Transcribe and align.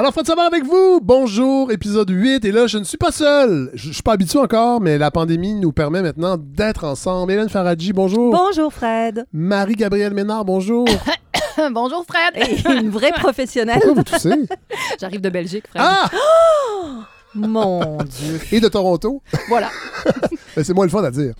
Alors, 0.00 0.14
Fred 0.14 0.26
Savard 0.26 0.46
avec 0.46 0.64
vous. 0.64 0.98
Bonjour, 1.02 1.70
épisode 1.70 2.08
8. 2.08 2.42
Et 2.46 2.52
là, 2.52 2.66
je 2.66 2.78
ne 2.78 2.84
suis 2.84 2.96
pas 2.96 3.12
seul. 3.12 3.70
Je, 3.74 3.88
je 3.88 3.92
suis 3.92 4.02
pas 4.02 4.12
habitué 4.14 4.38
encore, 4.38 4.80
mais 4.80 4.96
la 4.96 5.10
pandémie 5.10 5.52
nous 5.52 5.72
permet 5.72 6.00
maintenant 6.00 6.38
d'être 6.38 6.84
ensemble. 6.84 7.30
Hélène 7.32 7.50
Faradji, 7.50 7.92
bonjour. 7.92 8.34
Bonjour 8.34 8.72
Fred. 8.72 9.26
Marie-Gabrielle 9.34 10.14
Ménard, 10.14 10.46
bonjour. 10.46 10.86
Bonjour 11.72 12.06
Fred. 12.08 12.48
Et 12.48 12.66
une 12.80 12.88
vraie 12.88 13.12
professionnelle. 13.12 13.80
Pourquoi 13.82 14.02
vous 14.02 14.04
toussez? 14.04 14.48
J'arrive 15.00 15.20
de 15.20 15.28
Belgique, 15.28 15.64
Fred. 15.68 15.82
Ah! 15.84 16.08
Mon 17.34 17.98
Dieu. 17.98 18.40
Et 18.52 18.60
de 18.60 18.68
Toronto. 18.68 19.22
Voilà. 19.48 19.68
Ben, 20.56 20.64
C'est 20.64 20.72
moins 20.72 20.86
le 20.86 20.90
fun 20.90 21.04
à 21.04 21.10
dire. 21.10 21.34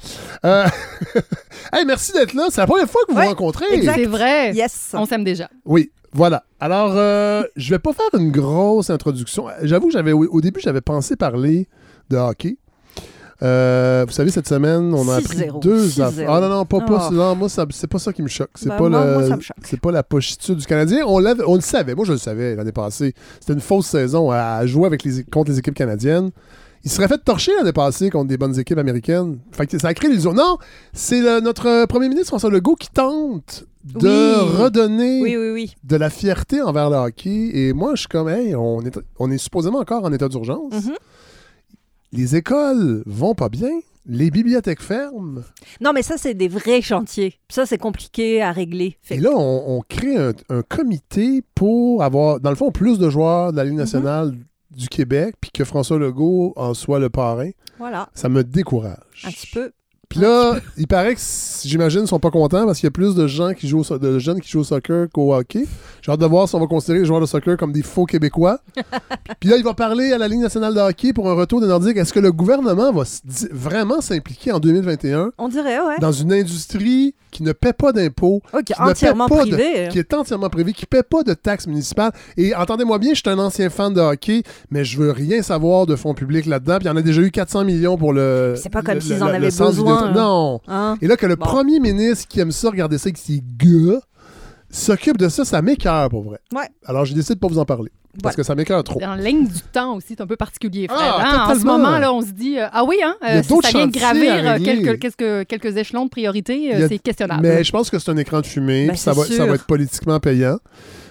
Euh, 0.45 0.67
hey, 1.73 1.87
merci 1.87 2.13
d'être 2.13 2.35
là. 2.35 2.49
C'est 2.51 2.61
la 2.61 2.67
première 2.67 2.89
fois 2.89 3.01
que 3.09 3.13
vous 3.13 3.19
Ouais, 3.19 3.25
vous 3.25 3.31
rencontrez. 3.31 3.65
C'est 3.83 4.05
vrai. 4.05 4.53
Yes. 4.53 4.91
On 4.93 5.07
s'aime 5.07 5.25
déjà. 5.25 5.49
Oui, 5.65 5.91
voilà. 6.13 6.45
Alors, 6.61 6.93
euh, 6.95 7.43
je 7.57 7.71
vais 7.71 7.79
pas 7.79 7.93
faire 7.93 8.21
une 8.21 8.31
grosse 8.31 8.91
introduction. 8.91 9.47
J'avoue, 9.63 9.91
j'avais 9.91 10.13
au 10.13 10.41
début, 10.41 10.61
j'avais 10.61 10.81
pensé 10.81 11.17
parler 11.17 11.69
de 12.11 12.17
hockey. 12.17 12.57
Euh, 13.43 14.05
vous 14.07 14.13
savez, 14.13 14.31
cette 14.31 14.47
semaine, 14.49 14.93
on 14.93 15.09
a 15.09 15.17
appris 15.17 15.39
6-0. 15.39 15.61
deux 15.63 15.87
6-0. 15.89 16.03
affaires. 16.03 16.31
Ah 16.31 16.41
non, 16.41 16.49
non, 16.51 16.65
pas, 16.67 16.81
pas 16.81 17.09
Oh. 17.11 17.15
non, 17.15 17.35
moi, 17.35 17.49
c'est 17.49 17.87
pas 17.87 17.99
ça 17.99 18.13
qui 18.13 18.21
me 18.23 18.29
choque. 18.29 18.51
C'est 18.55 18.69
Ben, 18.69 18.77
pas, 18.77 18.89
moi- 18.91 19.05
le, 19.07 19.13
moi, 19.15 19.29
ça 19.29 19.37
me 19.37 19.41
choque. 19.41 19.57
c'est 19.63 19.81
pas 19.81 19.91
la 19.93 20.03
pochitude 20.03 20.57
du 20.59 20.67
Canadien. 20.67 21.05
On, 21.07 21.19
l'avait- 21.19 21.45
on 21.47 21.55
le 21.55 21.63
savait. 21.63 21.95
Moi, 21.95 22.05
je 22.05 22.13
le 22.13 22.19
savais 22.19 22.55
l'année 22.55 22.73
passée. 22.73 23.15
C'était 23.41 23.55
une 23.55 23.61
fausse 23.61 23.87
saison 23.87 24.31
à 24.31 24.67
jouer 24.67 24.87
avec 24.87 25.05
les, 25.05 25.25
contre 25.25 25.51
les 25.53 25.59
équipes 25.59 25.75
canadiennes. 25.75 26.31
Il 26.85 26.91
serait 26.91 27.09
fait 27.09 27.19
torcher 27.19 27.53
l'année 27.57 27.73
passée 27.75 28.09
contre 28.09 28.29
des 28.29 28.39
bonnes 28.39 28.59
équipes 28.59 28.79
américaines. 28.79 29.39
Fait 29.53 29.67
que 29.67 29.79
ça 29.79 29.89
a 29.89 29.95
créé 29.95 30.09
l'illusion. 30.09 30.33
Non, 30.33 30.57
c'est 30.95 31.21
notre 31.43 31.85
premier 31.87 32.09
ministre 32.09 32.29
François 32.29 32.49
Legault 32.51 32.75
qui 32.77 32.89
tente 32.91 33.65
de 33.85 34.09
Oui. 34.09 34.57
redonner 34.63 35.21
Oui, 35.23 35.37
oui, 35.37 35.51
oui. 35.51 35.75
de 35.85 35.97
la 35.97 36.09
fierté 36.09 36.63
envers 36.63 36.89
le 36.89 36.97
hockey. 36.97 37.51
Et 37.53 37.73
moi, 37.75 37.93
je 37.97 38.01
suis 38.01 38.09
comme, 38.09 38.29
hey, 38.31 38.55
on 38.55 38.81
est, 38.83 38.99
on 39.19 39.31
est 39.31 39.37
supposément 39.39 39.79
encore 39.81 40.05
en 40.05 40.13
état 40.13 40.29
d'urgence. 40.29 40.73
Mhm. 40.73 40.95
Les 42.13 42.37
écoles 42.37 43.03
vont 43.07 43.35
pas 43.35 43.49
bien. 43.51 43.71
Les 44.07 44.31
bibliothèques 44.31 44.81
ferment. 44.81 45.43
Non, 45.83 45.93
mais 45.93 46.03
ça, 46.03 46.17
c'est 46.17 46.33
des 46.35 46.49
vrais 46.49 46.81
chantiers. 46.81 47.35
Ça, 47.51 47.67
c'est 47.67 47.77
compliqué 47.79 48.41
à 48.41 48.51
régler. 48.51 48.97
Fait 49.03 49.17
Et 49.17 49.21
là, 49.21 49.31
on, 49.37 49.77
on 49.77 49.83
crée 49.87 50.17
un, 50.17 50.33
un 50.49 50.63
comité 50.63 51.45
pour 51.55 52.03
avoir, 52.03 52.41
dans 52.41 52.51
le 52.51 52.57
fond, 52.57 52.71
plus 52.73 52.99
de 52.99 53.11
joueurs 53.11 53.53
de 53.53 53.59
la 53.59 53.65
Ligue 53.65 53.75
nationale 53.77 54.35
du 54.71 54.89
Québec, 54.89 55.35
puis 55.41 55.51
que 55.51 55.65
François 55.65 55.99
Legault 55.99 56.53
en 56.57 56.75
soit 56.75 56.99
le 56.99 57.11
parrain. 57.11 57.51
Voilà, 57.79 58.09
Ça 58.15 58.29
me 58.29 58.45
décourage. 58.45 59.25
un 59.25 59.31
petit 59.31 59.47
peu. 59.49 59.73
Puis 60.11 60.19
là, 60.21 60.57
il 60.77 60.87
paraît 60.87 61.15
que, 61.15 61.21
j'imagine, 61.65 62.03
ils 62.03 62.09
sont 62.09 62.19
pas 62.19 62.31
contents 62.31 62.67
parce 62.67 62.79
qu'il 62.81 62.87
y 62.87 62.89
a 62.89 62.91
plus 62.91 63.15
de 63.15 63.27
gens 63.27 63.55
qui 63.55 63.69
jouent 63.69 63.85
au 63.89 63.99
de 63.99 64.19
jeunes 64.19 64.41
qui 64.41 64.51
jouent 64.51 64.61
au 64.61 64.65
soccer 64.65 65.07
qu'au 65.13 65.33
hockey. 65.35 65.65
J'ai 66.03 66.13
hâte 66.13 66.21
de 66.21 66.27
voir 66.27 66.49
si 66.49 66.55
on 66.57 66.61
va 66.61 66.67
considérer 66.67 66.99
les 66.99 67.05
joueurs 67.05 67.21
de 67.21 67.27
soccer 67.27 67.57
comme 67.57 67.73
des 67.73 67.83
faux 67.83 68.07
Québécois. 68.07 68.59
Puis 69.41 69.49
là, 69.49 69.57
il 69.57 69.63
va 69.65 69.73
parler 69.75 70.13
à 70.13 70.19
la 70.19 70.29
Ligue 70.29 70.41
nationale 70.41 70.75
de 70.75 70.81
hockey 70.81 71.13
pour 71.13 71.31
un 71.31 71.35
retour 71.35 71.61
des 71.61 71.67
Nordiques. 71.69 71.97
Est-ce 71.97 72.13
que 72.13 72.21
le 72.21 72.33
gouvernement 72.33 72.93
va 72.93 73.05
vraiment 73.53 74.01
s'impliquer 74.01 74.53
en 74.53 74.59
2021 74.59 75.33
On 75.39 75.49
dirait, 75.49 75.79
ouais. 75.81 75.99
dans 76.01 76.13
une 76.13 76.33
industrie 76.33 77.15
qui 77.31 77.45
ne 77.45 77.53
paie 77.53 77.73
pas 77.73 77.93
d'impôts, 77.93 78.43
Ok, 78.53 78.65
qui 78.65 78.73
ne 78.73 78.77
paie 78.79 78.91
entièrement 78.91 79.29
pas 79.29 79.45
de- 79.45 79.51
privé. 79.51 79.85
hein. 79.87 79.89
qui 79.91 80.01
est 80.01 80.13
entièrement 80.15 80.51
privée, 80.51 80.73
qui 80.73 80.83
ne 80.83 80.87
paie 80.99 81.05
pas 81.05 81.23
de 81.23 81.33
taxes 81.35 81.69
municipales. 81.69 82.11
Et 82.37 82.57
entendez-moi 82.57 82.99
bien, 82.99 83.11
je 83.15 83.21
suis 83.21 83.31
un 83.31 83.39
ancien 83.39 83.71
fan 83.71 83.95
de 83.95 84.01
hockey, 84.01 84.43
mais 84.73 84.85
je 84.85 84.99
veux 84.99 85.13
rien 85.13 85.41
savoir 85.43 85.87
de 85.87 85.95
fonds 85.95 86.13
publics 86.15 86.47
là-dedans. 86.47 86.79
Puis 86.79 86.87
il 86.87 86.89
y 86.89 86.91
en 86.91 86.97
a 86.97 87.03
déjà 87.03 87.23
eu 87.23 87.31
400 87.31 87.65
millions 87.65 87.97
pour 87.97 88.13
le. 88.13 88.55
C'est 88.61 88.69
pas 88.69 88.83
comme 88.83 89.01
s'ils 89.01 89.23
en 89.23 89.27
avaient 89.29 89.39
besoin, 89.39 90.00
hein. 90.05 90.13
Non. 90.13 90.61
Hein? 90.69 90.97
Et 91.03 91.07
là, 91.07 91.17
que 91.17 91.27
le 91.27 91.37
Bon. 91.37 91.45
premier 91.47 91.81
ministre 91.81 92.27
qui 92.29 92.41
aime 92.41 92.53
ça, 92.53 92.71
regarder 92.71 92.99
ça 92.99 93.07
avec 93.09 93.19
ses 93.19 93.43
gars, 93.57 94.01
s'occupe 94.71 95.17
de 95.19 95.29
ça, 95.29 95.45
ça 95.45 95.63
m'écœure 95.63 96.09
pour 96.09 96.23
vrai. 96.23 96.39
Ouais. 96.55 96.69
Alors, 96.85 97.05
j'ai 97.05 97.15
décidé 97.15 97.35
de 97.35 97.41
pas 97.41 97.49
vous 97.49 97.59
en 97.59 97.65
parler. 97.65 97.91
Parce 98.25 98.35
que 98.35 98.43
ça 98.43 98.57
m'écœure 98.57 98.83
trop. 98.83 99.01
En 99.05 99.15
ligne 99.15 99.47
du 99.47 99.61
temps 99.73 99.95
aussi, 99.95 100.09
c'est 100.11 100.21
un 100.21 100.27
peu 100.27 100.35
particulier, 100.35 100.89
Fred. 100.89 100.99
Ah, 101.01 101.45
hein? 101.47 101.55
En 101.55 101.59
ce 101.59 101.65
moment, 101.65 101.97
là, 101.99 102.13
on 102.13 102.21
se 102.21 102.33
dit, 102.33 102.59
euh, 102.59 102.67
ah 102.73 102.83
oui, 102.85 102.97
hein, 103.05 103.15
euh, 103.25 103.41
d'autres 103.49 103.69
ça 103.69 103.79
vient 103.79 103.87
de 103.87 103.93
gravir 103.93 104.33
euh, 104.35 104.59
quelques, 104.59 104.99
quelques, 104.99 105.47
quelques 105.47 105.77
échelons 105.77 106.07
de 106.07 106.11
priorité, 106.11 106.75
euh, 106.75 106.89
c'est 106.89 106.99
questionnable. 106.99 107.43
Mais 107.43 107.63
je 107.63 107.71
pense 107.71 107.89
que 107.89 108.01
c'est 108.01 108.11
un 108.11 108.17
écran 108.17 108.41
de 108.41 108.47
fumée, 108.47 108.87
Ben, 108.89 108.95
puis 108.95 108.99
ça 108.99 109.13
va 109.13 109.55
être 109.55 109.65
politiquement 109.65 110.19
payant. 110.19 110.59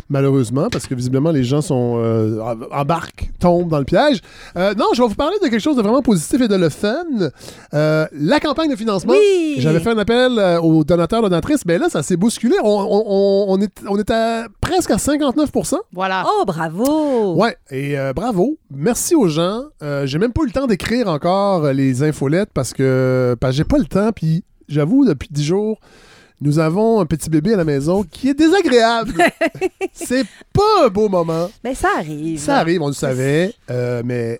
Malheureusement, 0.09 0.69
parce 0.71 0.87
que 0.87 0.95
visiblement 0.95 1.29
les 1.29 1.43
gens 1.43 1.61
sont 1.61 1.99
euh, 2.03 2.39
embarquent, 2.71 3.29
tombent 3.39 3.69
dans 3.69 3.77
le 3.77 3.85
piège. 3.85 4.21
Euh, 4.57 4.73
non, 4.73 4.85
je 4.95 5.01
vais 5.03 5.07
vous 5.07 5.13
parler 5.15 5.37
de 5.43 5.47
quelque 5.47 5.59
chose 5.61 5.75
de 5.75 5.81
vraiment 5.83 6.01
positif 6.01 6.41
et 6.41 6.47
de 6.47 6.55
le 6.55 6.69
fun. 6.69 7.05
Euh, 7.75 8.07
la 8.13 8.39
campagne 8.39 8.71
de 8.71 8.75
financement. 8.75 9.13
Oui! 9.13 9.55
J'avais 9.59 9.79
fait 9.79 9.91
un 9.91 9.97
appel 9.99 10.39
euh, 10.39 10.59
aux 10.61 10.83
donateurs, 10.83 11.21
donatrices. 11.21 11.63
Ben 11.65 11.79
là, 11.79 11.89
ça 11.89 12.01
s'est 12.01 12.17
bousculé. 12.17 12.55
On, 12.63 12.67
on- 12.67 13.03
on- 13.07 13.45
on 13.49 13.61
est, 13.61 13.71
on 13.87 13.97
est 13.99 14.09
à 14.09 14.47
presque 14.61 14.89
à 14.91 14.95
59% 14.97 15.75
Voilà. 15.93 16.25
Oh, 16.27 16.43
bravo! 16.45 17.35
Ouais, 17.35 17.55
et 17.69 17.97
euh, 17.99 18.11
bravo. 18.13 18.57
Merci 18.71 19.13
aux 19.13 19.27
gens. 19.27 19.61
Euh, 19.83 20.05
j'ai 20.07 20.17
même 20.17 20.33
pas 20.33 20.41
eu 20.41 20.47
le 20.47 20.51
temps 20.51 20.65
d'écrire 20.67 21.07
encore 21.07 21.71
les 21.71 22.01
infolettes 22.03 22.49
parce 22.53 22.73
que, 22.73 23.35
parce 23.39 23.51
que 23.53 23.57
j'ai 23.57 23.63
pas 23.63 23.77
le 23.77 23.85
temps. 23.85 24.09
Puis 24.15 24.43
j'avoue, 24.67 25.05
depuis 25.05 25.29
10 25.31 25.43
jours, 25.43 25.79
nous 26.41 26.59
avons 26.59 26.99
un 27.01 27.05
petit 27.05 27.29
bébé 27.29 27.53
à 27.53 27.57
la 27.57 27.65
maison 27.65 28.03
qui 28.03 28.29
est 28.29 28.33
désagréable. 28.33 29.13
C'est 29.93 30.25
pas 30.53 30.85
un 30.85 30.87
beau 30.87 31.09
moment. 31.09 31.49
Mais 31.63 31.75
ça 31.75 31.89
arrive. 31.97 32.39
Ça 32.39 32.57
arrive, 32.57 32.81
on 32.81 32.87
le 32.87 32.93
savait, 32.93 33.53
euh, 33.69 34.01
mais 34.05 34.39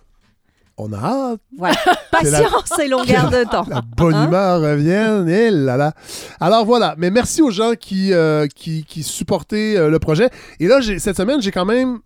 on 0.78 0.94
a 0.94 0.98
hâte 0.98 1.40
Voilà. 1.58 1.76
Patience 2.12 2.80
et 2.82 2.88
longueur 2.88 3.30
de 3.30 3.44
temps. 3.52 3.66
la 3.70 3.82
bonne 3.82 4.14
Hein? 4.16 4.28
humeur 4.28 4.62
revienne. 4.62 5.28
Et 5.28 5.52
là 5.52 5.76
là. 5.76 5.94
Alors 6.40 6.66
voilà, 6.66 6.96
mais 6.98 7.12
merci 7.12 7.42
aux 7.42 7.52
gens 7.52 7.74
qui, 7.80 8.14
euh, 8.14 8.48
qui, 8.48 8.86
qui 8.86 9.04
supportaient 9.04 9.76
euh, 9.76 9.90
le 9.90 10.00
projet. 10.00 10.30
Et 10.62 10.68
là, 10.68 10.80
j'ai- 10.80 11.00
cette 11.00 11.18
semaine, 11.18 11.42
j'ai 11.42 11.52
quand 11.52 11.66
même 11.66 12.00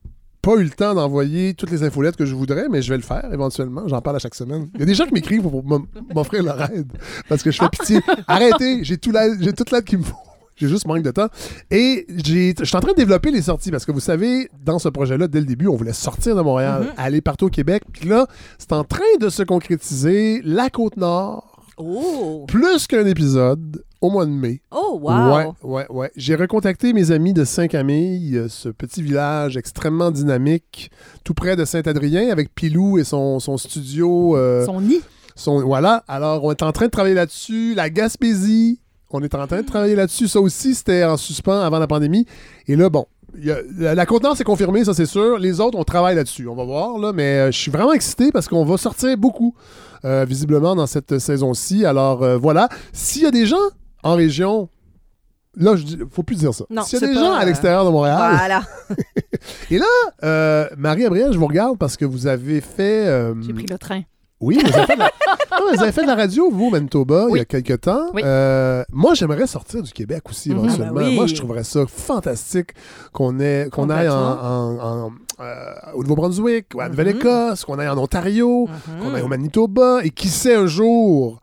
pas 0.43 0.55
eu 0.57 0.63
le 0.63 0.69
temps 0.69 0.93
d'envoyer 0.93 1.53
toutes 1.55 1.71
les 1.71 1.81
infolettes 1.83 2.15
que 2.17 2.25
je 2.25 2.35
voudrais, 2.35 2.67
mais 2.69 2.81
je 2.83 2.89
vais 2.89 2.97
le 2.97 3.03
faire 3.03 3.27
éventuellement. 3.33 3.87
J'en 3.87 4.01
parle 4.01 4.17
à 4.17 4.19
chaque 4.19 4.35
semaine. 4.35 4.69
Il 4.75 4.81
y 4.81 4.83
a 4.83 4.85
des 4.85 4.93
gens 4.93 5.05
qui 5.05 5.13
m'écrivent 5.13 5.41
pour 5.41 5.63
m'off- 5.63 5.87
m'offrir 6.13 6.43
leur 6.43 6.61
aide 6.69 6.91
parce 7.29 7.41
que 7.41 7.49
je 7.49 7.57
fais 7.57 7.69
pitié. 7.69 7.99
Arrêtez, 8.27 8.83
j'ai 8.83 8.97
tout 8.97 9.11
j'ai 9.39 9.53
toute 9.53 9.71
l'aide 9.71 9.85
qu'il 9.85 9.99
me 9.99 10.03
faut. 10.03 10.15
J'ai 10.55 10.67
juste 10.67 10.85
manque 10.85 11.01
de 11.01 11.09
temps. 11.09 11.29
Et 11.71 12.05
je 12.09 12.63
suis 12.63 12.75
en 12.77 12.79
train 12.79 12.91
de 12.91 12.97
développer 12.97 13.31
les 13.31 13.41
sorties 13.41 13.71
parce 13.71 13.85
que 13.85 13.91
vous 13.91 13.99
savez, 13.99 14.49
dans 14.63 14.77
ce 14.77 14.87
projet-là, 14.89 15.27
dès 15.27 15.39
le 15.39 15.45
début, 15.47 15.67
on 15.67 15.75
voulait 15.75 15.93
sortir 15.93 16.35
de 16.35 16.41
Montréal, 16.41 16.93
aller 16.97 17.21
partout 17.21 17.45
au 17.45 17.49
Québec. 17.49 17.81
Puis 17.91 18.07
là, 18.07 18.27
c'est 18.59 18.71
en 18.73 18.83
train 18.83 19.01
de 19.19 19.29
se 19.29 19.41
concrétiser 19.43 20.41
la 20.43 20.69
Côte-Nord, 20.69 21.49
Oh! 21.77 22.45
plus 22.47 22.85
qu'un 22.85 23.05
épisode 23.07 23.83
au 24.03 24.09
mois 24.09 24.25
de 24.25 24.31
mai. 24.31 24.61
Oh, 24.71 24.99
wow! 25.01 25.33
Ouais, 25.33 25.47
ouais, 25.63 25.85
ouais. 25.89 26.11
J'ai 26.15 26.35
recontacté 26.35 26.91
mes 26.93 27.11
amis 27.11 27.33
de 27.33 27.45
Saint-Camille, 27.45 28.37
euh, 28.37 28.47
ce 28.49 28.69
petit 28.69 29.01
village 29.01 29.55
extrêmement 29.57 30.11
dynamique, 30.11 30.91
tout 31.23 31.33
près 31.33 31.55
de 31.55 31.63
Saint-Adrien, 31.65 32.29
avec 32.31 32.53
Pilou 32.53 32.97
et 32.97 33.03
son, 33.03 33.39
son 33.39 33.57
studio. 33.57 34.35
euh, 34.35 34.65
Son 34.65 34.81
nid. 34.81 34.99
son- 35.35 35.61
voilà. 35.61 36.03
Alors, 36.07 36.43
on 36.43 36.51
est 36.51 36.63
en 36.63 36.71
train 36.71 36.85
de 36.85 36.91
travailler 36.91 37.15
là-dessus. 37.15 37.73
La 37.75 37.89
Gaspésie, 37.89 38.79
on 39.09 39.21
est 39.21 39.33
en 39.35 39.47
train 39.47 39.61
de 39.61 39.65
travailler 39.65 39.95
là-dessus. 39.95 40.27
Ça 40.27 40.39
aussi, 40.41 40.75
c'était 40.75 41.03
en 41.05 41.17
suspens 41.17 41.61
avant 41.61 41.79
la 41.79 41.87
pandémie. 41.87 42.25
Et 42.67 42.75
là, 42.75 42.89
bon. 42.89 43.05
a- 43.35 43.61
la, 43.79 43.95
la 43.95 44.05
Côte-Nord, 44.05 44.35
c'est 44.35 44.43
confirmé, 44.43 44.83
ça 44.83 44.93
c'est 44.93 45.05
sûr. 45.05 45.37
Les 45.39 45.59
autres, 45.59 45.77
on 45.79 45.83
travaille 45.83 46.15
là-dessus. 46.15 46.47
On 46.47 46.55
va 46.55 46.65
voir, 46.65 46.97
là. 46.99 47.13
Mais 47.13 47.37
euh, 47.39 47.51
je 47.51 47.57
suis 47.57 47.71
vraiment 47.71 47.93
excité 47.93 48.31
parce 48.31 48.47
qu'on 48.47 48.65
va 48.65 48.77
sortir 48.77 49.17
beaucoup, 49.17 49.55
euh, 50.05 50.25
visiblement, 50.27 50.75
dans 50.75 50.87
cette 50.87 51.17
saison-ci. 51.19 51.85
Alors, 51.85 52.21
euh, 52.23 52.37
voilà. 52.37 52.67
S'il 52.91 53.23
y 53.23 53.25
a 53.25 53.31
des 53.31 53.45
gens 53.45 53.55
en 54.03 54.15
région. 54.15 54.69
Là, 55.55 55.75
je 55.75 55.83
dis, 55.83 55.99
faut 56.11 56.23
plus 56.23 56.35
dire 56.37 56.53
ça. 56.53 56.65
Non, 56.69 56.81
S'il 56.81 56.99
y 56.99 57.03
a 57.03 57.07
des 57.07 57.13
pas, 57.13 57.19
gens 57.19 57.33
à 57.33 57.43
euh, 57.43 57.45
l'extérieur 57.45 57.85
de 57.85 57.91
Montréal, 57.91 58.17
Voilà. 58.37 58.63
euh, 60.23 60.67
Marie-Gabrielle, 60.77 61.31
je 61.33 61.37
vous 61.37 61.47
regarde 61.47 61.77
parce 61.77 61.97
que 61.97 62.05
vous 62.05 62.27
avez 62.27 62.61
fait. 62.61 63.07
euh, 63.07 63.33
J'ai 63.41 63.53
pris 63.53 63.65
le 63.69 63.77
train. 63.77 64.01
oui, 64.39 64.57
vous 64.63 64.73
avez, 64.75 64.85
fait 64.87 64.95
de 64.95 64.99
la... 64.99 65.11
Non, 65.59 65.71
vous 65.75 65.83
avez 65.83 65.91
fait 65.91 66.01
de 66.01 66.07
la 66.07 66.15
radio, 66.15 66.49
vous, 66.51 66.65
au 66.65 66.69
Manitoba, 66.71 67.27
il 67.29 67.37
y 67.37 67.39
a 67.39 67.45
quelques 67.45 67.81
temps. 67.81 68.07
Oui. 68.15 68.21
Euh, 68.25 68.83
moi, 68.91 69.13
j'aimerais 69.13 69.45
sortir 69.45 69.83
du 69.83 69.91
Québec 69.91 70.23
aussi, 70.29 70.49
Mhm. 70.49 70.57
éventuellement. 70.65 70.93
Ah 70.97 70.99
ben 71.01 71.07
oui. 71.09 71.15
Moi, 71.15 71.27
je 71.27 71.35
trouverais 71.35 71.63
ça 71.63 71.85
fantastique 71.87 72.71
qu'on 73.11 73.39
ait, 73.39 73.69
qu'on 73.71 73.89
aille 73.91 74.09
en, 74.09 74.35
Complètement. 74.35 74.83
en- 74.83 75.05
en, 75.07 75.11
euh, 75.39 75.73
au 75.93 76.01
Nouveau-Brunswick, 76.01 76.65
ou 76.73 76.81
à 76.81 76.85
Mhm. 76.85 76.91
Nouvelle-Écosse, 76.91 77.63
qu'on 77.65 77.77
aille 77.77 77.89
en 77.89 77.97
Ontario, 77.99 78.67
Mhm. 78.67 79.03
qu'on 79.03 79.13
aille 79.13 79.21
au 79.21 79.27
Manitoba, 79.27 79.99
et 80.03 80.09
qui 80.09 80.29
sait 80.29 80.55
un 80.55 80.65
jour, 80.65 81.39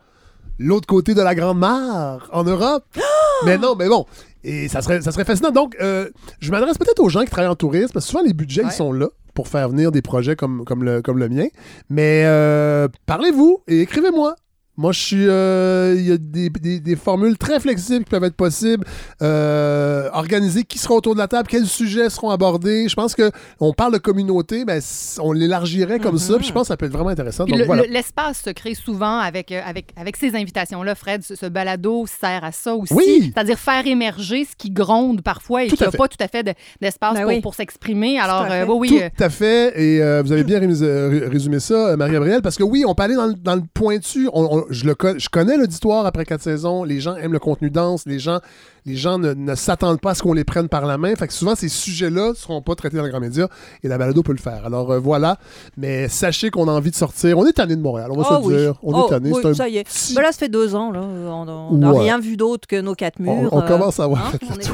l'autre 0.60 0.86
côté 0.86 1.14
de 1.14 1.22
la 1.22 1.34
Grande 1.34 1.58
Mare, 1.58 2.28
en 2.32 2.44
Europe. 2.44 2.84
mais 3.44 3.58
non, 3.58 3.74
mais 3.76 3.88
bon. 3.88 4.06
Et 4.44 4.68
ça 4.68 4.82
serait, 4.82 5.00
ça 5.02 5.10
serait 5.10 5.24
fascinant. 5.24 5.50
Donc, 5.50 5.76
euh, 5.80 6.08
je 6.38 6.50
m'adresse 6.50 6.78
peut-être 6.78 7.00
aux 7.00 7.08
gens 7.08 7.20
qui 7.24 7.30
travaillent 7.30 7.50
en 7.50 7.56
tourisme, 7.56 7.92
parce 7.92 8.04
que 8.06 8.10
souvent, 8.12 8.22
les 8.24 8.32
budgets, 8.34 8.62
Ouais. 8.62 8.68
ils 8.70 8.76
sont 8.76 8.92
là 8.92 9.08
pour 9.34 9.48
faire 9.48 9.68
venir 9.68 9.90
des 9.92 10.02
projets 10.02 10.36
comme, 10.36 10.64
comme, 10.64 10.84
le, 10.84 11.02
comme 11.02 11.18
le 11.18 11.28
mien. 11.28 11.46
Mais 11.88 12.22
euh, 12.26 12.88
parlez-vous 13.06 13.62
et 13.68 13.80
écrivez-moi. 13.80 14.36
Moi, 14.80 14.92
je 14.92 15.00
suis. 15.00 15.26
euh, 15.28 15.94
Il 15.98 16.08
y 16.08 16.12
a 16.12 16.16
des, 16.16 16.48
des- 16.48 16.80
des 16.80 16.96
formules 16.96 17.36
très 17.36 17.60
flexibles 17.60 18.04
qui 18.04 18.10
peuvent 18.10 18.24
être 18.24 18.34
possibles. 18.34 18.84
Euh, 19.22 20.08
organiser 20.12 20.64
qui 20.64 20.78
sera 20.78 20.94
autour 20.94 21.14
de 21.14 21.18
la 21.20 21.28
table, 21.28 21.48
quels 21.48 21.66
sujets 21.66 22.08
seront 22.10 22.30
abordés. 22.30 22.88
Je 22.88 22.94
pense 22.94 23.14
que 23.14 23.30
on 23.60 23.72
parle 23.74 23.92
de 23.92 23.98
communauté, 23.98 24.64
ben, 24.64 24.80
on 25.20 25.32
l'élargirait 25.32 25.98
comme 25.98 26.16
ça. 26.18 26.36
Puis 26.38 26.46
je 26.46 26.52
pense 26.52 26.62
que 26.62 26.68
ça 26.68 26.76
peut 26.76 26.86
être 26.86 26.92
vraiment 26.92 27.10
intéressant. 27.10 27.44
Puis 27.44 27.52
Donc 27.52 27.60
le- 27.60 27.66
voilà. 27.66 27.82
le- 27.82 27.88
L'espace 27.90 28.40
se 28.44 28.50
crée 28.50 28.74
souvent 28.74 29.18
avec, 29.18 29.52
euh, 29.52 29.60
avec, 29.66 29.92
avec 29.96 30.16
ces 30.16 30.34
invitations-là. 30.34 30.94
Fred, 30.94 31.22
ce, 31.22 31.34
ce 31.34 31.46
balado 31.46 32.06
sert 32.06 32.42
à 32.44 32.52
ça 32.52 32.74
aussi. 32.74 32.94
Oui. 32.94 33.32
C'est-à-dire 33.34 33.58
faire 33.58 33.86
émerger 33.86 34.46
ce 34.50 34.56
qui 34.56 34.70
gronde 34.70 35.20
parfois 35.22 35.64
et 35.64 35.68
qui 35.68 35.82
à 35.82 35.86
n'a 35.86 35.92
pas 35.92 36.08
tout 36.08 36.16
à 36.22 36.28
fait 36.28 36.42
de- 36.42 36.54
d'espace 36.80 37.14
Ben 37.14 37.22
pour, 37.22 37.28
oui. 37.30 37.40
pour 37.42 37.54
s'exprimer. 37.54 38.18
Alors, 38.18 38.42
à 38.42 38.48
fait. 38.48 38.60
euh, 38.62 38.66
oui, 38.68 38.88
oui. 38.92 39.02
Tout 39.16 39.24
à 39.24 39.28
fait. 39.28 39.78
Et 39.80 40.02
euh, 40.02 40.22
vous 40.24 40.32
avez 40.32 40.44
bien 40.44 40.58
rés- 40.58 41.26
résumé 41.28 41.60
ça, 41.60 41.96
Marie-Gabrielle, 41.96 42.40
parce 42.42 42.56
que 42.56 42.62
oui, 42.62 42.84
on 42.86 42.94
peut 42.94 43.02
aller 43.02 43.16
dans 43.16 43.26
le, 43.26 43.34
dans 43.34 43.56
le 43.56 43.62
pointu. 43.74 44.28
On- 44.32 44.58
on- 44.58 44.64
je, 44.70 44.86
le 44.86 44.94
je 45.18 45.28
connais 45.28 45.56
l'auditoire 45.56 46.06
après 46.06 46.24
quatre 46.24 46.42
saisons. 46.42 46.84
Les 46.84 47.00
gens 47.00 47.16
aiment 47.16 47.32
le 47.32 47.38
contenu 47.38 47.70
dense. 47.70 48.04
Les 48.06 48.18
gens, 48.18 48.40
les 48.86 48.96
gens 48.96 49.18
ne, 49.18 49.32
ne 49.34 49.54
s'attendent 49.54 50.00
pas 50.00 50.12
à 50.12 50.14
ce 50.14 50.22
qu'on 50.22 50.32
les 50.32 50.44
prenne 50.44 50.68
par 50.68 50.86
la 50.86 50.96
main. 50.98 51.14
Fait 51.16 51.26
que 51.26 51.32
souvent, 51.32 51.54
ces 51.54 51.68
sujets-là 51.68 52.30
ne 52.30 52.34
seront 52.34 52.62
pas 52.62 52.74
traités 52.74 52.96
dans 52.96 53.02
les 53.04 53.10
grands 53.10 53.20
médias 53.20 53.48
et 53.82 53.88
la 53.88 53.98
balado 53.98 54.22
peut 54.22 54.32
le 54.32 54.38
faire. 54.38 54.64
Alors 54.64 54.90
euh, 54.92 54.98
voilà. 54.98 55.36
Mais 55.76 56.08
sachez 56.08 56.50
qu'on 56.50 56.68
a 56.68 56.72
envie 56.72 56.90
de 56.90 56.96
sortir. 56.96 57.36
On 57.38 57.46
est 57.46 57.52
tanné 57.52 57.76
de 57.76 57.82
Montréal, 57.82 58.10
on 58.12 58.16
va 58.20 58.26
Oh 58.38 58.42
se 58.42 58.48
oui. 58.48 58.56
dire. 58.56 58.74
On 58.82 58.92
Oh, 58.94 59.06
est 59.06 59.10
tanné. 59.10 59.30
oui, 59.32 59.38
C'est 59.42 59.48
un 59.48 59.54
ça 59.54 59.68
y 59.68 59.76
est. 59.78 59.84
petit- 59.84 60.14
Ben 60.14 60.22
là, 60.22 60.32
ça 60.32 60.38
fait 60.38 60.48
deux 60.48 60.74
ans. 60.74 60.90
Là. 60.90 61.00
On 61.02 61.76
n'a 61.76 61.92
Ouais. 61.92 61.98
rien 62.00 62.18
vu 62.18 62.36
d'autre 62.36 62.66
que 62.68 62.80
nos 62.80 62.94
quatre 62.94 63.16
On, 63.20 63.22
murs. 63.42 63.52
on 63.52 63.60
euh, 63.62 63.66
commence 63.68 64.00
à 64.00 64.04
avoir 64.04 64.26
hein, 64.26 64.38
on 64.50 64.58
est 64.58 64.70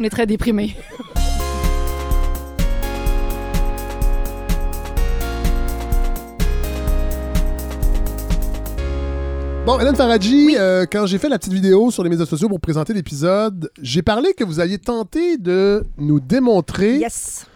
on 0.00 0.04
est 0.04 0.10
très 0.10 0.26
déprimés. 0.26 0.74
Bon, 9.66 9.80
Hélène 9.80 9.96
Faradji, 9.96 10.56
euh, 10.58 10.84
quand 10.90 11.06
j'ai 11.06 11.16
fait 11.18 11.30
la 11.30 11.38
petite 11.38 11.54
vidéo 11.54 11.90
sur 11.90 12.04
les 12.04 12.10
médias 12.10 12.26
sociaux 12.26 12.50
pour 12.50 12.60
présenter 12.60 12.92
l'épisode, 12.92 13.70
j'ai 13.80 14.02
parlé 14.02 14.34
que 14.34 14.44
vous 14.44 14.60
alliez 14.60 14.78
tenter 14.78 15.38
de 15.38 15.82
nous 15.96 16.20
démontrer 16.20 16.98
Yes. 16.98 17.46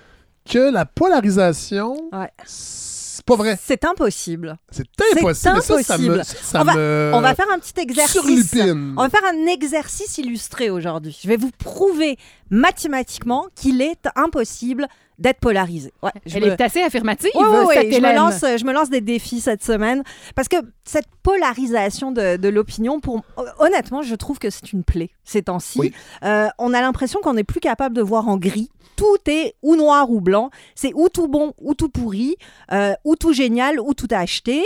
que 0.49 0.73
la 0.73 0.87
polarisation, 0.87 1.97
Ouais. 2.11 2.31
c'est 2.47 3.23
pas 3.27 3.37
vrai. 3.37 3.59
C'est 3.63 3.85
impossible. 3.85 4.57
C'est 4.71 4.87
impossible. 5.19 5.35
Ça, 5.35 5.83
ça 5.83 5.99
me, 5.99 6.23
ça 6.23 6.61
On 6.63 6.65
va- 6.65 6.75
me 6.77 7.11
On 7.15 7.21
va 7.21 7.35
faire 7.35 7.51
un 7.55 7.59
petit 7.59 7.79
exercice. 7.79 8.13
surlupine. 8.13 8.95
On 8.97 9.03
va 9.03 9.11
faire 9.11 9.29
un 9.31 9.47
exercice 9.47 10.17
illustré 10.17 10.71
aujourd'hui. 10.71 11.15
Je 11.23 11.29
vais 11.29 11.37
vous 11.37 11.51
prouver 11.59 12.17
mathématiquement 12.49 13.49
qu'il 13.55 13.83
est 13.83 14.09
impossible 14.17 14.87
d'être 15.19 15.41
polarisé. 15.41 15.93
Ouais, 16.03 16.11
je 16.27 16.37
Elle 16.37 16.45
me- 16.45 16.49
est 16.53 16.61
assez 16.61 16.81
affirmative, 16.81 17.31
ouais, 17.35 17.75
cette 17.75 17.95
je, 17.95 18.01
me 18.01 18.15
lance, 18.15 18.41
je 18.41 18.65
me 18.65 18.73
lance 18.73 18.89
des 18.91 19.01
défis 19.01 19.41
cette 19.41 19.65
semaine 19.65 20.03
parce 20.37 20.49
que 20.49 20.57
cette 20.85 21.07
polarisation 21.23 22.13
de, 22.13 22.37
de 22.37 22.49
l'opinion, 22.49 23.01
pour 23.01 23.23
honnêtement, 23.59 24.03
je 24.03 24.15
trouve 24.15 24.39
que 24.39 24.51
c'est 24.51 24.73
une 24.73 24.85
plaie 24.85 25.11
ces 25.25 25.43
temps-ci. 25.43 25.79
Oui. 25.79 25.93
Euh, 26.25 26.49
on 26.59 26.73
a 26.73 26.81
l'impression 26.81 27.21
qu'on 27.21 27.35
n'est 27.35 27.45
plus 27.45 27.61
capable 27.61 27.95
de 27.97 28.03
voir 28.03 28.29
en 28.29 28.37
gris. 28.37 28.71
Tout 28.97 29.19
est 29.29 29.55
ou 29.63 29.77
noir 29.77 30.11
ou 30.11 30.21
blanc. 30.21 30.51
C'est 30.75 30.93
ou 30.95 31.09
tout 31.09 31.29
bon 31.29 31.53
ou 31.61 31.75
tout 31.75 31.89
pourri, 31.89 32.37
euh, 32.73 32.95
ou 33.05 33.15
tout 33.15 33.33
génial 33.33 33.79
ou 33.79 33.95
tout 33.95 34.09
à 34.11 34.19
acheter. 34.19 34.65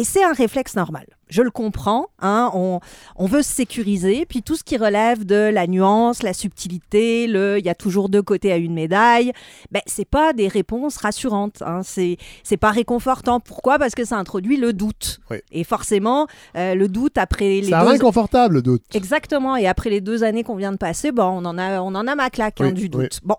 Et 0.00 0.04
c'est 0.04 0.24
un 0.24 0.32
réflexe 0.32 0.76
normal. 0.76 1.04
Je 1.28 1.42
le 1.42 1.50
comprends. 1.50 2.06
hein, 2.20 2.50
on, 2.54 2.80
on 3.16 3.26
veut 3.26 3.42
se 3.42 3.52
sécuriser. 3.52 4.24
Puis 4.24 4.42
tout 4.42 4.56
ce 4.56 4.64
qui 4.64 4.78
relève 4.78 5.26
de 5.26 5.50
la 5.52 5.66
nuance, 5.66 6.22
la 6.22 6.32
subtilité, 6.32 7.26
le 7.26 7.58
il 7.58 7.66
y 7.66 7.68
a 7.68 7.74
toujours 7.74 8.08
deux 8.08 8.22
côtés 8.22 8.50
à 8.50 8.56
une 8.56 8.72
médaille, 8.72 9.32
ben, 9.70 9.82
c'est 9.84 10.06
pas 10.06 10.32
des 10.32 10.48
réponses 10.48 10.96
rassurantes. 10.96 11.60
Hein, 11.60 11.82
c'est 11.84 12.16
c'est 12.44 12.56
pas 12.56 12.70
réconfortant. 12.70 13.40
Pourquoi? 13.40 13.78
Parce 13.78 13.94
que 13.94 14.06
ça 14.06 14.16
introduit 14.16 14.56
le 14.56 14.72
doute. 14.72 15.20
Oui. 15.30 15.36
Et 15.52 15.64
forcément, 15.64 16.26
euh, 16.56 16.74
le 16.74 16.88
doute 16.88 17.18
après 17.18 17.60
les 17.60 17.68
Ça 17.68 17.84
deux... 17.84 17.90
inconfortable, 17.90 18.54
le 18.54 18.62
doute. 18.62 18.82
Exactement. 18.94 19.54
Et 19.54 19.66
après 19.66 19.90
les 19.90 20.00
deux 20.00 20.24
années 20.24 20.44
qu'on 20.44 20.56
vient 20.56 20.72
de 20.72 20.78
passer, 20.78 21.12
bon, 21.12 21.24
on 21.24 21.44
en 21.44 21.58
a, 21.58 21.82
on 21.82 21.94
en 21.94 22.06
a 22.06 22.14
ma 22.14 22.30
claque 22.30 22.62
hein, 22.62 22.72
du 22.72 22.84
oui. 22.84 22.88
doute. 22.88 23.20
Bon. 23.22 23.36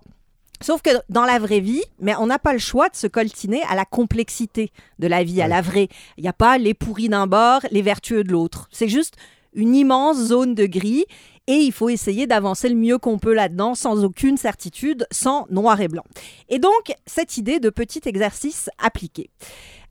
Sauf 0.62 0.82
que 0.82 0.92
dans 1.10 1.26
la 1.26 1.40
vraie 1.40 1.60
vie, 1.60 1.84
mais 2.00 2.16
on 2.16 2.28
n'a 2.28 2.40
pas 2.40 2.54
le 2.54 2.60
choix 2.60 2.90
de 2.90 2.96
se 2.96 3.08
coltiner 3.08 3.62
à 3.70 3.76
la 3.76 3.86
complexité 3.86 4.72
de 5.00 5.08
la 5.08 5.24
vie, 5.24 5.42
à 5.42 5.48
la 5.48 5.62
vraie. 5.62 5.90
Il 6.18 6.22
n'y 6.24 6.30
a 6.30 6.34
pas 6.34 6.58
les 6.58 6.74
pourris 6.74 7.10
d'un 7.10 7.28
bord, 7.28 7.62
les 7.72 7.82
vertueux 7.82 8.24
de 8.24 8.32
l'autre. 8.32 8.68
C'est 8.72 8.88
juste 8.88 9.16
une 9.54 9.76
immense 9.76 10.18
zone 10.18 10.56
de 10.56 10.66
gris 10.66 11.06
et 11.48 11.54
il 11.56 11.72
faut 11.72 11.90
essayer 11.90 12.28
d'avancer 12.28 12.70
le 12.70 12.76
mieux 12.76 12.98
qu'on 13.00 13.18
peut 13.18 13.34
là-dedans 13.34 13.76
sans 13.76 14.04
aucune 14.06 14.38
certitude, 14.38 15.08
sans 15.12 15.48
noir 15.50 15.82
et 15.82 15.88
blanc. 15.88 16.04
Et 16.50 16.60
donc, 16.60 16.94
cette 17.08 17.38
idée 17.38 17.60
de 17.60 17.70
petit 17.70 18.02
exercice 18.06 18.70
appliqué. 18.78 19.30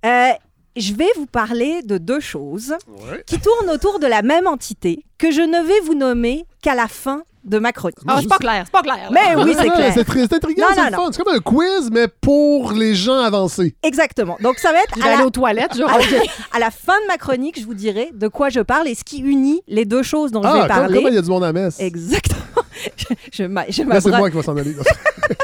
Euh, 0.07 0.31
je 0.77 0.95
vais 0.95 1.09
vous 1.17 1.27
parler 1.27 1.83
de 1.83 1.99
deux 1.99 2.21
choses 2.21 2.75
Ouais. 2.87 3.23
qui 3.27 3.41
tournent 3.41 3.69
autour 3.71 3.99
de 3.99 4.07
la 4.07 4.23
même 4.23 4.47
entité 4.47 5.05
que 5.19 5.33
je 5.33 5.43
ne 5.43 5.61
vais 5.67 5.81
vous 5.81 5.95
nommer 5.97 6.47
qu'à 6.63 6.75
la 6.77 6.87
fin 6.87 7.25
de 7.45 7.59
ma 7.59 7.73
chronique. 7.73 7.97
Ah, 8.07 8.19
c'est 8.21 8.29
pas 8.29 8.39
clair, 8.39 8.63
c'est 8.67 8.73
pas 8.73 8.83
clair. 8.83 9.11
Mais 9.13 9.35
oui, 9.37 9.55
c'est 9.57 9.69
Ouais, 9.69 9.75
clair. 9.75 9.93
C'est 9.95 10.05
très- 10.05 10.21
c'est 10.21 10.35
intriguant, 10.35 10.67
c'est 10.75 10.95
fun. 10.95 11.09
C'est 11.13 11.23
comme 11.23 11.35
un 11.35 11.39
quiz, 11.41 11.91
mais 11.91 12.07
pour 12.09 12.73
les 12.73 12.95
gens 12.95 13.19
avancés. 13.21 13.75
Exactement. 13.83 14.37
Donc 14.43 14.59
ça 14.59 14.73
va 14.73 14.79
être 14.79 14.95
Je 14.97 15.01
vais 15.03 15.09
à 15.09 15.13
aller 15.13 15.21
la, 15.21 15.27
aux 15.27 15.31
toilettes, 15.31 15.77
je 15.77 15.83
à, 15.83 15.93
reviens. 15.95 16.19
la, 16.19 16.57
à 16.57 16.59
la 16.59 16.71
fin 16.71 16.93
de 17.03 17.07
ma 17.09 17.17
chronique, 17.17 17.59
je 17.61 17.65
vous 17.65 17.75
dirai 17.75 18.11
de 18.13 18.29
quoi 18.29 18.49
je 18.51 18.61
parle 18.61 18.89
et 18.89 18.95
ce 18.95 19.05
qui 19.05 19.19
unit 19.21 19.63
les 19.69 19.85
deux 19.85 20.03
choses 20.03 20.33
dont 20.33 20.43
je 20.43 20.49
Ah, 20.49 20.53
vais 20.53 20.59
comme, 20.61 20.69
parler. 20.69 20.95
comme 21.03 21.09
il 21.13 21.15
y 21.15 21.19
a 21.19 21.23
du 21.23 21.31
monde 21.31 21.45
à 21.45 21.53
messe. 21.53 21.81
Exactement. 21.81 22.37
je 22.97 23.05
je 23.33 23.43
je 23.71 23.83
Là, 23.85 24.01
c'est 24.01 24.11
moi 24.11 24.31
qui 24.31 24.37
va 24.37 24.43
s'en 24.43 24.57
aller. 24.57 24.75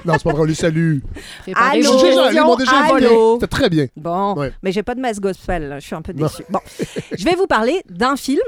non, 0.05 0.13
c'est 0.15 0.23
pas 0.25 0.31
vrai. 0.33 0.41
On 0.41 0.45
lui 0.45 0.55
salue. 0.55 0.99
Allô? 1.55 1.99
allô? 1.99 2.53
invité. 2.55 3.09
C'était 3.35 3.47
très 3.47 3.69
bien. 3.71 3.87
Bon, 3.97 4.35
Ouais. 4.35 4.53
mais 4.63 4.73
j'ai 4.73 4.83
pas 4.83 4.95
de 4.95 5.01
messe 5.01 5.21
gospel, 5.21 5.69
là. 5.69 5.79
je 5.81 5.87
suis 5.87 5.95
un 5.95 6.03
peu 6.03 6.13
Non. 6.13 6.27
déçue. 6.27 6.45
Bon, 6.51 6.61
je 7.17 7.25
vais 7.25 7.35
vous 7.35 7.47
parler 7.47 7.83
d'un 7.89 8.17
film 8.17 8.41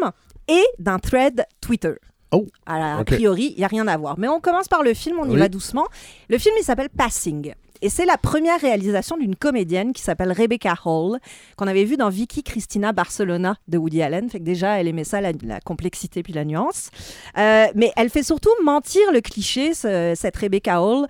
et 0.48 0.62
d'un 0.78 0.98
thread 0.98 1.44
Twitter. 1.60 1.94
Oh, 2.32 2.46
À 2.66 2.78
la- 2.78 2.96
a 2.98 3.04
priori, 3.04 3.52
il 3.56 3.58
n'y 3.58 3.64
a 3.64 3.68
rien 3.68 3.86
à 3.88 3.96
voir. 3.96 4.18
Mais 4.18 4.28
on 4.28 4.40
commence 4.40 4.68
par 4.68 4.82
le 4.82 4.92
film, 4.94 5.18
on 5.20 5.30
y 5.30 5.36
va 5.36 5.48
doucement. 5.48 5.86
Le 6.28 6.38
film, 6.38 6.54
il 6.60 6.64
s'appelle 6.64 6.90
Passing. 6.90 7.54
Et 7.80 7.90
c'est 7.90 8.06
la 8.06 8.16
première 8.18 8.60
réalisation 8.60 9.16
d'une 9.16 9.36
comédienne 9.36 9.92
qui 9.92 10.02
s'appelle 10.02 10.32
Rebecca 10.32 10.74
Hall, 10.84 11.18
qu'on 11.56 11.68
avait 11.68 11.84
vue 11.84 11.96
dans 11.96 12.08
Vicky 12.08 12.42
Cristina 12.42 12.92
Barcelona 12.92 13.54
de 13.68 13.78
Woody 13.78 14.02
Allen. 14.02 14.28
Fait 14.28 14.40
que 14.40 14.44
déjà, 14.44 14.80
elle 14.80 14.88
aimait 14.88 15.04
ça, 15.04 15.20
la, 15.20 15.30
la 15.44 15.60
complexité 15.60 16.24
puis 16.24 16.32
la 16.32 16.44
nuance. 16.44 16.90
Euh, 17.38 17.66
mais 17.76 17.92
elle 17.96 18.10
fait 18.10 18.24
surtout 18.24 18.50
mentir 18.64 19.02
le 19.12 19.20
cliché, 19.20 19.74
ce- 19.74 20.14
cette 20.16 20.36
Rebecca 20.36 20.82
Hall, 20.82 21.06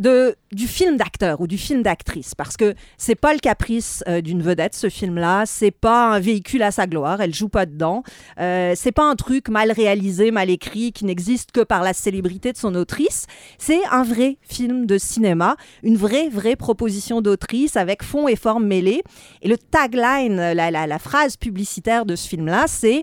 de, 0.00 0.34
du 0.50 0.66
film 0.66 0.96
d'acteur 0.96 1.40
ou 1.40 1.46
du 1.46 1.58
film 1.58 1.82
d'actrice. 1.82 2.34
Parce 2.34 2.56
que 2.56 2.74
c'est 2.96 3.14
pas 3.14 3.32
le 3.34 3.38
caprice 3.38 4.02
euh, 4.08 4.20
d'une 4.22 4.42
vedette, 4.42 4.74
ce 4.74 4.88
film-là. 4.88 5.44
C'est 5.46 5.70
pas 5.70 6.08
un 6.14 6.18
véhicule 6.18 6.62
à 6.62 6.70
sa 6.72 6.86
gloire. 6.86 7.20
Elle 7.20 7.34
joue 7.34 7.50
pas 7.50 7.66
dedans. 7.66 8.02
Euh, 8.40 8.72
c'est 8.74 8.92
pas 8.92 9.04
un 9.04 9.14
truc 9.14 9.48
mal 9.48 9.70
réalisé, 9.70 10.30
mal 10.30 10.50
écrit, 10.50 10.92
qui 10.92 11.04
n'existe 11.04 11.52
que 11.52 11.60
par 11.60 11.82
la 11.82 11.92
célébrité 11.92 12.52
de 12.52 12.56
son 12.56 12.74
autrice. 12.74 13.26
C'est 13.58 13.84
un 13.92 14.02
vrai 14.02 14.38
film 14.42 14.86
de 14.86 14.96
cinéma, 14.98 15.56
une 15.82 15.96
vraie, 15.98 16.30
vraie 16.30 16.56
proposition 16.56 17.20
d'autrice 17.20 17.76
avec 17.76 18.02
fond 18.02 18.26
et 18.26 18.36
forme 18.36 18.66
mêlés. 18.66 19.02
Et 19.42 19.48
le 19.48 19.58
tagline, 19.58 20.36
la, 20.36 20.70
la- 20.70 20.98
phrase 20.98 21.36
publicitaire 21.36 22.06
de 22.06 22.16
ce 22.16 22.26
film-là, 22.26 22.64
c'est 22.66 23.02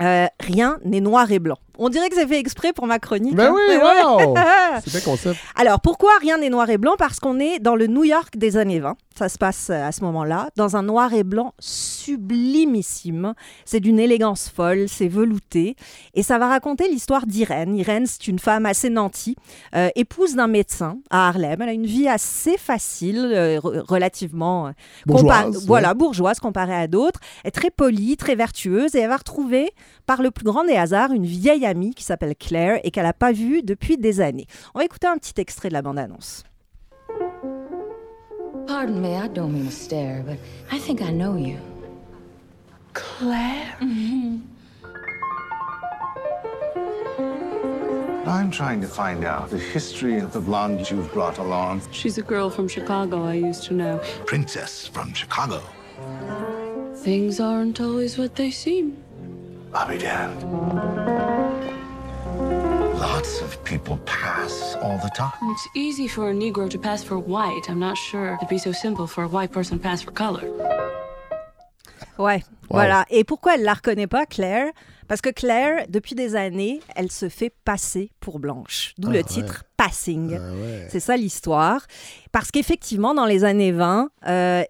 euh, 0.00 0.26
Rien 0.40 0.78
n'est 0.84 1.00
noir 1.00 1.30
et 1.32 1.40
blanc. 1.40 1.58
On 1.78 1.88
dirait 1.88 2.08
que 2.08 2.14
c'est 2.14 2.26
fait 2.26 2.38
exprès 2.38 2.72
pour 2.72 2.86
ma 2.86 2.98
chronique. 2.98 3.34
Ben 3.34 3.46
hein. 3.48 3.54
oui, 3.54 3.62
Mais 3.68 3.76
ouais. 3.76 4.02
wow! 4.04 4.34
C'est 4.84 4.90
bien 4.92 5.00
concept. 5.00 5.36
Alors, 5.56 5.80
pourquoi 5.80 6.10
rien 6.20 6.38
n'est 6.38 6.50
noir 6.50 6.68
et 6.70 6.78
blanc? 6.78 6.94
Parce 6.98 7.20
qu'on 7.20 7.38
est 7.40 7.58
dans 7.58 7.76
le 7.76 7.86
New 7.86 8.04
York 8.04 8.36
des 8.36 8.56
années 8.56 8.80
20. 8.80 8.96
Ça 9.16 9.28
se 9.28 9.38
passe 9.38 9.70
euh, 9.70 9.86
à 9.86 9.92
ce 9.92 10.02
moment-là, 10.02 10.50
dans 10.56 10.76
un 10.76 10.82
noir 10.82 11.12
et 11.14 11.22
blanc 11.22 11.52
sublimissime. 11.60 13.34
C'est 13.64 13.80
d'une 13.80 13.98
élégance 14.00 14.48
folle, 14.48 14.86
c'est 14.88 15.08
velouté. 15.08 15.76
Et 16.14 16.22
ça 16.22 16.38
va 16.38 16.48
raconter 16.48 16.88
l'histoire 16.88 17.26
d'Irène. 17.26 17.76
Irène, 17.76 18.06
c'est 18.06 18.26
une 18.28 18.38
femme 18.38 18.66
assez 18.66 18.90
nantie, 18.90 19.36
euh, 19.74 19.88
épouse 19.94 20.34
d'un 20.34 20.48
médecin 20.48 20.98
à 21.10 21.28
Harlem. 21.28 21.62
Elle 21.62 21.68
a 21.68 21.72
une 21.72 21.86
vie 21.86 22.08
assez 22.08 22.56
facile, 22.58 23.18
euh, 23.32 23.58
re- 23.58 23.80
relativement 23.86 24.68
euh, 24.68 24.70
Bourgeoise, 25.06 25.56
ouais. 25.58 25.62
Voilà, 25.66 25.94
bourgeoise 25.94 26.40
comparée 26.40 26.74
à 26.74 26.86
d'autres. 26.88 27.20
Elle 27.44 27.48
est 27.48 27.52
très 27.52 27.70
polie, 27.70 28.16
très 28.16 28.34
vertueuse 28.34 28.94
et 28.94 29.00
elle 29.00 29.08
va 29.08 29.16
retrouver, 29.16 29.70
par 30.06 30.22
le 30.22 30.30
plus 30.30 30.44
grand 30.44 30.64
des 30.64 30.76
hasards, 30.76 31.12
une 31.12 31.26
vieille 31.26 31.66
amie 31.66 31.94
qui 31.94 32.04
s'appelle 32.04 32.34
Claire 32.36 32.80
et 32.84 32.90
qu'elle 32.90 33.04
n'a 33.04 33.12
pas 33.12 33.32
vue 33.32 33.62
depuis 33.62 33.96
des 33.96 34.20
années. 34.20 34.46
On 34.74 34.78
va 34.78 34.84
écouter 34.84 35.06
un 35.06 35.16
petit 35.16 35.40
extrait 35.40 35.68
de 35.68 35.74
la 35.74 35.82
bande-annonce. 35.82 36.44
Pardon 38.66 39.00
me, 39.00 39.14
I? 39.14 39.28
Don't 39.28 39.52
mean 39.52 39.66
to 39.66 39.70
stare, 39.70 40.22
but 40.26 40.38
I 40.72 40.78
think 40.78 41.00
I 41.00 41.10
know 41.10 41.36
you. 41.36 41.58
Claire? 42.94 43.76
I'm 48.26 48.50
trying 48.50 48.80
to 48.80 48.86
find 48.86 49.24
out 49.24 49.50
the 49.50 49.58
history 49.58 50.18
of 50.18 50.32
the 50.32 50.40
blonde 50.40 50.90
you've 50.90 51.12
brought 51.12 51.38
along. 51.38 51.82
She's 51.92 52.16
a 52.16 52.22
girl 52.22 52.48
from 52.48 52.68
Chicago 52.68 53.22
I 53.24 53.34
used 53.34 53.64
to 53.64 53.74
know. 53.74 54.00
Princess 54.24 54.86
from 54.86 55.12
Chicago. 55.12 55.60
Things 56.96 57.38
aren't 57.38 57.80
always 57.82 58.16
what 58.16 58.34
they 58.36 58.50
seem. 58.50 59.03
I'll 59.74 59.88
be 59.88 59.98
damned. 59.98 60.42
Lots 62.98 63.40
of 63.42 63.62
people 63.64 63.98
pass 64.06 64.76
all 64.82 64.98
the 64.98 65.10
time. 65.10 65.32
It's 65.52 65.68
easy 65.74 66.08
for 66.08 66.30
a 66.30 66.32
Negro 66.34 66.68
to 66.70 66.78
pass 66.78 67.02
for 67.02 67.18
white. 67.18 67.68
I'm 67.68 67.78
not 67.80 67.96
sure 67.96 68.34
it'd 68.36 68.48
be 68.48 68.58
so 68.58 68.72
simple 68.72 69.06
for 69.06 69.24
a 69.24 69.28
white 69.28 69.52
person 69.52 69.78
to 69.78 69.82
pass 69.82 70.02
for 70.02 70.12
color. 70.12 70.42
Ouais, 72.18 72.42
Voilà. 72.70 73.04
Et 73.10 73.24
pourquoi 73.24 73.54
elle 73.56 73.64
la 73.64 73.74
reconnaît 73.74 74.06
pas, 74.06 74.26
Claire? 74.26 74.70
Parce 75.08 75.20
que 75.20 75.30
Claire, 75.30 75.84
depuis 75.88 76.14
des 76.14 76.34
années, 76.36 76.80
elle 76.96 77.10
se 77.10 77.28
fait 77.28 77.52
passer 77.64 78.10
pour 78.20 78.38
blanche. 78.38 78.94
D'où 78.98 79.08
Ah, 79.08 79.12
le 79.12 79.18
ouais. 79.18 79.24
titre 79.24 79.64
Passing. 79.76 80.38
Ah 80.40 80.52
ouais. 80.54 80.86
C'est 80.90 81.00
ça 81.00 81.16
l'histoire. 81.16 81.82
Parce 82.32 82.50
qu'effectivement, 82.50 83.12
dans 83.14 83.26
les 83.26 83.44
années 83.44 83.72
20, 83.72 84.08
euh, 84.28 84.62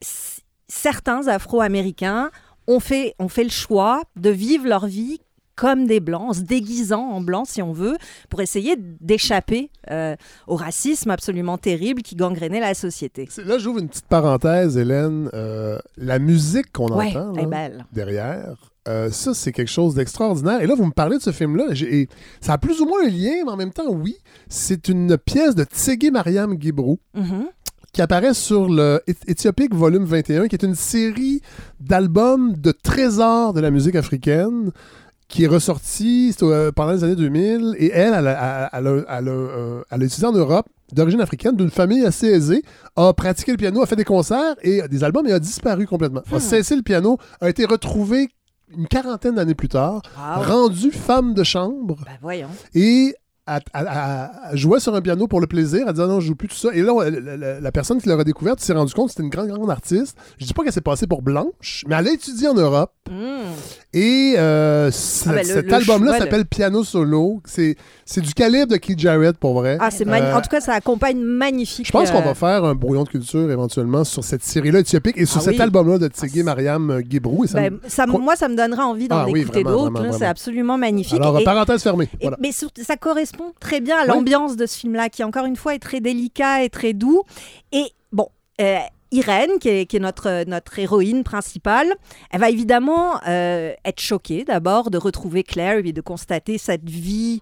certains 0.68 1.28
Afro-Américains 1.28 2.30
ont 2.66 2.80
fait, 2.80 3.14
fait 3.28 3.44
le 3.44 3.50
choix 3.50 4.02
de 4.16 4.30
vivre 4.30 4.66
leur 4.66 4.87
vie 4.87 5.21
comme 5.56 5.87
des 5.87 6.00
Blancs, 6.00 6.30
en 6.30 6.33
se 6.33 6.40
déguisant 6.40 7.11
en 7.11 7.21
blanc, 7.21 7.44
si 7.44 7.62
on 7.62 7.73
veut, 7.73 7.97
pour 8.28 8.40
essayer 8.40 8.75
d'échapper 8.76 9.71
euh, 9.88 10.16
au 10.49 10.56
racisme 10.56 11.11
absolument 11.11 11.59
terrible 11.59 12.02
qui 12.02 12.16
gangrénait 12.16 12.59
la 12.59 12.75
société. 12.75 13.28
Là, 13.38 13.59
j'ouvre 13.59 13.78
une 13.78 13.88
petite 13.88 14.06
parenthèse, 14.09 14.76
Hélène. 14.76 15.30
Euh, 15.33 15.78
la 15.97 16.18
musique 16.18 16.73
qu'on 16.73 16.88
Ouais, 16.97 17.11
entend 17.16 17.30
là, 17.35 17.44
belle. 17.47 17.87
derrière, 17.92 18.73
euh, 18.88 19.11
ça, 19.12 19.33
c'est 19.33 19.52
quelque 19.52 19.71
chose 19.71 19.94
d'extraordinaire. 19.94 20.61
Et 20.61 20.66
là, 20.66 20.75
vous 20.75 20.87
me 20.87 20.90
parlez 20.92 21.18
de 21.18 21.23
ce 21.23 21.30
film-là. 21.30 21.66
et 21.88 22.09
ça 22.40 22.54
a 22.54 22.59
plus 22.59 22.80
ou 22.80 22.87
moins 22.87 23.04
un 23.06 23.11
lien, 23.11 23.44
mais 23.44 23.50
en 23.52 23.56
même 23.56 23.73
temps, 23.73 23.88
oui. 23.92 24.16
C'est 24.49 24.88
une 24.88 25.16
pièce 25.16 25.54
de 25.54 25.62
Tsegui 25.62 26.11
Mariam 26.11 26.56
Guibrou 26.56 26.99
Mhm. 27.14 27.47
Qui 27.95 28.03
apparaît 28.03 28.35
sur 28.35 28.69
le 28.69 29.01
Éth- 29.09 29.23
Éthiopique 29.27 29.75
Volume 29.75 30.05
21, 30.05 30.49
qui 30.49 30.57
est 30.57 30.63
une 30.65 30.75
série 30.75 31.41
d'albums 31.81 32.55
de 32.55 32.73
trésors 32.73 33.53
de 33.55 33.61
la 33.61 33.71
musique 33.71 33.95
africaine 33.95 34.71
qui 35.29 35.45
est 35.45 35.47
ressortie 35.47 36.35
euh, 36.43 36.71
pendant 36.73 36.93
les 36.93 37.03
années 37.05 37.17
2000. 37.17 37.77
Et 37.79 37.91
elle, 37.93 38.13
elle 38.15 38.27
a, 38.29 38.69
elle 38.73 38.87
a- 38.87 39.05
elle 39.19 39.29
a, 39.29 39.31
euh, 39.31 39.83
elle 39.91 40.03
a 40.03 40.05
étudié 40.05 40.27
en 40.27 40.33
Europe, 40.33 40.67
d'origine 40.93 41.21
africaine, 41.23 41.57
d'une 41.57 41.71
famille 41.71 42.05
assez 42.05 42.27
aisée, 42.27 42.63
a 42.97 43.13
pratiqué 43.15 43.53
le 43.53 43.57
piano, 43.57 43.81
a 43.83 43.87
fait 43.87 43.97
des 43.97 44.05
concerts 44.05 44.55
et 44.63 44.83
des 44.87 45.03
albums 45.03 45.27
et 45.27 45.33
a 45.33 45.39
disparu 45.41 45.87
complètement. 45.87 46.23
A 46.31 46.41
cessé 46.41 46.77
le 46.77 46.83
piano, 46.83 47.19
a 47.41 47.49
été 47.49 47.65
retrouvé 47.65 48.29
une 48.77 48.87
quarantaine 48.87 49.37
d'années 49.37 49.55
plus 49.55 49.69
tard, 49.69 50.03
Wow. 50.19 50.43
rendue 50.43 50.91
femme 50.93 51.33
de 51.35 51.43
chambre 51.45 51.97
Ben 52.05 52.19
voyons. 52.21 52.49
et 52.75 53.15
elle- 53.47 53.61
elle- 53.75 53.91
elle 54.53 54.57
jouait 54.59 54.81
sur 54.81 54.95
un 54.95 55.01
piano 55.03 55.27
pour 55.29 55.41
le 55.41 55.47
plaisir. 55.47 55.85
Elle 55.87 55.93
disait 55.95 56.07
non, 56.07 56.21
je 56.21 56.27
joue 56.29 56.35
plus 56.35 56.49
tout 56.49 56.55
ça. 56.57 56.69
Et 56.73 56.83
là, 56.83 56.93
la 57.61 57.73
personne 57.73 58.01
qui 58.01 58.09
l'a 58.09 58.17
redécouverte 58.17 58.61
s'est 58.61 58.73
rendue 58.73 58.93
compte 58.95 59.07
que 59.07 59.13
c'était 59.13 59.23
une 59.23 59.31
grande, 59.31 59.49
grande 59.49 59.71
artiste. 59.71 60.17
Je 60.39 60.47
dis 60.47 60.55
pas 60.55 60.63
qu'elle 60.65 60.73
s'est 60.73 60.81
passée 60.81 61.07
pour 61.07 61.23
blanche, 61.23 61.85
mais 61.89 61.95
elle 61.97 62.09
a 62.09 62.13
étudié 62.13 62.49
en 62.49 62.55
Europe. 62.55 62.93
Et 63.92 64.34
euh, 64.38 64.90
Ah 65.26 65.32
ben, 65.32 65.44
cet 65.44 65.73
album-là 65.73 66.12
de- 66.14 66.18
s'appelle 66.18 66.46
Piano 66.46 66.82
Solo. 66.84 67.42
C'est 67.44 67.76
du 68.20 68.34
calibre 68.34 68.73
de 68.73 68.76
Keith 68.76 68.99
Jarrett 68.99 69.37
pour 69.37 69.54
vrai. 69.54 69.76
Ah, 69.80 69.90
c'est 69.90 70.06
Euh, 70.08 70.34
En 70.37 70.40
tout 70.40 70.49
cas, 70.49 70.61
ça 70.61 70.73
accompagne 70.75 71.18
magnifique. 71.20 71.87
je 71.87 71.92
pense 71.92 72.11
qu'on 72.11 72.18
euh, 72.18 72.23
va 72.23 72.34
faire 72.34 72.64
un 72.64 72.75
brouillon 72.75 73.04
de 73.04 73.08
culture 73.08 73.50
éventuellement 73.50 74.04
sur 74.04 74.25
cette 74.25 74.42
série-là 74.42 74.80
éthiopique 74.80 75.16
et 75.18 75.26
sur 75.26 75.38
Ah 75.38 75.44
cet 75.44 75.54
oui. 75.56 75.61
album-là 75.61 75.99
de 75.99 76.08
Tsegui 76.08 76.42
Mariam 76.42 76.90
euh, 76.90 77.02
ça 77.46 77.61
ben, 77.61 77.78
ça, 77.87 78.06
moi, 78.06 78.37
ça 78.37 78.49
me 78.49 78.56
donnera 78.56 78.87
envie 78.87 79.08
d'en 79.08 79.18
Ah 79.18 79.26
oui, 79.28 79.40
écouter 79.42 79.64
d'autres. 79.64 80.02
C'est 80.18 80.26
absolument 80.26 80.78
magnifique. 80.78 81.14
Alors, 81.20 81.38
Et- 81.38 81.44
parenthèse 81.44 81.82
fermée. 81.82 82.08
Et- 82.20 82.25
Voilà. 82.25 82.37
Mais 82.40 82.50
ça 82.52 82.96
correspond 82.96 83.52
très 83.61 83.80
bien 83.80 83.96
à 83.99 84.06
l'ambiance 84.06 84.56
de 84.56 84.66
ce 84.66 84.78
film-là, 84.78 85.08
qui 85.08 85.23
encore 85.25 85.44
une 85.44 85.56
fois 85.56 85.75
est 85.75 85.78
très 85.78 86.00
délicat 86.00 86.64
et 86.64 86.70
très 86.70 86.92
doux. 86.94 87.23
Et 87.73 87.84
bon, 88.12 88.28
euh, 88.61 88.76
Irène, 89.14 89.59
qui 89.61 89.68
est, 89.68 90.00
notre, 90.00 90.44
notre 90.49 90.78
héroïne 90.78 91.25
principale, 91.25 91.94
elle 92.30 92.40
va 92.40 92.50
évidemment 92.50 93.21
euh, 93.28 93.73
être 93.85 94.00
choquée 94.00 94.44
d'abord 94.44 94.90
de 94.90 94.99
retrouver 94.99 95.42
Claire 95.44 95.85
et 95.85 95.92
de 95.92 96.00
constater 96.00 96.59
cette 96.59 96.88
vie 96.88 97.40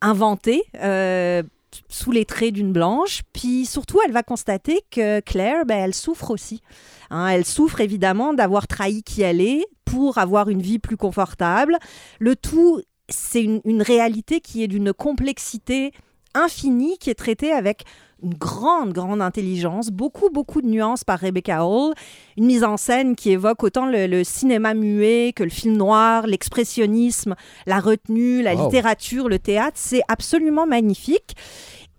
inventée. 0.00 0.64
euh, 0.76 1.42
sous 1.88 2.10
les 2.10 2.24
traits 2.24 2.54
d'une 2.54 2.72
blanche, 2.72 3.20
puis 3.32 3.64
surtout 3.64 4.00
elle 4.04 4.10
va 4.10 4.24
constater 4.24 4.80
que 4.90 5.20
Claire, 5.20 5.64
ben, 5.64 5.78
elle 5.78 5.94
souffre 5.94 6.32
aussi. 6.32 6.62
Hein, 7.10 7.28
elle 7.28 7.44
souffre 7.44 7.80
évidemment 7.80 8.34
d'avoir 8.34 8.66
trahi 8.66 9.04
qui 9.04 9.22
elle 9.22 9.40
est 9.40 9.64
pour 9.84 10.18
avoir 10.18 10.48
une 10.48 10.60
vie 10.60 10.80
plus 10.80 10.96
confortable. 10.96 11.78
Le 12.18 12.34
tout 12.34 12.82
c'est 13.08 13.42
une 13.42 13.82
réalité 13.82 14.40
qui 14.40 14.62
est 14.62 14.68
d'une 14.68 14.92
complexité 14.92 15.92
infinie, 16.34 16.96
qui 16.98 17.10
est 17.10 17.14
traitée 17.14 17.52
avec 17.52 17.84
une 18.22 18.34
grande, 18.34 18.92
grande 18.92 19.22
intelligence, 19.22 19.88
beaucoup, 19.90 20.30
beaucoup 20.30 20.60
de 20.62 20.66
nuances 20.66 21.04
par 21.04 21.18
Rebecca 21.18 21.64
Hall, 21.66 21.94
une 22.36 22.46
mise 22.46 22.64
en 22.64 22.76
scène 22.76 23.16
qui 23.16 23.30
évoque 23.30 23.62
autant 23.62 23.86
le, 23.86 24.06
le 24.06 24.24
cinéma 24.24 24.74
muet 24.74 25.32
que 25.34 25.42
le 25.42 25.50
film 25.50 25.76
noir, 25.76 26.26
l'expressionnisme, 26.26 27.34
la 27.66 27.80
retenue, 27.80 28.42
la 28.42 28.54
Wow. 28.54 28.64
littérature, 28.64 29.28
le 29.28 29.38
théâtre, 29.38 29.76
c'est 29.80 30.02
absolument 30.08 30.66
magnifique. 30.66 31.34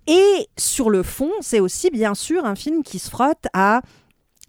Et 0.08 0.48
sur 0.58 0.90
le 0.90 1.04
fond, 1.04 1.32
c'est 1.42 1.60
aussi 1.60 1.90
bien 1.92 2.16
sûr 2.16 2.46
un 2.46 2.56
film 2.56 2.84
qui 2.84 3.00
se 3.00 3.10
frotte 3.10 3.46
à 3.54 3.82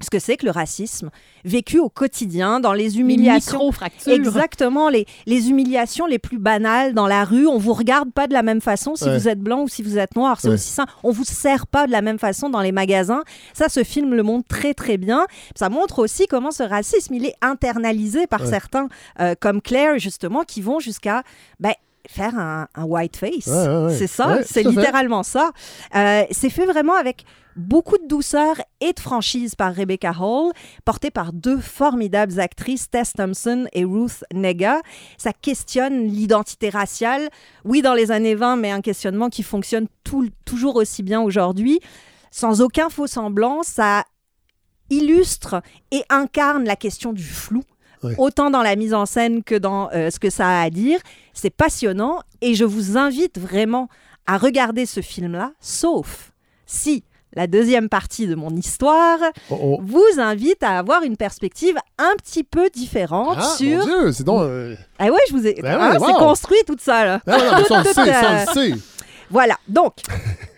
ce 0.02 0.10
que 0.10 0.18
c'est 0.18 0.36
que 0.36 0.44
le 0.44 0.52
racisme 0.52 1.10
vécu 1.44 1.78
au 1.78 1.88
quotidien, 1.88 2.60
dans 2.60 2.72
les 2.72 2.82
Les 2.84 2.98
humiliations. 3.00 3.58
micro-fractures. 3.58 4.12
Exactement, 4.12 4.88
les, 4.88 5.06
les 5.26 5.50
humiliations 5.50 6.06
les 6.06 6.18
plus 6.18 6.38
banales 6.38 6.94
dans 6.94 7.06
la 7.06 7.24
rue. 7.24 7.46
On 7.46 7.58
vous 7.58 7.72
regarde 7.74 8.12
pas 8.12 8.26
de 8.26 8.32
la 8.32 8.42
même 8.42 8.60
façon 8.60 8.94
si 8.96 9.04
Ouais. 9.04 9.16
vous 9.18 9.28
êtes 9.28 9.40
blanc 9.40 9.62
ou 9.62 9.68
si 9.68 9.82
vous 9.82 9.98
êtes 9.98 10.14
noir. 10.16 10.40
C'est 10.40 10.48
Ouais. 10.48 10.54
aussi 10.54 10.68
ça. 10.72 10.84
On 11.02 11.10
vous 11.12 11.24
sert 11.24 11.66
pas 11.66 11.86
de 11.86 11.92
la 11.92 12.02
même 12.02 12.18
façon 12.18 12.50
dans 12.50 12.60
les 12.60 12.72
magasins. 12.72 13.22
Ça, 13.54 13.68
ce 13.68 13.82
film 13.84 14.14
le 14.14 14.22
montre 14.22 14.46
très 14.48 14.74
très 14.74 14.96
bien. 14.96 15.26
Ça 15.56 15.68
montre 15.68 16.00
aussi 16.00 16.26
comment 16.26 16.50
ce 16.50 16.62
racisme 16.64 17.14
il 17.14 17.24
est 17.26 17.34
internalisé 17.40 18.26
par 18.26 18.40
Ouais. 18.42 18.46
certains, 18.48 18.88
euh, 19.20 19.34
comme 19.38 19.62
Claire 19.62 19.98
justement, 19.98 20.42
qui 20.42 20.60
vont 20.60 20.80
jusqu'à 20.80 21.22
ben, 21.60 21.72
faire 22.08 22.36
un, 22.36 22.66
un 22.74 22.82
white 22.84 23.16
face. 23.16 23.46
Ouais, 23.46 23.68
ouais, 23.68 23.84
ouais. 23.86 23.94
C'est 23.96 24.08
ça, 24.08 24.26
Ouais, 24.28 24.42
c'est 24.44 24.64
fait. 24.64 24.68
littéralement 24.68 25.22
ça. 25.22 25.52
Euh, 25.94 26.24
c'est 26.32 26.50
fait 26.50 26.66
vraiment 26.66 26.94
avec 26.94 27.24
beaucoup 27.56 27.98
de 27.98 28.06
douceur 28.06 28.56
et 28.80 28.92
de 28.92 29.00
franchise 29.00 29.54
par 29.54 29.74
Rebecca 29.74 30.12
Hall, 30.20 30.52
portée 30.84 31.10
par 31.10 31.32
deux 31.32 31.58
formidables 31.58 32.40
actrices, 32.40 32.88
Tess 32.90 33.12
Thompson 33.12 33.66
et 33.72 33.84
Ruth 33.84 34.24
Nega. 34.32 34.80
Ça 35.18 35.32
questionne 35.32 36.06
l'identité 36.06 36.70
raciale, 36.70 37.28
oui, 37.64 37.82
dans 37.82 37.94
les 37.94 38.10
années 38.10 38.34
20, 38.34 38.56
mais 38.56 38.70
un 38.70 38.80
questionnement 38.80 39.28
qui 39.28 39.42
fonctionne 39.42 39.86
tout- 40.04 40.30
toujours 40.44 40.76
aussi 40.76 41.02
bien 41.02 41.20
aujourd'hui. 41.20 41.80
Sans 42.30 42.60
aucun 42.62 42.88
faux 42.88 43.06
semblant, 43.06 43.62
ça 43.62 44.04
illustre 44.90 45.62
et 45.90 46.02
incarne 46.08 46.64
la 46.64 46.76
question 46.76 47.12
du 47.12 47.22
flou. 47.24 47.62
Autant 48.18 48.50
dans 48.50 48.62
la 48.62 48.74
mise 48.74 48.94
en 48.94 49.06
scène 49.06 49.44
que 49.44 49.54
dans 49.54 49.88
euh, 49.92 50.10
ce 50.10 50.18
que 50.18 50.28
ça 50.28 50.48
a 50.48 50.62
à 50.62 50.70
dire. 50.70 50.98
C'est 51.34 51.50
passionnant 51.54 52.18
et 52.40 52.54
je 52.56 52.64
vous 52.64 52.96
invite 52.98 53.38
vraiment 53.38 53.88
à 54.26 54.38
regarder 54.38 54.86
ce 54.86 55.00
film-là, 55.00 55.52
sauf 55.60 56.32
si 56.66 57.04
la 57.34 57.46
deuxième 57.46 57.88
partie 57.88 58.26
de 58.26 58.34
mon 58.34 58.50
histoire 58.50 59.18
Oh, 59.50 59.58
oh. 59.60 59.80
vous 59.82 60.18
invite 60.20 60.62
à 60.62 60.78
avoir 60.78 61.02
une 61.02 61.16
perspective 61.16 61.76
un 61.98 62.14
petit 62.16 62.44
peu 62.44 62.68
différente 62.70 63.38
Ah, 63.40 63.54
sur... 63.56 63.78
mon 63.78 63.84
Dieu, 63.84 64.12
c'est 64.12 64.24
donc... 64.24 64.42
euh, 64.42 64.74
Ah 64.98 65.06
ouais, 65.06 65.20
je 65.28 65.32
vous 65.34 65.46
ai... 65.46 65.54
Ben 65.62 65.78
hein, 65.80 65.96
C'est 65.98 66.12
construit 66.14 66.58
tout 66.66 66.76
ça, 66.80 67.04
là. 67.04 67.20
Non, 67.26 67.38
non, 67.38 67.44
mais 67.58 67.64
ça, 67.64 67.74
on 67.74 67.78
le 67.78 67.84
sait, 67.84 67.92
ça, 67.92 68.04
on 68.04 68.34
euh, 68.34 68.44
le 68.46 68.52
sait. 68.74 68.78
Voilà, 69.30 69.56
donc, 69.68 69.94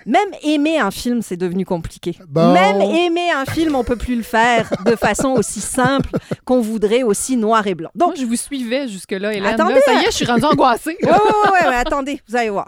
même 0.06 0.28
aimer 0.42 0.78
un 0.78 0.90
film, 0.90 1.22
c'est 1.22 1.36
devenu 1.36 1.64
compliqué. 1.64 2.16
Bon. 2.28 2.52
Même 2.52 2.80
aimer 2.80 3.30
un 3.30 3.44
film, 3.44 3.74
on 3.74 3.84
peut 3.84 3.96
plus 3.96 4.16
le 4.16 4.22
faire 4.22 4.70
de 4.84 4.96
façon 4.96 5.30
aussi 5.30 5.60
simple 5.60 6.10
qu'on 6.44 6.60
voudrait, 6.60 7.02
aussi 7.02 7.36
noir 7.36 7.66
et 7.66 7.74
blanc. 7.74 7.90
Donc, 7.94 8.08
Moi, 8.10 8.16
je 8.20 8.24
vous 8.26 8.36
suivais 8.36 8.88
jusque-là, 8.88 9.32
Hélène. 9.34 9.54
Attendez, 9.54 9.74
Là, 9.74 9.80
ça 9.84 9.92
y 9.94 10.04
est, 10.04 10.06
je 10.10 10.16
suis 10.16 10.26
rendue 10.26 10.44
angoissée. 10.44 10.96
ouais, 11.02 11.08
ouais, 11.10 11.50
ouais, 11.52 11.70
mais 11.70 11.76
attendez, 11.76 12.20
vous 12.28 12.36
allez 12.36 12.50
voir. 12.50 12.66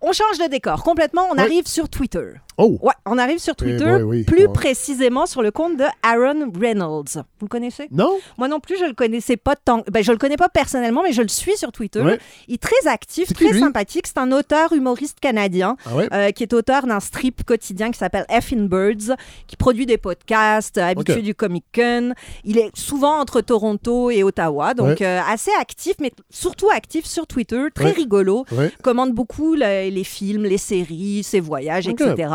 On 0.00 0.12
change 0.12 0.38
de 0.38 0.46
décor 0.48 0.82
complètement, 0.82 1.22
on 1.32 1.38
arrive 1.38 1.66
sur 1.66 1.88
Twitter. 1.88 2.32
Oh, 2.56 2.76
Ouais, 2.82 2.94
on 3.06 3.18
arrive 3.18 3.38
sur 3.38 3.52
Eh 3.58 3.62
Twitter, 3.62 4.02
oui. 4.04 4.24
plus 4.24 4.46
Ouais. 4.46 4.52
précisément 4.52 5.26
sur 5.26 5.42
le 5.42 5.50
compte 5.52 5.76
de 5.76 5.84
Aaron 6.02 6.50
Reynolds. 6.60 7.04
Vous 7.14 7.46
le 7.46 7.48
connaissez? 7.48 7.86
Non? 7.92 8.18
Moi 8.36 8.48
non 8.48 8.58
plus, 8.58 8.76
je 8.78 8.84
le 8.84 8.94
connaissais 8.94 9.36
pas 9.36 9.54
tant. 9.54 9.82
Ben, 9.90 10.02
je 10.02 10.10
le 10.10 10.18
connais 10.18 10.36
pas 10.36 10.48
personnellement, 10.48 11.02
mais 11.04 11.12
je 11.12 11.22
le 11.22 11.28
suis 11.28 11.56
sur 11.56 11.70
Twitter. 11.70 12.00
Ouais. 12.00 12.18
Il 12.48 12.54
est 12.54 12.62
très 12.62 12.88
actif, 12.88 13.32
très 13.32 13.52
sympathique. 13.58 14.06
C'est 14.08 14.18
un 14.18 14.32
auteur 14.32 14.72
humoriste 14.72 15.20
canadien 15.20 15.76
Ah 15.86 15.94
ouais? 15.94 16.08
euh, 16.12 16.30
qui 16.32 16.42
est 16.42 16.52
auteur 16.52 16.77
d'un 16.86 17.00
strip 17.00 17.44
quotidien 17.44 17.90
qui 17.90 17.98
s'appelle 17.98 18.26
Effin 18.30 18.66
Birds, 18.66 19.16
qui 19.46 19.56
produit 19.56 19.86
des 19.86 19.98
podcasts, 19.98 20.78
euh, 20.78 20.84
habitué 20.86 21.22
du 21.22 21.34
Comic 21.34 21.64
Con. 21.74 22.12
Il 22.44 22.58
est 22.58 22.70
souvent 22.76 23.18
entre 23.20 23.40
Toronto 23.40 24.10
et 24.10 24.22
Ottawa, 24.22 24.74
donc 24.74 25.00
Ouais. 25.00 25.06
euh, 25.06 25.20
assez 25.26 25.50
actif, 25.60 25.94
mais 26.00 26.12
surtout 26.30 26.70
actif 26.70 27.04
sur 27.06 27.26
Twitter, 27.26 27.64
très 27.74 27.86
Ouais. 27.86 27.90
rigolo. 27.92 28.44
Ouais. 28.52 28.70
Commande 28.82 29.12
beaucoup 29.12 29.54
le- 29.54 29.90
les 29.90 30.04
films, 30.04 30.44
les 30.44 30.58
séries, 30.58 31.22
ses 31.22 31.40
voyages, 31.40 31.88
etc. 31.88 32.32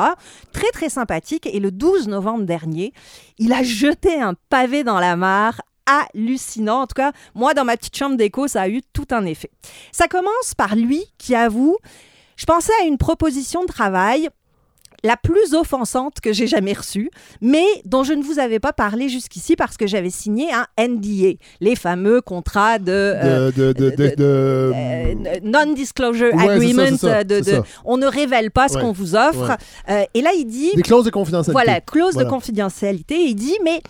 Très, 0.51 0.69
très 0.71 0.89
sympathique. 0.89 1.47
Et 1.47 1.59
le 1.59 1.71
12 1.71 2.07
novembre 2.07 2.43
dernier, 2.45 2.93
il 3.39 3.53
a 3.53 3.63
jeté 3.63 4.19
un 4.21 4.33
pavé 4.49 4.83
dans 4.83 4.99
la 4.99 5.15
mare 5.15 5.61
hallucinant. 5.85 6.81
En 6.81 6.87
tout 6.87 6.93
cas, 6.95 7.11
moi, 7.35 7.53
dans 7.53 7.65
ma 7.65 7.75
petite 7.77 7.95
chambre 7.97 8.15
d'écho, 8.15 8.47
ça 8.47 8.61
a 8.61 8.67
eu 8.69 8.81
tout 8.93 9.07
un 9.11 9.25
effet. 9.25 9.51
Ça 9.91 10.07
commence 10.07 10.53
par 10.57 10.75
lui 10.75 11.03
qui 11.17 11.35
avoue 11.35 11.77
Je 12.37 12.45
pensais 12.45 12.73
à 12.81 12.85
une 12.85 12.97
proposition 12.97 13.61
de 13.61 13.67
travail 13.67 14.29
la 15.05 15.17
plus 15.17 15.53
offensante 15.53 16.21
que 16.21 16.31
j'ai 16.31 16.47
jamais 16.47 16.71
reçue, 16.71 17.11
mais 17.41 17.65
dont 17.83 18.03
je 18.03 18.13
ne 18.13 18.23
vous 18.23 18.39
avais 18.39 18.59
pas 18.59 18.71
parlé 18.71 19.09
jusqu'ici 19.09 19.55
parce 19.57 19.75
que 19.75 19.85
j'avais 19.85 20.09
signé 20.09 20.47
un 20.53 20.65
NDA, 20.81 21.37
les 21.59 21.75
fameux 21.75 22.21
contrats 22.21 22.79
de... 22.79 22.91
euh, 22.91 23.51
euh, 24.19 25.13
non-disclosure 25.43 26.31
agreement, 26.39 26.83
on 27.83 27.97
ne 27.97 28.07
révèle 28.07 28.49
pas 28.51 28.69
ce 28.69 28.77
qu'on 28.77 28.93
vous 28.93 29.15
offre. 29.15 29.57
Euh, 29.89 30.03
et 30.13 30.21
là, 30.21 30.31
il 30.37 30.45
dit, 30.45 30.71
Des 30.73 30.81
clauses 30.81 31.05
de 31.05 31.09
confidentialité. 31.09 31.51
voilà, 31.51 31.81
clause 31.81 32.13
Voilà. 32.13 32.29
de 32.29 32.33
confidentialité. 32.33 33.15
Il 33.25 33.35
dit, 33.35 33.57
mais 33.63 33.81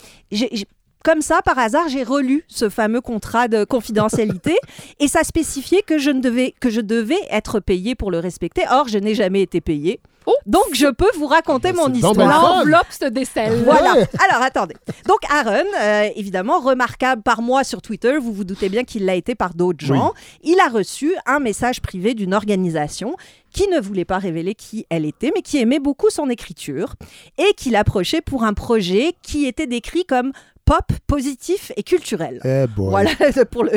comme 1.03 1.21
ça, 1.21 1.41
par 1.43 1.59
hasard, 1.59 1.89
j'ai 1.89 2.03
relu 2.03 2.45
ce 2.47 2.69
fameux 2.69 3.01
contrat 3.01 3.49
de 3.49 3.65
confidentialité 3.65 4.55
et 4.99 5.07
ça 5.07 5.23
spécifiait 5.23 5.81
que 5.81 5.97
je, 5.97 6.09
ne 6.09 6.21
devais, 6.21 6.55
que 6.59 6.69
je 6.69 6.81
devais 6.81 7.19
être 7.29 7.59
payé 7.59 7.93
pour 7.93 8.09
le 8.09 8.19
respecter. 8.19 8.63
Or, 8.71 8.87
je 8.87 8.97
n'ai 8.97 9.13
jamais 9.13 9.41
été 9.41 9.59
payé. 9.59 9.99
Oh. 10.25 10.33
Donc, 10.45 10.63
je 10.73 10.87
peux 10.87 11.09
vous 11.17 11.27
raconter 11.27 11.73
mon 11.73 11.91
histoire. 11.93 12.15
L'enveloppe 12.15 12.91
se 12.91 13.05
décèle. 13.05 13.63
Voilà. 13.65 13.95
Ouais. 13.95 14.07
Alors, 14.29 14.41
attendez. 14.41 14.75
Donc, 15.07 15.19
Aaron, 15.29 15.65
euh, 15.81 16.09
évidemment, 16.15 16.59
remarquable 16.59 17.21
par 17.21 17.41
moi 17.41 17.65
sur 17.65 17.81
Twitter, 17.81 18.17
vous 18.17 18.31
vous 18.31 18.45
doutez 18.45 18.69
bien 18.69 18.85
qu'il 18.85 19.05
l'a 19.05 19.15
été 19.15 19.35
par 19.35 19.53
d'autres 19.53 19.85
gens. 19.85 20.13
Il 20.43 20.57
a 20.59 20.69
reçu 20.69 21.13
un 21.25 21.39
message 21.39 21.81
privé 21.81 22.13
d'une 22.13 22.33
organisation 22.33 23.17
qui 23.51 23.67
ne 23.67 23.79
voulait 23.79 24.05
pas 24.05 24.17
révéler 24.17 24.55
qui 24.55 24.85
elle 24.89 25.05
était, 25.05 25.31
mais 25.35 25.41
qui 25.41 25.59
aimait 25.59 25.79
beaucoup 25.79 26.09
son 26.09 26.29
écriture 26.29 26.95
et 27.37 27.53
qui 27.53 27.69
l'approchait 27.69 28.21
pour 28.21 28.43
un 28.43 28.53
projet 28.53 29.15
qui 29.21 29.45
était 29.45 29.67
décrit 29.67 30.05
comme 30.05 30.31
pop, 30.65 30.85
positif 31.07 31.71
et 31.75 31.83
culturel. 31.83 32.39
Eh 32.45 32.67
boy. 32.67 32.89
Voilà, 32.89 33.11
pour 33.51 33.63
le. 33.63 33.71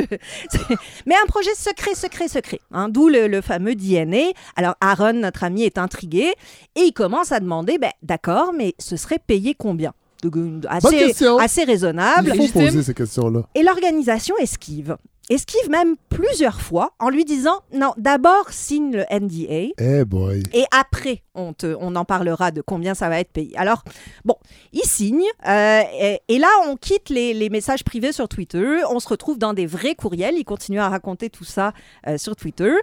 Mais 1.05 1.15
un 1.15 1.27
projet 1.27 1.53
secret, 1.55 1.95
secret, 1.95 2.27
secret. 2.27 2.59
hein, 2.71 2.89
D'où 2.89 3.09
le, 3.09 3.27
le 3.27 3.41
fameux 3.41 3.75
DNA. 3.75 4.31
Alors, 4.55 4.75
Aaron, 4.81 5.13
notre 5.13 5.43
ami, 5.43 5.63
est 5.63 5.77
intrigué 5.77 6.33
et 6.75 6.81
il 6.81 6.93
commence 6.93 7.31
à 7.31 7.39
demander 7.39 7.77
ben, 7.77 7.91
d'accord, 8.03 8.53
mais 8.53 8.73
ce 8.79 8.95
serait 8.97 9.19
payé 9.19 9.53
combien? 9.57 9.93
De- 10.23 10.29
Bonne 10.29 10.61
assez, 10.67 10.97
question. 10.97 11.37
assez 11.37 11.63
raisonnable. 11.63 12.31
Il 12.33 12.47
faut 12.47 12.59
poser 12.59 12.81
ces 12.81 12.93
questions-là. 12.95 13.41
Et 13.53 13.61
l'organisation 13.61 14.35
esquive. 14.39 14.97
Esquive 15.29 15.69
même 15.69 15.95
plusieurs 16.09 16.61
fois 16.61 16.93
en 16.99 17.09
lui 17.09 17.25
disant 17.25 17.59
non, 17.73 17.93
d'abord 17.97 18.49
signe 18.49 18.93
le 18.95 19.03
NDA 19.11 19.73
Eh 19.77 20.05
boy. 20.05 20.41
et 20.53 20.63
après 20.71 21.21
on, 21.35 21.51
te- 21.53 21.75
on 21.81 21.95
en 21.97 22.05
parlera 22.05 22.51
de 22.51 22.61
combien 22.61 22.95
ça 22.95 23.09
va 23.09 23.19
être 23.19 23.31
payé. 23.31 23.55
Alors, 23.57 23.83
bon, 24.25 24.35
il 24.71 24.83
signe 24.85 25.21
euh, 25.47 25.81
et, 25.99 26.21
et 26.29 26.37
là 26.39 26.47
on 26.67 26.77
quitte 26.77 27.09
les, 27.09 27.33
les 27.33 27.49
messages 27.49 27.83
privés 27.83 28.11
sur 28.13 28.27
Twitter, 28.29 28.79
on 28.89 28.99
se 29.01 29.07
retrouve 29.09 29.37
dans 29.37 29.53
des 29.53 29.65
vrais 29.65 29.95
courriels, 29.95 30.35
il 30.37 30.45
continue 30.45 30.79
à 30.79 30.87
raconter 30.89 31.29
tout 31.29 31.43
ça 31.43 31.73
euh, 32.07 32.17
sur 32.17 32.35
Twitter. 32.35 32.73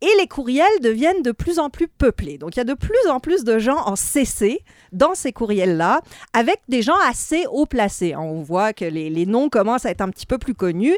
Et 0.00 0.10
les 0.18 0.26
courriels 0.26 0.80
deviennent 0.82 1.22
de 1.22 1.32
plus 1.32 1.58
en 1.58 1.70
plus 1.70 1.88
peuplés. 1.88 2.36
Donc 2.36 2.56
il 2.56 2.58
y 2.58 2.60
a 2.60 2.64
de 2.64 2.74
plus 2.74 3.08
en 3.08 3.20
plus 3.20 3.42
de 3.44 3.58
gens 3.58 3.78
en 3.86 3.96
CC 3.96 4.60
dans 4.92 5.14
ces 5.14 5.32
courriels-là, 5.32 6.02
avec 6.32 6.60
des 6.68 6.82
gens 6.82 6.96
assez 7.08 7.46
haut 7.50 7.66
placés. 7.66 8.14
On 8.14 8.42
voit 8.42 8.72
que 8.72 8.84
les, 8.84 9.08
les 9.10 9.26
noms 9.26 9.48
commencent 9.48 9.86
à 9.86 9.90
être 9.90 10.02
un 10.02 10.10
petit 10.10 10.26
peu 10.26 10.38
plus 10.38 10.54
connus. 10.54 10.96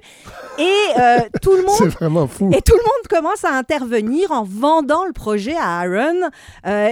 Et 0.59 0.75
euh, 0.99 1.19
tout 1.43 1.53
le 1.53 1.63
monde 1.63 1.77
C'est 1.79 1.89
vraiment 1.89 2.27
fou. 2.27 2.51
et 2.53 2.61
tout 2.63 2.75
le 2.75 2.83
monde 2.83 3.09
commence 3.09 3.45
à 3.45 3.51
intervenir 3.53 4.33
en 4.33 4.43
vendant 4.45 5.05
le 5.07 5.13
projet 5.13 5.55
à 5.57 5.81
Aaron, 5.81 6.29
euh, 6.67 6.91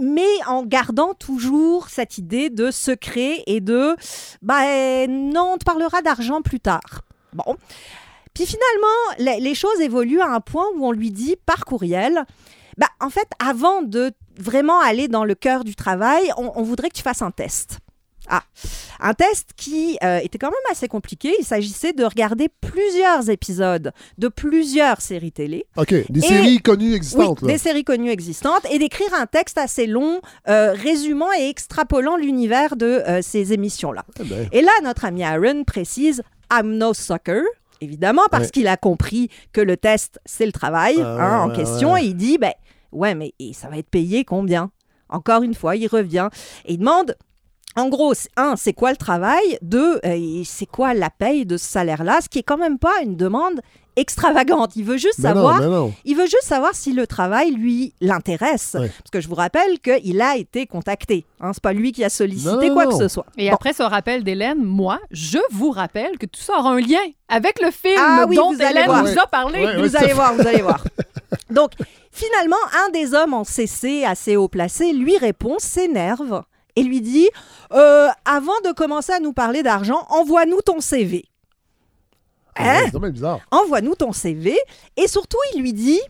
mais 0.00 0.22
en 0.46 0.64
gardant 0.64 1.14
toujours 1.14 1.88
cette 1.88 2.18
idée 2.18 2.50
de 2.50 2.70
secret 2.70 3.42
et 3.46 3.60
de 3.60 3.96
bah 4.42 4.66
euh, 4.66 5.06
non, 5.08 5.52
on 5.54 5.56
te 5.56 5.64
parlera 5.64 6.02
d'argent 6.02 6.42
plus 6.42 6.60
tard. 6.60 7.02
Bon. 7.32 7.56
Puis 8.34 8.46
finalement, 8.46 9.38
les, 9.40 9.54
choses 9.54 9.80
évoluent 9.80 10.20
à 10.20 10.30
un 10.32 10.40
point 10.40 10.66
où 10.76 10.86
on 10.86 10.92
lui 10.92 11.10
dit 11.10 11.36
par 11.46 11.64
courriel, 11.64 12.24
bah 12.76 12.88
en 13.00 13.10
fait, 13.10 13.28
avant 13.38 13.82
de 13.82 14.12
vraiment 14.36 14.80
aller 14.80 15.06
dans 15.08 15.24
le 15.24 15.34
cœur 15.34 15.62
du 15.64 15.76
travail, 15.76 16.32
on, 16.36 16.50
on 16.56 16.62
voudrait 16.62 16.88
que 16.88 16.96
tu 16.96 17.02
fasses 17.02 17.22
un 17.22 17.30
test. 17.30 17.78
Ah, 18.28 18.42
un 19.00 19.12
test 19.12 19.50
qui 19.56 19.98
euh, 20.02 20.18
était 20.18 20.38
quand 20.38 20.48
même 20.48 20.72
assez 20.72 20.88
compliqué. 20.88 21.34
Il 21.38 21.44
s'agissait 21.44 21.92
de 21.92 22.04
regarder 22.04 22.48
plusieurs 22.48 23.28
épisodes 23.28 23.92
de 24.16 24.28
plusieurs 24.28 25.00
séries 25.00 25.32
télé. 25.32 25.66
OK. 25.76 25.94
Des 26.08 26.20
séries 26.20 26.60
connues 26.60 26.90
Oui, 26.90 26.94
existantes. 26.94 27.42
là. 27.42 27.48
des 27.48 27.58
séries 27.58 27.84
connues 27.84 28.10
existantes 28.10 28.64
et 28.70 28.78
d'écrire 28.78 29.12
un 29.14 29.26
texte 29.26 29.58
assez 29.58 29.86
long 29.86 30.20
euh, 30.48 30.72
résumant 30.72 31.32
et 31.38 31.48
extrapolant 31.48 32.16
l'univers 32.16 32.76
de 32.76 32.86
euh, 32.86 33.20
ces 33.20 33.52
émissions-là. 33.52 34.04
Eh 34.20 34.24
ben, 34.24 34.48
Et 34.52 34.62
là, 34.62 34.72
notre 34.82 35.04
ami 35.04 35.22
Aaron 35.22 35.64
précise 35.64 36.22
I'm 36.50 36.78
no 36.78 36.94
sucker. 36.94 37.42
Évidemment, 37.80 38.22
parce 38.30 38.44
Ouais. 38.44 38.50
qu'il 38.50 38.68
a 38.68 38.76
compris 38.76 39.28
que 39.52 39.60
le 39.60 39.76
test, 39.76 40.20
c'est 40.24 40.46
le 40.46 40.52
travail 40.52 40.96
Ah, 41.00 41.16
hein, 41.18 41.40
en 41.42 41.48
ouais, 41.48 41.56
question. 41.56 41.96
Et 41.96 42.02
il 42.04 42.14
dit, 42.16 42.38
ben, 42.38 42.52
ouais, 42.92 43.14
mais 43.14 43.34
et 43.38 43.52
ça 43.52 43.68
va 43.68 43.78
être 43.78 43.90
payé 43.90 44.24
combien? 44.24 44.70
Encore 45.08 45.42
une 45.42 45.54
fois, 45.54 45.76
il 45.76 45.86
revient 45.86 46.28
et 46.64 46.74
il 46.74 46.78
demande, 46.78 47.14
en 47.76 47.88
gros, 47.88 48.14
un, 48.36 48.56
c'est 48.56 48.72
quoi 48.72 48.90
le 48.90 48.96
travail? 48.96 49.58
Deux, 49.60 50.00
euh, 50.04 50.42
c'est 50.44 50.66
quoi 50.66 50.94
la 50.94 51.10
paye 51.10 51.44
de 51.46 51.56
ce 51.56 51.66
salaire-là? 51.66 52.20
Ce 52.22 52.28
qui 52.28 52.38
est 52.38 52.42
quand 52.44 52.56
même 52.58 52.78
pas 52.78 53.02
une 53.02 53.16
demande 53.16 53.60
extravagante. 53.96 54.76
Il 54.76 54.84
veut 54.84 54.96
juste 54.96 55.18
mais 55.18 55.28
savoir 55.28 55.60
non. 55.60 55.92
il 56.04 56.16
veut 56.16 56.24
juste 56.26 56.44
savoir 56.44 56.74
si 56.74 56.92
le 56.92 57.06
travail, 57.06 57.52
lui, 57.52 57.92
l'intéresse. 58.00 58.76
Ouais. 58.78 58.88
Parce 58.98 59.10
que 59.12 59.20
je 59.20 59.28
vous 59.28 59.34
rappelle 59.34 59.78
qu'il 59.80 60.20
a 60.20 60.36
été 60.36 60.66
contacté. 60.66 61.24
Hein, 61.40 61.52
c'est 61.54 61.62
pas 61.62 61.72
lui 61.72 61.92
qui 61.92 62.04
a 62.04 62.08
sollicité 62.08 62.50
Non, 62.50 62.60
non, 62.68 62.74
quoi 62.74 62.84
non. 62.84 62.90
que 62.90 62.96
ce 62.98 63.08
soit. 63.08 63.26
Et 63.36 63.48
Bon. 63.48 63.54
après 63.54 63.72
ce 63.72 63.82
rappel 63.82 64.24
d'Hélène, 64.24 64.62
moi, 64.62 65.00
je 65.10 65.38
vous 65.52 65.70
rappelle 65.70 66.18
que 66.18 66.26
tout 66.26 66.40
ça 66.40 66.58
aura 66.58 66.70
un 66.72 66.80
lien 66.80 66.98
avec 67.28 67.60
le 67.60 67.70
film 67.70 67.94
Ah 67.98 68.26
oui, 68.28 68.36
dont 68.36 68.52
vous 68.52 68.60
allez 68.62 68.70
Hélène 68.72 68.86
voir. 68.86 69.02
nous 69.04 69.18
a 69.18 69.26
parlé. 69.26 69.64
Ouais. 69.64 69.76
vous 69.80 69.96
allez 69.96 70.12
voir, 70.12 70.34
vous 70.34 70.46
allez 70.46 70.62
voir. 70.62 70.82
Donc, 71.50 71.72
finalement, 72.10 72.56
un 72.86 72.90
des 72.90 73.14
hommes 73.14 73.34
en 73.34 73.44
CC 73.44 74.04
assez 74.04 74.36
haut 74.36 74.48
placé 74.48 74.92
lui 74.92 75.16
répond, 75.18 75.56
s'énerve 75.58 76.42
et 76.76 76.82
lui 76.82 77.00
dit 77.00 77.28
Euh, 77.72 78.08
Avant 78.24 78.58
de 78.64 78.72
commencer 78.72 79.12
à 79.12 79.20
nous 79.20 79.32
parler 79.32 79.62
d'argent, 79.62 80.06
envoie-nous 80.10 80.60
ton 80.62 80.80
CV. 80.80 81.24
Hein? 82.56 82.80
C'est 82.84 82.90
vraiment 82.92 83.10
bizarre. 83.12 83.40
envoie-nous 83.50 83.94
ton 83.94 84.12
CV. 84.12 84.56
Et 84.96 85.06
surtout, 85.08 85.38
il 85.54 85.60
lui 85.60 85.72
dit, 85.72 86.00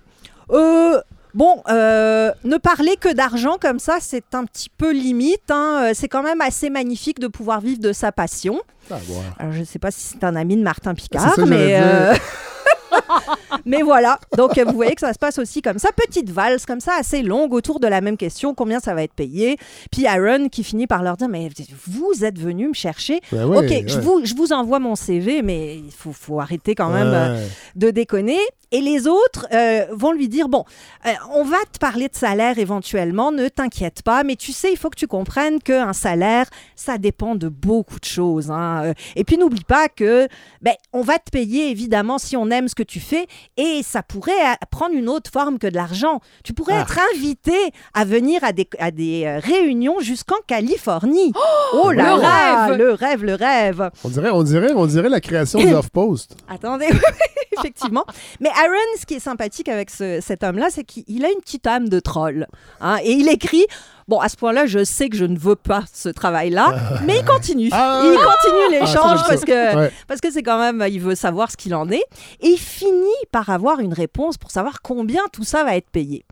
euh, 0.50 1.00
bon, 1.33 1.62
euh, 1.68 2.30
ne 2.44 2.57
parler 2.59 2.96
que 2.96 3.12
d'argent 3.12 3.57
comme 3.61 3.78
ça, 3.78 3.96
c'est 4.00 4.35
un 4.35 4.44
petit 4.44 4.68
peu 4.70 4.92
limite. 4.92 5.50
hein. 5.50 5.87
Euh, 5.87 5.90
C'est 5.94 6.09
quand 6.09 6.22
même 6.22 6.40
assez 6.40 6.70
magnifique 6.70 7.18
de 7.18 7.28
pouvoir 7.28 7.61
vivre 7.61 7.80
de 7.80 7.92
sa 7.92 8.12
passion. 8.12 8.61
Ah. 8.90 8.96
Alors, 9.38 9.52
je 9.52 9.61
ne 9.61 9.64
sais 9.64 9.78
pas 9.78 9.90
si 9.90 10.00
c'est 10.12 10.24
un 10.24 10.37
ami 10.37 10.57
de 10.57 10.62
Martin 10.62 10.90
C'est 10.96 11.02
Picard, 11.02 11.35
ça 11.35 11.46
mais... 11.46 11.80
mais 13.64 13.83
voilà, 13.83 14.18
donc 14.37 14.59
euh, 14.59 14.64
vous 14.64 14.74
voyez 14.74 14.94
que 14.94 15.00
ça 15.00 15.12
se 15.12 15.18
passe 15.18 15.38
aussi 15.38 15.62
comme 15.62 15.78
ça, 15.78 15.90
petite 15.92 16.30
valse 16.30 16.66
comme 16.66 16.80
ça, 16.80 16.92
assez 16.98 17.22
longue 17.22 17.52
autour 17.52 17.80
de 17.80 17.87
la 17.87 18.00
même 18.00 18.16
question, 18.16 18.54
combien 18.54 18.80
ça 18.80 18.94
va 18.94 19.02
être 19.02 19.12
payé? 19.14 19.57
Puis 19.90 20.07
Aaron 20.07 20.48
qui 20.48 20.64
finit 20.64 20.87
par 20.87 21.02
leur 21.02 21.16
dire, 21.16 21.28
mais 21.28 21.48
vous 21.87 22.24
êtes 22.24 22.38
venu 22.38 22.68
me 22.68 22.74
chercher. 22.74 23.20
Ben 23.33 23.46
ouais, 23.46 23.59
ok, 23.59 23.70
ouais. 23.70 23.85
je, 23.87 23.98
vous, 24.00 24.24
je 24.24 24.35
vous 24.35 24.52
envoie 24.52 24.78
mon 24.78 24.94
CV, 24.94 25.42
mais 25.42 25.76
il 25.76 25.92
faut, 25.92 26.12
faut 26.12 26.40
arrêter 26.40 26.74
quand 26.74 26.90
même 26.90 27.12
euh, 27.12 27.46
de 27.76 27.90
déconner. 27.90 28.38
Et 28.75 28.81
les 28.81 29.07
autres 29.07 29.47
euh, 29.53 29.87
vont 29.93 30.11
lui 30.13 30.29
dire, 30.29 30.49
bon, 30.49 30.65
euh, 31.07 31.11
on 31.33 31.45
va 31.45 31.59
te 31.73 31.79
parler 31.79 32.09
de 32.09 32.17
salaire 32.17 32.59
éventuellement, 32.59 33.31
ne 33.31 33.47
t'inquiète 33.49 34.03
pas, 34.03 34.25
mais 34.25 34.35
tu 34.35 34.51
sais, 34.53 34.73
il 34.73 34.77
faut 34.77 34.91
que 34.91 34.99
tu 34.99 35.07
comprennes 35.07 35.61
qu'un 35.63 35.93
salaire, 35.93 36.47
ça 36.75 36.99
dépend 36.99 37.37
de 37.37 37.49
beaucoup 37.49 38.01
de 38.01 38.05
choses. 38.05 38.51
hein. 38.51 38.83
Euh, 38.87 38.95
Et 39.15 39.23
puis 39.23 39.39
n'oublie 39.39 39.63
pas 39.63 39.89
que, 39.89 40.27
ben, 40.61 40.75
on 40.93 41.03
va 41.03 41.19
te 41.19 41.31
payer 41.31 41.71
évidemment 41.71 42.19
si 42.19 42.37
on 42.37 42.51
aime 42.51 42.67
ce 42.67 42.75
que 42.75 42.83
tu 42.83 42.99
fais, 42.99 43.29
et 43.57 43.83
ça 43.85 44.03
pourrait 44.03 44.33
prendre 44.73 44.95
une 44.97 45.09
autre 45.09 45.31
forme 45.31 45.59
que 45.61 45.69
de 45.69 45.75
l'argent. 45.77 46.19
Tu 46.43 46.53
pourrais 46.53 46.75
Ah. 46.77 46.83
être 46.83 46.99
invité 47.15 47.57
à 47.95 48.05
venir 48.05 48.43
à 48.43 48.53
des, 48.53 48.69
à 48.81 48.91
des 48.91 49.39
réunions 49.39 50.01
jusqu'en 50.01 50.35
Californie. 50.49 51.33
Oh, 51.77 51.91
le 51.91 51.97
là 51.97 52.17
là, 52.17 52.67
rêve! 52.67 52.79
le 52.79 52.93
rêve, 52.93 53.25
le 53.25 53.35
rêve. 53.35 53.91
On 54.05 54.09
dirait, 54.09 54.31
on 54.31 54.43
dirait, 54.43 54.73
on 54.75 54.87
dirait 54.87 55.09
la 55.09 55.21
création 55.21 55.59
du 55.65 55.73
Off-Post. 55.75 56.37
Attendez, 56.49 56.89
effectivement. 57.59 58.05
Mais 58.41 58.51
Aaron, 58.64 58.98
ce 59.00 59.07
qui 59.07 59.14
est 59.14 59.20
sympathique 59.20 59.68
avec 59.68 59.90
ce- 59.90 60.20
cet 60.20 60.42
homme-là, 60.42 60.68
c'est 60.70 60.85
qu'il 60.85 61.24
a 61.24 61.29
une 61.31 61.40
petite 61.40 61.66
âme 61.66 61.88
de 61.88 62.00
troll. 62.00 62.46
hein, 62.81 62.98
et 63.03 63.12
il 63.12 63.29
écrit 63.29 63.66
Bon, 64.07 64.18
à 64.20 64.29
ce 64.29 64.37
point-là, 64.37 64.66
je 64.66 64.85
sais 64.85 65.09
que 65.09 65.16
je 65.16 65.24
ne 65.24 65.38
veux 65.38 65.57
pas 65.57 65.85
ce 65.92 66.11
travail-là, 66.11 66.74
mais 67.07 67.20
il 67.20 67.24
continue. 67.24 67.70
Ah. 67.72 68.03
il 68.05 68.11
continue 68.12 68.64
Ah, 68.66 68.70
l'échange 68.87 69.20
parce 69.27 69.44
que 69.46 69.77
Ouais. 69.77 69.90
parce 70.07 70.20
que 70.20 70.31
c'est 70.31 70.42
quand 70.42 70.59
même, 70.59 70.85
il 70.92 71.00
veut 71.00 71.14
savoir 71.14 71.50
ce 71.50 71.57
qu'il 71.57 71.74
en 71.74 71.88
est. 71.90 72.05
Et 72.40 72.48
il 72.48 72.59
finit 72.59 72.92
par 73.33 73.48
avoir 73.48 73.81
une 73.81 73.94
réponse 73.94 74.37
pour 74.37 74.50
savoir 74.50 74.83
combien 74.83 75.22
tout 75.33 75.44
ça 75.44 75.64
va 75.64 75.74
être 75.77 75.88
payé. 75.90 76.27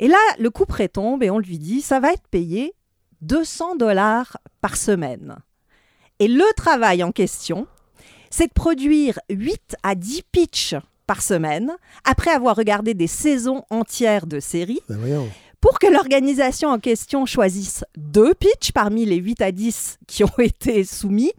Et 0.00 0.08
là, 0.08 0.18
le 0.38 0.50
coup 0.50 0.66
prétombe 0.66 1.22
et 1.22 1.30
on 1.30 1.38
lui 1.38 1.58
dit, 1.58 1.80
ça 1.80 1.98
va 1.98 2.12
être 2.12 2.28
payé 2.30 2.74
200 3.22 3.76
dollars 3.76 4.36
par 4.60 4.76
semaine. 4.76 5.36
Et 6.18 6.28
le 6.28 6.44
travail 6.56 7.02
en 7.02 7.10
question, 7.12 7.66
c'est 8.28 8.48
de 8.48 8.52
produire 8.52 9.18
8 9.30 9.76
à 9.82 9.94
10 9.94 10.22
pitchs 10.30 10.74
par 11.12 11.20
semaine, 11.20 11.72
après 12.04 12.30
avoir 12.30 12.56
regardé 12.56 12.94
des 12.94 13.06
saisons 13.06 13.64
entières 13.68 14.26
de 14.26 14.40
séries, 14.40 14.80
Ben 14.88 15.28
pour 15.60 15.78
que 15.78 15.86
l'organisation 15.86 16.70
en 16.70 16.78
question 16.78 17.26
choisisse 17.26 17.84
deux 17.98 18.32
pitchs 18.32 18.72
parmi 18.72 19.04
les 19.04 19.16
8 19.16 19.42
à 19.42 19.52
10 19.52 19.98
qui 20.06 20.24
ont 20.24 20.32
été 20.38 20.84
soumis, 20.84 21.32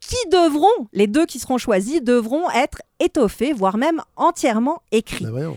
qui 0.00 0.16
devront, 0.30 0.88
les 0.94 1.08
deux 1.08 1.26
qui 1.26 1.40
seront 1.40 1.58
choisis, 1.58 2.02
devront 2.02 2.48
être 2.52 2.80
étoffés, 3.00 3.52
voire 3.52 3.76
même 3.76 4.00
entièrement 4.16 4.80
écrits. 4.92 5.26
Ben. 5.26 5.52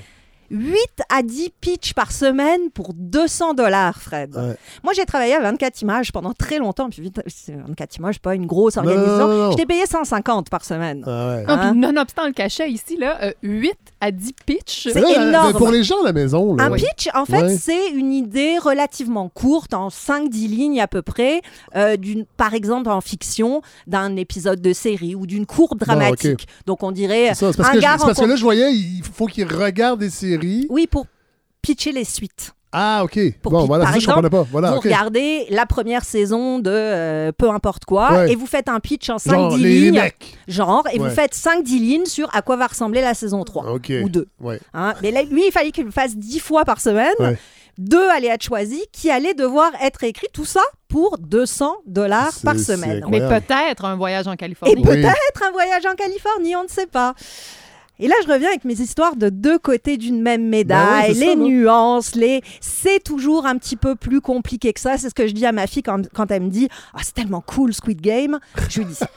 8 0.51 0.77
à 1.09 1.21
10 1.23 1.51
pitchs 1.61 1.93
par 1.93 2.11
semaine 2.11 2.69
pour 2.73 2.93
200 2.93 3.53
dollars, 3.53 4.01
Fred. 4.01 4.35
Ouais. 4.35 4.55
Moi, 4.83 4.93
j'ai 4.95 5.05
travaillé 5.05 5.33
à 5.35 5.39
24 5.41 5.81
images 5.81 6.11
pendant 6.11 6.33
très 6.33 6.57
longtemps. 6.59 6.89
Puis 6.89 7.01
vite, 7.01 7.21
c'est 7.27 7.55
24 7.55 7.97
images, 7.97 8.19
pas 8.19 8.35
une 8.35 8.45
grosse 8.45 8.75
non, 8.77 8.83
organisation. 8.83 9.27
non, 9.27 9.37
non. 9.45 9.51
Je 9.51 9.57
t'ai 9.57 9.65
payé 9.65 9.85
150 9.85 10.49
par 10.49 10.63
semaine. 10.65 11.03
Ah 11.07 11.27
ouais. 11.35 11.43
Ah, 11.47 11.53
Hein? 11.67 11.73
nonobstant 11.75 12.25
le 12.27 12.33
cachet 12.33 12.69
ici, 12.69 12.97
là, 12.97 13.17
euh, 13.23 13.31
8 13.43 13.73
à 14.01 14.11
10 14.11 14.33
pitchs. 14.45 14.89
C'est 14.91 14.99
énorme. 14.99 15.47
mais 15.53 15.57
Pour 15.57 15.71
les 15.71 15.83
gens 15.83 16.01
à 16.01 16.05
la 16.05 16.13
maison, 16.13 16.55
là. 16.55 16.65
Un 16.65 16.71
pitch, 16.71 17.09
en 17.13 17.25
fait, 17.25 17.41
Ouais. 17.41 17.57
c'est 17.57 17.89
une 17.89 18.11
idée 18.13 18.57
relativement 18.59 19.29
courte, 19.29 19.73
en 19.73 19.89
5-10 19.89 20.47
lignes 20.47 20.81
à 20.81 20.87
peu 20.87 21.01
près, 21.01 21.41
euh, 21.75 21.97
d'une, 21.97 22.25
par 22.37 22.53
exemple 22.53 22.89
en 22.89 23.01
fiction, 23.01 23.61
d'un 23.87 24.15
épisode 24.15 24.61
de 24.61 24.73
série 24.73 25.15
ou 25.15 25.25
d'une 25.25 25.45
courbe 25.45 25.79
dramatique. 25.79 26.47
Donc 26.65 26.83
on 26.83 26.91
dirait 26.91 27.31
C'est 27.33 27.45
parce, 27.55 27.69
un 27.69 27.71
que, 27.71 27.77
je- 27.77 27.81
gars 27.81 27.95
c'est 27.99 28.05
parce 28.05 28.19
que 28.19 28.25
là, 28.25 28.35
je 28.35 28.43
voyais, 28.43 28.71
il 28.73 29.01
faut 29.03 29.25
qu'ils 29.27 29.47
regardent 29.51 29.99
des 29.99 30.09
séries. 30.09 30.34
Oui, 30.69 30.87
pour 30.87 31.05
pitcher 31.61 31.91
les 31.91 32.03
suites. 32.05 32.51
Ah, 32.77 33.03
OK. 33.05 33.17
Pour 33.41 33.53
bon, 33.53 33.65
voilà, 33.65 33.85
par 33.85 33.93
ça, 33.93 33.99
je 33.99 34.03
exemple, 34.03 34.21
comprenais 34.23 34.43
pas. 34.43 34.49
Voilà, 34.51 34.71
vous 34.71 34.77
OK. 34.77 34.83
regardez 34.83 35.45
la 35.49 35.65
première 35.65 36.03
saison 36.03 36.59
de 36.59 36.69
euh, 36.73 37.31
peu 37.31 37.49
importe 37.49 37.85
quoi 37.85 38.11
Ouais. 38.11 38.33
et 38.33 38.35
vous 38.35 38.47
faites 38.47 38.67
un 38.67 38.81
pitch 38.81 39.09
en 39.09 39.15
5-10 39.15 39.29
Genre, 39.31 39.57
les, 39.57 39.63
les 39.63 39.79
lignes, 39.79 39.93
mecs. 40.01 40.37
genre, 40.49 40.83
et 40.91 40.99
Ouais. 40.99 41.07
vous 41.07 41.15
faites 41.15 41.33
5-10 41.33 41.79
lignes 41.79 42.05
sur 42.05 42.27
à 42.35 42.41
quoi 42.41 42.57
va 42.57 42.67
ressembler 42.67 42.99
la 42.99 43.13
saison 43.13 43.43
3 43.45 43.71
OK. 43.71 43.93
ou 44.03 44.09
2. 44.09 44.27
Ouais. 44.41 44.59
Hein. 44.73 44.93
Mais 45.01 45.11
là, 45.11 45.23
lui, 45.23 45.43
il 45.47 45.51
fallait 45.53 45.71
qu'il 45.71 45.85
le 45.85 45.91
fasse 45.91 46.17
10 46.17 46.39
fois 46.39 46.65
par 46.65 46.81
semaine. 46.81 47.13
Ouais. 47.19 47.37
Deux 47.77 48.09
allaient 48.09 48.27
être 48.27 48.43
choisis 48.43 48.81
qui 48.91 49.09
allaient 49.09 49.33
devoir 49.33 49.71
être 49.81 50.03
écrits. 50.03 50.27
Tout 50.33 50.45
ça 50.45 50.61
pour 50.89 51.17
200 51.17 51.75
dollars 51.85 52.33
par 52.43 52.57
semaine. 52.59 53.05
Mais 53.09 53.19
peut-être 53.19 53.85
un 53.85 53.95
voyage 53.95 54.27
en 54.27 54.33
Et 54.33 54.37
Californie. 54.37 54.75
Oui. 54.77 54.83
peut-être 54.83 55.43
un 55.47 55.51
voyage 55.51 55.85
en 55.85 55.95
Californie, 55.95 56.55
on 56.57 56.63
ne 56.63 56.69
sait 56.69 56.87
pas. 56.87 57.13
Et 57.99 58.07
là, 58.07 58.15
je 58.25 58.31
reviens 58.31 58.49
avec 58.49 58.65
mes 58.65 58.79
histoires 58.81 59.15
de 59.15 59.29
deux 59.29 59.57
côtés 59.57 59.97
d'une 59.97 60.21
même 60.21 60.47
médaille, 60.47 61.11
oui, 61.11 61.15
c'est 61.15 61.25
les 61.25 61.33
ça, 61.33 61.35
nuances, 61.35 62.15
les. 62.15 62.41
C'est 62.59 63.01
toujours 63.03 63.45
un 63.45 63.57
petit 63.57 63.77
peu 63.77 63.95
plus 63.95 64.19
compliqué 64.19 64.73
que 64.73 64.79
ça. 64.79 64.97
C'est 64.97 65.09
ce 65.09 65.15
que 65.15 65.27
je 65.27 65.33
dis 65.33 65.45
à 65.45 65.51
ma 65.51 65.65
fille 65.65 65.83
quand, 65.83 66.07
quand 66.13 66.29
elle 66.29 66.43
me 66.43 66.49
dit 66.49 66.67
Ah, 66.93 66.99
c'est 67.03 67.13
tellement 67.13 67.41
cool 67.41 67.73
Squid 67.73 68.01
Game. 68.01 68.39
Je 68.69 68.79
lui 68.79 68.85
dis 68.85 68.95
ça. 68.95 69.07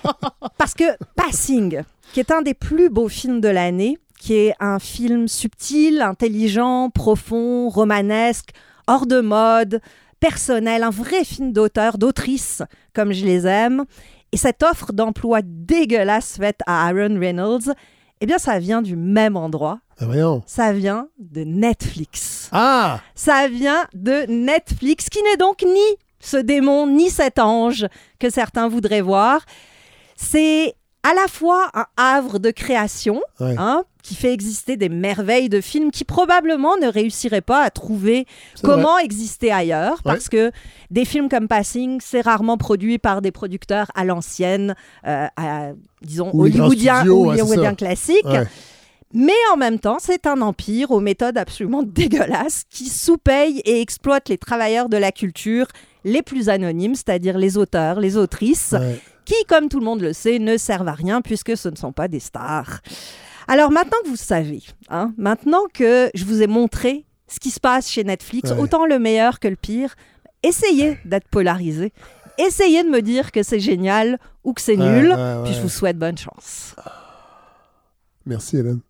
Parce 0.58 0.74
que 0.74 0.84
Passing, 1.16 1.82
qui 2.12 2.20
est 2.20 2.30
un 2.30 2.42
des 2.42 2.54
plus 2.54 2.88
beaux 2.88 3.08
films 3.08 3.40
de 3.40 3.48
l'année, 3.48 3.98
qui 4.18 4.34
est 4.34 4.54
un 4.60 4.78
film 4.78 5.26
subtil, 5.26 6.02
intelligent, 6.02 6.90
profond, 6.90 7.68
romanesque, 7.68 8.50
hors 8.86 9.06
de 9.06 9.20
mode, 9.20 9.80
personnel, 10.20 10.82
un 10.82 10.90
vrai 10.90 11.24
film 11.24 11.52
d'auteur, 11.52 11.98
d'autrice, 11.98 12.62
comme 12.92 13.12
je 13.12 13.24
les 13.24 13.46
aime. 13.46 13.84
Et 14.32 14.36
cette 14.36 14.62
offre 14.62 14.92
d'emploi 14.92 15.40
dégueulasse 15.42 16.36
faite 16.36 16.60
à 16.66 16.86
Aaron 16.86 17.18
Reynolds, 17.18 17.74
eh 18.20 18.26
bien, 18.26 18.38
ça 18.38 18.58
vient 18.58 18.82
du 18.82 18.96
même 18.96 19.36
endroit. 19.36 19.80
Ah, 19.98 20.06
voyons. 20.06 20.42
Ça 20.46 20.72
vient 20.72 21.08
de 21.18 21.42
Netflix. 21.42 22.48
Ah! 22.52 23.00
Ça 23.14 23.48
vient 23.48 23.86
de 23.94 24.26
Netflix, 24.28 25.08
qui 25.08 25.22
n'est 25.22 25.36
donc 25.36 25.62
ni 25.62 25.96
ce 26.20 26.36
démon, 26.36 26.86
ni 26.86 27.10
cet 27.10 27.38
ange 27.38 27.86
que 28.18 28.28
certains 28.28 28.68
voudraient 28.68 29.00
voir. 29.00 29.40
C'est 30.16 30.74
à 31.02 31.14
la 31.14 31.26
fois 31.28 31.70
un 31.74 31.86
havre 31.96 32.38
de 32.38 32.50
création, 32.50 33.20
Ouais. 33.40 33.54
hein, 33.58 33.84
qui 34.02 34.14
fait 34.14 34.32
exister 34.32 34.76
des 34.76 34.88
merveilles 34.88 35.48
de 35.48 35.60
films 35.60 35.90
qui 35.90 36.04
probablement 36.04 36.76
ne 36.78 36.86
réussiraient 36.86 37.40
pas 37.42 37.62
à 37.62 37.70
trouver 37.70 38.26
comment 38.62 38.98
exister 38.98 39.52
ailleurs, 39.52 39.94
Ouais. 40.04 40.12
parce 40.12 40.28
que 40.28 40.50
des 40.90 41.04
films 41.04 41.28
comme 41.28 41.48
Passing, 41.48 42.00
c'est 42.02 42.20
rarement 42.22 42.56
produit 42.56 42.98
par 42.98 43.20
des 43.22 43.30
producteurs 43.30 43.90
à 43.94 44.04
l'ancienne, 44.04 44.74
euh, 45.06 45.26
disons, 46.02 46.30
Ou 46.32 46.42
hollywoodiens, 46.44 47.74
classiques. 47.74 48.24
Mais 49.12 49.32
en 49.52 49.56
même 49.56 49.80
temps, 49.80 49.98
c'est 50.00 50.26
un 50.26 50.40
empire 50.40 50.92
aux 50.92 51.00
méthodes 51.00 51.36
absolument 51.36 51.82
dégueulasses 51.84 52.64
qui 52.70 52.88
sous-paye 52.88 53.60
et 53.64 53.80
exploite 53.80 54.28
les 54.28 54.38
travailleurs 54.38 54.88
de 54.88 54.96
la 54.96 55.12
culture 55.12 55.66
les 56.04 56.22
plus 56.22 56.48
anonymes, 56.48 56.94
c'est-à-dire 56.94 57.36
les 57.36 57.58
auteurs, 57.58 58.00
les 58.00 58.16
autrices. 58.16 58.74
Qui, 59.30 59.44
comme 59.46 59.68
tout 59.68 59.78
le 59.78 59.84
monde 59.84 60.00
le 60.00 60.12
sait, 60.12 60.38
ne 60.38 60.56
servent 60.56 60.88
à 60.88 60.92
rien 60.92 61.20
puisque 61.22 61.56
ce 61.56 61.68
ne 61.68 61.76
sont 61.76 61.92
pas 61.92 62.08
des 62.08 62.20
stars. 62.20 62.80
Alors 63.48 63.70
maintenant 63.70 63.98
que 64.04 64.08
vous 64.08 64.16
savez, 64.16 64.62
hein, 64.88 65.12
maintenant 65.16 65.62
que 65.72 66.10
je 66.14 66.24
vous 66.24 66.42
ai 66.42 66.46
montré 66.46 67.04
ce 67.28 67.38
qui 67.38 67.50
se 67.50 67.60
passe 67.60 67.88
chez 67.88 68.02
Netflix, 68.04 68.50
Ouais. 68.50 68.58
autant 68.58 68.86
le 68.86 68.98
meilleur 68.98 69.38
que 69.38 69.48
le 69.48 69.56
pire, 69.56 69.94
essayez 70.42 70.98
d'être 71.04 71.28
polarisé. 71.28 71.92
Essayez 72.38 72.82
de 72.84 72.88
me 72.88 73.02
dire 73.02 73.30
que 73.32 73.42
c'est 73.42 73.60
génial 73.60 74.18
ou 74.44 74.52
que 74.52 74.60
c'est 74.60 74.76
Ouais, 74.76 75.00
nul, 75.00 75.10
ouais, 75.12 75.42
puis 75.44 75.52
je 75.54 75.60
vous 75.60 75.68
souhaite 75.68 75.98
bonne 75.98 76.16
chance. 76.18 76.74
Merci, 78.26 78.56
Hélène. 78.58 78.80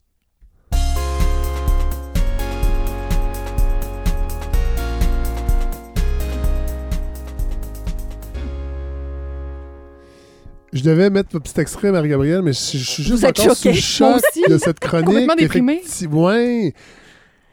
Je 10.72 10.82
devais 10.82 11.10
mettre 11.10 11.34
un 11.36 11.40
petit 11.40 11.58
extrait, 11.60 11.90
Marie-Gabrielle, 11.90 12.42
mais 12.42 12.52
je, 12.52 12.58
je 12.58 12.84
suis 12.84 13.02
juste 13.02 13.10
Vous 13.10 13.26
êtes 13.26 13.40
encore 13.40 13.56
sous 13.56 13.68
le 13.68 13.74
choc 13.74 14.08
Moi 14.08 14.18
aussi. 14.18 14.42
de 14.52 14.58
cette 14.58 14.78
chronique. 14.80 15.06
Complètement 15.06 15.34
déprimée. 15.34 15.82
Effecti- 15.84 16.06
Ouais. 16.06 16.74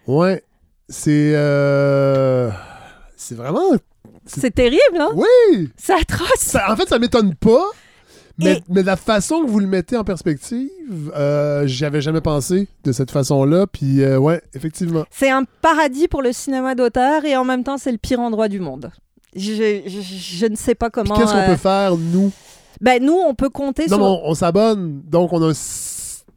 Ouais. 0.06 0.44
C'est... 0.90 1.34
euh, 1.36 2.50
C'est 3.16 3.36
vraiment... 3.36 3.72
C'est 4.26 4.54
terrible, 4.54 4.80
hein? 5.00 5.10
Oui! 5.16 5.70
C'est 5.78 5.94
atroce. 5.94 6.30
Ça- 6.40 6.72
en 6.72 6.76
fait, 6.76 6.88
ça 6.90 7.00
m'étonne 7.00 7.34
pas, 7.34 7.66
mais, 8.38 8.58
Et- 8.58 8.64
mais 8.70 8.84
la 8.84 8.98
façon 8.98 9.44
que 9.44 9.50
vous 9.50 9.60
le 9.60 9.68
mettez 9.68 9.96
en 9.98 10.04
perspective, 10.04 11.12
euh, 11.16 11.66
j'y 11.66 11.86
avais 11.86 12.02
jamais 12.02 12.22
pensé 12.22 12.68
de 12.84 12.92
cette 12.92 13.10
façon-là. 13.10 13.68
Puis, 13.68 14.02
euh, 14.04 14.18
ouais, 14.18 14.42
effectivement. 14.54 15.06
C'est 15.12 15.30
un 15.30 15.44
paradis 15.62 16.08
pour 16.08 16.22
le 16.22 16.34
cinéma 16.34 16.76
d'auteur 16.76 17.24
et 17.26 17.36
en 17.38 17.46
même 17.46 17.64
temps, 17.64 17.78
c'est 17.78 17.92
le 17.92 17.98
pire 17.98 18.20
endroit 18.20 18.48
du 18.50 18.60
monde. 18.60 18.92
Je, 19.36 19.82
je- 19.86 20.02
je 20.02 20.46
ne 20.46 20.56
sais 20.56 20.76
pas 20.76 20.90
Puis 20.90 21.02
comment. 21.04 21.16
qu'est-ce 21.16 21.32
qu'on 21.32 21.40
euh, 21.40 21.48
peut 21.48 21.56
faire, 21.56 21.96
nous? 21.98 22.32
Ben, 22.82 23.04
nous, 23.04 23.14
on 23.18 23.34
peut 23.34 23.50
compter 23.50 23.84
Non, 23.84 23.88
sur. 23.90 23.98
mais 24.00 24.04
on, 24.06 24.22
on 24.30 24.34
s'abonne, 24.36 25.02
donc 25.06 25.34
on 25.34 25.50
a 25.50 25.54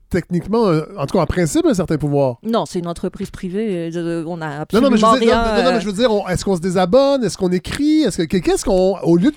techniquement, 0.08 0.64
en 0.98 1.06
tout 1.06 1.16
cas 1.16 1.22
en 1.22 1.26
principe, 1.26 1.64
un 1.66 1.74
certain 1.74 1.96
pouvoir. 1.96 2.38
Non, 2.42 2.66
c'est 2.66 2.80
une 2.80 2.88
entreprise 2.88 3.30
privée. 3.30 3.90
euh, 3.94 4.24
on 4.26 4.40
a 4.40 4.48
Non, 4.56 4.60
absolument 4.62 4.88
non, 4.88 4.94
mais 4.94 4.98
je 5.00 5.06
veux 5.06 5.20
dire, 5.20 5.28
rien. 5.28 5.42
non, 5.44 5.56
non, 5.56 5.62
non, 5.62 5.68
euh, 5.68 5.72
mais 5.74 5.80
je 5.80 5.86
veux 5.86 5.92
dire, 5.92 6.12
on- 6.12 6.26
est-ce 6.28 6.44
qu'on 6.44 6.56
se 6.56 6.60
désabonne? 6.60 7.22
Est-ce 7.22 7.38
qu'on 7.38 7.52
écrit? 7.52 8.02
Est-ce 8.02 8.22
que 8.22 8.36
qu'est-ce 8.38 8.64
qu'on. 8.64 8.98
Au 9.02 9.16
lieu 9.16 9.30
de. 9.30 9.36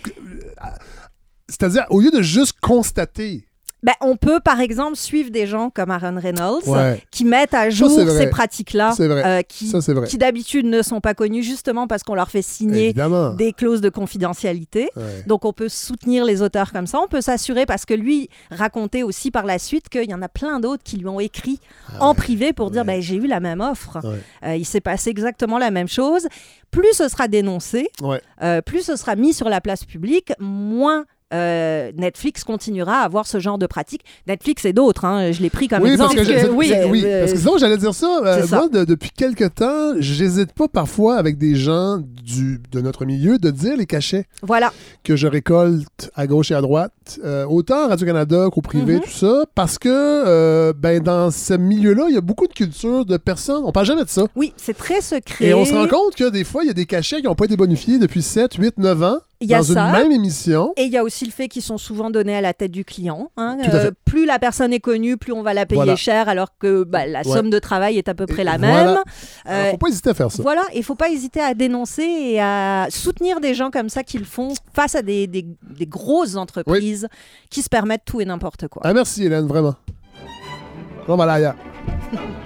C'est-à-dire, 1.50 1.86
au 1.90 2.00
lieu 2.02 2.10
de 2.12 2.22
juste 2.22 2.54
constater. 2.62 3.46
Ben, 3.84 3.94
on 4.02 4.16
peut, 4.16 4.40
par 4.40 4.60
exemple, 4.62 4.96
suivre 4.96 5.30
des 5.30 5.46
gens 5.46 5.70
comme 5.70 5.92
Aaron 5.92 6.18
Reynolds 6.20 6.68
Ouais. 6.68 7.04
qui 7.12 7.26
mettent 7.26 7.54
à 7.54 7.70
jour 7.70 7.90
ces 7.90 8.28
pratiques-là, 8.30 8.94
euh, 9.00 9.42
qui, 9.42 9.72
d'habitude 10.18 10.66
ne 10.66 10.82
sont 10.82 11.02
pas 11.02 11.14
connues 11.14 11.44
justement 11.44 11.86
parce 11.88 12.04
qu'on 12.04 12.16
leur 12.16 12.30
fait 12.32 12.42
signer 12.42 12.86
Évidemment. 12.86 13.34
des 13.34 13.52
clauses 13.54 13.82
de 13.82 13.90
confidentialité. 13.90 14.90
Ouais. 14.96 15.24
Donc 15.28 15.46
on 15.46 15.54
peut 15.54 15.70
soutenir 15.70 16.24
les 16.26 16.42
auteurs 16.42 16.72
comme 16.72 16.88
ça. 16.88 17.00
On 17.04 17.08
peut 17.08 17.22
s'assurer 17.22 17.66
parce 17.66 17.86
que 17.86 17.94
lui 17.94 18.30
racontait 18.52 19.04
aussi 19.04 19.32
par 19.32 19.46
la 19.46 19.60
suite 19.60 19.90
qu'il 19.90 20.10
y 20.10 20.14
en 20.14 20.22
a 20.22 20.30
plein 20.30 20.60
d'autres 20.60 20.84
qui 20.84 20.98
lui 20.98 21.08
ont 21.08 21.20
écrit 21.20 21.60
en 22.00 22.16
privé 22.16 22.54
pour 22.54 22.72
dire 22.72 22.82
Ah 22.82 22.86
ben, 22.86 23.02
j'ai 23.02 23.16
eu 23.16 23.28
la 23.28 23.40
même 23.40 23.62
offre. 23.62 23.98
Euh, 24.46 24.56
il 24.56 24.66
s'est 24.66 24.82
passé 24.82 25.10
exactement 25.10 25.58
la 25.58 25.72
même 25.72 25.88
chose. 25.88 26.28
Plus 26.72 26.94
ce 26.94 27.08
sera 27.08 27.28
dénoncé, 27.28 27.90
euh, 28.42 28.62
plus 28.62 28.82
ce 28.82 28.96
sera 28.96 29.16
mis 29.16 29.34
sur 29.34 29.48
la 29.50 29.62
place 29.62 29.86
publique, 29.86 30.34
moins 30.40 31.06
euh, 31.34 31.92
Netflix 31.98 32.44
continuera 32.44 32.98
à 32.98 33.04
avoir 33.06 33.26
ce 33.28 33.40
genre 33.40 33.58
de 33.58 33.66
pratique. 33.68 34.02
Netflix 34.28 34.66
et 34.66 34.74
d'autres, 34.74 35.06
hein, 35.06 35.32
je 35.32 35.42
l'ai 35.42 35.50
pris 35.50 35.68
comme 35.68 35.82
Oui, 35.84 35.98
parce 35.98 36.14
exemple. 36.14 36.30
que, 36.46 36.50
oui, 36.50 36.72
euh, 37.06 37.20
parce 37.22 37.34
que 37.34 37.40
sinon, 37.40 37.58
j'allais 37.58 37.78
dire 37.78 37.94
ça. 37.94 38.20
euh, 38.24 38.46
ça. 38.46 38.58
moi, 38.58 38.70
de- 38.70 38.86
depuis 38.86 39.10
quelque 39.12 39.46
temps, 39.46 39.94
j'hésite 40.00 40.54
pas 40.54 40.68
parfois 40.68 41.16
avec 41.18 41.38
des 41.38 41.56
gens 41.56 41.98
du, 42.24 42.62
de 42.72 42.82
notre 42.82 43.06
milieu 43.06 43.38
de 43.38 43.50
dire 43.52 43.76
les 43.78 43.86
cachets 43.86 44.26
voilà. 44.42 44.72
que 45.04 45.16
je 45.16 45.28
récolte 45.28 46.12
à 46.16 46.28
gauche 46.28 46.52
et 46.52 46.56
à 46.56 46.62
droite, 46.62 47.20
autant 47.50 47.86
à 47.86 47.88
Radio-Canada 47.90 48.48
qu'au 48.52 48.62
privé, 48.62 48.96
Mhm. 48.96 49.02
tout 49.02 49.10
ça, 49.10 49.44
parce 49.56 49.78
que 49.80 50.72
ben, 50.74 51.02
dans 51.02 51.32
ce 51.32 51.54
milieu-là, 51.54 52.06
il 52.10 52.16
y 52.16 52.18
a 52.18 52.22
beaucoup 52.22 52.48
de 52.48 52.54
culture 52.54 53.06
de 53.06 53.18
personnes. 53.18 53.64
On 53.66 53.72
parle 53.72 53.86
jamais 53.86 54.04
de 54.04 54.10
ça. 54.10 54.24
Oui, 54.36 54.54
c'est 54.58 54.78
très 54.78 55.02
secret. 55.02 55.46
Et 55.46 55.54
on 55.54 55.66
se 55.66 55.74
rend 55.74 55.88
compte 55.88 56.16
que 56.16 56.30
des 56.30 56.44
fois, 56.44 56.64
il 56.64 56.68
y 56.68 56.70
a 56.70 56.74
des 56.74 56.86
cachets 56.86 57.18
qui 57.22 57.24
n'ont 57.28 57.36
pas 57.36 57.46
été 57.46 57.56
bonifiés 57.58 57.98
depuis 58.00 58.22
7, 58.22 58.54
8, 58.56 58.78
9 58.78 59.04
ans 59.04 59.18
Il 59.42 59.50
y 59.50 59.54
a 59.54 59.58
dans 59.58 59.64
ça. 59.66 59.82
une 59.88 59.92
même 59.92 60.12
émission. 60.14 60.74
Et 60.78 60.84
il 60.84 60.92
y 60.92 60.98
a 60.98 61.04
aussi 61.04 61.26
le 61.26 61.32
fait 61.32 61.50
qu'ils 61.50 61.62
sont 61.64 61.78
souvent 61.78 62.10
donnés 62.10 62.36
à 62.36 62.40
la 62.42 62.54
tête 62.54 62.72
du 62.72 62.86
client. 62.86 63.30
hein. 63.36 63.58
Fait. 63.62 63.92
plus 64.06 64.26
la 64.26 64.40
personne 64.40 64.72
est 64.72 64.80
connue, 64.80 65.18
plus 65.18 65.34
on 65.34 65.42
va 65.44 65.54
la 65.54 65.66
payer 65.66 65.80
Voilà. 65.80 65.96
cher, 65.98 66.30
alors 66.30 66.58
que 66.58 66.84
bah, 66.84 67.06
la 67.06 67.20
Ouais. 67.20 67.24
somme 67.26 67.50
de 67.50 67.60
travail 67.60 67.98
est 67.98 68.08
à 68.08 68.14
peu 68.14 68.26
près 68.26 68.44
Et 68.44 68.46
la 68.46 68.58
voilà. 68.58 68.74
même. 68.74 68.88
Alors, 68.88 69.04
Euh, 69.50 69.72
faut 69.72 69.78
pas 69.78 69.90
hésiter 69.90 70.10
à 70.12 70.14
faire 70.14 70.32
ça. 70.32 70.42
Voilà, 70.44 70.62
il 70.74 70.84
faut 70.84 70.96
pas 70.96 71.10
hésiter 71.10 71.42
à 71.42 71.54
dénoncer 71.54 72.04
et 72.04 72.40
à 72.42 72.88
soutenir 72.90 73.42
des 73.42 73.54
gens 73.54 73.70
comme 73.70 73.90
ça 73.90 74.04
qui 74.04 74.18
le 74.18 74.26
font 74.26 74.54
face 74.74 74.96
à 74.96 75.02
des, 75.02 75.28
des- 75.28 75.46
des 75.78 75.88
grosses 75.88 76.36
entreprises 76.38 77.08
qui 77.50 77.62
se 77.62 77.70
permettent 77.70 78.06
tout 78.06 78.22
et 78.22 78.26
n'importe 78.26 78.68
quoi. 78.70 78.82
Ah, 78.86 78.94
merci, 78.94 79.26
Hélène, 79.26 79.48
vraiment. 79.48 79.76
On 81.08 81.16
va 81.18 81.26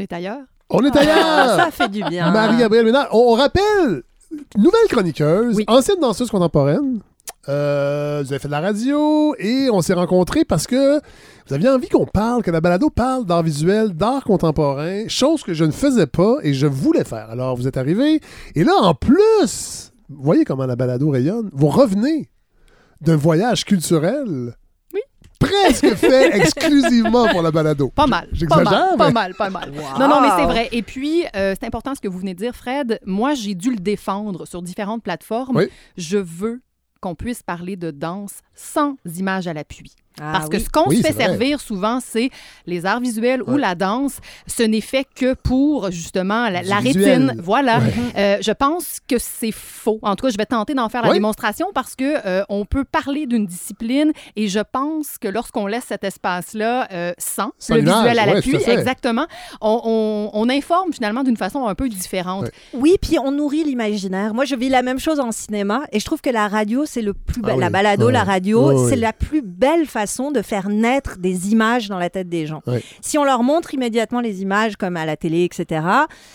est 0.00 0.12
ailleurs. 0.12 0.40
On 0.70 0.84
est 0.84 0.90
Ah, 0.94 1.00
ailleurs! 1.00 1.56
ça 1.56 1.70
fait 1.70 1.88
du 1.88 2.02
bien. 2.04 2.30
Marie-Gabrielle 2.30 2.84
Ménard. 2.86 3.08
On, 3.12 3.32
on 3.32 3.34
rappelle, 3.34 4.02
nouvelle 4.56 4.86
chroniqueuse, 4.88 5.56
Oui. 5.56 5.64
ancienne 5.68 6.00
danseuse 6.00 6.30
contemporaine. 6.30 7.00
Euh, 7.48 8.20
vous 8.22 8.32
avez 8.32 8.38
fait 8.38 8.48
de 8.48 8.52
la 8.52 8.60
radio 8.60 9.34
et 9.38 9.68
on 9.72 9.80
s'est 9.80 9.94
rencontrés 9.94 10.44
parce 10.44 10.66
que 10.66 10.98
vous 11.48 11.54
aviez 11.54 11.68
envie 11.70 11.88
qu'on 11.88 12.04
parle, 12.04 12.42
que 12.42 12.50
la 12.50 12.60
balado 12.60 12.90
parle 12.90 13.24
d'art 13.24 13.42
visuel, 13.42 13.90
d'art 13.94 14.24
contemporain, 14.24 15.08
chose 15.08 15.42
que 15.42 15.54
je 15.54 15.64
ne 15.64 15.70
faisais 15.72 16.06
pas 16.06 16.36
et 16.42 16.52
je 16.52 16.66
voulais 16.66 17.02
faire. 17.04 17.30
Alors 17.30 17.56
vous 17.56 17.66
êtes 17.66 17.78
arrivés 17.78 18.20
et 18.54 18.62
là 18.62 18.74
en 18.80 18.94
plus, 18.94 19.90
vous 20.10 20.22
voyez 20.22 20.44
comment 20.44 20.66
la 20.66 20.76
balado 20.76 21.08
rayonne, 21.10 21.48
vous 21.52 21.68
revenez 21.68 22.28
d'un 23.00 23.16
voyage 23.16 23.64
culturel. 23.64 24.54
Presque 25.40 25.94
fait 25.96 26.36
exclusivement 26.40 27.26
pour 27.28 27.42
la 27.42 27.50
balado. 27.50 27.88
Pas 27.88 28.06
mal. 28.06 28.26
Pas 28.28 28.36
J'exagère, 28.36 28.70
mal, 28.70 28.90
mais- 28.92 28.96
pas 28.98 29.10
mal, 29.10 29.34
pas 29.34 29.50
mal. 29.50 29.72
Non, 29.98 30.08
non, 30.08 30.20
mais 30.20 30.28
c'est 30.36 30.44
vrai. 30.46 30.68
Et 30.70 30.82
puis, 30.82 31.24
euh, 31.34 31.54
c'est 31.58 31.66
important 31.66 31.94
ce 31.96 32.00
que 32.00 32.08
vous 32.08 32.18
venez 32.18 32.34
de 32.34 32.38
dire, 32.38 32.54
Fred. 32.54 33.00
Moi, 33.04 33.34
j'ai 33.34 33.54
dû 33.54 33.70
le 33.70 33.76
défendre 33.80 34.46
sur 34.46 34.62
différentes 34.62 35.02
plateformes. 35.02 35.56
Oui. 35.56 35.68
Je 35.96 36.18
veux 36.18 36.60
qu'on 37.00 37.14
puisse 37.14 37.42
parler 37.42 37.76
de 37.76 37.90
danse 37.90 38.40
sans 38.54 38.94
images 39.16 39.48
à 39.48 39.54
l'appui. 39.54 39.94
Ah 40.22 40.32
Parce 40.32 40.48
que 40.48 40.56
oui. 40.58 40.62
ce 40.62 40.68
qu'on 40.68 40.88
Oui, 40.88 40.98
se 40.98 41.02
fait 41.06 41.12
servir 41.14 41.60
souvent, 41.60 41.98
c'est 42.04 42.30
les 42.66 42.84
arts 42.84 43.00
visuels 43.00 43.42
ou 43.42 43.56
la 43.56 43.74
danse. 43.74 44.18
Ce 44.46 44.62
n'est 44.62 44.80
fait 44.82 45.06
que 45.14 45.34
pour, 45.34 45.90
justement, 45.90 46.48
la, 46.50 46.60
rétine. 46.78 47.34
Voilà. 47.38 47.80
Euh, 48.16 48.36
je 48.42 48.52
pense 48.52 48.98
que 49.08 49.16
c'est 49.18 49.52
faux. 49.52 49.98
En 50.02 50.16
tout 50.16 50.26
cas, 50.26 50.30
je 50.32 50.36
vais 50.36 50.44
tenter 50.46 50.74
d'en 50.74 50.88
faire 50.90 51.02
la 51.06 51.12
démonstration 51.12 51.68
parce 51.74 51.94
que 51.96 52.26
euh, 52.26 52.42
on 52.50 52.64
peut 52.66 52.84
parler 52.84 53.26
d'une 53.26 53.46
discipline 53.46 54.12
et 54.36 54.48
je 54.48 54.60
pense 54.60 55.16
que 55.18 55.28
lorsqu'on 55.28 55.66
laisse 55.66 55.84
cet 55.88 56.04
espace-là 56.04 56.88
euh, 56.92 57.12
sans, 57.18 57.52
Sans 57.58 57.76
le 57.76 57.80
visuel 57.80 58.18
à 58.18 58.26
l'appui, 58.26 58.56
exactement, 58.66 59.26
on, 59.60 59.80
on- 59.84 60.30
on 60.34 60.48
informe 60.50 60.92
finalement 60.92 61.22
d'une 61.24 61.36
façon 61.36 61.66
un 61.66 61.74
peu 61.74 61.88
différente. 61.88 62.44
Ouais. 62.44 62.50
Oui, 62.74 62.96
puis 63.00 63.18
on 63.18 63.32
nourrit 63.32 63.64
l'imaginaire. 63.64 64.34
Moi, 64.34 64.44
je 64.44 64.54
vis 64.54 64.68
la 64.68 64.82
même 64.82 64.98
chose 64.98 65.18
en 65.20 65.32
cinéma 65.32 65.82
et 65.92 66.00
je 66.00 66.04
trouve 66.04 66.20
que 66.20 66.30
la 66.30 66.46
radio, 66.48 66.84
c'est 66.84 67.02
le 67.02 67.14
plus 67.14 67.40
Ah 67.46 67.52
oui. 67.54 67.60
la 67.60 67.70
balado, 67.70 68.06
Ouais. 68.06 68.12
la 68.12 68.24
radio, 68.24 68.68
Ouais, 68.68 68.74
ouais. 68.74 68.90
c'est 68.90 68.96
la 68.96 69.12
plus 69.12 69.40
belle 69.42 69.86
façon 69.86 70.09
de 70.32 70.42
faire 70.42 70.68
naître 70.68 71.18
des 71.18 71.50
images 71.52 71.88
dans 71.88 71.98
la 71.98 72.10
tête 72.10 72.28
des 72.28 72.46
gens. 72.46 72.62
Si 73.00 73.16
on 73.18 73.24
leur 73.24 73.42
montre 73.42 73.72
immédiatement 73.74 74.20
les 74.20 74.42
images 74.42 74.76
comme 74.76 74.96
à 74.96 75.06
la 75.06 75.16
télé, 75.16 75.44
etc., 75.44 75.84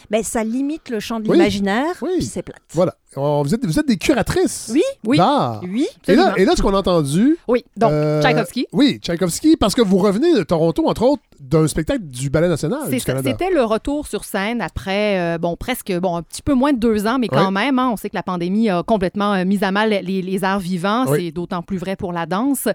ben 0.10 0.24
ça 0.24 0.44
limite 0.44 0.90
le 0.90 1.00
champ 1.00 1.20
de 1.20 1.30
Oui. 1.30 1.38
l'imaginaire, 1.38 1.96
Oui. 2.02 2.24
c'est 2.24 2.42
plate. 2.44 2.62
Voilà. 2.74 2.96
On- 3.17 3.43
vous, 3.43 3.54
êtes, 3.54 3.65
vous 3.65 3.80
êtes 3.80 3.88
des 3.88 3.97
curatrices 3.97 4.69
Oui, 4.73 4.84
Oui. 5.06 5.17
d'art. 5.17 5.62
oui. 5.63 5.88
Et 6.08 6.15
là, 6.15 6.34
et 6.38 6.45
là, 6.45 6.54
ce 6.56 6.62
qu'on 6.62 6.73
a 6.73 6.80
entendu. 6.80 7.38
Oui, 7.47 7.63
donc 7.78 7.91
euh, 7.91 8.21
Tchaïkovski. 8.21 8.67
Oui, 8.73 8.99
Tchaïkovski, 9.01 9.58
parce 9.58 9.73
que 9.75 9.82
vous 9.82 9.97
revenez 9.97 10.34
de 10.34 10.43
Toronto, 10.43 10.88
entre 10.88 11.04
autres, 11.04 11.23
d'un 11.39 11.67
spectacle 11.67 12.04
du 12.04 12.30
Ballet 12.30 12.47
National. 12.47 12.80
C'était 12.89 13.49
le 13.49 13.63
retour 13.63 14.08
sur 14.08 14.23
scène 14.23 14.62
après, 14.62 15.19
euh, 15.19 15.38
bon, 15.38 15.56
presque, 15.56 15.91
bon, 15.93 16.17
un 16.17 16.21
petit 16.23 16.41
peu 16.41 16.54
moins 16.54 16.73
de 16.73 16.80
deux 16.80 17.08
ans, 17.08 17.17
mais 17.19 17.28
quand 17.28 17.51
même, 17.51 17.80
hein, 17.80 17.89
on 17.91 17.97
sait 17.97 18.10
que 18.10 18.15
la 18.15 18.23
pandémie 18.23 18.69
a 18.69 18.84
complètement 18.84 19.34
euh, 19.34 19.45
mis 19.45 19.63
à 19.63 19.71
mal 19.71 19.89
les, 19.89 20.21
les 20.21 20.43
arts 20.43 20.60
vivants. 20.60 21.06
Oui. 21.08 21.25
C'est 21.25 21.32
d'autant 21.32 21.62
plus 21.62 21.78
vrai 21.78 21.95
pour 21.95 22.13
la 22.13 22.25
danse. 22.25 22.67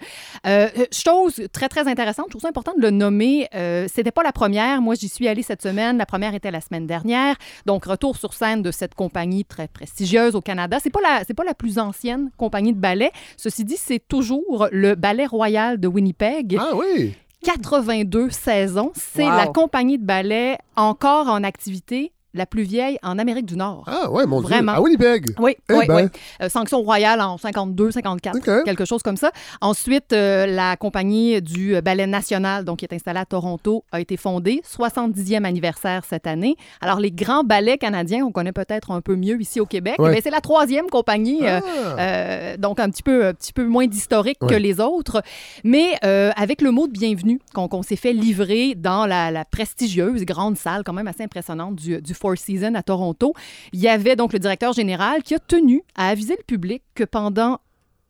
Euh, 0.46 0.68
chose 0.92 1.40
très, 1.52 1.68
très 1.68 1.88
intéressante, 1.88 2.26
je 2.28 2.30
trouve 2.30 2.42
ça 2.42 2.48
important 2.48 2.72
de 2.76 2.82
le 2.82 2.90
nommer. 2.90 3.48
C'était 3.92 4.10
pas 4.10 4.22
la 4.22 4.32
première. 4.32 4.80
Moi, 4.82 4.94
j'y 4.94 5.08
suis 5.08 5.28
allée 5.28 5.42
cette 5.42 5.62
semaine. 5.62 5.98
La 5.98 6.06
première 6.06 6.34
était 6.34 6.50
la 6.50 6.60
semaine 6.60 6.86
dernière. 6.86 7.36
Donc, 7.66 7.84
retour 7.84 8.16
sur 8.16 8.32
scène 8.34 8.62
de 8.62 8.70
cette 8.70 8.94
compagnie 8.94 9.44
très 9.44 9.68
prestigieuse 9.68 10.29
au 10.34 10.40
Canada. 10.40 10.78
C'est 10.82 10.90
pas 10.90 11.00
la, 11.00 11.22
c'est 11.26 11.34
pas 11.34 11.44
la 11.44 11.54
plus 11.54 11.78
ancienne 11.78 12.30
compagnie 12.36 12.72
de 12.72 12.78
ballet. 12.80 13.10
Ceci 13.36 13.64
dit, 13.64 13.76
c'est 13.76 14.00
toujours 14.06 14.68
le 14.72 14.94
Ballet 14.94 15.26
Royal 15.26 15.78
de 15.78 15.88
Winnipeg. 15.88 16.56
Ah 16.60 16.74
oui! 16.74 17.14
82 17.44 18.30
saisons. 18.30 18.92
C'est 18.94 19.24
Wow. 19.24 19.30
la 19.36 19.46
compagnie 19.46 19.98
de 19.98 20.04
ballet 20.04 20.58
encore 20.76 21.28
en 21.28 21.42
activité 21.42 22.12
la 22.34 22.46
plus 22.46 22.62
vieille 22.62 22.98
en 23.02 23.18
Amérique 23.18 23.46
du 23.46 23.56
Nord. 23.56 23.84
Ah 23.86 24.10
ouais, 24.10 24.26
mon 24.26 24.40
Vraiment. 24.40 24.72
Dieu. 24.72 24.78
À 24.78 24.82
Winnipeg. 24.82 25.34
Oui, 25.38 25.56
Eh 25.68 25.74
oui, 25.74 25.86
ben. 25.86 25.96
oui. 25.96 26.20
Euh, 26.42 26.48
sanction 26.48 26.80
royale 26.82 27.20
en 27.20 27.38
52, 27.38 27.90
54, 27.90 28.36
OK. 28.36 28.64
quelque 28.64 28.84
chose 28.84 29.02
comme 29.02 29.16
ça. 29.16 29.30
Ensuite, 29.60 30.12
euh, 30.12 30.46
la 30.46 30.76
compagnie 30.76 31.40
du 31.42 31.80
Ballet 31.82 32.06
national, 32.06 32.64
donc 32.64 32.78
qui 32.78 32.84
est 32.84 32.94
installée 32.94 33.20
à 33.20 33.24
Toronto, 33.26 33.84
a 33.92 34.00
été 34.00 34.16
fondée. 34.16 34.62
70e 34.64 35.44
anniversaire 35.44 36.04
cette 36.08 36.26
année. 36.26 36.56
Alors, 36.80 37.00
les 37.00 37.10
grands 37.10 37.44
ballets 37.44 37.78
canadiens, 37.78 38.24
on 38.24 38.32
connaît 38.32 38.52
peut-être 38.52 38.90
un 38.90 39.00
peu 39.00 39.16
mieux 39.16 39.40
ici 39.40 39.60
au 39.60 39.66
Québec. 39.66 39.96
Ouais. 39.98 40.14
Eh 40.16 40.20
c'est 40.22 40.30
la 40.30 40.40
troisième 40.40 40.86
compagnie. 40.88 41.40
euh, 41.46 41.60
Ah. 41.60 42.00
euh, 42.00 42.56
donc 42.56 42.80
un 42.80 42.90
petit 42.90 43.02
peu, 43.02 43.26
un 43.26 43.34
petit 43.34 43.52
peu 43.52 43.64
moins 43.64 43.86
d'historique 43.86 44.38
que 44.38 44.54
les 44.54 44.80
autres, 44.80 45.22
mais 45.64 45.94
euh, 46.04 46.30
avec 46.36 46.62
le 46.62 46.70
mot 46.70 46.86
de 46.86 46.92
bienvenue 46.92 47.40
qu'on 47.54 47.82
s'est 47.82 47.96
fait 47.96 48.12
livrer 48.12 48.74
dans 48.74 49.06
la, 49.06 49.30
la 49.30 49.44
prestigieuse 49.44 50.24
grande 50.24 50.56
salle, 50.56 50.82
quand 50.84 50.92
même 50.92 51.08
assez 51.08 51.22
impressionnante 51.22 51.76
du, 51.76 52.00
du 52.00 52.14
Four 52.20 52.36
Seasons 52.36 52.74
à 52.74 52.82
Toronto. 52.82 53.32
Il 53.72 53.80
y 53.80 53.88
avait 53.88 54.14
donc 54.16 54.32
le 54.32 54.38
directeur 54.38 54.72
général 54.72 55.22
qui 55.22 55.34
a 55.34 55.38
tenu 55.38 55.82
à 55.94 56.08
aviser 56.08 56.36
le 56.38 56.44
public 56.44 56.82
que 56.94 57.04
pendant 57.04 57.58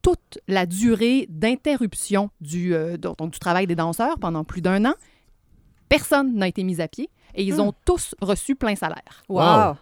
toute 0.03 0.39
la 0.49 0.67
durée 0.67 1.27
d'interruption 1.29 2.31
du, 2.41 2.75
euh, 2.75 2.97
donc, 2.97 3.31
du 3.33 3.39
travail 3.39 3.67
des 3.67 3.77
danseurs 3.77 4.19
pendant 4.19 4.45
plus 4.45 4.63
d'un 4.63 4.85
an, 4.87 4.95
personne 5.89 6.35
n'a 6.35 6.49
été 6.49 6.65
mis 6.65 6.81
à 6.81 6.89
pied 6.89 7.11
et 7.35 7.45
ils 7.45 7.57
Hmm. 7.57 7.61
ont 7.61 7.75
tous 7.85 8.15
reçu 8.21 8.57
plein 8.57 8.75
salaire. 8.77 9.23
Wow. 9.29 9.41
Wow. 9.43 9.75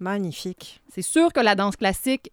Magnifique. 0.00 0.80
C'est 0.92 1.02
sûr 1.02 1.32
que 1.32 1.40
la 1.40 1.54
danse 1.54 1.76
classique 1.76 2.32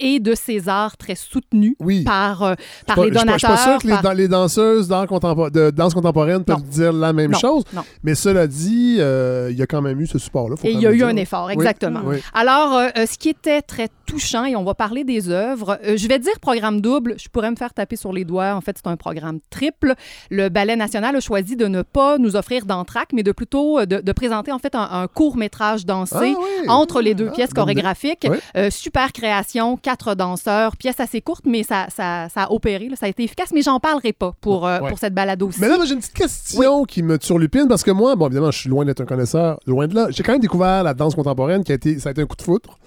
est 0.00 0.18
de 0.20 0.34
ces 0.34 0.68
arts 0.68 0.96
très 0.96 1.14
soutenus 1.14 1.74
Oui. 1.80 2.02
par, 2.04 2.42
euh, 2.42 2.54
par 2.86 2.96
Pas- 2.96 3.04
les 3.04 3.10
donateurs. 3.10 3.34
Je 3.34 3.38
suis 3.38 3.46
pas 3.46 3.56
sûr 3.72 3.78
que 3.78 3.86
les, 3.86 3.92
par- 3.94 4.02
dan- 4.02 4.16
les 4.16 4.28
danseuses 4.28 4.88
contempo- 4.90 5.50
de 5.50 5.70
danse 5.70 5.94
contemporaine 5.94 6.44
peuvent 6.44 6.56
Non. 6.58 6.64
dire 6.70 6.92
la 6.92 7.12
même 7.12 7.32
Non, 7.32 7.38
chose. 7.38 7.64
non. 7.72 7.82
Mais 8.02 8.14
cela 8.14 8.46
dit, 8.46 8.96
euh, 8.98 9.48
il 9.50 9.58
y 9.58 9.62
a 9.62 9.66
quand 9.66 9.82
même 9.82 10.00
eu 10.00 10.06
ce 10.06 10.18
support-là. 10.18 10.56
Et 10.64 10.72
il 10.72 10.80
y 10.80 10.86
a 10.86 10.92
eu 10.92 11.02
un 11.02 11.16
effort, 11.16 11.50
exactement. 11.50 12.00
oui. 12.04 12.16
Alors, 12.34 12.74
euh, 12.74 12.88
ce 13.10 13.18
qui 13.18 13.28
était 13.30 13.62
très 13.62 13.88
touchant, 14.06 14.44
et 14.44 14.56
on 14.56 14.64
va 14.64 14.74
parler 14.74 15.04
des 15.04 15.28
œuvres, 15.30 15.78
je 15.84 16.08
vais 16.08 16.18
dire 16.18 16.38
programme 16.40 16.80
double, 16.80 17.14
je 17.18 17.28
pourrais 17.28 17.50
me 17.50 17.56
faire 17.56 17.72
taper 17.72 17.96
sur 17.96 18.12
les 18.12 18.24
doigts. 18.24 18.54
En 18.54 18.60
fait, 18.60 18.76
c'est 18.82 18.88
un 18.90 18.96
programme 18.96 19.38
triple. 19.50 19.94
Le 20.30 20.48
Ballet 20.48 20.76
national 20.76 21.14
a 21.16 21.20
choisi 21.20 21.56
de 21.56 21.66
ne 21.66 21.82
pas 21.82 22.18
nous 22.18 22.36
offrir 22.36 22.66
d'entraque, 22.66 23.10
mais 23.12 23.22
de 23.22 23.32
plutôt 23.32 23.84
de, 23.86 24.00
de 24.00 24.12
présenter 24.12 24.50
en 24.52 24.58
fait 24.58 24.74
un, 24.74 24.88
un 24.90 25.06
court-métrage 25.06 25.86
dansé 25.86 26.34
Ah 26.66 26.72
entre 26.72 27.00
les 27.00 27.14
deux 27.14 27.28
Ah, 27.30 27.34
pièces 27.34 27.52
chorégraphiques. 27.54 28.26
Super 28.70 29.12
création, 29.12 29.76
quatre 29.90 30.14
danseurs, 30.14 30.76
pièce 30.76 31.00
assez 31.00 31.20
courte, 31.20 31.44
mais 31.46 31.64
ça, 31.64 31.86
ça, 31.94 32.28
ça 32.32 32.44
a 32.44 32.50
opéré, 32.52 32.88
là, 32.88 32.94
ça 32.96 33.06
a 33.06 33.08
été 33.08 33.24
efficace, 33.24 33.50
mais 33.52 33.62
j'en 33.62 33.80
parlerai 33.80 34.12
pas 34.12 34.32
pour, 34.40 34.64
euh, 34.66 34.78
Ouais. 34.80 34.88
pour 34.88 34.98
cette 35.00 35.14
balade 35.14 35.42
aussi. 35.42 35.60
Mais 35.60 35.68
là, 35.68 35.76
moi, 35.76 35.84
j'ai 35.84 35.94
une 35.94 35.98
petite 36.00 36.14
question 36.14 36.84
qui 36.84 37.02
me 37.02 37.18
turlupine 37.18 37.66
parce 37.68 37.82
que 37.82 37.90
moi, 37.90 38.14
bon, 38.14 38.26
évidemment, 38.26 38.52
je 38.52 38.58
suis 38.58 38.68
loin 38.70 38.84
d'être 38.84 39.00
un 39.00 39.04
connaisseur, 39.06 39.58
loin 39.66 39.88
de 39.88 39.94
là. 39.96 40.06
J'ai 40.10 40.22
quand 40.22 40.32
même 40.32 40.40
découvert 40.40 40.84
la 40.84 40.94
danse 40.94 41.14
contemporaine 41.16 41.64
qui 41.64 41.72
a 41.72 41.74
été, 41.74 41.98
ça 41.98 42.10
a 42.10 42.12
été 42.12 42.22
un 42.22 42.26
coup 42.26 42.36
de 42.36 42.42
foudre. 42.42 42.78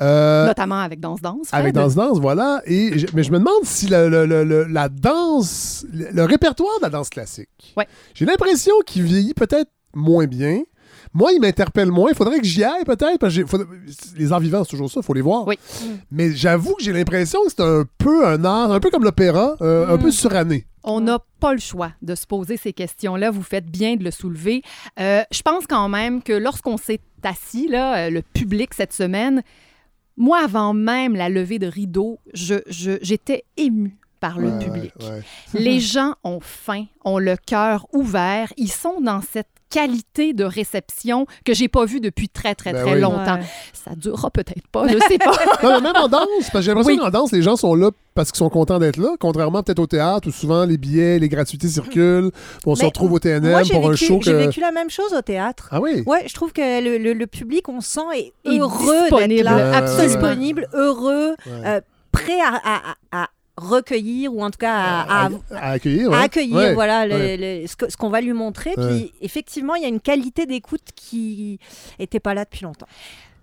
Euh, 0.00 0.46
Notamment 0.46 0.80
avec 0.80 0.98
Danse 1.00 1.20
Danse. 1.20 1.48
Avec 1.52 1.72
Danse 1.74 1.94
Danse, 1.94 2.18
voilà. 2.18 2.62
Et 2.66 2.98
je- 2.98 3.06
mais 3.14 3.22
je 3.22 3.30
me 3.30 3.38
demande 3.38 3.62
si 3.64 3.86
le, 3.86 4.08
le- 4.08 4.26
le- 4.26 4.64
la 4.64 4.88
danse, 4.88 5.86
le, 5.92 6.06
le 6.12 6.24
répertoire 6.24 6.78
de 6.78 6.82
la 6.84 6.90
danse 6.90 7.10
classique, 7.10 7.74
Ouais. 7.76 7.86
j'ai 8.14 8.24
l'impression 8.24 8.74
qu'il 8.86 9.02
vieillit 9.02 9.34
peut-être 9.34 9.70
moins 9.94 10.26
bien. 10.26 10.62
Moi, 11.12 11.32
il 11.32 11.40
m'interpelle 11.40 11.90
moins. 11.90 12.10
Il 12.10 12.14
faudrait 12.16 12.38
que 12.38 12.46
j'y 12.46 12.62
aille 12.62 12.84
peut-être. 12.84 13.18
Parce 13.18 13.34
que 13.36 13.44
faudrait- 13.46 13.66
les 14.16 14.32
arts 14.32 14.40
vivants, 14.40 14.62
c'est 14.64 14.70
toujours 14.70 14.90
ça, 14.90 15.00
il 15.00 15.04
faut 15.06 15.14
les 15.14 15.20
voir. 15.22 15.46
Oui. 15.46 15.58
Mais 16.10 16.32
j'avoue 16.32 16.74
que 16.74 16.82
j'ai 16.84 16.92
l'impression 16.92 17.40
que 17.44 17.50
c'est 17.50 17.62
un 17.62 17.84
peu 17.98 18.26
un 18.26 18.44
art, 18.44 18.70
un 18.70 18.78
peu 18.80 18.90
comme 18.90 19.02
l'opéra, 19.04 19.56
euh, 19.60 19.88
un 19.88 19.96
Mm. 19.96 20.00
peu 20.02 20.10
suranné. 20.12 20.66
On 20.84 21.00
n'a 21.00 21.18
pas 21.40 21.52
le 21.52 21.58
choix 21.60 21.92
de 22.00 22.14
se 22.14 22.26
poser 22.26 22.56
ces 22.56 22.72
questions-là. 22.72 23.30
Vous 23.30 23.42
faites 23.42 23.66
bien 23.66 23.96
de 23.96 24.04
le 24.04 24.10
soulever. 24.10 24.62
Euh, 24.98 25.22
je 25.30 25.42
pense 25.42 25.66
quand 25.66 25.88
même 25.88 26.22
que 26.22 26.32
lorsqu'on 26.32 26.76
s'est 26.76 27.00
assis, 27.22 27.68
là, 27.68 28.06
euh, 28.06 28.10
le 28.10 28.22
public 28.22 28.72
cette 28.72 28.92
semaine, 28.92 29.42
moi, 30.16 30.38
avant 30.44 30.72
même 30.72 31.16
la 31.16 31.28
levée 31.28 31.58
de 31.58 31.66
rideau, 31.66 32.18
je- 32.34 32.62
je- 32.68 32.98
j'étais 33.02 33.44
émue 33.56 33.96
par 34.20 34.38
le 34.38 34.48
Ouais, 34.50 34.64
public. 34.64 34.92
ouais. 35.00 35.22
Les 35.54 35.80
gens 35.80 36.14
ont 36.24 36.40
faim, 36.40 36.84
ont 37.04 37.18
le 37.18 37.36
cœur 37.36 37.86
ouvert. 37.92 38.52
Ils 38.56 38.70
sont 38.72 39.00
dans 39.00 39.20
cette 39.22 39.48
qualité 39.70 40.32
de 40.32 40.44
réception 40.44 41.26
que 41.44 41.54
j'ai 41.54 41.68
pas 41.68 41.84
vue 41.84 42.00
depuis 42.00 42.28
très, 42.28 42.54
très, 42.54 42.72
Ben 42.72 42.82
très 42.82 42.94
oui. 42.94 43.00
longtemps. 43.00 43.36
Ouais. 43.36 43.46
Ça 43.72 43.92
durera 43.96 44.30
peut-être 44.30 44.66
pas, 44.72 44.86
je 44.88 44.98
sais 45.08 45.18
pas. 45.18 45.32
Non, 45.62 45.70
mais 45.76 45.92
même 45.92 45.96
en 45.96 46.08
danse, 46.08 46.26
parce 46.40 46.50
que 46.52 46.60
j'ai 46.62 46.68
l'impression 46.74 46.92
Oui. 46.94 46.98
qu'en 46.98 47.10
danse, 47.10 47.32
les 47.32 47.42
gens 47.42 47.56
sont 47.56 47.74
là 47.74 47.90
parce 48.14 48.30
qu'ils 48.32 48.38
sont 48.38 48.50
contents 48.50 48.78
d'être 48.78 48.96
là, 48.96 49.14
contrairement 49.18 49.62
peut-être 49.62 49.78
au 49.78 49.86
théâtre 49.86 50.28
où 50.28 50.32
souvent 50.32 50.64
les 50.64 50.76
billets, 50.76 51.18
les 51.18 51.28
gratuités 51.28 51.68
circulent, 51.68 52.30
on 52.66 52.74
se 52.74 52.84
retrouve 52.84 53.12
au 53.12 53.18
TNM 53.18 53.48
Moi, 53.50 53.62
j'ai 53.62 53.72
pour 53.74 53.88
un 53.90 53.96
show 53.96 54.20
j'ai 54.22 54.32
que... 54.32 54.36
vécu 54.36 54.60
la 54.60 54.72
même 54.72 54.90
chose 54.90 55.14
au 55.14 55.22
théâtre. 55.22 55.68
Ah 55.70 55.80
oui? 55.80 56.02
Ouais, 56.06 56.24
je 56.26 56.34
trouve 56.34 56.52
que 56.52 56.82
le, 56.82 56.98
le- 56.98 57.12
le 57.14 57.26
public, 57.26 57.68
on 57.68 57.80
sent, 57.80 58.00
est 58.16 58.32
Est 58.44 58.58
heureux 58.58 58.86
d'être 59.04 59.10
disponible, 59.10 59.44
là, 59.44 59.76
absolument. 59.76 60.06
disponible, 60.08 60.68
heureux, 60.74 61.34
Ouais. 61.46 61.52
euh, 61.66 61.80
prêt 62.12 62.40
à, 62.40 62.54
à- 62.64 62.80
à- 63.12 63.22
à 63.22 63.28
recueillir 63.60 64.34
ou 64.34 64.42
en 64.42 64.50
tout 64.50 64.58
cas 64.58 64.74
à, 64.74 65.00
à, 65.02 65.26
à- 65.26 65.30
à 65.56 65.70
accueillir. 65.72 66.12
à 66.12 66.20
accueillir 66.22 66.56
Ouais, 66.56 66.74
voilà 66.74 67.06
le- 67.06 67.14
ouais. 67.14 67.62
le- 67.62 67.66
ce 67.66 67.96
qu'on 67.96 68.10
va 68.10 68.20
lui 68.20 68.32
montrer. 68.32 68.74
Ouais. 68.76 68.86
Puis 68.88 69.12
effectivement, 69.20 69.74
il 69.74 69.82
y 69.82 69.86
a 69.86 69.88
une 69.88 70.00
qualité 70.00 70.46
d'écoute 70.46 70.82
qui 70.94 71.58
était 71.98 72.20
pas 72.20 72.34
là 72.34 72.44
depuis 72.44 72.64
longtemps. 72.64 72.86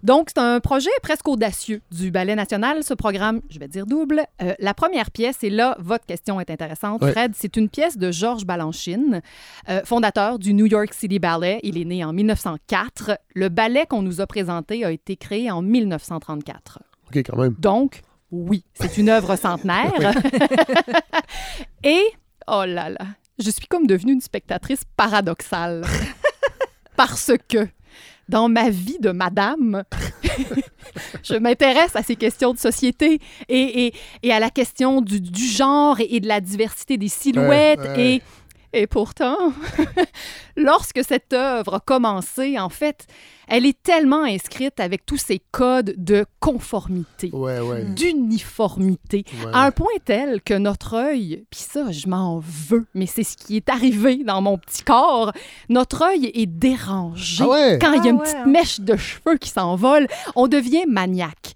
Donc, 0.04 0.30
c'est 0.30 0.40
un 0.40 0.60
projet 0.60 0.92
presque 1.02 1.28
audacieux 1.28 1.82
du 1.92 2.12
Ballet 2.12 2.36
national, 2.36 2.84
ce 2.84 2.94
programme, 2.94 3.42
je 3.50 3.58
vais 3.58 3.68
dire 3.68 3.88
double. 3.88 4.22
Euh, 4.44 4.54
la 4.60 4.76
première 4.76 5.10
pièce, 5.10 5.44
et 5.44 5.50
là, 5.50 5.76
votre 5.80 6.06
question 6.06 6.40
est 6.40 6.52
intéressante, 6.52 7.02
Ouais. 7.02 7.12
Fred, 7.12 7.32
c'est 7.36 7.58
une 7.58 7.68
pièce 7.68 7.98
de 7.98 8.12
Georges 8.12 8.46
Balanchine, 8.46 9.22
euh, 9.70 9.82
fondateur 9.86 10.38
du 10.38 10.54
New 10.54 10.68
York 10.68 10.94
City 10.94 11.18
Ballet. 11.18 11.60
Il 11.64 11.80
est 11.80 11.84
né 11.86 12.04
en 12.06 12.14
1904. 12.14 13.18
Le 13.34 13.50
ballet 13.50 13.88
qu'on 13.90 14.04
nous 14.04 14.22
a 14.22 14.28
présenté 14.28 14.86
a 14.86 14.92
été 14.92 15.16
créé 15.16 15.50
en 15.50 15.64
1934. 15.64 16.80
OK, 17.10 17.18
quand 17.18 17.38
même. 17.38 17.56
Donc, 17.58 18.02
oui, 18.32 18.64
c'est 18.74 18.98
une 18.98 19.10
œuvre 19.10 19.36
centenaire. 19.36 19.94
Et, 21.84 22.02
oh 22.48 22.64
là 22.66 22.90
là, 22.90 23.06
je 23.40 23.50
suis 23.50 23.68
comme 23.68 23.88
devenue 23.88 24.14
une 24.14 24.22
spectatrice 24.22 24.82
paradoxale. 24.96 25.84
Parce 26.98 27.32
que, 27.48 27.68
dans 28.28 28.50
ma 28.50 28.70
vie 28.70 28.98
de 29.00 29.12
madame, 29.12 29.84
je 31.24 31.36
m'intéresse 31.36 31.96
à 31.96 32.04
ces 32.04 32.16
questions 32.16 32.54
de 32.54 32.58
société 32.60 33.20
et, 33.48 33.86
et- 33.88 33.94
et 34.24 34.32
à 34.34 34.40
la 34.40 34.50
question 34.50 35.02
du, 35.02 35.22
du 35.22 35.46
genre 35.46 36.00
et, 36.00 36.08
et 36.16 36.20
de 36.20 36.28
la 36.28 36.42
diversité 36.42 36.98
des 36.98 37.08
silhouettes. 37.08 37.80
Ouais, 37.80 37.88
ouais. 37.90 38.16
Et, 38.16 38.22
et 38.74 38.86
pourtant, 38.88 39.38
lorsque 40.56 41.04
cette 41.04 41.34
œuvre 41.34 41.76
a 41.76 41.80
commencé, 41.80 42.60
en 42.60 42.70
fait, 42.70 43.08
elle 43.48 43.66
est 43.66 43.82
tellement 43.82 44.24
inscrite 44.24 44.80
avec 44.80 45.06
tous 45.06 45.18
ces 45.18 45.40
codes 45.52 45.94
de 45.98 46.26
conformité 46.40 47.30
Ouais, 47.34 47.60
ouais. 47.60 47.86
d'uniformité, 47.86 49.24
Ouais. 49.46 49.52
à 49.54 49.64
un 49.66 49.72
point 49.72 49.88
tel 50.06 50.42
que 50.42 50.54
notre 50.54 50.96
œil, 50.96 51.46
puis 51.50 51.60
ça, 51.62 51.92
je 51.92 52.08
m'en 52.08 52.40
veux, 52.40 52.86
mais 52.94 53.06
c'est 53.06 53.24
ce 53.24 53.38
qui 53.38 53.56
est 53.58 53.70
arrivé 53.70 54.24
dans 54.24 54.42
mon 54.42 54.58
petit 54.58 54.84
corps, 54.84 55.32
notre 55.70 56.04
œil 56.04 56.32
est 56.34 56.46
dérangé. 56.46 57.44
Ah 57.44 57.50
ouais? 57.50 57.80
Quand 57.82 57.94
il 57.94 57.98
y 57.98 58.00
a 58.00 58.04
Ah 58.06 58.10
une 58.10 58.16
ouais, 58.18 58.24
petite 58.24 58.36
hein? 58.38 58.46
mèche 58.46 58.80
de 58.82 58.96
cheveux 58.98 59.38
qui 59.38 59.50
s'envole, 59.50 60.08
on 60.36 60.48
devient 60.48 60.86
maniaque. 60.88 61.54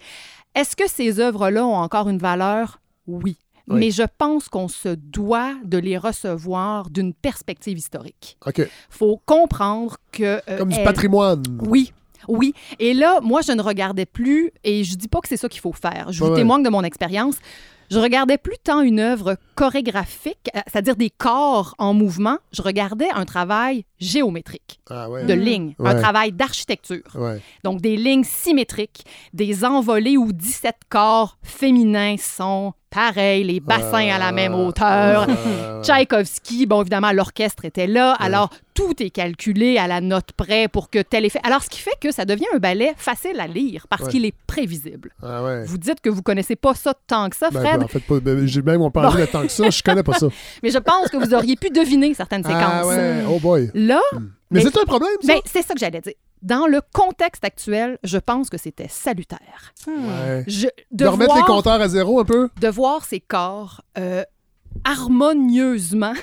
Est-ce 0.56 0.76
que 0.76 0.88
ces 0.90 1.20
œuvres-là 1.20 1.66
ont 1.66 1.76
encore 1.76 2.10
une 2.10 2.18
valeur? 2.18 2.80
Oui. 3.08 3.38
Oui. 3.68 3.80
Mais 3.80 3.92
je 3.92 4.04
pense 4.18 4.50
qu'on 4.50 4.68
se 4.68 4.90
doit 4.90 5.54
de 5.64 5.78
les 5.78 5.98
recevoir 5.98 6.90
d'une 6.90 7.14
perspective 7.14 7.78
historique. 7.78 8.38
OK. 8.46 8.62
faut 8.90 9.22
comprendre 9.26 9.98
que... 10.12 10.42
euh, 10.50 10.58
Comme 10.58 10.70
du 10.70 10.84
patrimoine. 10.84 11.44
oui, 11.62 11.94
oui. 12.28 12.54
Et 12.80 12.94
là, 12.94 13.20
moi, 13.22 13.42
je 13.42 13.52
ne 13.52 13.62
regardais 13.62 14.06
plus, 14.06 14.52
et 14.64 14.84
je 14.84 14.96
dis 14.96 15.08
pas 15.08 15.20
que 15.22 15.28
c'est 15.28 15.38
ça 15.38 15.50
qu'il 15.50 15.62
faut 15.62 15.74
faire. 15.74 16.12
Je 16.12 16.24
vous 16.24 16.30
Ouais, 16.32 16.36
témoigne 16.38 16.64
de 16.64 16.70
mon 16.70 16.84
expérience. 16.84 17.36
Je 17.90 18.00
regardais 18.00 18.38
plus 18.38 18.56
tant 18.64 18.80
une 18.82 19.00
œuvre 19.02 19.36
chorégraphique, 19.56 20.50
euh, 20.56 20.60
c'est-à-dire 20.68 20.96
des 20.96 21.10
corps 21.10 21.76
en 21.78 21.94
mouvement. 21.94 22.38
Je 22.54 22.62
regardais 22.62 23.10
un 23.14 23.26
travail 23.26 23.84
géométrique, 24.00 24.80
Ah 24.90 25.10
ouais. 25.10 25.26
de 25.26 25.34
lignes, 25.34 25.76
un 25.80 25.96
travail 25.96 26.32
d'architecture. 26.32 27.18
Donc, 27.66 27.82
des 27.82 27.98
lignes 27.98 28.24
symétriques, 28.24 29.04
des 29.34 29.66
envolées 29.66 30.16
où 30.18 30.32
17 30.32 30.76
corps 30.90 31.38
féminins 31.44 32.16
sont 32.18 32.74
pareils, 32.92 33.44
les 33.44 33.60
bassins 33.60 34.10
à 34.10 34.20
la 34.20 34.32
même 34.32 34.54
hauteur. 34.54 35.26
Tchaïkovski, 35.82 36.66
bon, 36.68 36.82
évidemment, 36.82 37.12
l'orchestre 37.12 37.66
était 37.66 37.88
là. 37.88 38.14
Alors, 38.20 38.50
tout 38.74 39.02
est 39.02 39.10
calculé 39.10 39.78
à 39.78 39.88
la 39.88 40.02
note 40.02 40.32
près 40.38 40.68
pour 40.68 40.90
que 40.90 41.00
tel 41.02 41.26
effet. 41.26 41.40
Alors, 41.44 41.64
ce 41.64 41.70
qui 41.70 41.80
fait 41.80 41.96
que 42.00 42.12
ça 42.12 42.26
devient 42.26 42.46
un 42.54 42.60
ballet 42.60 42.94
facile 42.98 43.40
à 43.40 43.48
lire 43.48 43.88
parce 43.90 44.04
Ouais. 44.04 44.10
qu'il 44.12 44.26
est 44.26 44.34
prévisible. 44.48 45.12
Ah 45.24 45.44
ouais. 45.44 45.66
Vous 45.66 45.78
dites 45.78 46.02
que 46.02 46.10
vous 46.10 46.22
connaissez 46.22 46.56
pas 46.56 46.74
ça 46.76 46.94
tant 47.08 47.30
que 47.30 47.36
ça, 47.36 47.50
Ben, 47.50 47.60
Fred, 47.62 47.80
ben, 47.80 47.86
en 47.86 47.88
fait, 47.88 48.00
pas, 48.00 48.20
ben, 48.20 48.46
j'ai 48.46 48.62
même 48.62 48.82
on 48.82 48.88
de 48.90 49.26
tant 49.26 49.42
que 49.44 49.48
ça, 49.48 49.70
je 49.70 49.82
connais 49.84 50.04
pas 50.04 50.14
ça. 50.14 50.28
mais 50.64 50.70
je 50.70 50.78
pense 50.78 51.10
que 51.10 51.18
vous 51.18 51.34
auriez 51.34 51.56
pu 51.56 51.70
deviner 51.70 52.14
certaines 52.14 52.44
séquences. 52.44 52.62
Ah 52.64 52.88
ouais, 52.88 53.24
oh 53.30 53.40
boy. 53.40 53.72
Là, 53.74 54.00
Mais, 54.14 54.20
Mais- 54.52 54.62
c'est 54.62 54.78
un 54.78 54.84
problème, 54.86 55.10
ça? 55.22 55.28
ben, 55.34 55.40
c'est 55.46 55.62
ça 55.62 55.74
que 55.74 55.80
j'allais 55.80 56.02
dire. 56.02 56.14
Dans 56.42 56.66
le 56.68 56.82
contexte 56.94 57.46
actuel, 57.46 57.98
je 58.04 58.18
pense 58.18 58.50
que 58.50 58.58
c'était 58.58 58.88
salutaire. 58.90 59.74
Ouais. 59.88 60.44
Je, 60.48 60.68
De, 60.92 61.04
de, 61.04 61.08
remettre 61.08 61.34
voir, 61.34 61.48
les 61.48 61.54
compteurs 61.54 61.80
à 61.82 61.88
zéro 61.88 62.20
un 62.20 62.26
peu? 62.26 62.50
de 62.60 62.68
voir 62.68 63.06
ces 63.06 63.20
corps 63.20 63.82
euh, 63.98 64.24
harmonieusement 64.84 66.14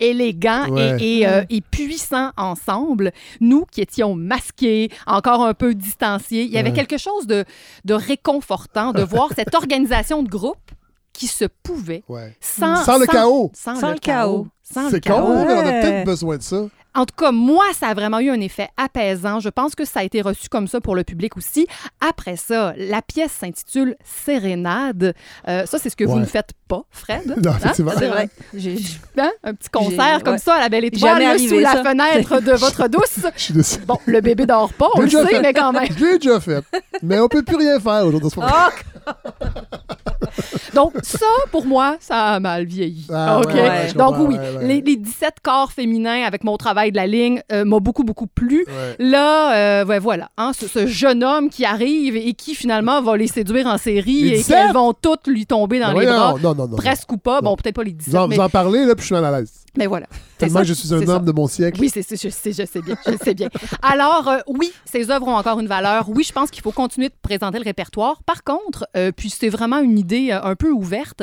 élégants 0.00 0.68
Ouais. 0.70 0.96
et, 1.00 1.18
et, 1.20 1.28
euh, 1.28 1.42
et 1.50 1.60
puissants 1.60 2.30
ensemble, 2.36 3.12
nous 3.40 3.64
qui 3.70 3.80
étions 3.80 4.14
masqués, 4.14 4.90
encore 5.06 5.44
un 5.44 5.54
peu 5.54 5.74
distanciés, 5.74 6.42
il 6.44 6.50
y 6.50 6.58
avait 6.58 6.70
Ouais. 6.70 6.76
quelque 6.76 6.98
chose 6.98 7.26
de, 7.26 7.44
de 7.84 7.94
réconfortant 7.94 8.92
de 8.92 9.02
voir 9.02 9.28
cette 9.36 9.54
organisation 9.54 10.22
de 10.22 10.28
groupe 10.28 10.70
qui 11.12 11.26
se 11.26 11.44
pouvait 11.62 12.02
Ouais. 12.08 12.36
sans, 12.40 12.76
Sans 12.84 12.98
le 12.98 13.06
chaos. 13.06 13.50
Sans, 13.54 13.76
Sans 13.76 13.92
le 13.92 13.98
chaos. 13.98 14.44
chaos. 14.44 14.46
Sans 14.62 14.84
le 14.84 14.90
C'est 14.90 15.00
chaos. 15.00 15.26
con, 15.26 15.44
mais 15.44 15.52
on 15.54 15.58
a 15.58 15.62
peut-être 15.80 16.04
besoin 16.06 16.36
de 16.38 16.42
ça. 16.42 16.62
En 16.94 17.04
tout 17.06 17.14
cas, 17.16 17.30
moi, 17.30 17.64
ça 17.78 17.88
a 17.88 17.94
vraiment 17.94 18.18
eu 18.18 18.30
un 18.30 18.40
effet 18.40 18.68
apaisant. 18.76 19.38
Je 19.40 19.48
pense 19.48 19.74
que 19.74 19.84
ça 19.84 20.00
a 20.00 20.02
été 20.02 20.22
reçu 20.22 20.48
comme 20.48 20.66
ça 20.66 20.80
pour 20.80 20.96
le 20.96 21.04
public 21.04 21.36
aussi. 21.36 21.66
Après 22.00 22.36
ça, 22.36 22.74
la 22.76 23.00
pièce 23.02 23.30
s'intitule 23.32 23.94
Sérénade. 24.04 25.14
Euh, 25.48 25.66
ça, 25.66 25.78
c'est 25.78 25.90
ce 25.90 25.96
que 25.96 26.04
vous 26.04 26.18
ne 26.18 26.24
faites 26.24 26.50
pas, 26.68 26.82
Fred. 26.90 27.36
Non, 27.44 27.52
Hein? 27.52 27.72
C'est 27.74 27.82
vrai. 27.82 28.28
J'ai- 28.54 28.76
Hein? 29.18 29.30
Un 29.44 29.54
petit 29.54 29.68
concert 29.68 30.16
J'ai- 30.18 30.24
comme 30.24 30.32
ouais. 30.34 30.38
ça 30.38 30.54
à 30.54 30.60
la 30.60 30.68
belle 30.68 30.84
étoile 30.84 31.12
Jamais 31.14 31.24
là, 31.24 31.30
arrivé, 31.30 31.48
sous 31.48 31.58
la 31.60 31.72
ça. 31.74 31.84
fenêtre 31.84 32.40
de 32.40 32.52
votre 32.52 32.88
douce. 32.88 33.18
Je 33.36 33.40
suis 33.42 33.54
déçu. 33.54 33.78
Bon, 33.86 33.98
le 34.06 34.20
bébé 34.20 34.46
dort 34.46 34.72
pas, 34.72 34.88
on 34.94 35.06
J'ai 35.06 35.18
le 35.18 35.26
sait, 35.26 35.34
fait. 35.34 35.40
mais 35.42 35.52
quand 35.52 35.72
même. 35.72 35.86
Je 35.96 36.04
l'ai 36.04 36.18
déjà 36.18 36.40
fait. 36.40 36.64
Mais 37.02 37.18
on 37.20 37.28
peut 37.28 37.42
plus 37.42 37.56
rien 37.56 37.78
faire 37.78 38.04
aujourd'hui. 38.06 38.30
Oh, 38.36 39.12
Donc, 40.74 40.92
ça, 41.02 41.26
pour 41.50 41.66
moi, 41.66 41.96
ça 42.00 42.34
a 42.34 42.40
mal 42.40 42.64
vieilli. 42.64 43.06
Ah, 43.12 43.40
OK? 43.40 43.46
ouais, 43.52 43.62
ouais, 43.62 43.88
je 43.88 43.94
Donc, 43.94 44.14
oui, 44.18 44.36
ouais. 44.36 44.66
Les, 44.66 44.80
les 44.80 44.96
17 44.96 45.34
corps 45.42 45.72
féminins 45.72 46.24
avec 46.24 46.44
mon 46.44 46.56
travail 46.56 46.92
de 46.92 46.96
la 46.96 47.06
ligne 47.06 47.42
euh, 47.52 47.64
m'a 47.64 47.80
beaucoup, 47.80 48.04
beaucoup 48.04 48.26
plu. 48.26 48.64
Là, 48.98 49.54
euh, 49.82 49.98
voilà, 50.00 50.30
hein, 50.36 50.52
ce, 50.58 50.66
ce 50.68 50.86
jeune 50.86 51.24
homme 51.24 51.50
qui 51.50 51.64
arrive 51.64 52.16
et 52.16 52.34
qui 52.34 52.54
finalement 52.54 53.02
va 53.02 53.16
les 53.16 53.26
séduire 53.26 53.66
en 53.66 53.78
série 53.78 54.22
Les 54.22 54.28
et 54.28 54.36
17? 54.38 54.56
qu'elles 54.56 54.72
vont 54.74 54.92
toutes 54.92 55.26
lui 55.26 55.46
tomber 55.46 55.80
dans 55.80 55.92
les 55.92 56.06
bras. 56.06 56.34
Non, 56.42 56.54
non, 56.54 56.68
non. 56.68 56.76
Presque 56.76 57.10
ou 57.12 57.16
pas. 57.16 57.40
Bon, 57.40 57.56
peut-être 57.56 57.74
pas 57.74 57.84
les 57.84 57.92
Vous 57.92 57.98
17, 57.98 58.14
en, 58.16 58.28
mais, 58.28 58.36
vous 58.36 58.42
en 58.42 58.48
parlez, 58.48 58.84
là, 58.84 58.94
puis 58.94 59.02
je 59.02 59.06
suis 59.06 59.14
mal 59.14 59.24
à 59.24 59.38
l'aise. 59.40 59.52
Mais 59.76 59.86
voilà. 59.86 60.06
C'est 60.10 60.46
Tellement 60.46 60.54
ça, 60.56 60.60
que 60.62 60.68
je 60.68 60.74
suis 60.74 60.94
un 60.94 61.04
ça. 61.06 61.12
homme 61.16 61.24
de 61.24 61.32
mon 61.32 61.46
siècle. 61.46 61.80
Oui, 61.80 61.90
c'est, 61.92 62.02
c'est- 62.02 62.20
je 62.22 62.28
sais, 62.28 62.52
je 62.52 62.64
sais 62.66 62.80
bien, 62.82 62.96
je 63.06 63.16
sais 63.22 63.34
bien. 63.34 63.48
Alors, 63.82 64.28
euh, 64.28 64.38
oui, 64.48 64.72
ces 64.84 65.10
œuvres 65.10 65.28
ont 65.28 65.36
encore 65.36 65.60
une 65.60 65.66
valeur. 65.68 66.08
Oui, 66.08 66.24
je 66.24 66.32
pense 66.32 66.50
qu'il 66.50 66.62
faut 66.62 66.72
continuer 66.72 67.08
de 67.08 67.14
présenter 67.22 67.58
le 67.58 67.64
répertoire. 67.64 68.22
Par 68.24 68.42
contre, 68.44 68.86
euh, 68.96 69.12
puis 69.16 69.30
c'est 69.30 69.48
vraiment 69.48 69.78
une 69.80 69.98
idée 69.98 70.30
euh, 70.32 70.42
un 70.42 70.54
peu 70.56 70.70
ouverte. 70.70 71.22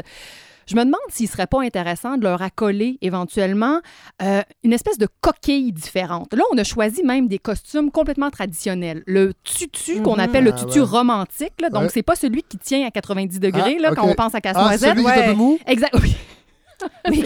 Je 0.70 0.76
me 0.76 0.82
demande 0.84 1.00
s'il 1.08 1.30
serait 1.30 1.48
pas 1.48 1.62
intéressant 1.62 2.18
de 2.18 2.24
leur 2.24 2.42
accoler 2.42 2.98
éventuellement 3.02 3.80
euh, 4.22 4.42
une 4.66 4.74
espèce 4.74 4.98
de 4.98 5.08
coquille 5.22 5.72
différente. 5.72 6.34
Là, 6.34 6.44
on 6.54 6.58
a 6.58 6.66
choisi 6.66 7.04
même 7.04 7.30
des 7.30 7.40
costumes 7.40 7.90
complètement 7.90 8.30
traditionnels. 8.32 9.02
Le 9.08 9.34
tutu 9.46 10.02
qu'on 10.02 10.16
Mhm. 10.16 10.20
appelle 10.20 10.44
le 10.44 10.52
Ah, 10.54 10.60
tutu 10.60 10.80
ouais. 10.82 10.86
romantique, 10.86 11.54
là, 11.62 11.70
donc 11.70 11.84
Ouais. 11.84 11.90
c'est 11.94 12.04
pas 12.04 12.18
celui 12.18 12.44
qui 12.44 12.58
tient 12.58 12.86
à 12.86 12.92
90 12.92 13.40
degrés 13.40 13.78
Ah, 13.80 13.82
là, 13.82 13.96
quand 13.96 14.06
on 14.10 14.14
pense 14.14 14.36
à 14.36 14.40
Ah, 14.40 14.42
casse-noisette. 14.42 14.90
celui 14.98 15.04
qui 15.06 15.10
est 15.10 15.14
un 15.14 15.18
ouais. 15.20 15.26
peu 15.28 15.34
mou? 15.36 15.58
Exact. 15.68 15.96
Oui. 16.04 16.18
Mais 17.10 17.18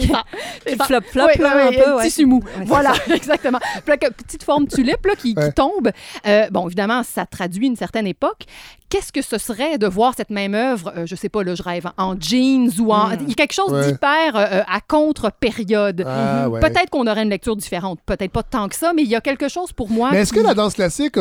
flop 0.86 1.00
flop 1.10 1.26
Oui, 1.36 1.42
là, 1.42 1.68
oui, 1.68 1.76
un 1.76 1.82
peu, 1.84 1.94
ouais. 1.96 2.04
tissu 2.04 2.26
mou. 2.26 2.42
Ouais, 2.58 2.64
voilà, 2.64 2.92
exactement. 3.14 3.58
Puis 3.60 3.82
là, 3.88 3.96
que- 3.96 4.10
petite 4.12 4.42
forme 4.44 4.66
tulipe 4.66 5.04
là, 5.06 5.14
qui, 5.16 5.34
qui 5.34 5.40
Ouais. 5.40 5.52
tombe. 5.52 5.90
Euh, 6.26 6.48
bon, 6.50 6.66
évidemment, 6.66 7.02
ça 7.02 7.26
traduit 7.26 7.66
une 7.66 7.76
certaine 7.76 8.06
époque. 8.06 8.44
Qu'est-ce 8.92 9.10
que 9.10 9.22
ce 9.22 9.38
serait 9.38 9.78
de 9.78 9.86
voir 9.86 10.12
cette 10.14 10.28
même 10.28 10.54
œuvre, 10.54 10.92
euh, 10.94 11.06
je 11.06 11.14
sais 11.14 11.30
pas, 11.30 11.42
là, 11.42 11.54
je 11.54 11.62
rêve, 11.62 11.86
en 11.96 12.14
jeans 12.20 12.68
ou 12.78 12.92
en... 12.92 13.12
Il 13.12 13.28
y 13.28 13.32
a 13.32 13.34
quelque 13.34 13.54
chose 13.54 13.70
Ouais. 13.72 13.86
d'hyper 13.90 14.36
euh, 14.36 14.44
euh, 14.52 14.62
à 14.70 14.80
contre-période. 14.86 16.04
Ah, 16.06 16.48
ouais. 16.50 16.60
Peut-être 16.60 16.90
qu'on 16.90 17.06
aurait 17.06 17.22
une 17.22 17.30
lecture 17.30 17.56
différente, 17.56 18.00
peut-être 18.04 18.32
pas 18.32 18.42
tant 18.42 18.68
que 18.68 18.74
ça, 18.76 18.92
mais 18.94 19.00
il 19.02 19.08
y 19.08 19.14
a 19.14 19.22
quelque 19.22 19.48
chose 19.48 19.72
pour 19.72 19.88
moi. 19.90 20.10
Mais 20.12 20.18
est-ce 20.20 20.32
qui- 20.34 20.40
que 20.40 20.44
la 20.44 20.52
danse 20.52 20.74
classique 20.74 21.16
a, 21.16 21.20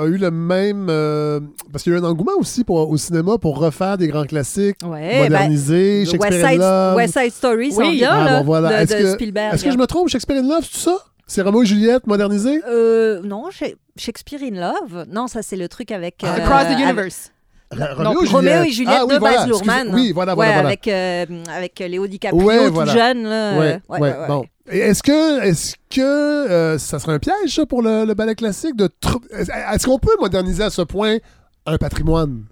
a 0.00 0.04
eu 0.06 0.16
le 0.16 0.30
même. 0.30 0.86
euh, 0.88 1.40
parce 1.70 1.84
qu'il 1.84 1.92
y 1.92 1.96
a 1.96 1.98
eu 1.98 2.02
un 2.02 2.04
engouement 2.04 2.32
aussi 2.38 2.64
pour, 2.64 2.88
au 2.90 2.96
cinéma 2.96 3.36
pour 3.38 3.58
refaire 3.58 3.98
des 3.98 4.08
grands 4.08 4.24
classiques, 4.24 4.78
Ouais, 4.82 5.28
ben, 5.28 5.50
Shakespeare 5.54 6.18
West 6.20 6.46
Side, 6.48 6.58
Love. 6.60 6.96
West 6.96 7.18
Side 7.18 7.32
Story, 7.32 7.72
s'en 7.72 7.78
Oui. 7.82 7.96
vient, 7.96 8.10
Ah, 8.12 8.38
bon, 8.38 8.44
voilà. 8.46 8.68
de, 8.70 8.74
Est-ce 8.74 8.94
de 8.96 9.02
que, 9.02 9.12
Spielberg. 9.14 9.54
est-ce 9.54 9.64
que 9.64 9.70
je 9.70 9.76
me 9.78 9.86
trompe? 9.86 10.08
Shakespeare 10.08 10.38
in 10.38 10.48
Love, 10.48 10.66
c'est 10.70 10.80
ça? 10.90 10.96
C'est 11.26 11.42
Roméo 11.42 11.62
et 11.62 11.66
Juliette 11.66 12.06
modernisé? 12.06 12.60
Euh, 12.68 13.20
non, 13.22 13.50
Sha- 13.50 13.66
Shakespeare 13.96 14.40
in 14.42 14.60
Love. 14.60 15.06
Non, 15.08 15.26
ça, 15.28 15.42
c'est 15.42 15.56
le 15.56 15.68
truc 15.68 15.90
avec... 15.90 16.16
Ah, 16.22 16.34
euh, 16.34 16.36
Across 16.44 16.62
the 16.62 16.66
avec- 16.66 16.78
Universe. 16.80 17.32
Non, 17.74 17.86
Roméo 17.96 18.20
et 18.22 18.26
Juliette. 18.26 18.32
Roméo 18.32 18.62
et 18.64 18.70
Juliette 18.70 18.94
Ah, 19.00 19.04
oui, 19.06 19.14
de 19.14 19.18
voilà, 19.18 19.36
Baz 19.38 19.46
Luhrmann. 19.46 19.94
Oui, 19.94 20.12
voilà, 20.12 20.34
voilà. 20.34 20.50
ouais, 20.50 20.54
voilà. 20.56 20.68
Avec, 20.68 20.88
euh, 20.88 21.44
avec 21.48 21.78
Léo 21.78 22.06
DiCaprio, 22.06 22.42
Ouais, 22.46 22.66
tout 22.66 22.74
voilà. 22.74 22.92
jeune. 22.92 23.22
Là. 23.22 23.58
Ouais, 23.58 23.80
Ouais, 23.88 23.98
ouais, 24.00 24.10
ouais, 24.18 24.26
bon. 24.28 24.44
Est-ce 24.68 25.02
que, 25.02 25.40
est-ce 25.42 25.74
que 25.88 26.00
euh, 26.02 26.78
ça 26.78 26.98
serait 26.98 27.14
un 27.14 27.18
piège, 27.18 27.48
ça, 27.54 27.64
pour 27.64 27.80
le, 27.82 28.04
le 28.04 28.12
ballet 28.14 28.34
classique? 28.34 28.76
de 28.76 28.88
tr- 28.88 29.20
Est-ce 29.32 29.86
qu'on 29.86 29.98
peut 29.98 30.14
moderniser 30.20 30.62
à 30.64 30.70
ce 30.70 30.82
point 30.82 31.16
un 31.64 31.78
patrimoine? 31.78 32.44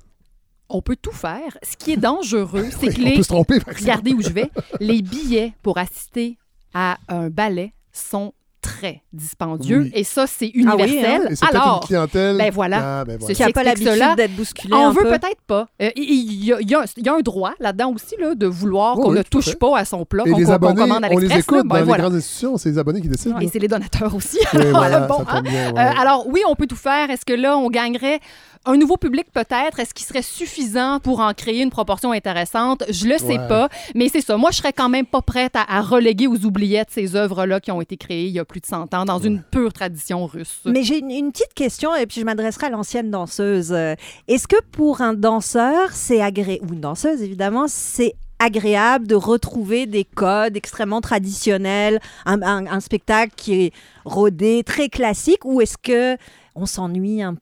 On 0.70 0.80
peut 0.80 0.96
tout 1.00 1.12
faire. 1.12 1.58
Ce 1.62 1.76
qui 1.76 1.92
est 1.92 1.96
dangereux, 1.98 2.66
c'est 2.80 2.86
Oui, 2.88 2.94
que 2.94 3.00
on 3.02 3.04
les... 3.04 3.16
peut 3.16 3.22
se 3.22 3.28
tromper, 3.28 3.60
par. 3.60 3.74
Regardez 3.74 4.12
où 4.14 4.22
je 4.22 4.30
vais. 4.30 4.50
Les 4.80 5.02
billets 5.02 5.52
pour 5.62 5.76
assister 5.78 6.38
à 6.72 6.96
un 7.08 7.28
ballet 7.28 7.74
sont 7.92 8.32
très 8.60 9.02
dispendieux. 9.12 9.80
Oui. 9.84 9.92
Et 9.94 10.04
ça, 10.04 10.26
c'est 10.26 10.46
Ah 10.46 10.50
oui, 10.54 10.64
hein? 10.66 10.72
universel. 10.76 11.22
Et 11.30 11.36
c'est 11.36 11.46
peut-être 11.46 11.54
Alors, 11.62 11.80
une 11.82 11.86
clientèle. 11.86 12.36
ben 12.36 12.50
voilà. 12.52 13.00
Ah, 13.00 13.04
ben 13.04 13.16
voilà. 13.18 13.34
Qui 13.34 13.42
n'a 13.42 13.50
pas 13.50 13.62
l'habitude 13.64 14.16
d'être 14.16 14.36
bousculé 14.36 14.74
on 14.74 14.88
un 14.88 14.92
veut 14.92 15.02
peu. 15.02 15.08
peut-être 15.18 15.40
pas. 15.46 15.66
Euh, 15.82 15.90
Il 15.96 16.44
y, 16.44 16.52
a- 16.52 16.60
y 16.60 16.74
un- 16.74 16.84
il 16.96 17.06
y 17.06 17.08
a 17.08 17.14
un 17.14 17.20
droit 17.20 17.52
là-dedans 17.60 17.92
aussi 17.94 18.14
là, 18.18 18.34
de 18.34 18.46
vouloir 18.46 18.96
Oui, 18.98 19.04
qu'on 19.04 19.10
oui, 19.12 19.18
ne 19.18 19.22
touche 19.22 19.50
fait. 19.50 19.56
pas 19.56 19.78
à 19.78 19.84
son 19.84 20.04
plat, 20.04 20.24
Et 20.26 20.30
qu'on 20.30 20.38
les 20.38 20.44
qu'on 20.44 20.52
abonnés, 20.52 20.80
commande 20.82 21.04
à 21.04 21.08
on 21.10 21.18
les 21.18 21.32
écoute 21.38 21.56
là. 21.56 21.62
dans 21.62 21.68
Ben 21.68 21.76
les 21.78 21.82
voilà. 21.84 22.02
grandes 22.04 22.14
institutions, 22.16 22.56
c'est 22.58 22.70
les 22.70 22.78
abonnés 22.78 23.00
qui 23.00 23.08
décident. 23.08 23.38
Et 23.40 23.48
c'est 23.48 23.58
les 23.58 23.68
donateurs 23.68 24.14
aussi. 24.14 24.38
Alors, 24.52 24.66
voilà, 24.78 25.00
bon, 25.00 25.24
hein. 25.28 25.42
Euh, 25.46 26.00
alors 26.00 26.26
oui, 26.28 26.40
on 26.48 26.54
peut 26.54 26.66
tout 26.66 26.76
faire. 26.76 27.10
Est-ce 27.10 27.24
que 27.24 27.32
là, 27.32 27.56
on 27.56 27.70
gagnerait 27.70 28.20
Un 28.66 28.76
nouveau 28.76 28.98
public 28.98 29.26
peut-être, 29.32 29.80
est-ce 29.80 29.94
qu'il 29.94 30.04
serait 30.04 30.20
suffisant 30.20 31.00
pour 31.00 31.20
en 31.20 31.32
créer 31.32 31.62
une 31.62 31.70
proportion 31.70 32.12
intéressante? 32.12 32.82
Je 32.90 33.06
le 33.06 33.16
sais 33.16 33.38
Ouais. 33.38 33.48
pas, 33.48 33.70
mais 33.94 34.10
c'est 34.10 34.20
ça. 34.20 34.36
Moi, 34.36 34.50
je 34.50 34.58
serais 34.58 34.74
quand 34.74 34.90
même 34.90 35.06
pas 35.06 35.22
prête 35.22 35.56
à, 35.56 35.62
à 35.66 35.80
reléguer 35.80 36.26
aux 36.26 36.44
oubliettes 36.44 36.90
ces 36.90 37.16
œuvres-là 37.16 37.60
qui 37.60 37.70
ont 37.72 37.80
été 37.80 37.96
créées 37.96 38.26
il 38.26 38.32
y 38.32 38.38
a 38.38 38.44
plus 38.44 38.60
de 38.60 38.66
100 38.66 38.92
ans 38.92 39.06
dans 39.06 39.18
une 39.18 39.42
pure 39.42 39.72
tradition 39.72 40.26
russe. 40.26 40.60
Mais 40.66 40.82
j'ai 40.82 40.98
une, 40.98 41.10
une 41.10 41.32
petite 41.32 41.54
question, 41.54 41.94
et 41.94 42.04
puis 42.06 42.20
je 42.20 42.26
m'adresserai 42.26 42.66
à 42.66 42.70
l'ancienne 42.70 43.10
danseuse. 43.10 43.72
Euh, 43.72 43.94
Est-ce 44.28 44.46
que 44.46 44.60
pour 44.72 45.00
un 45.00 45.14
danseur, 45.14 45.92
c'est 45.92 46.20
agréable, 46.20 46.66
ou 46.68 46.74
une 46.74 46.80
danseuse 46.80 47.22
évidemment, 47.22 47.64
c'est 47.66 48.14
agréable 48.38 49.06
de 49.06 49.14
retrouver 49.14 49.86
des 49.86 50.04
codes 50.04 50.56
extrêmement 50.56 51.00
traditionnels, 51.00 51.98
un, 52.26 52.42
un- 52.42 52.66
un 52.66 52.80
spectacle 52.80 53.32
qui 53.36 53.54
est 53.54 53.72
rodé, 54.04 54.62
très 54.64 54.90
classique, 54.90 55.44
ou 55.46 55.62
est-ce 55.62 55.78
que 55.78 56.18
on 56.54 56.66
s'ennuie 56.66 57.22
un 57.22 57.36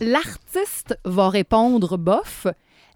L'artiste 0.00 0.98
va 1.04 1.28
répondre 1.28 1.96
bof, 1.96 2.46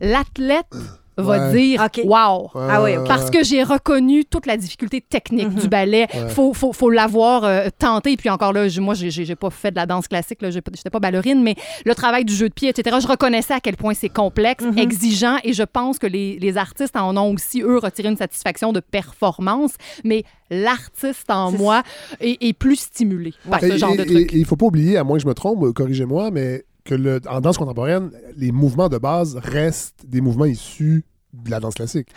l'athlète 0.00 0.74
va 1.16 1.48
Ouais. 1.50 1.52
dire 1.52 1.82
Ok. 1.84 2.00
wow. 2.04 2.50
Ouais, 2.54 2.66
Ah 2.70 2.82
ouais, 2.82 2.98
Parce 3.06 3.30
que 3.30 3.44
j'ai 3.44 3.62
reconnu 3.62 4.24
toute 4.24 4.46
la 4.46 4.56
difficulté 4.56 5.00
technique 5.00 5.48
Mhm. 5.50 5.60
du 5.60 5.68
ballet. 5.68 6.06
Ouais. 6.14 6.28
Faut, 6.28 6.52
faut, 6.54 6.72
faut 6.72 6.90
l'avoir 6.90 7.44
euh, 7.44 7.68
tenté. 7.78 8.16
Puis 8.16 8.28
encore 8.30 8.52
là, 8.52 8.68
je- 8.68 8.80
moi, 8.80 8.94
j'ai- 8.94 9.34
pas 9.36 9.50
fait 9.50 9.70
de 9.70 9.76
la 9.76 9.86
danse 9.86 10.08
classique. 10.08 10.42
là. 10.42 10.50
J'ai 10.50 10.60
pas- 10.60 10.70
J'étais 10.74 10.90
pas 10.90 11.00
ballerine, 11.00 11.42
mais 11.42 11.54
le 11.84 11.94
travail 11.94 12.24
du 12.24 12.34
jeu 12.34 12.48
de 12.48 12.54
pied, 12.54 12.68
etc., 12.68 12.96
je 13.00 13.06
reconnaissais 13.06 13.54
à 13.54 13.60
quel 13.60 13.76
point 13.76 13.94
c'est 13.94 14.08
complexe, 14.08 14.64
Mhm. 14.64 14.78
exigeant. 14.78 15.36
Et 15.44 15.52
je 15.52 15.62
pense 15.62 15.98
que 15.98 16.06
les, 16.06 16.38
les 16.40 16.56
artistes 16.56 16.96
en 16.96 17.16
ont 17.16 17.32
aussi, 17.34 17.62
eux, 17.62 17.78
retiré 17.78 18.08
une 18.08 18.16
satisfaction 18.16 18.72
de 18.72 18.80
performance. 18.80 19.72
Mais 20.04 20.24
l'artiste 20.50 21.30
en 21.30 21.52
moi 21.52 21.82
est, 22.20 22.42
est 22.42 22.52
plus 22.52 22.76
stimulé 22.76 23.32
par 23.50 23.62
Et- 23.62 23.70
ce 23.70 23.76
genre 23.78 23.92
et- 23.94 23.96
de 23.98 24.04
truc. 24.04 24.30
il 24.32 24.44
faut 24.44 24.56
pas 24.56 24.66
oublier, 24.66 24.96
à 24.96 25.04
moins 25.04 25.16
que 25.16 25.22
je 25.22 25.28
me 25.28 25.34
trompe, 25.34 25.62
euh, 25.64 25.72
corrigez-moi, 25.72 26.30
mais 26.30 26.64
que 26.84 26.94
le, 26.94 27.20
en 27.28 27.40
danse 27.40 27.56
contemporaine, 27.58 28.10
les 28.36 28.52
mouvements 28.52 28.88
de 28.88 28.98
base 28.98 29.36
restent 29.42 30.04
des 30.06 30.20
mouvements 30.20 30.44
issus 30.44 31.04
de 31.32 31.50
la 31.50 31.58
danse 31.60 31.74
classique. 31.74 32.08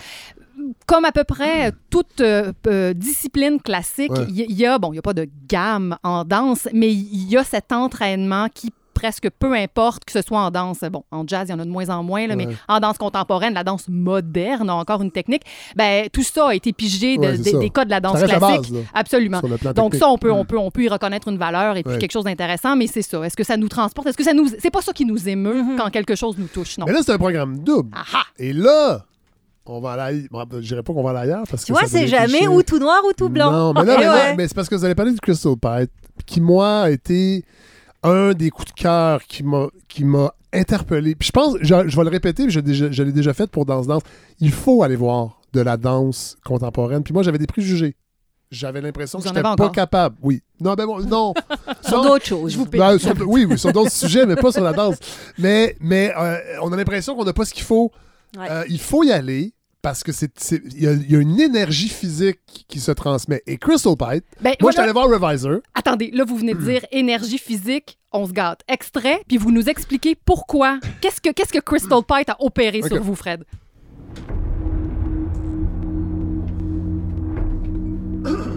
comme 0.85 1.05
à 1.05 1.11
peu 1.11 1.23
près 1.23 1.71
toute 1.89 2.19
euh, 2.21 2.51
euh, 2.67 2.93
discipline 2.93 3.61
classique, 3.61 4.11
Ouais. 4.11 4.25
il 4.29 4.51
y, 4.51 4.53
y 4.53 4.65
a, 4.65 4.77
bon, 4.79 4.89
il 4.89 4.93
n'y 4.93 4.99
a 4.99 5.03
pas 5.03 5.13
de 5.13 5.27
gamme 5.47 5.97
en 6.03 6.23
danse, 6.25 6.67
mais 6.73 6.91
il 6.93 7.29
y 7.29 7.37
a 7.37 7.43
cet 7.43 7.71
entraînement 7.71 8.47
qui 8.53 8.73
presque 8.97 9.29
peu 9.37 9.53
importe 9.53 10.05
que 10.05 10.11
ce 10.11 10.21
soit 10.23 10.39
en 10.39 10.49
danse, 10.49 10.79
bon, 10.91 11.03
en 11.11 11.23
jazz, 11.27 11.47
il 11.47 11.51
y 11.51 11.53
en 11.53 11.59
a 11.59 11.65
de 11.65 11.69
moins 11.69 11.89
en 11.89 12.01
moins, 12.01 12.25
là, 12.25 12.35
mais 12.35 12.47
en 12.67 12.79
danse 12.79 12.97
contemporaine, 12.97 13.53
la 13.53 13.63
danse 13.63 13.85
moderne 13.87 14.69
a 14.71 14.75
encore 14.75 15.01
une 15.03 15.11
technique, 15.11 15.43
ben, 15.75 16.07
tout 16.11 16.23
ça 16.23 16.47
a 16.49 16.53
été 16.55 16.73
pigé 16.73 17.17
de- 17.17 17.21
Ouais, 17.21 17.37
c'est 17.37 17.51
des- 17.53 17.59
des 17.59 17.69
codes 17.69 17.85
de 17.85 17.91
la 17.91 17.99
danse 17.99 18.13
reste 18.19 18.31
la 18.31 18.39
classique. 18.39 18.61
base, 18.61 18.73
là, 18.73 18.79
Absolument. 18.95 19.39
sur 19.39 19.47
le 19.47 19.57
plan 19.57 19.73
Donc 19.73 19.93
ça, 19.95 20.09
on 20.09 20.17
peut, 20.17 20.31
on, 20.31 20.43
Mm. 20.43 20.47
peut, 20.47 20.57
on 20.57 20.71
peut 20.71 20.83
y 20.83 20.89
reconnaître 20.89 21.27
une 21.27 21.37
valeur 21.37 21.77
et 21.77 21.83
puis 21.83 21.93
Ouais. 21.93 21.99
quelque 21.99 22.11
chose 22.11 22.23
d'intéressant, 22.23 22.75
mais 22.75 22.87
c'est 22.87 23.01
ça. 23.03 23.21
Est-ce 23.23 23.37
que 23.37 23.43
ça 23.43 23.55
nous 23.55 23.69
transporte? 23.69 24.07
Est-ce 24.07 24.17
que 24.17 24.23
ça 24.23 24.33
nous... 24.33 24.47
C'est 24.59 24.71
pas 24.71 24.81
ça 24.81 24.93
qui 24.93 25.05
nous 25.05 25.29
émeut 25.29 25.61
Mhm. 25.61 25.75
quand 25.77 25.89
quelque 25.91 26.15
chose 26.15 26.35
nous 26.37 26.47
touche, 26.47 26.77
non. 26.79 26.85
Mais 26.87 26.93
là, 26.93 26.99
c'est 27.03 27.11
un 27.13 27.17
programme 27.19 27.59
double. 27.59 27.91
Ah 27.95 28.03
ah! 28.15 28.23
Et 28.39 28.51
là, 28.53 29.05
on 29.67 29.79
va 29.79 29.91
aller. 29.91 30.27
Bon, 30.31 30.43
je 30.51 30.59
dirais 30.59 30.81
pas 30.81 30.93
qu'on 30.93 31.03
va 31.03 31.11
aller 31.11 31.19
ailleurs 31.29 31.43
parce 31.49 31.61
que. 31.63 31.67
Tu 31.67 31.73
vois, 31.73 31.85
c'est 31.87 32.07
jamais 32.07 32.39
cliché. 32.39 32.47
ou 32.47 32.63
tout 32.63 32.79
noir 32.79 33.01
ou 33.07 33.13
tout 33.13 33.29
blanc. 33.29 33.51
Non, 33.51 33.73
mais 33.73 33.85
là, 33.85 33.97
mais, 33.99 34.07
ouais. 34.09 34.35
mais 34.37 34.47
c'est 34.47 34.53
parce 34.55 34.69
que 34.69 34.75
vous 34.75 34.85
allez 34.85 34.95
parler 34.95 35.11
du 35.11 35.19
Crystal 35.19 35.53
Pite, 35.55 35.91
qui, 36.25 36.39
moi, 36.41 36.81
a 36.83 36.89
été 36.89 37.43
un 38.07 38.33
des 38.33 38.49
coups 38.49 38.73
de 38.73 38.79
cœur 38.79 39.23
qui 39.25 39.43
m'a 39.43 39.67
qui 39.87 40.03
m'a 40.03 40.33
interpellé. 40.53 41.15
Puis 41.15 41.27
je 41.27 41.31
pense, 41.31 41.55
je, 41.61 41.87
je 41.87 41.95
vais 41.97 42.03
le 42.03 42.09
répéter, 42.09 42.49
je, 42.49 42.59
je 42.63 43.03
l'ai 43.03 43.11
déjà 43.11 43.33
fait 43.33 43.47
pour 43.49 43.65
Danse 43.65 43.87
Danse. 43.87 44.03
Il 44.39 44.51
faut 44.51 44.83
aller 44.83 44.95
voir 44.95 45.41
de 45.53 45.61
la 45.61 45.77
danse 45.77 46.37
contemporaine. 46.45 47.03
Puis 47.03 47.13
moi, 47.13 47.23
j'avais 47.23 47.37
des 47.37 47.47
préjugés. 47.47 47.95
J'avais 48.49 48.79
l'impression 48.79 49.19
que 49.19 49.27
j'étais 49.27 49.41
pas 49.41 49.51
encore? 49.51 49.73
capable. 49.73 50.15
Oui. 50.21 50.41
Non, 50.61 50.73
ben 50.75 50.85
bon, 50.85 51.01
non. 51.01 51.33
Sur 51.87 52.01
d'autres 52.01 52.25
choses. 52.25 52.53
Je 52.53 52.57
vous. 52.57 52.65
Ben, 52.65 52.97
sur- 52.97 53.13
oui, 53.27 53.45
oui, 53.45 53.57
sur 53.59 53.73
d'autres 53.73 53.91
sujets, 53.91 54.25
mais 54.25 54.37
pas 54.37 54.51
sur 54.53 54.63
la 54.63 54.71
danse. 54.71 54.95
Mais, 55.37 55.75
mais 55.81 56.13
euh, 56.17 56.37
on 56.61 56.71
a 56.71 56.77
l'impression 56.77 57.13
qu'on 57.15 57.25
n'a 57.25 57.33
pas 57.33 57.43
ce 57.43 57.53
qu'il 57.53 57.63
faut. 57.65 57.91
Ouais. 58.37 58.47
Euh, 58.49 58.63
il 58.69 58.79
faut 58.79 59.03
y 59.03 59.11
aller 59.11 59.53
parce 59.81 60.03
que 60.03 60.11
c'est 60.11 60.31
il 60.75 60.83
y, 60.83 60.87
a- 60.87 60.93
il 60.93 61.11
y 61.11 61.15
a 61.15 61.19
une 61.19 61.39
énergie 61.39 61.89
physique 61.89 62.39
qui 62.67 62.79
se 62.79 62.91
transmet. 62.91 63.41
Et 63.47 63.57
Crystal 63.57 63.95
Pite, 63.95 64.25
Ben, 64.41 64.49
moi, 64.49 64.55
voilà. 64.59 64.71
je 64.71 64.71
suis 64.71 64.81
allé 64.81 64.91
voir 64.91 65.07
Revisor. 65.09 65.59
Attendez, 65.73 66.11
là, 66.11 66.23
vous 66.25 66.35
venez 66.37 66.53
de 66.53 66.61
dire 66.61 66.85
énergie 66.91 67.37
physique, 67.37 67.97
on 68.11 68.25
se 68.27 68.31
gâte. 68.33 68.61
Extrait, 68.67 69.21
puis 69.27 69.37
vous 69.37 69.51
nous 69.51 69.69
expliquez 69.69 70.15
pourquoi. 70.15 70.79
Qu'est-ce 71.01 71.21
que, 71.21 71.31
qu'est-ce 71.31 71.53
que 71.53 71.59
Crystal 71.59 71.99
Pite 72.07 72.29
a 72.29 72.35
opéré 72.39 72.81
sur 72.81 73.01
vous, 73.01 73.15
Fred? 73.15 73.43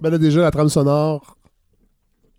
Ben 0.00 0.10
là, 0.10 0.18
déjà, 0.18 0.40
la 0.40 0.50
trame 0.50 0.68
sonore, 0.68 1.36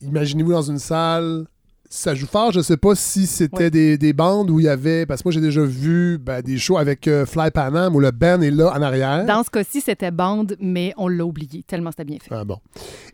imaginez-vous 0.01 0.51
dans 0.51 0.61
une 0.63 0.79
salle, 0.79 1.45
ça 1.89 2.15
joue 2.15 2.25
fort. 2.25 2.51
Je 2.51 2.61
sais 2.61 2.77
pas 2.77 2.95
si 2.95 3.27
c'était 3.27 3.65
Ouais. 3.65 3.69
des, 3.69 3.97
des 3.97 4.13
bandes 4.13 4.49
où 4.49 4.59
il 4.59 4.65
y 4.65 4.69
avait. 4.69 5.05
Parce 5.05 5.21
que 5.21 5.27
moi, 5.27 5.33
j'ai 5.33 5.41
déjà 5.41 5.61
vu 5.61 6.17
ben, 6.17 6.41
des 6.41 6.57
shows 6.57 6.77
avec 6.77 7.07
euh, 7.07 7.25
Fly 7.25 7.51
Panam 7.51 7.93
où 7.95 7.99
le 7.99 8.11
band 8.11 8.41
est 8.41 8.49
là 8.51 8.71
en 8.75 8.81
arrière. 8.81 9.25
Dans 9.25 9.43
ce 9.43 9.49
cas-ci, 9.49 9.81
c'était 9.81 10.09
bande, 10.09 10.55
mais 10.59 10.93
on 10.97 11.07
l'a 11.07 11.25
oublié, 11.25 11.63
tellement 11.63 11.91
c'était 11.91 12.05
bien 12.05 12.17
fait. 12.21 12.33
Ah 12.33 12.45
bon. 12.45 12.57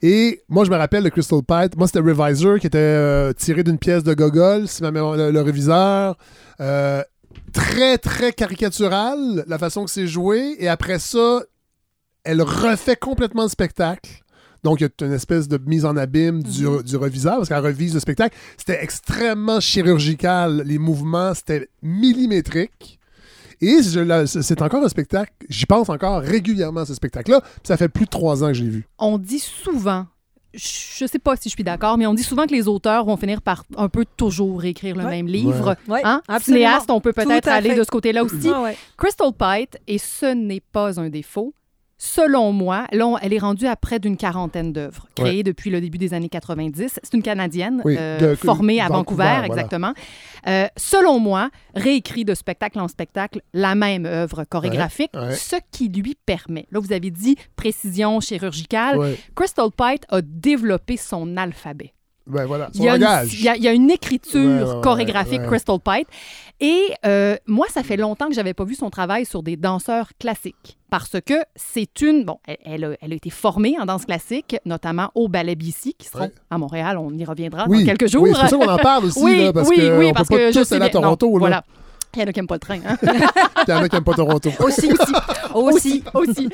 Et 0.02 0.42
moi, 0.48 0.64
je 0.64 0.70
me 0.72 0.76
rappelle 0.78 1.04
de 1.04 1.10
Crystal 1.10 1.40
Pite. 1.40 1.76
Moi, 1.76 1.88
c'était 1.88 2.00
Revisor 2.00 2.60
qui 2.60 2.68
était 2.68 2.78
euh, 2.78 3.34
tiré 3.34 3.64
d'une 3.64 3.80
pièce 3.80 4.04
de 4.04 4.14
Gogol, 4.14 4.68
si 4.68 4.82
ma 4.84 4.92
mémoire- 4.92 5.18
le, 5.18 5.32
le 5.32 5.42
réviseur. 5.42 6.16
Euh, 6.62 7.04
très, 7.52 7.98
très 7.98 8.32
caricatural, 8.32 9.44
la 9.48 9.58
façon 9.58 9.84
que 9.86 9.90
c'est 9.92 10.08
joué. 10.08 10.56
Et 10.60 10.68
après 10.68 11.00
ça, 11.00 11.42
elle 12.24 12.42
refait 12.44 12.96
complètement 12.96 13.44
le 13.44 13.50
spectacle. 13.50 14.22
Donc, 14.68 14.82
il 14.82 14.84
y 14.84 15.04
a 15.04 15.06
une 15.06 15.14
espèce 15.14 15.48
de 15.48 15.58
mise 15.66 15.86
en 15.86 15.96
abîme 15.96 16.44
du, 16.44 16.66
du 16.84 16.98
reviseur, 16.98 17.38
parce 17.38 17.48
qu'elle 17.48 17.60
revise 17.64 17.94
le 17.94 18.02
spectacle. 18.02 18.36
C'était 18.58 18.84
extrêmement 18.84 19.62
chirurgical. 19.62 20.62
Les 20.66 20.78
mouvements, 20.78 21.34
c'était 21.34 21.70
millimétrique. 21.82 23.00
Et 23.62 23.78
c'est 23.82 24.62
encore 24.62 24.84
un 24.84 24.90
spectacle, 24.90 25.32
j'y 25.50 25.66
pense 25.66 25.88
encore 25.90 26.20
régulièrement 26.22 26.82
à 26.82 26.86
ce 26.86 26.94
spectacle-là. 26.94 27.40
Puis 27.42 27.52
Ça 27.64 27.78
fait 27.78 27.88
plus 27.88 28.04
de 28.06 28.10
trois 28.10 28.44
ans 28.44 28.48
que 28.48 28.54
je 28.56 28.64
l'ai 28.64 28.70
vu. 28.70 28.88
On 29.00 29.18
dit 29.18 29.40
souvent, 29.40 30.06
je 30.54 31.06
sais 31.08 31.18
pas 31.18 31.36
si 31.38 31.50
je 31.50 31.54
suis 31.56 31.64
d'accord, 31.64 31.98
mais 31.98 32.06
on 32.06 32.14
dit 32.14 32.22
souvent 32.24 32.46
que 32.46 32.52
les 32.54 32.68
auteurs 32.68 33.06
vont 33.06 33.16
finir 33.18 33.42
par 33.42 33.64
un 33.78 33.88
peu 33.90 34.06
toujours 34.18 34.64
écrire 34.66 34.96
le 34.98 35.06
Ouais. 35.06 35.10
même 35.10 35.28
livre. 35.28 35.76
Ouais, 35.88 36.02
Hein? 36.04 36.22
absolument. 36.28 36.66
Cinéaste, 36.68 36.92
on 36.92 37.00
peut 37.02 37.14
peut-être 37.14 37.48
aller 37.48 37.70
fait. 37.70 37.76
de 37.78 37.84
ce 37.84 37.90
côté-là 37.90 38.24
aussi. 38.24 38.50
Ouais, 38.50 38.58
ouais. 38.62 38.78
Crystal 38.98 39.32
Pite, 39.32 39.80
et 39.88 39.98
ce 39.98 40.34
n'est 40.34 40.62
pas 40.62 41.00
un 41.00 41.10
défaut, 41.10 41.54
selon 41.98 42.52
moi, 42.52 42.86
là, 42.92 43.08
on- 43.08 43.18
elle 43.18 43.34
est 43.34 43.40
rendue 43.40 43.68
à 43.68 43.76
près 43.76 44.00
d'une 44.00 44.18
quarantaine 44.18 44.72
d'œuvres 44.74 45.08
créées 45.16 45.44
depuis 45.44 45.70
le 45.70 45.82
début 45.82 45.98
des 45.98 46.14
années 46.14 46.30
90. 46.30 47.00
C'est 47.04 47.14
une 47.14 47.24
Canadienne 47.24 47.82
Oui, 47.86 47.96
euh, 48.00 48.20
de- 48.32 48.36
formée 48.36 48.80
à 48.80 48.88
Vancouver, 48.88 49.24
Vancouver, 49.24 49.48
voilà. 49.48 49.48
exactement. 49.48 49.94
Euh, 50.48 50.68
selon 50.78 51.20
moi, 51.20 51.50
réécrit 51.76 52.24
de 52.26 52.34
spectacle 52.36 52.80
en 52.80 52.88
spectacle 52.88 53.42
la 53.54 53.76
même 53.76 54.06
œuvre 54.06 54.44
chorégraphique, 54.46 55.12
Ouais, 55.14 55.22
ouais. 55.28 55.36
ce 55.36 55.56
qui 55.72 55.90
lui 55.90 56.16
permet, 56.26 56.68
là 56.72 56.80
vous 56.80 56.94
avez 56.94 57.10
dit 57.12 57.36
précision 57.56 58.20
chirurgicale. 58.20 59.16
Crystal 59.36 59.70
Pite 59.76 60.04
a 60.10 60.22
développé 60.22 60.98
son 60.98 61.36
alphabet. 61.38 61.94
Ben 62.28 62.46
voilà, 62.46 62.70
Il 62.74 62.84
y, 62.84 62.90
a 62.90 62.96
une, 62.96 63.02
langage. 63.02 63.34
il 63.34 63.42
y 63.44 63.50
a- 63.50 63.56
il 63.56 63.64
y 63.64 63.68
a 63.68 63.74
une 63.74 63.90
écriture 63.90 64.42
Ouais, 64.42 64.64
ouais, 64.64 64.76
ouais, 64.76 64.82
chorégraphique 64.82 65.42
ouais. 65.42 65.48
Crystal 65.48 65.78
Pite. 65.80 66.08
Et 66.60 66.82
euh, 67.06 67.36
moi, 67.46 67.68
ça 67.70 67.84
fait 67.84 67.98
longtemps 67.98 68.28
que 68.28 68.34
j'avais 68.34 68.54
pas 68.54 68.64
vu 68.66 68.74
son 68.76 68.90
travail 68.90 69.26
sur 69.26 69.44
des 69.44 69.56
danseurs 69.56 70.10
classiques. 70.20 70.78
Parce 70.90 71.18
que 71.26 71.36
c'est 71.56 72.02
une... 72.02 72.24
Bon, 72.26 72.38
elle, 72.48 72.58
elle 72.66 72.84
a, 72.86 72.90
elle 73.02 73.12
a 73.14 73.16
été 73.16 73.30
formée 73.30 73.76
en 73.80 73.86
danse 73.86 74.06
classique, 74.06 74.58
notamment 74.66 75.10
au 75.16 75.28
Ballet 75.28 75.56
BC, 75.56 75.94
qui 75.98 76.08
seront 76.08 76.24
Ouais. 76.26 76.32
à 76.50 76.58
Montréal. 76.58 76.98
On 76.98 77.12
y 77.16 77.24
reviendra 77.26 77.66
oui, 77.70 77.80
dans 77.84 77.86
quelques 77.96 78.08
jours. 78.12 78.24
Oui, 78.24 78.32
c'est 78.34 78.40
pour 78.42 78.50
ça 78.50 78.58
qu'on 78.58 78.72
en 78.74 78.78
parle 78.78 79.06
aussi, 79.06 79.20
oui, 79.24 79.44
là, 79.44 79.54
parce 79.54 79.70
oui, 79.70 79.76
que 79.78 79.98
oui, 80.00 80.08
on 80.10 80.14
parce 80.14 80.28
peut 80.28 80.36
pas 80.36 80.42
que 80.48 80.52
je 80.54 80.60
tous 80.60 80.72
aller 80.72 80.86
à 80.86 80.90
Toronto. 80.90 81.28
non, 81.28 81.34
là. 81.34 81.40
Voilà. 81.40 81.64
Il 82.16 82.22
y 82.22 82.24
en 82.24 82.28
a 82.28 82.32
qui 82.34 82.40
n'aiment 82.40 82.48
pas 82.48 82.56
le 82.56 82.60
train. 82.60 82.80
Hein? 82.86 82.98
Il 83.68 83.70
y 83.70 83.74
en 83.74 83.84
a 83.84 83.90
qui 83.90 83.96
n'aiment 83.96 84.04
pas 84.04 84.14
Toronto. 84.14 84.50
Aussi, 84.60 84.90
aussi. 85.54 86.04
aussi. 86.14 86.50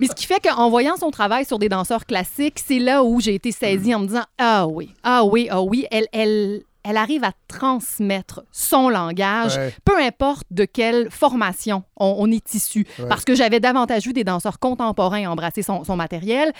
Mais 0.00 0.06
ce 0.06 0.14
qui 0.14 0.26
fait 0.26 0.40
qu'en 0.40 0.70
voyant 0.70 0.96
son 0.96 1.10
travail 1.10 1.44
sur 1.44 1.58
des 1.58 1.68
danseurs 1.68 2.06
classiques, 2.06 2.60
c'est 2.64 2.78
là 2.78 3.02
où 3.04 3.20
j'ai 3.20 3.34
été 3.34 3.52
saisie 3.52 3.94
en 3.94 4.00
me 4.00 4.06
disant 4.06 4.24
Ah 4.38 4.66
oui, 4.66 4.92
ah 5.02 5.24
oui, 5.24 5.48
ah 5.50 5.62
oui, 5.62 5.86
elle, 5.90 6.06
elle, 6.12 6.62
elle 6.84 6.96
arrive 6.96 7.24
à 7.24 7.32
transmettre 7.48 8.42
son 8.52 8.88
langage, 8.88 9.56
Ouais. 9.56 9.74
peu 9.84 9.98
importe 10.00 10.44
de 10.50 10.64
quelle 10.64 11.10
formation 11.10 11.82
on, 11.96 12.14
on 12.18 12.30
est 12.30 12.54
issu. 12.54 12.86
Ouais. 12.98 13.08
Parce 13.08 13.24
que 13.24 13.34
j'avais 13.34 13.60
davantage 13.60 14.04
vu 14.04 14.12
des 14.12 14.24
danseurs 14.24 14.58
contemporains 14.58 15.26
embrasser 15.28 15.62
son, 15.62 15.84
son 15.84 15.96
matériel. 15.96 16.52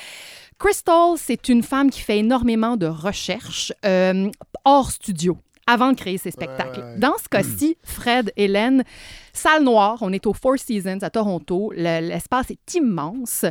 Crystal, 0.59 1.14
c'est 1.16 1.49
une 1.49 1.62
femme 1.62 1.90
qui 1.90 2.01
fait 2.01 2.18
énormément 2.18 2.76
de 2.76 2.86
recherches 2.86 3.72
euh, 3.84 4.30
hors 4.64 4.90
studio. 4.90 5.36
Avant 5.67 5.93
de 5.93 5.97
créer 5.97 6.19
ses 6.19 6.31
spectacles. 6.31 6.81
Ouais, 6.81 6.87
ouais. 6.93 6.99
Dans 6.99 7.15
ce 7.23 7.29
cas-ci, 7.29 7.77
Fred, 7.83 8.33
Hélène, 8.37 8.85
salle 9.33 9.62
noire, 9.65 9.99
on 10.03 10.12
est 10.12 10.27
au 10.27 10.35
Four 10.35 10.59
Seasons 10.59 10.99
à 11.03 11.11
Toronto. 11.11 11.73
Le- 11.75 12.01
L'espace 12.07 12.51
est 12.51 12.75
immense. 12.75 13.45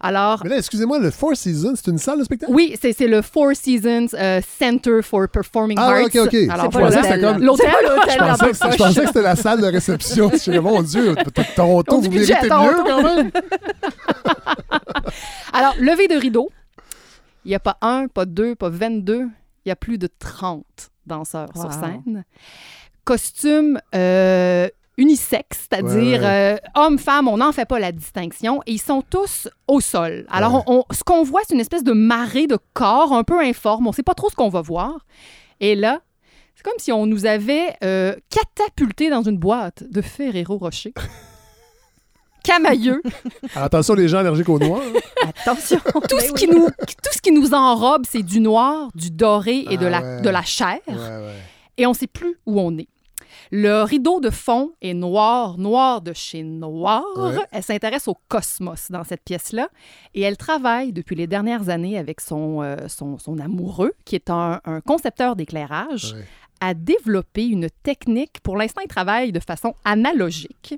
Alors, 0.00 0.40
Mais 0.44 0.50
là, 0.50 0.58
excusez-moi, 0.58 0.98
le 0.98 1.10
Four 1.10 1.36
Seasons, 1.36 1.74
c'est 1.76 1.90
une 1.90 1.98
salle 1.98 2.18
de 2.18 2.24
spectacle? 2.24 2.52
oui, 2.52 2.76
c'est 2.80 2.92
c'est 2.92 3.06
le 3.06 3.22
Four 3.22 3.52
Seasons 3.54 4.08
euh, 4.14 4.40
Center 4.58 5.00
for 5.02 5.28
Performing 5.28 5.78
Ah, 5.80 5.90
Arts. 5.90 6.02
ok, 6.06 6.16
ok. 6.16 6.34
Alors, 6.50 6.66
Je 6.66 6.70
pas 6.70 6.78
voilà. 6.80 6.96
pensais 6.96 7.00
que 7.00 7.06
c'était 7.14 7.20
comme- 7.20 7.42
L'hôtel. 7.44 7.66
C'est 7.70 7.88
l'hôtel 7.88 8.14
Je 8.14 8.76
pensais, 8.76 9.00
que, 9.02 9.06
c'était 9.06 9.22
la 9.22 9.36
salle 9.36 9.60
de 9.60 9.66
réception. 9.66 10.30
Je 10.30 10.58
mon 10.58 10.82
Dieu, 10.82 11.14
Toronto, 11.54 11.96
On 11.96 12.00
vous 12.00 12.10
méritez 12.10 12.34
mieux 12.42 12.48
quand 12.84 13.02
même. 13.02 13.30
Alors, 15.52 15.74
levé 15.78 16.08
de 16.08 16.14
rideau, 16.16 16.50
il 17.44 17.48
n'y 17.48 17.54
a 17.54 17.60
pas 17.60 17.78
un, 17.80 18.06
pas 18.08 18.24
deux, 18.26 18.54
pas 18.54 18.68
22, 18.68 19.26
il 19.64 19.68
y 19.68 19.72
a 19.72 19.76
plus 19.76 19.98
de 19.98 20.08
30 20.18 20.64
danseurs 21.10 21.48
sur 21.54 21.66
Wow. 21.66 21.70
scène. 21.72 22.24
Costume 23.04 23.80
euh, 23.94 24.68
unisexe, 24.96 25.66
c'est-à-dire 25.70 26.20
Ouais, 26.20 26.56
euh, 26.56 26.56
homme-femme, 26.74 27.26
on 27.28 27.38
n'en 27.38 27.52
fait 27.52 27.64
pas 27.66 27.78
la 27.78 27.92
distinction, 27.92 28.60
et 28.66 28.72
ils 28.72 28.78
sont 28.80 29.02
tous 29.02 29.48
au 29.66 29.80
sol. 29.80 30.26
Alors, 30.30 30.54
Ouais. 30.56 30.62
on- 30.66 30.78
on- 30.88 30.94
ce 30.94 31.02
qu'on 31.02 31.22
voit, 31.22 31.40
c'est 31.46 31.54
une 31.54 31.60
espèce 31.60 31.84
de 31.84 31.92
marée 31.92 32.46
de 32.46 32.58
corps 32.74 33.12
un 33.12 33.24
peu 33.24 33.40
informe, 33.40 33.86
on 33.86 33.90
ne 33.90 33.94
sait 33.94 34.02
pas 34.02 34.14
trop 34.14 34.28
ce 34.30 34.34
qu'on 34.36 34.50
va 34.50 34.60
voir. 34.60 35.06
Et 35.60 35.74
là, 35.74 36.00
c'est 36.54 36.62
comme 36.62 36.78
si 36.78 36.92
on 36.92 37.06
nous 37.06 37.24
avait 37.26 37.74
euh, 37.82 38.14
catapulté 38.28 39.08
dans 39.08 39.22
une 39.22 39.38
boîte 39.38 39.84
de 39.90 40.02
Ferrero 40.02 40.58
Rocher. 40.58 40.92
Camailleux, 42.42 43.02
Alors, 43.54 43.64
attention, 43.66 43.94
les 43.94 44.08
gens 44.08 44.18
allergiques 44.18 44.48
au 44.48 44.58
noir. 44.58 44.80
Attention. 45.26 45.78
tout 46.08 46.18
ce, 46.20 46.32
qui 46.32 46.46
nous, 46.46 46.66
tout 46.68 47.12
ce 47.12 47.20
qui 47.20 47.32
nous 47.32 47.52
enrobe, 47.54 48.04
c'est 48.08 48.22
du 48.22 48.40
noir, 48.40 48.88
du 48.94 49.10
doré 49.10 49.66
et 49.70 49.76
de, 49.76 49.86
Ah 49.86 49.90
la, 49.90 50.00
ouais. 50.02 50.20
de 50.22 50.28
la 50.30 50.42
chair. 50.42 50.78
Ouais, 50.88 50.94
ouais. 50.94 51.34
Et 51.76 51.86
on 51.86 51.90
ne 51.90 51.94
sait 51.96 52.06
plus 52.06 52.36
où 52.46 52.60
on 52.60 52.76
est. 52.78 52.88
Le 53.52 53.82
rideau 53.82 54.20
de 54.20 54.30
fond 54.30 54.72
est 54.80 54.94
noir, 54.94 55.58
noir 55.58 56.02
de 56.02 56.12
chez 56.12 56.42
noir. 56.44 57.02
Ouais. 57.16 57.36
Elle 57.50 57.62
s'intéresse 57.64 58.06
au 58.06 58.16
cosmos 58.28 58.90
dans 58.90 59.02
cette 59.02 59.22
pièce-là. 59.24 59.68
Et 60.14 60.20
elle 60.22 60.36
travaille 60.36 60.92
depuis 60.92 61.16
les 61.16 61.26
dernières 61.26 61.68
années 61.68 61.98
avec 61.98 62.20
son, 62.20 62.62
euh, 62.62 62.76
son, 62.88 63.18
son 63.18 63.38
amoureux, 63.38 63.92
qui 64.04 64.14
est 64.14 64.30
un, 64.30 64.60
un 64.64 64.80
concepteur 64.80 65.34
d'éclairage, 65.36 66.14
Ouais. 66.14 66.24
à 66.60 66.74
développer 66.74 67.46
une 67.46 67.68
technique. 67.82 68.40
Pour 68.42 68.56
l'instant, 68.56 68.82
il 68.84 68.88
travaille 68.88 69.32
de 69.32 69.40
façon 69.40 69.74
analogique. 69.84 70.74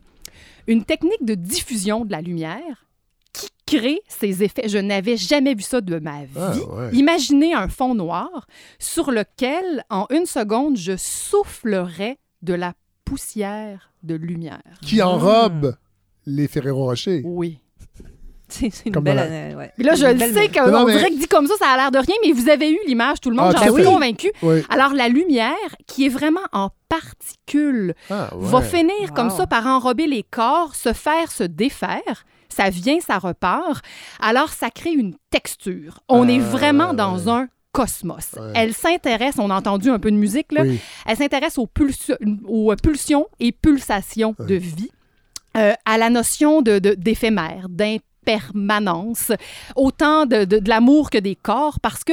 Une 0.67 0.85
technique 0.85 1.25
de 1.25 1.35
diffusion 1.35 2.05
de 2.05 2.13
la 2.13 2.21
lumière 2.21 2.87
qui 3.33 3.49
crée 3.67 4.01
ces 4.09 4.43
effets. 4.43 4.69
Je 4.69 4.79
n'avais 4.79 5.17
jamais 5.17 5.55
vu 5.55 5.63
ça 5.63 5.81
de 5.81 5.99
ma 5.99 6.25
vie. 6.25 6.33
Ah, 6.37 6.55
ouais. 6.55 6.91
Imaginez 6.95 7.55
un 7.55 7.69
fond 7.69 7.95
noir 7.95 8.47
sur 8.79 9.11
lequel, 9.11 9.85
en 9.91 10.07
une 10.11 10.27
seconde, 10.27 10.77
je 10.77 10.97
soufflerais 10.97 12.19
de 12.43 12.55
la 12.55 12.75
poussière 13.05 13.93
de 14.03 14.15
lumière. 14.15 14.63
Qui 14.83 15.03
enrobe 15.03 15.77
les 16.27 16.49
Ferrero 16.49 16.85
Rocher. 16.85 17.23
Oui. 17.25 17.59
C'est 18.73 18.87
une 18.87 18.93
Comme 18.93 19.05
belle. 19.05 19.19
euh, 19.19 19.55
ouais. 19.57 19.73
Puis 19.77 19.85
là, 19.85 19.95
je 19.95 20.05
le 20.07 20.15
belle- 20.15 20.33
sais 20.35 20.49
qu'on 20.49 20.69
Non, 20.71 20.85
mais- 20.85 20.93
dirait 20.93 21.11
que 21.11 21.19
dit 21.19 21.27
comme 21.29 21.47
ça, 21.47 21.55
ça 21.59 21.69
a 21.69 21.77
l'air 21.77 21.91
de 21.91 21.99
rien, 21.99 22.15
mais 22.25 22.33
vous 22.33 22.49
avez 22.49 22.71
eu 22.71 22.79
l'image, 22.87 23.21
tout 23.21 23.31
le 23.31 23.37
monde, 23.37 23.53
Ah, 23.57 23.59
j'en 23.67 23.75
suis. 23.75 24.31
Oui. 24.43 24.63
Alors, 24.71 24.93
la 24.93 25.09
lumière, 25.09 25.57
qui 25.87 26.07
est 26.07 26.11
vraiment 26.11 26.41
en 26.53 26.71
particules, 26.89 27.95
Ah, 28.11 28.35
ouais. 28.37 28.49
va 28.49 28.63
finir 28.63 29.09
Wow. 29.09 29.15
comme 29.15 29.31
ça 29.31 29.47
par 29.47 29.67
enrober 29.67 30.07
les 30.07 30.23
corps, 30.23 30.75
se 30.75 30.93
faire 30.93 31.31
se 31.33 31.45
défaire. 31.45 32.25
Ça 32.49 32.69
vient, 32.69 33.01
ça 33.01 33.19
repart. 33.19 33.83
Alors, 34.21 34.51
ça 34.51 34.69
crée 34.71 34.93
une 34.93 35.15
texture. 35.31 36.01
On 36.09 36.29
Ah, 36.29 36.33
est 36.33 36.39
vraiment 36.39 36.93
dans 36.93 37.17
ouais. 37.19 37.31
un 37.33 37.49
cosmos. 37.73 38.35
Ouais. 38.39 38.53
Elle 38.55 38.75
s'intéresse, 38.75 39.37
on 39.39 39.49
a 39.49 39.55
entendu 39.57 39.89
un 39.89 39.99
peu 39.99 40.11
de 40.11 40.17
musique, 40.17 40.53
là, 40.53 40.61
Oui. 40.63 40.79
elle 41.07 41.17
s'intéresse 41.17 41.57
aux, 41.57 41.67
pulsions 41.67 43.27
et 43.41 43.53
pulsations 43.53 44.35
de 44.39 44.55
vie, 44.55 44.91
euh, 45.57 45.73
à 45.87 45.97
la 45.97 46.11
notion 46.11 46.61
de, 46.61 46.79
de- 46.79 46.93
d'éphémère, 46.95 47.69
d'impermanence, 48.27 49.33
autant 49.77 50.27
de, 50.27 50.45
de- 50.45 50.59
de 50.59 50.69
l'amour 50.69 51.11
que 51.11 51.19
des 51.19 51.35
corps, 51.37 51.81
parce 51.81 52.05
que 52.05 52.13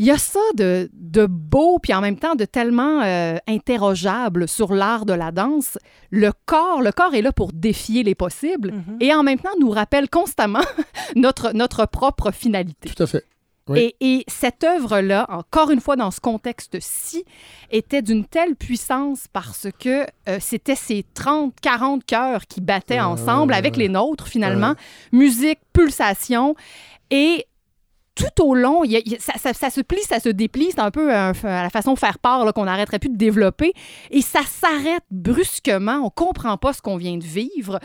il 0.00 0.06
y 0.06 0.12
a 0.12 0.18
ça 0.18 0.38
de, 0.56 0.88
de 0.94 1.26
beau, 1.26 1.80
puis 1.82 1.92
en 1.92 2.00
même 2.00 2.16
temps 2.20 2.36
de 2.36 2.44
tellement 2.44 3.02
euh, 3.02 3.36
interrogeable 3.48 4.46
sur 4.46 4.72
l'art 4.72 5.04
de 5.06 5.12
la 5.12 5.32
danse. 5.32 5.76
Le 6.12 6.30
corps, 6.46 6.82
le 6.82 6.92
corps 6.92 7.14
est 7.16 7.20
là 7.22 7.32
pour 7.32 7.52
défier 7.52 8.04
les 8.04 8.14
possibles 8.14 8.70
Mhm. 8.74 8.98
et 9.00 9.12
en 9.12 9.24
même 9.24 9.40
temps 9.40 9.50
nous 9.58 9.70
rappelle 9.70 10.08
constamment 10.08 10.62
notre, 11.16 11.52
notre 11.52 11.84
propre 11.86 12.30
finalité. 12.30 12.88
Tout 12.94 13.02
à 13.02 13.06
fait. 13.08 13.24
Oui. 13.68 13.94
Et, 14.00 14.18
et 14.18 14.24
cette 14.28 14.64
œuvre-là, 14.64 15.26
encore 15.28 15.70
une 15.70 15.80
fois 15.80 15.96
dans 15.96 16.10
ce 16.10 16.20
contexte-ci, 16.20 17.24
était 17.70 18.02
d'une 18.02 18.24
telle 18.24 18.56
puissance 18.56 19.26
parce 19.32 19.68
que 19.78 20.06
euh, 20.28 20.38
c'était 20.40 20.74
ces 20.74 21.04
30, 21.14 21.54
40 21.60 22.04
cœurs 22.04 22.46
qui 22.46 22.60
battaient 22.60 22.94
Ouais, 22.94 23.00
ensemble 23.00 23.52
avec 23.54 23.76
les 23.76 23.88
nôtres 23.88 24.26
finalement. 24.28 24.74
Musique, 25.12 25.58
pulsation. 25.72 26.54
Et 27.10 27.46
tout 28.18 28.42
au 28.44 28.54
long, 28.54 28.84
il 28.84 28.90
y 28.92 28.96
a- 28.96 29.00
il 29.04 29.12
y 29.12 29.14
a- 29.14 29.18
ça, 29.20 29.32
ça- 29.38 29.52
ça 29.54 29.70
se 29.70 29.80
plie, 29.80 30.02
ça 30.02 30.18
se 30.20 30.28
déplie. 30.28 30.68
C'est 30.70 30.80
un 30.80 30.90
peu 30.90 31.14
euh, 31.14 31.32
à 31.44 31.62
la 31.62 31.70
façon 31.70 31.94
de 31.94 31.98
faire 31.98 32.18
part 32.18 32.52
qu'on 32.52 32.64
n'arrêterait 32.64 32.98
plus 32.98 33.08
de 33.10 33.16
développer. 33.16 33.72
Et 34.10 34.20
ça 34.22 34.40
s'arrête 34.42 35.02
brusquement. 35.10 36.00
On 36.04 36.10
comprend 36.10 36.56
pas 36.56 36.72
ce 36.72 36.82
qu'on 36.82 36.96
vient 36.96 37.16
de 37.16 37.24
vivre. 37.24 37.78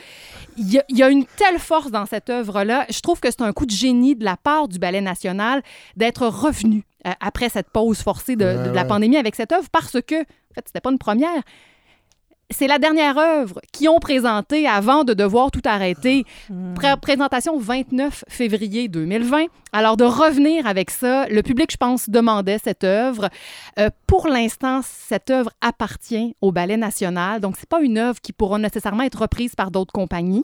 Il 0.57 0.71
y, 0.71 0.79
a, 0.79 0.83
il 0.89 0.97
y 0.97 1.03
a 1.03 1.09
une 1.09 1.25
telle 1.25 1.59
force 1.59 1.91
dans 1.91 2.05
cette 2.05 2.29
œuvre-là. 2.29 2.85
Je 2.89 2.99
trouve 3.01 3.19
que 3.19 3.29
c'est 3.29 3.41
un 3.41 3.53
coup 3.53 3.65
de 3.65 3.71
génie 3.71 4.15
de 4.15 4.23
la 4.25 4.37
part 4.37 4.67
du 4.67 4.79
Ballet 4.79 5.01
national 5.01 5.61
d'être 5.95 6.27
revenu 6.27 6.83
euh, 7.05 7.11
après 7.19 7.49
cette 7.49 7.69
pause 7.69 7.99
forcée 8.01 8.35
de, 8.35 8.45
de- 8.45 8.69
de 8.69 8.73
la 8.73 8.81
ouais. 8.83 8.87
pandémie 8.87 9.17
avec 9.17 9.35
cette 9.35 9.51
œuvre 9.51 9.67
parce 9.71 9.97
que, 10.01 10.21
en 10.21 10.53
fait, 10.55 10.63
c'était 10.65 10.79
pas 10.81 10.91
une 10.91 10.97
première. 10.97 11.41
C'est 12.49 12.67
la 12.67 12.77
dernière 12.77 13.17
œuvre 13.17 13.59
qu'ils 13.71 13.89
ont 13.89 13.97
présentée 13.99 14.67
avant 14.67 15.03
de 15.03 15.13
devoir 15.13 15.49
tout 15.49 15.61
arrêter. 15.65 16.23
Pré- 16.75 16.95
présentation 17.01 17.57
29 17.57 18.25
février 18.27 18.87
2020. 18.89 19.45
Alors, 19.71 19.97
de 19.97 20.03
revenir 20.03 20.67
avec 20.67 20.91
ça, 20.91 21.25
le 21.29 21.41
public, 21.41 21.71
je 21.71 21.77
pense, 21.77 22.09
demandait 22.09 22.59
cette 22.63 22.83
œuvre. 22.83 23.29
Euh, 23.79 23.89
pour 24.05 24.27
l'instant, 24.27 24.81
cette 24.83 25.31
œuvre 25.31 25.49
appartient 25.61 26.35
au 26.41 26.51
Ballet 26.51 26.77
national. 26.77 27.41
Donc, 27.41 27.55
c'est 27.57 27.67
pas 27.67 27.81
une 27.81 27.97
œuvre 27.97 28.21
qui 28.21 28.33
pourra 28.33 28.59
nécessairement 28.59 29.01
être 29.03 29.21
reprise 29.21 29.55
par 29.55 29.71
d'autres 29.71 29.93
compagnies. 29.93 30.43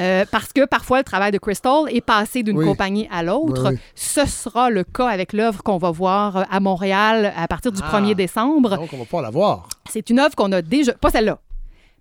Euh, 0.00 0.24
parce 0.32 0.52
que 0.52 0.64
parfois, 0.64 0.98
le 0.98 1.04
travail 1.04 1.30
de 1.30 1.38
Crystal 1.38 1.82
est 1.90 2.00
passé 2.00 2.42
d'une 2.42 2.58
Oui. 2.58 2.64
compagnie 2.66 3.08
à 3.12 3.22
l'autre. 3.22 3.68
Oui, 3.70 3.74
oui. 3.74 3.78
Ce 3.94 4.26
sera 4.26 4.68
le 4.68 4.82
cas 4.82 5.06
avec 5.06 5.32
l'œuvre 5.32 5.62
qu'on 5.62 5.78
va 5.78 5.92
voir 5.92 6.38
euh, 6.38 6.42
à 6.50 6.58
Montréal 6.58 7.32
à 7.36 7.46
partir 7.46 7.70
du 7.70 7.80
Ah. 7.84 8.00
1er 8.00 8.16
décembre. 8.16 8.76
Donc, 8.78 8.92
on 8.92 8.96
va 8.98 9.04
pouvoir 9.04 9.22
la 9.22 9.30
voir. 9.30 9.68
C'est 9.90 10.08
une 10.08 10.20
œuvre 10.20 10.36
qu'on 10.36 10.52
a 10.52 10.62
déjà, 10.62 10.92
pas 10.94 11.10
celle-là, 11.10 11.40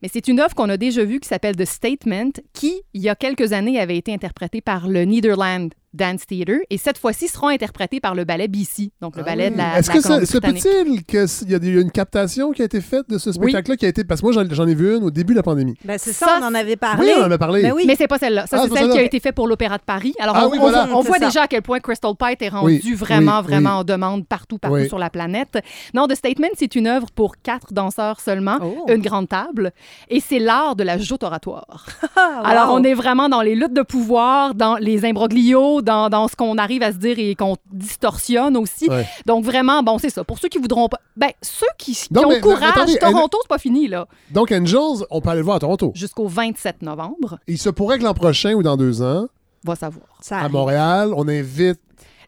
mais 0.02 0.10
c'est 0.12 0.28
une 0.28 0.40
œuvre 0.40 0.56
qu'on 0.56 0.70
a 0.70 0.78
déjà 0.78 1.04
vue 1.04 1.20
qui 1.20 1.28
s'appelle 1.28 1.56
The 1.56 1.66
Statement, 1.66 2.32
qui, 2.54 2.84
il 2.94 3.02
y 3.02 3.10
a 3.10 3.16
quelques 3.16 3.52
années, 3.52 3.80
avait 3.80 3.98
été 3.98 4.14
interprétée 4.14 4.62
par 4.62 4.88
le 4.88 5.04
Netherland 5.06 5.74
Dance 5.94 6.26
Theatre 6.28 6.60
et 6.70 6.78
cette 6.78 6.98
fois-ci 6.98 7.28
sera 7.28 7.50
interprétée 7.50 8.00
par 8.00 8.14
le 8.16 8.24
ballet 8.24 8.48
BC, 8.48 8.92
donc 9.02 9.16
le 9.16 9.24
Ah 9.24 9.26
ballet 9.26 9.46
oui. 9.48 9.54
de 9.54 9.58
la, 9.58 9.80
Est-ce 9.80 9.90
que 9.90 10.02
ça, 10.02 10.24
se 10.26 10.38
peut-il 10.38 11.04
qu'il 11.04 11.50
y 11.50 11.78
a 11.78 11.82
une 11.82 11.92
captation 11.92 12.52
qui 12.52 12.62
a 12.62 12.66
été 12.66 12.80
faite 12.82 13.10
de 13.10 13.18
ce 13.18 13.32
spectacle-là 13.32 13.76
qui 13.78 13.86
a 13.86 13.90
été. 13.90 14.04
Parce 14.04 14.22
que 14.22 14.28
moi, 14.32 14.46
j'en 14.52 14.68
ai 14.68 14.76
vu 14.76 14.96
une 14.98 15.04
au 15.04 15.12
début 15.12 15.34
de 15.34 15.38
la 15.40 15.44
pandémie. 15.44 15.76
Ben, 15.84 15.98
c'est 15.98 16.14
ça, 16.14 16.26
Ça, 16.28 16.40
on 16.42 16.46
en 16.46 16.54
avait 16.54 16.76
parlé. 16.76 17.08
Oui, 17.08 17.14
on 17.20 17.24
en 17.26 17.32
a 17.32 17.38
parlé. 17.38 17.62
Ben 17.64 17.72
oui. 17.74 17.84
Mais 17.88 17.96
c'est 17.96 18.08
pas 18.08 18.18
celle-là. 18.20 18.46
Ça, 18.48 18.58
Ah, 18.62 18.66
c'est 18.70 18.78
celle 18.78 18.92
qui 18.92 18.98
a 19.00 19.02
été 19.04 19.20
faite 19.20 19.36
pour 19.36 19.48
l'Opéra 19.48 19.78
de 19.78 19.84
Paris. 19.84 20.14
Alors, 20.20 20.36
Ah 20.38 20.48
on, 20.48 20.52
oui, 20.52 20.58
on 20.60 20.62
voilà. 20.62 20.86
voit, 20.86 20.98
on 20.98 21.02
C'est 21.02 21.08
voit 21.08 21.18
ça. 21.20 21.26
déjà 21.26 21.42
à 21.44 21.48
quel 21.48 21.62
point 21.62 21.80
Crystal 21.80 22.12
Pite 22.18 22.42
est 22.42 22.50
rendu 22.50 22.66
Oui, 22.84 22.94
vraiment, 22.94 23.40
oui, 23.40 23.46
vraiment 23.48 23.70
oui. 23.72 23.76
en 23.78 23.84
demande 23.84 24.28
partout, 24.28 24.58
partout 24.58 24.76
Oui. 24.78 24.88
sur 24.88 25.00
la 25.00 25.10
planète. 25.10 25.58
Non, 25.94 26.08
The 26.08 26.16
Statement, 26.16 26.50
c'est 26.58 26.76
une 26.76 26.88
œuvre 26.88 27.08
pour 27.14 27.38
quatre 27.38 27.74
danseurs 27.74 28.20
seulement, 28.20 28.58
Oh. 28.62 28.86
une 28.90 29.02
grande 29.02 29.28
table, 29.30 29.72
et 30.10 30.20
c'est 30.20 30.40
l'art 30.40 30.76
de 30.76 30.84
la 30.84 30.98
joute 30.98 31.24
oratoire. 31.24 31.86
Alors, 32.44 32.74
on 32.74 32.84
est 32.84 32.94
vraiment 32.94 33.28
dans 33.30 33.42
les 33.42 33.56
luttes 33.56 33.74
de 33.74 33.82
pouvoir, 33.82 34.54
dans 34.56 34.76
les 34.76 35.06
imbroglios, 35.06 35.79
dans, 35.82 36.10
dans 36.10 36.28
ce 36.28 36.36
qu'on 36.36 36.58
arrive 36.58 36.84
à 36.84 36.92
se 36.92 36.98
dire 36.98 37.18
et 37.20 37.36
qu'on 37.36 37.56
distorsionne 37.72 38.56
aussi. 38.58 38.90
Ouais. 38.90 39.06
Donc, 39.26 39.44
vraiment, 39.46 39.84
bon, 39.84 39.98
c'est 39.98 40.10
ça. 40.10 40.24
Pour 40.24 40.40
ceux 40.40 40.48
qui 40.50 40.58
voudront 40.58 40.88
pas. 40.88 41.00
Ben, 41.18 41.30
ceux 41.42 41.66
qui, 41.78 41.94
qui 41.94 42.14
Non, 42.14 42.26
ont 42.26 42.30
mais- 42.30 42.40
courage, 42.42 42.60
mais 42.62 42.68
attendez, 42.68 42.98
Toronto, 42.98 43.38
c'est 43.42 43.48
pas 43.50 43.58
fini, 43.58 43.88
là. 43.88 44.08
Donc, 44.32 44.52
Angels, 44.52 45.06
on 45.10 45.22
peut 45.22 45.30
aller 45.30 45.40
le 45.40 45.46
voir 45.46 45.58
à 45.58 45.60
Toronto. 45.60 45.92
Jusqu'au 45.96 46.28
27 46.28 46.82
novembre, 46.82 47.40
Il 47.48 47.58
se 47.58 47.70
pourrait 47.70 47.98
que 48.00 48.04
l'an 48.04 48.14
prochain 48.14 48.54
ou 48.54 48.64
dans 48.64 48.78
deux 48.78 49.02
ans, 49.02 49.28
va 49.64 49.76
savoir. 49.76 50.06
Ça 50.22 50.40
à. 50.40 50.50
Montréal, 50.50 51.12
on 51.16 51.28
invite. 51.28 51.80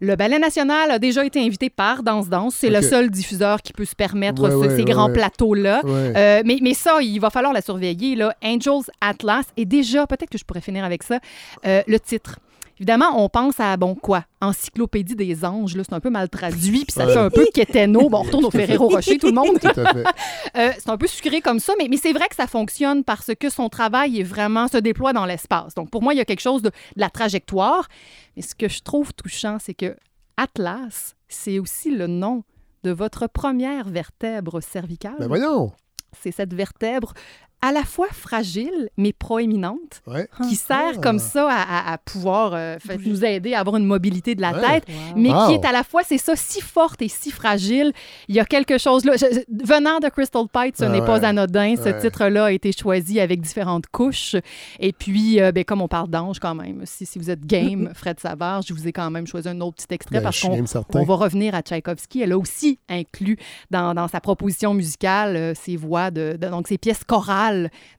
Le 0.04 0.16
Ballet 0.16 0.40
national 0.40 0.90
a 0.90 0.98
déjà 0.98 1.24
été 1.24 1.40
invité 1.46 1.70
par 1.70 2.02
Danse 2.02 2.28
Danse. 2.28 2.56
C'est 2.56 2.72
le 2.72 2.82
seul 2.82 3.12
diffuseur 3.12 3.62
qui 3.62 3.72
peut 3.72 3.86
se 3.86 3.94
permettre 3.96 4.42
Ouais, 4.42 4.50
ce- 4.50 4.56
ouais, 4.56 4.70
ces 4.70 4.76
ouais, 4.78 4.84
grands 4.84 5.06
ouais. 5.08 5.14
plateaux-là. 5.14 5.82
Ouais. 5.86 6.14
Euh, 6.18 6.42
mais, 6.44 6.58
mais 6.60 6.74
ça, 6.74 6.98
il 7.04 7.20
va 7.20 7.30
falloir 7.30 7.54
la 7.54 7.62
surveiller. 7.62 8.16
Là. 8.16 8.34
Angels 8.44 8.90
Atlas. 9.00 9.46
Et 9.58 9.66
déjà, 9.66 10.08
peut-être 10.08 10.32
que 10.32 10.40
je 10.40 10.44
pourrais 10.44 10.62
finir 10.62 10.84
avec 10.84 11.04
ça, 11.04 11.20
euh, 11.68 11.84
le 11.86 12.00
titre. 12.00 12.40
Évidemment, 12.82 13.24
on 13.24 13.30
pense 13.30 13.60
à, 13.60 13.78
bon, 13.78 13.94
quoi? 13.94 14.26
Encyclopédie 14.42 15.16
des 15.16 15.46
anges, 15.46 15.76
là, 15.78 15.84
c'est 15.88 15.94
un 15.94 16.00
peu 16.00 16.10
mal 16.10 16.30
traduit, 16.30 16.84
puis 16.84 16.92
ça 16.92 17.06
Ouais. 17.06 17.14
fait 17.14 17.20
un 17.20 17.30
peu 17.30 17.46
quéteno. 17.54 18.10
Bon, 18.10 18.18
on 18.18 18.24
retourne 18.24 18.44
au 18.46 18.50
Ferrero 18.50 18.88
Rocher, 18.90 19.20
tout 19.20 19.28
le 19.28 19.34
monde. 19.34 19.60
Tout 19.60 19.68
à 19.68 19.94
fait. 19.94 20.04
Euh, 20.58 20.72
c'est 20.78 20.90
un 20.90 20.98
peu 20.98 21.06
sucré 21.08 21.40
comme 21.42 21.60
ça, 21.60 21.74
mais, 21.80 21.88
mais 21.90 21.96
c'est 21.98 22.12
vrai 22.12 22.28
que 22.28 22.36
ça 22.36 22.48
fonctionne 22.48 23.04
parce 23.04 23.32
que 23.40 23.50
son 23.52 23.70
travail 23.70 24.20
est 24.20 24.24
vraiment 24.24 24.68
se 24.68 24.78
déploie 24.78 25.14
dans 25.14 25.26
l'espace. 25.26 25.76
Donc 25.76 25.90
pour 25.92 26.02
moi, 26.02 26.14
il 26.14 26.18
y 26.18 26.22
a 26.22 26.26
quelque 26.26 26.42
chose 26.42 26.62
de, 26.64 26.70
de 26.70 26.74
la 26.98 27.10
trajectoire. 27.12 27.88
Mais 28.36 28.42
ce 28.42 28.56
que 28.56 28.68
je 28.68 28.82
trouve 28.82 29.14
touchant, 29.14 29.58
c'est 29.62 29.76
que 29.76 29.96
Atlas, 30.36 31.16
c'est 31.30 31.60
aussi 31.60 31.92
le 31.92 32.08
nom 32.08 32.44
de 32.84 32.92
votre 32.92 33.28
première 33.28 33.88
vertèbre 33.90 34.62
cervicale. 34.62 35.16
Ben 35.20 35.28
voyons. 35.28 35.72
C'est 36.20 36.32
cette 36.32 36.54
vertèbre 36.54 37.14
à 37.62 37.72
la 37.72 37.84
fois 37.84 38.08
fragile, 38.12 38.90
mais 38.98 39.14
proéminente, 39.14 40.02
Ouais. 40.08 40.28
qui 40.48 40.56
sert 40.56 40.94
Ah. 40.96 41.02
comme 41.02 41.20
ça 41.20 41.48
à, 41.50 41.62
à- 41.90 41.94
à 41.94 41.98
pouvoir 41.98 42.54
euh, 42.54 42.78
fait- 42.80 42.98
nous 43.06 43.24
aider 43.24 43.54
à 43.54 43.60
avoir 43.60 43.78
une 43.78 43.86
mobilité 43.86 44.36
de 44.36 44.42
la 44.42 44.54
Ouais. 44.54 44.62
tête, 44.82 44.86
mais 45.16 45.30
Wow. 45.34 45.48
qui 45.48 45.54
est 45.54 45.66
à 45.66 45.72
la 45.72 45.84
fois, 45.84 46.02
c'est 46.04 46.18
ça, 46.18 46.36
si 46.36 46.62
forte 46.62 47.02
et 47.02 47.08
si 47.08 47.30
fragile. 47.32 47.92
Il 48.28 48.36
y 48.36 48.40
a 48.40 48.46
quelque 48.46 48.78
chose 48.78 49.06
là. 49.06 49.14
je- 49.18 49.26
venant 49.66 50.00
de 50.00 50.10
Crystal 50.10 50.44
Pite, 50.52 50.78
ce 50.78 50.86
Ah 50.86 50.90
n'est 50.90 51.00
ouais. 51.02 51.06
pas 51.06 51.26
anodin. 51.26 51.76
Ce 51.78 51.84
Ouais. 51.84 52.00
titre-là 52.00 52.46
a 52.46 52.52
été 52.52 52.72
choisi 52.72 53.20
avec 53.20 53.42
différentes 53.42 53.88
couches. 53.88 54.36
Et 54.80 54.94
puis, 54.94 55.40
euh, 55.42 55.52
ben, 55.52 55.64
comme 55.64 55.82
on 55.82 55.88
parle 55.88 56.08
d'ange 56.10 56.40
quand 56.40 56.56
même, 56.56 56.82
si, 56.86 57.06
si 57.06 57.20
vous 57.20 57.30
êtes 57.30 57.46
game, 57.46 57.92
Fred 57.96 58.20
Savard, 58.20 58.62
je 58.64 58.74
vous 58.74 58.88
ai 58.88 58.92
quand 58.92 59.10
même 59.12 59.28
choisi 59.28 59.48
un 59.50 59.60
autre 59.62 59.76
petit 59.78 59.94
extrait 59.94 60.18
Ben, 60.18 60.24
parce 60.24 60.40
qu'on 60.42 61.04
va 61.06 61.16
revenir 61.16 61.54
à 61.56 61.62
Tchaïkovski. 61.62 62.22
Elle 62.22 62.32
a 62.32 62.38
aussi 62.38 62.80
inclus 62.90 63.38
dans, 63.70 63.94
dans 63.94 64.08
sa 64.08 64.20
proposition 64.22 64.74
musicale 64.74 65.36
euh, 65.36 65.54
ses 65.54 65.76
voix, 65.76 66.10
de, 66.12 66.38
de- 66.40 66.48
donc 66.48 66.68
ses 66.68 66.78
pièces 66.78 67.04
chorales, 67.04 67.51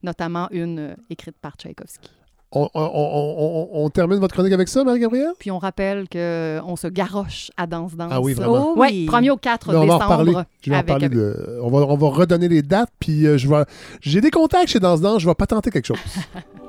notamment 0.02 0.48
une 0.50 0.78
euh, 0.78 0.94
écrite 1.10 1.36
par 1.40 1.54
Tchaïkovski. 1.56 2.08
On, 2.54 2.68
on- 2.74 2.80
on- 2.82 3.68
on- 3.72 3.84
on 3.84 3.88
termine 3.88 4.18
votre 4.18 4.34
chronique 4.34 4.52
avec 4.52 4.68
ça, 4.68 4.84
Marie-Gabrielle? 4.84 5.32
Puis 5.38 5.50
on 5.50 5.58
rappelle 5.58 6.06
qu'on 6.06 6.76
se 6.76 6.86
garoche 6.86 7.50
à 7.56 7.66
Danse 7.66 7.94
Danse. 7.96 8.10
Ah 8.12 8.20
oui, 8.20 8.34
vraiment. 8.34 8.72
Oh 8.72 8.74
Oui, 8.76 8.88
oui. 8.90 9.06
1er 9.06 9.30
au 9.30 9.36
4 9.38 9.72
Là, 9.72 9.80
on 9.80 9.86
va 9.86 9.94
en 9.94 9.96
décembre. 9.98 10.10
reparler. 10.18 10.32
Je 10.62 10.68
vais 10.70 10.76
en 10.76 10.78
avec- 10.80 10.86
parler 10.88 11.08
de- 11.08 11.58
on, 11.62 11.70
va, 11.70 11.78
on 11.78 11.96
va 11.96 12.08
redonner 12.08 12.48
les 12.48 12.60
dates, 12.60 12.90
puis 13.00 13.26
euh, 13.26 13.38
je 13.38 13.48
vais... 13.48 13.64
J'ai 14.02 14.20
des 14.20 14.30
contacts 14.30 14.68
chez 14.68 14.80
Danse 14.80 15.00
Danse, 15.00 15.22
je 15.22 15.26
vais 15.28 15.34
pas 15.34 15.46
tenter 15.46 15.70
quelque 15.70 15.86
chose. 15.86 15.96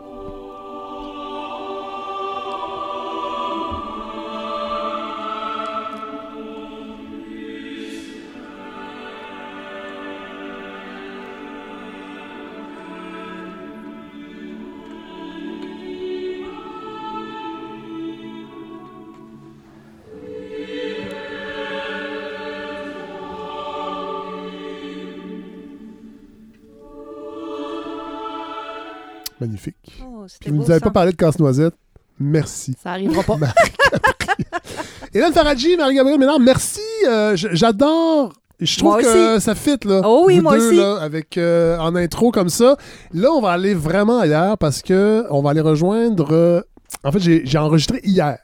Magnifique. 29.44 29.76
Oh, 30.02 30.26
Puis 30.40 30.50
vous 30.52 30.58
beau, 30.58 30.64
nous 30.64 30.72
avez 30.72 30.80
pas 30.80 30.92
parlé 30.92 31.12
de 31.12 31.18
casse-noisette. 31.18 31.74
Merci. 32.20 32.76
Ça 32.82 32.92
arrivera 32.92 33.24
pas. 33.24 33.38
Hélène 35.14 35.34
Faradji, 35.34 35.76
Marie-Gabrielle 35.78 36.20
Ménard, 36.20 36.40
merci. 36.40 36.80
Euh, 37.08 37.36
J'adore. 37.36 38.34
Je 38.60 38.78
trouve 38.78 38.98
que 39.02 39.40
ça 39.40 39.56
fit, 39.56 39.78
là. 39.84 40.02
Oh 40.06 40.24
oui, 40.28 40.38
vous 40.38 40.44
moi 40.44 40.58
deux, 40.58 40.68
aussi. 40.68 40.78
là, 40.78 40.98
avec, 41.02 41.38
euh, 41.38 41.78
en 41.80 41.96
intro 41.96 42.32
comme 42.32 42.50
ça. 42.50 42.78
Là, 43.14 43.30
on 43.32 43.42
va 43.42 43.52
aller 43.52 43.74
vraiment 43.74 44.20
ailleurs 44.20 44.58
parce 44.58 44.82
que 44.82 45.26
on 45.30 45.42
va 45.42 45.50
aller 45.50 45.60
rejoindre... 45.62 46.32
euh, 46.32 46.62
en 47.04 47.12
fait, 47.12 47.20
j'ai 47.20 47.42
j'ai 47.46 47.58
enregistré 47.58 48.00
hier. 48.04 48.38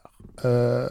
euh, 0.44 0.88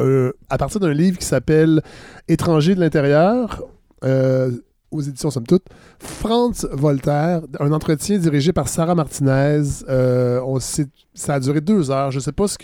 euh, 0.00 0.32
à 0.50 0.58
partir 0.58 0.78
d'un 0.78 0.92
livre 0.92 1.18
qui 1.18 1.24
s'appelle 1.26 1.82
Étranger 2.28 2.74
de 2.74 2.80
l'intérieur, 2.80 3.62
euh, 4.04 4.50
aux 4.90 5.00
éditions 5.00 5.30
Somme 5.30 5.46
Toute, 5.46 5.64
Franz 5.98 6.66
Voltaire, 6.72 7.42
un 7.60 7.72
entretien 7.72 8.18
dirigé 8.18 8.52
par 8.52 8.68
Sarah 8.68 8.94
Martinez. 8.94 9.62
Euh, 9.88 10.40
on 10.44 10.58
ça 10.60 11.34
a 11.34 11.40
duré 11.40 11.60
deux 11.60 11.90
heures. 11.90 12.10
Je 12.10 12.20
sais 12.20 12.32
pas 12.32 12.46
ce 12.46 12.56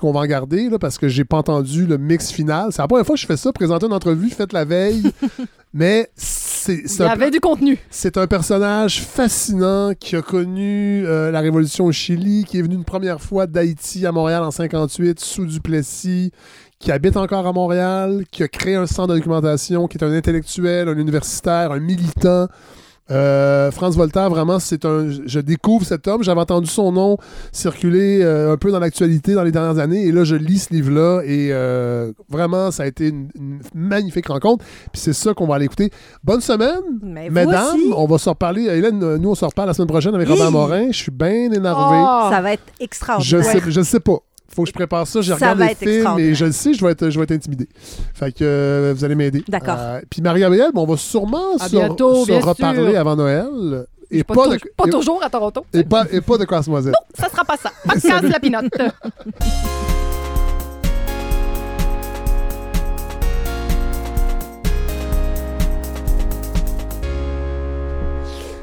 qu'on 0.00 0.12
va 0.12 0.20
en 0.20 0.26
garder 0.26 0.68
là, 0.68 0.78
parce 0.78 0.98
que 0.98 1.08
j'ai 1.08 1.24
pas 1.24 1.38
entendu 1.38 1.86
le 1.86 1.96
mix 1.96 2.30
final. 2.30 2.68
C'est 2.70 2.82
la 2.82 2.88
première 2.88 3.06
fois 3.06 3.14
que 3.14 3.20
je 3.20 3.26
fais 3.26 3.36
ça, 3.36 3.52
présenter 3.52 3.86
une 3.86 3.92
entrevue 3.92 4.30
faite 4.30 4.52
la 4.52 4.64
veille. 4.64 5.02
mais 5.72 6.10
c'est 6.16 6.84
Il 6.84 6.98
y 7.00 7.02
avait 7.02 7.30
du 7.30 7.40
contenu. 7.40 7.78
c'est 7.90 8.16
un 8.16 8.26
personnage 8.26 9.02
fascinant 9.02 9.92
qui 9.98 10.16
a 10.16 10.22
connu 10.22 11.04
euh, 11.06 11.30
la 11.30 11.40
révolution 11.40 11.84
au 11.84 11.92
Chili, 11.92 12.44
qui 12.44 12.58
est 12.58 12.62
venu 12.62 12.74
une 12.74 12.84
première 12.84 13.20
fois 13.20 13.46
d'Haïti 13.46 14.06
à 14.06 14.12
Montréal 14.12 14.42
en 14.42 14.50
58 14.50 15.20
sous 15.20 15.46
Duplessis, 15.46 16.32
qui 16.84 16.92
habite 16.92 17.16
encore 17.16 17.46
à 17.46 17.52
Montréal, 17.54 18.24
qui 18.30 18.42
a 18.42 18.48
créé 18.48 18.74
un 18.74 18.86
centre 18.86 19.08
de 19.08 19.14
documentation, 19.14 19.88
qui 19.88 19.96
est 19.96 20.04
un 20.04 20.12
intellectuel, 20.12 20.86
un 20.90 20.98
universitaire, 20.98 21.72
un 21.72 21.80
militant. 21.80 22.46
Euh, 23.10 23.70
Franz 23.70 23.96
Voltaire, 23.96 24.28
vraiment, 24.28 24.58
c'est 24.58 24.84
un. 24.84 25.08
Je 25.08 25.40
découvre 25.40 25.86
cet 25.86 26.06
homme. 26.08 26.22
J'avais 26.22 26.42
entendu 26.42 26.66
son 26.66 26.92
nom 26.92 27.16
circuler 27.52 28.20
euh, 28.20 28.52
un 28.52 28.58
peu 28.58 28.70
dans 28.70 28.80
l'actualité 28.80 29.32
dans 29.32 29.44
les 29.44 29.50
dernières 29.50 29.78
années, 29.78 30.04
et 30.04 30.12
là, 30.12 30.24
je 30.24 30.36
lis 30.36 30.58
ce 30.58 30.74
livre-là, 30.74 31.22
et 31.24 31.48
euh, 31.52 32.12
vraiment, 32.28 32.70
ça 32.70 32.82
a 32.82 32.86
été 32.86 33.08
une, 33.08 33.30
une 33.34 33.60
magnifique 33.74 34.26
rencontre. 34.26 34.62
Puis 34.92 35.00
c'est 35.00 35.14
ça 35.14 35.32
qu'on 35.32 35.46
va 35.46 35.54
aller 35.54 35.64
écouter. 35.64 35.90
Bonne 36.22 36.42
semaine, 36.42 36.82
Mais 37.02 37.30
mesdames. 37.30 37.78
On 37.96 38.04
va 38.04 38.18
se 38.18 38.28
reparler. 38.28 38.64
Hélène, 38.64 38.98
nous, 38.98 39.30
on 39.30 39.34
se 39.34 39.46
reparle 39.46 39.68
la 39.68 39.74
semaine 39.74 39.88
prochaine 39.88 40.14
avec 40.14 40.28
Hi. 40.28 40.32
Robert 40.32 40.52
Morin. 40.52 40.88
Je 40.90 40.98
suis 40.98 41.12
bien 41.12 41.50
énervé. 41.50 41.96
Oh! 41.96 42.28
Ça 42.30 42.42
va 42.42 42.52
être 42.52 42.62
je 42.78 42.84
extraordinaire. 42.84 43.44
sais, 43.44 43.62
je 43.70 43.80
sais 43.80 44.00
pas. 44.00 44.18
Faut 44.48 44.62
que 44.62 44.68
je 44.68 44.72
prépare 44.74 45.06
ça. 45.06 45.20
Je 45.20 45.28
Ça 45.30 45.34
regarde 45.34 45.58
les 45.60 45.64
être 45.66 45.78
films 45.78 46.18
et 46.18 46.34
je 46.34 46.44
le 46.44 46.52
sais, 46.52 46.74
je 46.74 46.84
vais 46.84 46.92
être, 46.92 47.10
je 47.10 47.18
vais 47.18 47.24
être 47.24 47.32
intimidé. 47.32 47.68
Fait 48.14 48.30
que 48.32 48.44
euh, 48.44 48.92
vous 48.96 49.04
allez 49.04 49.14
m'aider. 49.16 49.42
D'accord. 49.48 49.76
Euh, 49.78 50.00
puis 50.08 50.22
Marie-Gabrielle, 50.22 50.70
bon, 50.72 50.82
on 50.82 50.86
va 50.86 50.96
sûrement 50.96 51.56
À 51.58 51.66
se, 51.68 51.74
bientôt, 51.76 52.24
se 52.24 52.30
bien 52.30 52.40
reparler 52.40 52.90
sûr. 52.92 53.00
avant 53.00 53.16
Noël. 53.16 53.86
Et 54.10 54.22
Pas, 54.22 54.34
pas, 54.34 54.44
tou- 54.44 54.50
de, 54.52 54.58
pas 54.76 54.84
et- 54.86 54.90
toujours 54.90 55.24
à 55.24 55.30
Toronto. 55.30 55.64
et 55.72 55.82
pas, 55.82 56.04
et 56.12 56.20
pas 56.20 56.38
de 56.38 56.44
casse-noisette. 56.44 56.94
Ça 57.18 57.28
sera 57.28 57.44
pas 57.44 57.56
ça. 57.56 57.72
Pas 57.86 57.96
de 57.96 58.00
casse 58.06 58.22
la 58.22 58.38
pinotte. 58.38 58.70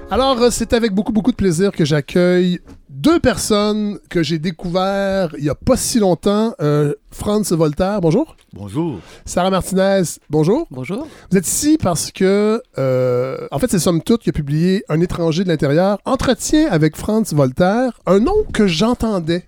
Alors, 0.09 0.41
euh, 0.41 0.49
c'est 0.51 0.73
avec 0.73 0.93
beaucoup, 0.93 1.13
beaucoup 1.13 1.31
de 1.31 1.35
plaisir 1.37 1.71
que 1.71 1.85
j'accueille 1.85 2.59
deux 3.01 3.19
personnes 3.19 3.97
que 4.09 4.21
j'ai 4.21 4.37
découvert 4.37 5.33
il 5.39 5.43
y 5.43 5.49
a 5.49 5.55
pas 5.55 5.75
si 5.75 5.99
longtemps. 5.99 6.53
Euh, 6.61 6.93
Franz 7.09 7.55
Voltaire, 7.55 7.99
bonjour. 7.99 8.35
Bonjour. 8.53 8.99
Sarah 9.25 9.49
Martinez, 9.49 10.03
bonjour. 10.29 10.67
Bonjour. 10.69 11.07
Vous 11.31 11.37
êtes 11.37 11.47
ici 11.47 11.79
parce 11.81 12.11
que, 12.11 12.61
euh, 12.77 13.47
en 13.49 13.57
fait, 13.57 13.71
c'est 13.71 13.79
Somme 13.79 14.03
Toute 14.03 14.21
qui 14.21 14.29
a 14.29 14.33
publié 14.33 14.83
Un 14.87 15.01
étranger 15.01 15.43
de 15.43 15.49
l'intérieur, 15.49 15.97
Entretien 16.05 16.67
avec 16.69 16.95
Franz 16.95 17.35
Voltaire, 17.35 17.99
un 18.05 18.19
nom 18.19 18.43
que 18.53 18.67
j'entendais 18.67 19.47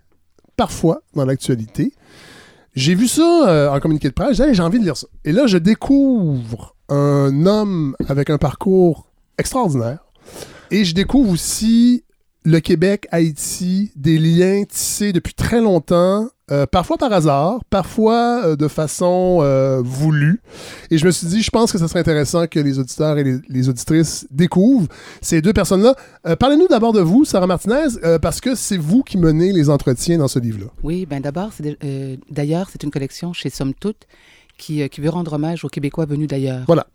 parfois 0.58 1.04
dans 1.14 1.26
l'actualité. 1.26 1.94
J'ai 2.74 2.96
vu 2.96 3.08
ça 3.08 3.48
euh, 3.48 3.70
en 3.70 3.80
communiqué 3.80 4.08
de 4.10 4.16
presse, 4.16 4.36
j'ai 4.36 4.64
envie 4.64 4.80
de 4.80 4.84
lire 4.84 4.98
ça. 4.98 5.06
Et 5.26 5.32
là, 5.32 5.46
je 5.46 5.60
découvre 5.60 6.76
un 6.90 7.46
homme 7.46 7.96
avec 8.10 8.32
un 8.32 8.40
parcours 8.40 9.12
extraordinaire. 9.38 10.00
Et 10.72 10.86
je 10.86 10.96
découvre 10.96 11.32
aussi 11.32 12.04
le 12.44 12.60
Québec, 12.60 13.08
Haïti, 13.12 13.92
des 13.96 14.18
liens 14.18 14.64
tissés 14.66 15.14
depuis 15.14 15.34
très 15.34 15.62
longtemps, 15.62 16.28
euh, 16.52 16.66
parfois 16.66 16.98
par 16.98 17.14
hasard, 17.14 17.62
parfois 17.70 18.44
euh, 18.44 18.56
de 18.58 18.68
façon 18.68 19.40
euh, 19.42 19.82
voulue. 19.82 20.42
Et 20.92 20.98
je 20.98 21.06
me 21.06 21.12
suis 21.12 21.28
dit, 21.28 21.42
je 21.42 21.50
pense 21.50 21.72
que 21.72 21.78
ça 21.78 21.88
serait 21.88 22.02
intéressant 22.02 22.48
que 22.48 22.60
les 22.60 22.80
auditeurs 22.80 23.18
et 23.18 23.40
les, 23.48 23.70
auditrices 23.70 24.28
découvrent 24.30 24.90
ces 25.22 25.42
deux 25.42 25.54
personnes-là. 25.54 25.96
Parlez-nous 26.36 26.68
d'abord 26.68 26.92
de 26.92 27.00
vous, 27.00 27.24
Sarah 27.24 27.48
Martinez, 27.48 27.88
parce 28.22 28.42
que 28.42 28.56
c'est 28.56 28.78
vous 28.78 29.04
qui 29.04 29.18
menez 29.18 29.54
les 29.54 29.70
entretiens 29.70 30.18
dans 30.18 30.28
ce 30.28 30.40
livre-là. 30.40 30.68
Oui, 30.84 31.06
ben 31.06 31.22
d'abord, 31.22 31.52
d'ailleurs, 32.30 32.70
c'est 32.70 32.84
une 32.84 32.92
collection 32.92 33.32
chez 33.32 33.50
Somme 33.50 33.74
Toute 33.74 34.06
qui, 34.64 34.82
euh, 34.82 34.88
qui 34.88 35.02
veut 35.02 35.10
rendre 35.10 35.34
hommage 35.34 35.66
aux 35.66 35.68
Québécois 35.70 36.06
venus 36.06 36.28
d'ailleurs. 36.28 36.64
Voilà. 36.68 36.88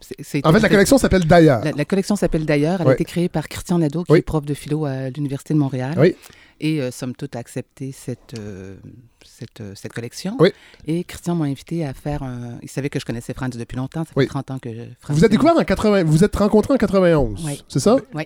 En 0.45 0.53
fait, 0.53 0.61
la 0.61 0.69
collection 0.69 0.97
s'appelle 0.97 1.27
D'ailleurs. 1.27 1.63
La, 1.65 1.73
la 1.73 1.85
collection 1.85 2.17
s'appelle 2.17 2.47
D'ailleurs. 2.47 2.81
Elle 2.81 2.89
a 2.89 2.93
été 2.95 3.05
créée 3.05 3.29
par 3.29 3.47
Christian 3.49 3.79
Nadeau, 3.79 4.05
qui 4.05 4.13
Oui. 4.13 4.19
est 4.21 4.23
prof 4.23 4.45
de 4.45 4.55
philo 4.55 4.87
à 4.87 5.11
l'Université 5.11 5.53
de 5.55 5.59
Montréal. 5.59 5.95
Oui. 5.99 6.15
Et 6.61 6.81
euh, 6.81 6.91
Somme 6.91 7.15
Toute 7.15 7.37
a 7.37 7.39
accepté 7.39 7.93
cette, 7.93 8.35
euh, 8.39 8.77
cette, 9.25 9.61
euh, 9.61 9.73
cette 9.77 9.93
collection. 9.93 10.37
Oui. 10.41 10.49
Et 10.87 11.05
Christian 11.05 11.35
m'a 11.37 11.45
invité 11.45 11.85
à 11.87 11.95
faire 11.95 12.23
un... 12.23 12.59
Il 12.63 12.69
savait 12.71 12.89
que 12.91 12.99
je 12.99 13.05
connaissais 13.05 13.33
Franz 13.35 13.57
depuis 13.59 13.77
longtemps. 13.77 14.01
Ça 14.01 14.07
fait 14.07 14.21
Oui. 14.21 14.27
30 14.27 14.51
ans 14.51 14.59
que 14.59 14.73
je... 14.75 14.83
Vous 15.13 15.25
êtes 15.25 15.31
découvert 15.31 15.57
en 15.57 15.63
80... 15.63 16.03
Vous 16.05 16.25
êtes 16.25 16.35
rencontrés 16.35 16.75
en 16.75 16.79
91, 16.79 17.45
Oui. 17.45 17.63
c'est 17.69 17.79
ça? 17.81 17.97
Oui. 18.15 18.25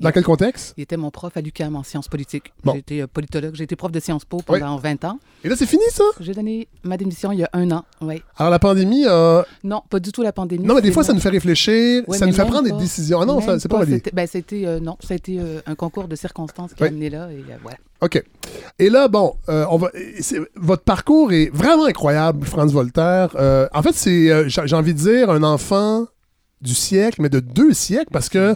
Dans 0.00 0.10
quel 0.12 0.22
contexte? 0.24 0.74
Il 0.76 0.82
était 0.82 0.96
mon 0.96 1.10
prof 1.10 1.36
à 1.36 1.40
l'UQAM 1.40 1.74
en 1.76 1.82
sciences 1.82 2.08
politiques. 2.08 2.52
Bon. 2.64 2.72
J'ai 2.72 2.78
été 2.78 3.02
euh, 3.02 3.06
politologue. 3.06 3.54
J'ai 3.54 3.64
été 3.64 3.74
prof 3.76 3.90
de 3.90 4.00
Sciences 4.00 4.24
Po 4.24 4.38
Oui. 4.48 4.60
pendant 4.60 4.76
20 4.76 5.04
ans. 5.04 5.18
Et 5.44 5.48
là, 5.48 5.56
c'est 5.56 5.66
fini, 5.66 5.82
ça? 5.90 6.04
J'ai 6.20 6.34
donné 6.34 6.68
ma 6.84 6.96
démission 6.96 7.32
il 7.32 7.40
y 7.40 7.44
a 7.44 7.50
un 7.52 7.70
an. 7.70 7.84
Oui. 8.00 8.22
Alors, 8.36 8.50
la 8.50 8.58
pandémie 8.58 9.06
a... 9.06 9.44
Non, 9.64 9.82
pas 9.90 9.98
du 10.00 10.12
tout 10.12 10.22
la 10.22 10.32
pandémie. 10.32 10.64
Non, 10.64 10.74
mais 10.74 10.82
des 10.82 10.92
fois, 10.92 11.02
ça 11.04 11.12
nous 11.12 11.20
fait 11.20 11.28
réfléchir, 11.30 12.04
Ouais, 12.08 12.16
ça 12.16 12.26
nous 12.26 12.32
fait 12.32 12.42
prendre 12.44 12.68
pas. 12.68 12.74
des 12.76 12.80
décisions. 12.82 13.20
Ah 13.20 13.26
non, 13.26 13.40
c'est 13.40 13.68
pas 13.68 13.78
pas, 13.80 13.86
c'était- 13.86 14.10
ben, 14.12 14.26
c'était 14.26 14.66
euh, 14.66 14.80
non, 14.80 14.96
ça 15.00 15.14
a 15.14 15.16
été 15.16 15.38
euh, 15.40 15.60
un 15.66 15.74
concours 15.74 16.08
de 16.08 16.16
circonstances 16.16 16.74
qui 16.74 16.82
Oui. 16.82 16.88
a 16.88 16.90
amené 16.90 17.10
là 17.10 17.28
et 17.32 17.36
euh, 17.36 17.56
voilà. 17.62 17.78
OK. 18.00 18.22
Et 18.78 18.90
là, 18.90 19.08
bon, 19.08 19.34
euh, 19.48 19.64
on 19.70 19.76
va, 19.78 19.90
votre 20.54 20.82
parcours 20.84 21.32
est 21.32 21.50
vraiment 21.52 21.86
incroyable, 21.86 22.46
Franz 22.46 22.72
Voltaire. 22.72 23.30
Euh, 23.34 23.66
en 23.74 23.82
fait, 23.82 23.94
c'est, 23.94 24.30
euh, 24.30 24.44
j'ai 24.48 24.76
envie 24.76 24.94
de 24.94 24.98
dire, 24.98 25.30
un 25.30 25.42
enfant 25.42 26.06
du 26.60 26.74
siècle, 26.74 27.20
mais 27.22 27.28
de 27.28 27.40
deux 27.40 27.72
siècles, 27.72 28.10
parce 28.12 28.28
que 28.28 28.54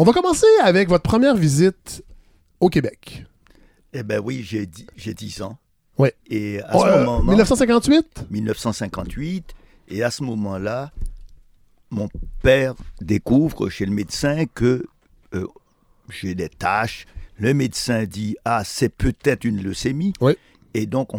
on 0.00 0.02
va 0.02 0.14
commencer 0.14 0.46
avec 0.62 0.88
votre 0.88 1.02
première 1.02 1.36
visite 1.36 2.02
au 2.58 2.70
Québec. 2.70 3.26
Eh 3.92 4.02
ben 4.02 4.18
oui, 4.18 4.42
j'ai 4.42 4.66
j'ai 4.96 5.12
10 5.12 5.42
ans. 5.42 5.58
Ouais. 5.98 6.14
Et 6.26 6.62
à 6.62 6.70
Oh, 6.72 6.80
ce 6.80 6.86
euh, 6.86 7.04
moment 7.04 7.22
1958? 7.22 8.24
1958, 8.30 9.54
et 9.88 10.02
à 10.02 10.10
ce 10.10 10.22
moment-là, 10.22 10.90
mon 11.90 12.08
père 12.42 12.74
découvre 13.02 13.68
chez 13.68 13.84
le 13.84 13.92
médecin 13.92 14.46
que 14.46 14.86
euh, 15.34 15.46
j'ai 16.08 16.34
des 16.34 16.48
taches. 16.48 17.04
Le 17.36 17.52
médecin 17.52 18.04
dit 18.04 18.36
Ah, 18.46 18.62
c'est 18.64 18.88
peut-être 18.88 19.44
une 19.44 19.62
leucémie. 19.62 20.14
Oui. 20.22 20.32
Et 20.72 20.86
donc, 20.86 21.10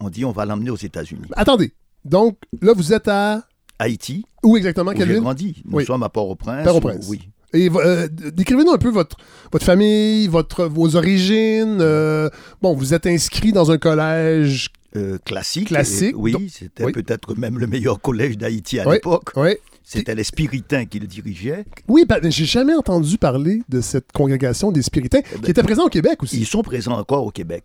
on, 0.00 0.10
dit 0.10 0.24
On 0.24 0.32
va 0.32 0.44
l'emmener 0.44 0.70
aux 0.70 0.76
États-Unis. 0.76 1.28
Attendez. 1.36 1.72
Donc, 2.04 2.36
là, 2.60 2.72
vous 2.72 2.92
êtes 2.92 3.06
à. 3.06 3.44
Haïti, 3.78 4.24
Où 4.42 4.56
exactement, 4.56 4.90
où 4.92 4.94
quelle 4.94 5.08
j'ai 5.08 5.20
grandi. 5.20 5.62
Nous 5.64 5.76
Oui. 5.78 5.84
sommes 5.84 6.02
à 6.02 6.08
Port-au-Prince. 6.08 6.64
Port-au-Prince. 6.64 7.06
Oui. 7.08 7.28
Et 7.54 7.70
euh, 7.74 8.08
décrivez-nous 8.10 8.72
un 8.72 8.78
peu 8.78 8.90
votre, 8.90 9.16
votre 9.52 9.64
famille, 9.64 10.26
votre, 10.28 10.64
vos 10.66 10.96
origines. 10.96 11.78
euh, 11.80 12.28
bon, 12.60 12.74
vous 12.74 12.92
êtes 12.94 13.06
inscrit 13.06 13.52
dans 13.52 13.70
un 13.70 13.78
collège. 13.78 14.70
Euh, 14.96 15.18
classique. 15.24 15.68
Classique, 15.68 16.10
Et- 16.12 16.14
oui, 16.14 16.32
donc- 16.32 16.42
c'était 16.52 16.84
oui. 16.84 16.92
peut-être 16.92 17.34
même 17.36 17.58
le 17.58 17.66
meilleur 17.66 18.00
collège 18.00 18.38
d'Haïti 18.38 18.78
à 18.78 18.86
Oui. 18.88 18.94
l'époque. 18.94 19.30
Oui. 19.36 19.56
C'était 19.82 20.14
les 20.14 20.22
Spiritains 20.24 20.84
qui 20.86 20.98
le 21.00 21.06
dirigeaient. 21.06 21.64
Oui, 21.88 22.04
mais 22.08 22.30
j'ai 22.30 22.44
jamais 22.44 22.74
entendu 22.74 23.18
parler 23.18 23.62
de 23.68 23.80
cette 23.80 24.12
congrégation 24.12 24.70
des 24.72 24.82
Spiritains 24.82 25.20
ben, 25.32 25.40
qui 25.42 25.50
était 25.50 25.62
présente 25.64 25.86
au 25.86 25.90
Québec 25.90 26.22
aussi. 26.22 26.38
Ils 26.38 26.46
sont 26.46 26.62
présents 26.62 26.96
encore 26.98 27.26
au 27.26 27.30
Québec. 27.30 27.64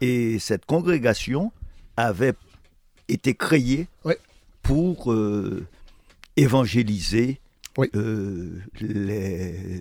Et 0.00 0.38
cette 0.38 0.64
congrégation 0.66 1.52
avait 1.96 2.32
été 3.08 3.34
créée 3.34 3.86
pour 4.62 5.14
évangéliser 6.36 7.38
Oui. 7.78 7.88
euh, 7.94 8.58
les 8.80 9.80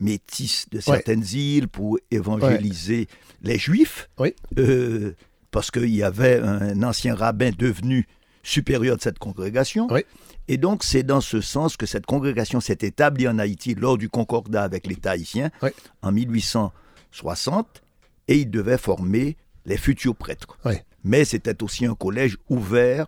métis 0.00 0.66
de 0.70 0.80
certaines 0.80 1.24
îles, 1.32 1.68
pour 1.68 1.98
évangéliser 2.10 3.08
les 3.42 3.58
Juifs. 3.58 4.08
Oui. 4.18 4.34
euh, 4.58 5.12
parce 5.50 5.70
qu'il 5.70 5.94
y 5.94 6.02
avait 6.02 6.38
un 6.40 6.82
ancien 6.82 7.14
rabbin 7.14 7.50
devenu 7.56 8.06
supérieur 8.42 8.96
de 8.96 9.02
cette 9.02 9.18
congrégation. 9.18 9.86
Oui. 9.90 10.02
Et 10.48 10.58
donc, 10.58 10.84
c'est 10.84 11.02
dans 11.02 11.20
ce 11.22 11.40
sens 11.40 11.76
que 11.76 11.86
cette 11.86 12.06
congrégation 12.06 12.60
s'est 12.60 12.78
établie 12.82 13.26
en 13.26 13.38
Haïti 13.38 13.74
lors 13.74 13.96
du 13.98 14.08
concordat 14.08 14.62
avec 14.64 14.86
l'État 14.86 15.12
haïtien 15.12 15.50
Oui. 15.62 15.70
en 16.02 16.12
1860 16.12 17.82
et 18.28 18.38
il 18.40 18.50
devait 18.50 18.78
former 18.78 19.36
les 19.64 19.76
futurs 19.76 20.14
prêtres. 20.14 20.58
Mais 21.04 21.24
c'était 21.24 21.62
aussi 21.62 21.86
un 21.86 21.94
collège 21.94 22.36
ouvert 22.48 23.06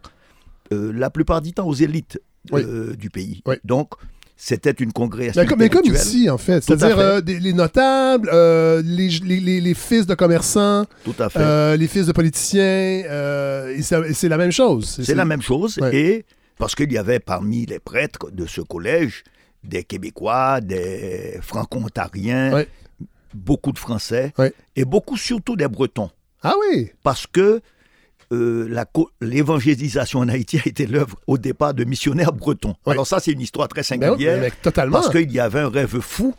euh, 0.72 0.92
la 0.92 1.10
plupart 1.10 1.40
du 1.42 1.52
temps 1.52 1.66
aux 1.66 1.74
élites 1.74 2.20
euh, 2.52 2.94
du 2.96 3.10
pays. 3.10 3.42
Donc, 3.64 3.94
c'était 4.40 4.70
une 4.70 4.92
congrégation. 4.92 5.42
Mais 5.42 5.56
mais 5.58 5.68
comme 5.68 5.84
ici, 5.84 6.30
en 6.30 6.38
fait. 6.38 6.62
C'est-à-dire 6.62 6.98
euh, 6.98 7.20
les 7.26 7.52
notables, 7.52 8.30
euh, 8.32 8.80
les, 8.84 9.08
les- 9.08 9.40
les- 9.40 9.60
les 9.60 9.74
fils 9.74 10.06
de 10.06 10.14
commerçants, 10.14 10.86
Tout 11.04 11.14
à 11.18 11.28
fait. 11.28 11.40
euh, 11.40 11.76
les 11.76 11.88
fils 11.88 12.06
de 12.06 12.12
politiciens. 12.12 13.02
c'est 13.82 14.28
la 14.28 14.36
même 14.38 14.52
chose. 14.52 15.00
C'est 15.02 15.14
la 15.14 15.24
même 15.24 15.42
chose. 15.42 15.78
Ouais. 15.78 15.94
Et 15.94 16.24
parce 16.56 16.74
qu'il 16.74 16.92
y 16.92 16.98
avait 16.98 17.18
parmi 17.20 17.66
les 17.66 17.80
prêtres 17.80 18.30
de 18.30 18.46
ce 18.46 18.60
collège 18.60 19.24
des 19.64 19.82
Québécois, 19.84 20.60
des 20.60 21.38
Franco-Ontariens, 21.42 22.52
Ouais. 22.54 22.68
beaucoup 23.34 23.72
de 23.72 23.78
Français 23.78 24.32
Ouais. 24.38 24.52
et 24.76 24.84
beaucoup 24.84 25.16
surtout 25.16 25.56
des 25.56 25.66
Bretons. 25.68 26.10
Ah 26.42 26.54
oui! 26.60 26.90
Parce 27.02 27.26
que 27.26 27.60
euh, 28.32 28.68
l'évangélisation 29.20 30.20
en 30.20 30.28
Haïti 30.28 30.58
a 30.58 30.68
été 30.68 30.86
l'œuvre 30.86 31.16
au 31.26 31.38
départ 31.38 31.74
de 31.74 31.84
missionnaires 31.84 32.32
bretons. 32.32 32.74
Alors 32.86 33.06
ça, 33.06 33.20
c'est 33.20 33.32
une 33.32 33.40
histoire 33.40 33.68
très 33.68 33.82
Ben 33.82 33.96
oui, 33.96 34.06
singulière. 34.06 34.40
mais 34.40 34.50
totalement. 34.50 34.92
Parce 35.00 35.10
qu'il 35.10 35.30
y 35.32 35.40
avait 35.40 35.60
un 35.60 35.68
rêve 35.70 36.00
fou 36.00 36.34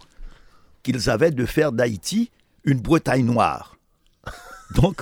qu'ils 0.84 1.10
avaient 1.10 1.32
de 1.32 1.46
faire 1.46 1.72
d'Haïti 1.72 2.32
une 2.64 2.80
Bretagne 2.80 3.26
noire. 3.26 3.76
Donc, 4.76 5.02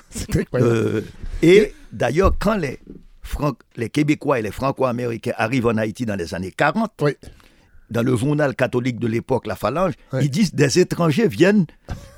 euh, 0.55 1.01
et 1.41 1.73
d'ailleurs, 1.91 2.31
quand 2.39 2.55
les, 2.55 2.79
Fran- 3.21 3.53
les 3.75 3.89
Québécois 3.89 4.39
et 4.39 4.41
les 4.41 4.51
Franco-Américains 4.51 5.33
arrivent 5.37 5.67
en 5.67 5.77
Haïti 5.77 6.05
dans 6.05 6.15
les 6.15 6.33
années 6.33 6.51
40, 6.55 6.91
Oui. 7.01 7.15
Dans 7.89 8.01
le 8.03 8.15
journal 8.15 8.55
catholique 8.55 8.99
de 8.99 9.07
l'époque, 9.07 9.47
La 9.47 9.55
Phalange, 9.55 9.93
Ouais. 10.13 10.25
ils 10.25 10.29
disent 10.29 10.53
des 10.53 10.79
étrangers 10.79 11.27
viennent 11.27 11.65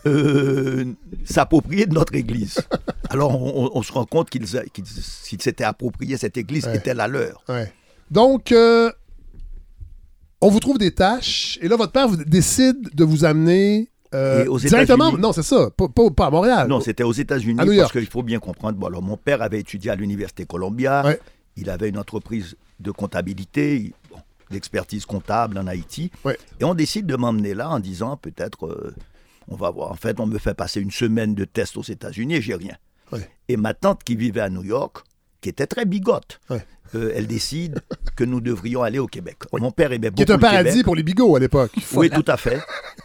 euh, 0.06 0.86
s'approprier 1.26 1.86
de 1.86 1.94
notre 1.94 2.16
église. 2.16 2.60
Alors 3.10 3.40
on, 3.42 3.82
se 3.84 3.92
rend 3.92 4.06
compte 4.06 4.30
qu'ils 4.30 4.48
s'étaient 4.48 5.64
appropriés 5.64 6.18
cette 6.18 6.38
église, 6.38 6.66
Ouais. 6.66 6.78
était 6.78 6.94
la 6.94 7.08
leur. 7.08 7.44
Ouais. 7.50 7.72
Donc, 8.10 8.52
euh, 8.52 8.92
on 10.42 10.50
vous 10.50 10.60
trouve 10.60 10.78
des 10.78 10.92
tâches, 10.92 11.60
et 11.62 11.68
là, 11.68 11.76
votre 11.76 11.92
père 11.92 12.08
vous 12.08 12.18
décide 12.18 12.90
de 12.94 13.04
vous 13.04 13.26
amener 13.26 13.90
euh, 14.16 14.46
aux 14.48 14.58
directement? 14.58 15.12
Non, 15.18 15.34
c'est 15.34 15.44
ça, 15.44 15.70
pas, 15.76 15.88
pas- 15.88 16.10
pas 16.10 16.26
à 16.28 16.32
Montréal. 16.32 16.68
Non, 16.68 16.80
c'était 16.80 17.04
aux 17.04 17.14
États-Unis 17.14 17.60
parce 17.78 17.92
qu'il 17.92 18.08
faut 18.08 18.24
bien 18.24 18.40
comprendre. 18.40 18.78
Bon, 18.80 18.88
alors 18.88 19.02
mon 19.04 19.18
père 19.18 19.42
avait 19.44 19.60
étudié 19.60 19.92
à 19.92 19.96
l'université 19.96 20.46
Columbia. 20.46 21.04
Il 21.58 21.70
avait 21.70 21.90
une 21.90 21.98
entreprise 22.00 22.56
de 22.80 22.90
comptabilité, 22.92 23.94
bon, 24.10 24.18
d'expertise 24.52 25.06
comptable 25.06 25.58
en 25.58 25.68
Haïti. 25.68 26.12
Ouais. 26.26 26.38
Et 26.60 26.64
on 26.64 26.74
décide 26.74 27.06
de 27.06 27.16
m'emmener 27.16 27.54
là 27.54 27.70
en 27.70 27.80
disant 27.80 28.18
peut-être 28.18 28.66
euh, 28.68 28.94
on 29.48 29.56
va 29.56 29.70
voir. 29.72 29.92
En 29.92 29.96
fait, 29.96 30.20
on 30.20 30.26
me 30.28 30.38
fait 30.38 30.54
passer 30.54 30.80
une 30.82 30.92
semaine 30.92 31.36
de 31.36 31.46
test 31.46 31.78
aux 31.78 31.84
États-Unis 31.84 32.36
et 32.36 32.42
j'ai 32.42 32.56
rien. 32.56 32.76
Ouais. 33.12 33.28
Et 33.48 33.58
ma 33.58 33.74
tante 33.74 34.04
qui 34.04 34.16
vivait 34.16 34.42
à 34.42 34.50
New 34.50 34.64
York, 34.64 35.04
qui 35.42 35.50
était 35.50 35.66
très 35.68 35.86
bigote, 35.86 36.40
Ouais. 36.50 36.64
euh, 36.96 37.12
elle 37.16 37.26
décide 37.28 37.80
que 38.16 38.24
nous 38.24 38.42
devrions 38.42 38.84
aller 38.84 39.00
au 39.00 39.08
Québec. 39.08 39.38
Mon 39.54 39.72
père 39.72 39.92
aimait 39.92 40.10
Qui 40.12 40.26
beaucoup 40.26 40.32
est 40.32 40.32
un 40.32 40.36
le 40.36 40.42
paradis 40.42 40.70
Québec. 40.70 40.86
pour 40.86 40.96
les 40.96 41.04
bigots 41.04 41.36
à 41.36 41.40
l'époque. 41.40 41.72
Oui, 41.96 42.10
tout 42.10 42.26
à 42.28 42.38
fait. 42.38 42.60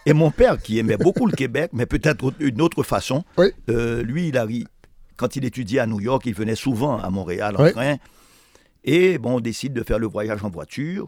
Et 0.05 0.13
mon 0.13 0.31
père, 0.31 0.59
qui 0.61 0.79
aimait 0.79 0.97
beaucoup 0.99 1.27
le 1.27 1.33
Québec, 1.33 1.71
mais 1.73 1.87
peut-être 1.87 2.31
d'une 2.39 2.61
autre 2.61 2.83
façon, 2.83 3.25
Oui. 3.39 3.47
euh, 3.71 4.03
lui, 4.03 4.29
il 4.29 4.37
arrive. 4.37 4.67
Quand 5.17 5.37
il 5.37 5.45
étudiait 5.45 5.79
à 5.81 5.87
New 5.87 6.01
York, 6.01 6.23
il 6.27 6.35
venait 6.35 6.57
souvent 6.57 6.99
à 6.99 7.09
Montréal 7.09 7.55
en 7.59 7.63
Oui. 7.65 7.73
train. 7.73 7.97
Et 8.83 9.17
bon, 9.19 9.37
on 9.37 9.41
décide 9.41 9.73
de 9.73 9.83
faire 9.83 9.99
le 9.99 10.07
voyage 10.07 10.43
en 10.45 10.51
voiture. 10.51 11.07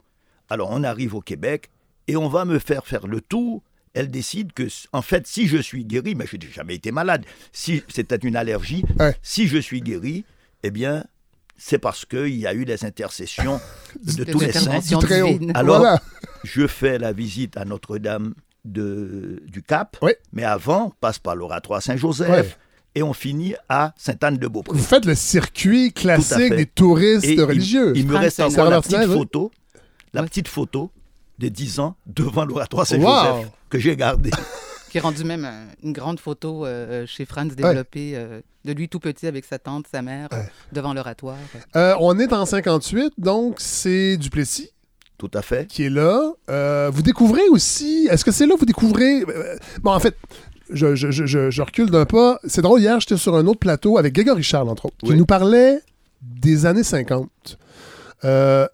Alors, 0.49 0.71
on 0.73 0.83
arrive 0.85 1.15
au 1.15 1.21
Québec 1.21 1.71
et 2.09 2.17
on 2.17 2.29
va 2.29 2.45
me 2.45 2.59
faire 2.59 2.87
faire 2.87 3.07
le 3.07 3.21
tour. 3.21 3.63
Elle 3.95 4.11
décide 4.11 4.53
que, 4.53 4.65
en 4.93 5.03
fait, 5.03 5.27
si 5.27 5.47
je 5.49 5.57
suis 5.57 5.85
guéri, 5.85 6.15
mais 6.15 6.27
je 6.31 6.37
n'ai 6.37 6.51
jamais 6.53 6.75
été 6.75 6.93
malade, 6.93 7.25
si 7.53 7.83
c'était 7.89 8.17
une 8.17 8.37
allergie, 8.37 8.85
Ouais. 9.01 9.17
si 9.23 9.49
je 9.49 9.59
suis 9.59 9.81
guéri, 9.81 10.25
eh 10.63 10.71
bien, 10.71 11.05
c'est 11.57 11.79
parce 11.79 12.05
qu'il 12.05 12.37
y 12.37 12.47
a 12.47 12.53
eu 12.53 12.67
des 12.67 12.85
intercessions 12.85 13.59
de 14.05 14.25
tous 14.25 14.41
les 14.41 14.53
saints. 14.53 14.79
Alors, 15.55 15.79
Voilà. 15.79 16.03
je 16.45 16.67
fais 16.67 16.99
la 16.99 17.13
visite 17.13 17.57
à 17.57 17.65
Notre-Dame 17.65 18.35
de, 18.67 19.43
du 19.47 19.63
Cap, 19.63 19.97
Oui. 20.03 20.13
mais 20.33 20.45
avant, 20.45 20.87
on 20.89 20.91
passe 20.91 21.19
par 21.19 21.35
l'oratoire 21.37 21.81
Saint-Joseph 21.83 22.29
Ouais. 22.29 22.47
et 22.97 23.03
on 23.03 23.13
finit 23.15 23.55
à 23.71 23.95
Sainte-Anne-de-Beaupré. 23.97 24.77
Vous 24.77 24.85
faites 24.85 25.07
le 25.07 25.15
circuit 25.15 25.93
classique 25.93 26.55
des 26.55 26.67
touristes 26.67 27.25
Et 27.25 27.41
religieux. 27.41 27.93
Il, 27.97 28.07
me 28.07 28.17
reste 28.17 28.37
Saint- 28.37 28.49
encore 28.49 28.69
la 28.71 28.83
petite 28.83 29.07
photo, 29.07 29.51
la 30.17 30.23
Oui. 30.23 30.29
petite 30.29 30.49
photo 30.49 30.91
de 31.39 31.49
10 31.49 31.79
ans 31.81 31.95
devant 32.07 32.45
l'oratoire 32.45 32.87
Saint-Joseph 32.87 33.35
Wow. 33.37 33.45
que 33.71 33.79
j'ai 33.79 33.95
gardée. 33.97 34.31
Qui 34.91 34.99
est 34.99 35.01
rendu 35.01 35.25
même 35.25 35.45
un- 35.45 35.67
une 35.83 35.93
grande 35.93 36.19
photo 36.21 36.65
euh, 36.65 37.05
chez 37.07 37.25
Franz 37.27 37.55
développée 37.55 38.13
euh, 38.15 38.41
de 38.65 38.73
lui 38.73 38.89
tout 38.89 39.01
petit 39.01 39.27
avec 39.27 39.45
sa 39.45 39.59
tante, 39.59 39.87
sa 39.91 40.01
mère, 40.01 40.29
euh, 40.33 40.43
devant 40.73 40.95
l'oratoire. 40.95 41.37
Euh, 41.77 41.95
on 42.01 42.19
est 42.19 42.33
en 42.33 42.47
58, 42.47 43.13
donc 43.19 43.57
c'est 43.59 44.17
Duplessis 44.17 44.71
Tout 45.19 45.31
à 45.35 45.43
fait. 45.43 45.67
qui 45.67 45.85
est 45.85 45.91
là. 45.91 46.33
Euh, 46.49 46.91
vous 46.93 47.03
découvrez 47.03 47.47
aussi. 47.51 48.09
Est-ce 48.11 48.25
que 48.25 48.31
c'est 48.31 48.47
là 48.47 48.55
que 48.55 48.61
vous 48.61 48.67
découvrez. 48.67 49.23
euh, 49.23 49.57
bon, 49.83 49.93
en 49.93 50.01
fait. 50.01 50.17
Je, 50.71 50.97
je- 50.97 51.13
je- 51.13 51.27
je- 51.27 51.49
je 51.51 51.63
recule 51.63 51.91
d'un 51.91 52.07
pas. 52.07 52.41
C'est 52.45 52.61
drôle, 52.63 52.81
hier, 52.81 52.99
j'étais 52.99 53.17
sur 53.17 53.37
un 53.37 53.47
autre 53.47 53.61
plateau 53.61 53.99
avec 53.99 54.13
Grégory 54.15 54.43
Charles, 54.43 54.69
entre 54.69 54.87
autres, 54.87 54.97
qui 54.99 55.11
Oui. 55.11 55.17
nous 55.17 55.27
parlait 55.27 55.79
des 56.23 56.67
années 56.67 56.83
50. 56.83 57.59
Euh, 58.25 58.67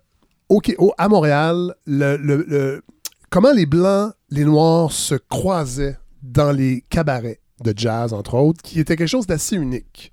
ok, 0.57 0.74
au- 0.78 0.92
à 0.98 1.09
Montréal, 1.09 1.74
le- 1.86 2.16
le- 2.16 2.44
le- 2.48 2.82
comment 3.30 3.53
les 3.53 3.66
Blancs, 3.66 4.12
les 4.30 4.44
Noirs 4.44 4.92
se 4.92 5.14
croisaient 5.14 5.98
dans 6.22 6.53
les 6.53 6.84
cabarets 6.88 7.40
de 7.64 7.72
jazz, 7.76 8.12
entre 8.12 8.34
autres, 8.34 8.62
qui 8.62 8.80
était 8.80 8.96
quelque 8.96 9.09
chose 9.09 9.26
d'assez 9.26 9.57
unique 9.57 10.12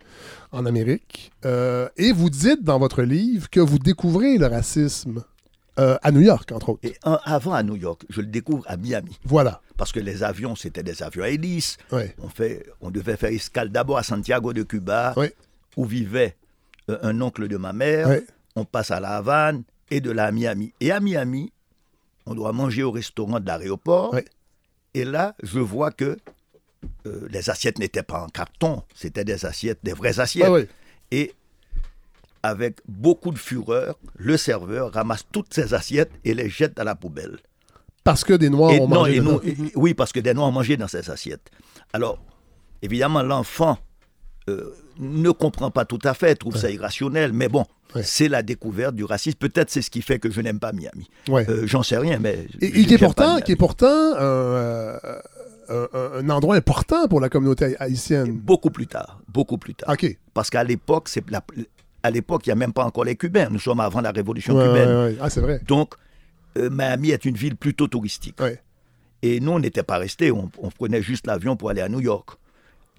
en 0.51 0.65
Amérique. 0.65 1.31
Euh, 1.45 1.87
et 1.97 2.11
vous 2.11 2.29
dites 2.29 2.63
dans 2.63 2.79
votre 2.79 3.03
livre 3.03 3.49
que 3.49 3.59
vous 3.59 3.79
découvrez 3.79 4.37
le 4.37 4.47
racisme 4.47 5.23
euh, 5.79 5.97
à 6.03 6.11
New 6.11 6.21
York, 6.21 6.51
entre 6.51 6.69
autres. 6.69 6.79
Et 6.85 6.95
un- 7.03 7.19
avant 7.23 7.53
à 7.53 7.63
New 7.63 7.75
York, 7.77 8.01
je 8.09 8.21
le 8.21 8.27
découvre 8.27 8.63
à 8.67 8.75
Miami. 8.75 9.17
Voilà. 9.23 9.61
Parce 9.77 9.91
que 9.93 9.99
les 10.01 10.23
avions, 10.23 10.55
c'était 10.55 10.83
des 10.83 11.01
avions 11.03 11.23
à 11.23 11.29
hélice. 11.29 11.77
On, 12.21 12.27
fait, 12.27 12.65
on 12.81 12.91
devait 12.91 13.15
faire 13.15 13.31
escale 13.31 13.69
d'abord 13.69 13.97
à 13.97 14.03
Santiago 14.03 14.51
de 14.51 14.63
Cuba, 14.63 15.13
Oui. 15.15 15.27
où 15.77 15.85
vivait 15.85 16.35
euh, 16.89 16.97
un 17.03 17.21
oncle 17.21 17.47
de 17.47 17.55
ma 17.57 17.71
mère. 17.71 18.09
On 18.55 18.65
passe 18.65 18.91
à 18.91 18.99
La 18.99 19.11
Havane 19.17 19.63
et 19.91 20.01
de 20.01 20.15
à 20.17 20.31
Miami. 20.31 20.73
Et 20.79 20.91
à 20.91 20.99
Miami, 20.99 21.51
on 22.25 22.35
doit 22.35 22.51
manger 22.51 22.83
au 22.83 22.91
restaurant 22.91 23.39
de 23.39 23.47
l'aéroport. 23.47 24.15
Et 24.93 25.05
là, 25.05 25.35
je 25.43 25.59
vois 25.59 25.91
que 25.91 26.17
euh, 27.05 27.27
les 27.29 27.49
assiettes 27.49 27.79
n'étaient 27.79 28.03
pas 28.03 28.21
en 28.21 28.27
carton, 28.27 28.83
c'était 28.93 29.23
des 29.25 29.45
assiettes, 29.45 29.79
des 29.83 29.93
vraies 29.93 30.19
assiettes. 30.19 30.49
Ah. 30.49 30.73
Et 31.11 31.33
avec 32.43 32.79
beaucoup 32.87 33.31
de 33.31 33.37
fureur, 33.37 33.97
le 34.15 34.37
serveur 34.37 34.93
ramasse 34.93 35.25
toutes 35.31 35.53
ces 35.53 35.73
assiettes 35.73 36.11
et 36.23 36.33
les 36.33 36.49
jette 36.49 36.79
à 36.79 36.83
la 36.83 36.95
poubelle. 36.95 37.37
Parce 38.03 38.23
que 38.23 38.33
des 38.33 38.49
Noirs 38.49 38.71
Et 38.71 38.79
ont 38.79 38.87
non, 38.87 38.95
mangé 38.99 39.15
et 39.17 39.19
non, 39.21 39.41
et- 39.43 39.55
oui, 39.75 39.93
parce 39.93 40.13
que 40.13 40.19
des 40.19 40.33
Noirs 40.33 40.47
ont 40.47 40.53
mangé 40.53 40.77
dans 40.77 40.87
ces 40.87 41.09
assiettes. 41.09 41.51
Alors, 41.91 42.17
évidemment, 42.81 43.23
l'enfant 43.23 43.77
euh, 44.49 44.73
ne 44.99 45.31
comprend 45.31 45.69
pas 45.69 45.85
tout 45.85 45.99
à 46.03 46.13
fait, 46.13 46.35
trouve 46.35 46.55
ça 46.55 46.71
irrationnel, 46.71 47.33
mais 47.33 47.49
bon, 47.49 47.65
Ouais. 47.95 48.03
c'est 48.03 48.27
la 48.27 48.43
découverte 48.43 48.95
du 48.95 49.03
racisme. 49.03 49.37
Peut-être 49.39 49.69
c'est 49.71 49.81
ce 49.81 49.89
qui 49.89 50.01
fait 50.01 50.19
que 50.19 50.29
je 50.29 50.41
n'aime 50.41 50.59
pas 50.59 50.71
Miami. 50.73 51.09
Ouais. 51.27 51.49
Euh, 51.49 51.65
J'en 51.65 51.81
sais 51.83 51.97
rien, 51.97 52.19
mais. 52.19 52.45
Et, 52.61 52.71
qui, 52.85 52.93
est 52.93 52.97
pourtant, 52.97 53.39
qui 53.41 53.53
est 53.53 53.55
pourtant 53.55 54.13
un, 55.69 56.29
endroit 56.29 56.55
important 56.55 57.07
pour 57.07 57.19
la 57.21 57.29
communauté 57.29 57.65
haï- 57.65 57.75
haïtienne. 57.79 58.31
Beaucoup 58.37 58.69
plus 58.71 58.87
tard. 58.87 59.19
Beaucoup 59.27 59.57
plus 59.57 59.75
tard. 59.75 59.89
OK. 59.91 60.17
Parce 60.33 60.49
qu'à 60.49 60.63
l'époque, 60.63 61.09
c'est 61.09 61.23
à 62.01 62.11
l'époque, 62.11 62.45
il 62.45 62.49
n'y 62.49 62.53
a 62.53 62.55
même 62.55 62.73
pas 62.73 62.85
encore 62.85 63.03
les 63.03 63.15
Cubains. 63.15 63.49
Nous 63.49 63.59
sommes 63.59 63.79
avant 63.79 64.01
la 64.01 64.11
révolution 64.11 64.55
Ouais, 64.55 64.65
cubaine. 64.67 64.87
ouais, 64.89 65.03
ouais. 65.11 65.17
Ah, 65.21 65.29
c'est 65.29 65.41
vrai. 65.41 65.59
Donc, 65.67 65.95
euh, 66.57 66.69
Miami 66.71 67.11
est 67.11 67.25
une 67.25 67.35
ville 67.35 67.55
plutôt 67.57 67.87
touristique. 67.87 68.37
Et 69.21 69.39
nous, 69.41 69.51
on 69.51 69.59
n'était 69.59 69.83
pas 69.83 69.97
restés, 69.97 70.31
on, 70.31 70.49
on 70.59 70.69
prenait 70.69 71.01
juste 71.01 71.27
l'avion 71.27 71.57
pour 71.57 71.69
aller 71.69 71.81
à 71.81 71.89
New 71.89 71.99
York. 71.99 72.29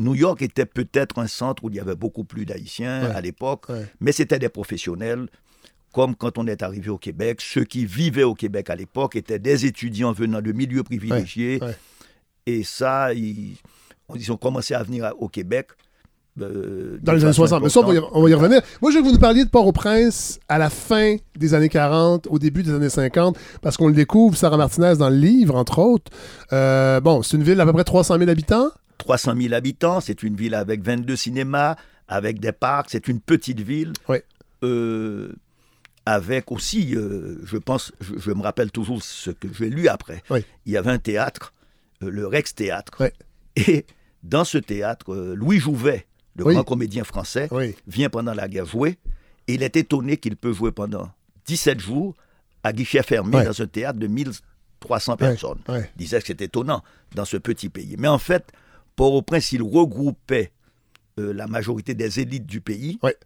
New 0.00 0.14
York 0.14 0.42
était 0.42 0.66
peut-être 0.66 1.18
un 1.20 1.26
centre 1.26 1.62
où 1.64 1.68
il 1.70 1.76
y 1.76 1.80
avait 1.80 1.94
beaucoup 1.94 2.24
plus 2.24 2.44
d'Haïtiens 2.46 3.04
Ouais. 3.08 3.14
à 3.14 3.20
l'époque, 3.20 3.68
Ouais. 3.68 3.86
mais 4.00 4.12
c'était 4.12 4.38
des 4.38 4.48
professionnels. 4.48 5.28
Comme 5.92 6.14
quand 6.14 6.38
on 6.38 6.46
est 6.46 6.62
arrivé 6.62 6.88
au 6.88 6.98
Québec, 6.98 7.40
ceux 7.40 7.64
qui 7.64 7.84
vivaient 7.84 8.22
au 8.22 8.34
Québec 8.34 8.70
à 8.70 8.76
l'époque 8.76 9.16
étaient 9.16 9.40
des 9.40 9.66
étudiants 9.66 10.12
venant 10.12 10.40
de 10.40 10.52
milieux 10.52 10.82
privilégiés. 10.84 11.58
ouais. 11.62 11.76
Et 12.46 12.62
ça, 12.62 13.12
ils, 13.12 13.56
ils 14.14 14.32
ont 14.32 14.36
commencé 14.36 14.72
à 14.74 14.82
venir 14.82 15.12
au 15.18 15.28
Québec. 15.28 15.68
euh, 16.40 16.96
Dans 17.02 17.12
les 17.12 17.22
années 17.24 17.32
façon 17.32 17.46
60. 17.46 17.62
Mais 17.64 17.68
ça, 17.68 17.80
on 17.80 17.86
va, 17.86 17.94
y, 17.94 17.96
importante. 17.98 18.16
on 18.16 18.22
va 18.22 18.30
y 18.30 18.34
revenir. 18.34 18.62
Moi, 18.80 18.92
je 18.92 18.98
que 18.98 19.04
vous 19.04 19.18
parliez 19.18 19.44
de 19.44 19.50
Port-au-Prince 19.50 20.38
à 20.48 20.58
la 20.58 20.70
fin 20.70 21.16
des 21.36 21.54
années 21.54 21.68
40, 21.68 22.28
au 22.30 22.38
début 22.38 22.62
des 22.62 22.72
années 22.72 22.88
50, 22.88 23.36
parce 23.60 23.76
qu'on 23.76 23.88
le 23.88 23.94
découvre, 23.94 24.36
Sarah 24.36 24.56
Martinez, 24.56 24.94
dans 24.96 25.10
le 25.10 25.16
livre, 25.16 25.56
entre 25.56 25.80
autres. 25.80 26.10
Euh, 26.52 27.00
bon, 27.00 27.22
c'est 27.22 27.36
une 27.36 27.42
ville 27.42 27.56
d'à 27.56 27.66
peu 27.66 27.72
près 27.72 27.84
300 27.84 28.16
000 28.18 28.30
habitants. 28.30 28.70
300 29.00 29.34
000 29.36 29.54
habitants, 29.54 30.00
c'est 30.00 30.22
une 30.22 30.36
ville 30.36 30.54
avec 30.54 30.82
22 30.82 31.16
cinémas, 31.16 31.76
avec 32.06 32.38
des 32.38 32.52
parcs, 32.52 32.88
c'est 32.90 33.08
une 33.08 33.20
petite 33.20 33.60
ville. 33.60 33.92
Ouais. 34.08 34.22
Euh, 34.62 35.32
avec 36.06 36.50
aussi, 36.52 36.94
euh, 36.96 37.38
je 37.44 37.56
pense, 37.56 37.92
je, 38.00 38.18
je 38.18 38.30
me 38.30 38.42
rappelle 38.42 38.70
toujours 38.70 39.02
ce 39.02 39.30
que 39.30 39.48
j'ai 39.52 39.70
lu 39.70 39.88
après. 39.88 40.22
Ouais. 40.30 40.44
Il 40.66 40.72
y 40.72 40.76
avait 40.76 40.90
un 40.90 40.98
théâtre, 40.98 41.52
euh, 42.02 42.10
le 42.10 42.26
Rex 42.26 42.54
Théâtre. 42.54 42.92
Ouais. 43.00 43.12
Et 43.56 43.86
dans 44.22 44.44
ce 44.44 44.58
théâtre, 44.58 45.14
Louis 45.34 45.58
Jouvet, 45.58 46.06
le 46.36 46.44
Oui. 46.46 46.54
grand 46.54 46.64
comédien 46.64 47.04
français, 47.04 47.48
Oui. 47.50 47.74
vient 47.86 48.08
pendant 48.10 48.34
la 48.34 48.48
guerre 48.48 48.66
jouer. 48.66 48.98
Et 49.48 49.54
il 49.54 49.62
est 49.62 49.76
étonné 49.76 50.16
qu'il 50.16 50.36
peut 50.36 50.52
jouer 50.52 50.72
pendant 50.72 51.10
17 51.46 51.80
jours 51.80 52.14
à 52.62 52.72
guichet 52.72 53.02
fermé 53.02 53.42
dans 53.44 53.62
un 53.62 53.66
théâtre 53.66 53.98
de 53.98 54.06
1300 54.06 55.12
Ouais, 55.12 55.16
personnes. 55.16 55.58
Il 55.68 55.82
disait 55.96 56.20
que 56.20 56.26
c'était 56.26 56.44
étonnant 56.46 56.82
dans 57.14 57.24
ce 57.24 57.36
petit 57.38 57.68
pays. 57.68 57.96
Mais 57.98 58.08
en 58.08 58.18
fait, 58.18 58.52
Port-au-Prince, 59.00 59.52
il 59.52 59.62
regroupait 59.62 60.52
euh, 61.18 61.32
la 61.32 61.46
majorité 61.46 61.94
des 61.94 62.20
élites 62.20 62.44
du 62.44 62.60
pays. 62.60 62.98
Ouais. 63.02 63.16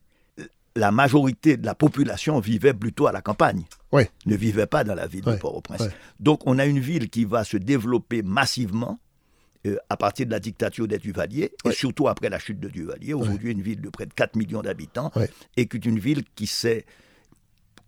La 0.77 0.93
majorité 0.93 1.57
de 1.57 1.67
la 1.67 1.75
population 1.75 2.39
vivait 2.39 2.73
plutôt 2.75 3.09
à 3.09 3.13
la 3.13 3.21
campagne, 3.23 3.65
Ouais. 3.91 4.09
ne 4.27 4.37
vivait 4.37 4.67
pas 4.67 4.85
dans 4.85 4.95
la 4.95 5.09
ville 5.09 5.25
Ouais, 5.27 5.35
de 5.35 5.41
Port-au-Prince. 5.41 5.89
Donc 6.21 6.43
on 6.47 6.61
a 6.61 6.67
une 6.67 6.79
ville 6.79 7.11
qui 7.11 7.25
va 7.25 7.43
se 7.43 7.57
développer 7.57 8.23
massivement 8.23 9.01
euh, 9.67 9.77
à 9.91 9.97
partir 9.97 10.27
de 10.27 10.31
la 10.31 10.39
dictature 10.39 10.87
des 10.87 10.99
Duvaliers, 10.99 11.51
et 11.65 11.73
surtout 11.73 12.07
après 12.07 12.29
la 12.29 12.39
chute 12.39 12.61
de 12.61 12.69
Duvalier. 12.69 13.13
Aujourd'hui, 13.13 13.51
une 13.51 13.63
ville 13.63 13.81
de 13.81 13.89
près 13.89 14.07
de 14.07 14.15
4 14.15 14.37
millions 14.37 14.63
d'habitants, 14.63 15.11
et 15.57 15.67
qui 15.67 15.77
est 15.79 15.85
une 15.87 15.99
ville 15.99 16.23
qui 16.37 16.47
s'est 16.47 16.85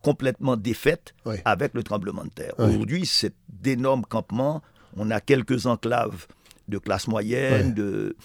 complètement 0.03 0.57
défaite 0.57 1.15
avec 1.45 1.73
le 1.75 1.85
tremblement 1.85 2.25
de 2.25 2.31
terre. 2.31 2.55
Aujourd'hui, 2.59 3.07
c'est 3.07 3.33
d'énormes 3.49 4.05
campements. 4.05 4.61
On 4.97 5.13
a 5.13 5.21
quelques 5.21 5.67
enclaves 5.67 6.27
de 6.69 6.79
classe 6.79 7.07
moyenne, 7.09 7.67
Ouais. 7.69 7.73
de, 7.73 8.17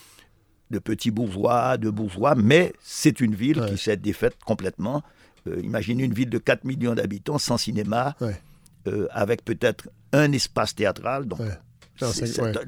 de 0.72 0.80
petits 0.80 1.12
bourgeois, 1.12 1.78
de 1.78 1.90
bourgeois, 1.90 2.36
mais 2.36 2.74
c'est 2.82 3.20
une 3.22 3.36
ville 3.36 3.60
Ouais. 3.60 3.70
qui 3.72 3.78
s'est 3.78 3.98
défaite 3.98 4.38
complètement. 4.46 5.04
Euh, 5.48 5.60
imaginez 5.62 6.04
une 6.04 6.14
ville 6.14 6.30
de 6.30 6.38
4 6.38 6.64
millions 6.66 6.94
d'habitants 6.96 7.38
sans 7.38 7.58
cinéma, 7.58 8.16
Ouais. 8.22 8.40
euh, 8.88 9.08
avec 9.12 9.44
peut-être 9.44 9.90
un 10.14 10.32
espace 10.32 10.74
théâtral. 10.76 11.26
Donc, 11.26 11.42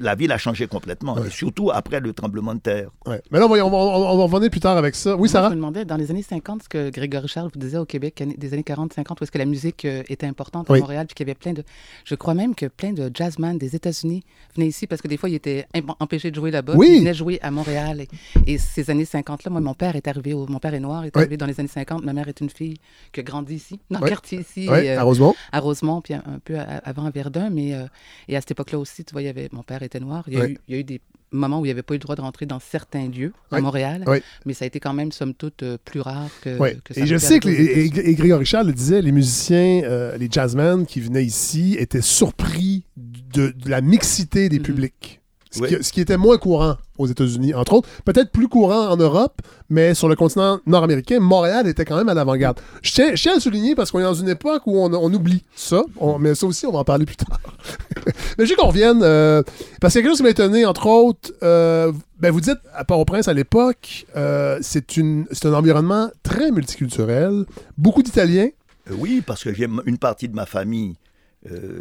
La 0.00 0.14
ville 0.14 0.32
a 0.32 0.38
changé 0.38 0.66
complètement, 0.66 1.14
Ouais. 1.14 1.26
et 1.28 1.30
surtout 1.30 1.70
après 1.70 2.00
le 2.00 2.12
tremblement 2.12 2.54
de 2.54 2.60
terre. 2.60 2.90
Ouais. 3.06 3.20
Mais 3.30 3.38
là, 3.38 3.46
on 3.46 3.48
va, 3.48 3.64
on 3.64 3.70
va- 3.70 3.76
on 3.76 4.16
va 4.18 4.24
revenir 4.24 4.50
plus 4.50 4.60
tard 4.60 4.76
avec 4.76 4.94
ça. 4.94 5.12
Oui, 5.14 5.18
Moi, 5.20 5.28
Sarah? 5.28 5.48
Je 5.48 5.54
me 5.54 5.56
demandais, 5.56 5.84
dans 5.84 5.96
les 5.96 6.10
années 6.10 6.22
50, 6.22 6.62
ce 6.64 6.68
que 6.68 6.90
Grégory 6.90 7.28
Charles 7.28 7.50
vous 7.52 7.58
disait 7.60 7.78
au 7.78 7.84
Québec, 7.84 8.22
des 8.38 8.52
années 8.52 8.62
40-50, 8.62 9.20
où 9.20 9.24
est-ce 9.24 9.30
que 9.32 9.38
la 9.38 9.44
musique 9.44 9.84
euh, 9.84 10.02
était 10.08 10.26
importante 10.26 10.68
à 10.70 10.72
Oui. 10.72 10.80
Montréal, 10.80 11.06
puis 11.06 11.14
qu'il 11.14 11.26
y 11.26 11.30
avait 11.30 11.38
plein 11.38 11.52
de... 11.52 11.62
Je 12.04 12.14
crois 12.14 12.34
même 12.34 12.54
que 12.54 12.66
plein 12.66 12.92
de 12.92 13.10
jazzman 13.12 13.58
des 13.58 13.74
États-Unis 13.76 14.22
venaient 14.56 14.68
ici 14.68 14.86
parce 14.86 15.00
que 15.02 15.08
des 15.08 15.16
fois, 15.16 15.28
ils 15.28 15.34
étaient 15.34 15.66
empêchés 15.98 16.30
de 16.30 16.36
jouer 16.36 16.50
là-bas. 16.50 16.74
Oui. 16.76 16.88
Ils 16.94 16.98
venaient 17.00 17.14
jouer 17.14 17.38
à 17.42 17.50
Montréal. 17.50 18.00
Et, 18.00 18.08
et 18.54 18.58
ces 18.58 18.90
années 18.90 19.04
50-là, 19.04 19.50
moi, 19.50 19.60
mon 19.60 19.74
père 19.74 19.96
est 19.96 20.06
arrivé, 20.08 20.32
au- 20.34 20.46
mon 20.46 20.58
père 20.58 20.74
est 20.74 20.80
noir, 20.80 21.04
est 21.04 21.14
Oui. 21.16 21.22
arrivé 21.22 21.36
dans 21.36 21.46
les 21.46 21.58
années 21.60 21.68
50. 21.68 22.04
Ma 22.04 22.12
mère 22.12 22.28
est 22.28 22.40
une 22.40 22.50
fille 22.50 22.76
qui 23.12 23.20
a 23.20 23.22
grandi 23.22 23.54
ici, 23.54 23.80
dans 23.90 24.00
le 24.00 24.06
quartier 24.08 24.40
ici. 24.40 24.64
Et, 24.66 24.68
euh, 24.90 25.00
à 25.00 25.02
Rosemont. 25.02 25.34
à 25.52 25.60
Rosemont, 25.60 26.00
puis 26.00 26.14
un, 26.14 26.22
un 26.26 26.38
peu 26.44 26.58
à- 26.58 26.62
avant 26.84 27.04
à 27.06 27.10
Verdun. 27.10 27.50
Mais, 27.50 27.74
euh, 27.74 27.84
et 28.28 28.36
à 28.36 28.40
cette 28.40 28.52
époque-là 28.52 28.78
aussi, 28.78 29.04
tu 29.04 29.12
vois, 29.12 29.22
il 29.24 29.26
y 29.26 29.30
avait, 29.30 29.48
mon 29.52 29.62
père 29.62 29.82
était 29.82 30.00
noir. 30.00 30.24
Il 30.28 30.34
y, 30.34 30.36
a 30.36 30.40
Ouais. 30.40 30.50
eu, 30.52 30.58
il 30.68 30.74
y 30.74 30.76
a 30.76 30.80
eu 30.80 30.84
des 30.84 31.00
moments 31.32 31.58
où 31.60 31.64
il 31.64 31.68
n'y 31.68 31.72
avait 31.72 31.82
pas 31.82 31.94
eu 31.94 31.96
le 31.96 32.02
droit 32.02 32.14
de 32.14 32.20
rentrer 32.20 32.46
dans 32.46 32.60
certains 32.60 33.08
lieux 33.08 33.32
à 33.50 33.56
Ouais. 33.56 33.60
Montréal. 33.60 34.04
Ouais. 34.06 34.22
Mais 34.46 34.54
ça 34.54 34.64
a 34.64 34.68
été 34.68 34.78
quand 34.78 34.92
même, 34.92 35.10
somme 35.10 35.34
toute, 35.34 35.62
euh, 35.64 35.76
plus 35.84 36.00
rare 36.00 36.28
que, 36.42 36.56
Ouais. 36.58 36.76
que 36.84 36.94
ça 36.94 37.00
Et 37.00 37.06
je 37.06 37.16
sais 37.16 37.40
que, 37.40 37.48
les- 37.48 37.54
et, 37.64 38.08
et 38.10 38.14
Grégory 38.14 38.44
Charles 38.46 38.68
le 38.68 38.72
disait, 38.72 39.02
les 39.02 39.10
musiciens, 39.12 39.82
euh, 39.84 40.16
les 40.16 40.28
jazzmen 40.30 40.86
qui 40.86 41.00
venaient 41.00 41.24
ici 41.24 41.76
étaient 41.78 42.02
surpris 42.02 42.84
de, 42.96 43.48
de 43.56 43.68
la 43.68 43.80
mixité 43.80 44.48
des 44.48 44.58
Mhm. 44.58 44.64
publics. 44.64 45.20
Ce, 45.54 45.60
Oui. 45.62 45.68
qui, 45.68 45.84
ce 45.84 45.92
qui 45.92 46.00
était 46.00 46.16
moins 46.16 46.36
courant 46.36 46.76
aux 46.98 47.06
États-Unis, 47.06 47.54
entre 47.54 47.74
autres. 47.74 47.88
Peut-être 48.04 48.32
plus 48.32 48.48
courant 48.48 48.88
en 48.88 48.96
Europe, 48.96 49.40
mais 49.70 49.94
sur 49.94 50.08
le 50.08 50.16
continent 50.16 50.58
nord-américain, 50.66 51.20
Montréal 51.20 51.68
était 51.68 51.84
quand 51.84 51.96
même 51.96 52.08
à 52.08 52.14
l'avant-garde. 52.14 52.58
Je 52.82 52.90
tiens, 52.92 53.14
je 53.14 53.22
tiens 53.22 53.32
à 53.32 53.34
le 53.36 53.40
souligner 53.40 53.74
parce 53.76 53.90
qu'on 53.92 54.00
est 54.00 54.04
dans 54.04 54.14
une 54.14 54.28
époque 54.28 54.62
où 54.66 54.76
on, 54.78 54.92
on 54.92 55.12
oublie 55.14 55.44
ça, 55.54 55.82
On- 55.98 56.18
mais 56.18 56.34
ça 56.34 56.46
aussi, 56.46 56.66
on 56.66 56.72
va 56.72 56.80
en 56.80 56.84
parler 56.84 57.06
plus 57.06 57.14
tard. 57.16 57.38
mais 58.38 58.46
je 58.46 58.50
veux 58.50 58.56
qu'on 58.56 58.66
revienne, 58.68 59.00
euh, 59.02 59.42
parce 59.80 59.92
qu'il 59.94 60.00
y 60.00 60.02
a 60.02 60.02
quelque 60.02 60.10
chose 60.12 60.18
qui 60.18 60.22
m'a 60.24 60.30
étonné, 60.30 60.64
entre 60.66 60.86
autres, 60.86 61.32
euh, 61.44 61.92
ben 62.18 62.30
vous 62.32 62.40
dites 62.40 62.58
à 62.74 62.84
Port-au-Prince 62.84 63.28
à 63.28 63.32
l'époque, 63.34 64.06
euh, 64.16 64.58
c'est 64.62 64.96
une- 64.96 65.26
c'est 65.30 65.46
un 65.46 65.54
environnement 65.54 66.10
très 66.24 66.50
multiculturel, 66.50 67.44
beaucoup 67.78 68.02
d'Italiens. 68.02 68.48
Euh, 68.90 68.94
oui, 68.98 69.22
parce 69.24 69.44
que 69.44 69.54
j'ai 69.54 69.68
une 69.86 69.98
partie 69.98 70.28
de 70.28 70.34
ma 70.34 70.46
famille 70.46 70.96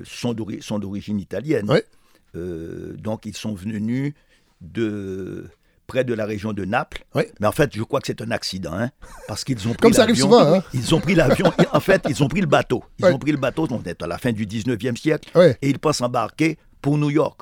sont 0.03 0.33
d'ori- 0.33 0.61
sont 0.61 0.77
d'origine 0.77 1.19
italienne. 1.21 1.69
Ouais. 1.71 1.85
Euh, 2.35 2.93
donc 2.97 3.25
ils 3.25 3.35
sont 3.35 3.53
venus 3.53 4.13
de 4.61 5.45
près 5.87 6.03
de 6.03 6.13
la 6.13 6.25
région 6.25 6.53
de 6.53 6.63
Naples. 6.65 7.03
Mais 7.39 7.47
en 7.47 7.51
fait, 7.51 7.75
je 7.75 7.83
crois 7.83 7.99
que 7.99 8.07
c'est 8.07 8.21
un 8.21 8.31
accident, 8.31 8.73
hein, 8.73 8.89
parce 9.27 9.43
qu'ils 9.43 9.67
ont 9.67 9.71
pris 9.73 9.77
Comme 9.81 9.93
ça 9.93 10.03
arrive 10.03 10.15
l'avion- 10.15 10.25
souvent, 10.39 10.53
hein. 10.55 10.63
Ils 10.73 10.95
ont 10.95 11.01
pris 11.01 11.13
l'avion. 11.15 11.51
en 11.73 11.79
fait, 11.79 12.01
ils 12.09 12.23
ont 12.23 12.27
pris 12.27 12.41
le 12.41 12.47
bateau. 12.47 12.83
Ils 12.99 13.05
ont 13.05 13.19
pris 13.19 13.31
le 13.31 13.37
bateau. 13.37 13.67
On 13.69 13.83
est 13.83 14.01
à 14.01 14.07
la 14.07 14.17
fin 14.17 14.31
du 14.31 14.45
19e 14.47 14.95
siècle 14.97 15.29
et 15.61 15.69
ils 15.69 15.79
pensent 15.79 16.01
embarquer 16.01 16.57
pour 16.81 16.97
New 16.97 17.09
York. 17.09 17.41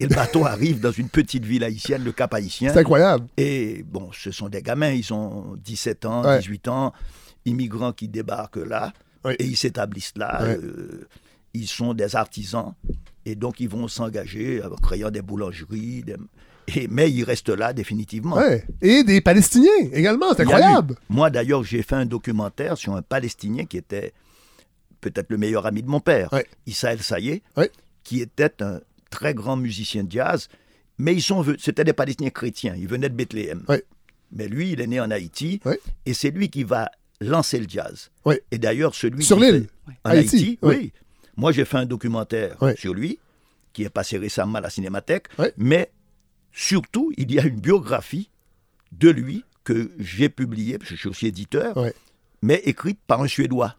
Et 0.00 0.06
le 0.06 0.14
bateau 0.14 0.44
arrive 0.46 0.80
dans 0.80 0.90
une 0.90 1.08
petite 1.08 1.44
ville 1.44 1.64
haïtienne, 1.64 2.02
le 2.04 2.12
Cap 2.12 2.32
Haïtien. 2.34 2.72
C'est 2.72 2.80
incroyable. 2.80 3.26
Et 3.36 3.82
bon, 3.86 4.10
ce 4.12 4.30
sont 4.30 4.48
des 4.48 4.62
gamins, 4.62 4.90
ils 4.90 5.12
ont 5.12 5.54
17 5.56 6.04
ans, 6.06 6.22
Ouais. 6.24 6.38
18 6.38 6.68
ans, 6.68 6.92
immigrants 7.44 7.92
qui 7.92 8.08
débarquent 8.08 8.56
là, 8.56 8.92
et 9.38 9.44
ils 9.44 9.56
s'établissent 9.56 10.12
là. 10.16 10.42
Euh, 10.42 11.06
ils 11.54 11.66
sont 11.68 11.94
des 11.94 12.14
artisans, 12.16 12.74
et 13.26 13.34
donc 13.34 13.60
ils 13.60 13.68
vont 13.68 13.86
s'engager 13.88 14.62
en 14.64 14.74
créant 14.76 15.10
des 15.10 15.20
boulangeries, 15.22 16.02
des- 16.02 16.16
et, 16.74 16.88
mais 16.88 17.10
ils 17.12 17.22
restent 17.22 17.50
là 17.50 17.72
définitivement. 17.72 18.36
Ouais. 18.36 18.64
Et 18.82 19.04
des 19.04 19.20
Palestiniens 19.20 19.70
également, 19.92 20.32
c'est 20.34 20.42
incroyable. 20.42 20.96
Moi 21.10 21.28
d'ailleurs, 21.30 21.62
j'ai 21.62 21.82
fait 21.82 21.94
un 21.96 22.06
documentaire 22.06 22.76
sur 22.78 22.94
un 22.96 23.02
Palestinien 23.02 23.66
qui 23.66 23.76
était 23.76 24.12
peut-être 25.00 25.30
le 25.30 25.36
meilleur 25.38 25.66
ami 25.66 25.82
de 25.82 25.88
mon 25.88 26.00
père, 26.00 26.32
Ouais. 26.32 26.46
Issa 26.66 26.92
El 26.92 27.02
Sayé, 27.02 27.42
Ouais. 27.56 27.70
qui 28.02 28.20
était 28.20 28.62
un 28.62 28.80
très 29.10 29.34
grand 29.34 29.56
musicien 29.56 30.02
de 30.04 30.10
jazz, 30.10 30.48
mais 30.98 31.14
ils 31.14 31.22
sont, 31.22 31.44
c'était 31.58 31.84
des 31.84 31.92
Palestiniens 31.92 32.30
chrétiens, 32.30 32.74
ils 32.76 32.88
venaient 32.88 33.08
de 33.10 33.14
Bethléem. 33.14 33.62
Mais 34.32 34.48
lui, 34.48 34.72
il 34.72 34.80
est 34.80 34.86
né 34.88 34.98
en 34.98 35.10
Haïti, 35.12 35.60
et 36.04 36.14
c'est 36.14 36.30
lui 36.30 36.48
qui 36.48 36.64
va 36.64 36.90
lancer 37.20 37.60
le 37.60 37.66
jazz. 37.68 38.10
Et 38.50 38.58
d'ailleurs, 38.58 38.94
celui 38.94 39.24
Sur 39.24 39.38
l'île, 39.38 39.68
en 40.04 40.10
Haïti, 40.10 40.36
Haïti, 40.36 40.58
oui. 40.62 40.92
Moi, 41.36 41.52
j'ai 41.52 41.64
fait 41.64 41.76
un 41.78 41.86
documentaire 41.86 42.56
Ouais. 42.62 42.76
sur 42.76 42.94
lui, 42.94 43.18
qui 43.72 43.82
est 43.84 43.90
passé 43.90 44.16
récemment 44.18 44.58
à 44.58 44.60
la 44.62 44.70
Cinémathèque, 44.70 45.26
Ouais. 45.38 45.52
mais 45.56 45.90
surtout, 46.52 47.12
il 47.16 47.32
y 47.32 47.38
a 47.38 47.44
une 47.44 47.60
biographie 47.60 48.30
de 48.92 49.10
lui 49.10 49.44
que 49.64 49.90
j'ai 49.98 50.28
publiée, 50.28 50.78
parce 50.78 50.90
que 50.90 50.94
je 50.96 51.00
suis 51.00 51.08
aussi 51.08 51.26
éditeur, 51.26 51.76
Ouais. 51.76 51.94
mais 52.42 52.62
écrite 52.64 52.98
par 53.06 53.20
un 53.20 53.26
Suédois. 53.28 53.74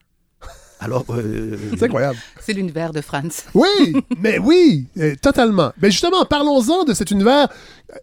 Alors, 0.79 1.05
euh, 1.09 1.57
C'est 1.77 1.85
incroyable. 1.85 2.19
C'est 2.39 2.53
l'univers 2.53 2.91
de 2.93 3.01
Franz. 3.01 3.45
Oui, 3.55 3.95
mais 4.19 4.37
oui, 4.37 4.85
euh, 4.97 5.15
totalement. 5.19 5.73
Mais 5.81 5.89
justement, 5.89 6.23
parlons-en 6.25 6.83
de 6.83 6.93
cet 6.93 7.09
univers. 7.09 7.47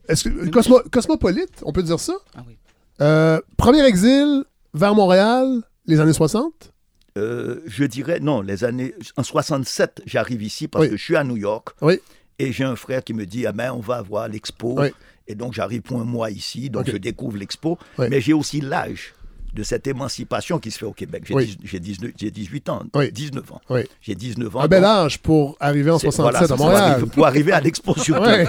Est-ce 0.09 0.25
que 0.25 0.47
cosmo- 0.51 0.83
cosmopolite, 0.91 1.63
on 1.63 1.73
peut 1.73 1.85
dire 1.85 2.01
ça? 2.01 2.15
Ah 2.35 2.43
oui. 2.49 2.57
Euh, 3.01 3.41
premier 3.57 3.85
exil 3.85 4.43
vers 4.73 4.93
Montréal, 4.97 5.61
les 5.87 6.01
années 6.01 6.13
60. 6.13 6.73
Euh, 7.17 7.61
je 7.67 7.85
dirais, 7.85 8.19
non, 8.21 8.41
les 8.41 8.65
années. 8.65 8.95
En 9.17 9.23
67, 9.23 10.03
j'arrive 10.07 10.43
ici 10.43 10.69
parce 10.69 10.85
Oui. 10.85 10.91
que 10.91 10.97
je 10.97 11.03
suis 11.03 11.17
à 11.17 11.25
New 11.25 11.37
York. 11.37 11.69
Oui. 11.81 12.01
Et 12.39 12.53
j'ai 12.53 12.65
un 12.65 12.77
frère 12.77 13.05
qui 13.05 13.15
me 13.15 13.27
dit, 13.27 13.47
ah 13.47 13.53
ben, 13.53 13.73
on 13.73 13.81
va 13.81 14.03
voir 14.03 14.29
l'expo. 14.29 14.75
Oui. 14.81 14.89
Et 15.29 15.35
donc, 15.35 15.55
j'arrive 15.55 15.83
pour 15.83 16.01
un 16.01 16.05
mois 16.05 16.31
ici, 16.31 16.69
donc 16.71 16.91
je 16.91 16.97
découvre 16.97 17.37
l'expo. 17.39 17.79
Oui. 17.99 18.07
Mais 18.11 18.21
j'ai 18.21 18.33
aussi 18.33 18.61
l'âge 18.61 19.15
de 19.55 19.63
cette 19.63 19.87
émancipation 19.87 20.59
qui 20.59 20.73
se 20.73 20.79
fait 20.79 20.85
au 20.85 20.93
Québec. 20.93 21.23
J'ai 21.27 21.35
Oui. 21.35 21.47
dix- 21.47 21.59
j'ai 21.63 21.79
19 21.79 22.11
j'ai 22.19 22.31
18 22.33 22.69
ans, 22.71 22.83
Oui. 22.97 23.13
19 23.13 23.53
ans. 23.53 23.61
Oui. 23.71 23.83
J'ai 24.01 24.17
19 24.17 24.57
ans. 24.57 24.61
Un 24.63 24.67
bel 24.69 24.85
âge 24.85 25.21
pour 25.21 25.57
arriver 25.61 25.93
en 25.93 25.99
c'est- 26.01 26.11
67 26.11 26.49
voilà, 26.57 26.65
à 26.65 26.89
Montréal. 26.89 27.07
Pour 27.11 27.25
arriver 27.27 27.53
à 27.53 27.61
l'expo 27.61 27.95
surtout. 27.99 28.21
Ouais. 28.23 28.47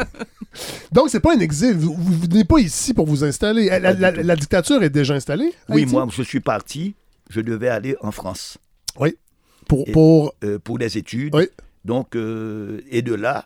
Donc, 0.92 1.10
c'est 1.12 1.20
pas 1.20 1.36
un 1.36 1.40
exil. 1.40 1.76
Vous, 1.78 1.94
vous 1.94 2.20
venez 2.28 2.44
pas 2.44 2.58
ici 2.58 2.94
pour 2.96 3.06
vous 3.06 3.24
installer. 3.24 3.70
La, 3.80 4.36
dictature 4.36 4.82
est 4.82 4.90
déjà 4.90 5.14
installée? 5.14 5.54
Oui, 5.70 5.86
moi, 5.86 6.08
je 6.12 6.24
suis 6.24 6.40
parti. 6.40 6.96
Je 7.30 7.42
devais 7.42 7.70
aller 7.70 7.96
en 8.02 8.12
France 8.12 8.58
Pour, 9.68 9.88
Et- 9.88 9.92
pour... 9.92 10.34
euh, 10.44 10.60
pour 10.60 10.78
les 10.78 10.98
études. 10.98 11.34
Oui. 11.36 11.48
Donc, 11.86 12.16
euh, 12.16 12.82
et 12.90 13.02
de 13.02 13.14
là, 13.14 13.46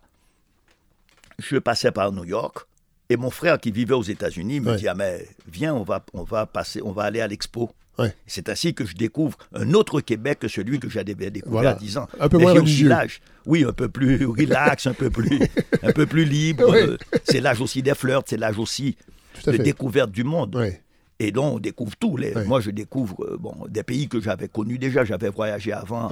je 1.40 1.58
passais 1.58 1.92
par 1.92 2.12
New 2.12 2.26
York. 2.26 2.66
Et 3.10 3.18
mon 3.18 3.32
frère 3.32 3.58
qui 3.60 3.72
vivait 3.72 3.96
aux 3.96 4.04
États-Unis 4.04 4.60
me 4.60 4.76
dit 4.76 4.88
ah 4.88 4.94
mais 4.94 5.26
viens 5.52 5.74
on 5.74 5.82
va 5.84 6.06
on 6.14 6.24
va 6.24 6.46
passer 6.46 6.80
on 6.84 6.92
va 6.92 7.04
aller 7.04 7.22
à 7.22 7.28
l'expo. 7.28 7.72
Ouais. 7.98 8.14
C'est 8.28 8.48
ainsi 8.50 8.74
que 8.74 8.86
je 8.86 8.96
découvre 8.96 9.38
un 9.54 9.74
autre 9.74 10.00
Québec 10.00 10.40
que 10.40 10.48
celui 10.48 10.80
que 10.80 10.90
j'avais 10.90 11.16
découvert 11.16 11.50
Voilà. 11.52 11.70
à 11.72 11.74
10 11.74 11.98
ans. 11.98 12.08
Un 12.20 12.30
peu 12.30 12.38
moins 12.38 12.54
religieux. 12.54 12.88
Oui, 13.46 13.66
un 13.66 13.74
peu 13.74 13.90
plus 13.90 14.26
relax, 14.38 14.86
un 14.88 14.94
peu 14.94 15.10
plus 15.10 15.40
un 15.82 15.92
peu 15.92 16.06
plus 16.06 16.24
libre. 16.24 16.66
Oui. 16.70 16.98
C'est 17.24 17.42
l'âge 17.42 17.60
aussi 17.62 17.82
des 17.82 17.96
flirts, 17.96 18.24
c'est 18.28 18.38
l'âge 18.38 18.60
aussi 18.60 18.96
de 19.46 19.52
fait. 19.54 19.58
découverte 19.60 20.12
du 20.12 20.24
monde. 20.24 20.56
Et 21.20 21.32
donc, 21.32 21.56
on 21.56 21.60
découvre 21.60 21.96
tout. 21.98 22.16
Les-. 22.18 22.34
Moi, 22.46 22.62
je 22.62 22.72
découvre 22.72 23.24
euh, 23.26 23.38
bon, 23.38 23.54
des 23.68 23.84
pays 23.84 24.08
que 24.08 24.22
j'avais 24.22 24.48
connus 24.48 24.78
déjà. 24.80 25.04
J'avais 25.04 25.30
voyagé 25.30 25.74
avant 25.74 26.10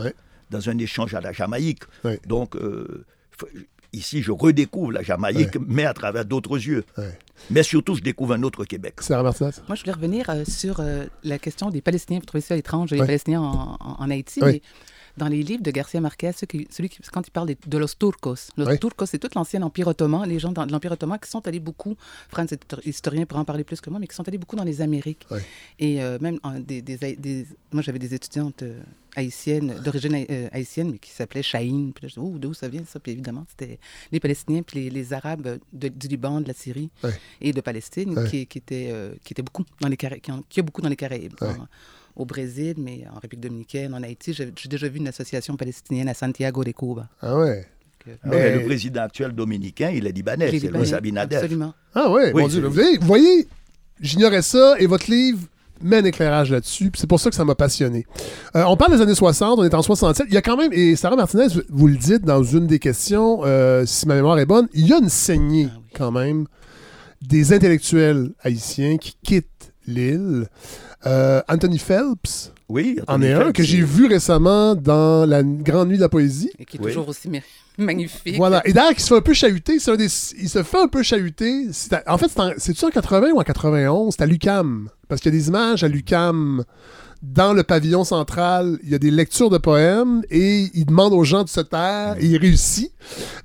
dans 0.49 0.69
un 0.69 0.77
échange 0.77 1.13
à 1.13 1.21
la 1.21 1.31
Jamaïque. 1.31 1.83
Donc, 2.25 2.55
euh, 2.55 3.05
ici, 3.93 4.21
je 4.21 4.31
redécouvre 4.31 4.91
la 4.91 5.01
Jamaïque, 5.03 5.57
mais 5.65 5.85
à 5.85 5.93
travers 5.93 6.25
d'autres 6.25 6.55
yeux. 6.57 6.83
Mais 7.49 7.63
surtout, 7.63 7.95
je 7.95 8.01
découvre 8.01 8.33
un 8.33 8.43
autre 8.43 8.65
Québec. 8.65 8.95
Sarah? 8.99 9.33
Moi, 9.39 9.75
je 9.75 9.81
voulais 9.81 9.93
revenir 9.93 10.29
euh, 10.29 10.43
sur 10.45 10.79
euh, 10.79 11.05
la 11.23 11.37
question 11.39 11.69
des 11.69 11.81
Palestiniens. 11.81 12.19
Vous 12.19 12.25
trouvez 12.25 12.41
ça 12.41 12.55
étrange, 12.57 12.91
les. 12.91 12.97
Palestiniens 12.97 13.41
en, 13.41 13.77
en- 13.79 13.95
en 13.99 14.09
Haïti, 14.09 14.39
Oui. 14.43 14.51
mais 14.53 14.61
dans 15.17 15.27
les 15.27 15.41
livres 15.43 15.63
de 15.63 15.71
Garcia 15.71 15.99
Marquez, 15.99 16.31
qui- 16.47 16.67
celui 16.69 16.89
qui, 16.89 16.99
quand 17.11 17.25
il 17.27 17.31
parle 17.31 17.49
de 17.65 17.77
los 17.77 17.87
turcos, 17.97 18.49
los 18.55 18.67
Oui. 18.67 18.79
turcos, 18.79 19.07
c'est 19.09 19.19
tout 19.19 19.29
l'ancien 19.35 19.61
Empire 19.63 19.87
ottoman, 19.87 20.27
les 20.29 20.39
gens 20.39 20.51
dans- 20.51 20.65
de 20.65 20.71
l'Empire 20.71 20.91
ottoman 20.93 21.19
qui 21.19 21.29
sont 21.29 21.45
allés 21.47 21.59
beaucoup, 21.59 21.95
Franz 22.29 22.53
est 22.53 22.75
historien 22.85 23.25
pour 23.25 23.37
en 23.39 23.45
parler 23.45 23.63
plus 23.63 23.81
que 23.81 23.89
moi, 23.89 23.99
mais 23.99 24.07
qui 24.07 24.15
sont 24.15 24.27
allés 24.27 24.37
beaucoup 24.37 24.55
dans 24.55 24.63
les 24.63 24.81
Amériques. 24.81 25.25
Oui. 25.31 25.39
Et 25.79 26.01
euh, 26.03 26.17
même 26.21 26.39
en- 26.43 26.59
des, 26.59 26.81
des- 26.81 27.15
des- 27.15 27.45
moi, 27.71 27.81
j'avais 27.81 27.99
des 27.99 28.13
étudiantes 28.13 28.61
euh, 28.63 28.81
haïtiennes, 29.15 29.81
d'origine 29.83 30.13
haï- 30.13 30.27
euh, 30.29 30.47
haïtienne, 30.51 30.91
mais 30.91 30.99
qui 30.99 31.09
s'appelaient 31.09 31.41
Chahine. 31.41 31.91
Puis 31.93 32.03
là, 32.03 32.09
je 32.09 32.13
dis, 32.13 32.19
oh, 32.23 32.37
d'où 32.37 32.53
ça 32.53 32.67
vient 32.67 32.83
ça? 32.85 32.99
Puis 32.99 33.13
évidemment, 33.13 33.45
c'était 33.49 33.79
les 34.11 34.19
Palestiniens, 34.19 34.61
puis 34.61 34.79
les, 34.81 34.89
les 34.91 35.13
Arabes 35.13 35.57
de- 35.73 35.87
du 35.87 36.07
Liban, 36.07 36.41
de 36.41 36.47
la 36.47 36.53
Syrie 36.53 36.89
et 37.41 37.51
de 37.51 37.61
Palestine, 37.61 38.17
Ouais. 38.17 38.29
qui, 38.29 38.45
qui 38.45 38.59
étaient, 38.59 38.89
euh, 38.91 39.13
qui 39.23 39.33
étaient 39.33 39.41
beaucoup 39.41 39.63
dans 39.81 39.87
les 39.87 39.97
Caraïbes, 39.97 40.21
qui, 40.49 40.59
a 40.59 40.63
beaucoup 40.63 40.81
dans 40.81 40.89
les 40.89 40.95
Caraïbes. 40.95 41.33
Au 42.17 42.25
Brésil, 42.25 42.73
mais 42.77 43.05
en 43.15 43.19
République 43.19 43.41
dominicaine, 43.41 43.93
en 43.93 44.01
Haïti, 44.01 44.33
j'ai 44.33 44.51
déjà 44.67 44.87
vu 44.89 44.97
une 44.97 45.07
association 45.07 45.55
palestinienne 45.55 46.09
à 46.09 46.13
Santiago 46.15 46.63
de 46.63 46.71
Cuba. 46.71 47.07
Ah 47.21 47.37
ouais. 47.37 47.65
Que- 48.03 48.09
Ah 48.23 48.27
Mais- 48.29 48.35
ouais, 48.35 48.55
le 48.59 48.65
président 48.65 49.01
actuel 49.03 49.31
dominicain, 49.33 49.91
il 49.91 50.07
est 50.07 50.11
libanais, 50.11 50.47
c'est 50.49 50.57
Libanais, 50.57 50.85
Louis 50.85 50.93
Abinader. 50.95 51.35
Absolument. 51.35 51.73
Ah 51.93 52.09
ouais, 52.11 52.31
Oui, 52.33 52.41
mon 52.41 52.47
Dieu. 52.47 52.61
Vous 52.65 53.05
voyez, 53.05 53.47
j'ignorais 54.01 54.41
ça 54.41 54.75
et 54.79 54.87
votre 54.87 55.09
livre 55.11 55.39
met 55.79 55.97
un 55.97 56.05
éclairage 56.05 56.49
là-dessus. 56.51 56.91
C'est 56.95 57.05
pour 57.05 57.19
ça 57.19 57.29
que 57.29 57.35
ça 57.35 57.45
m'a 57.45 57.53
passionné. 57.53 58.07
Euh, 58.55 58.63
on 58.67 58.75
parle 58.77 58.93
des 58.95 59.01
années 59.01 59.13
60, 59.13 59.59
on 59.59 59.63
est 59.63 59.75
en 59.75 59.83
67. 59.83 60.25
Il 60.29 60.33
y 60.33 60.37
a 60.37 60.41
quand 60.41 60.57
même, 60.57 60.73
et 60.73 60.95
Sarah 60.95 61.15
Martinez, 61.15 61.47
vous 61.69 61.87
le 61.87 61.97
dites 61.97 62.23
dans 62.23 62.41
une 62.41 62.65
des 62.65 62.79
questions, 62.79 63.41
euh, 63.45 63.85
si 63.85 64.07
ma 64.07 64.15
mémoire 64.15 64.39
est 64.39 64.47
bonne, 64.47 64.67
il 64.73 64.87
y 64.87 64.93
a 64.93 64.97
une 64.97 65.09
saignée 65.09 65.67
Ah 65.71 65.77
oui. 65.77 65.85
quand 65.95 66.11
même 66.11 66.47
des 67.21 67.53
intellectuels 67.53 68.31
haïtiens 68.41 68.97
qui 68.97 69.15
quittent 69.21 69.73
l'île. 69.85 70.47
Euh, 71.05 71.41
Anthony 71.47 71.77
Phelps 71.77 72.51
Oui, 72.69 72.99
en 73.07 73.21
est 73.21 73.31
un 73.33 73.51
que 73.51 73.61
j'ai 73.63 73.81
vu 73.81 74.07
récemment 74.07 74.73
dans 74.75 75.25
la 75.29 75.43
Grande 75.43 75.89
Nuit 75.89 75.97
de 75.97 76.01
la 76.01 76.09
Poésie. 76.09 76.49
Et 76.57 76.65
qui 76.65 76.77
est 76.77 76.79
Oui. 76.79 76.87
toujours 76.87 77.07
aussi 77.09 77.29
ma- 77.29 77.37
magnifique. 77.77 78.35
Voilà. 78.37 78.61
Et 78.67 78.73
d'ailleurs, 78.73 78.95
qui 78.95 79.01
se 79.01 79.09
fait 79.09 79.15
un 79.17 79.21
peu 79.21 79.33
chahuter. 79.33 79.77
c'est 79.79 79.91
un 79.91 79.95
des- 79.95 80.05
il 80.39 80.49
se 80.49 80.63
fait 80.63 80.79
un 80.79 80.87
peu 80.87 81.03
chahuter. 81.03 81.67
En 82.07 82.17
fait, 82.17 82.27
c'est 82.29 82.39
en- 82.39 82.51
c'est-tu 82.57 82.83
en 82.85 82.89
80 82.89 83.29
ou 83.31 83.39
en 83.39 83.43
91? 83.43 84.15
C'est 84.17 84.23
à 84.23 84.25
l'UCAM. 84.25 84.89
Parce 85.07 85.21
qu'il 85.21 85.31
y 85.31 85.35
a 85.35 85.39
des 85.39 85.47
images 85.49 85.83
à 85.83 85.87
l'UCAM. 85.87 86.63
Dans 87.23 87.53
le 87.53 87.63
pavillon 87.63 88.03
central, 88.03 88.77
il 88.83 88.89
y 88.89 88.95
a 88.95 88.99
des 88.99 89.09
lectures 89.09 89.49
de 89.49 89.57
poèmes 89.57 90.21
et 90.29 90.69
il 90.73 90.85
demande 90.85 91.13
aux 91.13 91.23
gens 91.23 91.43
de 91.43 91.49
se 91.49 91.61
taire 91.61 92.15
et 92.19 92.25
il 92.25 92.37
réussit. 92.37 92.91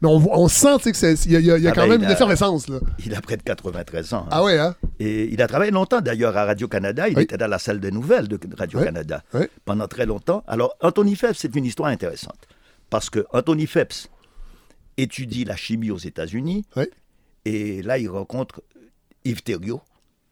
Mais 0.03 0.09
on, 0.11 0.49
sent 0.49 0.77
tu 0.79 0.83
sais, 0.85 0.93
que 0.93 0.97
c'est- 0.99 1.25
il 1.27 1.33
y 1.33 1.37
a, 1.37 1.41
y 1.41 1.51
a- 1.51 1.57
il 1.57 1.65
y 1.65 1.67
a 1.67 1.71
Ah 1.71 1.75
quand 1.75 1.83
ben, 1.83 1.89
même 1.91 2.03
une 2.03 2.09
a- 2.09 2.13
effervescence. 2.13 2.69
Là. 2.69 2.81
Il 3.05 3.15
a 3.15 3.21
près 3.23 3.37
de 3.39 3.43
93 3.43 4.13
ans. 4.13 4.25
hein. 4.27 4.29
Ah 4.31 4.45
ouais, 4.45 4.59
hein? 4.59 4.75
Et 5.01 5.25
il 5.33 5.41
a 5.41 5.47
travaillé 5.47 5.71
longtemps 5.71 6.01
d'ailleurs 6.03 6.37
à 6.37 6.45
Radio-Canada. 6.45 7.09
Il 7.09 7.17
Oui. 7.17 7.23
était 7.23 7.39
dans 7.39 7.47
la 7.49 7.59
salle 7.59 7.81
de 7.81 7.89
nouvelles 7.89 8.29
de 8.29 8.39
Radio-Canada 8.59 9.23
Oui. 9.33 9.47
pendant 9.65 9.89
très 9.89 10.05
longtemps. 10.05 10.45
Alors, 10.47 10.75
Anthony 10.83 11.17
Phelps, 11.17 11.39
c'est 11.39 11.57
une 11.57 11.65
histoire 11.65 11.89
intéressante. 11.89 12.39
Parce 12.91 13.09
que 13.09 13.25
Anthony 13.33 13.67
Phelps 13.67 14.09
étudie 14.99 15.45
la 15.45 15.57
chimie 15.57 15.91
aux 15.91 15.99
États-Unis. 15.99 16.65
Et 17.45 17.83
là, 17.83 17.99
il 17.99 18.09
rencontre 18.09 18.63
Yves 19.25 19.43
Thériault. 19.43 19.81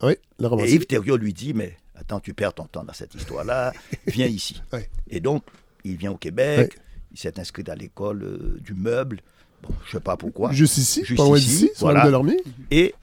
Oui, 0.03 0.15
le 0.39 0.49
Et. 0.67 0.75
Yves 0.75 0.87
Thériault 0.87 1.17
lui 1.17 1.33
dit 1.33 1.55
Mais 1.55 1.77
attends, 2.01 2.21
tu 2.21 2.35
perds 2.35 2.55
ton 2.55 2.65
temps 2.65 2.85
dans 2.85 2.93
cette 2.93 3.15
histoire-là, 3.15 3.73
viens 4.07 4.27
ici. 4.27 4.63
Et 5.09 5.21
donc, 5.21 5.45
il 5.85 5.97
vient 5.97 6.13
au 6.13 6.17
Québec. 6.17 6.79
Il 7.13 7.19
s'est 7.19 7.39
inscrit 7.41 7.65
à 7.69 7.75
l'école 7.75 8.23
euh, 8.23 8.59
du 8.61 8.75
meuble. 8.75 9.21
Bon, 9.63 9.71
je 9.85 9.89
ne 9.89 9.93
sais 10.01 10.05
pas 10.05 10.17
pourquoi. 10.17 10.53
Juste 10.53 10.77
ici, 10.79 11.05
Juste 11.05 11.17
pas 11.23 11.37
ici, 11.37 11.71
voilà. 11.81 12.09
de. 12.11 12.37
Et 12.71 12.95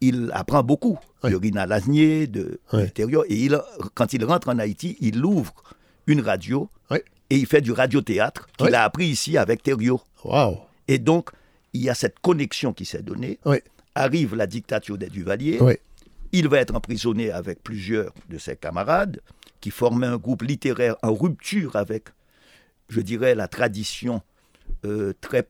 il 0.00 0.30
apprend 0.32 0.62
beaucoup 0.62 0.98
Oui. 1.24 1.30
de 1.30 1.36
Rina 1.36 1.66
Lasnier, 1.66 2.26
de. 2.26 2.60
Thériault. 2.94 3.24
Et 3.28 3.36
il, 3.46 3.58
quand 3.94 4.12
il 4.12 4.24
rentre 4.24 4.48
en 4.48 4.58
Haïti, 4.58 4.96
il 5.00 5.24
ouvre 5.24 5.52
une 6.06 6.20
radio 6.20 6.68
et 7.30 7.36
il 7.36 7.44
fait 7.46 7.60
du 7.60 7.72
radiothéâtre 7.72 8.46
qu'il 8.56 8.74
a 8.74 8.84
appris 8.84 9.06
ici 9.06 9.36
avec 9.36 9.62
Thériault. 9.62 10.00
Wow. 10.24 10.60
Et 10.86 10.98
donc, 10.98 11.28
il 11.74 11.82
y 11.82 11.90
a 11.90 11.94
cette 11.94 12.18
connexion 12.20 12.72
qui 12.72 12.84
s'est 12.86 13.02
donnée. 13.02 13.38
Arrive 13.94 14.34
la 14.34 14.46
dictature 14.46 14.96
des 14.96 15.08
Duvaliers. 15.08 15.58
Il 16.32 16.48
va 16.48 16.58
être 16.58 16.74
emprisonné 16.74 17.30
avec 17.30 17.62
plusieurs 17.62 18.12
de 18.28 18.38
ses 18.38 18.56
camarades 18.56 19.20
qui 19.60 19.70
formaient 19.70 20.06
un 20.06 20.18
groupe 20.18 20.42
littéraire 20.42 20.96
en 21.02 21.14
rupture 21.14 21.76
avec, 21.76 22.08
je 22.88 23.00
dirais, 23.00 23.34
la 23.34 23.48
tradition 23.48 24.22
euh, 24.84 25.12
très 25.20 25.48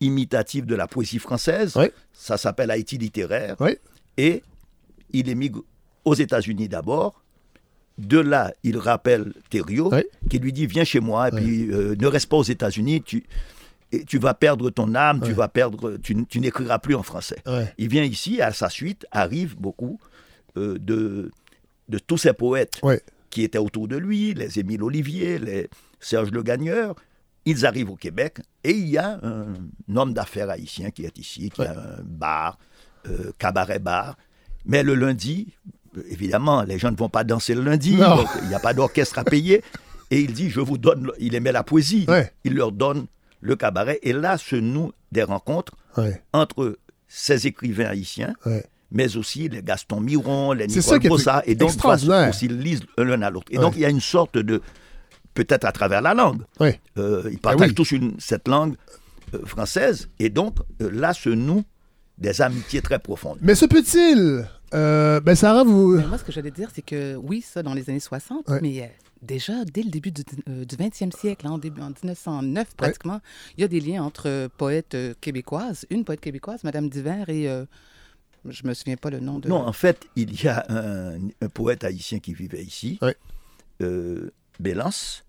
imitative 0.00 0.66
de 0.66 0.74
la 0.74 0.86
poésie 0.86 1.18
française. 1.18 1.74
Oui. 1.76 1.86
Ça 2.12 2.36
s'appelle 2.36 2.70
Haïti 2.70 2.98
littéraire. 2.98 3.56
Oui. 3.60 3.76
Et 4.16 4.42
il 5.12 5.28
émigre 5.28 5.62
aux 6.04 6.14
États-Unis 6.14 6.68
d'abord. 6.68 7.22
De 7.98 8.18
là, 8.18 8.52
il 8.62 8.78
rappelle 8.78 9.34
Thériault, 9.50 9.90
Oui. 9.92 10.02
qui 10.30 10.38
lui 10.38 10.52
dit 10.52 10.66
Viens 10.66 10.84
chez 10.84 11.00
moi, 11.00 11.28
et 11.28 11.30
puis 11.30 11.70
euh, 11.70 11.94
ne 11.98 12.06
reste 12.06 12.28
pas 12.28 12.36
aux 12.38 12.42
États-Unis, 12.42 13.02
tu, 13.02 13.24
et 13.92 14.04
tu 14.04 14.18
vas 14.18 14.34
perdre 14.34 14.70
ton 14.70 14.94
âme, 14.94 15.20
tu 15.22 15.32
vas 15.32 15.48
perdre, 15.48 15.98
tu, 16.02 16.40
n'écriras 16.40 16.78
plus 16.78 16.94
en 16.94 17.02
français. 17.02 17.36
Ouais. 17.46 17.72
Il 17.78 17.88
vient 17.88 18.02
ici, 18.04 18.40
à 18.40 18.52
sa 18.52 18.68
suite, 18.70 19.06
arrivent 19.12 19.56
beaucoup 19.56 20.00
euh, 20.56 20.78
de, 20.78 21.30
de 21.88 21.98
tous 21.98 22.16
ces 22.18 22.32
poètes 22.32 22.80
Ouais. 22.82 23.00
qui 23.30 23.42
étaient 23.42 23.58
autour 23.58 23.88
de 23.88 23.96
lui, 23.96 24.34
les 24.34 24.58
Émile 24.58 24.82
Olivier, 24.82 25.38
les 25.38 25.68
Serge 26.00 26.30
Le 26.30 26.42
Gagneur. 26.42 26.94
Ils 27.44 27.66
arrivent 27.66 27.90
au 27.90 27.96
Québec 27.96 28.38
et 28.64 28.70
il 28.70 28.88
y 28.88 28.98
a 28.98 29.18
un 29.22 29.54
homme 29.96 30.14
d'affaires 30.14 30.48
haïtien 30.48 30.90
qui 30.90 31.04
est 31.04 31.18
ici, 31.18 31.50
qui 31.50 31.62
a 31.62 31.72
un 31.72 32.02
bar, 32.04 32.58
euh, 33.08 33.32
cabaret 33.38 33.78
bar. 33.80 34.16
Mais 34.64 34.82
le 34.84 34.94
lundi, 34.94 35.48
évidemment, 36.08 36.62
les 36.62 36.78
gens 36.78 36.92
ne 36.92 36.96
vont 36.96 37.08
pas 37.08 37.24
danser 37.24 37.54
le 37.54 37.62
lundi, 37.62 37.90
il 38.42 38.48
n'y 38.48 38.54
a 38.54 38.60
pas 38.60 38.72
d'orchestre 38.74 39.18
à 39.18 39.24
payer. 39.24 39.62
Et 40.12 40.20
il 40.20 40.32
dit, 40.32 40.50
je 40.50 40.60
vous 40.60 40.78
donne, 40.78 41.10
il 41.18 41.34
aimait 41.34 41.52
la 41.52 41.62
poésie, 41.64 42.06
il 42.44 42.54
leur 42.54 42.70
donne 42.70 43.06
le 43.42 43.54
cabaret. 43.56 43.98
Et 44.02 44.14
là 44.14 44.38
se 44.38 44.56
nouent 44.56 44.92
des 45.12 45.22
rencontres 45.24 45.74
Ouais. 45.98 46.22
entre 46.32 46.78
ces 47.06 47.46
écrivains 47.46 47.84
haïtiens, 47.88 48.32
Ouais. 48.46 48.64
mais 48.90 49.14
aussi 49.18 49.48
les 49.50 49.62
Gaston 49.62 50.00
Miron, 50.00 50.52
les 50.54 50.64
est 50.64 51.08
Bossa, 51.08 51.42
et 51.44 51.54
donc 51.54 51.72
aussi 51.84 52.46
ils 52.46 52.58
lisent 52.58 52.80
l'un 52.96 53.20
à 53.20 53.28
l'autre. 53.28 53.48
Et 53.50 53.58
Ouais. 53.58 53.62
donc 53.64 53.74
il 53.76 53.80
y 53.80 53.84
a 53.84 53.90
une 53.90 54.00
sorte 54.00 54.38
de, 54.38 54.62
peut-être 55.34 55.66
à 55.66 55.72
travers 55.72 56.00
la 56.00 56.14
langue, 56.14 56.42
Ouais. 56.60 56.80
euh, 56.96 57.28
ils 57.30 57.38
partagent 57.38 57.68
oui. 57.70 57.74
tous 57.74 57.90
une, 57.92 58.14
cette 58.18 58.48
langue 58.48 58.76
euh, 59.34 59.44
française, 59.44 60.08
et 60.18 60.30
donc 60.30 60.56
euh, 60.80 60.90
là 60.90 61.12
se 61.12 61.28
nouent 61.28 61.64
des 62.18 62.40
amitiés 62.40 62.80
très 62.80 62.98
profondes. 62.98 63.38
Mais 63.42 63.54
se 63.54 63.66
peut-il. 63.66 64.46
euh, 64.74 65.20
ben, 65.20 65.34
Sarah, 65.34 65.64
vous. 65.64 65.96
Mais 65.98 66.06
moi, 66.06 66.16
ce 66.18 66.24
que 66.24 66.32
j'allais 66.32 66.50
dire, 66.50 66.70
c'est 66.74 66.80
que 66.82 67.14
oui, 67.16 67.42
ça, 67.42 67.62
dans 67.62 67.74
les 67.74 67.90
années 67.90 68.00
60, 68.00 68.48
Ouais. 68.48 68.58
mais 68.62 68.82
euh, 68.82 68.86
déjà, 69.22 69.64
dès 69.64 69.82
le 69.82 69.90
début 69.90 70.10
du, 70.12 70.22
euh, 70.48 70.64
du 70.64 70.76
20e 70.76 71.14
siècle, 71.16 71.46
hein, 71.46 71.52
en, 71.52 71.58
début, 71.58 71.80
en 71.80 71.90
1909 71.90 72.74
pratiquement, 72.76 73.20
il 73.56 73.62
y 73.62 73.64
a 73.64 73.68
des 73.68 73.80
liens 73.80 74.02
entre 74.02 74.28
euh, 74.28 74.48
poètes 74.56 74.94
euh, 74.94 75.14
québécoises, 75.20 75.86
une 75.90 76.04
poète 76.04 76.20
québécoise, 76.20 76.64
Madame 76.64 76.88
Diver, 76.88 77.24
et 77.28 77.48
euh, 77.48 77.64
je 78.48 78.66
me 78.66 78.74
souviens 78.74 78.96
pas 78.96 79.10
le 79.10 79.20
nom 79.20 79.38
de... 79.38 79.48
Non, 79.48 79.66
en 79.66 79.72
fait, 79.72 80.06
il 80.16 80.42
y 80.42 80.48
a 80.48 80.64
un, 80.68 81.18
un 81.40 81.48
poète 81.48 81.84
haïtien 81.84 82.18
qui 82.18 82.34
vivait 82.34 82.62
ici, 82.62 82.98
Ouais. 83.00 83.16
euh, 83.82 84.30
Bélance. 84.60 85.24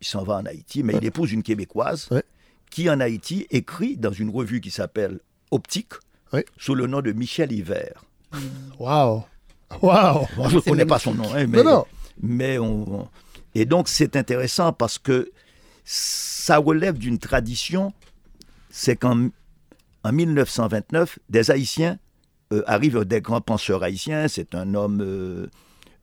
Il 0.00 0.06
s'en 0.06 0.22
va 0.22 0.34
en 0.36 0.44
Haïti, 0.46 0.82
mais 0.82 0.94
il 0.96 1.04
épouse 1.04 1.32
une 1.32 1.42
Québécoise 1.42 2.08
Ouais. 2.10 2.22
qui, 2.70 2.90
en 2.90 3.00
Haïti, 3.00 3.46
écrit 3.50 3.96
dans 3.96 4.12
une 4.12 4.28
revue 4.30 4.60
qui 4.60 4.70
s'appelle 4.70 5.20
Optique, 5.50 5.92
Ouais. 6.32 6.44
sous 6.58 6.74
le 6.74 6.86
nom 6.86 7.00
de 7.00 7.12
Michel 7.12 7.52
Hiver. 7.52 8.04
Wow. 8.78 9.24
Wow! 9.80 10.26
Bon, 10.36 10.48
je 10.48 10.56
ne 10.56 10.60
connais 10.60 10.84
pas 10.84 10.98
son 10.98 11.14
nom, 11.14 11.32
hein, 11.34 11.46
mais, 11.46 11.62
Non, 11.62 11.64
non. 11.70 11.84
mais 12.20 12.58
on, 12.58 13.00
on- 13.02 13.08
Et 13.54 13.64
donc, 13.66 13.88
c'est 13.88 14.16
intéressant 14.16 14.72
parce 14.72 14.98
que 14.98 15.30
ça 15.84 16.58
relève 16.58 16.98
d'une 16.98 17.18
tradition. 17.18 17.92
C'est 18.70 18.96
qu'en 18.96 19.28
en 20.02 20.12
1929, 20.12 21.18
des 21.30 21.50
Haïtiens 21.50 21.98
euh, 22.52 22.62
arrivent, 22.66 23.04
des 23.04 23.20
grands 23.20 23.40
penseurs 23.40 23.82
haïtiens. 23.82 24.28
C'est 24.28 24.54
un 24.54 24.74
homme, 24.74 25.00
euh, 25.00 25.46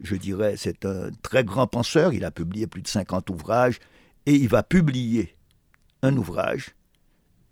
je 0.01 0.15
dirais, 0.15 0.55
c'est 0.57 0.85
un 0.85 1.09
très 1.21 1.43
grand 1.43 1.67
penseur. 1.67 2.13
Il 2.13 2.25
a 2.25 2.31
publié 2.31 2.67
plus 2.67 2.81
de 2.81 2.87
50 2.87 3.29
ouvrages 3.29 3.79
et 4.25 4.33
il 4.33 4.47
va 4.47 4.63
publier 4.63 5.35
un 6.01 6.15
ouvrage 6.17 6.71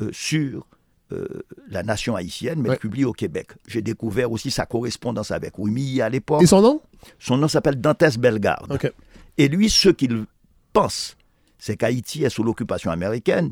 euh, 0.02 0.10
sur 0.12 0.66
euh, 1.12 1.28
la 1.70 1.84
nation 1.84 2.16
haïtienne, 2.16 2.62
mais 2.62 2.70
Ouais. 2.70 2.78
publié 2.78 3.06
au 3.06 3.14
Québec. 3.14 3.50
J'ai 3.68 3.82
découvert 3.82 4.32
aussi 4.32 4.50
sa 4.52 4.66
correspondance 4.66 5.32
avec 5.32 5.58
Ouimi 5.60 6.02
à 6.02 6.10
l'époque. 6.10 6.42
Et 6.44 6.48
son 6.48 6.62
nom? 6.62 6.82
Son 7.20 7.38
nom 7.38 7.48
s'appelle 7.48 7.80
Dantès 7.82 8.18
Bellegarde. 8.18 8.72
Et 9.40 9.48
lui, 9.48 9.70
ce 9.70 9.90
qu'il 9.90 10.26
pense, 10.74 11.16
c'est 11.58 11.78
qu'Haïti 11.78 12.24
est 12.26 12.30
sous 12.30 12.44
l'occupation 12.44 12.92
américaine 12.92 13.52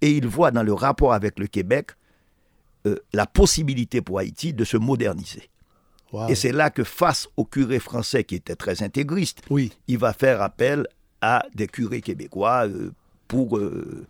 et 0.00 0.10
il 0.16 0.26
voit 0.26 0.50
dans 0.50 0.62
le 0.62 0.72
rapport 0.72 1.12
avec 1.12 1.38
le 1.38 1.46
Québec 1.48 1.90
euh, 2.86 2.96
la 3.12 3.26
possibilité 3.26 4.00
pour 4.00 4.18
Haïti 4.20 4.52
de 4.54 4.64
se 4.64 4.76
moderniser. 4.76 5.50
Wow. 6.12 6.28
Et 6.28 6.34
c'est 6.36 6.52
là 6.52 6.70
que 6.70 6.84
face 6.84 7.28
au 7.36 7.44
curé 7.44 7.80
français 7.80 8.22
qui 8.22 8.36
était 8.36 8.54
très 8.54 8.82
intégriste, 8.82 9.42
Oui. 9.50 9.72
il 9.88 9.98
va 9.98 10.12
faire 10.12 10.40
appel 10.40 10.86
à 11.20 11.44
des 11.54 11.66
curés 11.66 12.00
québécois 12.00 12.66
euh, 12.68 12.92
pour, 13.26 13.58
euh, 13.58 14.06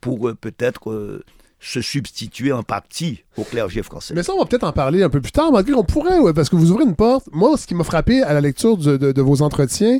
pour 0.00 0.32
peut-être 0.40 1.22
se 1.66 1.80
substituer 1.80 2.52
en 2.52 2.62
partie 2.62 3.24
au 3.38 3.42
clergé 3.42 3.82
français. 3.82 4.12
Mais 4.14 4.22
ça, 4.22 4.34
on 4.34 4.38
va 4.38 4.44
peut-être 4.44 4.64
en 4.64 4.72
parler 4.72 5.02
un 5.02 5.08
peu 5.08 5.20
plus 5.22 5.32
tard. 5.32 5.50
Malgré 5.50 5.72
on 5.74 5.82
pourrait, 5.82 6.34
parce 6.34 6.50
que 6.50 6.56
vous 6.56 6.70
ouvrez 6.70 6.84
une 6.84 6.94
porte. 6.94 7.26
Moi, 7.32 7.56
ce 7.56 7.66
qui 7.66 7.74
m'a 7.74 7.84
frappé 7.84 8.22
à 8.22 8.34
la 8.34 8.42
lecture 8.42 8.76
de, 8.76 9.20
vos 9.22 9.40
entretiens, 9.40 9.98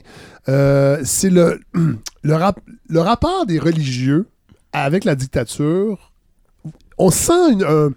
euh, 0.49 1.01
c'est 1.05 1.31
le, 1.31 1.61
le, 2.23 2.35
rap- 2.35 2.61
le 2.89 3.01
rapport 3.01 3.47
des 3.47 3.59
religieux 3.59 4.29
avec 4.75 5.05
la 5.05 5.15
dictature. 5.15 6.13
On 6.99 7.11
sent 7.11 7.53
une, 7.53 7.65
un- 7.65 7.91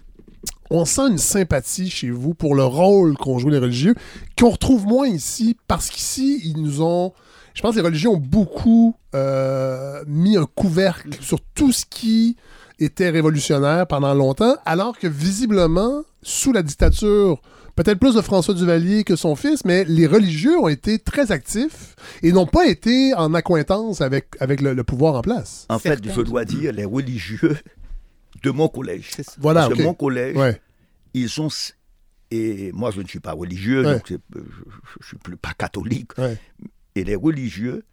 on 0.70 0.84
sent 0.86 1.08
une 1.10 1.18
sympathie 1.18 1.90
chez 1.90 2.10
vous 2.10 2.32
pour 2.34 2.54
le 2.54 2.64
rôle 2.64 3.16
qu'ont 3.18 3.38
joué 3.38 3.52
les 3.52 3.58
religieux, 3.58 3.94
qu'on 4.38 4.50
retrouve 4.50 4.86
moins 4.86 5.06
ici, 5.08 5.56
parce 5.66 5.90
qu'ici, 5.90 6.40
ils 6.44 6.60
nous 6.62 6.80
ont. 6.82 7.12
Je 7.54 7.60
pense 7.62 7.72
que 7.74 7.80
les 7.80 7.86
religieux 7.86 8.08
ont 8.08 8.16
beaucoup 8.16 8.94
euh, 9.14 10.02
mis 10.06 10.36
un 10.36 10.46
couvercle 10.46 11.10
sur 11.20 11.40
tout 11.54 11.72
ce 11.72 11.84
qui 11.88 12.36
était 12.78 13.10
révolutionnaire 13.10 13.86
pendant 13.86 14.14
longtemps, 14.14 14.56
alors 14.64 14.98
que 14.98 15.06
visiblement, 15.08 16.02
sous 16.22 16.52
la 16.52 16.62
dictature, 16.62 17.40
peut-être 17.74 17.98
plus 17.98 18.14
de 18.14 18.20
François 18.20 18.54
Duvalier 18.54 19.04
que 19.04 19.16
son 19.16 19.34
fils, 19.36 19.64
mais 19.64 19.84
les 19.84 20.06
religieux 20.06 20.56
ont 20.58 20.68
été 20.68 20.98
très 20.98 21.32
actifs 21.32 21.96
et 22.22 22.32
n'ont 22.32 22.46
pas 22.46 22.66
été 22.66 23.14
en 23.14 23.34
accointance 23.34 24.00
avec, 24.00 24.28
avec 24.40 24.60
le, 24.60 24.74
le 24.74 24.84
pouvoir 24.84 25.14
en 25.14 25.22
place. 25.22 25.66
En 25.68 25.78
fait, 25.78 25.90
Certains. 26.04 26.12
je 26.14 26.20
dois 26.22 26.44
dire, 26.44 26.72
les 26.72 26.84
religieux 26.84 27.56
de 28.42 28.50
mon 28.50 28.68
collège. 28.68 29.10
C'est 29.16 29.24
ça. 29.24 29.32
Voilà, 29.38 29.68
que 29.68 29.82
mon 29.82 29.94
collège, 29.94 30.36
Ouais. 30.36 30.60
ils 31.14 31.28
sont. 31.28 31.48
Et 32.30 32.70
moi, 32.72 32.90
je 32.90 33.00
ne 33.00 33.06
suis 33.08 33.20
pas 33.20 33.32
religieux, 33.32 33.84
Ouais. 33.84 33.94
donc 33.94 34.02
c'est- 34.06 34.20
je 34.34 34.38
ne 34.40 35.04
suis 35.04 35.16
plus 35.16 35.36
pas 35.36 35.54
catholique. 35.56 36.16
Ouais. 36.18 36.36
Et 36.94 37.02
les 37.04 37.16
religieux 37.16 37.84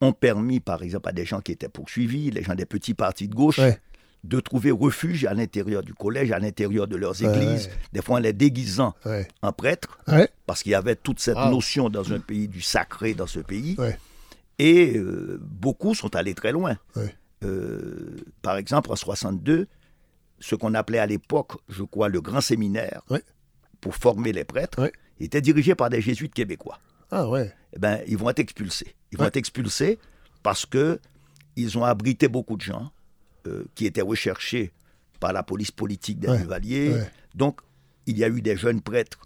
ont 0.00 0.12
permis, 0.12 0.60
par 0.60 0.82
exemple, 0.82 1.08
à 1.08 1.12
des 1.12 1.26
gens 1.26 1.40
qui 1.40 1.52
étaient 1.52 1.68
poursuivis, 1.68 2.30
les 2.30 2.42
gens 2.42 2.54
des 2.54 2.64
petits 2.64 2.94
partis 2.94 3.28
de 3.28 3.34
gauche, 3.34 3.58
Ouais. 3.58 3.78
De 4.22 4.38
trouver 4.40 4.70
refuge 4.70 5.24
à 5.24 5.32
l'intérieur 5.34 5.82
du 5.82 5.94
collège, 5.94 6.30
à 6.32 6.38
l'intérieur 6.38 6.86
de 6.86 6.96
leurs 6.96 7.20
Ouais. 7.22 7.28
églises, 7.28 7.70
des 7.92 8.02
fois 8.02 8.16
en 8.16 8.20
les 8.20 8.32
déguisant 8.34 8.94
Ouais. 9.06 9.26
en 9.42 9.52
prêtres, 9.52 9.98
Ouais. 10.08 10.28
parce 10.46 10.62
qu'il 10.62 10.72
y 10.72 10.74
avait 10.74 10.96
toute 10.96 11.20
cette 11.20 11.36
Wow. 11.36 11.50
notion 11.50 11.88
dans 11.88 12.12
un 12.12 12.20
pays 12.20 12.46
du 12.48 12.60
sacré 12.60 13.14
dans 13.14 13.26
ce 13.26 13.40
pays. 13.40 13.76
Ouais. 13.78 13.98
Et 14.58 14.96
euh, 14.98 15.38
beaucoup 15.40 15.94
sont 15.94 16.14
allés 16.16 16.34
très 16.34 16.52
loin. 16.52 16.76
Ouais. 16.96 17.14
Euh, 17.44 18.16
par 18.42 18.58
exemple, 18.58 18.92
en 18.92 18.96
62, 18.96 19.66
ce 20.38 20.54
qu'on 20.54 20.74
appelait 20.74 20.98
à 20.98 21.06
l'époque, 21.06 21.52
je 21.68 21.82
crois, 21.82 22.08
le 22.10 22.20
grand 22.20 22.42
séminaire 22.42 23.02
Ouais. 23.08 23.22
pour 23.80 23.94
former 23.96 24.32
les 24.32 24.44
prêtres, 24.44 24.82
Ouais. 24.82 24.92
était 25.18 25.40
dirigé 25.40 25.74
par 25.74 25.88
des 25.88 26.02
jésuites 26.02 26.34
québécois. 26.34 26.78
Ah 27.10 27.26
ouais. 27.28 27.52
Eh 27.74 27.78
ben, 27.78 28.00
ils 28.06 28.18
vont 28.18 28.28
être 28.28 28.38
expulsés. 28.38 28.94
Ils 29.12 29.18
vont 29.18 29.24
être 29.24 29.36
expulsés 29.38 29.98
parce 30.42 30.66
que 30.66 31.00
ils 31.56 31.76
ont 31.78 31.84
abrité 31.84 32.28
beaucoup 32.28 32.56
de 32.56 32.62
gens 32.62 32.90
euh, 33.46 33.64
qui 33.74 33.86
étaient 33.86 34.00
recherchés 34.02 34.72
par 35.18 35.32
la 35.32 35.42
police 35.42 35.70
politique 35.70 36.18
des 36.18 36.28
Ouais. 36.90 37.10
Donc, 37.34 37.60
il 38.06 38.18
y 38.18 38.24
a 38.24 38.28
eu 38.28 38.40
des 38.42 38.56
jeunes 38.56 38.80
prêtres, 38.80 39.18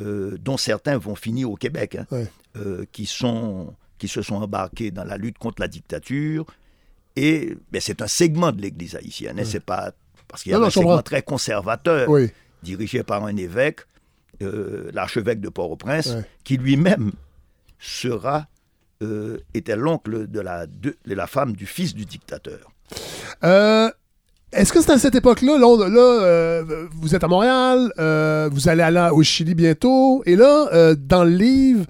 euh, 0.00 0.36
dont 0.40 0.56
certains 0.56 0.96
vont 0.98 1.14
finir 1.14 1.50
au 1.50 1.56
Québec, 1.56 1.96
hein, 1.96 2.06
Ouais. 2.10 2.26
euh, 2.56 2.84
qui, 2.92 3.06
sont, 3.06 3.74
qui 3.98 4.08
se 4.08 4.22
sont 4.22 4.36
embarqués 4.36 4.90
dans 4.90 5.04
la 5.04 5.16
lutte 5.16 5.38
contre 5.38 5.60
la 5.60 5.68
dictature. 5.68 6.46
Et 7.16 7.56
ben, 7.70 7.80
c'est 7.80 8.02
un 8.02 8.06
segment 8.08 8.50
de 8.52 8.60
l'Église 8.62 8.96
haïtienne. 8.96 9.38
hein, 9.38 9.44
C'est 9.44 9.64
pas 9.64 9.92
parce 10.28 10.42
qu'il 10.42 10.52
y 10.52 10.54
a 10.54 10.58
un 10.58 10.70
segment 10.70 11.02
très 11.02 11.22
conservateur, 11.22 12.08
Oui. 12.08 12.30
dirigé 12.62 13.02
par 13.02 13.24
un 13.24 13.36
évêque, 13.36 13.80
l'archevêque 14.40 15.40
de 15.40 15.48
Port-au-Prince, 15.48 16.16
qui 16.42 16.56
lui-même 16.56 17.12
sera 17.78 18.46
était 19.52 19.76
l'oncle 19.76 20.26
de 20.28 20.40
la, 20.40 20.66
de, 20.66 20.96
de 21.04 21.14
la 21.14 21.26
femme 21.26 21.54
du 21.54 21.66
fils 21.66 21.94
du 21.94 22.04
dictateur. 22.06 22.72
Euh, 23.44 23.90
Est-ce 24.52 24.72
que 24.72 24.80
c'est 24.80 24.92
à 24.92 24.98
cette 24.98 25.14
époque-là, 25.16 25.58
là, 25.58 25.66
euh, 26.00 26.86
vous 26.92 27.14
êtes 27.14 27.24
à 27.24 27.28
Montréal, 27.28 27.92
euh, 27.98 28.48
vous 28.52 28.68
allez 28.68 28.82
aller 28.82 29.08
au 29.12 29.22
Chili 29.22 29.54
bientôt, 29.54 30.22
et 30.26 30.36
là, 30.36 30.68
euh, 30.72 30.94
dans 30.96 31.24
le 31.24 31.30
livre, 31.30 31.84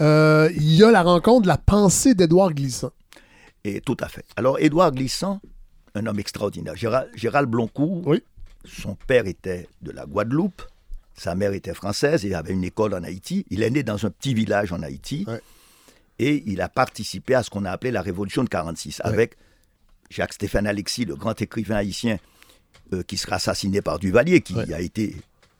il 0.00 0.74
y 0.74 0.82
a 0.82 0.90
la 0.90 1.02
rencontre 1.02 1.46
la 1.46 1.58
pensée 1.58 2.14
d'Édouard 2.14 2.54
Glissant. 2.54 2.90
Et 3.64 3.80
tout 3.80 3.96
à 4.00 4.08
fait. 4.08 4.24
Alors, 4.36 4.58
Édouard 4.60 4.92
Glissant, 4.92 5.40
un 5.94 6.06
homme 6.06 6.18
extraordinaire. 6.20 6.76
Gérald, 6.76 7.08
Gérald 7.14 7.48
Bloncourt, 7.50 8.06
Oui. 8.06 8.22
son 8.64 8.94
père 9.06 9.26
était 9.26 9.68
de 9.82 9.90
la 9.90 10.06
Guadeloupe, 10.06 10.62
sa 11.18 11.34
mère 11.34 11.52
était 11.52 11.74
française 11.74 12.24
et 12.26 12.34
avait 12.34 12.52
une 12.52 12.64
école 12.64 12.94
en 12.94 13.02
Haïti. 13.02 13.44
Il 13.50 13.62
est 13.62 13.70
né 13.70 13.82
dans 13.82 14.04
un 14.06 14.10
petit 14.10 14.34
village 14.34 14.72
en 14.72 14.82
Haïti. 14.82 15.24
Ouais. 15.26 15.40
Et 16.18 16.42
il 16.46 16.60
a 16.62 16.68
participé 16.68 17.34
à 17.34 17.42
ce 17.42 17.50
qu'on 17.50 17.64
a 17.64 17.70
appelé 17.70 17.90
la 17.90 18.02
Révolution 18.02 18.42
de 18.44 18.48
46, 18.48 19.00
avec 19.04 19.36
Jacques-Stéphane 20.10 20.66
Alexis, 20.66 21.04
le 21.04 21.16
grand 21.16 21.40
écrivain 21.40 21.76
haïtien 21.76 22.18
euh, 22.92 23.02
qui 23.02 23.16
sera 23.16 23.36
assassiné 23.36 23.80
par 23.82 23.98
Duvalier, 23.98 24.40
qui 24.40 24.54
Ouais. 24.54 24.72
a 24.72 24.80
été... 24.80 25.16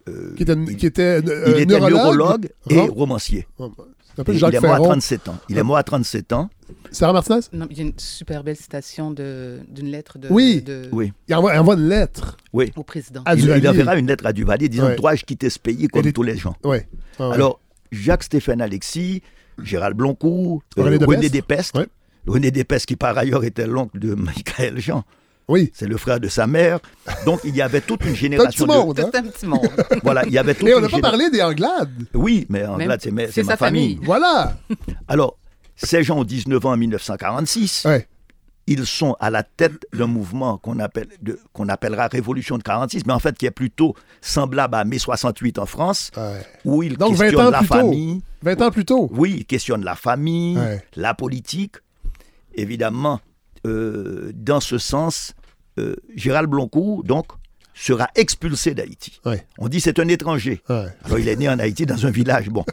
euh, 0.09 0.35
Qui 0.37 0.43
était, 0.45 0.53
il, 0.55 0.77
qui 0.77 0.87
était, 0.87 1.21
euh, 1.27 1.45
il 1.57 1.63
était 1.63 1.81
neurologue 1.81 2.49
et 2.71 2.77
Rom- 2.79 2.91
romancier. 2.91 3.47
Peu 4.25 4.33
Et 4.33 4.37
il 4.37 4.45
est 4.45 4.61
mort 4.61 4.71
à 4.73 4.77
Ferron. 4.77 4.85
37 4.85 5.29
ans. 5.29 5.37
Il 5.51 5.59
est 5.59 5.63
mort 5.63 5.77
à 5.77 5.83
37 5.83 6.33
ans. 6.33 6.49
Sarah 6.91 7.13
Martinez? 7.13 7.41
Non, 7.53 7.67
il 7.71 7.77
y 7.77 7.81
a 7.81 7.83
une 7.83 7.93
super 7.99 8.43
belle 8.43 8.57
citation 8.57 9.11
d'une 9.11 9.91
lettre 9.91 10.19
de, 10.19 10.29
Oui. 10.31 10.63
de- 10.63 10.89
Oui, 10.91 11.13
Il 11.29 11.35
envoie, 11.35 11.55
il 11.55 11.59
envoie 11.59 11.75
une 11.75 11.89
lettre 11.89 12.39
oui. 12.55 12.73
au 12.77 12.83
président. 12.83 13.23
à 13.27 13.35
il, 13.35 13.51
enverra 13.69 13.97
une 13.99 14.07
lettre 14.07 14.25
à 14.25 14.33
Duvalier 14.33 14.71
disant 14.71 14.87
Ouais. 14.87 14.97
Dois-je 14.97 15.25
quitter 15.25 15.51
ce 15.51 15.59
pays 15.59 15.87
comme 15.89 16.11
tous 16.13 16.23
les 16.23 16.37
gens? 16.39 16.57
Ouais. 16.65 16.89
Ah 17.19 17.29
ouais. 17.29 17.35
Alors, 17.35 17.61
Jacques-Stéphane 17.93 18.63
Alexis, 18.63 19.23
Gérald 19.63 19.97
Bloncourt, 19.97 20.63
euh, 20.79 20.83
René 20.85 20.97
René, 21.05 21.29
Despestre. 21.29 21.87
René 22.27 22.51
Despestre, 22.51 22.87
qui 22.87 22.97
par 22.97 23.17
ailleurs 23.17 23.45
était 23.45 23.67
l'oncle 23.67 23.99
de 23.99 24.15
Michael 24.15 24.79
Jean, 24.81 25.05
oui. 25.49 25.71
c'est 25.75 25.87
le 25.87 25.97
frère 25.97 26.19
de 26.21 26.29
sa 26.29 26.47
mère. 26.47 26.81
Donc, 27.25 27.41
il 27.45 27.55
y 27.55 27.63
avait 27.63 27.81
toute 27.81 28.01
une 28.05 28.09
C'est 28.11 28.13
un 28.13 28.21
génération 28.21 28.67
petit 28.67 28.73
de. 28.73 28.79
monde, 28.85 29.01
hein? 29.01 29.11
Un 29.15 29.23
petit 29.23 29.47
monde. 29.47 29.69
Voilà, 30.03 30.25
il 30.27 30.33
y 30.33 30.39
avait 30.39 30.55
toute 30.55 30.69
Et 30.69 30.75
on 30.75 30.81
n'a 30.81 30.89
pas 30.89 30.97
géné- 30.97 31.03
parlé 31.03 31.31
des 31.31 31.43
Anglades. 31.43 31.91
Oui, 32.15 32.47
mais 32.49 32.65
fait, 32.99 33.31
c'est 33.33 33.43
ma, 33.43 33.53
sa 33.53 33.57
famille. 33.57 33.95
famille. 33.95 33.99
Voilà. 34.05 34.57
Alors, 35.09 35.39
ces 35.77 36.03
gens 36.03 36.19
ont 36.19 36.25
19 36.25 36.65
ans 36.67 36.73
en 36.73 36.77
1946. 36.77 37.85
Ouais. 37.87 38.09
Ils 38.69 38.85
sont 38.85 39.15
à 39.21 39.31
la 39.31 39.45
tête 39.45 39.87
d'un 39.93 40.09
mouvement 40.09 40.59
qu'on 40.59 40.81
appelle, 40.81 41.07
qu'on 41.53 41.69
appellera 41.69 42.09
Révolution 42.09 42.59
de 42.59 42.65
46, 42.65 43.07
mais 43.07 43.13
en 43.13 43.21
fait 43.21 43.39
qui 43.39 43.47
est 43.47 43.53
plutôt 43.53 43.95
semblable 44.21 44.75
à 44.75 44.85
mai 44.85 44.99
68 44.99 45.61
en 45.61 45.67
France, 45.67 46.11
Ouais. 46.17 46.41
où 46.65 46.83
ils 46.83 46.97
Donc, 46.97 47.15
20 47.15 47.25
questionnent 47.27 47.47
ans 47.47 47.51
la 47.51 47.59
plus 47.59 47.69
tôt. 47.69 47.75
famille. 47.75 48.23
20 48.43 48.63
ans 48.63 48.71
plus 48.73 48.85
tôt. 48.85 49.09
Oui, 49.13 49.37
il 49.39 49.45
questionne 49.45 49.85
la 49.85 49.95
famille, 49.95 50.59
Ouais. 50.59 50.83
la 50.97 51.15
politique. 51.15 51.77
Évidemment, 52.57 53.21
euh, 53.67 54.33
dans 54.35 54.61
ce 54.61 54.79
sens, 54.79 55.35
euh, 55.79 55.95
Gérald 56.15 56.49
Bloncourt, 56.49 57.05
donc, 57.05 57.27
sera 57.75 58.09
expulsé 58.15 58.75
d'Haïti. 58.75 59.21
Ouais. 59.25 59.47
On 59.59 59.69
dit 59.69 59.81
c'est 59.81 59.99
un 59.99 60.09
étranger. 60.09 60.63
Ouais. 60.69 60.87
Alors, 61.05 61.19
il 61.19 61.29
est 61.29 61.37
né 61.37 61.49
en 61.49 61.59
Haïti, 61.59 61.85
dans 61.87 62.07
un 62.07 62.11
village. 62.11 62.49
Bon. 62.49 62.65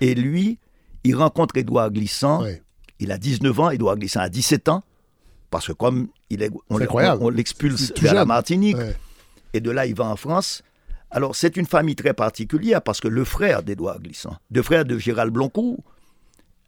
Et 0.00 0.14
lui, 0.14 0.58
il 1.04 1.14
rencontre 1.14 1.56
Édouard 1.58 1.90
Glissant. 1.90 2.42
Ouais. 2.42 2.62
Il 2.98 3.12
a 3.12 3.18
19 3.18 3.60
ans, 3.60 3.70
Édouard 3.70 3.96
Glissant 3.96 4.20
a 4.20 4.28
17 4.30 4.68
ans. 4.70 4.82
Parce 5.50 5.66
que 5.68 5.72
comme 5.72 6.08
il 6.30 6.42
est, 6.42 6.50
on, 6.70 6.78
on- 7.20 7.26
on 7.26 7.28
l'expulse 7.28 7.92
vers 8.02 8.14
la. 8.14 8.24
Martinique, 8.24 8.76
et 9.52 9.60
de 9.60 9.70
là, 9.70 9.86
il 9.86 9.94
va 9.94 10.06
en 10.06 10.16
France. 10.16 10.62
Alors, 11.10 11.36
c'est 11.36 11.56
une 11.56 11.66
famille 11.66 11.94
très 11.94 12.14
particulière 12.14 12.82
parce 12.82 13.00
que 13.00 13.08
le 13.08 13.24
frère 13.24 13.62
d'Édouard 13.62 14.00
Glissant, 14.00 14.36
le 14.50 14.62
frère 14.62 14.84
de 14.84 14.98
Gérald 14.98 15.32
Bloncourt, 15.32 15.78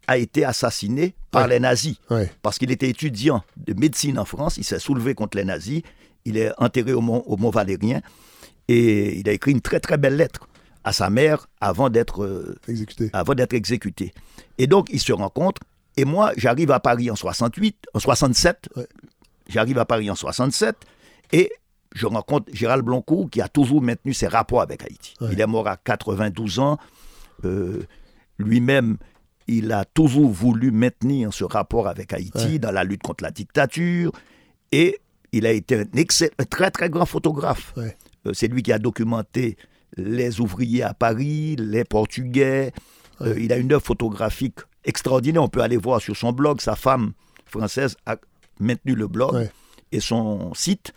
a 0.09 0.17
été 0.19 0.45
assassiné 0.45 1.15
par 1.31 1.43
Ouais. 1.45 1.49
les 1.51 1.61
nazis 1.61 1.97
Ouais. 2.11 2.33
parce 2.43 2.59
qu'il 2.59 2.73
était 2.73 2.89
étudiant 2.89 3.45
de 3.57 3.75
médecine 3.75 4.19
en 4.19 4.25
France. 4.25 4.57
Il 4.57 4.65
s'est 4.65 4.81
soulevé 4.81 5.15
contre 5.15 5.37
les 5.37 5.45
nazis. 5.45 5.83
Il 6.25 6.37
est 6.37 6.51
enterré 6.59 6.93
au 6.93 7.01
Mont, 7.01 7.23
au 7.27 7.37
Mont 7.37 7.51
Valérien 7.51 8.01
et 8.67 9.19
il 9.21 9.29
a 9.29 9.33
écrit 9.33 9.53
une 9.53 9.61
très 9.61 9.79
très 9.81 9.97
belle 9.99 10.17
lettre 10.17 10.49
à 10.85 10.93
sa 10.93 11.11
mère 11.11 11.47
avant 11.61 11.91
d'être 11.91 12.25
euh, 12.25 12.57
Exécuté. 12.67 13.11
avant 13.13 13.35
d'être 13.35 13.53
exécuté. 13.55 14.13
Et 14.59 14.67
donc, 14.67 14.89
ils 14.91 15.01
se 15.01 15.13
rencontrent. 15.13 15.63
Et 15.97 16.05
moi, 16.05 16.33
j'arrive 16.37 16.71
à 16.71 16.81
Paris 16.81 17.11
en 17.11 17.17
68, 17.17 17.77
en 17.95 17.99
67. 17.99 18.69
Ouais. 18.77 18.87
J'arrive 19.49 19.79
à 19.79 19.85
Paris 19.85 20.11
en 20.11 20.15
67. 20.15 20.77
Et 21.33 21.51
je 21.95 22.07
rencontre 22.07 22.47
Gérald 22.53 22.85
Blancourt, 22.85 23.29
qui 23.31 23.41
a 23.41 23.49
toujours 23.49 23.83
maintenu 23.83 24.15
ses 24.15 24.29
rapports 24.29 24.61
avec 24.63 24.83
Haïti. 24.85 25.15
Ouais. 25.21 25.29
Il 25.33 25.41
est 25.41 25.47
mort 25.47 25.67
à 25.69 25.77
92 25.77 26.59
ans. 26.61 26.79
Euh, 27.45 27.83
Lui-même, 28.39 28.97
il 29.49 29.73
a 29.73 29.85
toujours 29.85 30.31
voulu 30.31 30.71
maintenir 30.71 31.33
ce 31.33 31.45
rapport 31.45 31.89
avec 31.89 32.13
Haïti 32.13 32.47
Ouais. 32.47 32.59
dans 32.59 32.71
la 32.71 32.85
lutte 32.85 33.03
contre 33.03 33.25
la 33.25 33.31
dictature. 33.31 34.13
Et 34.73 34.99
il 35.33 35.47
a 35.47 35.53
été 35.53 35.81
un, 35.81 36.45
très, 36.45 36.71
très 36.71 36.91
grand 36.91 37.07
photographe. 37.07 37.73
Ouais. 37.77 37.97
Euh, 38.27 38.33
C'est 38.35 38.49
lui 38.49 38.63
qui 38.63 38.73
a 38.73 38.79
documenté 38.79 39.57
les 39.97 40.41
ouvriers 40.41 40.83
à 40.83 40.95
Paris, 40.95 41.57
les 41.57 41.85
Portugais. 41.85 42.73
Euh, 43.23 43.35
il 43.39 43.53
a 43.53 43.57
une 43.57 43.73
œuvre 43.73 43.83
photographique 43.85 44.59
extraordinaire. 44.85 45.43
On 45.43 45.49
peut 45.49 45.63
aller 45.63 45.77
voir 45.79 46.01
sur 46.01 46.17
son 46.17 46.33
blog. 46.33 46.61
Sa 46.61 46.77
femme 46.77 47.13
française 47.47 47.97
a 48.07 48.17
maintenu 48.61 48.95
le 48.95 49.07
blog 49.09 49.35
Ouais. 49.35 49.51
et 49.93 50.01
son 50.01 50.53
site. 50.55 50.93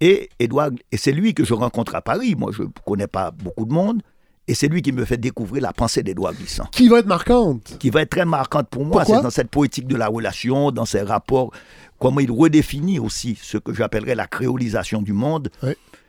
Et 0.00 0.30
Édouard, 0.38 0.70
et 0.92 0.96
c'est 0.96 1.12
lui 1.12 1.34
que 1.34 1.44
je 1.44 1.52
rencontre 1.52 1.94
à 1.94 2.00
Paris. 2.00 2.34
Moi, 2.36 2.52
je 2.52 2.62
ne 2.62 2.68
connais 2.86 3.06
pas 3.08 3.30
beaucoup 3.32 3.66
de 3.66 3.72
monde. 3.72 4.02
Et 4.50 4.54
c'est 4.54 4.66
lui 4.66 4.82
qui 4.82 4.90
me 4.90 5.04
fait 5.04 5.16
découvrir 5.16 5.62
la 5.62 5.72
pensée 5.72 6.02
d'Édouard 6.02 6.34
Glissant, 6.34 6.64
Qui 6.72 6.88
va 6.88 6.98
être 6.98 7.06
marquante? 7.06 7.76
qui 7.78 7.88
va 7.88 8.02
être 8.02 8.10
très 8.10 8.24
marquante 8.24 8.68
pour 8.68 8.84
moi. 8.84 9.04
C'est 9.04 9.22
dans 9.22 9.30
cette 9.30 9.48
poétique 9.48 9.86
de 9.86 9.94
la 9.94 10.08
relation, 10.08 10.72
dans 10.72 10.84
ses 10.84 11.02
rapports, 11.02 11.52
comment 12.00 12.18
il 12.18 12.32
redéfinit 12.32 12.98
aussi 12.98 13.38
ce 13.40 13.58
que 13.58 13.72
j'appellerais 13.72 14.16
la 14.16 14.26
créolisation 14.26 15.02
du 15.02 15.12
monde. 15.12 15.50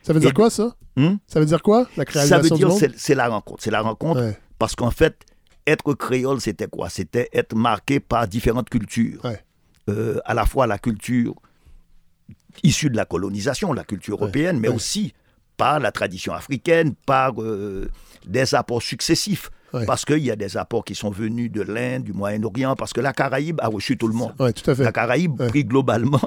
Ça 0.01 0.11
veut 0.13 0.19
dire 0.19 0.31
Et- 0.31 0.33
quoi, 0.33 0.49
ça? 0.49 0.75
Hmm? 0.95 1.17
Ça 1.27 1.39
veut 1.39 1.45
dire 1.45 1.61
quoi, 1.61 1.81
la 1.95 2.03
Ça 2.03 2.05
création 2.05 2.37
veut 2.39 2.49
du 2.49 2.55
dire 2.55 2.69
monde? 2.69 2.81
c'est 2.97 3.13
la 3.13 3.27
rencontre. 3.27 3.61
C'est 3.63 3.69
la 3.69 3.81
rencontre 3.81 4.21
Ouais. 4.21 4.37
parce 4.57 4.75
qu'en 4.75 4.89
fait, 4.89 5.17
être 5.67 5.93
créole, 5.93 6.41
c'était 6.41 6.65
quoi? 6.67 6.89
C'était 6.89 7.29
être 7.33 7.55
marqué 7.55 7.99
par 7.99 8.27
différentes 8.27 8.71
cultures. 8.71 9.23
Ouais. 9.23 9.39
Euh, 9.87 10.17
à 10.25 10.33
la 10.33 10.47
fois 10.47 10.65
la 10.65 10.79
culture 10.79 11.35
issue 12.63 12.89
de 12.89 12.97
la 12.97 13.05
colonisation, 13.05 13.71
la 13.73 13.83
culture 13.83 14.15
Ouais. 14.15 14.23
européenne, 14.23 14.59
mais 14.59 14.67
aussi 14.67 15.13
par 15.57 15.79
la 15.79 15.91
tradition 15.91 16.33
africaine, 16.33 16.95
par 17.05 17.39
euh, 17.39 17.87
des 18.27 18.55
apports 18.55 18.81
successifs. 18.81 19.49
Ouais. 19.73 19.85
Parce 19.85 20.03
qu'il 20.03 20.17
y 20.19 20.29
a 20.31 20.35
des 20.35 20.57
apports 20.57 20.83
qui 20.83 20.95
sont 20.95 21.11
venus 21.11 21.49
de 21.49 21.61
l'Inde, 21.61 22.03
du 22.03 22.11
Moyen-Orient, 22.13 22.75
parce 22.75 22.91
que 22.91 22.99
la 22.99 23.13
Caraïbe 23.13 23.59
a 23.61 23.67
reçu 23.69 23.97
tout 23.97 24.07
le 24.09 24.13
monde. 24.13 24.33
Tout 24.37 24.69
à 24.69 24.75
fait. 24.75 24.83
La 24.83 24.91
Caraïbe, 24.91 25.39
Ouais. 25.39 25.47
pris 25.47 25.63
globalement, 25.63 26.19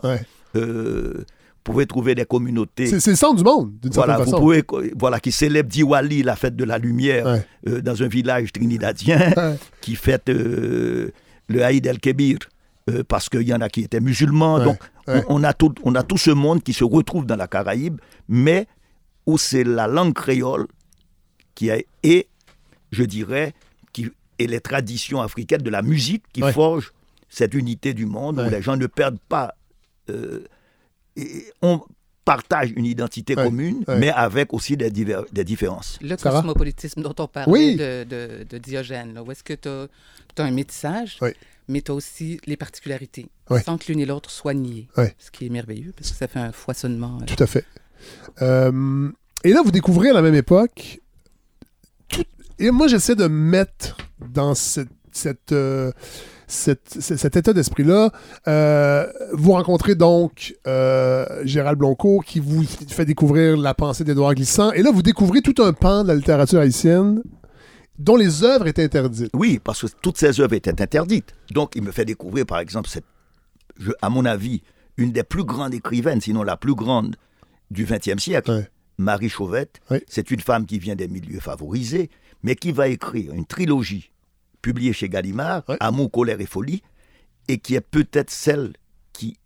euh, 0.57 1.25
pouvait 1.63 1.87
trouver 1.87 2.15
des 2.15 2.25
communautés 2.25 2.87
C'est 2.99 3.11
le 3.11 3.17
centre 3.17 3.37
du 3.37 3.45
monde, 3.45 3.73
d'une 3.83 3.93
voilà, 3.93 4.17
certaine 4.17 4.35
vous 4.35 4.53
façon. 4.53 4.65
pouvez, 4.71 4.93
voilà, 4.99 5.21
qui 5.21 5.33
célèbre 5.33 5.69
Diwali, 5.69 6.23
la 6.23 6.37
fête 6.37 6.57
de 6.57 6.65
la 6.65 6.79
lumière, 6.79 7.27
Ouais. 7.27 7.47
euh, 7.69 7.81
dans 7.83 8.03
un 8.03 8.09
village 8.09 8.53
trinidadien, 8.53 9.19
Ouais. 9.37 9.57
qui 9.83 9.95
fête 9.95 10.29
euh, 10.29 11.11
le 11.49 11.63
Haïd 11.65 11.87
el-Kébir, 11.87 12.39
euh, 12.91 13.03
parce 13.07 13.29
qu'il 13.29 13.43
y 13.43 13.53
en 13.55 13.61
a 13.61 13.69
qui 13.69 13.81
étaient 13.83 14.01
musulmans. 14.01 14.57
Ouais, 14.59 14.65
Donc. 14.65 14.79
On, 15.07 15.23
on 15.29 15.45
a 15.45 15.53
tout, 15.53 15.75
on 15.85 15.95
a 15.95 16.03
tout 16.03 16.17
ce 16.17 16.31
monde 16.31 16.63
qui 16.63 16.73
se 16.73 16.85
retrouve 16.85 17.27
dans 17.27 17.37
la 17.37 17.47
Caraïbe, 17.47 17.99
mais 18.29 18.67
où 19.27 19.37
c'est 19.37 19.65
la 19.65 19.87
langue 19.87 20.15
créole 20.15 20.67
qui 21.55 21.71
a, 21.71 21.79
et, 22.03 22.27
je 22.93 23.03
dirais, 23.05 23.55
qui, 23.93 24.11
et 24.39 24.47
les 24.47 24.61
traditions 24.61 25.21
africaines 25.23 25.63
de 25.63 25.71
la 25.71 25.83
musique 25.83 26.25
qui 26.33 26.43
Ouais. 26.43 26.53
forgent 26.53 26.93
cette 27.29 27.55
unité 27.55 27.95
du 27.95 28.07
monde, 28.07 28.39
Ouais. 28.39 28.47
où 28.47 28.51
les 28.51 28.63
gens 28.63 28.77
ne 28.77 28.87
perdent 28.87 29.21
pas. 29.29 29.55
euh, 30.11 30.45
et 31.17 31.47
on 31.63 31.81
partage 32.25 32.73
une 32.77 32.87
identité 32.87 33.35
Ouais, 33.37 33.45
commune, 33.45 33.85
ouais. 33.87 33.99
mais 33.99 34.11
avec 34.11 34.53
aussi 34.53 34.77
des, 34.77 34.91
différences. 34.91 35.99
Le 36.03 36.17
cosmopolitisme 36.17 37.03
dont 37.03 37.15
on 37.19 37.27
parlait 37.29 37.53
Oui. 37.53 37.77
de, 37.77 38.05
de- 38.05 38.45
de 38.49 38.59
Diogène, 38.59 39.15
là, 39.15 39.23
où 39.23 39.31
est-ce 39.31 39.45
que 39.45 39.53
tu 39.55 39.69
as, 39.69 39.89
un 40.45 40.51
métissage, 40.51 41.19
Oui. 41.23 41.31
mais 41.69 41.81
tu 41.83 41.91
as 41.91 41.95
aussi 41.95 42.41
les 42.47 42.57
particularités, 42.57 43.27
sans 43.65 43.79
que 43.79 43.85
l'une 43.89 44.01
et 44.01 44.07
l'autre 44.07 44.31
soient 44.31 44.55
niées. 44.55 44.89
Oui. 44.97 45.05
Ce 45.19 45.31
qui 45.31 45.47
est 45.47 45.51
merveilleux, 45.51 45.93
parce 45.97 46.11
que 46.11 46.17
ça 46.17 46.27
fait 46.29 46.39
un 46.41 46.53
foisonnement. 46.53 47.19
euh, 47.23 47.25
Tout 47.27 47.43
à 47.43 47.47
fait. 47.47 47.65
Euh, 48.43 49.11
et 49.45 49.53
là, 49.53 49.63
vous 49.65 49.71
découvrez 49.71 50.11
à 50.11 50.13
la 50.15 50.23
même 50.23 50.35
époque. 50.35 51.01
Et 52.59 52.71
moi, 52.71 52.87
j'essaie 52.89 53.15
de 53.15 53.27
mettre 53.27 53.97
dans 54.33 54.55
cette, 54.55 54.89
cette, 55.13 55.53
euh, 55.53 55.93
cette- 56.47 57.01
cet 57.01 57.37
état 57.37 57.53
d'esprit-là. 57.53 58.11
euh, 58.49 59.07
vous 59.33 59.53
rencontrez 59.53 59.95
donc 59.95 60.55
euh, 60.67 61.25
Gérald 61.45 61.79
Bloncourt 61.79 62.25
qui 62.25 62.41
vous 62.41 62.65
fait 62.65 63.05
découvrir 63.05 63.57
la 63.57 63.75
pensée 63.75 64.05
d'Édouard 64.05 64.35
Glissant. 64.35 64.73
Et 64.73 64.83
là, 64.83 64.91
vous 64.93 65.03
découvrez 65.03 65.41
tout 65.41 65.63
un 65.63 65.73
pan 65.73 66.03
de 66.03 66.09
la 66.09 66.15
littérature 66.15 66.61
haïtienne 66.61 67.23
dont 67.99 68.17
les 68.17 68.43
œuvres 68.43 68.67
étaient 68.67 68.85
interdites. 68.85 69.31
Oui, 69.35 69.61
parce 69.63 69.83
que 69.83 69.87
toutes 70.03 70.19
ces 70.19 70.41
œuvres 70.41 70.55
étaient 70.55 70.81
interdites. 70.83 71.33
Donc, 71.53 71.73
il 71.77 71.83
me 71.83 71.93
fait 71.93 72.05
découvrir, 72.05 72.45
par 72.47 72.59
exemple, 72.59 72.89
cette, 72.89 73.05
je- 73.79 73.93
à 74.03 74.11
mon 74.11 74.25
avis, 74.25 74.63
une 74.97 75.13
des 75.13 75.23
plus 75.25 75.45
grandes 75.45 75.75
écrivaines, 75.75 76.21
sinon 76.21 76.43
la 76.43 76.57
plus 76.57 76.75
grande 76.75 77.17
du 77.71 77.85
XXe 77.85 78.19
siècle, 78.23 78.51
Ouais. 78.51 78.69
Marie 78.99 79.29
Chauvette. 79.29 79.81
C'est 80.09 80.31
une 80.31 80.41
femme 80.41 80.67
qui 80.67 80.79
vient 80.79 80.95
des 80.95 81.09
milieux 81.09 81.41
favorisés, 81.41 82.11
mais 82.45 82.55
qui 82.55 82.71
va 82.71 82.87
écrire 82.87 83.33
une 83.33 83.45
trilogie 83.47 84.11
publiée 84.63 84.93
chez 84.93 85.09
Gallimard, 85.09 85.63
Ouais. 85.69 85.77
Amour, 85.81 86.11
colère 86.13 86.41
et 86.41 86.47
folie, 86.47 86.83
et 87.49 87.59
qui 87.59 87.75
est 87.75 87.81
peut-être 87.81 88.31
celle 88.31 88.75
qui 89.13 89.37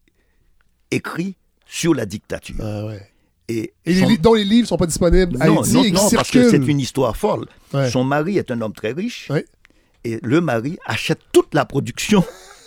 écrit 0.91 1.37
sur 1.67 1.95
la 1.95 2.05
dictature. 2.07 2.57
Ah 2.61 2.85
ouais. 2.87 3.11
Et, 3.49 3.73
Et 3.87 3.95
les 3.95 4.01
son- 4.17 4.21
dont 4.21 4.35
les 4.35 4.45
livres 4.45 4.69
sont 4.69 4.77
pas 4.77 4.87
disponibles. 4.87 5.39
non, 5.39 5.61
Haïti, 5.63 5.73
non, 5.93 6.03
non, 6.03 6.11
parce 6.11 6.31
que 6.31 6.51
c'est 6.51 6.59
une 6.59 6.81
histoire 6.81 7.17
folle. 7.17 7.47
Ouais. 7.73 7.91
Son 7.91 8.05
mari 8.05 8.37
est 8.37 8.51
un 8.51 8.61
homme 8.61 8.75
très 8.75 8.93
riche. 8.93 9.31
Et 10.05 10.19
le 10.23 10.41
mari 10.41 10.79
achète 10.85 11.21
toute 11.33 11.55
la 11.55 11.65
production 11.65 12.23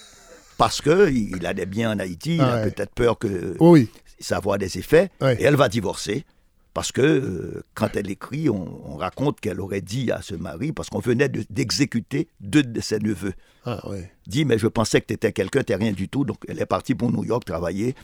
parce 0.57 0.81
qu'il 0.81 1.35
il 1.37 1.45
a 1.45 1.53
des 1.53 1.65
biens 1.65 1.91
en 1.95 1.99
Haïti, 1.99 2.35
il 2.35 2.41
a 2.41 2.63
peut-être 2.63 2.93
peur 2.93 3.17
que 3.19 3.55
Oui, 3.59 3.89
ça 4.19 4.37
avoir 4.37 4.57
des 4.57 4.77
effets. 4.77 5.09
Et 5.21 5.43
elle 5.43 5.55
va 5.55 5.69
divorcer 5.69 6.25
parce 6.73 6.91
que 6.91 7.02
euh, 7.02 7.64
quand 7.73 7.95
elle 7.95 8.10
écrit, 8.10 8.49
on, 8.49 8.91
on 8.93 8.95
raconte 8.95 9.39
qu'elle 9.41 9.60
aurait 9.60 9.81
dit 9.81 10.11
à 10.11 10.22
ce 10.22 10.35
mari, 10.35 10.72
parce 10.72 10.89
qu'on 10.89 10.99
venait 10.99 11.27
de- 11.30 11.43
d'exécuter 11.49 12.27
deux 12.39 12.64
de 12.64 12.80
ses 12.81 12.99
neveux, 12.99 13.34
Ah 13.65 13.81
dit 14.27 14.45
mais 14.45 14.57
je 14.57 14.68
pensais 14.68 15.02
que 15.02 15.07
tu 15.07 15.14
étais 15.14 15.31
quelqu'un, 15.34 15.64
tu 15.64 15.73
rien 15.76 15.91
du 15.91 16.07
tout. 16.07 16.23
Donc 16.26 16.38
elle 16.48 16.60
est 16.61 16.65
partie 16.65 16.95
pour 16.95 17.11
New 17.11 17.23
York 17.26 17.43
travailler. 17.45 17.95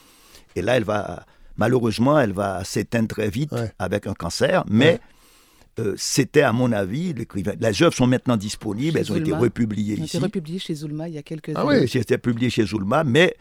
Et 0.55 0.61
là, 0.61 0.75
elle 0.77 0.83
va, 0.83 1.25
malheureusement, 1.55 2.19
elle 2.19 2.33
va 2.33 2.63
s'éteindre 2.63 3.07
très 3.07 3.29
vite 3.29 3.51
Ouais. 3.51 3.71
avec 3.79 4.05
un 4.07 4.13
cancer. 4.13 4.63
Mais 4.69 4.93
Ouais. 4.93 4.99
euh, 5.85 5.93
c'était, 5.97 6.41
à 6.41 6.51
mon 6.51 6.71
avis, 6.71 7.13
l'écrivain. 7.13 7.53
Les 7.59 7.83
œuvres 7.83 7.93
sont 7.95 8.07
maintenant 8.07 8.37
disponibles, 8.37 8.97
Chez 8.97 8.99
elles 9.05 9.11
ont 9.11 9.15
été 9.17 9.31
republiées 9.33 9.93
Ils 9.95 10.01
ont 10.01 10.05
ici. 10.05 10.17
été 10.17 10.59
chez 10.59 10.75
Zulma 10.75 11.07
il 11.07 11.15
y 11.15 11.17
a 11.17 11.23
quelques 11.23 11.51
Ah 11.55 11.61
années. 11.61 11.81
oui. 11.81 11.87
C'était 11.87 12.17
publié 12.17 12.49
chez 12.49 12.65
Zulma, 12.65 13.03
mais 13.03 13.35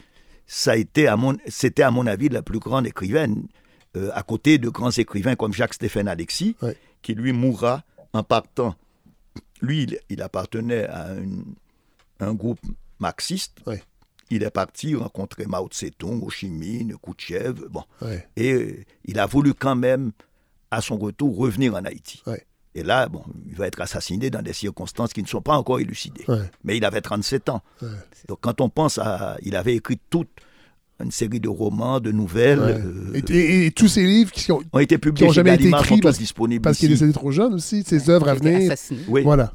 ça 0.47 0.73
a 0.73 0.77
été, 0.77 1.09
à 1.09 1.17
mon, 1.17 1.37
c'était 1.49 1.83
à 1.83 1.91
mon 1.91 2.07
avis 2.07 2.29
la 2.29 2.43
plus 2.43 2.59
grande 2.61 2.87
écrivaine, 2.87 3.47
euh, 3.97 4.11
à 4.15 4.23
côté 4.23 4.59
de 4.59 4.69
grands 4.69 4.91
écrivains 4.91 5.35
comme 5.37 5.53
Jacques-Stéphane 5.53 6.09
Alexis, 6.09 6.55
Ouais. 6.63 6.77
qui 7.03 7.15
lui 7.15 7.33
mourra 7.33 7.83
en 8.13 8.23
partant. 8.23 8.75
Lui, 9.61 9.85
il, 9.85 9.99
il 10.11 10.23
appartenait 10.23 10.85
à 10.87 11.15
une- 11.15 11.55
un 12.21 12.35
groupe 12.35 12.61
marxiste. 12.99 13.59
Ouais. 13.67 13.83
Il 14.31 14.43
est 14.43 14.51
parti 14.51 14.95
rencontrer 14.95 15.47
Mao 15.47 15.69
Tse-tung, 15.69 16.21
Ho 16.23 16.31
Chi 16.31 16.49
Minh, 16.49 16.95
Khrouchtchev, 17.01 17.69
bon. 17.71 17.85
Ouais. 18.03 18.27
Et 18.37 18.53
euh, 18.53 18.85
il 19.05 19.19
a 19.19 19.27
voulu 19.27 19.55
quand 19.55 19.77
même, 19.77 20.13
à 20.71 20.81
son 20.81 20.97
retour, 20.99 21.37
revenir 21.37 21.75
en 21.75 21.85
Haïti. 21.85 22.23
Et 22.75 22.83
là, 22.83 23.09
bon, 23.09 23.23
il 23.49 23.55
va 23.55 23.67
être 23.69 23.81
assassiné 23.81 24.29
dans 24.29 24.43
des 24.43 24.53
circonstances 24.53 25.13
qui 25.15 25.23
ne 25.23 25.29
sont 25.29 25.41
pas 25.41 25.57
encore 25.57 25.79
élucidées. 25.81 26.27
Mais 26.65 26.77
il 26.77 26.85
avait 26.85 27.01
37 27.01 27.49
ans. 27.49 27.63
Donc 28.29 28.39
quand 28.43 28.61
on 28.61 28.69
pense 28.69 28.99
à... 28.99 29.37
Il 29.43 29.57
avait 29.57 29.77
écrit 29.77 29.99
toute 30.11 30.29
une 31.05 31.11
série 31.11 31.41
de 31.41 31.49
romans, 31.49 32.01
de 32.01 32.11
nouvelles, 32.11 32.59
Ouais. 32.59 32.75
euh, 32.75 33.21
Et, 33.29 33.33
et- 33.37 33.67
et 33.67 33.71
tous 33.71 33.87
ces 33.89 34.03
livres 34.05 34.33
qui 34.33 34.51
ont, 34.51 34.61
ont 34.73 34.79
été 34.79 34.95
qui 34.95 35.01
publiés 35.01 35.27
ont 35.27 35.31
chez 35.31 35.35
jamais 35.37 35.55
été 35.55 35.69
écrits 35.69 36.01
parce, 36.01 36.17
disponibles 36.19 36.63
parce 36.63 36.79
qu'il 36.79 36.87
est 36.91 36.95
décédé 36.95 37.13
trop 37.13 37.31
jeune 37.31 37.53
aussi, 37.55 37.85
ses 37.87 38.09
œuvres 38.09 38.29
à 38.31 38.35
Qui 38.37 38.43
venir. 38.49 38.73
Oui. 39.09 39.23
Voilà. 39.23 39.53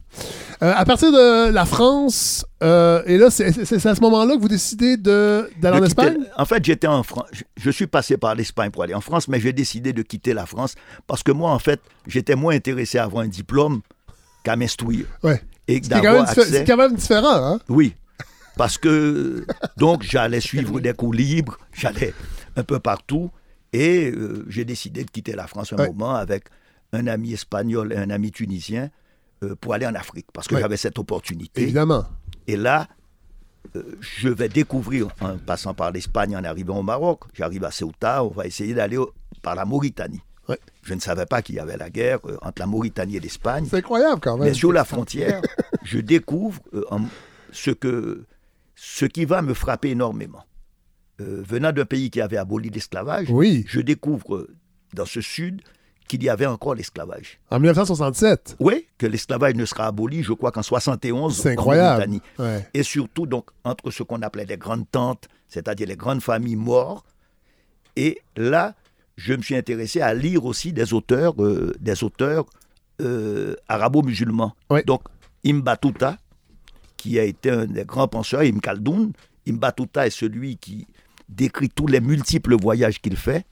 Euh, 0.61 0.71
à 0.75 0.85
partir 0.85 1.11
de 1.11 1.49
la 1.51 1.65
France, 1.65 2.45
euh, 2.61 3.01
et 3.07 3.17
là, 3.17 3.31
c'est 3.31 3.47
à 3.85 3.95
ce 3.95 4.01
moment-là 4.01 4.35
que 4.35 4.41
vous 4.41 4.47
décidez 4.47 4.97
de- 4.97 5.49
d'aller 5.59 5.77
en 5.77 5.87
quitter- 5.87 6.01
Espagne? 6.03 6.17
En 6.37 6.45
fait, 6.45 6.63
j'étais 6.63 6.85
en 6.85 7.01
France. 7.01 7.25
Je, 7.31 7.41
je 7.57 7.71
suis 7.71 7.87
passé 7.87 8.17
par 8.17 8.35
l'Espagne 8.35 8.69
pour 8.69 8.83
aller 8.83 8.93
en 8.93 9.01
France, 9.01 9.27
mais 9.27 9.39
j'ai 9.39 9.53
décidé 9.53 9.93
de 9.93 10.03
quitter 10.03 10.35
la 10.35 10.45
France 10.45 10.75
parce 11.07 11.23
que 11.23 11.31
moi, 11.31 11.49
en 11.49 11.57
fait, 11.59 11.79
j'étais 12.05 12.35
moins 12.35 12.53
intéressé 12.55 12.99
à 12.99 13.05
avoir 13.05 13.23
un 13.23 13.27
diplôme 13.27 13.81
qu'à 14.43 14.55
m'instruire. 14.55 15.05
Ouais. 15.23 15.41
C'est 15.67 15.79
quand, 15.89 16.25
quand 16.67 16.77
même 16.77 16.95
différent, 16.95 17.33
hein? 17.53 17.59
Oui. 17.69 17.93
Parce 18.57 18.77
que, 18.77 19.45
donc, 19.77 20.03
j'allais 20.03 20.41
suivre 20.41 20.79
des 20.79 20.93
cours 20.93 21.13
libres, 21.13 21.57
j'allais 21.73 22.13
un 22.55 22.63
peu 22.63 22.79
partout, 22.79 23.31
et 23.73 24.11
euh, 24.11 24.45
j'ai 24.49 24.65
décidé 24.65 25.03
de 25.03 25.09
quitter 25.11 25.33
la 25.33 25.47
France 25.47 25.73
un 25.73 25.77
Ouais. 25.77 25.87
moment 25.87 26.15
avec 26.15 26.45
un 26.93 27.07
ami 27.07 27.33
espagnol 27.33 27.93
et 27.93 27.97
un 27.97 28.09
ami 28.09 28.31
tunisien 28.31 28.89
euh, 29.43 29.55
pour 29.55 29.73
aller 29.73 29.85
en 29.87 29.95
Afrique, 29.95 30.27
parce 30.33 30.47
que 30.47 30.55
Ouais. 30.55 30.61
j'avais 30.61 30.77
cette 30.77 30.99
opportunité. 30.99 31.61
Évidemment. 31.63 32.05
Et 32.47 32.57
là, 32.57 32.87
euh, 33.75 33.83
je 34.01 34.27
vais 34.27 34.49
découvrir, 34.49 35.07
en 35.21 35.37
passant 35.37 35.73
par 35.73 35.91
l'Espagne, 35.91 36.35
en 36.35 36.43
arrivant 36.43 36.79
au 36.79 36.83
Maroc, 36.83 37.21
j'arrive 37.33 37.63
à 37.63 37.71
Ceuta, 37.71 38.23
on 38.23 38.29
va 38.29 38.45
essayer 38.45 38.73
d'aller 38.73 38.97
par 39.41 39.55
la 39.55 39.63
Mauritanie. 39.65 40.21
Ouais. 40.49 40.59
Je 40.83 40.93
ne 40.93 40.99
savais 40.99 41.25
pas 41.25 41.41
qu'il 41.41 41.55
y 41.55 41.59
avait 41.59 41.77
la 41.77 41.89
guerre 41.89 42.19
entre 42.41 42.59
la 42.59 42.65
Mauritanie 42.65 43.15
et 43.15 43.19
l'Espagne. 43.21 43.65
C'est 43.69 43.77
incroyable 43.77 44.19
quand 44.21 44.37
même. 44.37 44.47
Mais 44.47 44.53
sur 44.53 44.73
la 44.73 44.83
frontière, 44.83 45.41
je 45.85 45.99
découvre 45.99 46.59
en- 46.89 47.01
ce, 47.53 47.71
que, 47.71 48.25
ce 48.83 49.05
qui 49.05 49.25
va 49.25 49.43
me 49.43 49.53
frapper 49.53 49.91
énormément. 49.91 50.43
Euh, 51.21 51.43
venant 51.47 51.71
d'un 51.71 51.85
pays 51.85 52.09
qui 52.09 52.19
avait 52.19 52.37
aboli 52.37 52.71
l'esclavage, 52.71 53.27
Oui, 53.29 53.63
je 53.67 53.79
découvre 53.79 54.33
euh, 54.35 54.55
dans 54.95 55.05
ce 55.05 55.21
sud 55.21 55.61
qu'il 56.07 56.23
y 56.23 56.29
avait 56.29 56.47
encore 56.47 56.73
l'esclavage. 56.73 57.39
en 57.51 57.59
1967. 57.59 58.55
Oui, 58.59 58.87
que 58.97 59.05
l'esclavage 59.05 59.53
ne 59.53 59.65
sera 59.65 59.85
aboli, 59.85 60.23
je 60.23 60.33
crois 60.33 60.51
qu'en 60.51 60.63
71 60.63 61.37
C'est 61.37 61.49
en 61.49 61.51
incroyable. 61.51 62.19
Ouais. 62.39 62.67
Et 62.73 62.81
surtout, 62.81 63.27
donc, 63.27 63.51
entre 63.63 63.91
ce 63.91 64.01
qu'on 64.01 64.23
appelait 64.23 64.45
les 64.45 64.57
grandes 64.57 64.89
tantes, 64.91 65.27
c'est-à-dire 65.47 65.87
les 65.87 65.95
grandes 65.95 66.23
familles 66.23 66.55
mortes. 66.55 67.05
Et 67.95 68.17
là, 68.35 68.73
je 69.15 69.33
me 69.35 69.43
suis 69.43 69.55
intéressé 69.55 70.01
à 70.01 70.15
lire 70.15 70.43
aussi 70.43 70.73
des 70.73 70.91
auteurs, 70.91 71.35
euh, 71.43 71.75
des 71.79 72.03
auteurs 72.03 72.47
euh, 72.99 73.55
arabo-musulmans. 73.67 74.55
Ouais. 74.71 74.81
Donc, 74.83 75.03
Ibn 75.43 75.59
Battuta, 75.61 76.17
qui 77.01 77.17
a 77.19 77.23
été 77.23 77.49
un 77.49 77.65
des 77.65 77.83
grands 77.83 78.07
penseurs, 78.07 78.43
Ibn 78.43 78.59
Khaldoun. 78.59 79.11
Ibn 79.47 79.57
Battuta 79.57 80.05
est 80.05 80.11
celui 80.11 80.57
qui 80.57 80.85
décrit 81.27 81.69
tous 81.69 81.87
les 81.87 81.99
multiples 81.99 82.55
voyages 82.61 83.01
qu'il 83.01 83.15
fait, 83.17 83.45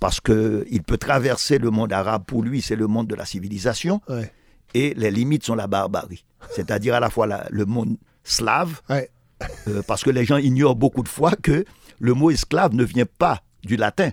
parce 0.00 0.20
qu'il 0.20 0.82
peut 0.86 0.96
traverser 0.96 1.58
le 1.58 1.70
monde 1.70 1.92
arabe. 1.92 2.24
Pour 2.26 2.42
lui, 2.42 2.62
c'est 2.62 2.76
le 2.76 2.86
monde 2.86 3.06
de 3.08 3.14
la 3.14 3.26
civilisation 3.26 4.00
Ouais. 4.08 4.32
et 4.72 4.94
les 4.94 5.10
limites 5.10 5.44
sont 5.44 5.54
la 5.54 5.66
barbarie. 5.66 6.24
C'est-à-dire 6.50 6.94
à 6.94 7.00
la 7.00 7.10
fois 7.10 7.26
la- 7.26 7.46
le 7.50 7.66
monde 7.66 7.96
slave, 8.22 8.80
Ouais. 8.88 9.10
euh, 9.68 9.82
parce 9.86 10.02
que 10.02 10.10
les 10.10 10.24
gens 10.24 10.38
ignorent 10.38 10.76
beaucoup 10.76 11.02
de 11.02 11.08
fois 11.08 11.32
que 11.32 11.64
le 11.98 12.14
mot 12.14 12.30
esclave 12.30 12.74
ne 12.74 12.84
vient 12.84 13.06
pas 13.18 13.42
du 13.64 13.76
latin. 13.76 14.10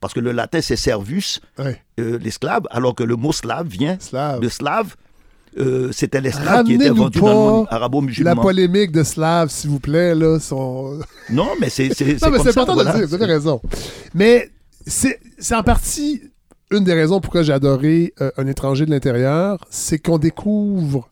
Parce 0.00 0.14
que 0.14 0.20
le 0.20 0.32
latin, 0.32 0.60
c'est 0.62 0.76
servus, 0.76 1.40
Ouais. 1.58 1.82
euh, 2.00 2.18
l'esclave, 2.18 2.62
alors 2.70 2.94
que 2.94 3.04
le 3.04 3.16
mot 3.16 3.32
slave 3.32 3.66
vient 3.68 3.98
Slave. 4.00 4.40
de 4.40 4.48
slave. 4.48 4.96
Euh, 5.58 5.90
C'était 5.92 6.20
l'esclave 6.20 6.64
qui 6.64 6.74
était 6.74 6.88
vendu 6.90 7.20
dans 7.20 7.26
le 7.28 7.34
monde 7.34 7.64
pas 7.66 7.70
La 7.72 7.76
arabo-musulman. 7.76 8.36
polémique 8.36 8.92
de 8.92 9.02
Slav, 9.02 9.50
s'il 9.50 9.70
vous 9.70 9.80
plaît, 9.80 10.14
là, 10.14 10.38
sont... 10.40 10.98
Non, 11.30 11.48
mais 11.60 11.70
c'est 11.70 11.92
c'est- 11.94 12.20
Non, 12.22 12.30
mais 12.30 12.38
c'est 12.40 12.50
important 12.50 12.74
voilà. 12.74 12.92
de 12.92 12.98
le 12.98 13.06
dire, 13.06 13.08
vous 13.16 13.22
avez 13.22 13.32
raison. 13.32 13.60
Mais 14.14 14.50
c'est 14.86 15.18
c'est 15.38 15.54
en 15.54 15.62
partie 15.62 16.22
une 16.70 16.84
des 16.84 16.94
raisons 16.94 17.20
pourquoi 17.20 17.42
j'ai 17.42 17.52
adoré 17.52 18.12
euh, 18.20 18.30
Un 18.36 18.46
étranger 18.46 18.84
de 18.86 18.90
l'intérieur, 18.90 19.64
c'est 19.70 19.98
qu'on 19.98 20.18
découvre, 20.18 21.08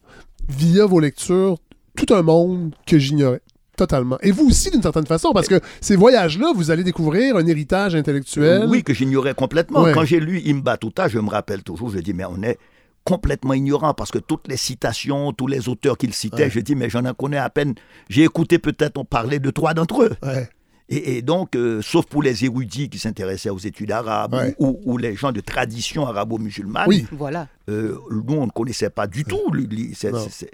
via 0.48 0.86
vos 0.86 0.98
lectures, 0.98 1.58
tout 1.96 2.12
un 2.14 2.22
monde 2.22 2.74
que 2.86 2.98
j'ignorais. 2.98 3.40
Totalement. 3.76 4.18
Et 4.22 4.32
vous 4.32 4.48
aussi, 4.48 4.70
d'une 4.70 4.82
certaine 4.82 5.06
façon, 5.06 5.32
parce 5.32 5.48
que 5.48 5.58
ces 5.80 5.96
voyages-là, 5.96 6.52
vous 6.54 6.70
allez 6.70 6.84
découvrir 6.84 7.36
un 7.36 7.46
héritage 7.46 7.94
intellectuel. 7.94 8.66
Oui, 8.68 8.82
que 8.82 8.92
j'ignorais 8.92 9.34
complètement. 9.34 9.82
Ouais. 9.82 9.92
Quand 9.92 10.04
j'ai 10.04 10.20
lu 10.20 10.42
Imba 10.46 10.76
Tuta, 10.76 11.08
je 11.08 11.18
me 11.18 11.30
rappelle 11.30 11.62
toujours, 11.62 11.90
je 11.90 11.98
dis, 12.00 12.12
mais 12.12 12.24
on 12.26 12.42
est 12.42 12.58
complètement 13.04 13.54
ignorant 13.54 13.94
parce 13.94 14.10
que 14.10 14.18
toutes 14.18 14.48
les 14.48 14.56
citations, 14.56 15.32
tous 15.32 15.46
les 15.46 15.68
auteurs 15.68 15.98
qu'il 15.98 16.12
citait, 16.14 16.44
Ouais. 16.44 16.50
je 16.50 16.60
dis, 16.60 16.74
mais 16.74 16.88
j'en 16.90 17.04
en 17.04 17.14
connais 17.14 17.36
à 17.38 17.50
peine. 17.50 17.74
J'ai 18.08 18.22
écouté 18.24 18.58
peut-être 18.58 18.98
on 18.98 19.04
parlait 19.04 19.38
de 19.38 19.50
trois 19.50 19.74
d'entre 19.74 20.02
eux. 20.04 20.12
Ouais. 20.22 20.48
Et, 20.88 21.16
et 21.16 21.22
donc, 21.22 21.56
euh, 21.56 21.80
sauf 21.80 22.04
pour 22.06 22.22
les 22.22 22.44
érudits 22.44 22.90
qui 22.90 22.98
s'intéressaient 22.98 23.48
aux 23.50 23.58
études 23.58 23.92
arabes 23.92 24.34
Ouais. 24.34 24.54
ou, 24.58 24.80
ou 24.84 24.98
les 24.98 25.14
gens 25.16 25.32
de 25.32 25.40
tradition 25.40 26.06
arabo-musulmane, 26.06 26.84
Oui. 26.88 27.06
Voilà. 27.12 27.48
euh, 27.70 27.96
nous, 28.10 28.34
on 28.34 28.46
ne 28.46 28.50
connaissait 28.50 28.90
pas 28.90 29.06
du 29.06 29.24
tout. 29.24 29.50
lui- 29.52 29.66
lui, 29.66 29.94
c'est- 29.94 30.10
Non. 30.12 30.18
c'est- 30.22 30.30
c'est- 30.46 30.50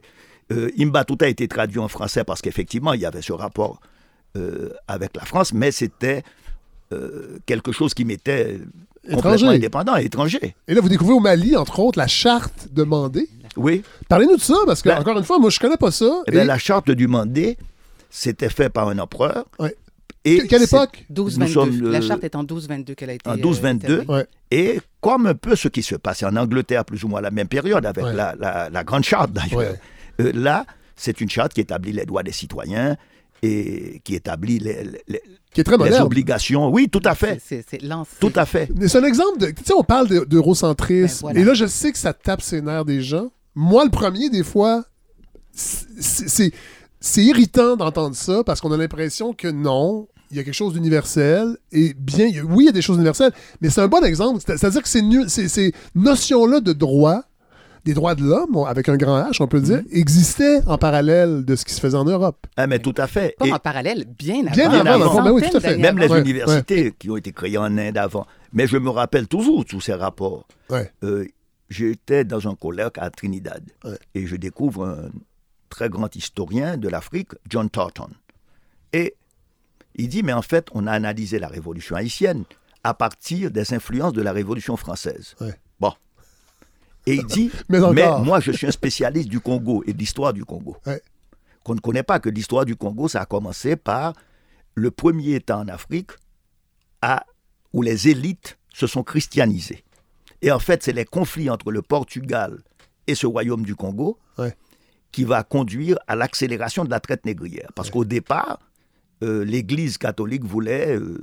euh, 0.53 0.71
Imba 0.79 1.05
a 1.21 1.27
été 1.27 1.49
traduit 1.49 1.79
en 1.81 1.89
français 1.89 2.25
parce 2.25 2.41
qu'effectivement, 2.41 2.93
il 2.93 3.01
y 3.01 3.07
avait 3.07 3.23
ce 3.23 3.33
rapport 3.33 3.81
euh, 4.37 4.71
avec 4.87 5.17
la 5.17 5.25
France, 5.25 5.53
mais 5.53 5.71
c'était 5.73 6.23
euh, 6.93 7.39
quelque 7.45 7.71
chose 7.73 7.93
qui 7.93 8.05
m'était 8.07 8.61
complètement 9.17 9.33
Étranger. 9.35 9.57
indépendant, 9.57 9.97
étranger. 9.97 10.55
Et 10.67 10.75
là, 10.75 10.81
vous 10.81 10.89
découvrez 10.89 11.15
au 11.15 11.21
Mali, 11.21 11.57
entre 11.57 11.79
autres, 11.81 11.99
la 11.99 12.07
charte 12.07 12.69
demandée. 12.73 13.29
Oui. 13.57 13.83
Parlez-nous 14.09 14.37
de 14.37 14.41
ça, 14.41 14.57
parce 14.67 14.83
que, 14.83 14.89
Ben- 14.89 14.99
encore 15.01 15.19
une 15.19 15.25
fois, 15.25 15.39
moi, 15.39 15.51
je 15.51 15.59
connais 15.59 15.77
pas 15.77 15.91
ça. 15.91 16.23
Eh 16.27 16.31
bien, 16.31 16.43
Et- 16.43 16.47
la 16.47 16.59
charte 16.59 16.91
du 16.91 17.09
Mandé, 17.09 17.57
c'était 18.11 18.49
fait 18.51 18.69
par 18.71 18.89
un 18.89 18.99
empereur. 18.99 19.47
Ouais. 19.59 19.75
Et 20.25 20.39
Que- 20.39 20.47
Quelle 20.47 20.63
époque? 20.65 21.07
12-22. 21.11 21.53
sommes, 21.53 21.87
euh, 21.87 21.91
La 21.91 22.01
charte 22.01 22.23
est 22.25 22.35
en 22.35 22.45
12-22 22.45 22.95
qu'elle 22.95 23.11
a 23.11 23.15
été. 23.15 23.29
en 23.29 23.35
euh, 23.35 23.37
12-22. 23.41 24.03
établie. 24.03 24.11
Ouais. 24.11 24.27
Et 24.51 24.81
comme 25.01 25.27
un 25.27 25.35
peu 25.35 25.57
ce 25.57 25.69
qui 25.69 25.83
se 25.83 25.95
passait 25.95 26.27
en 26.27 26.37
Angleterre, 26.37 26.85
plus 26.85 27.03
ou 27.05 27.09
moins 27.09 27.21
à 27.21 27.23
la 27.23 27.31
même 27.31 27.49
période, 27.49 27.87
avec 27.87 28.05
Ouais. 28.05 28.13
la, 28.15 28.35
la- 28.39 28.69
la 28.69 28.85
grande 28.85 29.05
charte 29.05 29.33
d'ailleurs. 29.33 29.59
Ouais. 29.59 29.81
Euh, 30.21 30.33
là, 30.35 30.67
c'est 30.97 31.21
une 31.21 31.31
charte 31.31 31.53
qui 31.55 31.61
établit 31.61 31.93
les 31.93 32.05
droits 32.05 32.23
des 32.25 32.33
citoyens 32.33 32.97
et 33.43 34.01
qui 34.05 34.17
établit 34.17 34.59
les, 34.59 34.85
les- 34.85 35.03
les- 35.09 35.23
Qui 35.59 35.63
est 35.63 35.65
très 35.65 35.77
les 35.77 35.85
moderne. 35.85 36.07
obligations. 36.07 36.71
Oui, 36.71 36.89
tout 36.89 37.03
à 37.05 37.17
fait. 37.17 37.43
C'est- 37.45 37.83
lancé. 37.83 38.13
Tout 38.21 38.31
à 38.37 38.47
fait. 38.47 38.71
C'est 38.87 38.99
un 38.99 39.05
exemple 39.05 39.39
de. 39.41 39.47
Tu 39.47 39.65
sais, 39.65 39.73
on 39.77 39.83
parle 39.83 40.07
de- 40.07 40.21
d'eurocentrisme. 40.25 41.15
Ben, 41.17 41.21
voilà. 41.21 41.41
Et 41.41 41.45
là, 41.45 41.55
je 41.55 41.67
sais 41.67 41.91
que 41.91 41.99
ça 41.99 42.13
tape 42.13 42.43
ses 42.43 42.63
nerfs 42.63 42.85
des 42.85 43.03
gens. 43.03 43.33
Moi, 43.57 43.85
le 43.85 43.91
premier, 43.91 44.31
des 44.31 44.45
fois, 44.45 44.85
c'est- 45.53 46.53
irritant 47.17 47.77
d'entendre 47.77 48.15
ça 48.15 48.45
parce 48.45 48.61
qu'on 48.61 48.71
a 48.73 48.77
l'impression 48.77 49.33
que 49.33 49.49
non, 49.49 50.07
il 50.31 50.37
y 50.37 50.41
a 50.41 50.45
quelque 50.45 50.55
chose 50.55 50.75
d'universel. 50.75 51.57
Et 51.73 51.93
bien, 51.95 52.29
oui, 52.49 52.65
il 52.65 52.67
y 52.67 52.69
a 52.69 52.73
des 52.73 52.83
choses 52.83 52.97
universelles, 52.97 53.33
mais 53.61 53.71
c'est 53.71 53.81
un 53.81 53.89
bon 53.89 54.05
exemple. 54.05 54.41
C'est- 54.47 54.57
C'est-à-dire 54.59 54.83
que 54.83 54.89
ces, 54.89 55.49
ces 55.49 55.73
notions-là 55.97 56.61
de 56.61 56.73
droit, 56.73 57.25
des 57.89 57.95
droits 57.95 58.15
de 58.15 58.23
l'homme, 58.23 58.57
avec 58.67 58.89
un 58.89 58.97
grand 58.97 59.19
H, 59.31 59.43
on 59.43 59.47
peut 59.49 59.57
le 59.57 59.63
dire, 59.63 59.79
Mm-hmm. 59.79 59.99
existaient 59.99 60.61
en 60.67 60.77
parallèle 60.79 61.45
de 61.45 61.57
ce 61.57 61.65
qui 61.65 61.73
se 61.73 61.81
faisait 61.81 61.97
en 61.97 62.05
Europe. 62.05 62.47
Ah, 62.57 62.67
mais 62.67 62.79
tout 62.79 62.95
à 62.99 63.07
fait. 63.07 63.35
Pas 63.39 63.47
Et 63.47 63.53
en 63.53 63.59
parallèle, 63.59 64.05
bien 64.05 64.45
avant. 64.47 64.53
Bien 64.55 64.71
avant, 64.87 64.99
dans 64.99 65.05
le 65.05 65.11
fond, 65.11 65.23
ben 65.23 65.31
oui, 65.33 65.43
tout 65.51 65.57
à 65.57 65.61
fait. 65.61 65.77
même 65.79 65.99
les 65.99 66.05
avant. 66.05 66.15
Ouais, 66.15 66.21
universités 66.21 66.93
qui 66.99 67.09
ont 67.11 67.17
été 67.17 67.33
créées 67.33 67.57
en 67.59 67.77
Inde 67.79 67.97
avant. 67.97 68.27
Mais 68.53 68.67
je 68.67 68.77
me 68.77 68.91
rappelle 68.91 69.27
toujours 69.27 69.65
tous 69.65 69.81
ces 69.81 69.95
rapports. 69.95 70.47
Ouais. 70.71 70.93
Euh, 71.03 71.25
J'étais 71.71 72.25
dans 72.25 72.49
un 72.49 72.55
colloque 72.55 72.97
à 72.99 73.11
Trinidad 73.11 73.63
Ouais. 73.85 73.99
et 74.15 74.27
je 74.27 74.37
découvre 74.37 74.87
un 74.87 75.11
très 75.71 75.89
grand 75.91 76.15
historien 76.17 76.77
de 76.79 76.89
l'Afrique, 76.89 77.33
John 77.49 77.69
Thornton. 77.69 78.09
Et 78.93 79.17
il 79.95 80.09
dit, 80.09 80.23
mais 80.23 80.33
en 80.33 80.43
fait, 80.43 80.67
on 80.73 80.87
a 80.87 80.93
analysé 80.93 81.39
la 81.39 81.49
révolution 81.49 81.95
haïtienne 81.97 82.45
à 82.85 82.95
partir 82.95 83.51
des 83.51 83.75
influences 83.75 84.13
de 84.15 84.23
la 84.23 84.33
révolution 84.33 84.77
française. 84.77 85.35
Ouais. 85.41 85.55
Et 87.11 87.15
il 87.17 87.27
dit, 87.27 87.51
Mais 87.69 87.79
moi, 88.23 88.41
je 88.41 88.53
suis 88.53 88.67
un 88.67 88.71
spécialiste 88.71 89.29
du 89.29 89.41
Congo 89.41 89.83
et 89.87 89.93
de 89.93 89.99
l'histoire 89.99 90.33
du 90.33 90.45
Congo. 90.45 90.77
Ouais. 90.87 91.01
Qu'on 91.65 91.75
ne 91.75 91.81
connaît 91.81 92.03
pas 92.03 92.19
que 92.21 92.29
l'histoire 92.29 92.65
du 92.65 92.77
Congo, 92.77 93.09
ça 93.09 93.21
a 93.23 93.27
commencé 93.27 93.77
par 93.77 94.15
le 94.75 94.91
premier 94.91 95.35
État 95.35 95.59
en 95.59 95.69
Afrique 95.69 96.13
à, 97.03 97.25
où 97.73 97.83
les 97.83 98.09
élites 98.09 98.59
se 98.73 98.87
sont 98.87 99.03
christianisées. 99.03 99.85
Et 100.43 100.51
en 100.53 100.59
fait, 100.61 100.83
c'est 100.83 100.93
les 100.93 101.05
conflits 101.05 101.51
entre 101.51 101.73
le 101.73 101.83
Portugal 101.83 102.59
et 103.07 103.15
ce 103.15 103.27
royaume 103.27 103.65
du 103.65 103.75
Congo 103.75 104.19
Ouais. 104.39 104.55
qui 105.11 105.25
va 105.25 105.43
conduire 105.43 105.99
à 106.07 106.15
l'accélération 106.15 106.85
de 106.85 106.91
la 106.91 107.01
traite 107.01 107.25
négrière. 107.27 107.71
Parce 107.75 107.91
qu'au 107.91 108.05
départ, 108.05 108.61
euh, 109.25 109.45
l'Église 109.45 109.99
catholique 109.99 110.45
voulait 110.45 110.95
euh, 110.97 111.19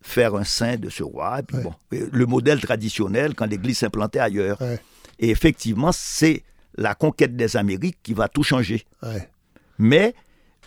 faire 0.00 0.36
un 0.36 0.44
saint 0.44 0.76
de 0.76 0.88
ce 0.88 1.02
roi. 1.02 1.40
Et 1.40 1.42
puis 1.42 1.56
Ouais. 1.56 1.62
bon, 1.64 1.74
euh, 1.94 2.08
le 2.12 2.26
modèle 2.26 2.60
traditionnel 2.60 3.34
quand 3.34 3.46
l'Église 3.46 3.78
s'implantait 3.78 4.20
ailleurs. 4.20 4.60
Ouais. 4.62 4.80
Et 5.22 5.30
effectivement, 5.30 5.92
c'est 5.92 6.42
la 6.76 6.94
conquête 6.94 7.36
des 7.36 7.56
Amériques 7.56 7.98
qui 8.02 8.12
va 8.12 8.28
tout 8.28 8.42
changer. 8.42 8.84
Ouais. 9.02 9.30
Mais 9.78 10.14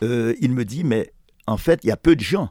euh, 0.01 0.33
il 0.39 0.51
me 0.51 0.65
dit, 0.65 0.83
mais 0.83 1.11
en 1.45 1.57
fait, 1.57 1.81
il 1.83 1.87
y 1.87 1.91
a 1.91 1.97
peu 1.97 2.15
de 2.15 2.21
gens 2.21 2.49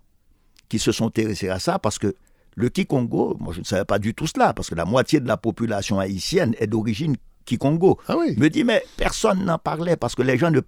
qui 0.69 0.79
se 0.79 0.93
sont 0.93 1.07
intéressés 1.07 1.49
à 1.49 1.59
ça 1.59 1.79
parce 1.79 1.99
que 1.99 2.15
le 2.57 2.69
Kikongo, 2.69 3.37
moi 3.41 3.53
je 3.53 3.61
ne 3.61 3.65
savais 3.65 3.85
pas 3.85 3.99
du 3.99 4.15
tout 4.15 4.29
cela, 4.29 4.55
parce 4.55 4.71
que 4.71 4.77
la 4.77 4.85
moitié 4.85 5.19
de 5.19 5.27
la 5.27 5.37
population 5.37 5.99
haïtienne 5.99 6.55
est 6.59 6.69
d'origine 6.69 7.17
Kikongo. 7.47 7.99
Ah 8.07 8.17
oui. 8.17 8.37
Me 8.37 8.49
dit, 8.49 8.65
mais 8.65 8.85
personne 8.97 9.45
n'en 9.45 9.59
parlait 9.59 9.97
parce 9.97 10.15
que 10.15 10.23
les 10.23 10.39
gens, 10.39 10.51
ne... 10.51 10.61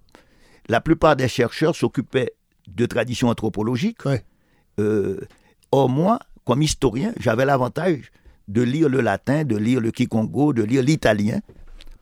la 0.68 0.80
plupart 0.80 1.16
des 1.16 1.28
chercheurs 1.28 1.76
s'occupaient 1.76 2.32
de 2.66 2.86
traditions 2.86 3.28
anthropologiques. 3.28 4.04
Ouais. 4.04 4.24
Euh, 4.80 5.20
or, 5.70 5.88
moi, 5.88 6.18
comme 6.44 6.62
historien, 6.62 7.12
j'avais 7.20 7.44
l'avantage 7.44 8.10
de 8.48 8.62
lire 8.62 8.88
le 8.88 9.00
latin, 9.00 9.44
de 9.44 9.56
lire 9.56 9.80
le 9.80 9.90
Kikongo, 9.90 10.52
de 10.52 10.62
lire 10.62 10.82
l'italien, 10.82 11.40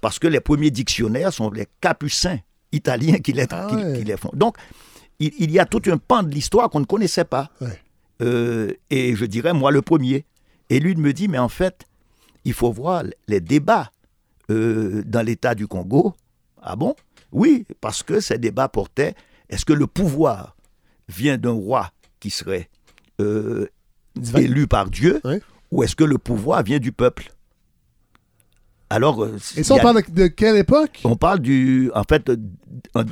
parce 0.01 0.19
que 0.19 0.27
les 0.27 0.41
premiers 0.41 0.71
dictionnaires 0.71 1.33
sont 1.33 1.51
les 1.51 1.67
capucins 1.81 2.39
italiens 2.73 3.19
qui 3.19 3.33
les, 3.33 3.47
Ah 3.51 3.67
qui- 3.71 3.77
ouais. 3.77 3.99
qui 3.99 4.05
les 4.05 4.17
font. 4.17 4.31
Donc, 4.35 4.57
il, 5.19 5.33
il 5.39 5.51
y 5.51 5.59
a 5.59 5.65
tout 5.65 5.81
un 5.87 5.97
pan 5.97 6.23
de 6.23 6.31
l'histoire 6.31 6.69
qu'on 6.71 6.81
ne 6.81 6.85
connaissait 6.85 7.25
pas. 7.25 7.51
Ouais. 7.61 7.81
Euh, 8.23 8.73
et 8.91 9.17
je 9.17 9.25
dirais, 9.25 9.53
moi, 9.55 9.71
le 9.71 9.81
premier. 9.83 10.25
Et 10.71 10.81
lui 10.81 10.93
il 10.93 10.99
me 10.99 11.13
dit, 11.13 11.29
mais 11.29 11.39
en 11.39 11.49
fait, 11.49 11.85
il 12.45 12.53
faut 12.53 12.73
voir 12.73 13.05
les 13.29 13.41
débats 13.41 13.91
euh, 14.51 15.03
dans 15.07 15.23
l'État 15.23 15.55
du 15.55 15.67
Congo. 15.67 16.15
Ah 16.63 16.77
bon? 16.77 16.95
Oui, 17.33 17.67
parce 17.81 18.03
que 18.03 18.21
ces 18.21 18.39
débats 18.39 18.69
portaient, 18.69 19.15
est-ce 19.49 19.65
que 19.65 19.73
le 19.73 19.87
pouvoir 19.87 20.57
vient 21.09 21.39
d'un 21.39 21.51
roi 21.53 21.91
qui 22.21 22.31
serait 22.31 22.69
euh, 23.21 23.67
élu 24.37 24.67
par 24.67 24.89
Dieu? 24.91 25.21
Ou 25.71 25.83
est-ce 25.83 25.97
que 25.97 26.05
le 26.05 26.19
pouvoir 26.19 26.63
vient 26.63 26.79
du 26.79 26.93
peuple? 26.93 27.33
Alors, 28.91 29.23
euh, 29.25 29.37
Et 29.57 29.63
ça, 29.65 29.75
on 29.75 29.79
a- 29.79 29.83
parle 29.83 30.03
de, 30.09 30.27
quelle 30.29 30.57
époque? 30.57 31.01
on 31.05 31.17
parle 31.17 31.41
du, 31.41 31.91
en 31.95 32.05
fait, 32.05 32.29
euh, 32.29 32.37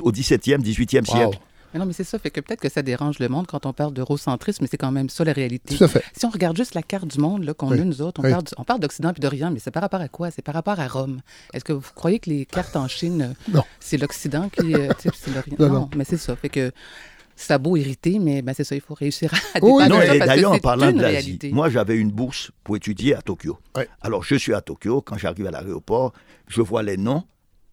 au 0.01 0.11
17e, 0.11 0.61
18e 0.61 1.03
Wow. 1.07 1.15
siècle. 1.15 1.39
Mais 1.73 1.79
non, 1.79 1.87
mais 1.87 1.93
c'est 1.93 2.03
ça. 2.03 2.19
Fait 2.19 2.29
que 2.29 2.39
peut-être 2.39 2.61
que 2.61 2.69
ça 2.69 2.83
dérange 2.83 3.17
le 3.17 3.27
monde 3.29 3.47
quand 3.47 3.65
on 3.65 3.73
parle 3.73 3.93
d'eurocentrisme, 3.93 4.59
mais 4.63 4.67
c'est 4.69 4.77
quand 4.77 4.91
même 4.91 5.09
ça 5.09 5.23
la 5.23 5.33
réalité. 5.33 5.75
Tout 5.75 5.83
à 5.83 5.87
fait. 5.87 6.03
Si 6.15 6.23
on 6.23 6.29
regarde 6.29 6.55
juste 6.55 6.75
la 6.75 6.83
carte 6.83 7.07
du 7.07 7.17
monde 7.19 7.43
là, 7.43 7.55
qu'on 7.55 7.71
Oui. 7.71 7.79
a, 7.79 7.83
nous 7.83 8.03
autres, 8.03 8.21
on 8.21 8.23
Oui. 8.25 8.29
parle, 8.31 8.43
du- 8.43 8.51
on 8.57 8.63
parle 8.63 8.79
d'Occident 8.79 9.11
puis 9.11 9.21
d'Orient, 9.21 9.49
mais 9.49 9.57
c'est 9.57 9.71
par 9.71 9.81
rapport 9.81 9.99
à 9.99 10.07
quoi? 10.07 10.29
C'est 10.29 10.43
par 10.43 10.53
rapport 10.53 10.79
à 10.79 10.87
Rome. 10.87 11.21
Est-ce 11.51 11.63
que 11.65 11.73
vous 11.73 11.81
croyez 11.95 12.19
que 12.19 12.29
les 12.29 12.45
cartes 12.45 12.75
en 12.75 12.87
Chine, 12.87 13.33
euh, 13.51 13.51
Non. 13.57 13.63
c'est 13.79 13.97
l'Occident 13.97 14.49
qui. 14.49 14.73
c'est 14.99 15.33
l'Orient? 15.33 15.55
Non, 15.57 15.67
Non, 15.67 15.73
non. 15.73 15.89
mais 15.95 16.03
c'est 16.05 16.17
ça. 16.17 16.35
Fait 16.35 16.49
que 16.49 16.71
ça 17.35 17.55
a 17.55 17.57
beau 17.57 17.75
hériter, 17.77 18.19
mais 18.19 18.41
ben, 18.41 18.53
c'est 18.55 18.63
ça, 18.63 18.75
il 18.75 18.81
faut 18.81 18.93
réussir 18.93 19.33
à 19.33 19.59
Oh 19.61 19.79
oui, 19.81 19.87
Non, 19.89 19.99
ça 19.99 20.17
d'ailleurs, 20.25 20.51
en 20.51 20.59
parlant 20.59 20.91
de 20.91 20.99
l'Asie, 21.01 21.15
réalité. 21.15 21.51
moi 21.51 21.69
j'avais 21.69 21.95
une 21.97 22.11
bourse 22.11 22.51
pour 22.63 22.75
étudier 22.75 23.15
à 23.15 23.21
Tokyo. 23.21 23.57
Ouais. 23.75 23.87
Alors 24.01 24.23
je 24.23 24.35
suis 24.35 24.53
à 24.53 24.61
Tokyo, 24.61 25.01
quand 25.01 25.17
j'arrive 25.17 25.47
à 25.47 25.51
l'aéroport, 25.51 26.13
je 26.47 26.61
vois 26.61 26.83
les 26.83 26.97
noms 26.97 27.23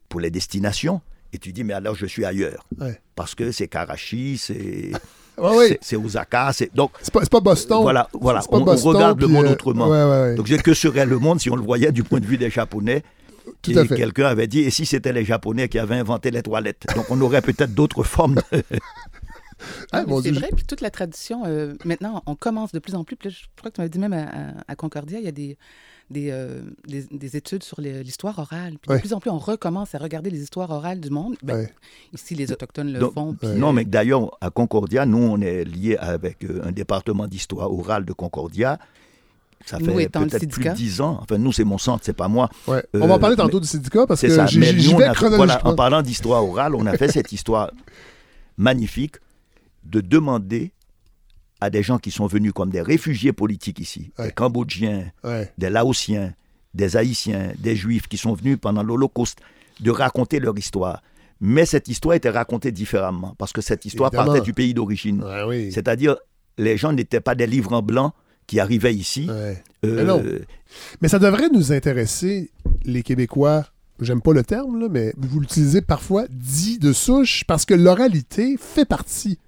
pour 0.09 0.21
les 0.21 0.31
destinations, 0.31 1.01
et 1.33 1.39
tu 1.39 1.53
dis, 1.53 1.63
mais 1.65 1.75
alors 1.75 1.95
je 1.95 2.07
suis 2.07 2.25
ailleurs. 2.25 2.67
Ouais. 2.81 2.99
Parce 3.15 3.35
que 3.35 3.53
c'est 3.53 3.69
Karachi, 3.69 4.39
c'est 4.39 4.91
ouais. 5.39 5.69
c'est- 5.69 5.79
c'est 5.83 5.97
Osaka, 5.97 6.53
c'est... 6.53 6.75
Donc 6.75 6.93
C'est 7.03 7.13
pas, 7.13 7.21
c'est 7.21 7.31
pas 7.31 7.41
Boston. 7.41 7.83
voilà, 7.83 8.09
voilà. 8.15 8.41
C'est 8.41 8.51
pas 8.51 8.57
On, 8.57 8.63
on 8.63 8.65
Boston, 8.65 8.95
regarde 8.97 9.21
le 9.21 9.29
monde 9.29 9.45
euh, 9.47 9.53
autrement. 9.53 9.89
Ouais, 9.89 10.03
ouais, 10.03 10.21
ouais. 10.31 10.35
Donc 10.35 10.49
que 10.63 10.75
serait 10.75 11.07
le 11.07 11.19
monde 11.19 11.39
si 11.41 11.51
on 11.51 11.57
le 11.57 11.63
voyait 11.63 11.93
du 11.93 12.03
point 12.03 12.19
de 12.21 12.27
vue 12.27 12.39
des 12.39 12.51
Japonais 12.51 13.03
Tout 13.63 13.71
et 13.73 13.79
à 13.79 13.85
fait. 13.85 13.95
quelqu'un 13.97 14.27
avait 14.27 14.47
dit, 14.49 14.61
et 14.61 14.71
si 14.71 14.85
c'était 14.87 15.13
les 15.13 15.25
Japonais 15.25 15.69
qui 15.69 15.79
avaient 15.79 15.95
inventé 15.97 16.31
les 16.33 16.43
toilettes? 16.43 16.87
Donc 16.97 17.07
on 17.11 17.21
aurait 17.21 17.43
peut-être 17.43 17.75
d'autres 17.75 18.03
formes 18.03 18.35
de... 18.35 18.63
Ah, 19.93 20.05
mais 20.07 20.15
c'est 20.17 20.31
Dieu. 20.31 20.33
vrai, 20.41 20.49
puis 20.55 20.65
toute 20.65 20.81
la 20.81 20.91
tradition, 20.91 21.43
euh, 21.47 21.75
maintenant, 21.85 22.23
on 22.27 22.35
commence 22.35 22.73
de 22.73 22.79
plus 22.79 22.95
en 22.95 23.05
plus. 23.05 23.17
Puis 23.17 23.29
là, 23.29 23.35
je 23.39 23.47
crois 23.57 23.71
que 23.71 23.77
tu 23.77 23.81
m'avais 23.81 23.91
dit 23.91 23.99
même 23.99 24.13
à, 24.67 24.75
Concordia, 24.77 25.19
il 25.19 25.25
y 25.25 25.29
a 25.29 25.33
des, 25.33 25.57
des, 26.11 26.31
euh, 26.31 26.63
des, 26.87 27.07
des 27.11 27.37
études 27.37 27.63
sur 27.63 27.81
les- 27.81 28.03
l'histoire 28.03 28.39
orale. 28.39 28.75
Puis 28.81 28.91
Ouais. 28.91 28.97
de 28.97 29.01
plus 29.01 29.13
en 29.13 29.21
plus, 29.21 29.31
on 29.31 29.39
recommence 29.39 29.95
à 29.95 29.99
regarder 29.99 30.31
les 30.31 30.43
histoires 30.43 30.71
orales 30.71 31.01
du 31.01 31.11
monde. 31.11 31.37
Ben, 31.43 31.57
Ouais. 31.57 31.73
Ici, 32.15 32.35
les 32.35 32.51
Autochtones 32.53 32.93
le 32.93 32.99
Donc, 32.99 33.15
font. 33.15 33.35
puis, 33.35 33.49
Non, 33.51 33.69
euh, 33.69 33.73
mais 33.73 33.85
d'ailleurs, 33.85 34.37
à 34.41 34.51
Concordia, 34.51 35.07
nous, 35.07 35.19
on 35.19 35.41
est 35.41 35.65
lié 35.65 35.97
avec 35.99 36.39
un 36.65 36.73
département 36.73 37.27
d'histoire 37.29 37.73
orale 37.73 38.05
de 38.05 38.13
Concordia. 38.13 38.79
Ça 39.67 39.79
Nous 39.79 39.95
fait 39.95 40.09
peut-être 40.09 40.49
plus 40.49 40.65
de 40.65 40.71
10 40.71 41.03
ans. 41.03 41.19
Enfin, 41.21 41.37
nous, 41.37 41.53
c'est 41.53 41.65
mon 41.65 41.77
centre, 41.77 42.03
c'est 42.03 42.15
pas 42.17 42.29
moi. 42.29 42.49
Ouais. 42.67 42.79
Euh, 42.97 43.01
on 43.03 43.07
va 43.07 43.15
en 43.17 43.19
parler 43.19 43.37
mais- 43.37 43.43
tantôt 43.43 43.61
du 43.61 43.67
syndicat 43.69 44.07
parce 44.07 44.21
C'est 44.21 44.29
que 44.29 44.35
ça. 44.35 44.47
j'y 44.47 44.59
Mais 44.59 44.73
j'y 44.79 44.89
nous, 44.89 44.95
on 44.95 44.99
vais 44.99 45.05
a 45.05 45.13
voilà, 45.13 45.61
en 45.67 45.75
parlant 45.75 46.01
d'histoire 46.01 46.43
orale, 46.43 46.75
on 46.75 46.87
a 46.87 46.97
fait 46.97 47.09
cette 47.13 47.31
histoire 47.31 47.71
magnifique 48.57 49.17
de 49.85 50.01
demander 50.01 50.73
à 51.61 51.69
des 51.71 51.83
gens 51.83 51.99
qui 51.99 52.11
sont 52.11 52.27
venus 52.27 52.53
comme 52.53 52.71
des 52.71 52.81
réfugiés 52.83 53.33
politiques 53.33 53.81
ici, 53.81 54.13
Ouais. 54.19 54.27
des 54.27 54.33
Cambodgiens, 54.33 55.11
Ouais. 55.25 55.53
des 55.59 55.69
Laotiens, 55.71 56.33
des 56.75 56.97
Haïtiens, 56.97 57.53
des 57.59 57.77
Juifs 57.77 58.09
qui 58.09 58.17
sont 58.17 58.35
venus 58.35 58.59
pendant 58.61 58.83
l'Holocauste, 58.83 59.39
de 59.81 59.91
raconter 59.91 60.41
leur 60.41 60.57
histoire. 60.59 61.03
Mais 61.41 61.65
cette 61.67 61.89
histoire 61.89 62.15
était 62.15 62.31
racontée 62.31 62.71
différemment, 62.73 63.35
parce 63.39 63.53
que 63.53 63.61
cette 63.61 63.85
histoire 63.85 64.11
Évidemment. 64.13 64.33
partait 64.33 64.45
du 64.45 64.53
pays 64.53 64.75
d'origine. 64.75 65.23
Ouais, 65.23 65.43
oui. 65.47 65.73
C'est-à-dire, 65.73 66.17
les 66.59 66.77
gens 66.77 66.93
n'étaient 66.93 67.21
pas 67.21 67.35
des 67.35 67.47
livres 67.47 67.73
en 67.73 67.83
blanc 67.83 68.13
qui 68.47 68.61
arrivaient 68.61 68.95
ici. 68.95 69.27
Euh, 69.31 69.55
Mais 69.83 70.05
non. 70.05 70.23
Mais 71.01 71.09
ça 71.09 71.19
devrait 71.19 71.49
nous 71.51 71.73
intéresser, 71.73 72.51
les 72.85 73.03
Québécois. 73.03 73.67
J'aime 74.01 74.21
pas 74.23 74.33
le 74.33 74.43
terme, 74.45 74.81
là, 74.81 74.89
mais 74.91 75.13
vous 75.17 75.41
l'utilisez 75.41 75.83
parfois 75.83 76.25
dit 76.31 76.79
de 76.79 76.93
souche 76.93 77.45
parce 77.47 77.65
que 77.67 77.75
l'oralité 77.75 78.57
fait 78.59 78.87
partie 78.87 79.39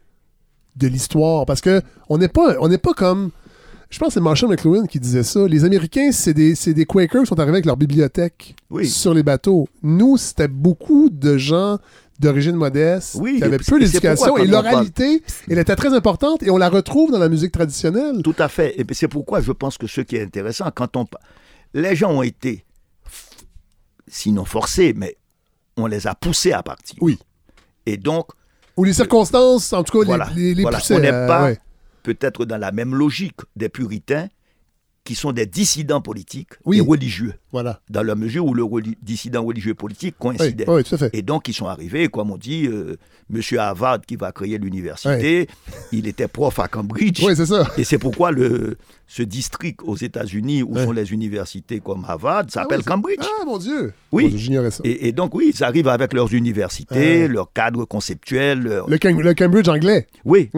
de 0.77 0.87
l'histoire. 0.89 1.47
Parce 1.47 1.61
que 1.61 1.83
on 2.09 2.19
n'est 2.19 2.29
pas, 2.29 2.57
on 2.61 2.69
n'est 2.69 2.79
pas 2.79 2.95
comme. 2.95 3.31
Je 3.91 3.99
pense 3.99 4.09
que 4.09 4.15
c'est 4.15 4.21
Marshall 4.21 4.49
McLuhan 4.49 4.87
qui 4.87 4.99
disait 4.99 5.23
ça. 5.23 5.47
Les 5.47 5.65
Américains, 5.65 6.13
c'est 6.13 6.33
des, 6.33 6.55
c'est 6.55 6.73
des 6.73 6.87
Quakers 6.87 7.23
qui 7.23 7.29
sont 7.29 7.39
arrivés 7.39 7.57
avec 7.57 7.67
leur 7.67 7.77
bibliothèque 7.77 8.57
Oui. 8.71 8.89
sur 8.89 9.13
les 9.13 9.23
bateaux. 9.23 9.69
Nous, 9.83 10.17
c'était 10.17 10.49
beaucoup 10.49 11.11
de 11.11 11.37
gens 11.37 11.79
d'origine 12.19 12.57
modeste 12.57 13.17
Oui, 13.21 13.37
qui 13.37 13.45
avaient 13.45 13.57
et 13.57 13.59
peu 13.59 13.79
d'éducation. 13.79 14.39
Et 14.39 14.47
l'oralité, 14.47 15.23
elle 15.51 15.59
était 15.59 15.77
très 15.77 15.93
importante 15.93 16.43
et 16.43 16.51
on 16.51 16.57
la 16.57 16.71
retrouve 16.71 17.11
dans 17.11 17.19
la 17.19 17.29
musique 17.29 17.53
traditionnelle. 17.53 18.23
Tout 18.23 18.35
à 18.39 18.49
fait. 18.49 18.81
Et 18.81 18.87
c'est 18.95 19.09
pourquoi 19.09 19.43
je 19.43 19.53
pense 19.53 19.77
que 19.77 19.87
ce 19.87 20.01
qui 20.01 20.17
est 20.17 20.23
intéressant, 20.23 20.71
quand 20.75 20.97
on... 20.97 21.05
Les 21.75 21.95
gens 21.95 22.13
ont 22.13 22.23
été, 22.23 22.65
sinon 24.09 24.45
forcés, 24.47 24.95
mais 24.97 25.17
on 25.77 25.87
les 25.87 26.07
a 26.07 26.15
poussés 26.15 26.53
à 26.53 26.63
partir. 26.63 26.97
Oui. 27.03 27.19
Et 27.87 27.97
donc, 27.97 28.29
Ou 28.77 28.85
les 28.85 28.93
circonstances, 28.93 29.73
en 29.73 29.83
tout 29.85 29.99
cas, 30.01 30.05
Voilà, 30.07 30.29
les, 30.35 30.43
les, 30.43 30.55
les 30.55 30.63
voilà. 30.63 30.79
poussaient, 30.79 30.95
On 30.97 31.01
n'est 31.01 31.13
euh, 31.13 31.27
pas- 31.27 31.43
ouais. 31.45 31.59
peut-être 32.03 32.45
dans 32.45 32.57
la 32.59 32.73
même 32.73 32.95
logique 32.95 33.41
des 33.57 33.69
puritains, 33.69 34.29
qui 35.05 35.17
sont 35.17 35.33
des 35.33 35.47
dissidents 35.47 36.01
politiques 36.01 36.51
Oui. 36.65 36.79
et 36.79 36.81
religieux, 36.81 37.35
Voilà. 37.51 37.81
dans 37.91 38.05
la 38.05 38.15
mesure 38.15 38.47
où 38.47 38.55
le 38.55 38.63
reli- 38.63 38.97
dissident 39.03 39.43
religieux 39.45 39.75
politique 39.75 40.15
Oui, 40.23 40.37
coïncidait. 40.37 40.65
oui, 40.69 40.85
tout 40.85 40.95
à 40.95 40.99
fait. 40.99 41.11
Et 41.13 41.23
donc, 41.23 41.49
ils 41.49 41.55
sont 41.55 41.67
arrivés, 41.67 42.07
comme 42.09 42.31
on 42.31 42.37
dit, 42.37 42.67
euh, 42.69 42.97
Monsieur 43.29 43.59
Harvard 43.59 44.01
qui 44.03 44.15
va 44.17 44.31
créer 44.31 44.59
l'université, 44.59 45.49
il 45.93 46.07
était 46.07 46.29
prof 46.29 46.59
à 46.61 46.69
Cambridge. 46.69 47.21
Oui, 47.25 47.35
c'est 47.35 47.47
ça. 47.47 47.67
Et 47.79 47.85
c'est 47.85 47.99
pourquoi 47.99 48.31
le, 48.31 48.77
ce 49.09 49.23
district 49.25 49.81
aux 49.85 49.97
États-Unis 49.97 50.63
où 50.63 50.77
sont 50.79 50.93
les 50.93 51.13
universités 51.13 51.81
comme 51.81 52.05
Harvard 52.07 52.45
Ah 52.47 52.51
s'appelle 52.51 52.85
Cambridge. 52.85 53.19
Ah, 53.23 53.45
mon 53.45 53.59
Dieu. 53.59 53.93
Oui. 54.13 54.29
Dieu, 54.29 54.39
J'ignorais 54.39 54.71
ça. 54.71 54.83
Et, 54.85 55.09
et 55.09 55.13
donc, 55.13 55.35
oui, 55.35 55.51
ils 55.55 55.65
arrivent 55.65 55.89
avec 55.89 56.13
leurs 56.13 56.33
universités, 56.33 57.27
leurs 57.27 57.53
cadres 57.53 57.85
conceptuels. 57.87 58.61
leurs- 58.61 58.89
Le, 58.89 58.99
Cam- 58.99 59.21
le 59.21 59.35
Cambridge 59.35 59.69
anglais. 59.69 60.07
Oui. 60.25 60.51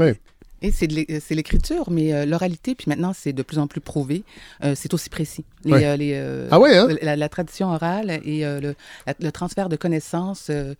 Et 0.66 1.20
c'est 1.20 1.34
l'écriture, 1.34 1.90
mais 1.90 2.12
euh, 2.14 2.24
l'oralité, 2.24 2.74
puis 2.74 2.86
maintenant, 2.88 3.12
c'est 3.14 3.32
de 3.34 3.42
plus 3.42 3.58
en 3.58 3.66
plus 3.66 3.80
prouvé, 3.82 4.24
euh, 4.64 4.74
c'est 4.74 4.94
aussi 4.94 5.10
précis. 5.10 5.44
Les, 5.64 5.72
Ouais. 5.72 5.84
euh, 5.84 5.96
les, 5.96 6.12
euh, 6.14 6.48
Ah 6.50 6.58
ouais, 6.58 6.76
hein? 6.76 6.88
la, 7.02 7.16
la 7.16 7.28
tradition 7.28 7.68
orale 7.70 8.20
et 8.24 8.46
euh, 8.46 8.60
le, 8.60 8.74
la- 9.06 9.14
le 9.20 9.30
transfert 9.30 9.68
de 9.68 9.76
connaissances 9.76 10.46
euh, 10.50 10.74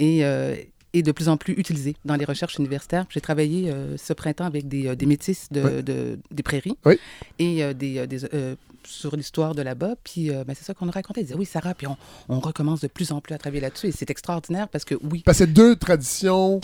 est, 0.00 0.24
euh, 0.24 0.56
de 0.94 1.12
plus 1.12 1.28
en 1.28 1.36
plus 1.36 1.54
utilisé 1.54 1.94
dans 2.04 2.16
les 2.16 2.24
recherches 2.24 2.56
universitaires. 2.58 3.06
J'ai 3.10 3.20
travaillé 3.20 3.70
euh, 3.70 3.96
ce 3.96 4.12
printemps 4.12 4.46
avec 4.46 4.66
des, 4.66 4.88
euh, 4.88 4.96
des 4.96 5.06
métis 5.06 5.46
de, 5.52 5.62
Ouais. 5.62 5.82
de- 5.84 6.18
des 6.32 6.42
prairies 6.42 6.76
Oui. 6.84 6.98
et 7.38 7.62
euh, 7.62 7.72
des, 7.74 7.98
euh, 7.98 8.06
des, 8.06 8.24
euh, 8.34 8.56
sur 8.84 9.14
l'histoire 9.14 9.54
de 9.54 9.62
là-bas. 9.62 9.94
Puis 10.02 10.30
euh, 10.30 10.42
ben, 10.44 10.54
c'est 10.58 10.64
ça 10.64 10.74
qu'on 10.74 10.86
nous 10.86 10.90
racontait. 10.92 11.20
Ils 11.20 11.24
disaient, 11.24 11.36
oui, 11.38 11.44
Sarah, 11.46 11.74
puis 11.74 11.86
on, 11.86 11.96
on 12.28 12.40
recommence 12.40 12.80
de 12.80 12.88
plus 12.88 13.12
en 13.12 13.20
plus 13.20 13.34
à 13.34 13.38
travailler 13.38 13.60
là-dessus. 13.60 13.86
Et 13.88 13.92
c'est 13.92 14.10
extraordinaire 14.10 14.66
parce 14.66 14.84
que, 14.84 14.96
oui, 15.08 15.22
Parce 15.24 15.38
que 15.38 15.44
c'est 15.44 15.52
deux 15.52 15.76
traditions, 15.76 16.60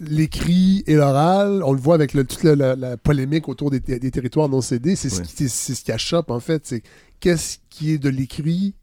l'écrit 0.00 0.84
et 0.86 0.94
l'oral. 0.94 1.62
On 1.64 1.72
le 1.72 1.80
voit 1.80 1.94
avec 1.94 2.14
le- 2.14 2.24
toute 2.24 2.42
la, 2.44 2.54
la- 2.54 2.76
la 2.76 2.96
polémique 2.96 3.48
autour 3.48 3.70
des, 3.70 3.80
des 3.80 4.10
territoires 4.10 4.48
non 4.48 4.60
cédés. 4.60 4.96
C'est 4.96 5.10
ce, 5.10 5.20
Oui. 5.22 5.26
qui- 5.26 5.34
c'est- 5.36 5.48
c'est 5.48 5.74
ce 5.74 5.84
qui 5.84 5.92
achoppe, 5.92 6.30
en 6.30 6.40
fait. 6.40 6.62
C'est 6.66 6.82
qu'est-ce 7.20 7.58
qui 7.70 7.92
est 7.92 7.98
de 7.98 8.08
l'écrit, 8.08 8.74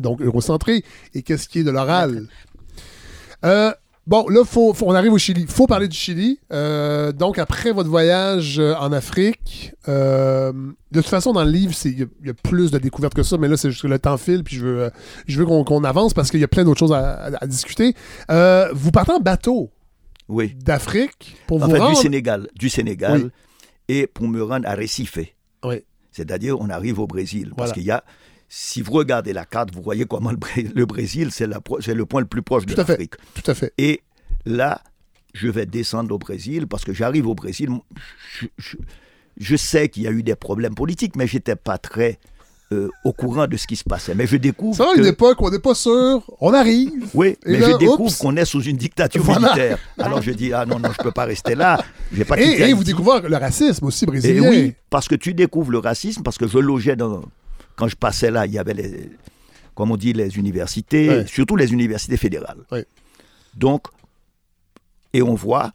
donc 0.00 0.20
eurocentré, 0.20 0.84
et 1.14 1.22
qu'est-ce 1.22 1.48
qui 1.48 1.60
est 1.60 1.64
de 1.64 1.70
l'oral. 1.70 2.26
Euh, 3.44 3.72
bon, 4.06 4.28
là, 4.28 4.44
faut, 4.44 4.74
faut- 4.74 4.86
on 4.86 4.94
arrive 4.94 5.12
au 5.12 5.18
Chili. 5.18 5.46
faut 5.48 5.66
parler 5.66 5.88
du 5.88 5.96
Chili. 5.96 6.38
Euh, 6.52 7.12
donc, 7.12 7.38
après 7.38 7.70
votre 7.72 7.88
voyage 7.88 8.58
euh, 8.58 8.74
en 8.76 8.92
Afrique, 8.92 9.74
euh, 9.88 10.52
de 10.90 11.00
toute 11.00 11.08
façon, 11.10 11.32
dans 11.32 11.44
le 11.44 11.50
livre, 11.50 11.72
il 11.84 11.98
y, 11.98 12.02
a- 12.02 12.06
il 12.22 12.26
y 12.26 12.30
a 12.30 12.34
plus 12.34 12.70
de 12.70 12.78
découvertes 12.78 13.14
que 13.14 13.22
ça, 13.22 13.36
mais 13.38 13.48
là, 13.48 13.56
c'est 13.56 13.70
juste 13.70 13.82
que 13.82 13.86
le 13.88 13.98
temps 13.98 14.16
file, 14.16 14.42
puis 14.42 14.56
je 14.56 14.64
veux, 14.66 14.90
je 15.26 15.38
veux 15.38 15.46
qu'on 15.46 15.84
avance 15.84 16.14
parce 16.14 16.30
qu'il 16.30 16.40
y 16.40 16.44
a 16.44 16.48
plein 16.48 16.64
d'autres 16.64 16.80
choses 16.80 16.92
à, 16.92 17.14
à- 17.26 17.44
à 17.44 17.46
discuter. 17.46 17.94
Vous 18.74 18.90
partez 18.90 19.12
en 19.12 19.20
bateau 19.20 19.70
oui. 20.28 20.54
d'Afrique 20.54 21.36
pour 21.46 21.62
En 21.62 21.66
vous 21.66 21.72
fait, 21.72 21.78
rendre... 21.78 21.94
du 21.96 22.00
Sénégal, 22.02 22.48
du 22.54 22.68
Sénégal 22.68 23.22
Oui. 23.24 23.30
et 23.88 24.06
pour 24.06 24.26
me 24.28 24.42
rendre 24.42 24.68
à 24.68 24.74
Recife. 24.74 25.18
Oui. 25.64 25.82
C'est-à-dire, 26.12 26.60
on 26.60 26.70
arrive 26.70 26.98
au 26.98 27.06
Brésil. 27.06 27.52
Parce 27.56 27.72
qu'il 27.72 27.82
y 27.84 27.90
a, 27.90 28.02
si 28.48 28.80
vous 28.82 28.92
regardez 28.92 29.32
la 29.32 29.44
carte, 29.44 29.74
vous 29.74 29.82
voyez 29.82 30.04
comment 30.06 30.30
le, 30.30 30.36
Bré- 30.38 30.70
le 30.74 30.86
Brésil, 30.86 31.30
c'est 31.30 31.46
le 31.46 32.06
point 32.06 32.20
le 32.20 32.26
plus 32.26 32.42
proche 32.42 32.64
de 32.66 32.74
l'Afrique. 32.74 33.14
Tout 33.34 33.50
à 33.50 33.54
fait. 33.54 33.72
Et 33.76 34.00
là, 34.46 34.80
je 35.34 35.48
vais 35.48 35.66
descendre 35.66 36.14
au 36.14 36.18
Brésil 36.18 36.66
parce 36.66 36.84
que 36.84 36.92
j'arrive 36.94 37.26
au 37.26 37.34
Brésil. 37.34 37.68
Je, 38.40 38.46
je- 38.56 38.76
je 39.38 39.56
sais 39.56 39.90
qu'il 39.90 40.04
y 40.04 40.06
a 40.08 40.10
eu 40.10 40.22
des 40.22 40.34
problèmes 40.36 40.74
politiques, 40.74 41.14
mais 41.16 41.26
j'étais 41.26 41.56
pas 41.56 41.76
très 41.76 42.18
euh, 42.72 42.88
au 43.04 43.12
courant 43.12 43.46
de 43.46 43.56
ce 43.56 43.66
qui 43.66 43.76
se 43.76 43.84
passait. 43.84 44.14
Mais 44.14 44.26
je 44.26 44.36
découvre. 44.36 44.76
C'est 44.76 44.98
une 45.00 45.06
époque 45.06 45.40
où 45.40 45.46
on 45.46 45.50
n'est 45.50 45.60
pas 45.60 45.74
sûr, 45.74 46.22
on 46.40 46.52
arrive. 46.52 46.92
Oui, 47.14 47.36
mais 47.46 47.58
là, 47.58 47.70
je 47.70 47.76
découvre 47.76 48.18
qu'on 48.18 48.36
est 48.36 48.44
sous 48.44 48.62
une 48.62 48.76
dictature 48.76 49.22
Voilà. 49.22 49.40
militaire. 49.52 49.78
Alors 49.98 50.20
je 50.20 50.32
dis, 50.32 50.52
ah 50.52 50.66
non, 50.66 50.78
non, 50.80 50.90
je 50.90 51.02
peux 51.02 51.12
pas 51.12 51.24
rester 51.26 51.54
là. 51.54 51.78
Pas 52.26 52.38
Et, 52.40 52.72
vous 52.72 52.82
découvrez 52.82 53.20
le 53.28 53.36
racisme 53.36 53.84
aussi 53.86 54.04
Et 54.04 54.06
brésilien. 54.08 54.50
oui, 54.50 54.74
parce 54.90 55.06
que 55.06 55.14
tu 55.14 55.32
découvres 55.32 55.70
le 55.70 55.78
racisme, 55.78 56.22
parce 56.22 56.38
que 56.38 56.48
je 56.48 56.58
logeais 56.58 56.96
dans. 56.96 57.22
Quand 57.76 57.86
je 57.88 57.94
passais 57.96 58.30
là, 58.32 58.46
il 58.46 58.52
y 58.52 58.58
avait 58.58 58.74
les. 58.74 59.10
Comme 59.76 59.90
on 59.92 59.96
dit, 59.96 60.12
les 60.12 60.36
universités, 60.38 61.08
Ouais. 61.08 61.26
surtout 61.26 61.54
les 61.54 61.72
universités 61.72 62.16
fédérales. 62.16 62.58
Ouais. 62.72 62.84
Donc, 63.54 63.82
et 65.12 65.22
on 65.22 65.34
voit 65.34 65.70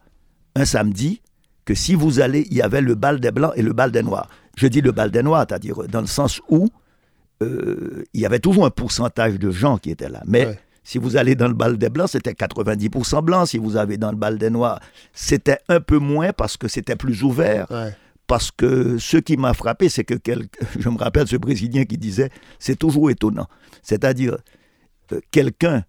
un 0.54 0.64
samedi 0.64 1.22
que 1.64 1.74
si 1.74 1.94
vous 1.94 2.20
allez, 2.20 2.46
il 2.50 2.56
y 2.56 2.62
avait 2.62 2.80
le 2.80 2.94
bal 2.96 3.18
des 3.20 3.30
blancs 3.30 3.52
et 3.56 3.62
le 3.62 3.72
bal 3.72 3.92
des 3.92 4.02
noirs. 4.02 4.28
Je 4.56 4.66
dis 4.66 4.80
le 4.80 4.92
bal 4.92 5.10
des 5.10 5.22
noirs, 5.22 5.46
c'est-à-dire 5.48 5.76
dans 5.88 6.00
le 6.00 6.06
sens 6.06 6.40
où 6.48 6.68
euh, 7.42 8.04
il 8.14 8.20
y 8.20 8.26
avait 8.26 8.38
toujours 8.38 8.66
un 8.66 8.70
pourcentage 8.70 9.38
de 9.38 9.50
gens 9.50 9.78
qui 9.78 9.90
étaient 9.90 10.08
là. 10.08 10.22
Mais 10.26 10.46
Ouais. 10.46 10.58
si 10.84 10.98
vous 10.98 11.16
allez 11.16 11.34
dans 11.34 11.48
le 11.48 11.54
bal 11.54 11.78
des 11.78 11.88
blancs, 11.90 12.08
c'était 12.10 12.32
90% 12.34 13.22
blancs. 13.22 13.48
Si 13.48 13.58
vous 13.58 13.76
avez 13.76 13.96
dans 13.98 14.10
le 14.10 14.16
bal 14.16 14.38
des 14.38 14.50
noirs, 14.50 14.80
c'était 15.12 15.58
un 15.68 15.80
peu 15.80 15.98
moins 15.98 16.32
parce 16.32 16.56
que 16.56 16.68
c'était 16.68 16.96
plus 16.96 17.22
ouvert 17.22 17.66
Ouais. 17.70 17.94
parce 18.26 18.50
que 18.50 18.98
ce 18.98 19.16
qui 19.18 19.36
m'a 19.36 19.54
frappé, 19.54 19.88
c'est 19.88 20.04
que 20.04 20.14
quel- 20.14 20.48
je 20.78 20.88
me 20.88 20.98
rappelle 20.98 21.26
ce 21.28 21.36
Brésilien 21.36 21.84
qui 21.84 21.98
disait, 21.98 22.30
c'est 22.58 22.76
toujours 22.78 23.10
étonnant. 23.10 23.46
C'est-à-dire, 23.82 24.36
euh, 25.12 25.20
quelqu'un 25.30 25.84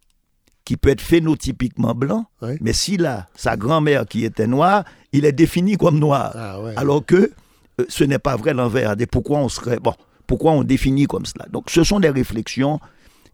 qui 0.66 0.78
peut 0.78 0.90
être 0.90 1.02
phénotypiquement 1.02 1.94
blanc, 1.94 2.26
Ouais. 2.42 2.58
mais 2.62 2.72
s'il 2.74 3.06
a 3.06 3.28
sa 3.36 3.58
grand-mère 3.58 4.06
qui 4.06 4.24
était 4.24 4.48
noire, 4.48 4.86
il 5.12 5.26
est 5.26 5.34
défini 5.34 5.76
comme 5.78 6.00
noir. 6.00 6.32
Ah. 6.36 6.58
Alors 6.78 7.06
que 7.06 7.32
euh, 7.82 7.86
ce 7.90 8.04
n'est 8.06 8.20
pas 8.20 8.36
vrai 8.38 8.54
l'envers. 8.54 8.96
Et 9.00 9.06
pourquoi 9.06 9.40
on 9.40 9.50
serait 9.50 9.80
bon 9.80 9.94
Pourquoi 10.28 10.52
on 10.54 10.64
définit 10.64 11.06
comme 11.06 11.26
cela? 11.26 11.46
Donc, 11.52 11.70
ce 11.70 11.84
sont 11.84 12.00
des 12.00 12.10
réflexions 12.10 12.80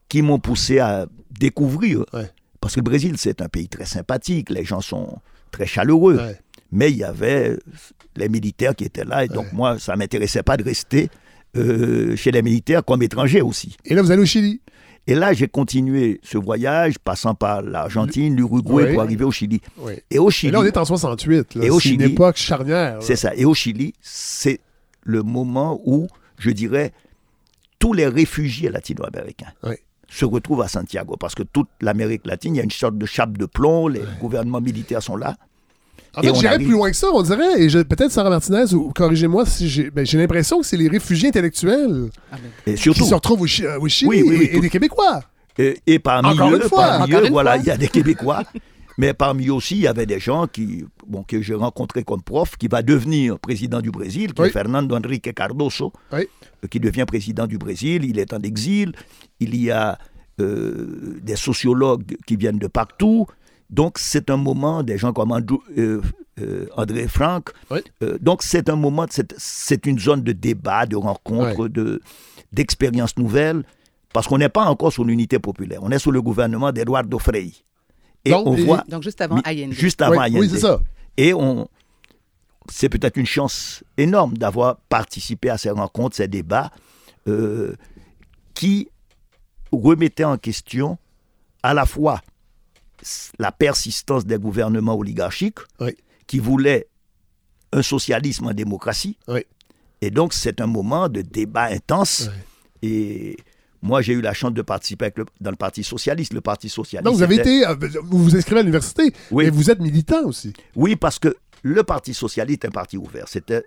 qui 0.07 0.22
m'ont 0.22 0.40
poussé 0.40 0.80
à 0.80 1.06
découvrir. 1.40 2.06
Ouais. 2.14 2.30
Parce 2.61 2.74
que 2.76 2.80
le 2.80 2.84
Brésil, 2.84 3.16
c'est 3.18 3.41
un 3.41 3.48
pays 3.48 3.70
très 3.70 3.86
sympathique. 3.86 4.49
Les 4.49 4.66
gens 4.66 4.82
sont 4.82 5.18
très 5.52 5.66
chaleureux. 5.66 6.18
Ouais. 6.18 6.40
Mais 6.72 6.91
il 6.91 6.98
y 6.98 7.03
avait 7.03 7.57
les 8.16 8.30
militaires 8.30 8.76
qui 8.76 8.84
étaient 8.86 9.06
là. 9.06 9.24
Et 9.26 9.28
donc, 9.28 9.52
moi, 9.53 9.80
ça 9.80 9.94
ne 9.94 9.98
m'intéressait 9.99 10.44
pas 10.44 10.57
de 10.57 10.64
rester 10.64 11.10
euh, 11.57 12.16
chez 12.16 12.32
les 12.32 12.41
militaires 12.41 12.84
comme 12.84 13.02
étranger 13.02 13.41
aussi. 13.41 13.76
Et 13.86 13.94
là, 13.95 14.02
vous 14.02 14.11
allez 14.11 14.22
au 14.22 14.26
Chili? 14.26 14.61
Et 15.07 15.16
là, 15.16 15.34
j'ai 15.34 15.48
continué 15.48 16.20
ce 16.24 16.38
voyage, 16.38 16.99
passant 16.99 17.34
par 17.34 17.64
l'Argentine, 17.64 18.36
l'Uruguay, 18.36 18.84
Oui. 18.86 18.94
pour 18.94 19.02
arriver 19.02 19.24
au 19.24 19.32
Chili. 19.32 19.60
Oui. 19.78 19.94
Et 20.11 20.20
au 20.20 20.30
Et 20.30 20.32
Chili, 20.32 20.52
là, 20.52 20.60
on 20.60 20.64
est 20.66 20.78
en 20.78 20.86
68. 20.86 21.56
là. 21.56 21.66
Et 21.66 21.70
au 21.72 21.80
C'est 21.80 21.90
une 21.90 22.02
Chili- 22.02 22.11
époque 22.14 22.36
charnière. 22.38 22.98
c'est 23.02 23.16
ça. 23.16 23.34
Et 23.36 23.45
au 23.45 23.53
Chili, 23.56 23.94
c'est 24.02 24.60
le 25.02 25.24
moment 25.24 25.82
où, 25.86 26.07
je 26.40 26.49
dirais, 26.49 26.91
tous 27.78 27.94
les 27.94 28.07
réfugiés 28.07 28.70
latino-américains 28.70 29.52
Oui. 29.64 29.76
se 30.10 30.26
retrouvent 30.26 30.61
à 30.61 30.68
Santiago. 30.68 31.16
Parce 31.20 31.36
que 31.36 31.44
toute 31.44 31.68
l'Amérique 31.82 32.26
latine, 32.26 32.56
il 32.56 32.57
y 32.57 32.61
a 32.61 32.64
une 32.64 32.72
sorte 32.72 32.98
de 32.98 33.06
chape 33.06 33.38
de 33.38 33.45
plomb, 33.45 33.88
les 33.88 34.02
gouvernements 34.20 34.61
militaires 34.61 35.03
sont 35.03 35.16
là. 35.16 35.38
En 36.16 36.22
Et 36.22 36.26
fait, 36.26 36.32
on 36.32 36.36
j'irais 36.36 36.56
arrive- 36.56 36.68
plus 36.68 36.74
loin 36.76 36.90
que 36.90 36.98
ça, 36.98 37.07
on 37.14 37.22
dirait. 37.22 37.61
Et 37.61 37.70
je- 37.70 37.80
peut-être 37.80 38.11
Sarah 38.11 38.32
Martinez, 38.32 38.74
ou 38.74 38.91
corrigez-moi 38.91 39.45
si 39.45 39.70
j'ai. 39.70 39.91
ben, 39.91 40.03
j'ai 40.06 40.18
l'impression 40.18 40.60
que 40.60 40.66
c'est 40.66 40.76
les 40.76 40.88
réfugiés 40.88 41.30
intellectuels 41.30 42.10
Ah, 42.32 42.38
Et 42.66 42.76
surtout, 42.78 43.03
qui 43.03 43.10
se 43.10 43.14
retrouvent 43.14 43.41
au, 43.41 43.45
Chi- 43.48 43.64
euh, 43.66 43.80
au 43.80 43.88
Chili 43.88 44.10
Oui, 44.10 44.24
oui, 44.26 44.30
oui, 44.40 44.45
et, 44.45 44.52
et 44.52 44.56
tout- 44.56 44.61
des 44.61 44.70
Québécois. 44.72 45.22
Et, 45.60 45.78
et 45.86 45.99
parmi 45.99 46.30
Encore 46.30 46.52
eux, 46.52 46.56
une 46.64 46.68
fois, 46.68 46.88
parmi 46.88 47.03
encore 47.14 47.24
eux, 47.24 47.28
une 47.28 47.32
voilà, 47.34 47.52
fois. 47.53 47.61
il 47.61 47.68
y 47.68 47.72
a 47.72 47.78
des 47.78 47.88
Québécois. 47.90 48.44
mais 49.00 49.14
parmi 49.14 49.48
eux 49.48 49.54
aussi, 49.54 49.76
il 49.78 49.82
y 49.82 49.88
avait 49.88 50.06
des 50.14 50.20
gens 50.20 50.46
qui, 50.56 50.84
bon, 51.08 51.24
que 51.24 51.42
j'ai 51.42 51.56
rencontrés 51.56 52.04
comme 52.04 52.22
prof, 52.22 52.50
qui 52.58 52.68
va 52.68 52.82
devenir 52.94 53.40
président 53.40 53.82
du 53.82 53.92
Brésil, 53.92 54.34
qui 54.34 54.42
Oui. 54.42 54.48
est 54.50 54.52
Fernando 54.52 54.94
Henrique 54.96 55.34
Cardoso, 55.34 55.88
Oui. 56.12 56.24
euh, 56.64 56.68
qui 56.72 56.80
devient 56.80 57.06
président 57.08 57.48
du 57.48 57.58
Brésil. 57.58 58.00
Il 58.12 58.18
est 58.20 58.34
en 58.34 58.42
exil. 58.52 58.92
Il 59.40 59.56
y 59.56 59.72
a 59.72 59.98
euh, 60.42 61.20
des 61.22 61.36
sociologues 61.36 62.16
qui 62.28 62.36
viennent 62.38 62.60
de 62.60 62.68
partout. 62.68 63.26
Donc, 63.70 64.00
c'est 64.00 64.30
un 64.30 64.38
moment, 64.38 64.84
des 64.84 64.98
gens 64.98 65.14
comme 65.14 65.32
Andrew- 65.32 65.62
euh, 65.78 66.02
euh, 66.42 66.66
André. 66.78 67.08
Oui. 67.72 67.80
Euh, 68.04 68.18
donc, 68.22 68.42
c'est 68.44 68.70
un 68.70 68.76
moment, 68.76 69.06
c'est- 69.10 69.36
c'est 69.38 69.86
une 69.86 70.00
zone 70.00 70.24
de 70.24 70.32
débat, 70.32 70.86
de 70.86 70.96
rencontre, 70.96 71.68
de 71.68 72.02
d'expériences 72.54 73.16
nouvelles, 73.18 73.64
parce 74.14 74.28
qu'on 74.28 74.40
n'est 74.40 74.50
pas 74.60 74.66
encore 74.66 74.92
sur 74.92 75.04
l'unité 75.06 75.38
populaire. 75.40 75.82
On 75.84 75.92
est 75.92 76.00
sous 76.00 76.12
le 76.12 76.22
gouvernement 76.22 76.72
d'Eduardo 76.72 77.20
Frei. 77.20 77.52
Et 78.26 78.32
Donc, 78.32 78.48
on 78.48 78.56
et- 78.56 78.64
voit 78.66 78.84
Donc, 78.88 79.04
juste 79.04 79.22
avant 79.22 79.38
Allende. 79.44 79.72
juste 79.72 80.02
avant 80.02 80.12
Oui, 80.14 80.18
Allende. 80.26 80.40
oui, 80.41 80.50
c'est 80.50 80.60
ça. 80.60 80.82
Et 81.18 81.34
on, 81.34 81.68
c'est 82.70 82.90
peut-être 82.90 83.18
une 83.18 83.26
chance 83.26 83.84
énorme 83.98 84.38
d'avoir 84.38 84.78
participé 84.90 85.50
à 85.50 85.58
ces 85.58 85.70
rencontres, 85.70 86.16
ces 86.18 86.28
débats, 86.28 86.72
euh, 87.28 87.76
qui 88.54 88.90
remettaient 89.72 90.24
en 90.26 90.38
question 90.38 90.98
à 91.64 91.74
la 91.74 91.86
fois 91.86 92.22
la 93.38 93.52
persistance 93.52 94.26
des 94.26 94.38
gouvernements 94.38 94.96
oligarchiques, 94.96 95.60
Oui. 95.80 95.96
qui 96.28 96.40
voulaient 96.40 96.88
un 97.72 97.82
socialisme 97.82 98.48
en 98.48 98.54
démocratie. 98.54 99.18
Oui. 99.28 99.41
Et 100.02 100.12
donc, 100.12 100.34
c'est 100.34 100.60
un 100.62 100.68
moment 100.68 101.08
de 101.10 101.22
débat 101.22 101.66
intense. 101.66 102.30
Et 102.82 103.38
moi, 103.81 104.01
j'ai 104.01 104.14
eu 104.14 104.22
la 104.22 104.34
chance 104.34 104.53
de 104.53 104.61
participer 104.61 105.06
avec 105.06 105.18
le- 105.18 105.26
dans 105.41 105.51
le 105.51 105.56
Parti 105.56 105.84
socialiste. 105.84 106.34
Le 106.34 106.41
Parti 106.41 106.69
socialiste. 106.69 107.06
Donc, 107.06 107.15
vous 107.15 107.23
avez 107.23 107.35
été. 107.35 107.65
euh, 107.65 107.76
vous 108.03 108.23
vous 108.23 108.35
inscrivez 108.35 108.60
à 108.60 108.64
l'université, 108.64 109.14
Oui. 109.31 109.45
mais 109.45 109.49
vous 109.49 109.69
êtes 109.72 109.80
militant 109.80 110.26
aussi. 110.26 110.53
Oui, 110.76 110.95
parce 110.95 111.19
que 111.19 111.35
le 111.64 111.84
Parti 111.84 112.14
socialiste 112.14 112.64
est 112.64 112.68
un 112.68 112.72
parti 112.72 112.97
ouvert. 112.97 113.27
C'était, 113.27 113.64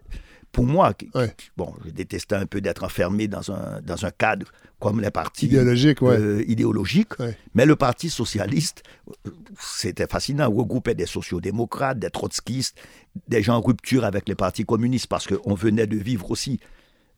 pour 0.50 0.64
moi, 0.64 0.92
Ouais. 1.14 1.34
bon, 1.56 1.74
je 1.84 1.90
détestais 1.90 2.34
un 2.36 2.46
peu 2.46 2.60
d'être 2.60 2.84
enfermé 2.84 3.26
dans 3.28 3.50
un, 3.52 3.80
dans 3.82 4.04
un 4.04 4.10
cadre 4.10 4.46
comme 4.80 5.00
les 5.00 5.10
partis 5.10 5.46
Idéologique, 5.46 6.02
ouais. 6.02 6.16
euh, 6.18 6.44
idéologiques. 6.48 7.18
Ouais. 7.20 7.36
Mais 7.54 7.64
le 7.66 7.76
Parti 7.76 8.10
socialiste, 8.10 8.82
euh, 9.26 9.30
c'était 9.60 10.06
fascinant, 10.08 10.50
regroupait 10.50 10.94
des 10.96 11.06
sociodémocrates, 11.06 11.98
des 12.00 12.10
trotskistes, 12.10 12.76
des 13.28 13.42
gens 13.42 13.56
en 13.56 13.60
rupture 13.60 14.04
avec 14.04 14.28
les 14.28 14.34
partis 14.34 14.64
communistes, 14.64 15.06
parce 15.06 15.26
qu'on 15.28 15.54
venait 15.54 15.86
de 15.86 15.96
vivre 15.96 16.30
aussi 16.30 16.58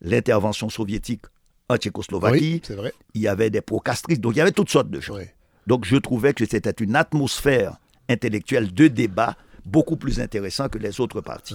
l'intervention 0.00 0.68
soviétique 0.68 1.22
en 1.68 1.76
Tchécoslovaquie. 1.76 2.54
Oui, 2.54 2.62
c'est 2.64 2.74
vrai. 2.74 2.92
Il 3.14 3.22
y 3.22 3.28
avait 3.28 3.50
des 3.50 3.60
pro-castristes, 3.60 4.20
donc 4.20 4.34
il 4.34 4.38
y 4.38 4.40
avait 4.40 4.52
toutes 4.52 4.70
sortes 4.70 4.90
de 4.90 5.00
gens. 5.00 5.14
Ouais. 5.14 5.34
Donc 5.66 5.84
je 5.84 5.96
trouvais 5.96 6.34
que 6.34 6.44
c'était 6.44 6.84
une 6.84 6.96
atmosphère 6.96 7.78
intellectuelle 8.08 8.72
de 8.72 8.88
débat 8.88 9.36
beaucoup 9.64 9.96
plus 9.96 10.20
intéressant 10.20 10.68
que 10.68 10.78
les 10.78 11.00
autres 11.00 11.20
partis. 11.20 11.54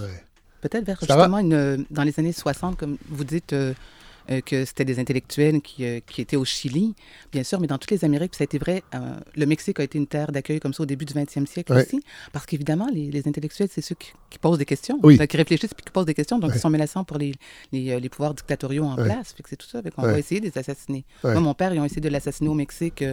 Peut-être 0.60 0.84
vers 0.84 0.98
justement 0.98 1.38
une, 1.38 1.52
euh, 1.54 1.76
dans 1.90 2.02
les 2.02 2.18
années 2.18 2.32
60, 2.32 2.76
comme 2.76 2.98
vous 3.08 3.24
dites 3.24 3.52
euh, 3.52 3.72
euh, 4.30 4.40
que 4.40 4.64
c'était 4.64 4.84
des 4.84 4.98
intellectuels 4.98 5.60
qui, 5.62 5.84
euh, 5.84 6.00
qui 6.06 6.20
étaient 6.20 6.36
au 6.36 6.44
Chili, 6.44 6.94
bien 7.32 7.42
sûr, 7.42 7.60
mais 7.60 7.66
dans 7.66 7.78
toutes 7.78 7.90
les 7.90 8.04
Amériques, 8.04 8.32
puis 8.32 8.38
ça 8.38 8.42
a 8.42 8.46
été 8.46 8.58
vrai. 8.58 8.82
euh, 8.94 8.98
le 9.36 9.46
Mexique 9.46 9.80
a 9.80 9.82
été 9.84 9.98
une 9.98 10.06
terre 10.06 10.32
d'accueil 10.32 10.60
comme 10.60 10.74
ça 10.74 10.82
au 10.82 10.86
début 10.86 11.04
du 11.04 11.14
20e 11.14 11.46
siècle 11.46 11.72
Ouais. 11.72 11.82
aussi, 11.82 12.02
parce 12.32 12.46
qu'évidemment, 12.46 12.88
les, 12.92 13.10
les 13.10 13.26
intellectuels, 13.28 13.68
c'est 13.70 13.80
ceux 13.80 13.94
qui, 13.94 14.12
qui 14.28 14.38
posent 14.38 14.58
des 14.58 14.64
questions, 14.64 14.98
Oui. 15.02 15.18
qui 15.26 15.36
réfléchissent 15.36 15.74
puis 15.74 15.84
qui 15.84 15.92
posent 15.92 16.06
des 16.06 16.14
questions, 16.14 16.38
donc 16.38 16.50
Ouais. 16.50 16.56
ils 16.56 16.60
sont 16.60 16.70
menaçants 16.70 17.04
pour 17.04 17.18
les, 17.18 17.32
les, 17.72 17.98
les 18.00 18.08
pouvoirs 18.08 18.34
dictatoriaux 18.34 18.84
en 18.84 18.96
Ouais. 18.96 19.04
place. 19.04 19.32
Fait 19.32 19.42
que 19.42 19.48
c'est 19.48 19.56
tout 19.56 19.68
ça. 19.68 19.80
Fait 19.82 19.90
qu'on 19.90 20.02
va 20.02 20.18
essayer 20.18 20.40
de 20.40 20.46
les 20.46 20.58
assassiner. 20.58 21.04
Moi, 21.24 21.40
mon 21.40 21.54
père, 21.54 21.72
ils 21.72 21.80
ont 21.80 21.84
essayé 21.84 22.00
de 22.00 22.08
l'assassiner 22.08 22.48
au 22.50 22.54
Mexique 22.54 23.04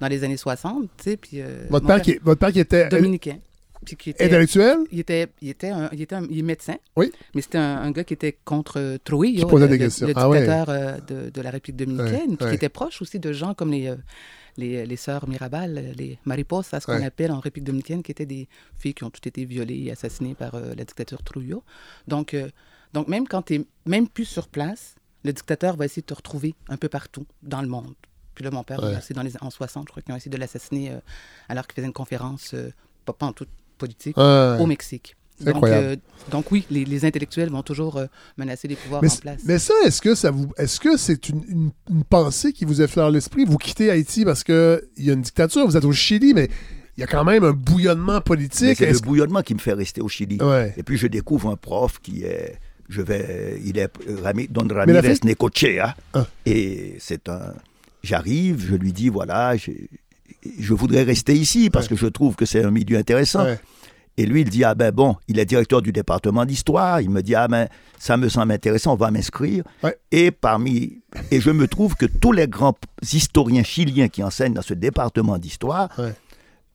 dans 0.00 0.08
les 0.08 0.24
années 0.24 0.36
60, 0.36 0.88
tu 0.96 1.04
sais, 1.04 1.16
puis... 1.16 1.40
Votre 1.70 1.84
mon 1.84 1.88
père, 1.94 2.02
qui, 2.02 2.18
votre 2.22 2.38
père 2.38 2.52
qui 2.52 2.60
était 2.60 2.88
Dominicain. 2.88 3.38
Qui 3.84 4.10
était, 4.10 4.24
intellectuel, 4.24 4.78
il 4.92 5.00
était, 5.00 5.28
il 5.40 5.48
était, 5.50 5.70
un, 5.70 5.88
il 5.92 6.00
était 6.02 6.14
un- 6.14 6.26
il 6.30 6.38
est 6.38 6.42
médecin. 6.42 6.76
Oui. 6.96 7.12
Mais 7.34 7.42
c'était 7.42 7.58
un, 7.58 7.76
un 7.82 7.90
gars 7.90 8.04
qui 8.04 8.14
était 8.14 8.36
contre 8.44 8.78
euh, 8.80 8.98
Trujillo, 9.02 9.44
Qui 9.46 9.50
posait 9.50 9.64
le, 9.66 9.70
des 9.72 9.78
le- 9.78 9.84
questions. 9.84 10.06
le 10.06 10.12
Ah 10.16 10.28
ouais. 10.28 10.40
dictateur 10.40 10.68
euh, 10.70 10.98
de, 11.00 11.30
de 11.30 11.40
la 11.40 11.50
République 11.50 11.76
dominicaine, 11.86 12.30
Ouais, 12.30 12.36
puis 12.36 12.44
ouais. 12.44 12.50
qui 12.50 12.56
était 12.56 12.68
proche 12.68 13.00
aussi 13.02 13.18
de 13.18 13.32
gens 13.32 13.54
comme 13.54 13.70
les, 13.72 13.88
euh, 13.88 13.96
les, 14.56 14.86
les 14.86 14.96
sœurs 14.96 15.28
Mirabal, 15.28 15.76
euh, 15.78 15.92
les 15.96 16.18
mariposas, 16.24 16.80
ce 16.80 16.86
qu'on 16.86 17.02
appelle 17.02 17.32
en 17.32 17.40
République 17.40 17.64
dominicaine, 17.66 18.02
qui 18.02 18.10
étaient 18.12 18.26
des 18.26 18.48
filles 18.76 18.94
qui 18.94 19.04
ont 19.04 19.10
toutes 19.10 19.26
été 19.26 19.44
violées 19.44 19.82
et 19.84 19.92
assassinées 19.92 20.34
par 20.34 20.54
euh, 20.54 20.74
la 20.76 20.84
dictature. 20.84 21.18
Donc, 22.08 22.34
euh, 22.34 22.48
donc 22.92 23.08
même 23.08 23.26
quand 23.26 23.42
tu 23.42 23.58
n'es 23.58 23.64
même 23.86 24.08
plus 24.08 24.24
sur 24.24 24.48
place, 24.48 24.94
le 25.24 25.32
dictateur 25.32 25.76
va 25.76 25.86
essayer 25.86 26.02
de 26.02 26.06
te 26.06 26.14
retrouver 26.14 26.54
un 26.68 26.76
peu 26.76 26.88
partout 26.88 27.26
dans 27.42 27.62
le 27.62 27.68
monde. 27.68 27.94
Puis 28.34 28.44
là, 28.44 28.50
mon 28.50 28.64
père, 28.64 28.82
Ouais. 28.82 28.98
c'est 29.00 29.14
dans 29.14 29.22
les 29.22 29.32
en 29.40 29.48
60, 29.50 29.84
je 29.86 29.90
crois 29.92 30.02
qu'ils 30.02 30.12
ont 30.12 30.16
essayé 30.16 30.30
de 30.30 30.36
l'assassiner 30.36 30.90
euh, 30.90 30.98
alors 31.48 31.66
qu'il 31.66 31.74
faisait 31.76 31.86
une 31.86 31.92
conférence, 31.92 32.52
euh, 32.54 32.70
pas, 33.04 33.12
pas 33.12 33.26
en 33.26 33.32
toute 33.32 33.48
politique, 33.84 34.16
Ouais. 34.16 34.56
au 34.60 34.66
Mexique. 34.66 35.16
C'est 35.38 35.46
Donc, 35.46 35.56
incroyable. 35.56 35.86
euh, 35.86 35.96
donc 36.30 36.52
oui, 36.52 36.64
les, 36.70 36.84
les 36.84 37.04
intellectuels 37.04 37.50
vont 37.50 37.62
toujours 37.64 37.96
euh, 37.96 38.06
menacer 38.38 38.68
les 38.68 38.76
pouvoirs 38.76 39.02
mais, 39.02 39.10
en 39.10 39.16
place. 39.16 39.40
mais 39.44 39.58
ça, 39.58 39.74
est-ce 39.84 40.00
que 40.00 40.14
ça 40.14 40.30
vous, 40.30 40.46
est-ce 40.56 40.78
que 40.78 40.96
c'est 40.96 41.28
une, 41.28 41.42
une- 41.48 41.70
une 41.90 42.04
pensée 42.04 42.52
qui 42.52 42.64
vous 42.64 42.80
effleure 42.80 43.10
l'esprit? 43.10 43.44
Vous 43.44 43.58
quittez 43.58 43.90
Haïti 43.90 44.24
parce 44.24 44.44
que 44.44 44.88
il 44.96 45.04
y 45.06 45.10
a 45.10 45.14
une 45.14 45.22
dictature, 45.22 45.66
vous 45.66 45.76
êtes 45.76 45.84
au 45.84 45.92
Chili, 45.92 46.34
mais 46.34 46.48
il 46.96 47.00
y 47.00 47.02
a 47.02 47.08
quand 47.08 47.24
même 47.24 47.42
un 47.42 47.50
bouillonnement 47.52 48.20
politique. 48.20 48.78
c'est 48.78 48.92
le 48.92 48.98
bouillonnement 49.00 49.42
qui 49.42 49.54
me 49.54 49.58
fait 49.58 49.72
rester 49.72 50.00
au 50.00 50.08
Chili. 50.08 50.38
Ouais. 50.40 50.72
Et 50.76 50.84
puis 50.84 50.96
je 50.96 51.08
découvre 51.08 51.50
un 51.50 51.56
prof 51.56 51.98
qui 52.00 52.22
est, 52.22 52.56
je 52.88 53.02
vais, 53.02 53.60
il 53.64 53.76
est 53.76 53.90
euh, 54.08 54.20
Rami- 54.22 54.46
Don 54.48 54.68
Ramirez 54.72 55.18
Necochea. 55.24 55.96
Ah. 56.12 56.26
Et 56.46 56.94
c'est 57.00 57.28
un, 57.28 57.54
j'arrive, 58.04 58.64
je 58.70 58.76
lui 58.76 58.92
dis 58.92 59.08
voilà, 59.08 59.56
j'ai- 59.56 59.90
je 60.58 60.74
voudrais 60.74 61.02
rester 61.02 61.34
ici 61.34 61.70
parce 61.70 61.86
Ouais. 61.86 61.90
que 61.90 61.96
je 61.96 62.06
trouve 62.06 62.36
que 62.36 62.44
c'est 62.46 62.64
un 62.64 62.70
milieu 62.70 62.96
intéressant. 62.98 63.44
Ouais. 63.44 63.58
Et 64.16 64.26
lui, 64.26 64.42
il 64.42 64.48
dit, 64.48 64.62
ah 64.62 64.76
ben 64.76 64.92
bon, 64.92 65.16
il 65.26 65.40
est 65.40 65.44
directeur 65.44 65.82
du 65.82 65.90
département 65.90 66.44
d'histoire. 66.44 67.00
Il 67.00 67.10
me 67.10 67.20
dit, 67.20 67.34
ah 67.34 67.48
ben, 67.48 67.66
ça 67.98 68.16
me 68.16 68.28
semble 68.28 68.52
intéressant, 68.52 68.92
on 68.92 68.96
va 68.96 69.10
m'inscrire. 69.10 69.64
Ouais. 69.82 69.96
Et 70.12 70.30
parmi, 70.30 71.00
et 71.32 71.40
je 71.40 71.50
me 71.50 71.66
trouve 71.66 71.96
que 71.96 72.06
tous 72.06 72.30
les 72.30 72.46
grands 72.46 72.76
historiens 73.12 73.64
chiliens 73.64 74.08
qui 74.08 74.22
enseignent 74.22 74.54
dans 74.54 74.62
ce 74.62 74.74
département 74.74 75.36
d'histoire, 75.36 75.88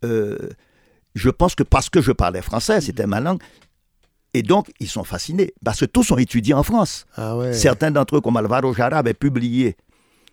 euh, 0.03 0.37
je 1.15 1.29
pense 1.29 1.55
que 1.55 1.63
parce 1.63 1.89
que 1.89 2.01
je 2.01 2.11
parlais 2.11 2.41
français, 2.41 2.81
c'était 2.81 3.07
ma 3.07 3.21
langue, 3.21 3.41
et 4.33 4.43
donc 4.43 4.71
ils 4.81 4.89
sont 4.89 5.03
fascinés, 5.05 5.53
parce 5.63 5.79
que 5.79 5.85
tous 5.85 6.03
sont 6.03 6.17
étudiés 6.17 6.53
en 6.53 6.63
France. 6.63 7.05
Ah 7.15 7.37
ouais. 7.37 7.53
Certains 7.53 7.91
d'entre 7.91 8.17
eux, 8.17 8.21
comme 8.21 8.35
Alvaro 8.37 8.73
Jara, 8.73 8.97
avaient 8.97 9.13
publié 9.13 9.77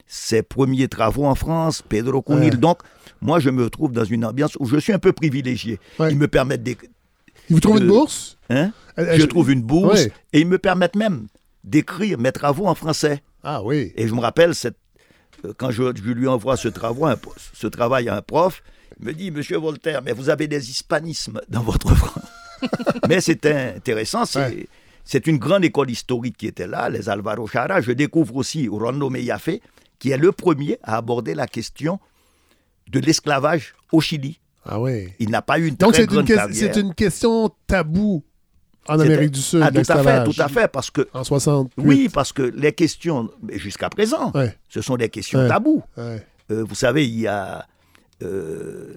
ses 0.09 0.43
premiers 0.43 0.89
travaux 0.89 1.27
en 1.27 1.35
France, 1.37 1.83
Pedro 1.89 2.21
Cunil. 2.23 2.51
Ouais. 2.55 2.57
Donc, 2.59 2.79
moi, 3.21 3.41
je 3.41 3.51
me 3.51 3.69
trouve 3.71 3.93
dans 3.93 4.05
une 4.05 4.25
ambiance 4.25 4.57
où 4.61 4.67
je 4.67 4.77
suis 4.77 4.93
un 4.93 4.99
peu 4.99 5.13
privilégié. 5.13 5.79
Ouais. 5.99 6.13
Ils 6.13 6.19
me 6.19 6.29
permettent 6.29 6.63
d'écrire. 6.63 6.91
Ils 7.49 7.55
vous 7.55 7.61
trouvent 7.61 7.79
une 7.81 7.87
bourse 7.89 8.39
Hein? 8.51 8.73
Je 8.97 9.25
trouve 9.25 9.51
une 9.51 9.63
bourse 9.63 10.05
Ouais. 10.05 10.13
et 10.33 10.41
ils 10.41 10.47
me 10.47 10.59
permettent 10.59 10.97
même 10.97 11.27
d'écrire 11.65 12.19
mes 12.19 12.33
travaux 12.33 12.67
en 12.67 12.75
français. 12.75 13.23
Ah 13.43 13.63
oui. 13.63 13.93
Et 13.97 14.07
je 14.09 14.15
me 14.15 14.21
rappelle, 14.21 14.55
cette, 14.55 14.77
euh, 15.45 15.53
quand 15.57 15.71
je, 15.71 15.83
je 15.95 16.11
lui 16.13 16.29
envoie 16.29 16.57
ce, 16.57 16.69
travail, 16.69 17.15
un- 17.15 17.31
ce 17.53 17.67
travail 17.67 18.09
à 18.09 18.17
un 18.17 18.23
prof, 18.23 18.63
il 19.01 19.07
me 19.07 19.13
dit, 19.13 19.31
Monsieur 19.31 19.59
Voltaire, 19.59 20.01
mais 20.03 20.13
vous 20.13 20.29
avez 20.31 20.49
des 20.49 20.71
hispanismes 20.71 21.41
dans 21.49 21.63
votre 21.63 21.95
français. 21.95 22.27
mais 23.09 23.21
c'était 23.21 23.75
intéressant, 23.77 24.25
c'est 24.25 24.39
Ouais. 24.47 24.67
c'est 25.05 25.27
une 25.27 25.39
grande 25.39 25.65
école 25.65 25.91
historique 25.91 26.37
qui 26.37 26.47
était 26.47 26.67
là, 26.67 26.89
les 26.89 27.09
Alvaro 27.09 27.47
Chara. 27.47 27.81
Je 27.81 27.93
découvre 27.93 28.37
aussi 28.37 28.69
Rondo 28.69 29.11
Meyafe, 29.11 29.51
qui 29.99 30.11
est 30.11 30.17
le 30.17 30.33
premier 30.33 30.79
à 30.83 30.97
aborder 30.97 31.35
la 31.35 31.47
question 31.47 31.99
de 32.91 33.01
l'esclavage 33.01 33.75
au 33.93 34.01
Chili. 34.01 34.39
Ah 34.65 34.81
oui. 34.81 35.09
Il 35.19 35.31
n'a 35.31 35.43
pas 35.43 35.59
eu 35.59 35.67
une 35.69 35.75
Donc, 35.77 35.93
très 35.93 36.03
c'est 36.03 36.13
une, 36.13 36.23
grande 36.25 36.53
c'est 36.53 36.77
une 36.77 36.95
question 36.95 37.51
taboue 37.67 38.23
en 38.89 38.99
Amérique 39.01 39.31
du 39.33 39.41
Sud, 39.41 39.61
Ah, 39.63 39.71
tout 39.71 39.79
à 39.89 40.03
fait, 40.03 40.25
tout 40.25 40.41
à 40.43 40.49
fait, 40.49 40.69
parce 40.69 40.91
que 40.91 41.09
En 41.13 41.25
60. 41.25 41.73
oui, 41.77 42.09
parce 42.09 42.33
que 42.33 42.43
les 42.43 42.73
questions, 42.73 43.31
jusqu'à 43.53 43.89
présent, 43.91 44.31
Ouais. 44.35 44.57
ce 44.69 44.81
sont 44.81 44.97
des 44.97 45.09
questions 45.09 45.41
Ouais. 45.41 45.49
tabous. 45.49 45.83
Ouais. 45.97 46.25
Euh, 46.53 46.65
vous 46.65 46.75
savez, 46.77 47.07
il 47.07 47.19
y 47.21 47.27
a 47.27 47.67
euh, 48.23 48.95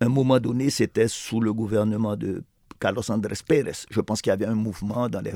un 0.00 0.08
moment 0.08 0.38
donné, 0.40 0.70
c'était 0.70 1.08
sous 1.08 1.40
le 1.40 1.52
gouvernement 1.52 2.16
de 2.16 2.42
Carlos 2.80 3.08
Andrés 3.10 3.34
Pérez. 3.46 3.72
Je 3.90 4.00
pense 4.00 4.20
qu'il 4.22 4.30
y 4.30 4.32
avait 4.32 4.46
un 4.46 4.54
mouvement 4.54 5.08
dans 5.08 5.20
les 5.20 5.32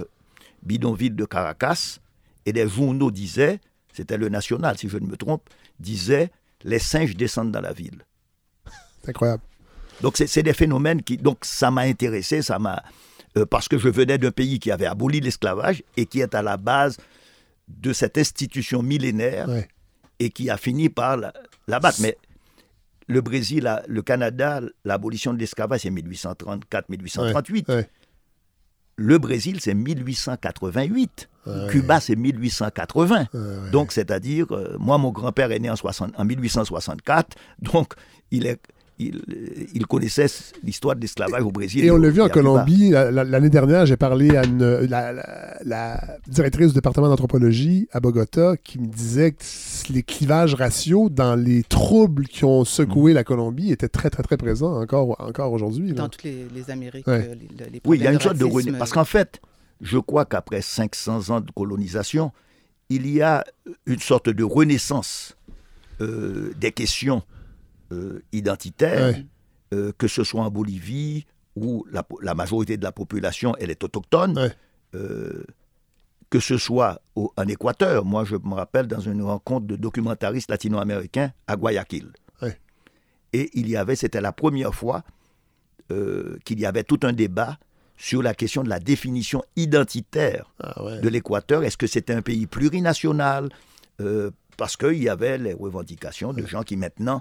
bidonvilles 0.63 1.11
de 1.11 1.25
Caracas 1.25 1.99
et 2.47 2.53
des 2.53 2.69
journaux 2.69 3.11
disaient, 3.11 3.61
c'était 3.93 4.17
le 4.17 4.29
National 4.29 4.77
si 4.79 4.89
je 4.89 4.99
ne 4.99 5.07
me 5.07 5.17
trompe, 5.17 5.43
disait 5.79 6.31
les 6.65 6.79
singes 6.79 7.17
descendent 7.17 7.53
dans 7.53 7.61
la 7.61 7.73
ville. 7.73 8.03
C'est 9.03 9.11
incroyable. 9.11 9.43
Donc 10.01 10.17
c'est 10.17 10.43
des 10.43 10.53
phénomènes 10.55 11.03
qui 11.03 11.17
donc 11.17 11.39
ça 11.45 11.71
m'a 11.71 11.83
intéressé, 11.83 12.43
ça 12.43 12.59
m'a 12.59 12.83
euh, 13.37 13.47
parce 13.47 13.69
que 13.69 13.79
je 13.79 13.89
venais 13.89 14.19
d'un 14.19 14.31
pays 14.31 14.59
qui 14.59 14.71
avait 14.71 14.87
aboli 14.87 15.21
l'esclavage 15.21 15.83
et 15.97 16.07
qui 16.07 16.21
est 16.21 16.35
à 16.35 16.43
la 16.43 16.57
base 16.57 16.97
de 17.69 17.93
cette 17.93 18.19
institution 18.19 18.83
millénaire 18.83 19.49
Ouais. 19.49 19.69
et 20.19 20.31
qui 20.31 20.51
a 20.51 20.57
fini 20.57 20.89
par 20.89 21.17
la, 21.17 21.33
la 21.69 21.79
battre. 21.81 22.01
Mais 22.01 22.17
le 23.07 23.21
Brésil, 23.21 23.63
la- 23.65 23.83
le 23.89 24.03
Canada, 24.03 24.61
l'abolition 24.85 25.33
de 25.35 25.39
l'esclavage, 25.39 25.81
c'est 25.81 25.91
1834-1838. 25.91 27.69
Ouais. 27.71 27.89
Le 28.97 29.19
Brésil, 29.19 29.59
c'est 29.61 29.75
1888. 29.75 31.29
Cuba, 31.71 32.01
c'est 32.01 32.15
1880. 32.15 33.27
Donc, 33.73 33.91
c'est-à-dire, 33.91 34.47
euh, 34.53 34.77
moi, 34.79 34.99
mon 34.99 35.11
grand-père 35.11 35.51
est 35.51 35.59
né 35.59 35.71
en, 35.71 35.77
60 35.77 36.13
en 36.17 36.25
1864. 36.25 37.37
Donc, 37.59 37.95
il, 38.31 38.47
est, 38.47 38.61
il, 39.09 39.69
il 39.75 39.87
connaissait 39.87 40.27
l'histoire 40.63 40.95
de 40.97 41.01
l'esclavage 41.01 41.43
au 41.43 41.51
Brésil. 41.51 41.85
Et 41.85 41.91
on 41.91 41.97
l'a 41.97 42.11
vu 42.11 42.21
en. 42.21 42.29
Colombie 42.29 42.91
la- 42.91 43.11
la- 43.11 43.25
l'année 43.25 43.51
dernière, 43.51 43.85
j'ai 43.87 43.97
parlé 43.97 44.37
à 44.37 44.45
une, 44.45 44.65
la, 44.87 45.13
la- 45.13 45.59
la 45.65 46.19
directrice 46.27 46.69
du 46.69 46.75
département 46.75 47.09
d'anthropologie 47.09 47.89
à 47.93 48.01
Bogota 48.01 48.57
qui 48.57 48.79
me 48.79 48.87
disait 48.87 49.33
que 49.33 49.93
les 49.93 50.03
clivages 50.03 50.55
raciaux 50.55 51.09
dans 51.11 51.35
les 51.37 51.63
troubles 51.63 52.27
qui 52.27 52.45
ont 52.45 52.63
Mm. 52.63 52.67
secoué 52.67 53.13
la 53.13 53.25
Colombie 53.25 53.71
étaient 53.73 53.89
très 53.89 54.11
très 54.11 54.23
très 54.23 54.37
présents 54.37 54.81
encore, 54.81 55.17
encore 55.21 55.53
aujourd'hui. 55.53 55.93
Dans 55.93 56.09
toutes 56.09 56.23
les, 56.25 56.47
les 56.55 56.71
Amériques, 56.71 57.07
Ouais. 57.07 57.37
les, 57.59 57.71
les 57.71 57.81
Oui, 57.87 57.99
il 57.99 58.05
y 58.05 58.07
a 58.07 58.13
une 58.13 58.21
sorte 58.21 58.37
de 58.39 58.45
racisme, 58.45 58.77
Parce 58.79 58.93
qu'en 58.93 59.05
fait, 59.05 59.41
je 59.81 59.99
crois 59.99 60.25
qu'après 60.25 60.63
500 60.63 61.31
ans 61.31 61.41
de 61.41 61.51
colonisation, 61.51 62.31
il 62.89 63.07
y 63.09 63.21
a 63.23 63.45
une 63.87 63.99
sorte 63.99 64.29
de 64.29 64.45
renaissance 64.45 65.37
euh, 66.01 66.53
des 66.61 66.73
questions 66.73 67.23
euh, 67.93 68.23
identitaires, 68.33 69.15
Ouais. 69.15 69.27
euh, 69.75 69.93
que 69.99 70.09
ce 70.09 70.25
soit 70.25 70.43
en 70.43 70.51
Bolivie, 70.51 71.27
où 71.55 71.85
la, 71.93 72.35
majorité 72.35 72.77
de 72.79 72.83
la 72.85 72.93
population, 72.93 73.55
elle 73.61 73.71
est 73.71 73.85
autochtone, 73.85 74.39
Ouais. 74.39 74.53
euh, 74.95 75.45
que 76.31 76.41
ce 76.41 76.57
soit 76.57 77.03
au- 77.15 77.31
en 77.37 77.47
Équateur. 77.47 78.05
Moi, 78.07 78.25
je 78.25 78.37
me 78.37 78.55
rappelle 78.55 78.87
dans 78.87 79.01
une 79.01 79.23
rencontre 79.23 79.67
de 79.67 79.77
documentaristes 79.77 80.51
latino-américains 80.51 81.33
à 81.47 81.57
Guayaquil. 81.57 82.11
Ouais. 82.41 82.59
Et 83.35 83.51
il 83.53 83.69
y 83.69 83.77
avait, 83.77 83.97
c'était 83.97 84.21
la 84.23 84.33
première 84.33 84.75
fois 84.75 85.05
euh, 85.91 86.39
qu'il 86.45 86.59
y 86.59 86.65
avait 86.65 86.85
tout 86.85 87.01
un 87.03 87.13
débat 87.13 87.59
sur 87.99 88.23
la 88.23 88.33
question 88.35 88.63
de 88.65 88.71
la 88.71 88.79
définition 88.79 89.43
identitaire 89.57 90.51
Ah 90.59 90.83
ouais. 90.83 91.01
de 91.01 91.09
l'Équateur. 91.11 91.63
Est-ce 91.65 91.77
que 91.77 91.87
c'était 91.87 92.15
un 92.15 92.23
pays 92.23 92.47
plurinational? 92.47 93.51
Euh, 94.01 94.31
Parce 94.57 94.77
qu'il 94.77 95.03
y 95.03 95.09
avait 95.09 95.37
les 95.39 95.53
revendications 95.55 96.33
de 96.33 96.47
gens 96.47 96.63
qui 96.63 96.77
maintenant, 96.77 97.21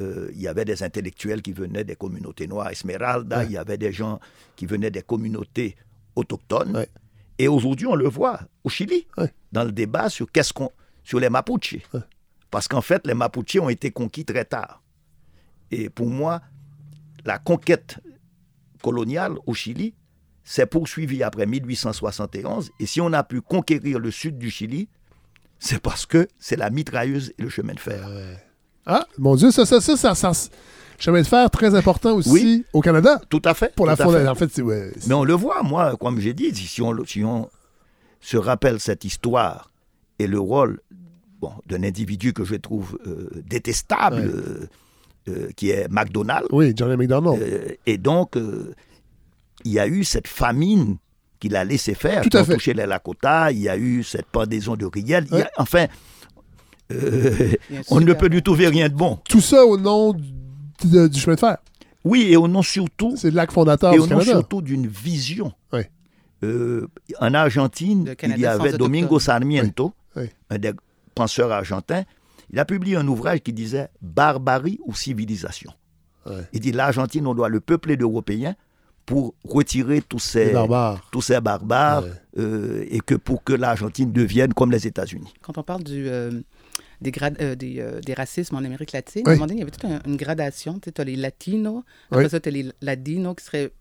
euh, 0.00 0.30
il 0.34 0.40
y 0.40 0.48
avait 0.48 0.64
des 0.64 0.82
intellectuels 0.82 1.42
qui 1.42 1.52
venaient 1.52 1.84
des 1.84 1.96
communautés 1.96 2.46
noires, 2.46 2.70
Esmeralda, 2.70 3.38
Ouais. 3.38 3.46
il 3.46 3.52
y 3.52 3.56
avait 3.56 3.78
des 3.78 3.92
gens 3.92 4.20
qui 4.56 4.66
venaient 4.66 4.90
des 4.90 5.02
communautés 5.02 5.76
autochtones. 6.16 6.76
Ouais. 6.76 6.88
Et 7.38 7.48
aujourd'hui, 7.48 7.86
on 7.86 7.94
le 7.94 8.08
voit 8.08 8.40
au 8.64 8.68
Chili, 8.68 9.06
Ouais. 9.16 9.32
dans 9.52 9.64
le 9.64 9.72
débat 9.72 10.08
sur 10.10 10.30
qu'est-ce 10.30 10.52
qu'on, 10.52 10.70
sur 11.04 11.20
les 11.20 11.30
Mapuches. 11.30 11.78
Parce 12.50 12.66
qu'en 12.68 12.80
fait, 12.82 13.06
les 13.06 13.14
Mapuches 13.14 13.56
ont 13.60 13.68
été 13.68 13.90
conquis 13.90 14.24
très 14.24 14.44
tard. 14.44 14.82
Et 15.70 15.88
pour 15.88 16.08
moi, 16.08 16.40
la 17.24 17.38
conquête 17.38 17.98
coloniale 18.82 19.34
au 19.46 19.54
Chili 19.54 19.94
s'est 20.42 20.66
poursuivie 20.66 21.22
après 21.22 21.46
1871. 21.46 22.70
Et 22.80 22.86
si 22.86 23.00
on 23.00 23.12
a 23.12 23.22
pu 23.22 23.40
conquérir 23.40 23.98
le 23.98 24.10
sud 24.10 24.38
du 24.38 24.50
Chili, 24.50 24.88
c'est 25.58 25.80
parce 25.80 26.06
que 26.06 26.26
c'est 26.38 26.56
la 26.56 26.70
mitrailleuse 26.70 27.32
et 27.38 27.42
le 27.42 27.48
chemin 27.50 27.74
de 27.74 27.80
fer. 27.80 28.08
Ah, 28.86 29.04
mon 29.18 29.36
Dieu, 29.36 29.50
ça, 29.50 29.64
ça, 29.66 29.80
ça, 29.80 29.96
ça, 29.96 30.14
ça- 30.14 30.48
chemin 30.98 31.22
de 31.22 31.26
fer 31.26 31.48
très 31.50 31.74
important 31.74 32.14
aussi 32.16 32.30
Oui. 32.30 32.64
au 32.72 32.80
Canada. 32.80 33.20
Tout 33.28 33.40
à 33.44 33.54
fait. 33.54 33.74
Pour 33.74 33.86
la 33.86 33.96
fondation. 33.96 34.30
En 34.30 34.34
fait, 34.34 34.60
ouais, 34.62 34.92
Mais 35.06 35.14
on 35.14 35.24
le 35.24 35.32
voit, 35.34 35.62
moi, 35.62 35.96
comme 35.98 36.20
j'ai 36.20 36.34
dit, 36.34 36.54
si 36.54 36.82
on, 36.82 36.94
si 37.06 37.24
on 37.24 37.48
se 38.20 38.36
rappelle 38.36 38.80
cette 38.80 39.04
histoire 39.04 39.70
et 40.18 40.26
le 40.26 40.38
rôle 40.38 40.80
bon, 41.40 41.52
d'un 41.66 41.82
individu 41.84 42.32
que 42.34 42.44
je 42.44 42.56
trouve 42.56 42.98
euh, 43.06 43.30
détestable, 43.48 44.16
Ouais. 44.16 44.24
euh, 44.26 44.68
euh, 45.28 45.48
qui 45.56 45.70
est 45.70 45.88
McDonald, 45.90 46.46
Oui, 46.50 46.72
Johnny 46.76 46.96
McDonald. 46.96 47.40
euh, 47.42 47.68
et 47.86 47.96
donc 47.98 48.36
euh, 48.36 48.74
il 49.64 49.72
y 49.72 49.78
a 49.78 49.86
eu 49.86 50.04
cette 50.04 50.28
famine 50.28 50.96
qu'il 51.38 51.56
a 51.56 51.64
laissé 51.64 51.94
faire, 51.94 52.22
Tout 52.28 52.36
à 52.36 52.44
fait. 52.44 52.54
touché 52.54 52.74
les 52.74 52.84
Lakota, 52.86 53.50
il 53.52 53.60
y 53.60 53.68
a 53.70 53.76
eu 53.78 54.02
cette 54.02 54.26
pendaison 54.26 54.76
de 54.76 54.84
Riel, 54.84 55.26
Ouais. 55.32 55.46
enfin, 55.56 55.84
euh, 55.84 55.86
Il 55.86 55.88
y 55.88 55.88
a 55.88 55.88
un 55.88 56.78
on 57.90 58.00
ne 58.00 58.12
peut 58.12 58.28
tout 58.40 58.54
faire 58.56 58.70
rien 58.70 58.88
de 58.88 58.94
bon. 58.94 59.18
Tout 59.28 59.40
ça 59.40 59.64
au 59.64 59.76
nom 59.78 60.12
du, 60.12 60.32
de- 60.84 61.08
du 61.08 61.18
chemin 61.20 61.34
de 61.34 61.40
fer. 61.40 61.56
Oui, 62.04 62.26
et 62.30 62.36
au 62.36 62.48
nom 62.48 62.62
surtout 62.62 63.14
C'est 63.16 63.30
le 63.30 63.36
lac 63.36 63.52
fondateur 63.52 63.92
et 63.92 63.98
au 63.98 64.02
nom 64.06 64.18
Canada. 64.18 64.30
surtout 64.30 64.62
d'une 64.62 64.86
vision. 64.86 65.52
Oui. 65.72 65.82
Euh, 66.42 66.88
en 67.20 67.34
Argentine, 67.34 68.14
Canada 68.16 68.38
il 68.38 68.42
y 68.42 68.46
avait 68.46 68.72
Domingo. 68.78 69.18
Sarmiento, 69.18 69.92
Oui. 70.16 70.22
Oui. 70.22 70.28
un 70.48 70.58
des 70.58 70.72
penseurs 71.14 71.52
argentins. 71.52 72.04
Il 72.52 72.58
a 72.58 72.64
publié 72.64 72.96
un 72.96 73.06
ouvrage 73.06 73.40
qui 73.40 73.52
disait 73.52 73.88
Barbarie 74.02 74.80
ou 74.84 74.94
civilisation. 74.94 75.72
Il 76.52 76.60
dit 76.60 76.70
l'Argentine, 76.72 77.26
on 77.26 77.34
doit 77.34 77.48
le 77.48 77.60
peupler 77.60 77.96
d'Européens 77.96 78.54
pour 79.04 79.34
retirer 79.44 80.00
tous 80.00 80.18
ces, 80.20 80.46
Les 80.46 80.52
barbares. 80.52 81.08
tous 81.10 81.22
ces 81.22 81.40
barbares 81.40 82.04
euh, 82.38 82.84
et 82.88 83.00
que 83.00 83.14
pour 83.16 83.42
que 83.42 83.52
l'Argentine 83.52 84.12
devienne 84.12 84.52
comme 84.54 84.70
les 84.70 84.86
États-Unis. 84.86 85.32
Quand 85.42 85.58
on 85.58 85.62
parle 85.64 85.82
du, 85.82 86.08
euh, 86.08 86.30
des, 87.00 87.12
euh, 87.40 87.54
des, 87.54 87.80
euh, 87.80 88.00
des 88.00 88.14
racismes 88.14 88.56
en 88.56 88.64
Amérique 88.64 88.92
latine, 88.92 89.22
Oui. 89.24 89.30
à 89.30 89.34
un 89.34 89.36
moment 89.36 89.46
donné, 89.46 89.58
il 89.58 89.60
y 89.60 89.62
avait 89.62 89.70
toute 89.70 89.84
un- 89.84 90.00
une 90.06 90.16
gradation. 90.16 90.78
Tu 90.80 90.90
as 90.96 91.04
les 91.04 91.16
latinos, 91.16 91.82
après 92.10 92.24
Oui. 92.24 92.30
ça, 92.30 92.40
tu 92.40 92.48
as 92.48 92.52
les 92.52 92.70
ladinos 92.82 93.34
qui 93.36 93.44
seraient 93.44 93.72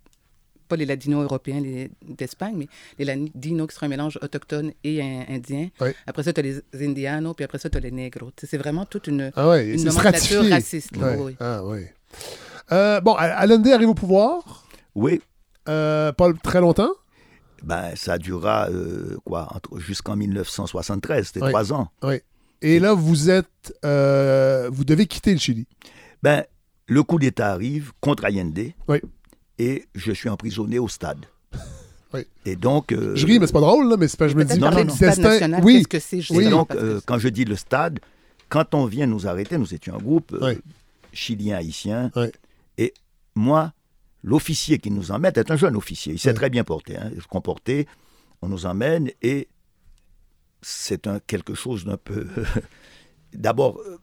pas 0.67 0.75
les 0.75 0.85
ladinos 0.85 1.23
européens 1.23 1.59
les- 1.61 1.89
d'Espagne, 2.07 2.53
mais 2.55 2.67
les 2.99 3.05
ladinos 3.05 3.67
qui 3.67 3.73
seraient 3.75 3.87
un 3.87 3.89
mélange 3.89 4.19
autochtone 4.21 4.71
et 4.83 5.01
in- 5.01 5.25
indien. 5.27 5.69
Oui. 5.81 5.89
Après 6.05 6.21
ça, 6.23 6.31
tu 6.31 6.39
as 6.39 6.43
les 6.43 6.61
indianos, 6.79 7.33
puis 7.33 7.43
après 7.43 7.57
ça, 7.57 7.69
tu 7.71 7.77
as 7.77 7.81
les 7.81 7.89
negros. 7.91 8.29
C'est 8.39 8.57
vraiment 8.57 8.85
toute 8.85 9.07
une, 9.07 9.31
Ah 9.35 9.57
une 9.57 9.83
nomenclature 9.83 10.43
stratifié. 10.43 10.49
raciste. 10.53 10.95
là, 10.95 11.07
Ouais. 11.07 11.15
oui, 11.17 11.23
oui. 11.25 11.35
Ah 11.39 11.61
oui. 11.65 11.85
Euh, 12.71 13.01
bon, 13.01 13.13
Allende 13.15 13.67
arrive 13.67 13.89
au 13.89 13.93
pouvoir. 13.95 14.65
Oui, 14.95 15.21
Euh, 15.67 16.11
pas 16.13 16.31
très 16.43 16.61
longtemps. 16.61 16.91
ben, 17.63 17.95
ça 17.95 18.17
durera 18.19 18.69
euh, 18.69 19.17
quoi, 19.25 19.47
entre- 19.55 19.79
jusqu'en 19.79 20.15
1973, 20.15 21.27
c'était 21.27 21.41
Oui. 21.43 21.49
trois 21.49 21.73
ans. 21.73 21.89
Oui. 22.03 22.21
Et 22.61 22.79
là, 22.79 22.93
vous 22.93 23.29
êtes. 23.29 23.73
euh, 23.85 24.69
vous 24.71 24.83
devez 24.85 25.05
quitter 25.07 25.31
le 25.33 25.39
Chili. 25.39 25.65
Ben, 26.23 26.43
le 26.87 27.03
coup 27.03 27.19
d'État 27.19 27.51
arrive 27.53 27.91
contre 28.01 28.25
Allende 28.25 28.59
Oui. 28.87 28.99
et 29.57 29.85
je 29.95 30.11
suis 30.11 30.29
emprisonné 30.29 30.79
au 30.79 30.87
stade. 30.87 31.25
Oui. 32.11 32.21
Et 32.43 32.55
donc, 32.55 32.91
euh, 32.91 33.15
Je 33.15 33.23
ris, 33.27 33.37
mais 33.39 33.45
c'est 33.45 33.53
pas 33.53 33.59
drôle, 33.59 33.87
là, 33.87 33.95
mais 33.95 34.07
c'est 34.07 34.17
pas, 34.17 34.27
je 34.27 34.33
me 34.35 34.43
dis. 34.43 34.57
Non, 34.57 34.71
non, 34.71 34.83
non. 34.83 34.95
national, 34.99 35.63
Oui. 35.63 35.85
qu'est-ce 35.87 36.15
que 36.15 36.21
c'est, 36.23 36.33
Oui. 36.35 36.49
donc 36.49 36.73
euh, 36.73 36.99
quand 37.05 37.19
je 37.19 37.29
dis 37.29 37.45
le 37.45 37.55
stade, 37.55 37.99
quand 38.49 38.73
on 38.73 38.85
vient 38.87 39.05
nous 39.05 39.27
arrêter, 39.27 39.59
nous 39.59 39.75
étions 39.75 39.93
un 39.93 39.99
groupe 39.99 40.35
Oui. 40.41 40.53
chilien 41.13 41.57
haïtien, 41.57 42.09
Oui. 42.15 42.25
et 42.79 42.95
moi, 43.35 43.73
l'officier 44.23 44.79
qui 44.79 44.89
nous 44.89 45.11
emmène 45.11 45.33
est 45.35 45.51
un 45.51 45.55
jeune 45.55 45.75
officier. 45.75 46.13
Il 46.13 46.17
s'est 46.19 46.29
Oui. 46.29 46.35
très 46.35 46.49
bien 46.49 46.63
porté, 46.63 46.97
hein, 46.97 47.11
comporté. 47.29 47.85
On 48.41 48.47
nous 48.47 48.65
emmène 48.65 49.11
et 49.21 49.47
c'est 50.61 51.07
un 51.07 51.19
quelque 51.19 51.53
chose 51.55 51.85
d'un 51.85 51.97
peu. 51.97 52.27
D'abord, 53.33 53.79
euh, 53.79 53.97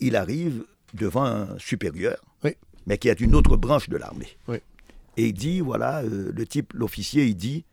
il 0.00 0.16
arrive 0.16 0.64
devant 0.94 1.24
un 1.24 1.58
supérieur, 1.58 2.18
Oui. 2.44 2.54
mais 2.86 2.98
qui 2.98 3.08
est 3.08 3.14
d'une 3.14 3.34
autre 3.34 3.56
branche 3.56 3.88
de 3.88 3.96
l'armée. 3.96 4.28
Oui. 4.46 4.58
Et 5.16 5.26
il 5.28 5.32
dit 5.34 5.60
voilà, 5.60 6.02
euh, 6.02 6.30
le 6.34 6.46
type, 6.46 6.72
l'officier, 6.74 7.26
il 7.26 7.34
dit 7.36 7.64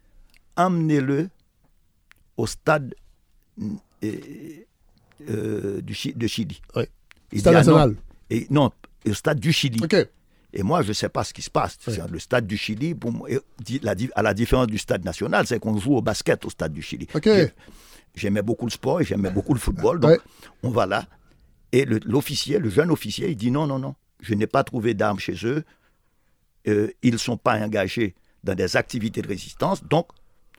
emmenez-le 0.57 1.29
au 2.37 2.47
stade 2.47 2.95
euh, 5.29 5.81
du 5.81 5.93
Chi- 5.93 6.13
de 6.13 6.27
Chili. 6.27 6.61
Oui. 6.75 6.83
Il 7.31 7.39
Stade 7.39 7.53
dit, 7.53 7.59
ah 7.59 7.63
non. 7.63 7.77
national. 7.77 7.95
Et 8.29 8.47
non, 8.49 8.71
au 9.07 9.13
stade 9.13 9.39
du 9.39 9.51
Chili. 9.53 9.79
Et 10.57 10.63
moi, 10.63 10.81
je 10.83 10.89
ne 10.89 10.93
sais 10.93 11.09
pas 11.09 11.23
ce 11.23 11.33
qui 11.33 11.41
se 11.41 11.49
passe. 11.49 11.77
Oui. 11.87 11.95
Le 12.09 12.19
stade 12.19 12.47
du 12.47 12.57
Chili, 12.57 12.95
pour 12.95 13.11
moi, 13.11 13.27
à 14.15 14.21
la 14.23 14.33
différence 14.33 14.67
du 14.67 14.77
stade 14.77 15.03
national, 15.03 15.45
c'est 15.47 15.59
qu'on 15.59 15.77
joue 15.77 15.95
au 15.97 16.01
basket 16.01 16.45
au 16.45 16.49
stade 16.49 16.73
du 16.73 16.81
Chili. 16.81 17.07
J'ai- 18.15 18.21
J'aimais 18.21 18.41
beaucoup 18.41 18.65
le 18.65 18.71
sport 18.71 19.01
et 19.01 19.03
j'aimais 19.03 19.29
beaucoup 19.29 19.53
le 19.53 19.59
football. 19.59 19.99
Donc, 19.99 20.11
Ouais. 20.11 20.19
on 20.63 20.69
va 20.69 20.85
là. 20.85 21.05
Et 21.71 21.85
le- 21.85 21.99
l'officier, 22.05 22.57
le, 22.59 22.69
jeune 22.69 22.89
officier, 22.91 23.29
il 23.29 23.35
dit 23.35 23.51
non, 23.51 23.67
non, 23.67 23.79
non. 23.79 23.95
je 24.21 24.33
n'ai 24.33 24.47
pas 24.47 24.63
trouvé 24.63 24.93
d'armes 24.93 25.19
chez 25.19 25.35
eux. 25.43 25.63
Euh, 26.67 26.89
ils 27.03 27.11
ne 27.13 27.17
sont 27.17 27.37
pas 27.37 27.59
engagés 27.63 28.15
dans 28.43 28.55
des 28.55 28.75
activités 28.77 29.21
de 29.21 29.27
résistance. 29.27 29.83
Donc, 29.83 30.07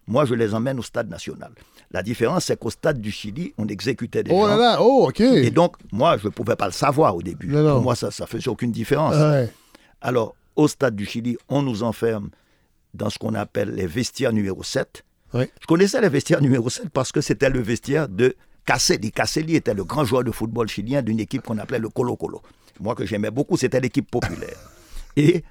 moi, 0.06 0.24
je 0.24 0.34
les 0.34 0.54
emmène 0.54 0.78
au 0.78 0.82
stade 0.82 1.08
national. 1.08 1.50
La 1.90 2.02
différence, 2.02 2.44
c'est 2.44 2.58
qu'au 2.58 2.70
stade 2.70 3.00
du 3.00 3.10
Chili, 3.10 3.52
on 3.58 3.66
exécutait 3.66 4.22
des 4.22 4.30
Oh 4.32 4.42
gens. 4.42 4.46
là 4.48 4.56
là, 4.56 4.76
oh, 4.80 5.06
OK. 5.08 5.20
Et 5.20 5.50
donc, 5.50 5.76
moi, 5.90 6.16
je 6.18 6.26
ne 6.26 6.30
pouvais 6.30 6.54
pas 6.54 6.66
le 6.66 6.72
savoir 6.72 7.16
au 7.16 7.22
début. 7.22 7.48
Non, 7.48 7.62
non. 7.62 7.72
Pour 7.74 7.82
moi, 7.82 7.96
ça 7.96 8.08
ne 8.08 8.26
faisait 8.26 8.48
aucune 8.48 8.70
différence. 8.72 9.14
Ouais. 9.16 9.50
Alors, 10.00 10.36
au 10.54 10.68
stade 10.68 10.94
du 10.94 11.06
Chili, 11.06 11.36
on 11.48 11.62
nous 11.62 11.82
enferme 11.82 12.30
dans 12.94 13.10
ce 13.10 13.18
qu'on 13.18 13.34
appelle 13.34 13.70
les 13.74 13.86
vestiaires 13.86 14.32
numéro 14.32 14.62
7. 14.62 15.04
Oui. 15.36 15.44
Je 15.60 15.66
connaissais 15.66 16.00
les 16.00 16.08
vestiaires 16.08 16.40
numéro 16.40 16.68
7 16.70 16.88
parce 16.90 17.12
que 17.12 17.20
c'était 17.20 17.50
le 17.50 17.60
vestiaire 17.60 18.08
de 18.08 18.34
Caselli. 18.64 19.12
Caselli 19.12 19.56
était 19.56 19.74
le 19.74 19.84
grand 19.84 20.04
joueur 20.04 20.24
de 20.24 20.30
football 20.30 20.68
chilien 20.68 21.02
d'une 21.02 21.20
équipe 21.20 21.42
qu'on 21.42 21.58
appelait 21.58 21.78
le 21.78 21.88
Colo 21.88 22.16
Colo. 22.16 22.42
Moi, 22.80 22.94
que 22.94 23.06
j'aimais 23.06 23.30
beaucoup, 23.30 23.56
c'était 23.56 23.80
l'équipe 23.80 24.10
populaire. 24.10 24.56
Et 25.16 25.44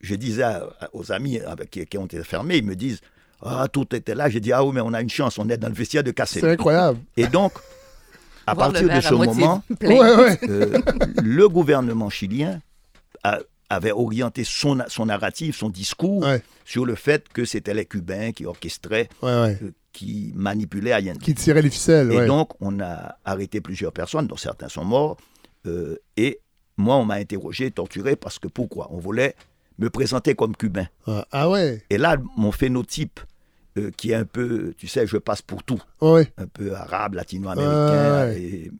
je 0.00 0.14
disais 0.14 0.44
aux 0.92 1.10
amis 1.12 1.40
avec 1.40 1.70
qui, 1.70 1.84
qui 1.86 1.98
ont 1.98 2.06
été 2.06 2.22
fermés, 2.22 2.58
ils 2.58 2.64
me 2.64 2.76
disent 2.76 3.00
Ah, 3.42 3.66
tout 3.72 3.94
était 3.94 4.14
là. 4.14 4.28
J'ai 4.28 4.40
dit 4.40 4.52
Ah 4.52 4.64
oui, 4.64 4.72
mais 4.74 4.80
on 4.80 4.92
a 4.92 5.00
une 5.00 5.10
chance, 5.10 5.38
on 5.38 5.48
est 5.48 5.56
dans 5.56 5.68
le 5.68 5.74
vestiaire 5.74 6.02
de 6.02 6.08
C'est 6.10 6.14
Caselli. 6.14 6.46
incroyable. 6.46 6.98
Et 7.16 7.26
donc, 7.26 7.52
à 8.46 8.54
Voir 8.54 8.68
le 8.68 8.72
partir 8.74 8.96
de 8.96 9.00
ce 9.00 9.14
moment, 9.14 9.62
plein. 9.80 9.90
Ouais, 9.90 10.14
ouais. 10.16 10.38
euh, 10.48 10.78
le 11.22 11.48
gouvernement 11.48 12.10
chilien 12.10 12.60
a- 13.22 13.38
avait 13.74 13.92
orienté 13.92 14.42
son, 14.44 14.78
son 14.88 15.06
narratif, 15.06 15.56
son 15.58 15.68
discours 15.70 16.22
Ouais. 16.22 16.42
sur 16.64 16.86
le 16.86 16.94
fait 16.94 17.28
que 17.32 17.44
c'était 17.44 17.74
les 17.74 17.84
Cubains 17.84 18.32
qui 18.32 18.46
orchestraient, 18.46 19.08
Ouais, 19.22 19.28
ouais. 19.42 19.58
euh, 19.62 19.70
qui 19.92 20.32
manipulaient 20.34 20.92
Allende. 20.92 21.18
Qui 21.18 21.34
tirait 21.34 21.62
les 21.62 21.70
ficelles, 21.70 22.10
Et 22.12 22.26
donc, 22.26 22.50
on 22.60 22.80
a 22.80 23.16
arrêté 23.24 23.60
plusieurs 23.60 23.92
personnes, 23.92 24.26
dont 24.26 24.36
certains 24.36 24.68
sont 24.68 24.84
morts. 24.84 25.16
euh, 25.66 25.96
et 26.16 26.40
moi, 26.76 26.96
on 26.96 27.04
m'a 27.04 27.14
interrogé, 27.14 27.70
torturé, 27.70 28.16
parce 28.16 28.38
que 28.40 28.48
pourquoi? 28.48 28.88
On 28.90 28.98
voulait 28.98 29.34
me 29.78 29.88
présenter 29.90 30.34
comme 30.34 30.56
Cubain. 30.56 30.88
Ah, 31.06 31.24
ah 31.30 31.48
ouais. 31.50 31.82
Et 31.90 31.98
là, 31.98 32.16
mon 32.36 32.50
phénotype, 32.52 33.20
euh, 33.78 33.90
qui 33.96 34.10
est 34.10 34.14
un 34.14 34.24
peu, 34.24 34.74
tu 34.76 34.86
sais, 34.88 35.06
je 35.06 35.16
passe 35.16 35.40
pour 35.42 35.62
tout 35.62 35.80
ouais. 36.00 36.26
un 36.36 36.46
peu 36.46 36.74
arabe, 36.74 37.14
latino-américain. 37.14 38.26
Ouais. 38.26 38.40
Et, 38.42 38.70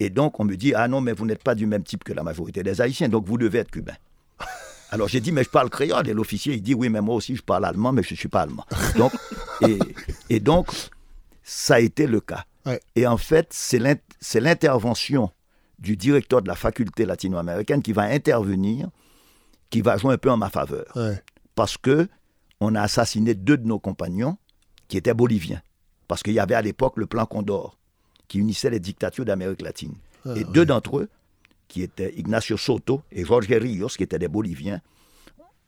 et 0.00 0.10
donc, 0.10 0.38
on 0.40 0.44
me 0.44 0.56
dit, 0.56 0.74
ah 0.74 0.88
non, 0.88 1.00
mais 1.00 1.12
vous 1.12 1.24
n'êtes 1.26 1.42
pas 1.42 1.54
du 1.54 1.66
même 1.66 1.82
type 1.84 2.04
que 2.04 2.12
la 2.12 2.22
majorité 2.22 2.62
des 2.62 2.80
Haïtiens, 2.80 3.08
donc 3.08 3.26
vous 3.26 3.38
devez 3.38 3.60
être 3.60 3.70
cubain. 3.70 3.94
Alors 4.90 5.08
j'ai 5.08 5.20
dit, 5.20 5.32
mais 5.32 5.44
je 5.44 5.50
parle 5.50 5.68
créole. 5.70 6.08
Et 6.08 6.12
l'officier, 6.14 6.54
il 6.54 6.62
dit, 6.62 6.74
oui, 6.74 6.88
mais 6.88 7.00
moi 7.00 7.14
aussi, 7.16 7.34
je 7.36 7.42
parle 7.42 7.64
allemand, 7.64 7.92
mais 7.92 8.02
je 8.02 8.14
ne 8.14 8.16
suis 8.18 8.28
pas 8.28 8.42
allemand. 8.42 8.64
Donc, 8.96 9.12
et, 9.62 9.78
et 10.30 10.40
donc, 10.40 10.68
ça 11.42 11.74
a 11.76 11.80
été 11.80 12.06
le 12.06 12.20
cas. 12.20 12.44
Ouais. 12.64 12.80
Et 12.94 13.06
en 13.06 13.16
fait, 13.16 13.48
c'est 13.50 13.78
l'in- 13.78 13.94
c'est 14.20 14.40
l'intervention 14.40 15.30
du 15.78 15.96
directeur 15.96 16.40
de 16.42 16.48
la 16.48 16.54
faculté 16.54 17.04
latino-américaine 17.04 17.82
qui 17.82 17.92
va 17.92 18.02
intervenir, 18.04 18.88
qui 19.70 19.82
va 19.82 19.96
jouer 19.98 20.14
un 20.14 20.18
peu 20.18 20.30
en 20.30 20.36
ma 20.36 20.48
faveur 20.48 20.84
ouais. 20.96 21.22
parce 21.54 21.76
que 21.76 22.08
on 22.60 22.74
a 22.74 22.80
assassiné 22.80 23.34
deux 23.34 23.58
de 23.58 23.66
nos 23.66 23.78
compagnons 23.78 24.38
qui 24.88 24.96
étaient 24.96 25.12
boliviens. 25.14 25.60
Parce 26.08 26.22
qu'il 26.22 26.32
y 26.32 26.38
avait 26.40 26.54
à 26.54 26.62
l'époque 26.62 26.94
le 26.96 27.06
plan 27.06 27.26
Condor, 27.26 27.76
qui 28.28 28.38
unissait 28.38 28.70
les 28.70 28.80
dictatures 28.80 29.24
d'Amérique 29.24 29.60
latine. 29.62 29.94
et 30.34 30.44
deux 30.44 30.64
d'entre 30.64 30.98
eux, 31.00 31.08
qui 31.68 31.82
étaient 31.82 32.12
Ignacio 32.16 32.56
Soto 32.56 33.02
et 33.12 33.24
Jorge 33.24 33.48
Rios, 33.50 33.88
qui 33.88 34.02
étaient 34.02 34.18
des 34.18 34.28
Boliviens. 34.28 34.80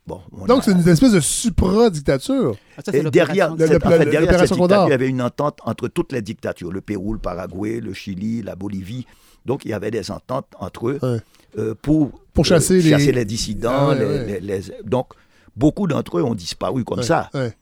Bon, 0.06 0.20
on 0.32 0.46
Donc, 0.46 0.60
a- 0.60 0.62
c'est 0.62 0.72
une 0.72 0.88
espèce 0.88 1.12
de 1.12 1.20
supra-dictature. 1.20 2.56
Ah, 2.78 2.82
derrière, 3.10 3.54
cette, 3.58 3.84
en 3.84 3.90
fait, 3.90 3.98
derrière 4.06 4.20
cette 4.22 4.30
dictature, 4.40 4.56
Condor. 4.56 4.86
il 4.86 4.90
y 4.90 4.94
avait 4.94 5.08
une 5.08 5.20
entente 5.20 5.58
entre 5.64 5.88
toutes 5.88 6.12
les 6.12 6.22
dictatures, 6.22 6.72
le 6.72 6.80
Pérou, 6.80 7.12
le 7.12 7.18
Paraguay, 7.18 7.80
le 7.80 7.92
Chili, 7.92 8.42
la 8.42 8.54
Bolivie. 8.56 9.06
Donc, 9.44 9.64
il 9.66 9.70
y 9.70 9.74
avait 9.74 9.90
des 9.90 10.10
ententes 10.10 10.46
entre 10.58 10.88
eux 10.88 10.98
Ouais. 11.02 11.18
euh, 11.58 11.74
pour, 11.80 12.10
Pour 12.32 12.46
chasser 12.46 12.80
les- 12.80 12.90
chasser 12.90 13.12
les 13.12 13.24
dissidents. 13.26 13.70
Ah 13.72 13.88
ouais, 13.90 13.98
les- 13.98 14.04
ouais. 14.04 14.40
les- 14.40 14.60
les- 14.60 14.72
Donc, 14.84 15.08
beaucoup 15.56 15.86
d'entre 15.86 16.18
eux 16.18 16.22
ont 16.22 16.34
disparu 16.34 16.84
comme 16.84 16.98
Ouais, 17.00 17.04
ça. 17.04 17.28
ouais. 17.34 17.54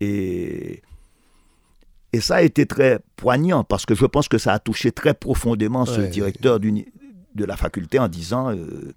Et, 0.00 0.82
et 2.12 2.20
ça 2.20 2.36
a 2.36 2.42
été 2.42 2.66
très 2.66 2.98
poignant 3.16 3.64
parce 3.64 3.86
que 3.86 3.94
je 3.94 4.04
pense 4.04 4.28
que 4.28 4.36
ça 4.38 4.52
a 4.52 4.58
touché 4.58 4.92
très 4.92 5.14
profondément 5.14 5.86
ce 5.86 6.00
Ouais. 6.02 6.08
directeur 6.08 6.60
de 7.36 7.44
la 7.44 7.56
faculté 7.56 7.98
en 7.98 8.08
disant 8.08 8.50
euh, 8.50 8.92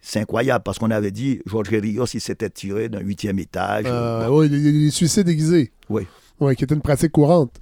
c'est 0.00 0.20
incroyable 0.20 0.62
parce 0.62 0.78
qu'on 0.78 0.90
avait 0.90 1.10
dit 1.10 1.40
Georges 1.46 1.70
Rios 1.70 2.06
il 2.14 2.20
s'était 2.20 2.50
tiré 2.50 2.88
d'un 2.88 3.00
huitième 3.00 3.38
étage. 3.38 3.84
Euh, 3.86 4.28
Bon, 4.28 4.38
ouais, 4.40 4.48
les, 4.48 4.58
les 4.72 4.90
suicides 4.90 5.26
déguisés. 5.26 5.72
Oui. 5.88 6.06
Ouais, 6.40 6.56
qui 6.56 6.64
était 6.64 6.74
une 6.74 6.80
pratique 6.82 7.12
courante. 7.12 7.52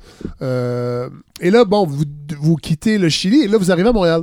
Euh, 0.41 1.09
et 1.41 1.51
là, 1.51 1.65
bon, 1.65 1.87
vous, 1.87 2.05
vous 2.41 2.57
quittez 2.57 2.99
le 2.99 3.09
Chili 3.11 3.43
et 3.43 3.49
là, 3.49 3.59
vous 3.59 3.71
arrivez 3.71 3.89
à 3.91 3.93
Montréal. 3.93 4.23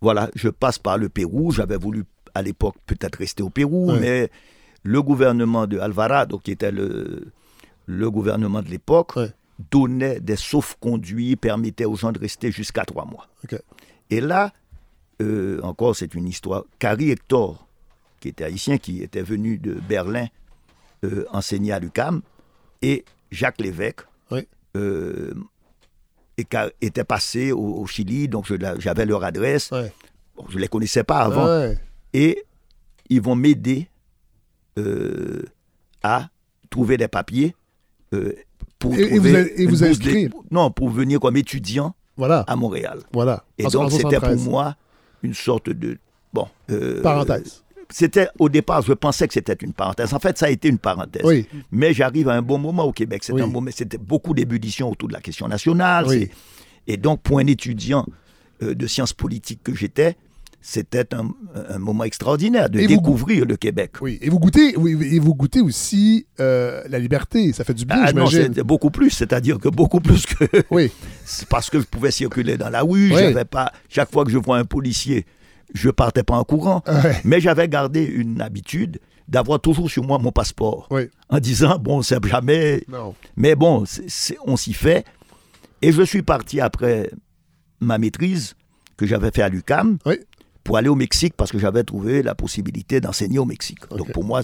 Voilà, 0.00 0.30
je 0.34 0.48
passe 0.50 0.78
par 0.78 0.98
le 0.98 1.08
Pérou. 1.08 1.50
J'avais 1.52 1.76
voulu 1.78 2.04
à 2.34 2.42
l'époque 2.42 2.76
peut-être 2.86 3.16
rester 3.16 3.42
au 3.42 3.48
Pérou, 3.50 3.90
mais 3.92 4.30
le 4.84 5.02
gouvernement 5.02 5.66
de 5.66 5.78
Alvarado, 5.78 6.38
qui 6.38 6.52
était 6.52 6.70
le, 6.70 7.32
le 7.86 8.10
gouvernement 8.10 8.60
de 8.62 8.68
l'époque, 8.68 9.14
donnait 9.70 10.20
des 10.20 10.36
sauf-conduits, 10.36 11.34
permettait 11.36 11.86
aux 11.86 11.96
gens 11.96 12.12
de 12.12 12.18
rester 12.20 12.52
jusqu'à 12.52 12.84
trois 12.84 13.06
mois. 13.06 13.26
Et 14.10 14.20
là, 14.20 14.52
euh, 15.20 15.60
encore, 15.62 15.96
c'est 15.96 16.14
une 16.14 16.26
histoire. 16.28 16.64
Carrie 16.78 17.10
Hector, 17.10 17.66
qui 18.20 18.28
était 18.28 18.44
haïtien, 18.44 18.78
qui 18.78 19.02
était 19.02 19.22
venu 19.22 19.58
de 19.58 19.74
Berlin 19.74 20.26
euh, 21.04 21.24
enseigner 21.32 21.72
à 21.72 21.78
l'UCAM, 21.78 22.22
et 22.82 23.04
Jacques 23.30 23.60
Lévesque, 23.60 24.00
Oui. 24.30 24.46
euh, 24.76 25.32
et 26.36 26.46
était 26.80 27.04
passé 27.04 27.52
au, 27.52 27.58
au 27.80 27.86
Chili, 27.86 28.28
donc 28.28 28.46
j'avais 28.78 29.06
leur 29.06 29.24
adresse. 29.24 29.70
Bon, 30.36 30.44
je 30.48 30.56
ne 30.56 30.60
les 30.62 30.68
connaissais 30.68 31.02
pas 31.04 31.20
avant. 31.20 31.72
Et 32.12 32.44
ils 33.10 33.20
vont 33.20 33.34
m'aider 33.34 33.88
euh, 34.78 35.42
à 36.02 36.28
trouver 36.70 36.96
des 36.96 37.08
papiers 37.08 37.54
euh, 38.14 38.32
pour 38.78 38.94
Et- 38.94 39.00
et 39.02 39.06
trouver 39.08 39.18
vous 39.18 39.34
allez- 39.36 39.48
et 39.56 39.62
une 39.64 39.70
vous 39.70 39.78
bourse 39.78 39.90
inscrire. 39.90 40.30
de- 40.30 40.34
non, 40.54 40.70
pour 40.70 40.90
venir 40.90 41.18
comme 41.20 41.36
étudiant 41.36 41.94
Voilà. 42.16 42.40
à 42.46 42.54
Montréal. 42.56 43.00
Voilà. 43.12 43.44
Et 43.58 43.66
En- 43.66 43.70
donc, 43.70 43.90
c'était 43.90 44.02
pour 44.04 44.28
73. 44.28 44.44
moi 44.48 44.76
une 45.22 45.34
sorte 45.34 45.70
de. 45.70 45.98
Bon. 46.32 46.46
euh, 46.70 47.02
Parenthèse. 47.02 47.62
C'était 47.90 48.28
au 48.38 48.50
départ, 48.50 48.82
je 48.82 48.92
pensais 48.92 49.26
que 49.26 49.32
c'était 49.32 49.56
une 49.62 49.72
parenthèse. 49.72 50.12
En 50.12 50.18
fait, 50.18 50.36
ça 50.36 50.44
a 50.46 50.50
été 50.50 50.68
une 50.68 50.76
parenthèse. 50.78 51.22
Oui. 51.24 51.46
Mais 51.72 51.94
j'arrive 51.94 52.28
à 52.28 52.34
un 52.34 52.42
bon 52.42 52.58
moment 52.58 52.84
au 52.84 52.92
Québec. 52.92 53.24
C'était 53.24 53.42
Oui. 53.42 53.96
beaucoup 53.98 54.34
d'ébullition 54.34 54.90
autour 54.90 55.08
de 55.08 55.14
la 55.14 55.20
question 55.22 55.48
nationale. 55.48 56.04
Oui. 56.06 56.28
Et 56.86 56.98
donc, 56.98 57.22
pour 57.22 57.38
un 57.38 57.46
étudiant 57.46 58.04
euh, 58.62 58.74
de 58.74 58.86
sciences 58.86 59.14
politiques 59.14 59.62
que 59.62 59.74
j'étais, 59.74 60.16
c'était 60.60 61.14
un, 61.14 61.30
un 61.70 61.78
moment 61.78 62.04
extraordinaire 62.04 62.68
de 62.68 62.78
Et 62.80 62.86
vous- 62.86 62.96
découvrir 62.96 63.46
le 63.46 63.56
Québec. 63.56 63.92
Oui. 64.00 64.18
Et 64.20 64.28
vous 64.28 64.38
goûtez, 64.38 64.76
oui, 64.76 64.98
et 65.14 65.18
vous 65.18 65.34
goûtez 65.34 65.60
aussi 65.60 66.26
euh, 66.40 66.82
la 66.88 66.98
liberté. 66.98 67.52
Ça 67.52 67.64
fait 67.64 67.74
du 67.74 67.84
bien, 67.84 67.96
Ah 68.00 68.12
non, 68.12 68.26
j'imagine. 68.26 68.42
c'était 68.54 68.62
beaucoup 68.64 68.90
plus, 68.90 69.10
c'est-à-dire 69.10 69.58
que 69.58 69.68
beaucoup 69.68 70.00
plus 70.00 70.26
que. 70.26 70.44
Oui. 70.70 70.90
C'est 71.24 71.48
parce 71.48 71.70
que 71.70 71.80
je 71.80 71.86
pouvais 71.86 72.10
circuler 72.10 72.56
dans 72.58 72.70
la 72.70 72.82
rue, 72.82 73.10
Oui. 73.12 73.18
j'avais 73.18 73.44
pas. 73.44 73.72
Chaque 73.88 74.10
fois 74.10 74.24
que 74.24 74.30
je 74.30 74.38
vois 74.38 74.58
un 74.58 74.64
policier, 74.64 75.26
je 75.74 75.90
partais 75.90 76.22
pas 76.24 76.36
en 76.36 76.44
courant. 76.44 76.82
Ouais. 76.88 77.20
Mais 77.24 77.40
j'avais 77.40 77.68
gardé 77.68 78.02
une 78.04 78.40
habitude 78.40 78.98
d'avoir 79.28 79.60
toujours 79.60 79.90
sur 79.90 80.02
moi 80.04 80.18
mon 80.18 80.32
passeport. 80.32 80.88
Oui. 80.90 81.02
En 81.28 81.38
disant, 81.38 81.78
bon, 81.78 81.98
on 81.98 82.02
sait 82.02 82.18
jamais. 82.24 82.82
Non. 82.88 83.14
Mais 83.36 83.54
bon, 83.54 83.84
on 84.46 84.56
s'y 84.56 84.72
fait. 84.72 85.04
Et 85.82 85.92
je 85.92 86.02
suis 86.02 86.22
parti 86.22 86.60
après 86.60 87.10
ma 87.80 87.98
maîtrise 87.98 88.54
que 88.96 89.06
j'avais 89.06 89.30
fait 89.30 89.42
à 89.42 89.48
l'UCAM 89.48 89.98
Oui. 90.06 90.16
Pour 90.64 90.76
aller 90.76 90.88
au 90.88 90.94
Mexique 90.94 91.34
parce 91.36 91.50
que 91.50 91.58
j'avais 91.58 91.84
trouvé 91.84 92.22
la 92.22 92.34
possibilité 92.34 93.00
d'enseigner 93.00 93.38
au 93.38 93.44
Mexique. 93.44 93.88
Donc 93.90 94.12
pour 94.12 94.24
moi, 94.24 94.42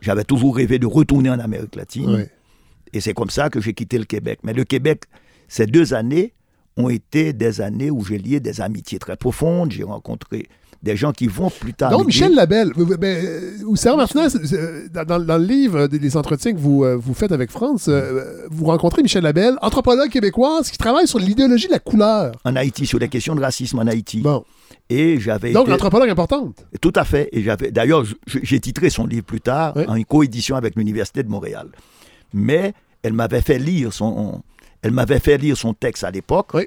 j'avais 0.00 0.24
toujours 0.24 0.56
rêvé 0.56 0.78
de 0.78 0.86
retourner 0.86 1.30
en 1.30 1.38
Amérique 1.38 1.76
latine. 1.76 2.14
Oui. 2.14 2.22
Et 2.92 3.00
c'est 3.00 3.14
comme 3.14 3.30
ça 3.30 3.48
que 3.48 3.60
j'ai 3.60 3.72
quitté 3.72 3.98
le 3.98 4.04
Québec. 4.04 4.40
Mais 4.42 4.52
le 4.52 4.64
Québec, 4.64 5.04
ces 5.48 5.66
deux 5.66 5.94
années 5.94 6.34
ont 6.76 6.88
été 6.88 7.32
des 7.32 7.60
années 7.60 7.90
où 7.90 8.04
j'ai 8.04 8.18
lié 8.18 8.40
des 8.40 8.60
amitiés 8.60 8.98
très 8.98 9.16
profondes. 9.16 9.70
J'ai 9.72 9.84
rencontré 9.84 10.48
des 10.82 10.96
gens 10.96 11.12
qui 11.12 11.26
vont 11.28 11.48
plus 11.50 11.74
tard. 11.74 11.90
Donc. 11.90 12.06
Michel 12.06 12.34
Labelle, 12.34 12.72
vous- 12.74 12.86
ben, 12.98 13.24
euh, 13.24 13.96
Martinez, 13.96 14.26
euh, 14.52 14.88
dans, 14.92 15.04
dans- 15.24 15.38
le 15.38 15.44
livre 15.44 15.80
euh, 15.80 15.86
des 15.88 16.16
entretiens 16.16 16.52
que 16.52 16.58
vous, 16.58 16.84
vous 16.98 17.14
faites 17.14 17.32
avec 17.32 17.50
France, 17.50 17.88
vous 18.50 18.64
rencontrez 18.66 19.02
Michel 19.02 19.22
Labelle, 19.22 19.56
anthropologue 19.62 20.08
québécoise 20.10 20.70
qui 20.70 20.78
travaille 20.78 21.06
sur 21.06 21.18
l'idéologie 21.18 21.66
de 21.68 21.72
la 21.72 21.78
couleur. 21.78 22.32
En 22.44 22.56
Haïti, 22.56 22.86
sur 22.86 22.98
les 22.98 23.08
questions 23.08 23.34
de 23.34 23.40
racisme 23.40 23.78
en 23.78 23.86
Haïti. 23.86 24.20
Bon. 24.20 24.44
Et 24.90 25.20
j'avais 25.20 25.52
Donc, 25.52 25.64
été... 25.66 25.74
anthropologue 25.74 26.08
importante. 26.10 26.66
Tout 26.80 26.92
à 26.96 27.04
fait. 27.04 27.28
Et 27.32 27.42
j'avais, 27.42 27.70
d'ailleurs, 27.70 28.04
j'ai 28.26 28.58
titré 28.60 28.90
son 28.90 29.06
livre 29.06 29.24
plus 29.24 29.40
tard 29.40 29.72
Oui. 29.76 29.84
en 29.86 29.94
une 29.94 30.04
coédition 30.04 30.56
avec 30.56 30.74
l'Université 30.76 31.22
de 31.22 31.28
Montréal. 31.28 31.68
Mais 32.34 32.74
elle 33.02 33.12
m'avait 33.12 33.40
fait 33.42 33.58
lire 33.58 33.92
son, 33.92 34.42
elle 34.82 34.90
m'avait 34.90 35.18
fait 35.20 35.38
lire 35.38 35.56
son 35.56 35.74
texte 35.74 36.04
à 36.04 36.10
l'époque, 36.10 36.48
Oui. 36.54 36.64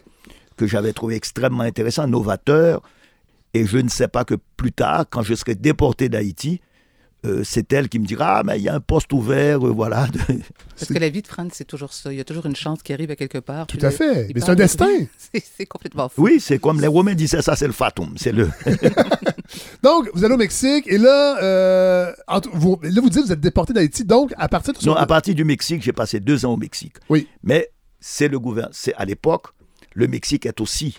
que 0.57 0.67
j'avais 0.67 0.93
trouvé 0.93 1.15
extrêmement 1.15 1.63
intéressant, 1.63 2.07
novateur. 2.07 2.81
Et 3.55 3.65
je 3.65 3.77
ne 3.77 3.87
sais 3.89 4.07
pas 4.09 4.25
que 4.25 4.35
plus 4.57 4.71
tard, 4.73 5.05
quand 5.09 5.21
je 5.23 5.33
serai 5.33 5.55
déporté 5.55 6.09
d'Haïti, 6.09 6.59
euh, 7.25 7.41
c'est 7.43 7.71
elle 7.73 7.87
qui 7.89 7.97
me 7.99 8.05
dira 8.05 8.39
Ah, 8.39 8.43
mais 8.43 8.57
il 8.59 8.63
y 8.63 8.69
a 8.69 8.75
un 8.75 8.79
poste 8.81 9.11
ouvert, 9.13 9.65
euh, 9.65 9.71
voilà. 9.71 10.07
Parce 10.77 10.91
que 10.93 10.99
la 10.99 11.09
vie 11.09 11.21
de 11.21 11.27
Franz, 11.27 11.51
c'est 11.55 11.65
toujours 11.65 11.93
ça. 11.93 12.11
Il 12.11 12.17
y 12.17 12.19
a 12.19 12.23
toujours 12.25 12.45
une 12.45 12.55
chance 12.55 12.83
qui 12.83 12.91
arrive 12.93 13.09
à 13.11 13.15
quelque 13.15 13.37
part. 13.39 13.65
Tout 13.65 13.79
à 13.81 13.89
fait. 13.91 14.29
Mais 14.35 14.41
c'est 14.41 14.49
un 14.49 14.55
de- 14.55 14.59
destin. 14.59 14.89
C'est 15.57 15.65
complètement 15.65 16.09
fou. 16.09 16.21
oui, 16.23 16.39
c'est 16.39 16.59
comme 16.59 16.79
les 16.81 16.87
Romains 16.87 17.15
disaient 17.15 17.41
ça, 17.41 17.55
c'est 17.55 17.65
le 17.67 17.73
fatum. 17.73 18.13
C'est 18.17 18.31
le. 18.31 18.49
Donc, 19.83 20.09
vous 20.13 20.23
allez 20.23 20.33
au 20.33 20.37
Mexique 20.37 20.85
et 20.87 20.97
là, 20.97 21.41
euh, 21.41 22.13
entre- 22.27 22.49
vous, 22.53 22.79
là, 22.83 23.01
vous 23.01 23.09
dites 23.09 23.21
que 23.21 23.27
vous 23.27 23.31
êtes 23.33 23.39
déporté 23.39 23.73
d'Haïti. 23.73 24.03
Donc, 24.05 24.33
à 24.37 24.47
partir 24.49 24.73
de 24.73 24.79
ce 24.79 24.85
Non, 24.85 24.95
à 24.95 25.05
partir 25.05 25.33
du 25.35 25.43
Mexique, 25.45 25.81
j'ai 25.81 25.93
passé 25.93 26.19
deux 26.19 26.45
ans 26.45 26.53
au 26.53 26.57
Mexique. 26.57 26.95
Oui. 27.09 27.27
Mais 27.43 27.69
c'est 27.99 28.27
le 28.27 28.39
gouvernement. 28.39 28.71
C'est 28.73 28.93
à 28.95 29.05
l'époque, 29.05 29.47
le 29.93 30.07
Mexique 30.07 30.45
est 30.45 30.59
aussi 30.61 30.97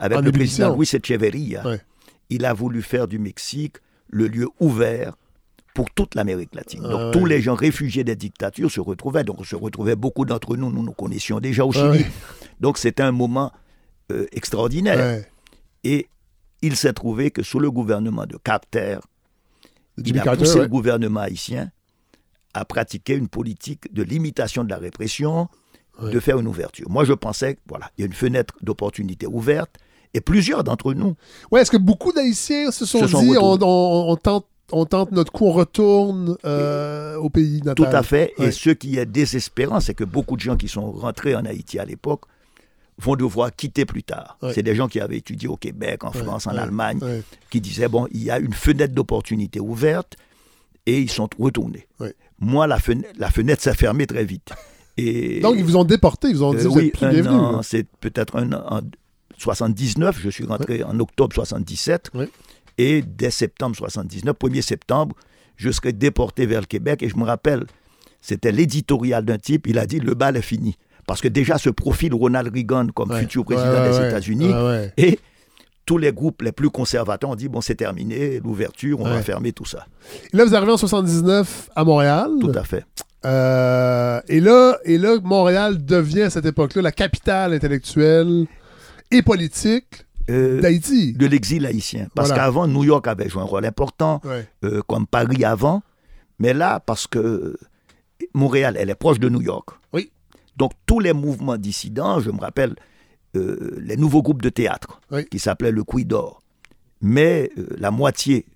avec 0.00 0.18
En 0.18 0.22
le 0.22 0.32
président 0.32 0.74
Luis 0.76 0.90
Echeverría. 0.92 1.66
Ouais. 1.66 1.80
Il 2.30 2.44
a 2.44 2.52
voulu 2.52 2.82
faire 2.82 3.06
du 3.06 3.18
Mexique 3.18 3.76
le 4.08 4.26
lieu 4.26 4.48
ouvert 4.60 5.14
pour 5.74 5.90
toute 5.90 6.14
l'Amérique 6.14 6.54
latine. 6.54 6.80
Ah 6.84 6.88
Donc 6.88 7.00
ouais. 7.00 7.10
tous 7.12 7.26
les 7.26 7.40
gens 7.42 7.54
réfugiés 7.54 8.02
des 8.04 8.16
dictatures 8.16 8.70
se 8.70 8.80
retrouvaient. 8.80 9.24
Donc 9.24 9.40
on 9.40 9.44
se 9.44 9.56
retrouvait 9.56 9.96
beaucoup 9.96 10.24
d'entre 10.24 10.56
nous, 10.56 10.72
nous 10.72 10.82
nous 10.82 10.92
connaissions 10.92 11.38
déjà 11.38 11.64
au 11.64 11.70
Ah 11.74 11.92
Chili. 11.92 12.04
ouais. 12.04 12.10
Donc 12.60 12.78
c'était 12.78 13.02
un 13.02 13.12
moment 13.12 13.52
euh, 14.10 14.26
extraordinaire. 14.32 15.22
Et 15.84 16.08
il 16.62 16.76
s'est 16.76 16.92
trouvé 16.94 17.30
que 17.30 17.42
sous 17.42 17.60
le 17.60 17.70
gouvernement 17.70 18.24
de 18.26 18.36
Carter, 18.38 18.98
il 19.98 20.18
a 20.18 20.36
poussé 20.36 20.58
le 20.60 20.68
gouvernement 20.68 21.20
haïtien 21.20 21.70
à 22.54 22.64
pratiquer 22.64 23.14
une 23.14 23.28
politique 23.28 23.92
de 23.92 24.02
limitation 24.02 24.64
de 24.64 24.70
la 24.70 24.78
répression, 24.78 25.48
De 26.02 26.20
faire 26.20 26.38
une 26.38 26.46
ouverture. 26.46 26.88
Moi, 26.90 27.04
je 27.04 27.12
pensais 27.14 27.58
voilà, 27.68 27.90
il 27.96 28.02
y 28.02 28.04
a 28.04 28.06
une 28.06 28.12
fenêtre 28.12 28.54
d'opportunité 28.60 29.26
ouverte, 29.26 29.76
et 30.14 30.20
plusieurs 30.20 30.62
d'entre 30.64 30.92
nous, 30.94 31.14
Ouais, 31.50 31.62
est-ce 31.62 31.70
que 31.70 31.76
beaucoup 31.78 32.12
d'Haïtiens 32.12 32.70
se 32.70 32.84
sont 32.84 33.00
Se 33.00 33.06
sont 33.06 33.22
dit 33.22 33.36
on, 33.38 33.52
retournés. 33.52 33.64
on- 33.64 34.10
on 34.10 34.16
tente, 34.16 34.46
on 34.72 34.84
tente 34.84 35.12
notre 35.12 35.32
coup, 35.32 35.46
on 35.46 35.52
retourne 35.52 36.36
euh, 36.44 37.16
au 37.16 37.30
pays 37.30 37.58
natal? 37.62 37.74
tout 37.76 37.84
à 37.96 38.02
fait. 38.02 38.32
Ouais. 38.38 38.48
Et 38.48 38.50
ce 38.50 38.70
qui 38.70 38.98
est 38.98 39.06
désespérant, 39.06 39.80
c'est 39.80 39.94
que 39.94 40.04
beaucoup 40.04 40.36
de 40.36 40.40
gens 40.42 40.56
qui 40.56 40.68
sont 40.68 40.90
rentrés 40.92 41.34
en 41.34 41.44
Haïti 41.44 41.78
à 41.78 41.84
l'époque 41.84 42.22
vont 42.98 43.14
devoir 43.16 43.54
quitter 43.54 43.84
plus 43.84 44.02
tard. 44.02 44.38
Ouais. 44.42 44.52
C'est 44.54 44.62
des 44.62 44.74
gens 44.74 44.88
qui 44.88 45.00
avaient 45.00 45.18
étudié 45.18 45.48
au 45.48 45.56
Québec, 45.56 46.02
en 46.04 46.10
Ouais, 46.12 46.22
France, 46.22 46.46
en 46.46 46.52
ouais, 46.52 46.58
Allemagne, 46.58 46.98
qui 47.50 47.60
disaient 47.60 47.88
bon, 47.88 48.06
il 48.10 48.22
y 48.22 48.30
a 48.30 48.38
une 48.38 48.54
fenêtre 48.54 48.94
d'opportunité 48.94 49.60
ouverte, 49.60 50.16
et 50.86 51.00
ils 51.00 51.10
sont 51.10 51.28
retournés. 51.38 51.86
Moi, 52.38 52.66
la 52.66 52.78
fenêtre, 52.78 53.08
la 53.18 53.30
fenêtre 53.30 53.62
s'est 53.62 53.74
fermée 53.74 54.06
très 54.06 54.24
vite. 54.24 54.50
Et 54.98 55.40
Donc, 55.40 55.56
ils 55.58 55.64
vous 55.64 55.76
ont 55.76 55.84
déporté, 55.84 56.28
ils 56.28 56.36
vous 56.36 56.44
ont 56.44 56.54
dit 56.54 56.64
Euh, 56.64 56.68
vous 56.68 56.76
oui, 56.76 56.86
êtes 56.86 56.92
plus 56.98 57.08
bienvenus. 57.08 57.40
c'est 57.62 57.86
peut-être 58.00 58.36
un 58.36 58.52
an 58.52 58.62
en 58.68 58.80
79, 59.38 60.18
je 60.20 60.30
suis 60.30 60.44
rentré 60.46 60.82
en 60.82 60.98
octobre 61.00 61.34
77, 61.34 62.10
Oui. 62.14 62.24
et 62.78 63.02
dès 63.02 63.30
septembre 63.30 63.76
79, 63.76 64.34
1er 64.38 64.62
septembre, 64.62 65.14
je 65.56 65.70
serai 65.70 65.92
déporté 65.92 66.46
vers 66.46 66.60
le 66.60 66.66
Québec, 66.66 67.02
et 67.02 67.08
je 67.08 67.16
me 67.16 67.24
rappelle, 67.24 67.64
c'était 68.20 68.52
l'éditorial 68.52 69.24
d'un 69.24 69.38
type, 69.38 69.66
il 69.66 69.78
a 69.78 69.86
dit, 69.86 70.00
le 70.00 70.14
bal 70.14 70.36
est 70.36 70.42
fini. 70.42 70.76
Parce 71.06 71.20
que 71.20 71.28
déjà 71.28 71.56
ce 71.58 71.70
profil 71.70 72.12
Ronald 72.14 72.52
Reagan 72.52 72.88
comme 72.88 73.10
Ouais. 73.10 73.20
futur 73.20 73.44
président 73.44 73.70
Ouais, 73.70 73.78
ouais, 73.80 73.90
des 73.90 73.98
ouais. 73.98 74.08
États-Unis, 74.08 74.48
Ouais, 74.48 74.62
ouais. 74.62 74.92
et 74.96 75.18
tous 75.84 75.98
les 75.98 76.12
groupes 76.12 76.42
les 76.42 76.50
plus 76.50 76.68
conservateurs 76.70 77.30
ont 77.30 77.36
dit, 77.36 77.48
bon, 77.48 77.60
c'est 77.60 77.76
terminé, 77.76 78.40
l'ouverture, 78.40 78.98
on 79.00 79.04
Ouais. 79.04 79.10
va 79.10 79.22
fermer 79.22 79.52
tout 79.52 79.64
ça. 79.66 79.86
Et 80.32 80.36
là, 80.36 80.44
vous 80.44 80.54
arrivez 80.54 80.72
en 80.72 80.76
79 80.76 81.70
à 81.76 81.84
Montréal. 81.84 82.30
Tout 82.40 82.50
à 82.54 82.64
fait. 82.64 82.84
Euh, 83.24 84.20
et, 84.28 84.40
là, 84.40 84.78
et 84.84 84.98
là, 84.98 85.16
Montréal 85.22 85.84
devient 85.84 86.22
à 86.22 86.30
cette 86.30 86.46
époque-là 86.46 86.82
la 86.82 86.92
capitale 86.92 87.54
intellectuelle 87.54 88.46
et 89.10 89.22
politique 89.22 90.04
Euh, 90.30 90.60
d'Haïti. 90.60 91.12
de 91.12 91.26
l'exil 91.26 91.64
haïtien. 91.66 92.08
Parce 92.14 92.28
Voilà. 92.28 92.44
qu'avant, 92.44 92.66
New 92.66 92.84
York 92.84 93.06
avait 93.08 93.28
joué 93.28 93.42
un 93.42 93.46
rôle 93.46 93.64
important. 93.64 94.20
Ouais. 94.24 94.46
euh, 94.64 94.82
comme 94.86 95.06
Paris 95.06 95.44
avant, 95.44 95.82
mais 96.38 96.52
là, 96.52 96.80
parce 96.80 97.06
que 97.06 97.56
Montréal, 98.34 98.76
elle 98.78 98.90
est 98.90 98.94
proche 98.96 99.18
de 99.20 99.28
New 99.28 99.42
York. 99.42 99.70
Oui. 99.92 100.10
Donc, 100.56 100.72
tous 100.86 101.00
les 101.00 101.12
mouvements 101.12 101.56
dissidents, 101.56 102.20
je 102.20 102.30
me 102.30 102.40
rappelle, 102.40 102.74
les 103.34 103.98
nouveaux 103.98 104.22
groupes 104.22 104.40
de 104.40 104.48
théâtre 104.48 104.98
Oui. 105.10 105.26
qui 105.26 105.38
s'appelaient 105.38 105.70
le 105.70 105.84
Quidor, 105.84 106.42
mais 107.02 107.50
la 107.76 107.90
moitié 107.90 108.46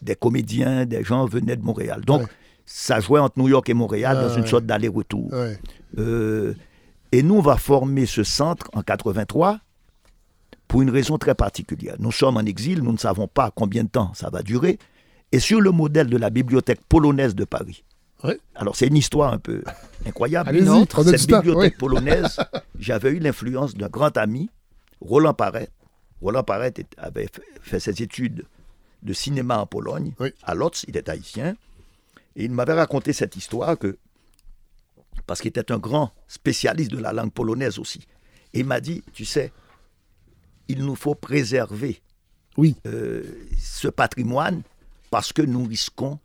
des 0.00 0.14
comédiens, 0.14 0.86
des 0.86 1.04
gens 1.04 1.26
venaient 1.26 1.56
de 1.56 1.62
Montréal. 1.62 2.00
Donc, 2.06 2.22
Ouais. 2.22 2.28
Ça 2.70 3.00
jouait 3.00 3.18
entre 3.20 3.38
New 3.38 3.48
York 3.48 3.66
et 3.70 3.74
Montréal 3.74 4.16
Ah, 4.20 4.28
dans 4.28 4.34
une 4.34 4.42
ouais. 4.42 4.46
sorte 4.46 4.66
d'aller-retour. 4.66 5.32
Ouais. 5.32 5.58
Euh, 5.98 6.52
et 7.12 7.22
nous, 7.22 7.36
on 7.36 7.40
va 7.40 7.56
former 7.56 8.04
ce 8.04 8.22
centre 8.22 8.68
en 8.74 8.82
83 8.82 9.58
pour 10.68 10.82
une 10.82 10.90
raison 10.90 11.16
très 11.16 11.34
particulière. 11.34 11.96
Nous 11.98 12.12
sommes 12.12 12.36
en 12.36 12.40
exil, 12.44 12.82
nous 12.82 12.92
ne 12.92 12.98
savons 12.98 13.26
pas 13.26 13.50
combien 13.54 13.84
de 13.84 13.88
temps 13.88 14.12
ça 14.14 14.28
va 14.28 14.42
durer, 14.42 14.78
et 15.32 15.38
sur 15.38 15.60
le 15.62 15.70
modèle 15.70 16.08
de 16.08 16.16
la 16.18 16.28
bibliothèque 16.28 16.80
polonaise 16.88 17.34
de 17.34 17.44
Paris. 17.44 17.84
Ouais. 18.22 18.38
Alors, 18.54 18.76
c'est 18.76 18.88
une 18.88 18.96
histoire 18.96 19.32
un 19.32 19.38
peu 19.38 19.62
incroyable. 20.04 20.68
Autre, 20.68 21.02
cette 21.04 21.26
bibliothèque 21.26 21.74
oui. 21.74 21.78
polonaise, 21.78 22.38
j'avais 22.78 23.10
eu 23.10 23.18
l'influence 23.18 23.74
d'un 23.74 23.88
grand 23.88 24.14
ami, 24.18 24.50
Roland 25.00 25.32
Parette. 25.34 25.72
Roland 26.20 26.42
Parette 26.42 26.80
est- 26.80 26.94
avait 26.98 27.28
fait 27.62 27.80
ses 27.80 28.02
études 28.02 28.44
de 29.02 29.12
cinéma 29.14 29.58
en 29.58 29.66
Pologne, 29.66 30.12
Oui. 30.20 30.30
à 30.42 30.54
Lodz, 30.54 30.84
il 30.88 30.96
est 30.96 31.08
haïtien, 31.08 31.54
et 32.36 32.44
il 32.44 32.50
m'avait 32.52 32.72
raconté 32.74 33.12
cette 33.12 33.36
histoire 33.36 33.78
que 33.78 33.96
parce 35.26 35.40
qu'il 35.40 35.48
était 35.50 35.72
un 35.72 35.78
grand 35.78 36.12
spécialiste 36.26 36.90
de 36.90 36.98
la 36.98 37.12
langue 37.12 37.32
polonaise 37.32 37.78
aussi. 37.78 38.00
Et 38.54 38.60
il 38.60 38.64
m'a 38.66 38.80
dit, 38.80 39.02
tu 39.12 39.24
sais, 39.24 39.52
il 40.68 40.84
nous 40.84 40.94
faut 40.94 41.14
préserver 41.14 42.00
Oui. 42.56 42.76
euh, 42.86 43.22
ce 43.58 43.88
patrimoine 43.88 44.62
parce 45.10 45.32
que 45.32 45.42
nous 45.42 45.64
risquons 45.64 46.18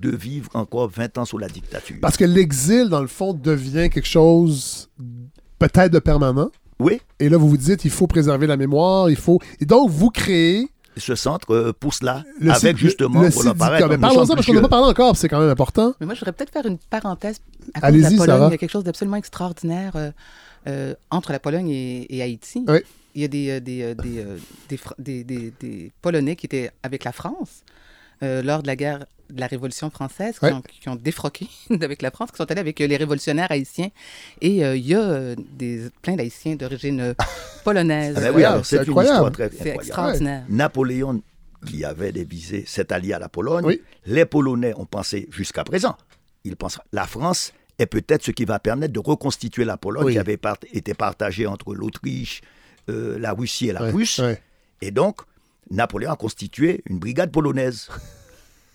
de 0.00 0.10
vivre 0.14 0.50
encore 0.54 0.88
20 0.88 1.18
ans 1.18 1.24
sous 1.24 1.38
la 1.38 1.48
dictature. 1.48 1.96
Parce 2.00 2.16
que 2.16 2.24
l'exil, 2.24 2.88
dans 2.88 3.00
le 3.00 3.06
fond, 3.08 3.32
devient 3.34 3.90
quelque 3.90 4.06
chose 4.08 4.88
peut-être 5.58 5.92
de 5.92 5.98
permanent. 5.98 6.50
Oui, 6.78 7.00
Et 7.18 7.28
là, 7.28 7.36
vous 7.36 7.48
vous 7.50 7.56
dites, 7.58 7.84
il 7.84 7.90
faut 7.90 8.06
préserver 8.06 8.46
la 8.46 8.56
mémoire, 8.56 9.10
il 9.10 9.16
faut... 9.16 9.38
Et 9.60 9.66
donc, 9.66 9.90
vous 9.90 10.08
créez 10.10 10.68
ce 10.96 11.14
centre 11.14 11.54
euh, 11.54 11.72
pour 11.78 11.94
cela, 11.94 12.24
le 12.40 12.50
avec 12.50 12.76
site- 12.76 12.76
justement 12.78 13.22
le, 13.22 13.28
d'ICA. 13.28 13.88
Mais 13.88 13.98
parlons-en 13.98 14.34
parce 14.34 14.46
qu'on 14.46 14.54
n'a 14.54 14.60
pas 14.62 14.68
parlé 14.68 14.86
encore, 14.88 15.16
c'est 15.16 15.28
quand 15.28 15.40
même 15.40 15.48
important. 15.50 15.94
Mais 16.00 16.06
moi, 16.06 16.14
je 16.14 16.20
voudrais 16.20 16.32
peut-être 16.32 16.52
faire 16.52 16.66
une 16.66 16.78
parenthèse. 16.78 17.40
À 17.74 17.80
cause 17.80 17.82
de 17.82 17.86
Allez-y, 17.86 18.02
la 18.02 18.08
Pologne, 18.10 18.26
Sarah. 18.26 18.46
il 18.48 18.50
y 18.50 18.54
a 18.54 18.58
quelque 18.58 18.70
chose 18.70 18.84
d'absolument 18.84 19.16
extraordinaire 19.16 19.92
euh, 19.96 20.10
euh, 20.66 20.94
entre 21.10 21.32
la 21.32 21.38
Pologne 21.38 21.68
et, 21.70 22.14
et 22.16 22.22
Haïti. 22.22 22.64
Oui. 22.68 22.78
Il 23.14 23.22
y 23.22 23.24
a 23.24 23.28
des, 23.28 23.50
euh, 23.50 23.60
des, 23.60 23.82
euh, 23.82 23.94
des, 23.94 24.18
euh, 24.18 24.36
des, 24.68 24.76
Fr- 24.76 24.94
des- 24.98 25.24
des- 25.24 25.52
des 25.60 25.90
Polonais 26.02 26.36
qui 26.36 26.46
étaient 26.46 26.70
avec 26.82 27.04
la 27.04 27.12
France 27.12 27.62
euh, 28.22 28.42
lors 28.42 28.62
de 28.62 28.66
la 28.66 28.76
guerre 28.76 29.04
de 29.30 29.40
la 29.40 29.46
Révolution 29.46 29.90
française, 29.90 30.38
qui, 30.38 30.44
Ouais. 30.46 30.52
ont, 30.52 30.62
qui 30.62 30.88
ont 30.88 30.96
défroqué 30.96 31.48
avec 31.80 32.02
la 32.02 32.10
France, 32.10 32.30
qui 32.30 32.36
sont 32.36 32.50
allés 32.50 32.60
avec 32.60 32.80
euh, 32.80 32.86
les 32.86 32.96
révolutionnaires 32.96 33.50
haïtiens. 33.50 33.88
Et 34.40 34.64
euh, 34.64 34.76
il 34.76 34.86
y 34.86 34.94
a 34.94 35.00
euh, 35.00 35.34
des, 35.52 35.88
plein 36.02 36.16
d'Haïtiens 36.16 36.56
d'origine 36.56 37.14
polonaise. 37.64 38.14
Ah 38.18 38.20
ben 38.32 38.34
oui, 38.34 38.42
c'est 38.64 38.64
c'est 38.64 38.76
une 38.76 38.82
incroyable. 38.90 39.14
histoire 39.14 39.32
très 39.32 39.48
C'est 39.50 39.54
incroyable. 39.56 39.80
extraordinaire. 39.82 40.44
Napoléon, 40.48 41.22
qui 41.66 41.84
avait 41.84 42.12
des 42.12 42.24
visées, 42.24 42.64
s'est 42.66 42.92
allié 42.92 43.12
à 43.12 43.18
la 43.18 43.28
Pologne. 43.28 43.64
Oui. 43.64 43.80
Les 44.06 44.24
Polonais 44.24 44.72
ont 44.76 44.86
pensé 44.86 45.28
jusqu'à 45.30 45.62
présent. 45.64 45.96
Ils 46.44 46.56
pensent 46.56 46.78
la 46.92 47.06
France 47.06 47.52
est 47.78 47.86
peut-être 47.86 48.24
ce 48.24 48.30
qui 48.30 48.44
va 48.44 48.58
permettre 48.58 48.92
de 48.92 48.98
reconstituer 49.00 49.64
la 49.64 49.76
Pologne 49.76 50.04
Oui. 50.04 50.12
qui 50.14 50.18
avait 50.18 50.36
part- 50.36 50.56
été 50.72 50.94
partagée 50.94 51.46
entre 51.46 51.74
l'Autriche, 51.74 52.40
euh, 52.88 53.18
la 53.18 53.32
Russie 53.32 53.68
et 53.68 53.72
la 53.72 53.82
Ouais, 53.84 53.90
Prusse. 53.90 54.18
ouais. 54.18 54.40
Et 54.82 54.90
donc, 54.90 55.20
Napoléon 55.70 56.10
a 56.12 56.16
constitué 56.16 56.82
une 56.88 56.98
brigade 56.98 57.30
polonaise. 57.30 57.88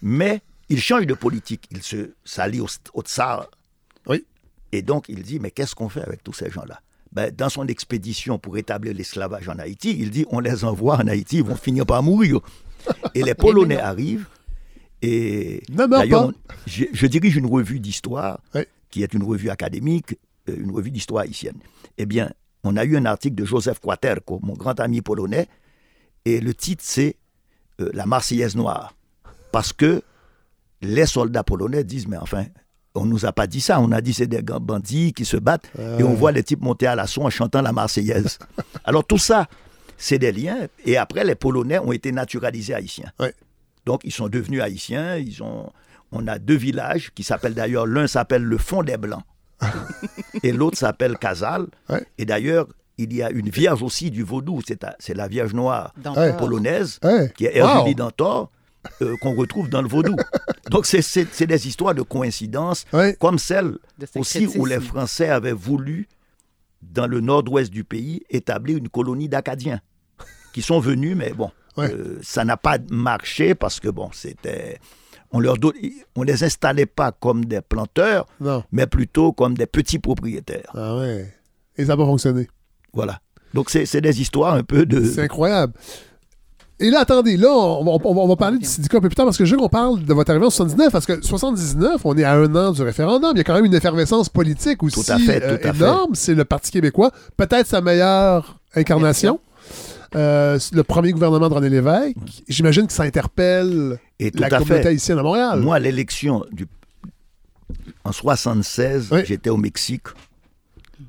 Mais 0.02 0.42
il 0.70 0.80
change 0.82 1.06
de 1.08 1.14
politique. 1.14 1.68
Il 1.72 1.82
se 1.84 2.14
s'allie 2.24 2.60
au, 2.62 2.68
au 2.94 3.02
tsar. 3.02 3.48
Oui. 4.08 4.26
Et 4.72 4.82
donc, 4.82 5.06
il 5.10 5.24
dit, 5.24 5.40
mais 5.40 5.52
qu'est-ce 5.52 5.76
qu'on 5.76 5.90
fait 5.90 6.02
avec 6.02 6.24
tous 6.24 6.34
ces 6.34 6.50
gens-là? 6.52 6.82
Ben, 7.12 7.32
Dans 7.34 7.50
son 7.50 7.68
expédition 7.68 8.38
pour 8.40 8.58
établir 8.58 8.94
l'esclavage 8.94 9.48
en 9.48 9.58
Haïti, 9.60 9.96
il 9.98 10.10
dit, 10.12 10.26
on 10.30 10.40
les 10.40 10.64
envoie 10.66 10.96
en 10.98 11.08
Haïti, 11.08 11.38
ils 11.38 11.44
vont 11.44 11.56
finir 11.56 11.86
par 11.86 12.04
mourir. 12.04 12.40
Et 13.14 13.24
les 13.24 13.34
Polonais 13.36 13.78
arrivent. 13.80 14.28
Et 15.02 15.62
d'ailleurs, 15.70 16.32
je, 16.66 16.86
je 16.92 17.08
dirige 17.08 17.36
une 17.38 17.46
revue 17.46 17.80
d'histoire, 17.80 18.42
Oui. 18.54 18.62
qui 18.90 19.04
est 19.04 19.14
une 19.14 19.24
revue 19.24 19.50
académique, 19.50 20.18
euh, 20.50 20.56
une 20.58 20.72
revue 20.72 20.92
d'histoire 20.92 21.24
haïtienne. 21.24 21.58
Eh 21.98 22.06
bien, 22.06 22.32
on 22.64 22.76
a 22.76 22.84
eu 22.86 22.98
un 22.98 23.06
article 23.06 23.36
de 23.36 23.46
Joseph 23.46 23.80
Quaterco, 23.80 24.40
mon 24.42 24.54
grand 24.54 24.80
ami 24.80 25.02
polonais, 25.02 25.48
et 26.26 26.40
le 26.42 26.54
titre 26.56 26.84
c'est 26.86 27.18
euh, 27.82 27.90
La 27.94 28.06
Marseillaise 28.06 28.56
noire. 28.56 28.96
Parce 29.56 29.72
que 29.72 30.02
les 30.82 31.06
soldats 31.06 31.42
polonais 31.46 31.86
disent, 31.86 32.10
mais 32.10 32.18
enfin, 32.18 32.44
on 32.94 33.06
nous 33.06 33.26
a 33.26 33.32
pas 33.32 33.48
dit 33.48 33.62
ça, 33.62 33.80
on 33.80 33.94
a 33.94 34.02
dit 34.02 34.14
c'est 34.14 34.28
des 34.28 34.44
grands 34.44 34.60
bandits 34.60 35.14
qui 35.14 35.24
se 35.24 35.38
battent, 35.38 35.72
et 35.98 36.04
on 36.04 36.14
voit 36.14 36.34
les 36.34 36.44
types 36.44 36.62
monter 36.62 36.88
à 36.88 36.96
l'assaut 36.96 37.22
en 37.24 37.30
chantant 37.30 37.62
la 37.62 37.72
Marseillaise. 37.72 38.38
Alors 38.84 39.06
tout 39.06 39.18
ça, 39.18 39.48
c'est 39.96 40.20
des 40.20 40.34
liens, 40.34 40.68
et 40.86 40.98
après 40.98 41.24
les 41.24 41.36
Polonais 41.36 41.80
ont 41.80 41.94
été 41.94 42.12
naturalisés 42.12 42.74
haïtiens. 42.74 43.10
Ouais. 43.18 43.34
Donc 43.86 44.02
ils 44.04 44.12
sont 44.12 44.28
devenus 44.28 44.62
haïtiens, 44.62 45.16
ils 45.16 45.42
ont, 45.42 45.72
on 46.12 46.28
a 46.28 46.38
deux 46.38 46.58
villages 46.58 47.12
qui 47.16 47.24
s'appellent 47.24 47.54
d'ailleurs, 47.56 47.88
l'un 47.88 48.08
s'appelle 48.08 48.44
le 48.44 48.58
Fond 48.58 48.84
des 48.84 48.98
Blancs, 48.98 49.24
et 50.44 50.52
l'autre 50.52 50.78
s'appelle 50.78 51.18
Casal, 51.18 51.68
Ouais. 51.88 52.06
et 52.18 52.26
d'ailleurs, 52.26 52.68
il 52.98 53.14
y 53.14 53.24
a 53.24 53.30
une 53.30 53.50
vierge 53.50 53.84
aussi 53.84 54.12
du 54.12 54.24
vaudou, 54.24 54.60
c'est 54.68 54.84
la- 54.84 54.98
c'est 55.00 55.14
la 55.14 55.30
Vierge 55.30 55.54
Noire 55.54 55.94
Ouais. 56.18 56.36
polonaise, 56.36 57.00
Ouais. 57.06 57.32
qui 57.38 57.46
est 57.46 57.62
Wow. 57.62 57.68
Herjulie 57.70 57.96
d'Antor, 57.96 58.52
euh, 59.02 59.16
qu'on 59.22 59.36
retrouve 59.36 59.70
dans 59.70 59.82
le 59.82 59.88
vaudou. 59.88 60.16
Donc, 60.72 60.86
c'est- 60.86 61.44
des 61.46 61.68
histoires 61.68 61.94
de 61.96 62.02
coïncidence, 62.02 62.86
Ouais. 62.94 63.16
comme 63.20 63.38
celle 63.40 63.78
aussi 64.16 64.48
où 64.58 64.66
les. 64.66 64.80
Français 64.80 65.30
avaient 65.30 65.52
voulu, 65.52 66.08
dans 66.82 67.08
le 67.08 67.20
nord-ouest 67.22 67.72
du 67.72 67.84
pays, 67.84 68.24
établir 68.30 68.78
une 68.78 68.90
colonie 68.90 69.30
d'Acadiens 69.30 69.80
qui 70.54 70.62
sont 70.62 70.80
venus, 70.80 71.16
mais 71.16 71.34
bon, 71.34 71.52
Ouais. 71.78 71.92
euh, 71.92 72.20
ça 72.24 72.46
n'a 72.46 72.58
pas 72.58 72.78
marché 72.90 73.56
parce 73.56 73.80
que, 73.80 73.90
bon, 73.90 74.10
c'était. 74.14 74.80
On 75.32 75.40
leur 75.40 75.58
don- 75.58 75.74
on 76.16 76.24
les 76.24 76.44
installait 76.44 76.86
pas 76.86 77.12
comme 77.12 77.44
des 77.46 77.60
planteurs, 77.62 78.26
Non. 78.40 78.64
mais 78.72 78.88
plutôt 78.88 79.34
comme 79.34 79.56
des 79.58 79.66
petits 79.66 80.00
propriétaires. 80.00 80.70
Ah 80.74 80.96
ouais. 80.98 81.34
Et 81.78 81.84
ça 81.84 81.90
n'a 81.94 81.98
pas 81.98 82.06
fonctionné. 82.06 82.48
Voilà. 82.94 83.20
Donc, 83.54 83.70
c'est 83.70 83.86
c'est 83.86 84.00
des 84.02 84.22
histoires 84.22 84.54
un 84.54 84.64
peu 84.64 84.86
de. 84.86 85.04
C'est 85.04 85.24
incroyable. 85.24 85.74
Et 86.80 86.90
là, 86.90 87.00
attendez, 87.00 87.38
là, 87.38 87.50
on 87.54 87.86
va, 87.86 87.92
on 88.04 88.14
va- 88.14 88.22
on 88.22 88.28
va 88.28 88.36
parler 88.36 88.58
du 88.58 88.66
syndicat 88.66 88.98
un 88.98 89.02
peu 89.02 89.08
plus 89.08 89.16
tard 89.16 89.26
parce 89.26 89.38
que 89.38 89.46
je 89.46 89.52
veux 89.56 89.58
qu'on 89.62 89.70
parle 89.70 90.04
de 90.04 90.14
votre 90.14 90.30
arrivée 90.32 90.46
en 90.46 90.50
79 90.50 90.92
parce 90.92 91.06
que 91.06 91.22
79, 91.24 92.02
on 92.06 92.18
est 92.18 92.26
à 92.26 92.34
un 92.34 92.54
an 92.56 92.72
du 92.74 92.82
référendum. 92.82 93.32
Il 93.34 93.38
y 93.38 93.42
a 93.42 93.44
quand 93.46 93.54
même 93.56 93.64
une 93.66 93.74
effervescence 93.76 94.28
politique 94.28 94.84
aussi 94.84 95.02
Tout 95.04 95.10
à 95.12 95.18
fait, 95.18 95.40
tout 95.40 95.46
euh, 95.66 95.70
à 95.70 95.74
fait. 95.74 95.78
énorme. 95.84 96.16
C'est 96.16 96.36
le 96.36 96.44
Parti 96.44 96.72
québécois, 96.72 97.12
peut-être 97.38 97.68
sa 97.68 97.80
meilleure 97.80 98.60
incarnation. 98.76 99.40
Euh, 100.16 100.60
le 100.74 100.84
premier 100.84 101.12
gouvernement 101.12 101.48
de 101.50 101.54
René 101.54 101.70
Lévesque. 101.70 102.16
J'imagine 102.50 102.88
que 102.88 102.94
ça 102.94 103.04
interpelle 103.04 103.98
Et 104.20 104.32
tout 104.32 104.40
la 104.40 104.48
à 104.48 104.50
communauté 104.50 104.82
fait. 104.84 104.88
haïtienne 104.90 105.20
à 105.20 105.24
Montréal. 105.24 105.60
Moi, 105.62 105.80
l'élection 105.80 106.44
du... 106.52 106.68
en 108.04 108.12
76, 108.12 109.10
Oui. 109.12 109.22
j'étais 109.26 109.50
au 109.50 109.58
Mexique 109.58 110.08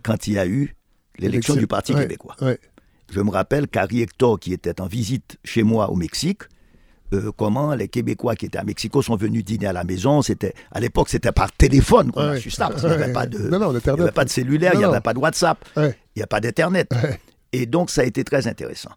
quand 0.03 0.27
il 0.27 0.35
y 0.35 0.39
a 0.39 0.47
eu 0.47 0.75
l'élection 1.19 1.55
du 1.55 1.67
Parti 1.67 1.93
québécois. 1.95 2.37
ouais. 2.41 2.59
Je 3.11 3.21
me 3.21 3.31
rappelle 3.31 3.69
qu'Harry 3.69 4.03
Hector, 4.03 4.39
qui 4.41 4.53
était 4.53 4.81
en 4.81 4.87
visite 4.87 5.39
chez 5.45 5.63
moi 5.63 5.91
au 5.91 5.97
Mexique, 5.97 6.43
euh, 7.13 7.31
comment 7.37 7.75
les 7.75 7.87
Québécois 7.89 8.35
qui 8.35 8.47
étaient 8.47 8.59
à 8.59 8.65
Mexico 8.65 9.01
sont 9.01 9.15
venus 9.17 9.45
dîner 9.45 9.67
à 9.67 9.73
la 9.73 9.85
maison. 9.85 10.23
C'était 10.23 10.55
à 10.73 10.81
l'époque, 10.81 11.09
c'était 11.09 11.31
par 11.33 11.53
téléphone 11.53 12.11
qu'on 12.11 12.21
a 12.23 12.37
su 12.37 12.51
ça, 12.51 12.69
parce 12.69 12.81
qu'il 12.81 12.89
n'y 12.91 12.95
avait 12.97 13.07
Ouais. 13.07 13.13
pas 13.13 13.27
de, 13.27 13.39
Non, 13.49 13.61
non, 13.61 13.67
il 13.69 13.71
y 13.71 13.75
l'Internet. 13.75 14.01
avait 14.03 14.13
pas 14.13 14.25
de 14.25 14.31
cellulaire, 14.31 14.73
il 14.75 14.79
n'y 14.79 14.85
avait 14.85 15.01
pas 15.01 15.15
de 15.15 15.19
WhatsApp, 15.21 15.65
Ouais. 15.77 15.97
il 16.17 16.19
n'y 16.19 16.23
a 16.25 16.27
pas 16.27 16.41
d'Internet. 16.41 16.91
Et 17.53 17.67
donc, 17.67 17.91
ça 17.91 18.01
a 18.01 18.05
été 18.05 18.25
très 18.25 18.49
intéressant. 18.49 18.91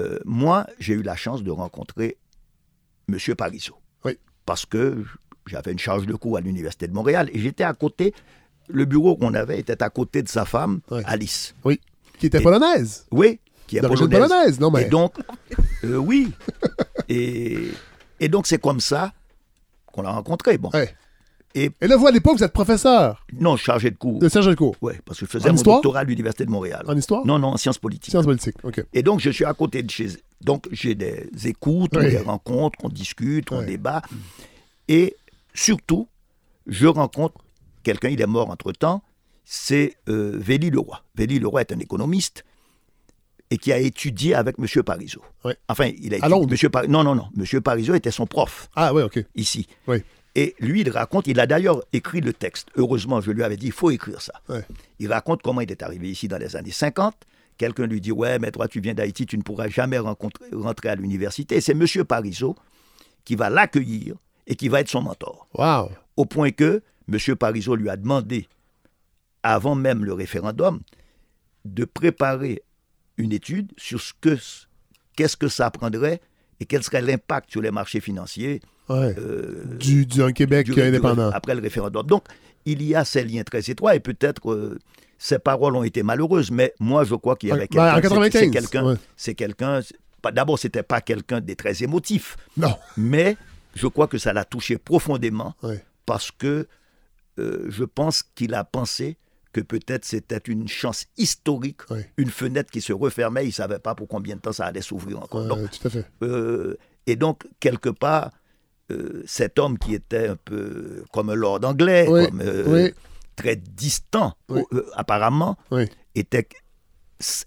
Euh, 0.00 0.18
moi, 0.24 0.66
j'ai 0.78 0.94
eu 0.94 1.02
la 1.02 1.14
chance 1.14 1.42
de 1.42 1.50
rencontrer 1.50 2.16
M. 3.10 3.18
Parizeau. 3.36 3.74
Oui. 4.06 4.16
Parce 4.46 4.64
que 4.64 5.04
j'avais 5.46 5.72
une 5.72 5.78
charge 5.78 6.06
de 6.06 6.14
cours 6.14 6.38
à 6.38 6.40
l'Université 6.40 6.88
de 6.88 6.94
Montréal 6.94 7.28
et 7.34 7.38
j'étais 7.38 7.64
à 7.64 7.74
côté, 7.74 8.14
le 8.68 8.86
bureau 8.86 9.16
qu'on 9.16 9.34
avait 9.34 9.58
était 9.60 9.82
à 9.82 9.90
côté 9.90 10.22
de 10.22 10.28
sa 10.28 10.46
femme. 10.46 10.80
Alice. 11.04 11.54
Oui. 11.64 11.78
Qui 12.18 12.26
était 12.26 12.38
Et- 12.38 12.42
polonaise. 12.42 13.06
Oui, 13.10 13.40
qui 13.72 13.78
est 13.78 13.80
D'origine 13.80 14.08
polonaise. 14.08 14.28
polonaise. 14.30 14.60
Non, 14.60 14.70
mais. 14.70 14.82
Et 14.82 14.88
donc, 14.90 15.14
euh, 15.84 15.96
oui. 15.96 16.30
et, 17.08 17.56
et 18.20 18.28
donc, 18.28 18.46
c'est 18.46 18.60
comme 18.60 18.80
ça 18.80 19.12
qu'on 19.86 20.02
l'a 20.02 20.10
rencontré. 20.10 20.58
Bon. 20.58 20.68
Ouais. 20.74 20.94
Et 21.54 21.70
Et 21.80 21.86
là, 21.86 21.96
vous, 21.96 22.06
à 22.06 22.10
l'époque, 22.10 22.36
vous 22.38 22.44
êtes 22.44 22.52
professeur 22.52 23.24
non, 23.38 23.56
chargé 23.56 23.90
de 23.90 23.96
cours. 23.96 24.18
de 24.18 24.28
Serge 24.28 24.46
Delcourt 24.46 24.76
Oui, 24.82 24.92
parce 25.04 25.18
que 25.20 25.26
je 25.26 25.30
faisais 25.30 25.48
En 25.48 25.52
mon 25.52 25.56
histoire 25.56 25.76
doctorat 25.78 26.00
à 26.00 26.04
l'Université 26.04 26.44
de 26.44 26.50
Montréal. 26.50 26.82
en 26.86 26.96
histoire. 26.96 27.26
Non, 27.26 27.38
non, 27.38 27.48
en 27.48 27.56
sciences 27.56 27.78
politiques. 27.78 28.10
Sciences 28.10 28.24
politiques. 28.26 28.56
OK. 28.62 28.82
Et 28.92 29.02
donc, 29.02 29.20
je 29.20 29.30
suis 29.30 29.44
à 29.46 29.52
côté 29.54 29.82
de 29.82 29.90
chez 29.90 30.08
Donc, 30.42 30.66
j'ai 30.70 30.94
des 30.94 31.28
écoutes, 31.44 31.92
Oui. 31.96 32.10
des 32.10 32.18
rencontres, 32.18 32.78
on 32.82 32.88
discute, 32.90 33.52
on 33.52 33.60
Oui. 33.60 33.66
débat. 33.66 34.02
Et 34.88 35.16
surtout, 35.54 36.08
je 36.66 36.86
rencontre 36.86 37.36
quelqu'un, 37.82 38.08
il 38.08 38.20
est 38.20 38.26
mort 38.26 38.50
entre-temps, 38.50 39.02
c'est 39.44 39.96
euh, 40.08 40.32
Véli 40.38 40.70
Leroy. 40.70 41.02
Véli 41.16 41.38
Leroy 41.38 41.60
est 41.62 41.72
un 41.72 41.78
économiste 41.80 42.44
et 43.52 43.58
qui 43.58 43.70
a 43.70 43.78
étudié 43.78 44.34
avec 44.34 44.56
M. 44.58 44.82
Parizeau. 44.82 45.20
Oui. 45.44 45.52
Enfin, 45.68 45.90
il 46.00 46.14
a 46.14 46.16
À 46.16 46.18
étudié- 46.20 46.28
Londres. 46.30 46.50
Monsieur 46.50 46.70
Par- 46.70 46.88
Non, 46.88 47.04
non, 47.04 47.14
non. 47.14 47.28
M. 47.36 47.60
Parizeau 47.60 47.94
était 47.94 48.10
son 48.10 48.26
prof 48.26 48.70
Ah, 48.74 48.94
ouais, 48.94 49.02
OK. 49.02 49.22
ici. 49.34 49.66
Oui. 49.86 49.98
Et 50.34 50.54
lui, 50.58 50.80
il 50.80 50.88
raconte, 50.88 51.26
il 51.26 51.38
a 51.38 51.46
d'ailleurs 51.46 51.82
écrit 51.92 52.22
le 52.22 52.32
texte. 52.32 52.68
Heureusement, 52.76 53.20
je 53.20 53.30
lui 53.30 53.42
avais 53.42 53.58
dit, 53.58 53.66
il 53.66 53.72
faut 53.72 53.90
écrire 53.90 54.22
ça. 54.22 54.32
Ouais. 54.48 54.64
Il 55.00 55.12
raconte 55.12 55.42
comment 55.42 55.60
il 55.60 55.70
est 55.70 55.82
arrivé 55.82 56.08
ici 56.10 56.28
dans 56.28 56.38
les 56.38 56.56
années 56.56 56.70
50. 56.70 57.14
Quelqu'un 57.58 57.86
lui 57.86 58.00
dit, 58.00 58.12
ouais, 58.12 58.38
mais 58.38 58.50
toi, 58.50 58.66
tu 58.68 58.80
viens 58.80 58.94
d'Haïti, 58.94 59.26
tu 59.26 59.36
ne 59.36 59.42
pourras 59.42 59.68
jamais 59.68 59.98
rencontrer- 59.98 60.46
rentrer 60.54 60.88
à 60.88 60.94
l'université. 60.94 61.56
Et 61.56 61.60
c'est 61.60 61.72
M. 61.72 61.86
Parizeau 62.08 62.56
qui 63.26 63.36
va 63.36 63.50
l'accueillir 63.50 64.14
et 64.46 64.54
qui 64.56 64.68
va 64.68 64.80
être 64.80 64.88
son 64.88 65.02
mentor. 65.02 65.46
Wow. 65.58 65.90
Au 66.16 66.24
point 66.24 66.50
que 66.50 66.82
M. 67.12 67.36
Parizeau 67.36 67.76
lui 67.76 67.90
a 67.90 67.96
demandé, 67.98 68.48
avant 69.42 69.74
même 69.74 70.04
le 70.06 70.14
référendum, 70.14 70.80
de 71.66 71.84
préparer 71.84 72.62
une 73.22 73.32
étude 73.32 73.72
sur 73.76 74.00
ce 74.00 74.12
que 74.20 74.36
qu'est-ce 75.16 75.36
que 75.36 75.48
ça 75.48 75.70
prendrait 75.70 76.20
et 76.60 76.64
quel 76.66 76.82
serait 76.82 77.02
l'impact 77.02 77.50
sur 77.50 77.60
les 77.62 77.70
marchés 77.70 78.00
financiers 78.00 78.60
Ouais. 78.88 79.14
euh, 79.18 79.64
Du, 79.78 80.04
du 80.06 80.22
un 80.22 80.32
Québec 80.32 80.66
du- 80.66 80.74
du- 80.74 80.82
indépendant. 80.82 81.30
après 81.32 81.54
le 81.54 81.62
référendum. 81.62 82.04
Donc, 82.06 82.24
il 82.66 82.82
y 82.82 82.94
a 82.94 83.04
ces 83.04 83.24
liens 83.24 83.44
très 83.44 83.70
étroits 83.70 83.94
et 83.94 84.00
peut-être 84.00 84.50
euh, 84.52 84.78
ces 85.18 85.38
paroles 85.38 85.76
ont 85.76 85.84
été 85.84 86.02
malheureuses, 86.02 86.50
mais 86.50 86.74
moi, 86.80 87.04
je 87.04 87.14
crois 87.14 87.36
qu'il 87.36 87.48
y 87.50 87.52
avait 87.52 87.62
en 87.64 87.66
quelqu'un. 87.66 87.94
c'est- 87.94 88.00
95, 88.02 88.40
C'est 88.40 88.50
quelqu'un. 88.50 88.96
C'est 89.16 89.34
quelqu'un. 89.34 89.80
D'abord, 90.32 90.58
c'était 90.58 90.82
pas 90.82 91.00
quelqu'un 91.00 91.40
de 91.40 91.54
très 91.54 91.82
émotif, 91.82 92.36
Non. 92.56 92.76
mais 92.96 93.36
je 93.74 93.86
crois 93.86 94.06
que 94.08 94.18
ça 94.18 94.32
l'a 94.32 94.44
touché 94.44 94.78
profondément 94.78 95.54
Ouais. 95.62 95.82
parce 96.06 96.30
que 96.30 96.66
euh, 97.38 97.66
je 97.70 97.84
pense 97.84 98.22
qu'il 98.34 98.52
a 98.54 98.62
pensé 98.64 99.16
que 99.52 99.60
peut-être 99.60 100.04
c'était 100.04 100.40
une 100.46 100.66
chance 100.68 101.06
historique, 101.18 101.82
une 102.16 102.30
fenêtre 102.30 102.70
qui 102.70 102.80
se 102.80 102.92
refermait, 102.92 103.44
il 103.44 103.48
ne 103.48 103.52
savait 103.52 103.78
pas 103.78 103.94
pour 103.94 104.08
combien 104.08 104.36
de 104.36 104.40
temps 104.40 104.52
ça 104.52 104.64
allait 104.66 104.80
s'ouvrir 104.82 105.18
encore. 105.22 105.44
Donc, 105.46 105.70
tout 105.70 105.86
à 105.88 105.90
fait. 105.90 106.04
euh, 106.22 106.76
et 107.06 107.16
donc, 107.16 107.42
quelque 107.60 107.88
part, 107.90 108.30
euh, 108.90 109.22
cet 109.26 109.58
homme 109.58 109.78
qui 109.78 109.94
était 109.94 110.28
un 110.28 110.36
peu 110.36 111.04
comme 111.12 111.30
un 111.30 111.34
lord 111.34 111.60
anglais, 111.64 112.06
comme, 112.28 112.40
euh, 112.40 112.90
très 113.36 113.56
distant, 113.56 114.34
apparemment, 114.94 115.56
était, 116.14 116.48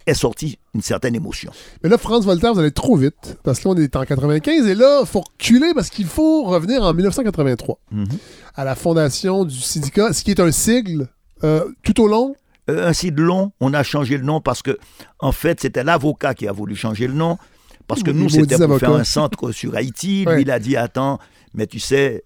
est 0.06 0.14
sorti 0.14 0.58
une 0.74 0.82
certaine 0.82 1.16
émotion. 1.16 1.52
Mais 1.84 1.90
là, 1.90 1.98
France 1.98 2.26
Voltaire, 2.26 2.54
vous 2.54 2.60
allez 2.60 2.72
trop 2.72 2.96
vite, 2.96 3.38
parce 3.44 3.60
que 3.60 3.68
là, 3.68 3.74
on 3.76 3.78
est 3.78 3.96
en 3.96 4.04
95, 4.06 4.68
et 4.68 4.76
là, 4.76 5.00
il 5.02 5.06
faut 5.08 5.22
reculer 5.22 5.74
parce 5.74 5.90
qu'il 5.90 6.06
faut 6.08 6.44
revenir 6.46 6.82
en 6.84 6.94
1983, 6.94 7.80
Mhm. 7.92 8.06
à 8.56 8.64
la 8.64 8.76
fondation 8.76 9.44
du 9.44 9.60
syndicat, 9.60 10.14
ce 10.14 10.24
qui 10.24 10.32
est 10.32 10.40
un 10.40 10.52
sigle 10.52 11.08
euh, 11.44 11.70
tout 11.84 12.02
au 12.02 12.08
long? 12.08 12.36
Euh, 12.70 12.88
ainsi 12.88 13.12
de 13.12 13.22
long, 13.22 13.52
on 13.60 13.74
a 13.74 13.84
changé 13.84 14.18
le 14.18 14.24
nom 14.24 14.42
parce 14.42 14.62
que, 14.64 14.78
en 15.20 15.32
fait, 15.32 15.60
c'était 15.62 15.84
l'avocat 15.84 16.34
qui 16.34 16.48
a 16.48 16.52
voulu 16.52 16.76
changer 16.76 17.08
le 17.08 17.14
nom. 17.14 17.38
Parce 17.88 18.02
que 18.02 18.10
nous, 18.10 18.30
c'était 18.30 18.58
pour 18.58 18.80
faire 18.80 18.94
un 18.96 19.04
centre 19.04 19.52
sur 19.52 19.76
Haïti. 19.76 20.24
Ouais. 20.26 20.36
Lui, 20.38 20.42
il 20.42 20.52
a 20.52 20.58
dit 20.60 20.76
Attends, 20.76 21.20
mais 21.54 21.68
tu 21.68 21.80
sais, 21.80 22.24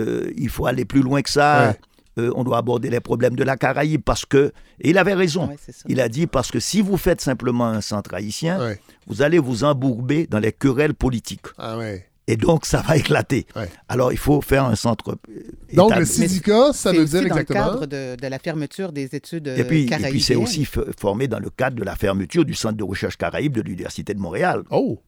euh, 0.00 0.30
il 0.36 0.48
faut 0.48 0.64
aller 0.66 0.86
plus 0.86 1.02
loin 1.02 1.20
que 1.20 1.28
ça. 1.30 1.68
Ouais. 1.68 1.78
Euh, 2.18 2.30
on 2.34 2.44
doit 2.44 2.58
aborder 2.58 2.90
les 2.90 3.00
problèmes 3.00 3.36
de 3.36 3.44
la 3.44 3.56
Caraïbe 3.58 4.02
parce 4.02 4.24
que. 4.24 4.52
Et 4.80 4.90
il 4.90 4.98
avait 4.98 5.12
raison. 5.14 5.48
Ouais. 5.48 5.56
Il 5.88 6.00
a 6.00 6.08
dit 6.08 6.26
parce 6.26 6.50
que 6.50 6.60
si 6.60 6.80
vous 6.80 6.96
faites 6.96 7.20
simplement 7.20 7.66
un 7.66 7.80
centre 7.82 8.14
haïtien, 8.14 8.58
Ouais. 8.60 8.80
vous 9.06 9.20
allez 9.22 9.38
vous 9.38 9.64
embourber 9.64 10.26
dans 10.26 10.38
les 10.38 10.52
querelles 10.52 10.94
politiques. 10.94 11.46
Ah 11.58 11.76
ouais. 11.76 12.06
Et 12.28 12.36
donc, 12.36 12.66
ça 12.66 12.82
va 12.82 12.96
éclater. 12.96 13.46
Ouais. 13.56 13.68
Alors, 13.88 14.12
il 14.12 14.18
faut 14.18 14.40
faire 14.40 14.64
un 14.64 14.76
centre. 14.76 15.10
euh, 15.28 15.42
Donc, 15.74 15.88
établi. 15.90 16.00
le 16.00 16.06
syndicat, 16.06 16.72
ça 16.72 16.90
C'est 16.90 16.96
veut 16.96 17.02
aussi 17.02 17.10
dire 17.12 17.20
dans 17.22 17.26
exactement? 17.26 17.64
le 17.64 17.70
cadre 17.72 17.86
de, 17.86 18.16
de 18.16 18.26
la 18.28 18.38
fermeture 18.38 18.92
des 18.92 19.14
études 19.14 19.48
Et 19.48 19.64
puis, 19.64 19.84
et 19.92 19.96
puis 20.10 20.20
c'est 20.20 20.36
aussi 20.36 20.64
formé 20.98 21.26
dans 21.26 21.40
le 21.40 21.50
cadre 21.50 21.76
de 21.76 21.82
la 21.84 21.96
fermeture 21.96 22.44
du 22.44 22.54
Centre 22.54 22.76
de 22.76 22.84
recherche 22.84 23.16
caraïbe 23.16 23.54
de 23.54 23.60
l'Université 23.62 24.14
de 24.14 24.20
Montréal. 24.20 24.62
Oh, 24.70 25.00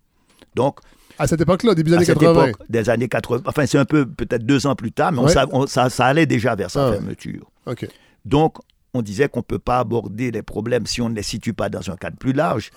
Donc, 0.57 0.81
à 1.16 1.28
cette 1.28 1.41
époque-là, 1.41 1.74
début 1.77 1.91
des 1.91 1.95
à 1.95 1.99
années 1.99 2.07
cette 2.07 2.19
80. 2.19 2.47
époque, 2.47 2.62
des 2.69 2.91
années 2.91 3.09
80, 3.09 3.43
enfin, 3.47 3.66
c'est 3.66 3.78
un 3.78 3.85
peu 3.85 4.05
peut-être 4.07 4.45
deux 4.45 4.66
ans 4.66 4.74
plus 4.74 4.91
tard, 4.91 5.12
mais 5.12 5.20
on 5.20 5.27
Ouais. 5.27 5.66
ça, 5.69 5.89
ça 5.89 6.07
allait 6.07 6.27
déjà 6.27 6.57
vers 6.57 6.70
sa 6.73 6.86
Ah 6.86 6.91
ouais. 6.91 6.97
fermeture. 6.97 7.49
OK. 7.66 7.86
Donc, 8.24 8.57
on 8.93 9.03
disait 9.03 9.28
qu'on 9.28 9.39
ne 9.41 9.45
peut 9.45 9.61
pas 9.61 9.78
aborder 9.78 10.32
les 10.32 10.43
problèmes 10.43 10.86
si 10.86 11.01
on 11.01 11.09
ne 11.11 11.15
les 11.15 11.23
situe 11.23 11.53
pas 11.55 11.69
dans 11.69 11.89
un 11.93 11.97
cadre 11.97 12.16
plus 12.16 12.32
large, 12.32 12.73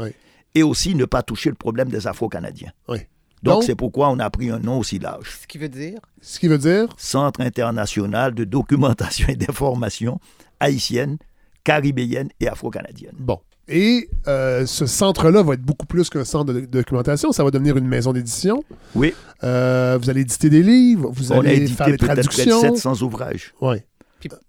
et 0.53 0.61
aussi 0.61 0.93
ne 0.93 1.05
pas 1.05 1.23
toucher 1.23 1.49
le 1.49 1.55
problème 1.55 1.89
des 1.89 2.05
Afro-Canadiens. 2.05 2.71
Oui. 2.87 2.99
Donc, 3.43 3.63
c'est 3.63 3.75
pourquoi 3.75 4.09
on 4.09 4.19
a 4.19 4.29
pris 4.29 4.49
un 4.49 4.59
nom 4.59 4.79
aussi 4.79 4.99
large. 4.99 5.37
Ce 5.41 5.47
qui 5.47 5.57
veut 5.57 5.69
dire? 5.69 5.99
Ce 6.21 6.39
qui 6.39 6.47
veut 6.47 6.57
dire? 6.57 6.87
Centre 6.97 7.41
international 7.41 8.33
de 8.33 8.43
documentation 8.43 9.27
et 9.29 9.35
d'information 9.35 10.19
haïtienne, 10.59 11.17
caribéenne 11.63 12.29
et 12.39 12.47
afro-canadienne. 12.47 13.13
Bon. 13.17 13.39
Et 13.69 14.09
euh, 14.27 14.65
ce 14.65 14.85
centre-là 14.85 15.43
va 15.43 15.53
être 15.55 15.61
beaucoup 15.61 15.85
plus 15.85 16.09
qu'un 16.09 16.23
centre 16.23 16.53
de 16.53 16.61
documentation. 16.61 17.31
Ça 17.33 17.43
va 17.43 17.51
devenir 17.51 17.75
une 17.77 17.87
maison 17.87 18.13
d'édition. 18.13 18.63
Oui, 18.95 19.13
Euh, 19.43 19.97
vous 20.01 20.09
allez 20.09 20.21
éditer 20.21 20.49
des 20.49 20.63
livres, 20.63 21.11
vous 21.13 21.31
on 21.33 21.35
a 21.35 21.39
allez 21.41 21.57
édité 21.57 21.73
faire 21.75 21.85
des 21.87 21.97
peut-être 21.97 22.05
près 22.05 22.15
de 22.15 22.21
traductions. 22.21 22.61
700 22.61 23.01
ouvrages. 23.03 23.53
Ouais. 23.61 23.85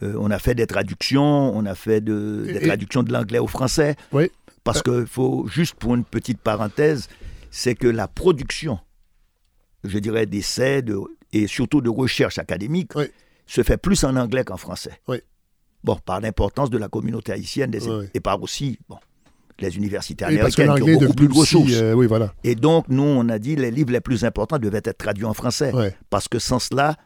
Euh, 0.03 0.15
on 0.19 0.31
a 0.31 0.39
fait 0.39 0.55
des 0.55 0.67
traductions, 0.67 1.55
on 1.55 1.67
a 1.67 1.75
fait 1.75 2.01
de, 2.01 2.45
des 2.47 2.57
Et- 2.57 2.67
traductions 2.67 3.03
de 3.03 3.13
l'anglais 3.13 3.39
au 3.39 3.47
français. 3.49 3.97
Oui. 4.13 4.31
Parce 4.65 4.83
que 4.83 5.05
faut, 5.05 5.47
juste 5.49 5.75
pour 5.75 5.95
une 5.95 6.05
petite 6.05 6.39
parenthèse, 6.39 7.09
c'est 7.51 7.75
que 7.75 7.87
la 7.89 8.09
production, 8.09 8.79
je 9.85 9.99
dirais, 9.99 10.27
d'essais 10.27 10.83
de, 10.83 10.99
et 11.33 11.47
surtout 11.47 11.81
de 11.81 11.89
recherche 11.91 12.39
académique, 12.39 12.93
Oui. 12.95 13.05
se 13.47 13.63
fait 13.63 13.77
plus 13.77 14.05
en 14.05 14.17
anglais 14.17 14.45
qu'en 14.45 14.57
français. 14.57 15.01
Oui. 15.09 15.19
Bon, 15.85 15.97
par 15.97 16.21
l'importance 16.21 16.71
de 16.71 16.79
la 16.79 16.89
communauté 16.89 17.33
haïtienne 17.33 17.71
des- 17.71 17.87
Oui. 17.89 18.07
et 18.13 18.21
par 18.21 18.43
aussi 18.43 18.79
bon, 18.89 18.99
les 19.61 19.77
universités 19.77 20.25
Oui, 20.27 20.33
américaines 20.35 20.75
qui 20.75 20.83
ont 20.83 20.99
beaucoup 21.01 21.15
plus 21.15 21.29
de 21.29 21.35
ressources. 21.35 21.73
euh, 21.75 21.93
oui, 21.93 22.07
voilà. 22.07 22.35
Et 22.45 22.55
donc, 22.55 22.87
nous, 22.89 23.03
on 23.03 23.29
a 23.29 23.39
dit 23.39 23.57
les 23.57 23.71
livres 23.71 23.93
les 23.93 24.01
plus 24.01 24.25
importants 24.25 24.59
devaient 24.59 24.81
être 24.85 24.99
traduits 24.99 25.25
en 25.25 25.35
français. 25.35 25.73
Ouais. 25.73 25.97
Parce 26.11 26.27
que 26.29 26.39
sans 26.39 26.59
cela, 26.59 26.97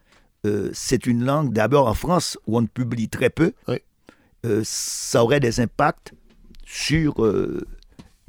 euh, 0.46 0.70
c'est 0.72 1.06
une 1.06 1.24
langue, 1.24 1.52
d'abord 1.52 1.86
en 1.86 1.94
France, 1.94 2.38
où 2.46 2.58
on 2.58 2.66
publie 2.66 3.08
très 3.08 3.30
peu. 3.30 3.52
Oui. 3.68 3.76
Euh, 4.44 4.62
ça 4.64 5.22
aurait 5.22 5.38
des 5.40 5.60
impacts 5.60 6.12
sur 6.64 7.22
euh, 7.24 7.60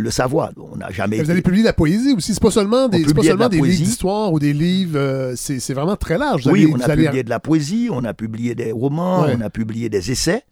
le 0.04 0.12
savoir. 0.12 0.52
On 0.58 0.76
n'a 0.78 0.92
jamais 0.92 1.16
Et 1.16 1.20
Vous 1.20 1.24
été- 1.26 1.32
allez 1.32 1.42
publier 1.42 1.64
la 1.64 1.74
poésie 1.74 2.14
aussi. 2.16 2.34
C'est 2.34 2.42
pas 2.44 2.52
seulement 2.52 2.88
des, 2.88 3.04
c'est 3.06 3.14
pas 3.14 3.22
de 3.22 3.28
seulement 3.28 3.50
des 3.50 3.62
livres 3.62 3.68
d'histoire 3.84 4.32
ou 4.34 4.40
des 4.40 4.54
livres. 4.54 4.98
euh, 4.98 5.34
c'est 5.36 5.60
c'est 5.60 5.74
vraiment 5.74 5.96
très 5.96 6.18
large. 6.18 6.44
Vous 6.46 6.52
Oui, 6.52 6.72
on 6.72 6.80
a 6.80 6.86
allez- 6.86 7.06
publié 7.06 7.24
de 7.24 7.30
la 7.30 7.40
poésie, 7.40 7.90
on 7.92 8.04
a 8.04 8.14
publié 8.14 8.54
des 8.56 8.72
romans, 8.72 9.24
Ouais. 9.24 9.36
on 9.38 9.42
a 9.42 9.50
publié 9.50 9.90
des 9.90 10.12
essais. 10.12 10.44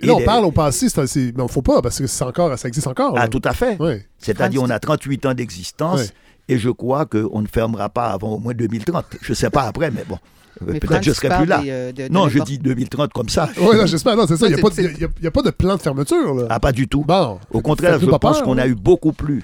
Là, 0.00 0.14
on 0.14 0.18
des- 0.18 0.24
parle 0.24 0.44
au 0.44 0.50
passé, 0.52 0.88
c'est 0.90 1.32
on 1.38 1.48
faut 1.48 1.62
pas 1.62 1.80
parce 1.80 1.98
que 1.98 2.06
c'est 2.06 2.24
encore, 2.24 2.58
ça 2.58 2.68
existe 2.68 2.86
encore. 2.86 3.14
Ah, 3.16 3.20
là. 3.22 3.28
tout 3.28 3.40
à 3.44 3.52
fait. 3.54 3.80
Ouais. 3.80 4.04
C'est-à-dire, 4.18 4.62
on 4.62 4.68
a 4.70 4.78
38 4.78 5.24
ans 5.26 5.32
d'existence 5.34 6.00
Ouais. 6.00 6.08
et 6.48 6.58
je 6.58 6.68
crois 6.68 7.06
qu'on 7.06 7.40
ne 7.40 7.46
fermera 7.46 7.88
pas 7.88 8.08
avant 8.08 8.34
au 8.34 8.38
moins 8.38 8.52
2030. 8.52 9.06
Je 9.22 9.32
ne 9.32 9.34
sais 9.34 9.48
pas 9.50 9.62
après, 9.62 9.90
mais 9.90 10.04
bon, 10.06 10.18
peut-être 10.64 11.02
je 11.02 11.10
tu 11.10 11.14
serai 11.14 11.28
parles 11.28 11.42
plus 11.42 11.48
là. 11.50 11.62
des, 11.62 11.70
euh, 11.70 11.92
de- 11.92 12.08
de 12.08 12.12
non, 12.12 12.28
je 12.28 12.38
dis 12.40 12.58
2030 12.58 13.12
comme 13.12 13.28
ça. 13.28 13.48
Non, 13.60 13.86
j'espère. 13.86 14.16
Non, 14.16 14.26
c'est 14.26 14.36
ça. 14.36 14.46
Il 14.48 14.54
n'y 14.54 14.60
a, 14.60 14.66
a- 14.66 15.08
il 15.18 15.24
y 15.24 15.26
a 15.26 15.30
pas 15.30 15.42
de 15.42 15.50
plan 15.50 15.76
de 15.76 15.80
fermeture. 15.82 16.34
Là. 16.34 16.46
Ah, 16.50 16.60
pas 16.60 16.72
du 16.72 16.88
tout. 16.88 17.04
Bon. 17.04 17.38
Au 17.50 17.60
contraire, 17.60 17.98
je 18.00 18.06
pense 18.06 18.20
peur, 18.38 18.42
qu'on 18.44 18.54
hein. 18.58 18.62
a 18.62 18.66
eu 18.66 18.74
beaucoup 18.74 19.12
plus 19.12 19.42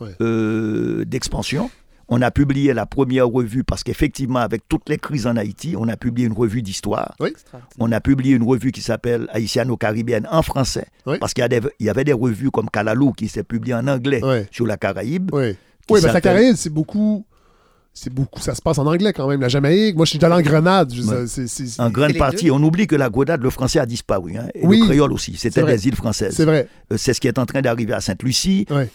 Ouais. 0.00 0.10
euh, 0.20 1.04
d'expansion. 1.04 1.70
On 2.10 2.22
a 2.22 2.30
publié 2.30 2.72
la 2.72 2.86
première 2.86 3.28
revue 3.28 3.64
parce 3.64 3.82
qu'effectivement, 3.82 4.38
avec 4.38 4.62
toutes 4.66 4.88
les 4.88 4.96
crises 4.96 5.26
en 5.26 5.36
Haïti, 5.36 5.74
on 5.78 5.88
a 5.88 5.96
publié 5.98 6.26
une 6.26 6.32
revue 6.32 6.62
d'histoire. 6.62 7.14
On 7.78 7.92
a 7.92 8.00
publié 8.00 8.34
une 8.34 8.44
revue 8.44 8.72
qui 8.72 8.80
s'appelle 8.80 9.26
Haïtiano-Caribéenne 9.30 10.26
en 10.30 10.40
français. 10.42 10.86
Oui. 11.04 11.18
Parce 11.18 11.34
qu'il 11.34 11.42
y, 11.42 11.44
a 11.44 11.48
des- 11.48 11.60
il 11.80 11.84
y 11.86 11.90
avait 11.90 12.04
des 12.04 12.14
revues 12.14 12.50
comme 12.50 12.70
Kalalou 12.70 13.12
qui 13.12 13.28
s'est 13.28 13.42
publiée 13.42 13.74
en 13.74 13.86
anglais 13.88 14.22
sur 14.50 14.66
la 14.66 14.76
Caraïbe. 14.78 15.30
Oui. 15.34 15.54
Oui, 15.90 16.00
mais 16.02 16.12
la 16.12 16.20
Caraïbe, 16.20 16.54
c'est 16.56 16.68
beaucoup. 16.72 17.24
C'est 18.00 18.12
beaucoup. 18.12 18.40
Ça 18.40 18.54
se 18.54 18.62
passe 18.62 18.78
en 18.78 18.86
anglais 18.86 19.12
quand 19.12 19.26
même. 19.28 19.40
La 19.40 19.48
Jamaïque. 19.48 19.96
Moi, 19.96 20.04
je 20.04 20.10
suis 20.10 20.24
allé 20.24 20.34
en 20.34 20.40
Grenade. 20.40 20.92
Je- 20.94 21.02
Ouais. 21.02 21.26
c'est- 21.26 21.48
c'est- 21.48 21.66
c'est- 21.66 21.80
En 21.80 21.90
grande 21.90 22.16
partie, 22.16 22.50
on 22.50 22.62
oublie 22.62 22.86
que 22.86 22.94
la 22.96 23.10
Grenade, 23.10 23.42
le 23.42 23.50
français 23.50 23.80
a 23.80 23.86
disparu. 23.86 24.36
hein, 24.36 24.46
et 24.54 24.64
Oui. 24.64 24.80
le 24.80 24.86
créole 24.86 25.12
aussi. 25.12 25.34
C'était 25.36 25.62
des 25.64 25.88
îles 25.88 25.96
françaises. 25.96 26.34
C'est 26.36 26.44
vrai. 26.44 26.68
Euh, 26.92 26.96
C'est 26.96 27.12
ce 27.12 27.20
qui 27.20 27.26
est 27.26 27.38
en 27.38 27.46
train 27.46 27.60
d'arriver 27.60 27.92
à 27.94 28.00
Sainte-Lucie. 28.00 28.66
Ouais. 28.70 28.88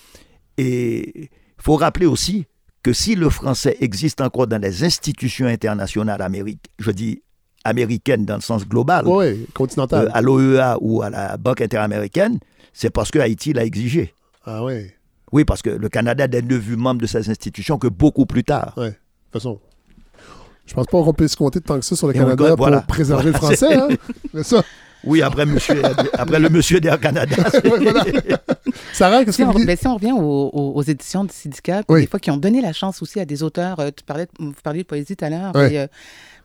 Et 0.57 1.23
il 1.23 1.29
faut 1.61 1.75
rappeler 1.75 2.05
aussi 2.05 2.45
que 2.81 2.93
si 2.93 3.15
le 3.15 3.29
français 3.29 3.75
existe 3.81 4.21
encore 4.21 4.47
dans 4.47 4.61
les 4.61 4.83
institutions 4.83 5.47
internationales 5.47 6.21
américaines, 6.21 6.59
je 6.79 6.91
dis 6.91 7.21
américaines 7.65 8.25
dans 8.25 8.35
le 8.35 8.41
sens 8.41 8.67
global, 8.67 9.05
euh, 9.07 9.35
continental. 9.53 10.09
à 10.13 10.21
l'OEA 10.21 10.77
ou 10.81 11.01
à 11.01 11.09
la 11.09 11.37
Banque 11.37 11.61
interaméricaine, 11.61 12.39
c'est 12.73 12.89
parce 12.89 13.09
que 13.11 13.19
Haïti 13.19 13.53
l'a 13.53 13.63
exigé. 13.65 14.13
Ah 14.45 14.63
oui. 14.63 14.91
Oui, 15.33 15.43
parce 15.45 15.61
que 15.61 15.69
le 15.71 15.89
Canada 15.89 16.27
n'est 16.27 16.41
devenu 16.41 16.75
membre 16.77 17.01
de 17.01 17.07
ces 17.07 17.29
institutions 17.29 17.77
que 17.77 17.87
beaucoup 17.87 18.25
plus 18.25 18.43
tard. 18.43 18.73
Ouais. 18.77 18.89
De 18.89 18.93
toute 18.93 19.41
façon. 19.41 19.59
Je 20.65 20.73
pense 20.73 20.85
pas 20.85 21.03
qu'on 21.03 21.13
peut 21.13 21.27
se 21.27 21.35
compter 21.35 21.59
tant 21.59 21.77
que 21.79 21.83
ça 21.85 21.95
sur 21.95 22.07
le 22.07 22.15
Et 22.15 22.19
Canada 22.19 22.47
pour 22.49 22.55
voilà. 22.57 22.81
préserver 22.81 23.25
le 23.25 23.33
français. 23.41 23.75
Hein? 23.75 23.89
Ça. 24.43 24.63
Oui, 25.03 25.21
après, 25.21 25.45
monsieur, 25.45 25.81
après 26.13 26.39
le 26.39 26.47
monsieur 26.49 26.79
d'Air 26.79 26.97
Canada. 26.99 27.35
Voilà. 27.65 28.05
Sarah, 28.93 29.25
qu'est-ce 29.25 29.35
Si 29.37 29.43
que 29.43 29.47
on, 29.47 29.51
vous 29.51 29.57
dites? 29.57 29.67
ben, 29.67 29.75
si 29.75 29.87
on 29.87 29.95
revient 29.95 30.13
aux, 30.13 30.17
aux- 30.53 30.71
aux 30.75 30.81
éditions 30.83 31.25
de 31.25 31.31
Syndicat, 31.31 31.81
Oui. 31.89 32.01
des 32.01 32.07
fois 32.07 32.19
qui 32.21 32.31
ont 32.31 32.37
donné 32.37 32.61
la 32.61 32.71
chance 32.71 33.01
aussi 33.01 33.19
à 33.19 33.25
des 33.25 33.43
auteurs, 33.43 33.79
euh, 33.81 33.89
tu 33.95 34.03
parlais, 34.05 34.27
vous 34.39 34.53
parliez 34.63 34.83
de 34.83 34.87
poésie 34.87 35.15
tout 35.17 35.25
à 35.25 35.29
l'heure, 35.29 35.55
et, 35.57 35.79
euh, 35.79 35.87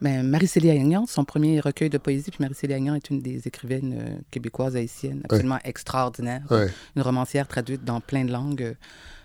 ben, 0.00 0.22
Marie-Célie 0.26 0.70
Agnan, 0.70 1.06
son 1.06 1.24
premier 1.24 1.60
recueil 1.60 1.90
de 1.90 1.98
poésie, 1.98 2.30
puis 2.30 2.38
Marie-Célie 2.40 2.74
Agnan 2.74 2.94
est 2.94 3.10
une 3.10 3.20
des 3.20 3.46
écrivaines 3.48 3.94
euh, 3.98 4.16
québécoises 4.30 4.76
haïtiennes 4.76 5.22
absolument 5.24 5.58
extraordinaire, 5.64 6.42
Ouais. 6.50 6.68
une 6.96 7.02
romancière 7.02 7.48
traduite 7.48 7.84
dans 7.84 8.00
plein 8.00 8.24
de 8.24 8.32
langues. 8.32 8.62
euh, 8.62 8.74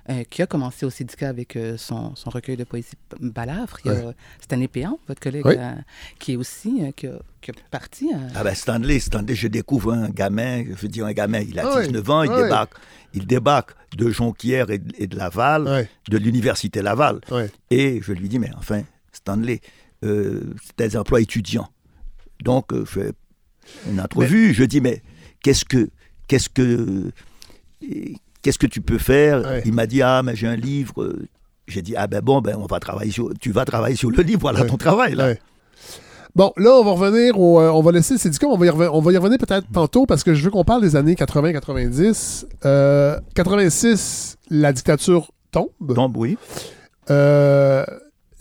euh, 0.10 0.24
qui 0.30 0.42
a 0.42 0.48
commencé 0.48 0.86
au 0.86 0.90
syndicat 0.90 1.30
avec 1.30 1.56
euh, 1.56 1.78
son, 1.78 2.14
son 2.18 2.30
recueil 2.30 2.58
de 2.58 2.66
poésie 2.66 2.92
Balafre. 3.22 3.78
Il 3.86 3.92
y 3.94 3.96
a 3.96 4.14
Stanley 4.42 4.68
Péan, 4.68 5.00
votre 5.08 5.22
collègue, 5.22 5.46
Oui. 5.46 5.56
euh, 5.58 5.72
qui 6.20 6.34
est 6.34 6.36
aussi, 6.36 6.84
euh, 6.84 6.92
qui, 6.92 7.08
a, 7.08 7.14
qui 7.40 7.52
a 7.52 7.54
parti. 7.72 8.12
euh, 8.14 8.18
Ah 8.36 8.44
ben 8.44 8.54
Stanley, 8.54 9.00
Stanley, 9.00 9.34
je 9.34 9.48
découvre 9.48 9.94
un 9.94 10.10
gamin, 10.10 10.66
je 10.66 10.74
veux 10.74 10.90
dire 10.90 11.06
un 11.06 11.14
gamin, 11.14 11.40
il 11.40 11.58
a 11.58 11.64
Ah 11.72 11.76
ouais, 11.78 11.88
19 11.88 12.10
ans, 12.10 12.24
il 12.24 12.32
ah 12.34 12.44
débarque. 12.44 12.74
Il 13.14 13.26
débarque 13.26 13.72
de 13.96 14.10
Jonquière 14.10 14.72
et, 14.72 14.82
et 14.98 15.08
de 15.08 15.16
Laval, 15.16 15.88
de 16.10 16.18
l'université 16.18 16.82
Laval. 16.82 17.22
Et 17.72 18.02
je 18.04 18.12
lui 18.12 18.28
dis, 18.28 18.40
mais 18.40 18.50
enfin, 18.58 18.82
Stanley, 19.14 19.62
euh, 20.04 20.54
des 20.78 20.96
emplois 20.98 21.22
étudiants. 21.22 21.70
Donc, 22.44 22.74
euh, 22.74 22.84
je 22.86 22.92
fais 22.92 23.12
une 23.90 24.00
entrevue, 24.02 24.54
je 24.54 24.64
dis, 24.66 24.82
mais 24.82 25.02
qu'est-ce 25.42 25.64
que, 25.66 25.90
qu'est-ce 26.28 26.50
que, 26.50 27.12
qu'est-ce 28.42 28.60
que 28.60 28.68
tu 28.68 28.82
peux 28.82 28.98
faire? 28.98 29.42
Ouais. 29.42 29.64
Il 29.66 29.74
m'a 29.74 29.86
dit, 29.88 30.02
ah, 30.02 30.22
mais 30.24 30.36
j'ai 30.36 30.48
un 30.48 30.56
livre. 30.56 31.16
J'ai 31.68 31.82
dit, 31.82 31.96
ah 31.96 32.08
ben 32.08 32.20
bon, 32.22 32.42
ben 32.42 32.56
on 32.58 32.66
va 32.66 32.80
travailler 32.80 33.12
sur, 33.12 33.30
tu 33.40 33.52
vas 33.52 33.64
travailler 33.64 33.96
sur 33.96 34.12
le 34.12 34.22
livre, 34.22 34.42
voilà 34.42 34.62
Ouais. 34.62 34.68
ton 34.68 34.76
travail 34.78 35.16
là. 35.16 35.28
Ouais. 35.28 35.40
Bon, 36.36 36.52
là, 36.58 36.72
on 36.72 36.84
va 36.84 36.92
revenir 36.92 37.40
au. 37.40 37.62
euh, 37.62 37.70
on 37.70 37.82
va 37.82 37.92
laisser 37.92 38.16
le 38.16 38.20
syndicat, 38.20 38.48
on 38.48 38.58
va 38.58 38.66
y, 38.66 38.70
reven- 38.70 38.90
on 38.92 39.00
va 39.02 39.12
y 39.14 39.18
revenir 39.18 39.38
peut-être 39.38 39.68
tantôt 39.72 40.06
parce 40.08 40.24
que 40.24 40.34
je 40.34 40.44
veux 40.44 40.50
qu'on 40.50 40.64
parle 40.66 40.82
des 40.82 40.96
années 40.96 41.14
80-90. 41.14 42.46
Euh, 42.66 43.18
86, 43.36 44.38
la 44.50 44.74
dictature 44.74 45.32
tombe. 45.52 45.70
Donc 45.80 46.14
oui, 46.18 46.38
Euh, 47.12 47.86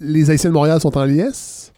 les 0.03 0.31
Haïtiens 0.31 0.51
de 0.51 0.55
Montréal 0.55 0.81
sont 0.81 0.97
en 0.99 1.05
liesse? 1.05 1.73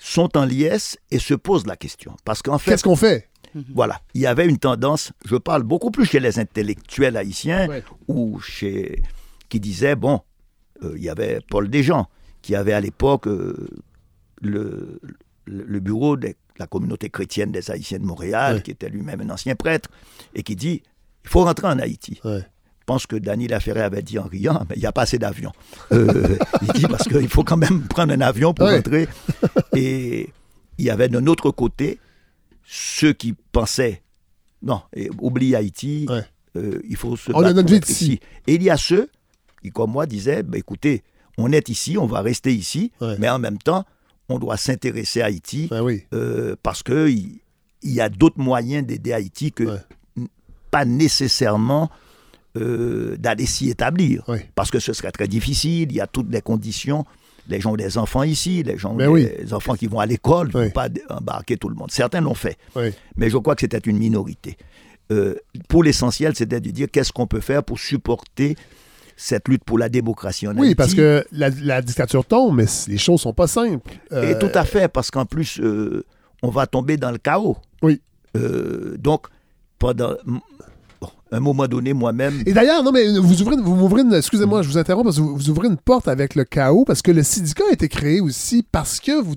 sont 0.00 0.36
en 0.36 0.44
liesse 0.44 0.96
et 1.10 1.18
se 1.18 1.34
posent 1.34 1.66
la 1.66 1.76
question. 1.76 2.14
Parce 2.24 2.40
qu'en 2.40 2.58
fait, 2.58 2.70
Qu'est-ce 2.70 2.84
qu'on 2.84 2.94
fait? 2.96 3.28
Voilà, 3.74 4.00
il 4.14 4.20
y 4.20 4.26
avait 4.26 4.46
une 4.46 4.58
tendance, 4.58 5.10
je 5.24 5.34
parle 5.36 5.62
beaucoup 5.64 5.90
plus 5.90 6.04
chez 6.04 6.20
les 6.20 6.38
intellectuels 6.38 7.16
haïtiens 7.16 7.66
Ouais. 7.68 7.82
ou 8.06 8.38
chez 8.40 9.02
qui 9.48 9.58
disaient 9.58 9.96
bon, 9.96 10.20
euh, 10.84 10.92
il 10.96 11.02
y 11.02 11.08
avait 11.08 11.40
Paul 11.50 11.68
Desjans 11.68 12.06
qui 12.42 12.54
avait 12.54 12.74
à 12.74 12.80
l'époque 12.80 13.26
euh, 13.26 13.68
le, 14.40 15.00
le, 15.46 15.64
le 15.64 15.80
bureau 15.80 16.16
de 16.16 16.34
la 16.58 16.66
communauté 16.68 17.08
chrétienne 17.10 17.50
des 17.50 17.70
Haïtiens 17.70 17.98
de 17.98 18.04
Montréal, 18.04 18.56
Ouais. 18.56 18.62
qui 18.62 18.70
était 18.70 18.88
lui-même 18.90 19.20
un 19.22 19.30
ancien 19.30 19.54
prêtre, 19.56 19.88
et 20.34 20.42
qui 20.42 20.54
dit 20.54 20.82
il 21.24 21.28
faut 21.30 21.42
rentrer 21.42 21.66
en 21.66 21.78
Haïti. 21.80 22.20
Ouais. 22.24 22.44
Je 22.88 22.94
pense 22.94 23.06
que 23.06 23.16
Dany 23.16 23.48
Laferré 23.48 23.82
avait 23.82 24.00
dit 24.00 24.18
en 24.18 24.22
riant, 24.22 24.64
mais 24.66 24.76
il 24.76 24.78
n'y 24.80 24.86
a 24.86 24.92
pas 24.92 25.02
assez 25.02 25.18
d'avions. 25.18 25.52
Euh, 25.92 26.38
il 26.62 26.68
dit 26.72 26.86
parce 26.88 27.06
qu'il 27.06 27.28
faut 27.28 27.44
quand 27.44 27.58
même 27.58 27.82
prendre 27.86 28.14
un 28.14 28.20
avion 28.22 28.54
pour 28.54 28.64
Ouais. 28.64 28.76
rentrer. 28.76 29.06
Et 29.76 30.30
il 30.78 30.84
y 30.86 30.88
avait 30.88 31.10
d'un 31.10 31.26
autre 31.26 31.50
côté 31.50 31.98
ceux 32.64 33.12
qui 33.12 33.34
pensaient, 33.52 34.00
non, 34.62 34.80
et 34.96 35.10
oublie 35.20 35.54
Haïti, 35.54 36.06
Ouais. 36.08 36.22
euh, 36.56 36.80
il 36.88 36.96
faut 36.96 37.14
se 37.14 37.30
On 37.34 37.42
battre 37.42 37.58
être 37.74 37.90
ici. 37.90 38.20
Et 38.46 38.54
il 38.54 38.62
y 38.62 38.70
a 38.70 38.78
ceux 38.78 39.10
qui, 39.62 39.70
comme 39.70 39.90
moi, 39.90 40.06
disaient, 40.06 40.42
ben, 40.42 40.56
écoutez, 40.56 41.02
on 41.36 41.52
est 41.52 41.68
ici, 41.68 41.98
on 41.98 42.06
va 42.06 42.22
rester 42.22 42.54
ici, 42.54 42.90
Ouais. 43.02 43.16
mais 43.18 43.28
en 43.28 43.38
même 43.38 43.58
temps, 43.58 43.84
on 44.30 44.38
doit 44.38 44.56
s'intéresser 44.56 45.20
à 45.20 45.26
Haïti 45.26 45.66
Ben 45.70 45.82
oui. 45.82 46.04
euh, 46.14 46.56
parce 46.62 46.82
qu'il 46.82 47.40
il 47.82 47.92
y 47.92 48.00
a 48.00 48.08
d'autres 48.08 48.40
moyens 48.40 48.86
d'aider 48.86 49.12
Haïti 49.12 49.52
que 49.52 49.64
Ouais. 49.64 50.24
pas 50.70 50.86
nécessairement 50.86 51.90
euh, 52.60 53.16
d'aller 53.18 53.46
s'y 53.46 53.70
établir. 53.70 54.24
Parce 54.54 54.70
que 54.70 54.78
ce 54.80 54.92
serait 54.92 55.10
très 55.12 55.28
difficile, 55.28 55.88
il 55.90 55.96
y 55.96 56.00
a 56.00 56.06
toutes 56.06 56.30
les 56.30 56.40
conditions. 56.42 57.04
Les 57.48 57.60
gens 57.60 57.72
ont 57.72 57.76
des 57.76 57.96
enfants 57.96 58.24
ici, 58.24 58.62
les 58.62 58.76
gens 58.76 58.92
ont 58.92 58.96
Ben 58.96 59.08
oui. 59.08 59.26
des 59.38 59.54
enfants 59.54 59.74
qui 59.74 59.86
vont 59.86 60.00
à 60.00 60.06
l'école, 60.06 60.48
ne 60.48 60.52
faut 60.64 60.70
pas 60.70 60.88
embarquer 61.08 61.56
tout 61.56 61.68
le 61.70 61.74
monde. 61.74 61.90
Certains 61.90 62.20
l'ont 62.20 62.34
fait, 62.34 62.58
mais 63.16 63.30
je 63.30 63.38
crois 63.38 63.54
que 63.54 63.62
c'était 63.62 63.78
une 63.78 63.98
minorité. 63.98 64.56
Euh, 65.10 65.34
pour 65.68 65.82
l'essentiel, 65.82 66.34
c'était 66.36 66.60
de 66.60 66.70
dire 66.70 66.88
qu'est-ce 66.92 67.12
qu'on 67.12 67.26
peut 67.26 67.40
faire 67.40 67.62
pour 67.64 67.78
supporter 67.78 68.56
cette 69.16 69.48
lutte 69.48 69.64
pour 69.64 69.78
la 69.78 69.88
démocratie 69.88 70.46
en 70.46 70.54
Oui, 70.58 70.74
parce 70.74 70.92
que 70.94 71.24
la, 71.32 71.48
la 71.48 71.80
dictature 71.80 72.24
tombe, 72.26 72.56
mais 72.56 72.66
les 72.86 72.98
choses 72.98 73.22
sont 73.22 73.32
pas 73.32 73.46
simples. 73.46 73.90
Et 74.12 74.14
Euh, 74.14 74.38
tout 74.38 74.50
à 74.54 74.64
fait, 74.64 74.86
parce 74.88 75.10
qu'en 75.10 75.24
plus, 75.24 75.58
euh, 75.60 76.04
on 76.42 76.50
va 76.50 76.66
tomber 76.66 76.98
dans 76.98 77.10
le 77.10 77.18
chaos. 77.18 77.56
Oui. 77.82 78.00
Euh, 78.36 78.96
donc, 78.98 79.26
pendant 79.78 80.14
un 81.30 81.40
moment 81.40 81.66
donné, 81.66 81.92
moi-même, 81.92 82.42
Et 82.46 82.52
d'ailleurs, 82.52 82.82
non, 82.82 82.90
mais 82.92 83.06
vous 83.18 83.42
ouvrez, 83.42 83.56
vous 83.56 83.74
m'ouvrez 83.74 84.02
une, 84.02 84.14
excusez-moi, 84.14 84.62
je 84.62 84.68
vous 84.68 84.78
interromps 84.78 85.04
parce 85.04 85.16
que 85.16 85.22
vous, 85.22 85.36
vous 85.36 85.50
ouvrez 85.50 85.68
une 85.68 85.76
porte 85.76 86.08
avec 86.08 86.34
le 86.34 86.44
chaos 86.44 86.84
parce 86.86 87.02
que 87.02 87.10
le 87.10 87.22
syndicat 87.22 87.64
a 87.68 87.72
été 87.72 87.88
créé 87.88 88.20
aussi 88.20 88.64
parce 88.70 88.98
que 89.00 89.20
vous, 89.20 89.34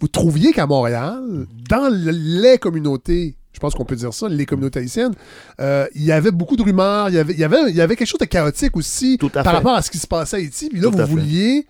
vous 0.00 0.08
trouviez 0.08 0.52
qu'à 0.52 0.66
Montréal, 0.66 1.46
dans 1.68 1.88
le- 1.90 2.10
les 2.12 2.58
communautés, 2.58 3.36
je 3.52 3.58
pense 3.58 3.74
qu'on 3.74 3.84
peut 3.84 3.96
dire 3.96 4.12
ça, 4.14 4.28
les 4.28 4.46
communautés 4.46 4.80
haïtiennes, 4.80 5.14
euh, 5.60 5.86
il 5.94 6.04
y 6.04 6.12
avait 6.12 6.30
beaucoup 6.30 6.56
de 6.56 6.62
rumeurs, 6.62 7.08
il 7.08 7.14
y 7.14 7.18
avait, 7.18 7.32
il 7.32 7.38
y 7.38 7.44
avait, 7.44 7.70
il 7.70 7.76
y 7.76 7.80
avait 7.80 7.96
quelque 7.96 8.08
chose 8.08 8.20
de 8.20 8.24
chaotique 8.26 8.76
aussi 8.76 9.16
Tout 9.18 9.28
par 9.30 9.42
fait. 9.44 9.50
rapport 9.50 9.74
à 9.74 9.82
ce 9.82 9.90
qui 9.90 9.98
se 9.98 10.06
passait 10.06 10.36
à 10.36 10.38
Haïti. 10.40 10.68
Puis 10.68 10.80
là, 10.80 10.90
Tout 10.90 10.98
vous 10.98 11.06
vouliez 11.06 11.66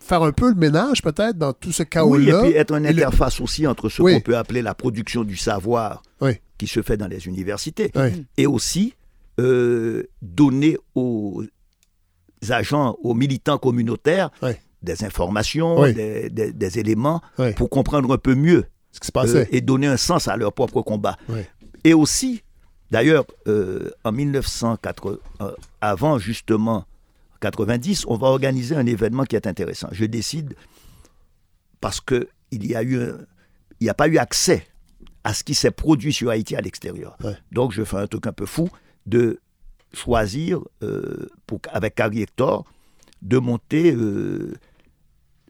faire 0.00 0.22
un 0.22 0.32
peu 0.32 0.48
le 0.48 0.54
ménage 0.54 1.02
peut-être 1.02 1.36
dans 1.36 1.52
tout 1.52 1.70
ce 1.72 1.82
oui, 1.82 1.86
et 1.86 1.90
chaos-là. 1.90 2.42
puis 2.42 2.52
être 2.52 2.72
une 2.74 2.84
le- 2.84 2.90
interface 2.90 3.40
aussi 3.40 3.66
entre 3.66 3.88
ce 3.88 4.00
Oui. 4.00 4.14
qu'on 4.14 4.20
peut 4.20 4.36
appeler 4.38 4.62
la 4.62 4.74
production 4.74 5.22
du 5.24 5.36
savoir 5.36 6.02
Oui. 6.22 6.32
qui 6.56 6.66
se 6.66 6.80
fait 6.82 6.96
dans 6.96 7.08
les 7.08 7.26
universités 7.26 7.90
Oui. 7.94 8.24
et 8.38 8.46
aussi 8.46 8.94
euh, 9.38 10.04
donner 10.22 10.76
aux 10.94 11.42
agents, 12.50 12.96
aux 13.02 13.14
militants 13.14 13.58
communautaires 13.58 14.30
des 14.82 15.04
informations, 15.04 15.76
des, 15.92 16.30
des- 16.30 16.52
des 16.52 16.78
éléments 16.78 17.20
pour 17.54 17.68
comprendre 17.70 18.12
un 18.12 18.18
peu 18.18 18.34
mieux 18.34 18.64
Ce 18.92 19.00
qui 19.00 19.06
se 19.08 19.12
passait. 19.12 19.42
euh, 19.42 19.46
et 19.50 19.60
donner 19.60 19.86
un 19.88 19.96
sens 19.96 20.28
à 20.28 20.36
leur 20.36 20.52
propre 20.52 20.82
combat. 20.82 21.16
Et 21.84 21.94
aussi 21.94 22.42
D'ailleurs, 22.90 23.26
euh, 23.48 23.90
en 24.02 24.12
1980, 24.12 25.18
euh, 25.42 25.52
avant 25.82 26.18
justement 26.18 26.86
90, 27.42 28.06
on 28.06 28.16
va 28.16 28.28
organiser 28.28 28.74
un 28.76 28.86
événement 28.86 29.24
qui 29.24 29.36
est 29.36 29.46
intéressant. 29.46 29.88
Je 29.92 30.06
décide 30.06 30.54
parce 31.82 32.00
que 32.00 32.28
il 32.50 32.66
y 32.66 32.74
a 32.74 32.82
eu, 32.82 32.98
un- 32.98 33.18
il 33.80 33.84
n'y 33.84 33.90
a 33.90 33.94
pas 33.94 34.08
eu 34.08 34.16
accès 34.16 34.66
à 35.22 35.34
ce 35.34 35.44
qui 35.44 35.54
s'est 35.54 35.70
produit 35.70 36.14
sur 36.14 36.30
Haïti 36.30 36.56
à 36.56 36.62
l'extérieur. 36.62 37.18
Donc, 37.52 37.72
je 37.72 37.84
fais 37.84 37.98
un 37.98 38.06
truc 38.06 38.26
un 38.26 38.32
peu 38.32 38.46
fou 38.46 38.70
de 39.08 39.40
choisir 39.94 40.60
euh, 40.82 41.28
pour, 41.46 41.60
avec 41.72 41.94
Carrie 41.94 42.22
Hector 42.22 42.64
de 43.22 43.38
monter 43.38 43.92
euh, 43.94 44.54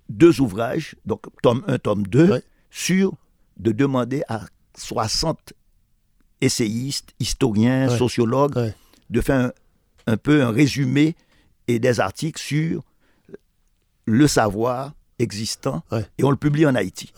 deux 0.09 0.41
ouvrages, 0.41 0.95
donc 1.05 1.23
tome 1.43 1.63
1, 1.67 1.79
tome 1.79 2.07
2, 2.07 2.31
Ouais. 2.33 2.43
sur 2.71 3.13
de 3.59 3.73
demander 3.73 4.23
à 4.29 4.43
60 4.77 5.53
essayistes, 6.41 7.11
historiens, 7.19 7.89
Ouais. 7.91 7.99
sociologues, 7.99 8.57
Ouais. 8.57 8.75
de 9.11 9.21
faire 9.21 9.41
un, 9.47 9.53
un 10.13 10.17
peu 10.17 10.43
un 10.43 10.51
résumé 10.51 11.17
et 11.67 11.79
des 11.79 12.01
articles 12.01 12.41
sur 12.41 12.83
le 14.07 14.27
savoir 14.27 14.95
existant 15.19 15.83
et 16.17 16.25
on 16.25 16.31
le 16.31 16.37
publie 16.37 16.65
en 16.65 16.75
Haïti. 16.75 17.13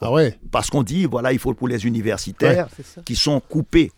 Ah 0.00 0.12
ouais. 0.12 0.38
Parce 0.50 0.68
qu'on 0.68 0.82
dit, 0.82 1.06
voilà, 1.06 1.32
il 1.32 1.38
faut 1.38 1.54
pour 1.54 1.68
les 1.68 1.86
universitaires 1.86 2.68
qui 3.06 3.16
sont 3.16 3.40
coupés 3.40 3.90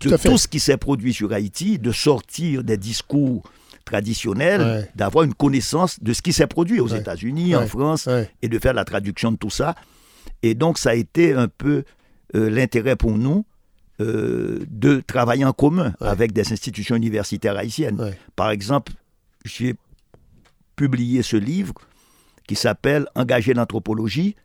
de 0.00 0.16
tout 0.16 0.38
ce 0.38 0.46
qui 0.48 0.60
s'est 0.60 0.76
produit 0.76 1.12
sur 1.12 1.32
Haïti, 1.32 1.78
de 1.78 1.90
sortir 1.92 2.62
des 2.64 2.76
discours 2.76 3.42
traditionnels, 3.84 4.60
Ouais. 4.60 4.90
d'avoir 4.94 5.24
une 5.24 5.34
connaissance 5.34 5.98
de 6.02 6.12
ce 6.12 6.20
qui 6.22 6.32
s'est 6.32 6.46
produit 6.46 6.78
aux 6.80 6.92
Ouais. 6.92 7.00
États-Unis, 7.00 7.56
en. 7.56 7.66
France, 7.66 8.08
et 8.42 8.48
de 8.48 8.58
faire 8.58 8.74
la 8.74 8.84
traduction 8.84 9.32
de 9.32 9.36
tout 9.36 9.50
ça. 9.50 9.74
Et 10.42 10.54
donc, 10.54 10.78
ça 10.78 10.90
a 10.90 10.94
été 10.94 11.32
un 11.32 11.48
peu 11.48 11.84
euh, 12.34 12.50
l'intérêt 12.50 12.96
pour 12.96 13.16
nous 13.16 13.44
euh, 14.00 14.60
de 14.70 15.00
travailler 15.04 15.44
en 15.44 15.52
commun 15.52 15.94
avec 16.00 16.32
des 16.32 16.52
institutions 16.52 16.94
universitaires 16.96 17.56
haïtiennes. 17.56 18.14
Par 18.36 18.50
exemple, 18.50 18.92
j'ai 19.44 19.74
publié 20.76 21.22
ce 21.22 21.36
livre 21.36 21.74
qui 22.46 22.54
s'appelle 22.54 23.06
Engager 23.16 23.54
l'anthropologie. 23.54 24.36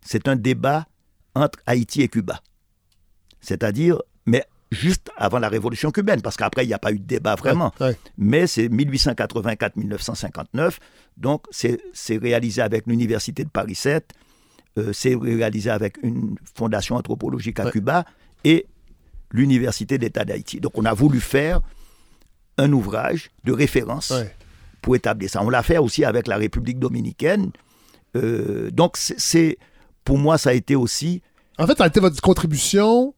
C'est 0.00 0.28
un 0.28 0.36
débat 0.36 0.86
entre 1.34 1.58
Haïti 1.66 2.00
et 2.02 2.08
Cuba. 2.08 2.40
C'est-à-dire, 3.40 3.98
mais 4.26 4.44
juste 4.72 5.10
avant 5.16 5.38
la 5.38 5.48
révolution 5.48 5.90
cubaine, 5.90 6.22
parce 6.22 6.36
qu'après, 6.36 6.64
il 6.64 6.68
n'y 6.68 6.74
a 6.74 6.78
pas 6.78 6.92
eu 6.92 6.98
de 6.98 7.04
débat 7.04 7.34
vraiment. 7.34 7.72
Ouais. 7.80 7.96
Mais 8.16 8.46
c'est 8.46 8.68
1884-1959. 8.68 10.74
Donc, 11.16 11.44
c'est 11.50 11.78
réalisé 12.16 12.62
avec 12.62 12.86
l'Université 12.86 13.44
de 13.44 13.50
Paris 13.50 13.74
7. 13.74 14.12
euh, 14.78 14.92
c'est 14.94 15.14
réalisé 15.14 15.68
avec 15.70 15.98
une 16.02 16.36
fondation 16.54 16.96
anthropologique 16.96 17.60
à 17.60 17.66
Ouais. 17.66 17.70
Cuba 17.72 18.04
et 18.44 18.66
l'Université 19.30 19.98
d'État 19.98 20.24
d'Haïti. 20.24 20.60
Donc, 20.60 20.78
on 20.78 20.84
a 20.86 20.94
voulu 20.94 21.20
faire 21.20 21.60
un 22.58 22.72
ouvrage 22.72 23.30
de 23.44 23.52
référence 23.52 24.12
pour 24.80 24.96
établir 24.96 25.28
ça. 25.28 25.42
On 25.42 25.50
l'a 25.50 25.62
fait 25.62 25.76
aussi 25.78 26.04
avec 26.06 26.26
la 26.26 26.36
République 26.38 26.78
dominicaine. 26.78 27.50
Euh, 28.16 28.70
donc, 28.70 28.96
c'est 28.96 29.58
pour 30.04 30.16
moi, 30.18 30.38
ça 30.38 30.50
a 30.50 30.54
été 30.54 30.74
aussi 30.74 31.20
En 31.58 31.66
fait, 31.66 31.76
ça 31.76 31.84
a 31.84 31.88
été 31.88 32.00
votre 32.00 32.20
contribution 32.22 33.14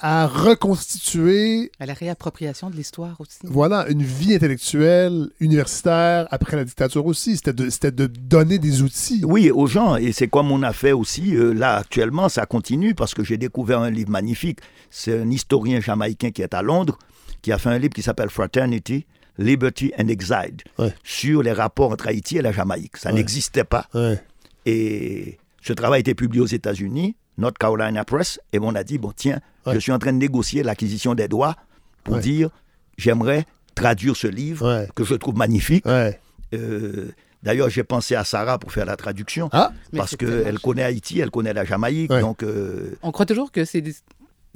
à 0.00 0.26
reconstituer 0.26 1.70
À 1.78 1.86
la 1.86 1.94
réappropriation 1.94 2.70
de 2.70 2.76
l'histoire 2.76 3.16
aussi. 3.20 3.38
voilà, 3.44 3.86
une 3.88 4.02
vie 4.02 4.34
intellectuelle 4.34 5.28
universitaire 5.40 6.26
après 6.30 6.56
la 6.56 6.64
dictature 6.64 7.04
aussi. 7.06 7.36
C'était 7.36 7.52
de, 7.52 7.70
c'était 7.70 7.92
de 7.92 8.06
donner 8.06 8.58
des 8.58 8.82
outils. 8.82 9.22
Oui, 9.24 9.50
aux 9.50 9.66
gens, 9.66 9.96
et 9.96 10.12
c'est 10.12 10.28
comme 10.28 10.50
on 10.50 10.62
a 10.62 10.72
fait 10.72 10.92
aussi, 10.92 11.36
euh, 11.36 11.52
là 11.52 11.76
actuellement, 11.76 12.28
ça 12.28 12.46
continue 12.46 12.94
parce 12.94 13.14
que 13.14 13.22
j'ai 13.24 13.36
découvert 13.38 13.80
un 13.80 13.90
livre 13.90 14.10
magnifique. 14.10 14.60
C'est 14.90 15.20
un 15.20 15.30
historien 15.30 15.80
jamaïcain 15.80 16.30
qui 16.30 16.42
est 16.42 16.54
à 16.54 16.62
Londres, 16.62 16.98
qui 17.42 17.52
a 17.52 17.58
fait 17.58 17.68
un 17.70 17.78
livre 17.78 17.94
qui 17.94 18.02
s'appelle 18.02 18.30
Fraternity, 18.30 19.06
Liberty 19.38 19.92
and 19.98 20.08
Exile, 20.08 20.56
Ouais. 20.78 20.94
sur 21.04 21.42
les 21.42 21.52
rapports 21.52 21.92
entre 21.92 22.08
Haïti 22.08 22.36
et 22.38 22.42
la 22.42 22.52
Jamaïque. 22.52 22.96
Ça 22.96 23.10
Ouais. 23.10 23.16
n'existait 23.16 23.64
pas. 23.64 23.86
Ouais. 23.94 24.20
Et 24.66 25.38
ce 25.62 25.72
travail 25.72 25.98
a 25.98 26.00
été 26.00 26.14
publié 26.14 26.42
aux 26.42 26.46
États-Unis, 26.46 27.16
North 27.40 27.58
Carolina 27.58 28.04
Press, 28.04 28.38
et 28.52 28.58
on 28.60 28.74
a 28.74 28.84
dit, 28.84 28.98
bon 28.98 29.12
tiens, 29.14 29.40
Ouais. 29.66 29.74
je 29.74 29.78
suis 29.80 29.92
en 29.92 29.98
train 29.98 30.12
de 30.12 30.18
négocier 30.18 30.62
l'acquisition 30.62 31.14
des 31.14 31.26
droits 31.28 31.56
pour 32.04 32.14
Ouais. 32.14 32.20
dire, 32.20 32.50
j'aimerais 32.96 33.44
traduire 33.74 34.14
ce 34.16 34.26
livre 34.26 34.66
Ouais. 34.66 34.88
que 34.94 35.04
je 35.04 35.14
trouve 35.14 35.36
magnifique. 35.36 35.84
Ouais. 35.86 36.20
Euh, 36.54 37.10
D'ailleurs, 37.42 37.70
j'ai 37.70 37.84
pensé 37.84 38.14
à 38.14 38.22
Sarah 38.24 38.58
pour 38.58 38.70
faire 38.70 38.84
la 38.84 38.96
traduction 38.96 39.48
Ah, 39.52 39.72
parce 39.96 40.14
qu'elle 40.14 40.58
connaît 40.58 40.82
Haïti, 40.82 41.20
elle 41.20 41.30
connaît 41.30 41.54
la 41.54 41.64
Jamaïque, 41.64 42.10
Ouais. 42.10 42.20
donc 42.20 42.42
euh, 42.42 42.98
On 43.02 43.12
croit 43.12 43.24
toujours 43.24 43.50
que 43.50 43.64
c'est 43.64 43.82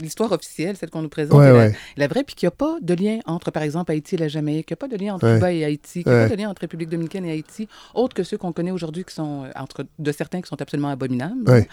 l'histoire 0.00 0.32
officielle, 0.32 0.76
celle 0.76 0.90
qu'on 0.90 1.02
nous 1.02 1.08
présente, 1.08 1.38
Ouais, 1.38 1.46
est 1.46 1.52
la, 1.52 1.58
ouais. 1.58 1.76
la 1.96 2.08
vraie, 2.08 2.24
puis 2.24 2.34
qu'il 2.34 2.46
n'y 2.46 2.48
a 2.48 2.56
pas 2.56 2.78
de 2.82 2.94
lien 2.94 3.20
entre, 3.26 3.50
par 3.50 3.62
exemple, 3.62 3.92
Haïti 3.92 4.16
et 4.16 4.18
la 4.18 4.28
Jamaïque, 4.28 4.66
qu'il 4.66 4.74
n'y 4.74 4.78
a 4.78 4.88
pas 4.88 4.96
de 4.96 5.00
lien 5.02 5.14
entre 5.14 5.26
Ouais. 5.26 5.34
Cuba 5.36 5.52
et 5.52 5.64
Haïti, 5.64 6.02
qu'il 6.02 6.10
n'y 6.12 6.18
a 6.18 6.22
Ouais. 6.22 6.28
pas 6.28 6.34
de 6.36 6.40
lien 6.40 6.50
entre 6.50 6.60
République 6.62 6.88
dominicaine 6.88 7.24
et 7.24 7.30
Haïti, 7.30 7.68
autre 7.94 8.14
que 8.14 8.22
ceux 8.24 8.36
qu'on 8.36 8.52
connaît 8.52 8.70
aujourd'hui, 8.72 9.04
qui 9.04 9.14
sont, 9.14 9.44
euh, 9.44 9.50
entre 9.56 9.86
de 9.98 10.12
certains 10.12 10.40
qui 10.40 10.48
sont 10.48 10.60
absolument 10.60 10.88
abominables. 10.88 11.48
Ouais. 11.48 11.68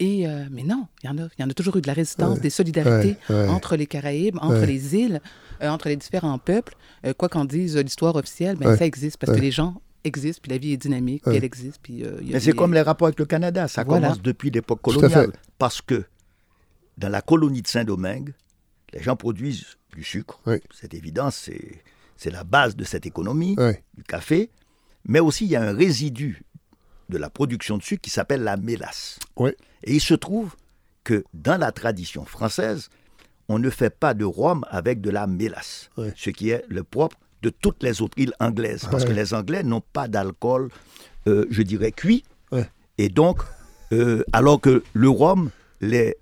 Et, 0.00 0.26
euh, 0.26 0.44
mais 0.50 0.62
non, 0.64 0.86
il 1.02 1.06
y, 1.06 1.10
en 1.12 1.18
a, 1.18 1.28
il 1.38 1.42
y 1.42 1.44
en 1.44 1.50
a 1.50 1.54
toujours 1.54 1.76
eu 1.76 1.80
de 1.80 1.86
la 1.86 1.92
résistance, 1.92 2.36
Ouais. 2.36 2.40
des 2.42 2.50
solidarités 2.50 3.16
Ouais, 3.28 3.36
ouais. 3.36 3.48
entre 3.48 3.76
les 3.76 3.86
Caraïbes, 3.86 4.36
entre 4.40 4.60
Ouais. 4.60 4.66
les 4.66 4.96
îles, 4.96 5.20
euh, 5.62 5.68
entre 5.68 5.88
les 5.88 5.96
différents 5.96 6.38
peuples. 6.38 6.74
Euh, 7.06 7.12
quoi 7.16 7.28
qu'en 7.28 7.44
dise 7.44 7.76
l'histoire 7.76 8.16
officielle, 8.16 8.56
ben, 8.56 8.70
Ouais. 8.70 8.76
ça 8.76 8.84
existe 8.86 9.16
parce 9.18 9.30
Ouais. 9.32 9.38
que 9.38 9.42
les 9.42 9.50
gens 9.52 9.80
existent, 10.02 10.40
puis 10.42 10.50
la 10.50 10.58
vie 10.58 10.72
est 10.72 10.76
dynamique, 10.78 11.26
Ouais. 11.26 11.32
puis 11.32 11.38
elle 11.38 11.44
existe. 11.44 11.78
Puis, 11.82 12.02
euh, 12.04 12.16
il 12.22 12.26
y 12.28 12.30
a 12.30 12.34
mais 12.34 12.40
c'est 12.40 12.52
des- 12.52 12.56
comme 12.56 12.72
les 12.74 12.80
rapports 12.82 13.06
avec 13.08 13.18
le 13.18 13.26
Canada, 13.26 13.68
ça 13.68 13.84
Voilà. 13.84 14.08
commence 14.08 14.22
depuis 14.22 14.50
l'époque 14.50 14.80
coloniale, 14.82 15.32
parce 15.58 15.82
que 15.82 16.04
dans 17.00 17.08
la 17.08 17.22
colonie 17.22 17.62
de 17.62 17.66
Saint-Domingue, 17.68 18.32
les 18.92 19.02
gens 19.02 19.16
produisent 19.16 19.76
du 19.94 20.04
sucre, 20.04 20.40
Oui. 20.46 20.58
c'est 20.72 20.94
évident, 20.94 21.30
c'est 21.30 21.82
c'est 22.16 22.30
la 22.30 22.44
base 22.44 22.76
de 22.76 22.84
cette 22.84 23.06
économie, 23.06 23.56
du 23.96 24.02
café, 24.04 24.50
mais 25.06 25.20
aussi 25.20 25.46
il 25.46 25.50
y 25.52 25.56
a 25.56 25.62
un 25.62 25.72
résidu 25.74 26.42
de 27.08 27.16
la 27.16 27.30
production 27.30 27.78
de 27.78 27.82
sucre 27.82 28.02
qui 28.02 28.10
s'appelle 28.10 28.42
la 28.42 28.58
mélasse. 28.58 29.18
Oui. 29.36 29.52
Et 29.84 29.94
il 29.94 30.00
se 30.02 30.12
trouve 30.12 30.54
que 31.02 31.24
dans 31.32 31.58
la 31.58 31.72
tradition 31.72 32.26
française, 32.26 32.90
on 33.48 33.58
ne 33.58 33.70
fait 33.70 33.88
pas 33.88 34.12
de 34.12 34.26
rhum 34.26 34.66
avec 34.68 35.00
de 35.00 35.08
la 35.08 35.26
mélasse, 35.26 35.88
ce 36.14 36.28
qui 36.28 36.50
est 36.50 36.62
le 36.68 36.84
propre 36.84 37.16
de 37.40 37.48
toutes 37.48 37.82
les 37.82 38.02
autres 38.02 38.18
îles 38.18 38.34
anglaises, 38.38 38.86
parce 38.90 39.06
que 39.06 39.12
les 39.12 39.32
Anglais 39.32 39.62
n'ont 39.62 39.80
pas 39.80 40.06
d'alcool, 40.06 40.68
euh, 41.26 41.46
je 41.50 41.62
dirais, 41.62 41.90
cuit. 41.90 42.22
Et 42.98 43.08
donc, 43.08 43.38
euh, 43.92 44.22
alors 44.34 44.60
que 44.60 44.82
le 44.92 45.08
rhum, 45.08 45.48
les 45.80 46.16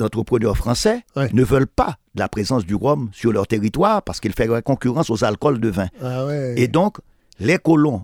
entrepreneurs 0.00 0.56
français 0.56 1.04
Ouais. 1.16 1.28
ne 1.32 1.42
veulent 1.44 1.66
pas 1.66 1.96
de 2.14 2.20
la 2.20 2.28
présence 2.28 2.64
du 2.64 2.74
rhum 2.74 3.08
sur 3.12 3.32
leur 3.32 3.46
territoire 3.46 4.02
parce 4.02 4.20
qu'il 4.20 4.32
fait 4.32 4.48
concurrence 4.62 5.10
aux 5.10 5.24
alcools 5.24 5.60
de 5.60 5.68
vin. 5.68 5.88
Ah 6.02 6.24
ouais. 6.26 6.54
Et 6.56 6.68
donc, 6.68 6.98
les 7.40 7.58
colons 7.58 8.02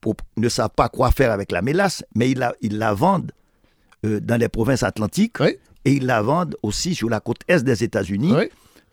pour- 0.00 0.14
ne 0.36 0.48
savent 0.48 0.70
pas 0.76 0.88
quoi 0.88 1.10
faire 1.10 1.30
avec 1.30 1.52
la 1.52 1.62
mélasse, 1.62 2.04
mais 2.14 2.30
ils 2.30 2.38
la, 2.38 2.54
ils 2.60 2.78
la 2.78 2.92
vendent 2.94 3.32
euh, 4.04 4.20
dans 4.20 4.36
les 4.40 4.48
provinces 4.48 4.82
atlantiques 4.82 5.40
et 5.84 5.92
ils 5.92 6.06
la 6.06 6.22
vendent 6.22 6.56
aussi 6.62 6.94
sur 6.94 7.08
la 7.08 7.20
côte 7.20 7.40
est 7.48 7.62
des 7.62 7.84
États-Unis 7.84 8.32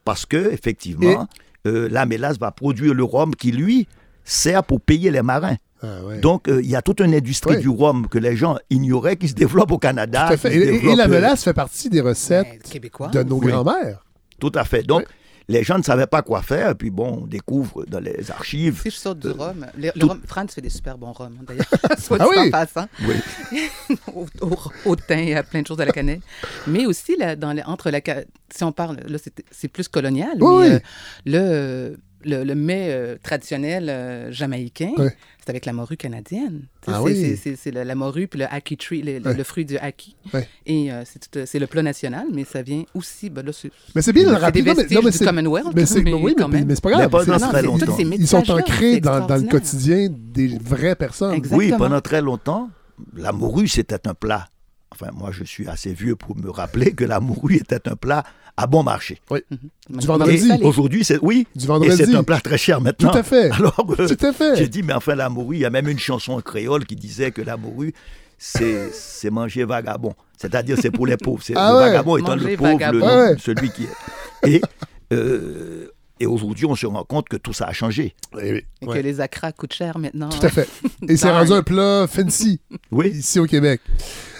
parce 0.06 0.26
que, 0.26 0.52
effectivement, 0.52 1.28
euh, 1.68 1.88
la 1.92 2.06
mélasse 2.06 2.38
va 2.40 2.52
produire 2.52 2.94
le 2.94 3.04
rhum 3.04 3.36
qui, 3.36 3.52
lui, 3.52 3.88
sert 4.24 4.64
pour 4.64 4.80
payer 4.82 5.12
les 5.12 5.22
marins. 5.22 5.56
Ah 5.82 6.04
ouais. 6.04 6.20
Donc, 6.20 6.48
euh, 6.48 6.62
il 6.62 6.70
y 6.70 6.76
a 6.76 6.82
toute 6.82 7.00
une 7.00 7.14
industrie 7.16 7.56
Oui. 7.56 7.62
du 7.62 7.70
rhum 7.70 8.08
que 8.08 8.18
les 8.18 8.36
gens 8.36 8.58
ignoraient 8.70 9.16
qui 9.16 9.28
se 9.30 9.34
développe 9.34 9.72
au 9.72 9.78
Canada. 9.78 10.26
Tout 10.28 10.34
à 10.34 10.38
fait. 10.38 10.50
qui 10.52 10.60
se 10.88 10.92
Et, 10.92 10.96
la 10.96 11.06
euh, 11.06 11.08
mélasse 11.08 11.44
fait 11.44 11.54
partie 11.54 11.90
des 11.90 12.02
recettes 12.02 12.70
de 13.14 13.24
nos 13.24 13.40
Oui. 13.40 13.48
grands-mères. 13.52 14.04
Tout 14.40 14.52
à 14.56 14.64
fait. 14.66 14.84
Donc, 14.84 15.02
Oui. 15.02 15.06
les 15.48 15.64
gens 15.64 15.78
ne 15.78 15.84
savaient 15.84 16.06
pas 16.08 16.22
quoi 16.22 16.42
faire. 16.42 16.72
Et 16.72 16.76
puis, 16.76 16.90
bon, 16.90 17.22
on 17.24 17.28
découvre 17.28 17.86
dans 17.86 18.00
les 18.02 18.30
archives. 18.30 18.82
Si 18.84 18.90
je 18.90 18.96
sors 18.96 19.16
du 19.16 19.30
rhum, 19.30 19.66
le, 19.78 19.88
le 19.88 19.92
tout- 20.00 20.08
rhum, 20.10 20.22
France 20.26 20.54
fait 20.54 20.62
des 20.62 20.70
super 20.70 20.98
bons 20.98 21.12
rhums, 21.14 21.38
hein, 21.40 21.44
d'ailleurs, 21.48 21.66
soit 22.00 22.18
Ah 22.20 22.26
dit 22.26 22.30
oui? 22.40 22.48
en 22.48 22.52
passant, 22.52 22.88
Oui. 23.08 23.16
au, 24.16 24.26
au, 24.42 24.56
au 24.86 24.96
thym 24.96 25.18
et 25.20 25.36
à 25.36 25.44
plein 25.44 25.62
de 25.62 25.68
choses 25.68 25.80
à 25.80 25.86
la 25.86 25.92
cannelle. 25.94 26.20
Mais 26.68 26.86
aussi, 26.86 27.16
là, 27.18 27.36
dans 27.38 27.54
les- 27.54 27.64
entre 27.64 27.90
la, 27.90 28.00
si 28.54 28.64
on 28.66 28.72
parle, 28.74 28.98
là, 29.08 29.18
c'est- 29.52 29.68
plus 29.70 29.88
colonial, 29.88 30.38
Oui, 30.42 30.70
mais 30.70 30.76
euh, 30.76 30.80
le, 31.26 31.98
le, 32.24 32.44
le 32.44 32.56
mets 32.56 32.88
euh, 32.90 33.18
traditionnel 33.22 33.88
euh, 33.90 34.32
jamaïcain, 34.32 34.92
Oui. 34.98 35.08
c'est 35.40 35.50
avec 35.50 35.66
la 35.66 35.74
morue 35.74 35.96
canadienne. 35.98 36.64
Ah 36.88 36.94
c'est- 36.94 37.00
oui. 37.00 37.16
c'est- 37.16 37.36
C'est 37.36 37.56
c'est 37.56 37.72
la, 37.72 37.84
la 37.86 37.96
morue 37.96 38.28
puis 38.28 38.40
le 38.40 38.46
ackee 38.54 38.78
tree, 38.78 39.02
le, 39.02 39.20
le- 39.20 39.30
Oui. 39.30 39.38
le 39.38 39.44
fruit 39.44 39.66
du 39.66 39.78
ackee. 39.78 40.16
Oui. 40.34 40.42
Et 40.66 40.92
euh, 40.92 41.04
c'est 41.06 41.20
tout- 41.32 41.40
c'est 41.46 41.60
le 41.60 41.68
plat 41.68 41.82
national, 41.84 42.28
mais 42.34 42.44
ça 42.44 42.62
vient 42.62 42.84
aussi, 42.94 43.30
ben 43.30 43.46
là, 43.46 43.52
c'est 43.54 43.72
Mais 43.96 44.02
c'est 44.02 44.14
bien 44.14 44.24
de 44.24 44.30
le 44.30 44.36
c'est 44.36 44.42
rappeler. 44.42 44.62
des 44.62 44.70
Non, 44.70 44.76
mais- 44.76 44.82
vestiges 44.84 44.98
non, 44.98 45.04
mais 45.04 45.12
du 45.12 45.18
c'est- 45.18 45.26
Commonwealth, 45.26 45.68
Mais 45.76 45.86
c'est 45.86 46.02
mais 46.02 46.14
oui, 46.14 46.36
mais, 46.38 46.76
c'est 46.76 46.82
pas 46.82 46.90
Mais 46.90 46.96
grave. 46.98 47.10
pas 47.10 47.24
C'est- 47.26 47.32
dans 47.32 47.40
c'est- 47.40 47.48
très 47.48 47.62
ils- 47.62 47.66
longtemps. 47.66 47.86
Tous 47.86 47.96
ces 47.98 48.04
Ils 48.04 48.28
sont 48.28 48.52
ancrés 48.52 48.94
c'est 48.96 49.00
dans, 49.02 49.26
dans 49.26 49.38
le 49.38 49.48
quotidien 49.48 50.08
des 50.12 50.58
vraies 50.62 50.96
personnes. 50.96 51.42
Oui, 51.52 51.72
pendant 51.78 52.02
très 52.02 52.22
longtemps, 52.22 52.70
la 53.16 53.32
morue, 53.32 53.68
c'était 53.68 54.08
un 54.08 54.14
plat. 54.14 54.48
Enfin, 55.02 55.12
moi, 55.16 55.30
je 55.32 55.44
suis 55.44 55.68
assez 55.68 55.94
vieux 55.94 56.16
pour 56.16 56.36
me 56.36 56.50
rappeler 56.50 56.92
que 56.92 57.06
la 57.06 57.20
morue 57.20 57.56
était 57.56 57.88
un 57.88 57.96
plat 57.96 58.24
à 58.58 58.68
bon 58.68 58.84
marché. 58.84 59.22
Du 59.90 60.06
vendredi. 60.06 60.40
salé. 60.48 60.62
Et 60.62 60.66
aujourd'hui, 60.66 61.06
c'est 61.06 61.20
oui, 61.22 61.48
Du 61.56 61.64
et 61.64 61.68
vendredi. 61.68 61.96
c'est 61.96 62.16
un 62.16 62.24
plat 62.24 62.42
très 62.42 62.58
cher 62.58 62.82
maintenant. 62.82 63.12
Tout 63.12 63.18
à 63.18 63.24
fait. 63.24 63.50
Alors, 63.52 63.86
euh, 63.98 64.08
Tout 64.08 64.26
à 64.26 64.34
fait. 64.34 64.56
j'ai 64.58 64.68
dit, 64.68 64.84
mais 64.84 64.94
enfin, 64.94 65.16
la 65.16 65.30
morue, 65.30 65.56
il 65.58 65.60
y 65.62 65.66
a 65.66 65.70
même 65.70 65.88
une 65.88 66.00
chanson 66.00 66.34
en 66.34 66.42
créole 66.42 66.86
qui 66.86 66.96
disait 66.98 67.32
que 67.32 67.42
la 67.42 67.56
morue, 67.56 67.94
c'est 68.38 68.92
c'est 68.92 69.30
manger 69.30 69.64
vagabond. 69.64 70.14
C'est-à-dire, 70.38 70.78
c'est 70.82 70.92
pour 70.92 71.08
les 71.08 71.16
pauvres. 71.24 71.42
C'est 71.44 71.54
Ah 71.56 71.72
le 71.72 71.78
ouais. 71.78 71.84
vagabond 71.86 72.18
étant 72.18 72.36
Manger 72.36 72.52
le 72.52 72.58
pauvre, 72.58 72.92
le 72.92 73.02
Ouais. 73.02 73.36
celui 73.40 73.70
qui 73.72 73.84
est. 73.84 74.50
Et, 74.56 74.62
euh, 75.14 75.88
et 76.20 76.26
aujourd'hui, 76.26 76.66
on 76.66 76.76
se 76.76 76.86
rend 76.86 77.04
compte 77.06 77.30
que 77.30 77.38
tout 77.38 77.54
ça 77.54 77.66
a 77.68 77.72
changé. 77.74 78.14
Oui, 78.34 78.42
Et 78.82 78.86
ouais. 78.86 78.98
que 78.98 79.02
les 79.04 79.22
acras 79.22 79.54
coûtent 79.54 79.74
cher 79.74 79.98
maintenant. 79.98 80.28
Tout 80.30 80.46
à 80.46 80.50
fait. 80.50 80.68
Et 81.08 81.16
c'est 81.16 81.32
rendu 81.32 81.54
un 81.54 81.64
plat 81.64 82.08
fancy 82.08 82.60
Oui, 82.92 83.10
ici 83.16 83.40
au 83.40 83.46
Québec. 83.46 83.80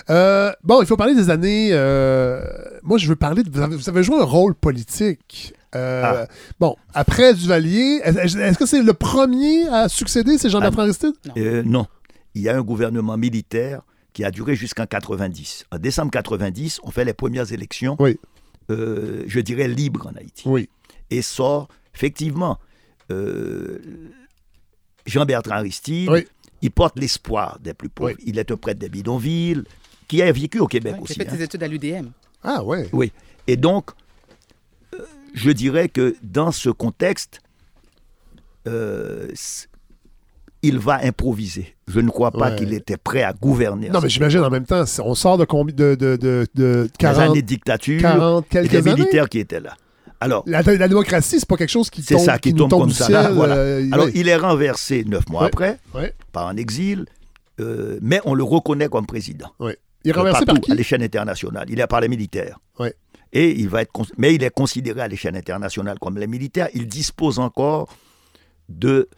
Euh, 0.10 0.52
bon, 0.64 0.82
il 0.82 0.88
faut 0.88 0.98
parler 0.98 1.16
des 1.16 1.30
années. 1.30 1.70
euh, 1.72 2.42
moi, 2.84 2.98
je 2.98 3.08
veux 3.08 3.16
parler. 3.16 3.44
De, 3.44 3.50
vous, 3.52 3.60
avez, 3.62 3.76
vous 3.76 3.90
avez 3.90 4.04
joué 4.04 4.18
un 4.20 4.24
rôle 4.24 4.56
politique. 4.56 5.54
Euh, 5.76 6.02
Ah. 6.04 6.28
Bon, 6.60 6.76
après 6.96 7.34
Duvalier, 7.36 8.02
est-ce 8.04 8.38
est-ce 8.38 8.58
que 8.58 8.66
c'est 8.66 8.82
le 8.82 8.94
premier 8.94 9.68
à 9.68 9.88
succéder, 9.88 10.38
c'est 10.40 10.50
Jean-Bertrand 10.50 10.82
Aristide? 10.84 11.14
Euh, 11.38 11.62
non. 11.64 11.86
Il 12.34 12.42
y 12.42 12.50
a 12.50 12.58
un 12.58 12.62
gouvernement 12.62 13.18
militaire 13.18 13.82
qui 14.14 14.24
a 14.24 14.32
duré 14.32 14.56
jusqu'en 14.56 14.86
90. 14.88 15.66
En 15.72 15.78
décembre 15.78 16.10
90, 16.12 16.80
on 16.84 16.90
fait 16.90 17.06
les 17.06 17.14
premières 17.14 17.52
élections, 17.54 17.96
Oui. 18.00 18.18
euh, 18.72 19.24
je 19.28 19.40
dirais, 19.42 19.68
libres 19.68 20.08
en 20.08 20.18
Haïti. 20.18 20.44
Oui. 20.48 20.70
Et 21.12 21.22
sort, 21.22 21.68
effectivement, 21.94 22.58
euh, 23.12 23.78
Jean-Bertrand 25.06 25.56
Aristide, 25.56 26.10
Oui. 26.10 26.28
il 26.64 26.72
porte 26.72 26.98
l'espoir 27.00 27.60
des 27.62 27.74
plus 27.76 27.90
pauvres. 27.90 28.12
Oui. 28.18 28.24
Il 28.26 28.40
est 28.40 28.52
un 28.52 28.58
prêtre 28.58 28.80
des 28.80 28.90
bidonvilles, 28.90 29.64
qui 30.10 30.22
a 30.22 30.30
vécu 30.32 30.60
au 30.60 30.68
Québec 30.68 30.94
Ouais, 30.96 31.00
J'ai 31.06 31.12
aussi. 31.12 31.14
fait 31.16 31.30
hein. 31.30 31.36
des 31.38 31.44
études 31.44 31.64
à 31.64 31.68
l'UDM. 31.70 32.08
Ah, 32.44 32.62
ouais. 32.64 32.90
Oui. 32.92 33.14
Et 33.48 33.56
donc, 33.56 33.92
euh, 34.94 34.98
je 35.34 35.52
dirais 35.52 35.88
que 35.88 36.16
dans 36.22 36.52
ce 36.52 36.70
contexte, 36.70 37.40
euh, 38.68 39.30
il 40.62 40.78
va 40.78 41.00
improviser. 41.04 41.76
Je 41.88 42.00
ne 42.02 42.10
crois 42.10 42.32
pas 42.32 42.50
Ouais. 42.52 42.56
qu'il 42.58 42.74
était 42.74 42.98
prêt 42.98 43.24
à 43.24 43.32
gouverner. 43.34 43.90
Non, 43.90 44.02
mais 44.02 44.10
j'imagine 44.10 44.42
en 44.42 44.50
même 44.50 44.66
temps, 44.66 44.84
on 45.04 45.16
sort 45.16 45.38
de 45.38 45.46
combien 45.46 45.74
de, 45.74 45.96
de, 45.96 46.18
de, 46.18 46.46
de 46.56 46.84
Les 46.84 46.90
40, 46.98 47.22
années 47.22 47.42
de 47.42 47.48
dictature, 47.48 48.02
40 48.02 48.46
et 48.46 48.50
quelques 48.50 48.72
des 48.72 48.78
années. 48.80 48.94
militaires 48.96 49.30
qui 49.30 49.40
étaient 49.40 49.62
là. 49.62 49.76
Alors, 50.22 50.44
La, 50.46 50.62
la 50.62 50.88
démocratie, 50.90 51.40
c'est 51.40 51.48
pas 51.48 51.56
quelque 51.56 51.70
chose 51.70 51.90
qui 51.90 52.04
C'est 52.04 52.16
tombe, 52.16 52.26
ça, 52.26 52.38
qui 52.40 52.54
nous 52.54 52.68
tombe 52.68 52.82
comme 52.82 52.90
du 52.90 52.94
ça, 52.96 53.08
là, 53.10 53.32
voilà. 53.32 53.56
euh, 53.56 53.88
alors 53.94 54.08
ouais. 54.08 54.12
il 54.16 54.28
est 54.28 54.36
renversé 54.36 55.06
neuf 55.06 55.30
mois 55.30 55.44
Ouais. 55.44 55.48
après, 55.48 55.80
Ouais. 55.96 56.14
par 56.34 56.48
un 56.50 56.58
exil, 56.58 57.06
euh, 57.62 57.98
mais 58.02 58.20
on 58.26 58.34
le 58.34 58.44
reconnaît 58.44 58.90
comme 58.90 59.06
président. 59.06 59.50
Il 60.04 60.12
est 60.12 60.14
renversé 60.14 60.46
Partout, 60.46 60.62
par 60.62 60.62
qui? 60.62 60.72
À 60.72 60.76
l'échelle 60.76 61.04
internationale. 61.04 61.66
Il 61.70 61.80
est 61.80 61.88
par 61.88 62.02
les 62.02 62.08
militaires. 62.08 62.60
Ouais. 62.78 62.94
Et 63.32 63.52
il 63.60 63.70
va 63.70 63.82
être, 63.82 63.92
mais 64.18 64.34
il 64.34 64.44
est 64.44 64.50
considéré 64.50 65.02
à 65.02 65.08
l'échelle 65.08 65.36
internationale 65.36 66.00
comme 66.00 66.18
les 66.18 66.28
militaires. 66.28 66.70
Il 66.74 66.88
dispose 66.88 67.40
encore 67.40 67.88
de 68.68 69.10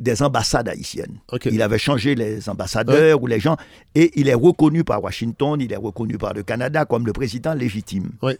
des 0.00 0.22
ambassades 0.22 0.68
haïtiennes. 0.68 1.18
Il 1.46 1.60
avait 1.60 1.78
changé 1.78 2.14
les 2.14 2.48
ambassadeurs 2.48 3.20
ou 3.20 3.26
les 3.26 3.40
gens, 3.40 3.56
et 3.94 4.12
il 4.14 4.28
est 4.28 4.34
reconnu 4.34 4.84
par 4.84 5.02
Washington, 5.02 5.60
il 5.60 5.72
est 5.72 5.76
reconnu 5.76 6.18
par 6.18 6.34
le 6.34 6.44
Canada 6.44 6.84
comme 6.84 7.04
le 7.04 7.12
président 7.12 7.52
légitime. 7.52 8.12
Ouais. 8.22 8.38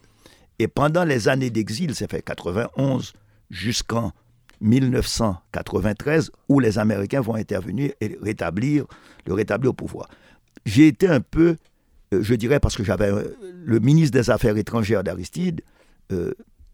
Et 0.60 0.68
pendant 0.68 1.04
les 1.04 1.28
années 1.28 1.50
d'exil, 1.50 1.94
ça 1.94 2.06
fait 2.06 2.22
91 2.22 3.12
jusqu'en 3.50 4.12
1993, 4.60 6.30
où 6.48 6.60
les 6.60 6.78
Américains 6.78 7.20
vont 7.20 7.34
intervenir 7.34 7.92
et 8.00 8.16
rétablir, 8.22 8.84
le 9.26 9.34
rétablir 9.34 9.70
au 9.70 9.74
pouvoir. 9.74 10.08
J'ai 10.66 10.86
été 10.88 11.08
un 11.08 11.20
peu, 11.20 11.56
euh, 12.14 12.22
je 12.22 12.34
dirais, 12.34 12.60
parce 12.60 12.76
que 12.76 12.84
j'avais 12.84 13.10
euh, 13.10 13.36
le 13.64 13.78
ministre 13.80 14.18
des 14.18 14.30
Affaires 14.30 14.56
étrangères 14.56 15.02
d'Aristide, 15.04 15.60
euh, 16.12 16.32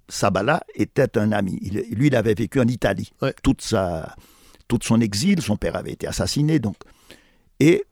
Sabala, 0.08 0.62
était 0.74 1.16
un 1.18 1.32
ami. 1.32 1.58
Il- 1.62 1.84
lui, 1.96 2.08
il 2.08 2.16
avait 2.16 2.34
vécu 2.34 2.60
en 2.60 2.66
Italie. 2.68 3.10
Ouais. 3.22 3.34
Toute 3.42 3.62
sa, 3.62 4.14
toute 4.68 4.84
son 4.84 5.00
exil, 5.00 5.40
son 5.42 5.56
père 5.56 5.76
avait 5.76 5.92
été 5.92 6.06
assassiné, 6.06 6.58
donc. 6.58 6.76
Et 7.60 7.84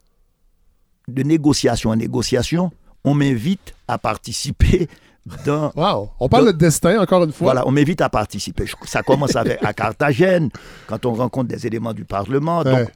de 1.09 1.23
négociation 1.23 1.90
en 1.90 1.97
négociation, 1.97 2.70
on 3.05 3.14
m'invite 3.14 3.74
à 3.89 3.98
participer 3.98 4.89
dans 5.44 5.73
Wow. 5.74 6.10
On 6.20 6.28
parle 6.28 6.47
de 6.47 6.52
destin, 6.52 7.01
encore 7.01 7.24
une 7.24 7.32
fois. 7.32 7.47
voilà, 7.47 7.66
on 7.66 7.70
m'invite 7.70 8.01
à 8.01 8.09
participer. 8.09 8.64
Ça 8.86 9.02
commence 9.02 9.36
avec, 9.36 9.62
à 9.64 9.73
Carthagène, 9.73 10.51
quand 10.86 11.05
on 11.06 11.14
rencontre 11.14 11.48
des 11.48 11.66
éléments 11.66 11.94
du 11.94 12.05
Parlement. 12.05 12.62
Donc, 12.64 12.89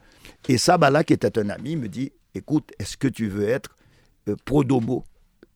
et 0.47 0.57
Sabala, 0.57 1.03
qui 1.03 1.13
était 1.13 1.37
un 1.39 1.49
ami, 1.49 1.75
me 1.75 1.87
dit 1.87 2.11
Écoute, 2.35 2.71
est-ce 2.79 2.97
que 2.97 3.07
tu 3.07 3.27
veux 3.27 3.47
être 3.47 3.75
euh, 4.29 4.35
pro 4.45 4.63
domo, 4.63 5.03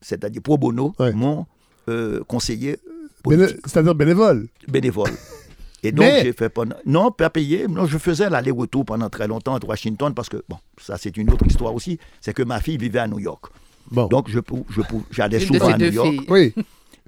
c'est-à-dire 0.01 0.41
pro 0.41 0.57
bono, 0.57 0.93
Ouais. 0.99 1.11
mon 1.13 1.45
euh, 1.89 2.23
conseiller 2.27 2.77
Béné- 3.25 3.47
C'est-à-dire 3.65 3.93
bénévole. 3.95 4.47
bénévole 4.67 5.11
Et 5.83 5.91
donc, 5.91 6.05
Mais- 6.05 6.21
j'ai 6.23 6.33
fait 6.33 6.49
pendant. 6.49 6.75
Non, 6.85 7.11
pas 7.11 7.29
payé. 7.31 7.67
Non, 7.67 7.85
je 7.87 7.97
faisais 7.97 8.29
l'aller-retour 8.29 8.85
pendant 8.85 9.09
très 9.09 9.27
longtemps 9.27 9.55
entre 9.55 9.67
Washington 9.67 10.13
parce 10.13 10.29
que, 10.29 10.43
bon, 10.47 10.57
ça, 10.79 10.95
c'est 10.97 11.17
une 11.17 11.31
autre 11.31 11.45
histoire 11.47 11.73
aussi. 11.73 11.97
C'est 12.19 12.33
que 12.35 12.43
ma 12.43 12.59
fille 12.61 12.77
vivait 12.77 12.99
à 12.99 13.07
New 13.07 13.17
York. 13.19 13.45
Bon. 13.89 14.05
Donc, 14.07 14.29
je, 14.29 14.39
pou- 14.39 14.65
je, 14.69 14.81
pou- 14.81 15.03
j'allais 15.09 15.39
souvent 15.39 15.69
à 15.69 15.77
New 15.77 15.91
York. 15.91 16.07
filles. 16.07 16.25
Oui. 16.29 16.53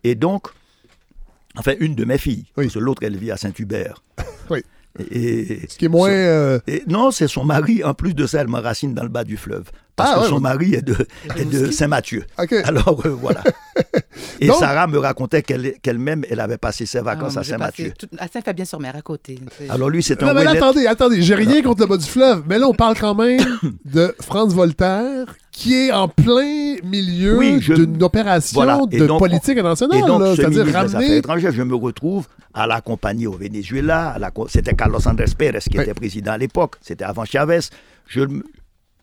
Et 0.04 0.16
donc, 0.16 0.48
enfin, 1.56 1.74
une 1.80 1.94
de 1.94 2.04
mes 2.04 2.18
filles, 2.18 2.46
Oui. 2.58 2.66
parce 2.66 2.74
que 2.74 2.80
l'autre, 2.80 3.04
elle 3.04 3.16
vit 3.16 3.30
à 3.32 3.38
Saint-Hubert. 3.38 4.04
Oui. 4.50 4.64
Et, 5.12 5.62
Ce 5.70 5.78
qui 5.78 5.86
est 5.86 5.90
moins. 5.90 6.10
euh, 6.10 6.60
et- 6.68 6.84
non, 6.88 7.12
c'est 7.12 7.28
son 7.28 7.44
mari. 7.46 7.84
En 7.84 7.94
plus 7.94 8.14
de 8.14 8.28
ça, 8.28 8.42
elle 8.42 8.48
m'enracine 8.48 8.94
dans 8.94 9.04
le 9.04 9.10
bas 9.10 9.24
du 9.24 9.38
fleuve. 9.38 9.70
Parce 9.96 10.10
Ah, 10.12 10.16
que 10.16 10.20
ouais, 10.22 10.30
son 10.30 10.40
mari 10.40 10.74
est 10.74 10.82
de, 10.82 10.96
est 11.38 11.46
de 11.46 11.70
Saint-Mathieu. 11.72 12.24
Alors, 12.66 13.02
euh, 13.06 13.10
voilà. 13.10 13.44
Et 14.40 14.48
Donc- 14.48 14.58
Sarah 14.58 14.88
me 14.88 14.98
racontait 14.98 15.44
qu'elle- 15.44 15.76
qu'elle-même, 15.82 16.24
elle 16.30 16.40
avait 16.40 16.58
passé 16.58 16.86
ses 16.88 16.98
Ah, 17.00 17.04
vacances 17.04 17.34
moi, 17.34 17.42
à 17.42 17.44
Saint-Mathieu. 17.44 17.94
À 18.18 18.28
Saint-Fabien-sur-Mer, 18.28 18.96
à 18.96 19.02
côté. 19.02 19.40
Alors, 19.70 19.90
lui, 19.90 20.02
c'est 20.02 20.22
un 20.24 20.28
Non, 20.28 20.34
mais 20.34 20.48
attendez, 20.48 20.88
attendez. 20.88 21.22
J'ai 21.22 21.36
rien 21.36 21.62
contre 21.62 21.82
le 21.82 21.88
bas 21.88 21.98
du 21.98 22.06
fleuve. 22.06 22.44
Mais 22.48 22.58
là, 22.58 22.68
on 22.68 22.74
parle 22.74 22.98
quand 23.00 23.14
même 23.16 23.40
de 23.86 24.16
Franz 24.20 24.54
Voltaire, 24.56 25.26
qui 25.52 25.76
est 25.76 25.92
en 25.92 26.08
plein 26.08 26.76
milieu 26.84 27.38
Oui, 27.38 27.58
je- 27.62 27.74
d'une 27.76 28.02
opération 28.02 28.56
Voilà. 28.56 28.80
Et 28.92 28.98
de 29.00 29.06
donc, 29.06 29.20
politique 29.20 29.58
Et 29.58 29.60
internationale. 29.60 30.36
C'est-à-dire 30.36 30.74
ramener. 30.74 31.18
étrangères, 31.18 31.52
je 31.52 31.62
me 31.62 31.76
retrouve 31.76 32.28
à 32.54 32.66
l'accompagner 32.68 33.28
au 33.28 33.34
Venezuela. 33.34 34.16
la 34.20 34.32
C'était 34.50 34.74
Carlos 34.74 35.08
Andrés 35.08 35.26
Pérez 35.38 35.60
qui 35.60 35.78
Oui. 35.78 35.84
était 35.84 35.94
président 35.94 36.32
à 36.32 36.38
l'époque. 36.40 36.76
C'était 36.82 37.04
avant 37.06 37.26
Chavez. 37.26 37.60
Je, 38.08 38.22
me- 38.22 38.44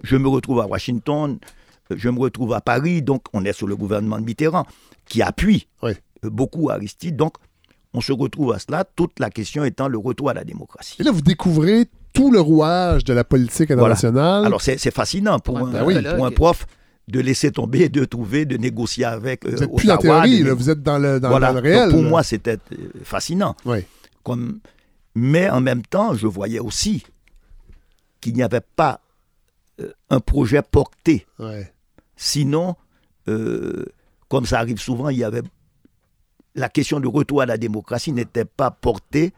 je 0.03 0.17
me 0.17 0.29
retrouve 0.29 0.61
à 0.61 0.67
Washington. 0.67 1.39
Je 1.95 2.09
me 2.09 2.19
retrouve 2.21 2.53
à 2.55 2.61
Paris. 2.61 3.03
Donc, 3.03 3.23
on 3.33 3.45
est 3.45 3.53
sur 3.53 3.67
le 3.67 3.77
gouvernement 3.77 4.19
de 4.19 4.25
Mitterrand 4.25 4.67
qui 5.07 5.23
appuie 5.23 5.67
Oui. 5.83 5.93
euh, 6.25 6.31
beaucoup 6.31 6.71
Aristide. 6.71 7.17
Donc, 7.17 7.35
on 7.93 8.01
se 8.01 8.13
retrouve 8.13 8.53
à 8.53 8.59
cela. 8.61 8.85
Toute 8.85 9.19
la 9.19 9.31
question 9.31 9.65
étant 9.65 9.89
le 9.89 9.99
retour 9.99 10.31
à 10.31 10.35
la 10.35 10.45
démocratie. 10.45 10.97
Et 11.01 11.03
là, 11.03 11.11
vous 11.11 11.21
découvrez 11.23 11.87
tout 12.13 12.31
le 12.31 12.41
rouage 12.41 13.03
de 13.05 13.13
la 13.13 13.25
politique 13.25 13.73
Voilà. 13.73 13.95
internationale. 13.95 14.45
Alors, 14.47 14.61
c'est 14.63 14.79
fascinant 14.93 15.39
pour, 15.41 15.59
Pour 15.59 15.69
un 15.69 15.83
politologue. 15.85 16.17
pour 16.17 16.27
un 16.27 16.31
prof 16.31 16.67
de 17.09 17.19
laisser 17.19 17.51
tomber, 17.51 17.89
de 17.89 18.05
trouver, 18.05 18.45
de 18.45 18.57
négocier 18.57 19.05
avec 19.05 19.45
euh, 19.45 19.51
vous 19.51 19.57
n'êtes 19.61 19.75
plus 19.75 19.87
dans 19.89 19.95
la 19.95 19.99
Ottawa, 19.99 20.23
théorie, 20.23 20.41
de- 20.43 20.47
là, 20.47 20.55
vous 20.55 20.71
êtes 20.71 20.83
dans 20.83 20.99
le, 20.99 21.19
dans, 21.19 21.29
voilà. 21.31 21.49
dans 21.49 21.55
le 21.55 21.61
réel. 21.61 21.83
Donc, 21.87 21.91
pour 21.95 22.03
là. 22.05 22.09
moi, 22.09 22.23
c'était 22.23 22.59
euh, 22.73 22.77
fascinant. 23.03 23.57
Oui. 23.65 23.79
Comme... 24.23 24.61
Mais 25.17 25.51
en 25.51 25.61
même 25.61 25.83
temps, 25.83 26.15
je 26.15 26.29
voyais 26.29 26.61
aussi 26.61 27.03
qu'il 28.21 28.35
n'y 28.35 28.45
avait 28.45 28.61
pas 28.77 29.01
un 30.11 30.21
projet 30.21 30.63
porté. 30.63 31.27
Ouais. 31.39 31.73
Sinon, 32.17 32.77
euh, 33.29 33.85
comme 34.29 34.47
ça 34.47 34.59
arrive 34.59 34.79
souvent, 34.81 35.09
il 35.09 35.19
y 35.19 35.25
avait 35.25 35.43
la 36.55 36.69
question 36.69 37.01
du 37.01 37.07
retour 37.09 37.43
à 37.43 37.47
la 37.47 37.57
démocratie 37.57 38.13
n'était 38.13 38.45
pas 38.45 38.71
portée 38.71 39.33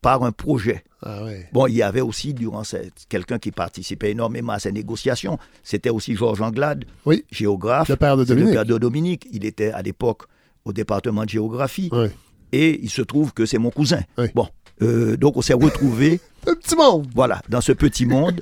par 0.00 0.22
un 0.22 0.32
projet. 0.32 0.84
Ah 1.02 1.24
ouais. 1.24 1.48
Bon, 1.52 1.66
il 1.66 1.74
y 1.74 1.82
avait 1.82 2.00
aussi, 2.00 2.32
durant 2.34 2.64
cette, 2.64 3.06
quelqu'un 3.08 3.38
qui 3.38 3.50
participait 3.50 4.12
énormément 4.12 4.52
à 4.52 4.58
ces 4.58 4.72
négociations, 4.72 5.38
c'était 5.62 5.90
aussi 5.90 6.16
Georges 6.16 6.40
Anglade, 6.40 6.84
Oui. 7.04 7.24
géographe. 7.30 7.88
Le 7.88 7.96
père 7.96 8.16
de 8.16 8.24
Dominique. 8.24 8.48
Le 8.48 8.54
père 8.54 8.64
de 8.64 8.78
Dominique. 8.78 9.26
Il 9.32 9.44
était 9.44 9.70
à 9.72 9.82
l'époque 9.82 10.22
au 10.64 10.72
département 10.72 11.24
de 11.24 11.28
géographie. 11.30 11.88
Ouais. 11.92 12.10
Et 12.52 12.80
il 12.82 12.90
se 12.90 13.02
trouve 13.02 13.32
que 13.34 13.44
c'est 13.46 13.58
mon 13.58 13.70
cousin. 13.70 14.00
Bon, 14.34 14.48
euh, 14.82 15.16
donc 15.16 15.36
on 15.36 15.42
s'est 15.42 15.54
retrouvés 15.54 16.20
Un 16.46 16.54
petit 16.54 16.76
monde. 16.76 17.08
voilà, 17.14 17.42
dans 17.48 17.60
ce 17.60 17.72
petit 17.72 18.06
monde. 18.06 18.40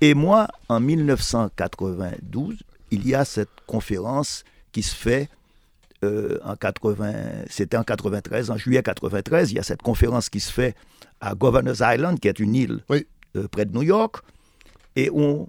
Et 0.00 0.14
moi, 0.14 0.48
en 0.68 0.80
1992, 0.80 2.56
il 2.90 3.06
y 3.06 3.14
a 3.14 3.24
cette 3.24 3.50
conférence 3.66 4.44
qui 4.72 4.82
se 4.82 4.94
fait 4.94 5.28
euh, 6.02 6.38
en 6.44 6.56
80, 6.56 7.12
c'était 7.48 7.76
en 7.76 7.84
93, 7.84 8.50
en 8.50 8.56
juillet 8.56 8.82
93, 8.82 9.52
il 9.52 9.54
y 9.54 9.58
a 9.58 9.62
cette 9.62 9.80
conférence 9.82 10.28
qui 10.28 10.40
se 10.40 10.52
fait 10.52 10.74
à 11.20 11.34
Governor's 11.34 11.80
Island, 11.80 12.18
qui 12.20 12.28
est 12.28 12.38
une 12.40 12.54
île 12.54 12.80
Oui. 12.90 13.06
euh, 13.36 13.46
près 13.48 13.64
de 13.64 13.72
New 13.72 13.82
York, 13.82 14.16
et 14.96 15.08
on, 15.12 15.48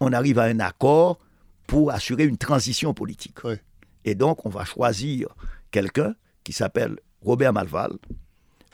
on 0.00 0.12
arrive 0.12 0.38
à 0.40 0.44
un 0.44 0.60
accord 0.60 1.18
pour 1.66 1.90
assurer 1.92 2.24
une 2.24 2.36
transition 2.38 2.92
politique. 2.92 3.42
Oui. 3.44 3.54
Et 4.04 4.14
donc, 4.14 4.44
on 4.44 4.48
va 4.50 4.64
choisir 4.64 5.28
quelqu'un 5.70 6.14
qui 6.44 6.52
s'appelle 6.52 6.96
Robert 7.22 7.52
Malval, 7.52 7.92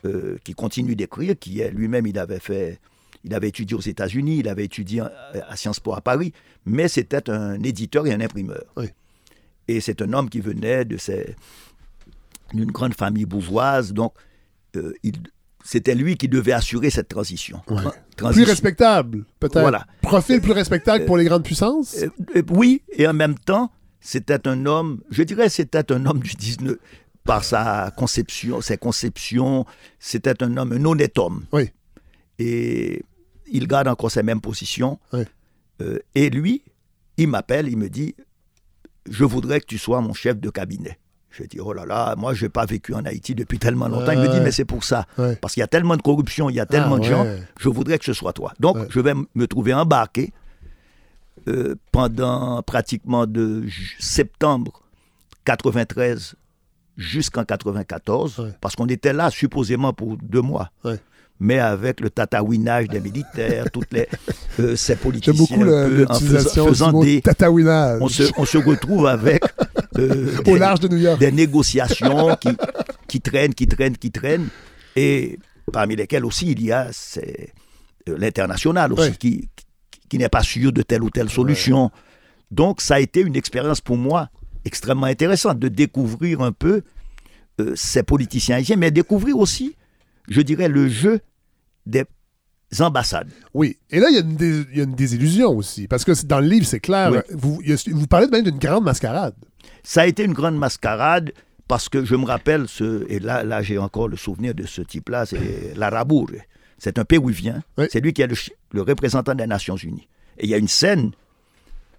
euh, 0.04 0.38
qui 0.44 0.54
continue 0.54 0.96
d'écrire, 0.96 1.34
qui 1.38 1.60
est 1.60 1.70
lui-même, 1.70 2.06
il 2.06 2.18
avait 2.18 2.40
fait, 2.40 2.80
il 3.24 3.34
avait 3.34 3.48
étudié 3.48 3.76
aux 3.76 3.80
États-Unis, 3.80 4.38
il 4.38 4.48
avait 4.48 4.64
étudié 4.64 5.00
à, 5.00 5.12
à 5.48 5.56
Sciences 5.56 5.80
Po 5.80 5.94
à 5.94 6.00
Paris, 6.00 6.32
mais 6.66 6.88
c'était 6.88 7.30
un 7.30 7.62
éditeur 7.62 8.06
et 8.06 8.12
un 8.12 8.20
imprimeur. 8.20 8.64
Oui. 8.76 8.86
Et 9.68 9.80
c'est 9.80 10.02
un 10.02 10.12
homme 10.12 10.28
qui 10.28 10.40
venait 10.40 10.84
de 10.84 10.96
ces, 10.96 11.36
d'une 12.52 12.70
grande 12.70 12.94
famille 12.94 13.24
bourgeoise, 13.24 13.92
donc 13.92 14.12
euh, 14.76 14.92
il, 15.02 15.14
c'était 15.64 15.94
lui 15.94 16.16
qui 16.16 16.28
devait 16.28 16.52
assurer 16.52 16.90
cette 16.90 17.08
transition. 17.08 17.62
Ouais. 17.68 18.30
Plus 18.32 18.44
respectable, 18.44 19.24
peut-être. 19.40 19.60
Voilà. 19.60 19.86
Profil 20.02 20.40
plus 20.40 20.52
respectable 20.52 21.06
pour 21.06 21.16
les 21.16 21.24
grandes 21.24 21.42
puissances? 21.42 21.96
Euh, 22.02 22.08
euh, 22.36 22.42
oui, 22.50 22.82
et 22.92 23.08
en 23.08 23.14
même 23.14 23.38
temps, 23.38 23.72
c'était 24.00 24.46
un 24.46 24.66
homme, 24.66 25.00
je 25.10 25.22
dirais, 25.22 25.48
c'était 25.48 25.90
un 25.90 26.04
homme 26.04 26.20
du 26.20 26.34
19 26.34 26.76
par 27.24 27.42
sa 27.42 27.90
conception, 27.96 28.60
ses 28.60 28.76
conceptions, 28.76 29.64
c'était 29.98 30.42
un 30.42 30.56
homme, 30.56 30.72
un 30.72 30.84
honnête 30.84 31.18
homme. 31.18 31.44
Oui. 31.52 31.70
Et 32.38 33.02
il 33.50 33.66
garde 33.66 33.88
encore 33.88 34.10
ses 34.10 34.22
mêmes 34.22 34.40
positions. 34.40 34.98
Oui. 35.12 35.22
Euh, 35.80 35.98
et 36.14 36.30
lui, 36.30 36.62
il 37.16 37.28
m'appelle, 37.28 37.68
il 37.68 37.76
me 37.78 37.88
dit, 37.88 38.14
je 39.08 39.24
voudrais 39.24 39.60
que 39.60 39.66
tu 39.66 39.78
sois 39.78 40.00
mon 40.00 40.12
chef 40.14 40.38
de 40.38 40.50
cabinet. 40.50 40.98
Je 41.30 41.42
dis, 41.44 41.58
oh 41.60 41.72
là 41.72 41.84
là, 41.84 42.14
moi, 42.16 42.32
je 42.34 42.44
n'ai 42.44 42.48
pas 42.48 42.64
vécu 42.64 42.94
en 42.94 43.04
Haïti 43.04 43.34
depuis 43.34 43.58
tellement 43.58 43.88
longtemps. 43.88 44.12
Il 44.12 44.20
me 44.20 44.28
dit, 44.28 44.40
mais 44.40 44.52
c'est 44.52 44.64
pour 44.64 44.84
ça. 44.84 45.06
Ouais. 45.18 45.34
Parce 45.36 45.54
qu'il 45.54 45.62
y 45.62 45.64
a 45.64 45.66
tellement 45.68 45.96
de 45.96 46.02
corruption, 46.02 46.48
il 46.48 46.54
y 46.56 46.60
a 46.60 46.66
tellement 46.66 46.96
Ah, 46.96 47.00
de 47.00 47.04
gens, 47.04 47.24
ouais. 47.24 47.42
je 47.58 47.68
voudrais 47.68 47.98
que 47.98 48.04
ce 48.04 48.12
soit 48.12 48.32
toi. 48.32 48.52
Donc, 48.60 48.76
je 48.90 49.00
vais 49.00 49.14
me 49.34 49.46
trouver 49.48 49.74
embarqué 49.74 50.32
euh, 51.48 51.74
pendant 51.90 52.62
pratiquement 52.62 53.26
de 53.26 53.64
septembre 53.98 54.82
93 55.44 56.36
jusqu'en 56.96 57.44
94, 57.44 58.38
Ouais. 58.38 58.50
parce 58.60 58.76
qu'on 58.76 58.86
était 58.86 59.12
là 59.12 59.30
supposément 59.30 59.92
pour 59.92 60.16
deux 60.22 60.40
mois. 60.42 60.70
Ouais. 60.84 60.98
Mais 61.40 61.58
avec 61.58 62.00
le 62.00 62.10
tatouinage 62.10 62.86
des 62.88 63.00
militaires, 63.00 63.68
toutes 63.72 63.92
les, 63.92 64.06
euh, 64.60 64.76
ces 64.76 64.94
politiciens, 64.94 65.32
J'aime 65.34 65.58
beaucoup 65.58 65.64
le- 65.64 66.06
en 66.08 66.14
faisant, 66.14 67.00
des... 67.02 67.20
tatouinage 67.20 67.98
On 68.00 68.08
se, 68.08 68.22
on 68.36 68.44
se 68.44 68.56
retrouve 68.58 69.06
avec 69.08 69.42
euh, 69.98 70.38
au 70.40 70.42
des- 70.42 70.58
large 70.58 70.78
de 70.80 70.86
New 70.88 70.96
York. 70.98 71.18
des 71.18 71.32
négociations 71.32 72.36
qui, 72.36 72.50
qui 73.08 73.20
traînent, 73.20 73.52
qui 73.52 73.66
traînent, 73.66 73.96
qui 73.96 74.12
traînent, 74.12 74.46
et 74.94 75.40
parmi 75.72 75.96
lesquelles 75.96 76.24
aussi 76.24 76.52
il 76.52 76.62
y 76.62 76.70
a 76.70 76.90
euh, 77.18 77.22
l'international 78.16 78.92
aussi, 78.92 79.02
Ouais. 79.10 79.16
qui, 79.18 79.48
qui, 79.56 79.98
qui 80.08 80.18
n'est 80.18 80.28
pas 80.28 80.42
sûr 80.44 80.72
de 80.72 80.82
telle 80.82 81.02
ou 81.02 81.10
telle 81.10 81.28
solution. 81.30 81.90
Donc 82.52 82.80
ça 82.80 82.94
a 82.96 83.00
été 83.00 83.20
une 83.20 83.34
expérience 83.34 83.80
pour 83.80 83.96
moi 83.96 84.28
extrêmement 84.64 85.06
intéressante 85.06 85.58
de 85.58 85.68
découvrir 85.68 86.40
un 86.40 86.52
peu 86.52 86.82
euh, 87.60 87.72
ces 87.76 88.02
politiciens 88.02 88.56
haïtiens, 88.56 88.76
mais 88.76 88.90
découvrir 88.90 89.38
aussi, 89.38 89.76
je 90.28 90.40
dirais, 90.40 90.68
le 90.68 90.88
jeu 90.88 91.20
des 91.86 92.04
ambassades. 92.80 93.30
Oui. 93.52 93.76
Et 93.90 94.00
là, 94.00 94.08
il 94.10 94.14
y, 94.14 94.18
a 94.18 94.20
une 94.22 94.66
il 94.72 94.78
y 94.78 94.80
a 94.80 94.84
une 94.84 94.94
désillusion 94.94 95.50
aussi. 95.50 95.86
Parce 95.86 96.04
que 96.04 96.24
dans 96.26 96.40
le 96.40 96.46
livre, 96.48 96.66
c'est 96.66 96.80
clair. 96.80 97.12
Oui. 97.12 97.18
Vous, 97.30 97.60
a- 97.68 97.90
vous 97.92 98.06
parlez 98.06 98.26
même 98.28 98.44
d'une 98.44 98.58
grande 98.58 98.84
mascarade. 98.84 99.34
Ça 99.82 100.02
a 100.02 100.06
été 100.06 100.24
une 100.24 100.32
grande 100.32 100.56
mascarade 100.58 101.32
parce 101.68 101.88
que 101.88 102.04
je 102.04 102.16
me 102.16 102.24
rappelle, 102.24 102.66
ce, 102.68 103.06
et 103.08 103.20
là, 103.20 103.42
là 103.44 103.62
j'ai 103.62 103.78
encore 103.78 104.08
le 104.08 104.16
souvenir 104.16 104.54
de 104.54 104.64
ce 104.66 104.82
type-là, 104.82 105.24
c'est 105.26 105.74
l'Arabour. 105.76 106.30
C'est 106.78 106.98
un 106.98 107.04
Péruvien. 107.04 107.62
Oui. 107.78 107.86
C'est 107.90 108.00
lui 108.00 108.12
qui 108.12 108.22
est 108.22 108.26
le, 108.26 108.36
le 108.72 108.82
représentant 108.82 109.34
des 109.34 109.46
Nations 109.46 109.76
Unies. 109.76 110.08
Et 110.38 110.44
il 110.44 110.50
y 110.50 110.54
a 110.54 110.58
une 110.58 110.68
scène, 110.68 111.12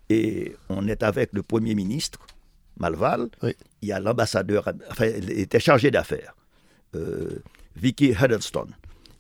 et 0.09 0.55
on 0.69 0.87
est 0.87 1.01
avec 1.01 1.29
le 1.33 1.41
Premier 1.41 1.73
ministre, 1.73 2.19
Malval. 2.77 3.29
Oui. 3.41 3.55
Il 3.81 3.89
y 3.89 3.91
a 3.91 3.99
l'ambassadeur, 3.99 4.71
enfin, 4.89 5.05
il 5.05 5.31
était 5.39 5.59
chargé 5.59 5.91
d'affaires, 5.91 6.35
euh, 6.95 7.41
Vicky 7.75 8.11
Huddleston. 8.11 8.67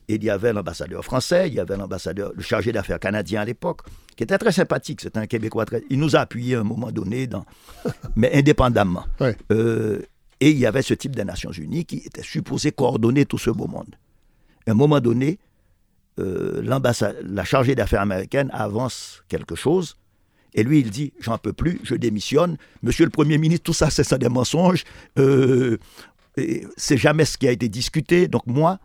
Et 0.07 0.15
il 0.15 0.23
y 0.23 0.29
avait 0.29 0.53
l'ambassadeur 0.53 1.03
français, 1.03 1.47
il 1.47 1.55
y 1.55 1.59
avait 1.59 1.77
l'ambassadeur, 1.77 2.31
le 2.35 2.43
chargé 2.43 2.71
d'affaires 2.71 2.99
canadien 2.99 3.41
à 3.41 3.45
l'époque, 3.45 3.81
qui 4.15 4.23
était 4.23 4.37
très 4.37 4.51
sympathique. 4.51 5.01
C'était 5.01 5.17
un 5.17 5.25
Québécois 5.25 5.65
très. 5.65 5.83
Il 5.89 5.99
nous 5.99 6.15
a 6.15 6.19
appuyés 6.19 6.55
à 6.55 6.59
un 6.59 6.63
moment 6.63 6.91
donné, 6.91 7.25
dans, 7.25 7.45
mais 8.15 8.31
indépendamment. 8.35 9.05
Euh, 9.51 10.01
et 10.39 10.51
il 10.51 10.57
y 10.57 10.65
avait 10.65 10.83
ce 10.83 10.93
type 10.93 11.15
des 11.15 11.23
Nations 11.23 11.51
Unies 11.51 11.85
qui 11.85 11.97
était 12.05 12.23
supposé 12.23 12.71
coordonner 12.71 13.25
tout 13.25 13.39
ce 13.39 13.49
beau 13.49 13.67
monde. 13.67 13.95
À 14.67 14.71
un 14.71 14.73
moment 14.75 14.99
donné, 14.99 15.39
euh, 16.19 16.61
la 17.23 17.43
chargée 17.43 17.75
d'affaires 17.75 18.01
américaine 18.01 18.49
avance 18.53 19.23
quelque 19.27 19.55
chose, 19.55 19.97
et 20.55 20.63
lui, 20.63 20.79
il 20.79 20.89
dit 20.89 21.13
J'en 21.19 21.37
peux 21.37 21.53
plus, 21.53 21.79
je 21.83 21.93
démissionne. 21.95 22.57
Monsieur 22.81 23.05
le 23.05 23.11
Premier 23.11 23.37
ministre, 23.37 23.63
tout 23.65 23.73
ça, 23.73 23.89
c'est 23.91 24.03
ça 24.05 24.17
des 24.17 24.29
mensonges. 24.29 24.83
Euh, 25.19 25.77
c'est 26.77 26.97
jamais 26.97 27.25
ce 27.25 27.37
qui 27.37 27.47
a 27.47 27.51
été 27.51 27.69
discuté. 27.69 28.27
Donc, 28.27 28.47
moi, 28.47 28.79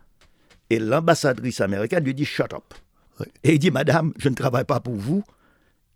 et 0.69 0.79
l'ambassadrice 0.79 1.59
américaine 1.61 2.03
lui 2.03 2.13
dit 2.13 2.25
Shut 2.25 2.53
up. 2.53 2.73
Et 3.43 3.53
il 3.53 3.59
dit 3.59 3.71
Madame, 3.71 4.13
je 4.17 4.29
ne 4.29 4.35
travaille 4.35 4.63
pas 4.65 4.79
pour 4.79 4.95
vous, 4.95 5.23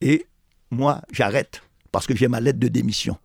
et 0.01 0.25
moi, 0.71 1.01
j'arrête, 1.11 1.61
parce 1.91 2.05
que 2.07 2.15
j'ai 2.15 2.27
ma 2.27 2.39
lettre 2.39 2.59
de 2.59 2.67
démission. 2.67 3.17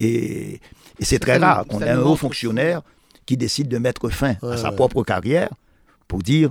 Et, 0.00 0.54
et 0.98 1.04
c'est 1.04 1.20
très 1.20 1.36
rare 1.36 1.64
qu'on 1.66 1.80
ait 1.80 1.90
un 1.90 2.00
haut 2.00 2.16
fonctionnaire 2.16 2.82
qui 3.24 3.36
décide 3.36 3.68
de 3.68 3.78
mettre 3.78 4.08
fin 4.08 4.34
Ouais, 4.42 4.54
à 4.54 4.56
sa 4.56 4.70
ouais. 4.70 4.76
propre 4.76 5.04
carrière 5.04 5.50
pour 6.08 6.22
dire 6.22 6.50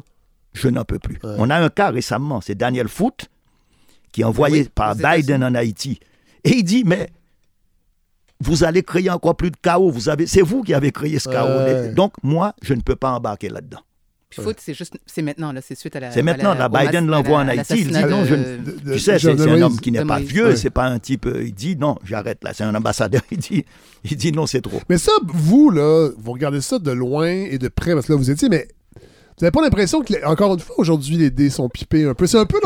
je 0.53 0.69
n'en 0.69 0.85
peux 0.85 0.99
plus. 0.99 1.19
Ouais. 1.23 1.35
On 1.38 1.49
a 1.49 1.57
un 1.57 1.69
cas 1.69 1.89
récemment, 1.89 2.39
c'est 2.39 2.56
Daniel 2.56 2.88
Foote 2.88 3.27
qui 4.12 4.22
est 4.22 4.26
envoyé 4.26 4.62
Oui, 4.62 4.70
par 4.74 4.96
Biden 4.96 5.44
en 5.44 5.56
Haïti. 5.56 6.00
Et 6.44 6.58
il 6.58 6.64
dit 6.64 6.84
mais 6.86 7.10
vous 8.40 8.64
allez 8.64 8.82
créer 8.84 9.10
encore 9.10 9.36
plus 9.36 9.52
de 9.52 9.58
chaos. 9.62 9.92
Vous 9.92 10.10
avez, 10.10 10.26
c'est 10.26 10.42
vous 10.42 10.64
qui 10.64 10.74
avez 10.74 10.92
créé 10.92 11.20
ce 11.20 11.30
chaos. 11.30 11.48
Ouais. 11.48 11.94
Donc 11.94 12.14
moi, 12.24 12.56
je 12.64 12.74
ne 12.74 12.82
peux 12.82 12.96
pas 12.96 13.12
embarquer 13.12 13.50
là-dedans. 13.50 13.80
Puis 14.30 14.42
foot, 14.42 14.56
c'est 14.62 14.74
juste, 14.74 14.98
c'est 15.06 15.22
maintenant, 15.22 15.52
là, 15.52 15.60
c'est 15.62 15.76
suite 15.76 15.94
à 15.98 16.00
la. 16.00 16.12
C'est 16.12 16.24
maintenant, 16.24 16.56
mas- 16.56 16.70
Biden 16.86 17.06
l'envoie 17.06 17.40
en 17.40 17.44
la- 17.44 17.52
Haïti, 17.52 17.80
il 17.80 17.88
dit 17.88 17.94
non, 18.06 18.24
je 18.24 18.36
de- 18.36 18.94
Tu 18.94 19.00
sais, 19.00 19.20
c'est, 19.20 19.30
un 19.42 19.62
homme 19.62 19.78
qui 19.78 19.92
n'est 19.92 20.06
pas 20.06 20.20
vieux, 20.20 20.48
Ouais. 20.48 20.56
c'est 20.56 20.70
pas 20.70 20.86
un 20.86 21.00
type. 21.00 21.26
euh, 21.26 21.44
Il 21.44 21.54
dit 21.54 21.76
non, 21.76 21.98
j'arrête 22.06 22.42
là. 22.44 22.52
C'est 22.54 22.64
un 22.64 22.74
ambassadeur. 22.74 23.22
Il 23.32 23.40
dit, 23.40 23.66
il 24.06 24.16
dit 24.16 24.32
non, 24.32 24.46
c'est 24.48 24.62
trop. 24.62 24.80
Mais 24.88 24.98
ça, 24.98 25.12
vous, 25.26 25.70
là, 25.70 26.10
vous 26.18 26.32
regardez 26.32 26.62
ça 26.62 26.80
de 26.80 26.92
loin 26.92 27.28
et 27.28 27.58
de 27.58 27.68
près, 27.68 27.94
parce 27.94 28.08
que 28.08 28.14
là, 28.14 28.18
vous 28.18 28.32
étiez, 28.32 28.48
mais 28.48 28.70
vous 29.42 29.46
n'avez 29.46 29.52
pas 29.52 29.62
l'impression 29.62 30.02
que, 30.02 30.26
encore 30.26 30.54
une 30.54 30.60
fois, 30.60 30.76
aujourd'hui, 30.78 31.18
les 31.18 31.32
dés 31.32 31.50
sont 31.50 31.68
pipés 31.68 32.06
un 32.06 32.14
peu? 32.14 32.28
C'est 32.28 32.38
un 32.38 32.46
peu 32.46 32.60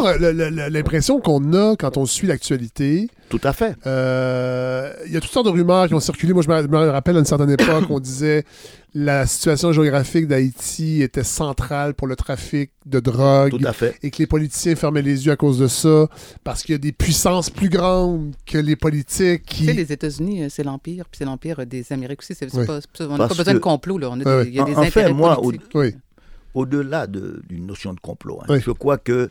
l'impression 0.70 1.20
qu'on 1.22 1.54
a 1.54 1.76
quand 1.78 1.98
on 1.98 2.06
suit 2.06 2.28
l'actualité. 2.28 3.10
Tout 3.30 3.40
à 3.44 3.54
fait. 3.54 3.76
Euh, 3.88 4.92
Il 5.08 5.14
y 5.14 5.18
a 5.18 5.22
toutes 5.22 5.32
sortes 5.32 5.46
de 5.48 5.52
rumeurs 5.52 5.88
qui 5.88 5.94
ont 5.94 6.00
circulé. 6.00 6.34
Moi, 6.34 6.44
je 6.44 6.50
me 6.50 6.90
rappelle 6.92 7.16
à 7.16 7.20
une 7.20 7.26
certaine 7.26 7.50
époque, 7.50 7.86
on 7.90 8.00
disait 8.00 8.44
la 8.98 9.26
situation 9.26 9.74
géographique 9.74 10.26
d'Haïti 10.28 11.02
était 11.02 11.24
centrale 11.26 11.96
pour 11.96 12.08
le 12.08 12.16
trafic 12.16 12.72
de 12.86 13.00
drogue. 13.02 13.52
Tout 13.52 13.68
à 13.68 13.74
fait. 13.74 13.96
Et 14.04 14.10
que 14.12 14.18
les 14.20 14.28
politiciens 14.28 14.76
fermaient 14.76 15.02
les 15.02 15.26
yeux 15.26 15.32
à 15.34 15.36
cause 15.36 15.60
de 15.60 15.68
ça, 15.68 16.08
parce 16.46 16.64
qu'il 16.64 16.74
y 16.74 16.76
a 16.76 16.80
des 16.80 16.94
puissances 16.94 17.50
plus 17.50 17.68
grandes 17.70 18.34
que 18.46 18.58
les 18.58 18.76
politiques 18.78 19.46
Tu 19.48 19.56
qui. 19.56 19.66
sais, 19.66 19.74
les 19.74 19.92
États-Unis, 19.92 20.44
euh, 20.44 20.48
c'est 20.50 20.64
l'empire, 20.64 21.06
puis 21.12 21.18
c'est 21.18 21.26
l'empire 21.26 21.66
des 21.66 21.86
Amériques 21.92 22.20
aussi. 22.22 22.36
C'est, 22.36 22.54
Oui. 22.56 22.66
pas, 22.66 22.80
on 23.02 23.18
n'a 23.18 23.28
pas 23.28 23.34
besoin 23.36 23.44
que- 23.46 23.52
de 23.58 23.58
complot, 23.60 23.98
là. 23.98 24.10
On 24.12 24.14
a 24.14 24.18
des- 24.18 24.26
Ouais, 24.26 24.36
ouais. 24.38 24.48
Il 24.48 24.54
y 24.56 24.60
a 24.60 24.64
En- 24.64 24.66
des 24.66 24.76
en 24.76 24.82
fait, 24.84 24.88
intérêts 25.02 25.14
moi, 25.14 25.36
politiques. 25.42 25.62
Oui. 25.74 25.94
Au-delà 26.56 27.06
de- 27.06 27.44
d'une 27.48 27.68
notion 27.68 27.94
de 27.94 28.00
complot, 28.00 28.40
hein, 28.42 28.46
Oui. 28.50 28.60
je 28.62 28.72
crois 28.72 28.98
que 28.98 29.30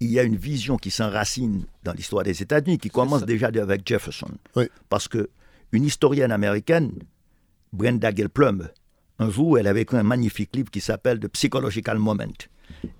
il 0.00 0.10
y 0.10 0.18
a 0.18 0.22
une 0.24 0.36
vision 0.36 0.76
qui 0.76 0.90
s'enracine 0.90 1.64
dans 1.82 1.94
l'histoire 1.94 2.22
des 2.22 2.42
États-Unis, 2.42 2.76
qui 2.76 2.90
commence 2.90 3.20
ça. 3.20 3.26
déjà 3.26 3.46
avec 3.46 3.80
Jefferson. 3.88 4.28
Oui. 4.54 4.68
Parce 4.90 5.08
que 5.08 5.30
une 5.72 5.84
historienne 5.84 6.32
américaine, 6.32 6.92
Brenda 7.72 8.10
Gilplum, 8.14 8.68
un 9.18 9.30
jour, 9.30 9.58
elle 9.58 9.66
avait 9.66 9.82
écrit 9.82 9.96
un 9.96 10.02
magnifique 10.02 10.54
livre 10.54 10.70
qui 10.70 10.82
s'appelle 10.82 11.18
The 11.18 11.28
Psychological 11.28 11.98
Moment. 11.98 12.24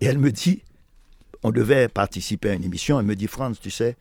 Et 0.00 0.06
elle 0.06 0.18
me 0.18 0.32
dit, 0.32 0.62
on 1.42 1.50
devait 1.50 1.88
participer 1.88 2.48
à 2.50 2.54
une 2.54 2.64
émission, 2.64 2.98
elle 2.98 3.04
me 3.04 3.14
dit, 3.14 3.26
Franz, 3.26 3.58
tu 3.60 3.70
sais, 3.70 3.96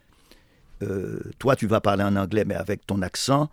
euh, 0.82 1.20
toi, 1.38 1.56
tu 1.58 1.68
vas 1.68 1.82
parler 1.82 2.04
en 2.04 2.16
anglais, 2.16 2.46
mais 2.46 2.56
avec 2.56 2.86
ton 2.88 3.02
accent, 3.02 3.50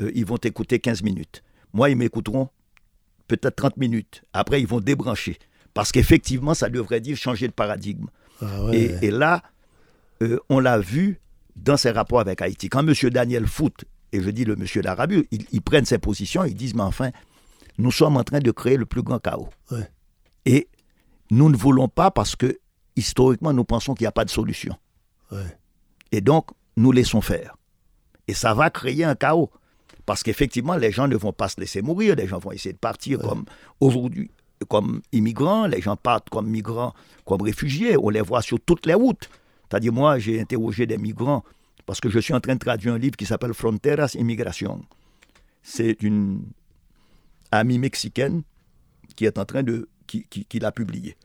euh, 0.00 0.10
ils 0.14 0.24
vont 0.26 0.36
t'écouter 0.38 0.80
15 0.80 1.02
minutes. 1.02 1.44
Moi, 1.72 1.90
ils 1.90 1.96
m'écouteront 1.96 2.48
peut-être 3.28 3.54
30 3.54 3.76
minutes. 3.76 4.22
Après, 4.32 4.60
ils 4.60 4.66
vont 4.66 4.80
débrancher. 4.80 5.38
Parce 5.74 5.92
qu'effectivement, 5.92 6.54
ça 6.54 6.68
devrait 6.68 7.00
dire 7.00 7.16
changer 7.16 7.46
de 7.46 7.52
paradigme. 7.52 8.06
Ah 8.42 8.64
ouais. 8.64 8.76
Et, 8.76 9.06
et 9.06 9.10
là, 9.10 9.42
euh, 10.22 10.38
on 10.48 10.58
l'a 10.58 10.78
vu 10.78 11.20
dans 11.56 11.76
ses 11.76 11.90
rapports 11.90 12.20
avec 12.20 12.42
Haïti. 12.42 12.68
Quand 12.68 12.86
M. 12.86 12.94
Daniel 13.10 13.46
Foote, 13.46 13.84
et 14.12 14.20
je 14.20 14.30
dis 14.30 14.44
le 14.44 14.56
monsieur 14.56 14.82
d'Arabie, 14.82 15.26
ils, 15.30 15.46
ils 15.52 15.62
prennent 15.62 15.84
ses 15.84 15.98
positions, 15.98 16.44
ils 16.44 16.54
disent, 16.54 16.74
mais 16.74 16.82
enfin, 16.82 17.10
nous 17.78 17.92
sommes 17.92 18.16
en 18.16 18.24
train 18.24 18.40
de 18.40 18.50
créer 18.50 18.76
le 18.76 18.86
plus 18.86 19.02
grand 19.02 19.18
chaos. 19.18 19.48
Ouais. 19.70 19.88
Et 20.46 20.68
nous 21.30 21.48
ne 21.48 21.56
voulons 21.56 21.88
pas 21.88 22.10
parce 22.10 22.34
que, 22.34 22.58
historiquement, 22.96 23.52
nous 23.52 23.64
pensons 23.64 23.94
qu'il 23.94 24.04
n'y 24.04 24.08
a 24.08 24.12
pas 24.12 24.24
de 24.24 24.30
solution. 24.30 24.76
Ouais. 25.30 25.56
Et 26.10 26.20
donc, 26.20 26.48
nous 26.76 26.90
laissons 26.92 27.20
faire. 27.20 27.56
Et 28.26 28.34
ça 28.34 28.54
va 28.54 28.70
créer 28.70 29.04
un 29.04 29.14
chaos. 29.14 29.50
Parce 30.06 30.24
qu'effectivement, 30.24 30.76
les 30.76 30.90
gens 30.90 31.06
ne 31.06 31.16
vont 31.16 31.32
pas 31.32 31.48
se 31.48 31.60
laisser 31.60 31.82
mourir, 31.82 32.16
les 32.16 32.26
gens 32.26 32.38
vont 32.38 32.50
essayer 32.50 32.72
de 32.72 32.78
partir 32.78 33.20
comme 33.20 33.44
aujourd'hui, 33.78 34.30
comme 34.68 35.00
immigrants, 35.12 35.66
les 35.66 35.80
gens 35.80 35.96
partent 35.96 36.28
comme 36.30 36.48
migrants, 36.48 36.94
comme 37.24 37.42
réfugiés, 37.42 37.96
on 37.96 38.10
les 38.10 38.20
voit 38.20 38.42
sur 38.42 38.58
toutes 38.60 38.86
les 38.86 38.94
routes. 38.94 39.28
C'est-à-dire, 39.68 39.92
moi, 39.92 40.18
j'ai 40.18 40.40
interrogé 40.40 40.86
des 40.86 40.98
migrants 40.98 41.44
parce 41.86 42.00
que 42.00 42.10
je 42.10 42.18
suis 42.18 42.34
en 42.34 42.40
train 42.40 42.54
de 42.54 42.58
traduire 42.60 42.92
un 42.94 42.98
livre 42.98 43.16
qui 43.16 43.26
s'appelle 43.26 43.54
Fronteras 43.54 44.14
Immigration. 44.18 44.82
C'est 45.62 46.02
une 46.02 46.42
amie 47.52 47.78
mexicaine 47.78 48.42
qui 49.16 49.24
est 49.24 49.38
en 49.38 49.44
train 49.44 49.62
de. 49.62 49.88
qui, 50.06 50.24
qui, 50.28 50.44
qui 50.44 50.58
l'a 50.58 50.72
publié. 50.72 51.16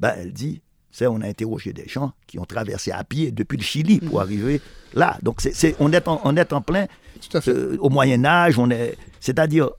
Ben, 0.00 0.14
elle 0.16 0.32
dit 0.32 0.62
c'est 0.90 1.06
on 1.06 1.20
a 1.20 1.26
interrogé 1.28 1.72
des 1.72 1.86
gens 1.88 2.12
qui 2.26 2.38
ont 2.38 2.44
traversé 2.44 2.90
à 2.92 3.04
pied 3.04 3.30
depuis 3.30 3.56
le 3.58 3.62
Chili 3.62 4.00
pour 4.00 4.20
arriver 4.20 4.60
là. 4.94 5.18
Donc, 5.22 5.40
c'est, 5.40 5.54
c'est- 5.54 5.76
on, 5.80 5.92
est 5.92 6.06
en, 6.08 6.20
on 6.24 6.36
est 6.36 6.52
en 6.52 6.60
plein 6.60 6.86
Tout 7.20 7.36
à 7.36 7.40
fait. 7.40 7.50
euh, 7.50 7.76
au 7.80 7.88
Moyen 7.90 8.24
Âge, 8.24 8.58
on 8.58 8.70
est, 8.70 8.96
c'est-à-dire 9.20 9.70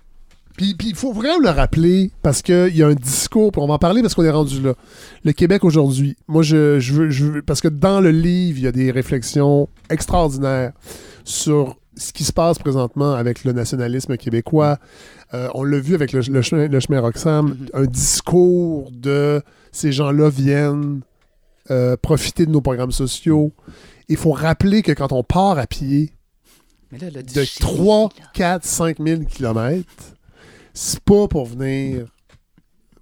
Puis 0.77 0.89
il 0.89 0.95
faut 0.95 1.13
vraiment 1.13 1.39
le 1.39 1.49
rappeler 1.49 2.11
parce 2.21 2.41
qu'il 2.41 2.75
y 2.75 2.83
a 2.83 2.87
un 2.87 2.93
discours, 2.93 3.51
puis 3.51 3.61
on 3.61 3.67
va 3.67 3.75
en 3.75 3.79
parler 3.79 4.01
parce 4.01 4.13
qu'on 4.13 4.23
est 4.23 4.29
rendu 4.29 4.61
là. 4.61 4.73
Le 5.23 5.31
Québec 5.31 5.63
aujourd'hui, 5.63 6.15
moi, 6.27 6.43
je, 6.43 6.79
je, 6.79 6.93
veux, 6.93 7.09
je 7.09 7.25
veux- 7.25 7.41
Parce 7.41 7.61
que 7.61 7.67
dans 7.67 8.01
le 8.01 8.11
livre, 8.11 8.57
il 8.59 8.63
y 8.63 8.67
a 8.67 8.71
des 8.71 8.91
réflexions 8.91 9.69
extraordinaires 9.89 10.73
sur 11.23 11.77
ce 11.95 12.13
qui 12.13 12.23
se 12.23 12.31
passe 12.33 12.57
présentement 12.59 13.13
avec 13.13 13.43
le 13.43 13.51
nationalisme 13.51 14.15
québécois. 14.17 14.77
Euh, 15.33 15.49
on 15.53 15.63
l'a 15.63 15.79
vu 15.79 15.95
avec 15.95 16.11
le, 16.13 16.21
le 16.21 16.41
chemin, 16.41 16.67
le 16.67 16.79
chemin 16.79 16.99
Roxham, 17.01 17.57
un 17.73 17.85
discours 17.85 18.89
de 18.91 19.41
ces 19.71 19.91
gens-là 19.91 20.29
viennent 20.29 21.01
euh, 21.71 21.95
profiter 22.01 22.45
de 22.45 22.51
nos 22.51 22.61
programmes 22.61 22.91
sociaux. 22.91 23.51
Il 24.07 24.17
faut 24.17 24.31
rappeler 24.31 24.81
que 24.81 24.91
quand 24.91 25.11
on 25.11 25.23
part 25.23 25.59
à 25.59 25.67
pied, 25.67 26.11
Mais 26.91 26.97
là, 26.97 27.07
le 27.13 27.21
de 27.21 27.43
Chili, 27.43 27.59
3, 27.59 28.09
là. 28.17 28.25
4, 28.33 28.65
5 28.65 28.97
000 29.05 29.21
kilomètres, 29.25 29.85
c'est 30.81 31.01
pas 31.01 31.27
pour 31.27 31.45
venir 31.45 32.05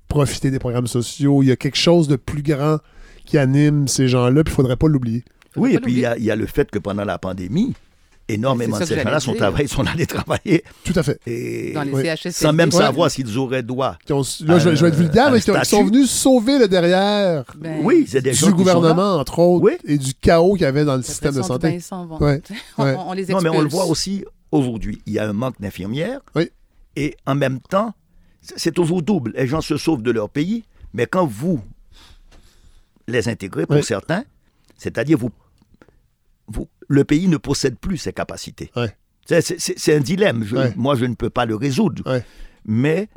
profiter 0.07 0.49
des 0.51 0.57
programmes 0.59 0.87
sociaux. 0.87 1.43
Il 1.43 1.49
y 1.49 1.51
a 1.51 1.55
quelque 1.55 1.77
chose 1.77 2.07
de 2.07 2.15
plus 2.15 2.41
grand 2.41 2.77
qui 3.25 3.37
anime 3.37 3.87
ces 3.87 4.07
gens-là, 4.07 4.43
puis 4.43 4.51
il 4.51 4.55
faudrait 4.55 4.77
pas 4.77 4.87
l'oublier. 4.87 5.23
Oui, 5.55 5.75
et 5.75 5.79
puis 5.79 5.91
il 5.93 5.99
y, 5.99 6.05
a- 6.05 6.17
il 6.17 6.23
y 6.23 6.31
a 6.31 6.35
le 6.35 6.45
fait 6.47 6.71
que 6.71 6.79
pendant 6.79 7.03
la 7.05 7.17
pandémie, 7.19 7.73
énormément 8.29 8.77
C'est 8.77 8.83
de 8.83 8.85
ça 8.89 8.95
ces 8.95 9.01
gens-là 9.03 9.19
sont, 9.67 9.85
allés 9.85 10.05
travailler 10.07 10.63
Tout 10.83 10.93
à 10.95 11.03
fait. 11.03 11.19
et 11.27 11.73
Dans 11.73 11.83
les 11.83 11.91
Oui. 11.93 12.03
Sans 12.31 12.51
même 12.53 12.69
Ouais. 12.69 12.75
savoir 12.77 13.11
s'ils 13.11 13.37
auraient 13.37 13.63
droit. 13.63 13.97
Ont- 14.09 14.21
là, 14.45 14.59
je, 14.59 14.75
je 14.75 14.81
vais 14.81 14.87
être 14.89 14.95
vulgaire, 14.95 15.31
mais 15.31 15.39
qui 15.39 15.51
sont 15.69 15.83
venus 15.83 16.09
sauver 16.09 16.57
le 16.57 16.67
derrière 16.67 17.43
Ben, 17.57 17.81
Oui, 17.83 18.05
c'est 18.07 18.21
des 18.21 18.33
gens 18.33 18.47
du 18.47 18.53
gouvernement, 18.53 19.17
entre 19.17 19.37
autres, 19.39 19.65
Oui. 19.65 19.73
et 19.85 19.97
du 19.99 20.13
chaos 20.15 20.53
qu'il 20.53 20.63
y 20.63 20.65
avait 20.65 20.83
dans 20.85 20.93
le 20.93 20.99
après 20.99 21.11
système 21.11 21.35
de 21.35 21.41
santé. 21.43 21.67
ben, 21.67 21.75
ils 21.75 21.81
s'en 21.81 22.05
vont. 22.07 22.17
Ouais, 22.19 22.41
On, 22.77 23.13
les 23.13 23.25
Non, 23.27 23.39
mais 23.41 23.49
on 23.49 23.61
le 23.61 23.69
voit 23.69 23.85
aussi 23.85 24.25
aujourd'hui. 24.51 24.99
Il 25.05 25.13
y 25.13 25.19
a 25.19 25.27
un 25.29 25.33
manque 25.33 25.59
d'infirmières. 25.61 26.21
Oui. 26.35 26.49
Et 26.97 27.15
en 27.27 27.35
même 27.35 27.59
temps, 27.59 27.93
c'est 28.41 28.73
toujours 28.73 29.01
double. 29.03 29.31
Les 29.35 29.45
gens 29.45 29.61
se 29.61 29.77
sauvent 29.77 30.01
de 30.01 30.09
leur 30.11 30.29
pays, 30.29 30.63
mais 30.93 31.05
quand 31.05 31.27
vous 31.27 31.61
les 33.07 33.29
intégrez, 33.29 33.65
pour 33.67 33.75
Oui. 33.77 33.83
certains, 33.83 34.23
c'est-à-dire 34.77 35.17
vous, 35.17 35.29
vous, 36.47 36.67
le 36.87 37.03
pays 37.03 37.27
ne 37.27 37.37
possède 37.37 37.77
plus 37.77 37.97
ses 37.97 38.13
capacités. 38.13 38.71
C'est- 39.27 39.93
un 39.95 39.99
dilemme. 39.99 40.43
Je-. 40.43 40.75
Moi, 40.75 40.95
je 40.95 41.05
ne 41.05 41.13
peux 41.13 41.29
pas 41.29 41.45
le 41.45 41.55
résoudre. 41.55 42.21
Mais 42.65 43.09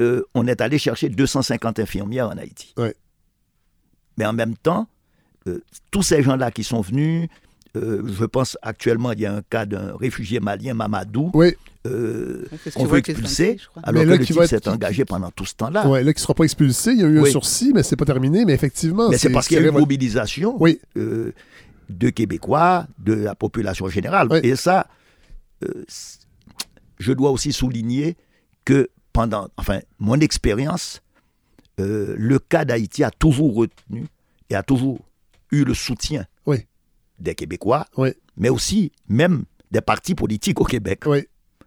euh, 0.00 0.22
on 0.34 0.46
est 0.46 0.60
allé 0.60 0.78
chercher 0.78 1.08
250 1.10 1.78
infirmières 1.80 2.28
en 2.28 2.38
Haïti. 2.38 2.74
Mais 4.16 4.24
en 4.26 4.32
même 4.32 4.56
temps, 4.56 4.88
euh, 5.48 5.60
tous 5.90 6.02
ces 6.02 6.22
gens-là 6.22 6.50
qui 6.50 6.64
sont 6.64 6.80
venus, 6.80 7.28
euh, 7.76 8.02
je 8.06 8.24
pense 8.24 8.58
actuellement, 8.62 9.12
il 9.12 9.20
y 9.20 9.26
a 9.26 9.34
un 9.34 9.42
cas 9.42 9.64
d'un 9.66 9.96
réfugié 9.96 10.40
malien, 10.40 10.74
Mamadou, 10.74 11.30
Oui, 11.34 11.54
euh, 11.86 12.46
veut 12.76 12.98
expulser, 12.98 13.58
alors 13.82 14.00
Mais 14.00 14.04
que 14.06 14.10
là, 14.10 14.16
le 14.18 14.24
type 14.24 14.36
être- 14.38 14.46
s'est 14.48 14.68
engagé 14.68 15.04
pendant 15.04 15.30
tout 15.30 15.44
ce 15.46 15.54
temps-là. 15.54 15.88
ouais, 15.88 16.02
là, 16.04 16.12
qui 16.12 16.18
ne 16.18 16.22
sera 16.22 16.34
pas 16.34 16.44
expulsé. 16.44 16.92
Il 16.92 17.00
y 17.00 17.04
a 17.04 17.06
eu 17.06 17.18
un 17.18 17.22
Oui. 17.22 17.30
sursis, 17.30 17.72
mais 17.74 17.82
c'est 17.82 17.96
pas 17.96 18.04
terminé. 18.04 18.44
Mais 18.44 18.52
effectivement, 18.52 19.08
Mais 19.08 19.18
c'est 19.18 19.30
parce 19.30 19.48
qu'il 19.48 19.56
y 19.56 19.60
a 19.60 19.62
eu 19.64 19.68
une 19.68 19.78
mobilisation 19.78 20.56
Oui, 20.60 20.80
euh, 20.96 21.32
de 21.88 22.10
Québécois, 22.10 22.86
de 22.98 23.14
la 23.14 23.34
population 23.34 23.88
générale. 23.88 24.28
Oui. 24.30 24.40
Et 24.42 24.54
ça, 24.56 24.86
euh, 25.64 25.84
je 26.98 27.12
dois 27.12 27.30
aussi 27.30 27.52
souligner 27.52 28.16
que 28.64 28.88
pendant, 29.12 29.48
enfin, 29.56 29.80
mon 29.98 30.20
expérience, 30.20 31.00
euh, 31.80 32.14
le 32.18 32.38
cas 32.38 32.64
d'Haïti 32.64 33.02
a 33.02 33.10
toujours 33.10 33.54
retenu 33.54 34.06
et 34.50 34.54
a 34.54 34.62
toujours 34.62 35.00
eu 35.50 35.64
le 35.64 35.74
soutien 35.74 36.20
Oui. 36.20 36.26
Des 37.22 37.34
Québécois, 37.34 37.86
Oui. 37.96 38.10
mais 38.36 38.48
aussi 38.48 38.92
même 39.08 39.44
des 39.70 39.80
partis 39.80 40.14
politiques 40.14 40.60
au 40.60 40.64
Québec. 40.64 41.02
oui. 41.06 41.24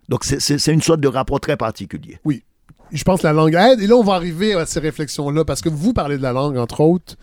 Donc 0.07 0.23
c'est- 0.23 0.67
une 0.71 0.81
sorte 0.83 0.99
de 1.01 1.07
rapport 1.07 1.39
très 1.39 1.57
particulier. 1.57 2.19
je 2.91 3.03
pense 3.03 3.21
que 3.21 3.27
la 3.27 3.33
langue 3.33 3.55
aide. 3.55 3.81
Et 3.81 3.87
là, 3.87 3.95
on 3.95 4.03
va 4.03 4.13
arriver 4.13 4.53
à 4.53 4.67
ces 4.67 4.79
réflexions-là 4.79 5.43
parce 5.43 5.61
que 5.61 5.69
vous 5.69 5.91
parlez 5.93 6.17
de 6.17 6.21
la 6.21 6.31
langue, 6.31 6.57
entre 6.57 6.81
autres. 6.81 7.15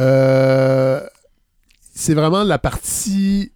Euh, 0.00 1.00
c'est 1.94 2.14
vraiment 2.14 2.44
la 2.44 2.58
partie. 2.58 3.52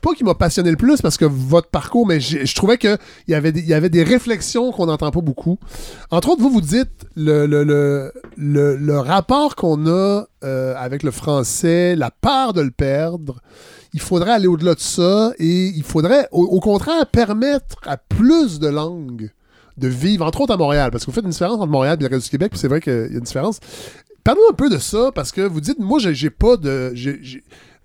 Pas 0.00 0.12
qui 0.14 0.22
m'a 0.22 0.34
passionné 0.34 0.70
le 0.70 0.76
plus 0.76 1.00
parce 1.00 1.16
que 1.16 1.24
votre 1.24 1.68
parcours, 1.68 2.06
mais 2.06 2.20
je 2.20 2.54
trouvais 2.54 2.78
qu'il 2.78 2.96
y, 3.26 3.34
avait 3.34 3.50
des- 3.52 3.62
y 3.62 3.74
avait 3.74 3.88
des 3.88 4.04
réflexions 4.04 4.70
qu'on 4.70 4.86
n'entend 4.86 5.10
pas 5.10 5.20
beaucoup. 5.22 5.58
Entre 6.10 6.28
autres, 6.28 6.40
vous, 6.42 6.50
vous 6.50 6.60
dites 6.60 7.06
le, 7.16 7.46
le, 7.46 7.64
le, 7.64 8.12
le- 8.36 8.98
rapport 9.00 9.56
qu'on 9.56 9.86
a 9.88 10.26
euh, 10.44 10.74
avec 10.76 11.02
le 11.02 11.10
français, 11.10 11.96
la 11.96 12.10
peur 12.12 12.52
de 12.52 12.60
le 12.60 12.70
perdre. 12.70 13.40
Il 13.94 14.00
faudrait 14.00 14.32
aller 14.32 14.46
au-delà 14.46 14.74
de 14.74 14.80
ça 14.80 15.32
et 15.38 15.66
il 15.68 15.82
faudrait, 15.82 16.28
au, 16.30 16.60
contraire, 16.60 17.06
permettre 17.06 17.76
à 17.86 17.96
plus 17.96 18.60
de 18.60 18.68
langues 18.68 19.30
de 19.78 19.88
vivre, 19.88 20.24
entre 20.26 20.42
autres 20.42 20.52
à 20.54 20.58
Montréal, 20.58 20.90
parce 20.92 21.04
que 21.04 21.10
vous 21.10 21.14
faites 21.14 21.24
une 21.24 21.30
différence 21.30 21.56
entre 21.58 21.66
Montréal 21.72 21.96
et 21.98 22.02
le 22.04 22.08
reste 22.08 22.24
du 22.24 22.30
Québec, 22.30 22.50
puis 22.50 22.60
c'est 22.60 22.68
vrai 22.68 22.80
qu'il 22.80 22.92
y 22.92 22.96
a 22.96 23.06
une 23.06 23.20
différence. 23.20 23.58
Parlez-nous 24.22 24.52
un 24.52 24.54
peu 24.54 24.68
de 24.68 24.78
ça, 24.78 25.10
parce 25.14 25.32
que 25.32 25.40
vous 25.40 25.60
dites, 25.62 25.78
moi, 25.78 25.98
j'ai 25.98 26.30
pas 26.30 26.56
de. 26.58 26.92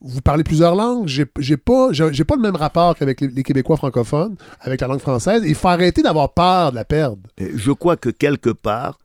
Vous 0.05 0.21
parlez 0.21 0.43
plusieurs 0.43 0.75
langues, 0.75 1.07
j'ai 1.07 1.25
pas, 1.57 1.91
j'ai 1.93 2.23
pas 2.25 2.35
le 2.35 2.41
même 2.41 2.55
rapport 2.57 2.95
qu'avec 2.95 3.21
les, 3.21 3.29
les 3.29 3.43
Québécois 3.43 3.77
francophones, 3.77 4.35
avec 4.59 4.81
la 4.81 4.87
langue 4.87 4.99
française. 4.99 5.43
Il 5.45 5.55
faut 5.55 5.69
arrêter 5.69 6.01
d'avoir 6.03 6.33
peur 6.33 6.71
de 6.71 6.75
la 6.75 6.83
perdre. 6.85 7.21
Euh, 7.41 7.51
Je 7.55 7.71
crois 7.71 7.95
que 7.95 8.09
quelque 8.09 8.49
part, 8.49 8.99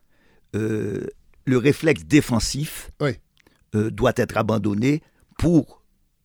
euh, 0.57 1.07
le 1.45 1.57
réflexe 1.57 2.05
défensif 2.05 2.91
Oui. 3.01 3.13
euh, 3.77 3.91
doit 3.91 4.13
être 4.17 4.37
abandonné 4.37 5.03
pour 5.39 5.83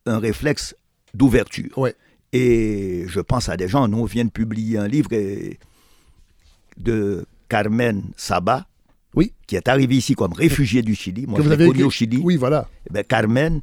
un 0.07 0.17
réflexe 0.19 0.75
d'ouverture. 1.13 1.69
Oui. 1.77 1.91
Et 2.33 3.05
je 3.07 3.19
pense 3.19 3.47
à 3.49 3.55
des 3.57 3.67
gens, 3.67 3.87
nous, 3.87 3.99
on 3.99 4.05
vient 4.05 4.25
de 4.25 4.31
publier 4.31 4.79
un 4.79 4.87
livre 4.87 5.09
de 6.77 7.25
Carmen 7.47 8.01
Saba, 8.17 8.65
Oui. 9.15 9.33
qui 9.45 9.55
est 9.55 9.67
arrivée 9.67 9.95
ici 9.97 10.15
comme 10.15 10.33
réfugiée 10.33 10.81
du 10.81 10.95
Chili. 10.95 11.27
Moi, 11.27 11.37
Que 11.37 11.43
je 11.43 11.47
vous 11.47 11.53
avez 11.53 11.65
écrit- 11.67 11.83
au 11.83 11.89
Chili. 11.91 12.19
Oui, 12.23 12.35
voilà. 12.37 12.67
Eh 12.89 12.93
ben, 12.93 13.03
Carmen, 13.03 13.61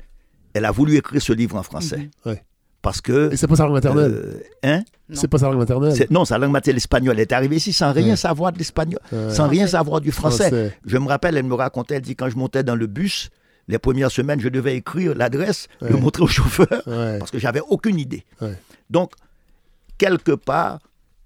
elle 0.55 0.65
a 0.65 0.71
voulu 0.71 0.97
écrire 0.97 1.21
ce 1.23 1.33
livre 1.33 1.57
en 1.57 1.63
français. 1.63 1.99
Mhm. 1.99 2.33
Ouais. 2.33 2.43
Parce 2.83 3.01
que... 3.03 3.31
Et 3.33 3.37
c'est 3.37 3.47
pas 3.47 3.57
sa 3.57 3.65
langue 3.65 3.75
maternelle. 3.75 4.11
euh, 4.13 4.43
hein? 4.63 4.83
C'est 5.13 5.29
pas 5.29 5.37
sa 5.39 5.49
langue 5.49 5.59
maternelle. 5.59 6.07
Non, 6.11 6.25
sa 6.25 6.39
langue 6.39 6.51
maternelle 6.53 6.79
espagnole. 6.79 7.17
Elle 7.17 7.21
est 7.23 7.33
arrivée 7.33 7.57
ici 7.57 7.73
sans 7.75 7.93
rien 7.93 8.11
Ouais. 8.11 8.17
savoir 8.17 8.53
de 8.53 8.59
l'espagnol, 8.59 9.01
Ouais. 9.13 9.35
sans 9.35 9.49
rien 9.49 9.67
savoir 9.67 10.01
du 10.01 10.11
français. 10.13 10.49
Français. 10.49 10.79
Je 10.87 10.97
me 10.97 11.07
rappelle, 11.07 11.37
elle 11.37 11.45
me 11.45 11.55
racontait, 11.55 11.97
elle 11.97 12.03
dit, 12.03 12.17
quand 12.17 12.31
je 12.31 12.37
montais 12.37 12.63
dans 12.63 12.77
le 12.77 12.87
bus, 12.87 13.29
les 13.69 13.79
premières 13.79 14.11
semaines, 14.11 14.41
je 14.41 14.49
devais 14.49 14.77
écrire 14.77 15.15
l'adresse, 15.15 15.69
le 15.83 15.97
montrer 15.99 16.23
au 16.23 16.27
chauffeur, 16.27 16.83
Ouais. 16.87 17.19
parce 17.19 17.31
que 17.31 17.39
j'avais 17.39 17.61
aucune 17.69 17.99
idée. 17.99 18.25
Ouais. 18.41 18.55
Donc, 18.89 19.13
quelque 19.99 20.33
part, 20.33 20.79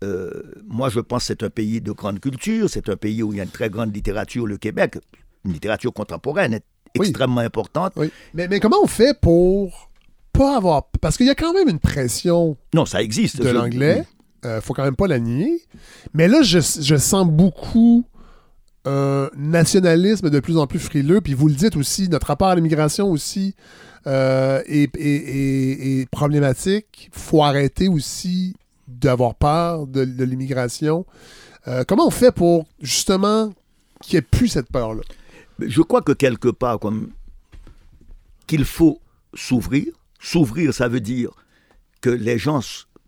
euh, 0.03 0.43
moi 0.67 0.89
je 0.89 1.01
pense 1.01 1.23
que 1.23 1.27
c'est 1.29 1.43
un 1.45 1.51
pays 1.51 1.81
de 1.81 1.93
grande 1.93 2.21
culture, 2.21 2.69
c'est 2.69 2.89
un 2.89 2.97
pays 2.97 3.23
où 3.23 3.33
il 3.33 3.37
y 3.37 3.41
a 3.41 3.45
une 3.45 3.51
très 3.51 3.71
grande 3.71 3.95
littérature, 3.95 4.47
le 4.47 4.57
Québec, 4.59 4.99
une 5.45 5.53
littérature 5.53 5.93
contemporaine 5.93 6.55
est 6.55 6.65
Oui. 6.99 7.09
extrêmement 7.09 7.41
importante. 7.41 7.93
Oui. 7.97 8.11
Mais, 8.35 8.49
mais 8.49 8.61
comment 8.61 8.77
on 8.83 8.87
fait 8.87 9.19
pour 9.21 9.91
pas 10.33 10.57
avoir. 10.57 10.89
Parce 11.01 11.17
qu'il 11.17 11.27
y 11.27 11.31
a 11.31 11.35
quand 11.35 11.53
même 11.53 11.69
une 11.69 11.79
pression 11.79 12.57
Non, 12.75 12.87
ça 12.87 13.03
existe. 13.03 13.41
de 13.43 13.49
l'anglais. 13.51 14.05
Euh, 14.45 14.61
faut 14.61 14.75
quand 14.75 14.85
même 14.85 14.97
pas 14.97 15.07
la 15.07 15.19
nier. 15.19 15.63
Mais 16.13 16.29
là, 16.29 16.43
je, 16.43 16.59
je 16.61 16.97
sens 16.97 17.27
beaucoup 17.27 18.05
un 18.85 19.31
nationalisme 19.37 20.29
de 20.29 20.41
plus 20.41 20.59
en 20.59 20.67
plus 20.67 20.79
frileux. 20.79 21.21
Puis 21.21 21.35
vous 21.35 21.49
le 21.49 21.55
dites 21.55 21.77
aussi, 21.77 22.09
notre 22.09 22.27
rapport 22.27 22.49
à 22.49 22.55
l'immigration 22.55 23.11
aussi 23.11 23.55
euh, 24.07 24.61
est, 24.67 24.95
est- 24.97 25.01
est- 25.01 26.01
est 26.01 26.11
problématique. 26.11 27.09
faut 27.13 27.43
arrêter 27.43 27.89
aussi 27.89 28.55
d'avoir 28.87 29.35
peur 29.35 29.87
de, 29.87 30.05
de 30.05 30.25
l'immigration. 30.25 31.07
Euh, 31.69 31.85
comment 31.89 32.07
on 32.07 32.11
fait 32.11 32.33
pour 32.33 32.67
justement 32.83 33.53
qu'il 34.03 34.17
n'y 34.17 34.19
ait 34.19 34.29
plus 34.31 34.49
cette 34.49 34.71
peur-là? 34.71 35.01
Je 35.61 35.83
crois 35.83 36.03
que 36.03 36.13
quelque 36.13 36.49
part, 36.49 36.79
comme 36.79 37.11
qu'il 38.47 38.65
faut 38.65 39.01
s'ouvrir. 39.35 39.87
S'ouvrir, 40.21 40.73
ça 40.73 40.89
veut 40.89 41.01
dire 41.01 41.31
que 42.01 42.11
les 42.11 42.39
gens 42.39 42.61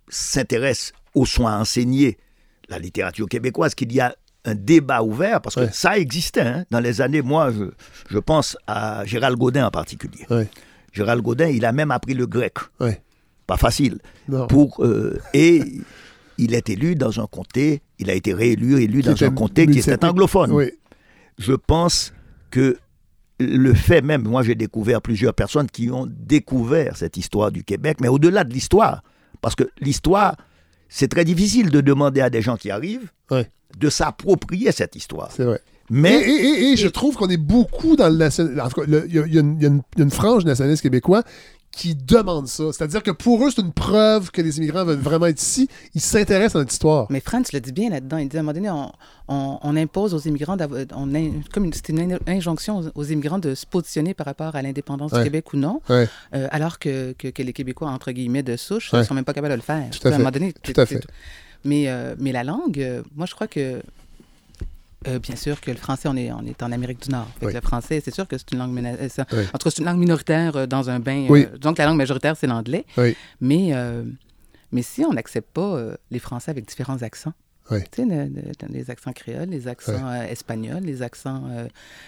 s'intéressent 0.09 0.93
aux 1.15 1.27
soins 1.27 1.59
enseignés, 1.61 2.19
la 2.69 2.79
littérature 2.79 3.29
québécoise, 3.29 3.75
qu'il 3.75 3.93
y 3.93 4.01
a 4.01 4.15
un 4.45 4.55
débat 4.55 5.03
ouvert, 5.03 5.41
parce 5.41 5.55
que 5.57 5.61
Ouais. 5.63 5.71
ça 5.73 5.99
existait 5.99 6.41
hein. 6.43 6.65
dans 6.71 6.81
les 6.81 7.01
années, 7.01 7.23
moi, 7.23 7.51
je, 7.53 7.65
je 8.11 8.19
pense 8.19 8.57
à 8.67 9.05
Gérald 9.05 9.37
Godin 9.39 9.67
en 9.67 9.71
particulier. 9.71 10.25
Ouais. 10.31 10.49
Gérald 10.93 11.23
Godin, 11.23 11.49
il 11.49 11.65
a 11.65 11.73
même 11.73 11.91
appris 11.91 12.15
le 12.15 12.27
grec. 12.27 12.55
Ouais. 12.81 13.03
Pas 13.47 13.57
facile. 13.57 13.99
Non. 14.29 14.47
Pour, 14.47 14.85
euh, 14.85 15.19
et 15.35 15.63
il 16.39 16.55
est 16.55 16.69
élu 16.71 16.95
dans 16.97 17.21
un 17.21 17.27
comté, 17.27 17.83
il 17.99 18.11
a 18.11 18.15
été 18.15 18.35
réélu, 18.35 18.81
élu 18.83 19.03
dans 19.03 19.21
un 19.23 19.31
comté 19.31 19.67
qui 19.67 19.79
était 19.81 20.05
anglophone 20.05 20.53
Oui. 20.53 20.71
je 21.39 21.53
pense 21.55 22.13
que 22.57 22.77
le 23.39 23.75
fait 23.75 24.01
même, 24.01 24.23
moi 24.23 24.43
j'ai 24.43 24.55
découvert 24.55 25.03
plusieurs 25.03 25.35
personnes 25.35 25.69
qui 25.69 25.91
ont 25.91 26.07
découvert 26.09 26.97
cette 26.97 27.17
histoire 27.19 27.53
du 27.53 27.65
Québec, 27.65 27.99
mais 28.01 28.09
au-delà 28.09 28.45
de 28.45 28.53
l'histoire, 28.55 29.03
parce 29.43 29.55
que 29.55 29.65
l'histoire, 29.81 30.37
c'est 30.89 31.09
très 31.09 31.25
difficile 31.25 31.71
de 31.71 31.83
demander 31.83 32.23
à 32.23 32.31
des 32.31 32.41
gens 32.41 32.57
qui 32.57 32.71
arrivent 32.71 33.11
Ouais. 33.31 33.51
de 33.79 33.91
s'approprier 33.91 34.73
cette 34.73 34.97
histoire. 34.97 35.31
C'est 35.33 35.45
vrai. 35.45 35.61
Mais 35.91 36.15
Et, 36.15 36.31
et- 36.31 36.47
et- 36.47 36.73
et 36.73 36.77
je 36.77 36.89
trouve 36.89 37.15
qu'on 37.17 37.29
est 37.29 37.37
beaucoup 37.37 37.95
dans 37.95 38.09
le 38.09 38.17
national. 38.17 38.61
En 38.61 38.69
tout 38.71 38.81
cas, 38.81 38.87
le- 38.89 39.05
il 39.07 39.15
y, 39.15 39.19
y 39.19 39.35
y 39.37 39.67
a 39.67 39.71
une 40.07 40.11
frange 40.11 40.45
nationaliste 40.45 40.83
québécois 40.83 41.23
qui 41.77 41.95
demandent 41.95 42.49
ça. 42.49 42.65
C'est-à-dire 42.73 43.03
que 43.03 43.11
pour 43.11 43.45
eux, 43.47 43.51
c'est 43.55 43.61
une 43.61 43.73
preuve 43.73 44.31
que 44.31 44.41
les 44.41 44.57
immigrants 44.57 44.85
veulent 44.85 44.99
vraiment 44.99 45.27
être 45.27 45.43
ici. 45.43 45.69
Ils 45.95 46.01
s'intéressent 46.01 46.57
à 46.57 46.59
notre 46.61 46.73
histoire. 46.73 47.07
Mais 47.11 47.21
Franz 47.21 47.51
le 47.53 47.61
dit 47.61 47.73
bien 47.73 47.91
là-dedans. 47.91 48.17
Il 48.17 48.29
dit 48.31 48.37
à 48.39 48.41
un 48.41 48.43
moment 48.45 48.55
donné, 48.55 48.71
on, 48.71 48.91
on- 49.29 49.59
on 49.63 49.77
impose 49.77 50.15
aux 50.15 50.19
immigrants, 50.21 50.57
on 50.95 51.15
in- 51.15 51.43
comme 51.53 51.71
c'est 51.75 51.91
une 51.91 52.15
in- 52.15 52.19
injonction 52.27 52.79
aux, 52.79 52.85
aux 52.95 53.05
immigrants 53.05 53.39
de 53.39 53.55
se 53.55 53.67
positionner 53.67 54.15
par 54.15 54.25
rapport 54.25 54.57
à 54.57 54.63
l'indépendance 54.63 55.13
Ouais. 55.13 55.19
du 55.19 55.25
Québec 55.25 55.53
ou 55.53 55.59
non, 55.59 55.83
Ouais. 55.91 56.09
euh, 56.35 56.49
alors 56.51 56.79
que, 56.79 57.13
que, 57.19 57.29
que 57.29 57.43
les 57.43 57.53
Québécois, 57.53 57.91
entre 57.91 58.11
guillemets, 58.11 58.43
de 58.43 58.57
souche, 58.57 58.93
Ouais. 58.95 59.01
ne 59.01 59.05
sont 59.05 59.13
même 59.15 59.25
pas 59.27 59.35
capables 59.35 59.53
de 59.53 59.57
le 59.57 59.63
faire. 59.63 59.91
Tout 59.91 60.01
à 60.05 60.09
un 60.09 60.13
fait. 60.13 60.19
moment 60.19 60.31
donné, 60.31 60.55
Tout 60.63 60.73
à 60.81 60.87
fait. 60.87 61.01
tout. 61.01 61.09
Mais, 61.65 61.89
euh, 61.89 62.15
mais 62.19 62.33
la 62.33 62.43
langue, 62.43 62.81
euh, 62.81 63.03
moi, 63.15 63.27
je 63.27 63.35
crois 63.35 63.49
que. 63.49 63.83
Euh, 65.09 65.19
bien 65.19 65.37
sûr 65.37 65.61
que 65.61 65.71
le 65.71 65.77
français, 65.77 66.09
on 66.09 66.17
est, 66.17 66.33
on 66.33 66.45
est 66.47 66.63
en 66.63 66.73
Amérique 66.73 67.03
du 67.03 67.11
Nord. 67.11 67.29
Fait 67.39 67.41
que 67.41 67.47
Oui. 67.47 67.55
Le 67.55 67.61
français, 67.61 68.01
c'est 68.05 68.15
sûr 68.15 68.27
que 68.27 68.37
c'est 68.39 68.51
une 68.53 68.59
langue 68.59 68.73
mena- 68.73 69.09
ça- 69.09 69.27
Oui. 69.33 69.43
En 69.55 69.59
tout 69.59 69.65
cas, 69.65 69.71
c'est 69.71 69.79
une 69.79 69.85
langue 69.87 69.99
minoritaire 69.99 70.67
dans 70.69 70.89
un 70.91 70.99
bain. 71.01 71.27
Oui. 71.29 71.47
euh, 71.53 71.59
donc, 71.59 71.79
la 71.79 71.87
langue 71.87 71.97
majoritaire, 71.99 72.37
c'est 72.37 72.47
l'anglais. 72.47 72.85
Mais, 73.41 73.71
euh, 73.75 74.03
mais 74.73 74.83
si 74.83 75.05
on 75.05 75.13
n'accepte 75.13 75.53
pas 75.53 75.81
les 76.11 76.19
Français 76.19 76.51
avec 76.51 76.67
différents 76.67 77.03
accents, 77.03 77.33
Oui. 77.71 77.81
tu 77.91 78.03
sais, 78.03 78.09
le- 78.09 78.25
le- 78.33 78.69
les 78.73 78.91
accents 78.91 79.13
créoles, 79.13 79.49
les 79.49 79.67
accents 79.69 80.07
euh, 80.09 80.23
espagnols, 80.29 80.83
les 80.85 81.03
accents, 81.03 81.43
euh, 81.51 81.67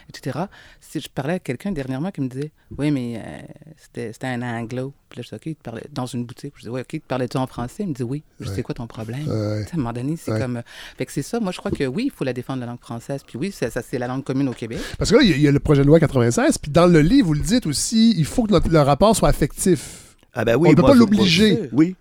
etc. 0.08 0.38
Si 0.80 1.00
je 1.00 1.08
parlais 1.08 1.34
à 1.34 1.38
quelqu'un 1.40 1.72
dernièrement 1.72 2.10
qui 2.10 2.20
me 2.20 2.28
disait, 2.28 2.52
oui, 2.78 2.90
mais 2.90 3.16
euh, 3.24 3.38
c'était 3.76 4.12
c'était 4.12 4.28
un 4.28 4.42
anglo. 4.42 4.92
Puis 5.08 5.18
là, 5.20 5.22
je 5.24 5.28
dis, 5.30 5.34
OK, 5.36 5.46
il 5.46 5.56
te 5.56 5.62
parlait 5.62 5.86
dans 5.92 6.06
une 6.06 6.24
boutique. 6.24 6.52
Je 6.56 6.62
dis, 6.62 6.68
oui, 6.68 6.82
OK, 6.82 6.86
tu 6.88 7.00
parlais-tu 7.00 7.36
en 7.38 7.46
français? 7.46 7.82
Il 7.82 7.88
me 7.88 7.94
dit, 7.94 8.02
oui. 8.02 8.22
Je 8.40 8.48
dis, 8.48 8.54
c'est 8.54 8.62
quoi 8.62 8.74
ton 8.74 8.86
problème? 8.86 9.26
Ouais. 9.26 9.64
Tu 9.64 9.70
sais, 9.70 9.70
À 9.72 9.74
un 9.74 9.78
moment 9.78 9.92
donné, 9.92 10.16
c'est 10.16 10.32
Ouais. 10.32 10.40
comme. 10.40 10.58
euh, 10.58 10.62
Fait 10.96 11.06
que 11.06 11.12
c'est 11.12 11.22
ça. 11.22 11.40
Moi, 11.40 11.50
je 11.52 11.58
crois 11.58 11.70
que 11.70 11.84
oui, 11.84 12.04
il 12.06 12.10
faut 12.10 12.24
la 12.24 12.32
défendre, 12.32 12.60
la 12.60 12.66
langue 12.66 12.80
française. 12.80 13.22
Puis 13.26 13.38
oui, 13.38 13.50
ça, 13.50 13.70
ça, 13.70 13.82
c'est 13.82 13.98
la 13.98 14.06
langue 14.06 14.22
commune 14.24 14.48
au 14.48 14.52
Québec. 14.52 14.78
Parce 14.98 15.10
que 15.10 15.16
là, 15.16 15.22
il 15.22 15.30
y 15.30 15.32
a- 15.32 15.36
il 15.36 15.42
y, 15.42 15.48
a 15.48 15.52
le 15.52 15.60
projet 15.60 15.82
de 15.82 15.86
loi 15.86 15.98
96, 15.98 16.58
puis 16.58 16.70
dans 16.70 16.86
le 16.86 17.00
livre, 17.00 17.28
vous 17.28 17.34
le 17.34 17.40
dites 17.40 17.66
aussi, 17.66 18.14
il 18.16 18.24
faut 18.26 18.44
que 18.44 18.52
notre- 18.52 18.68
le 18.68 18.80
rapport 18.80 19.16
soit 19.16 19.28
affectif. 19.28 20.14
Ah 20.34 20.44
ben 20.44 20.56
oui, 20.56 20.68
On 20.68 20.70
ne 20.72 20.76
peut 20.76 20.82
moi, 20.82 20.90
pas 20.90 20.96
l'obliger. 20.96 21.68
Oui. 21.72 21.96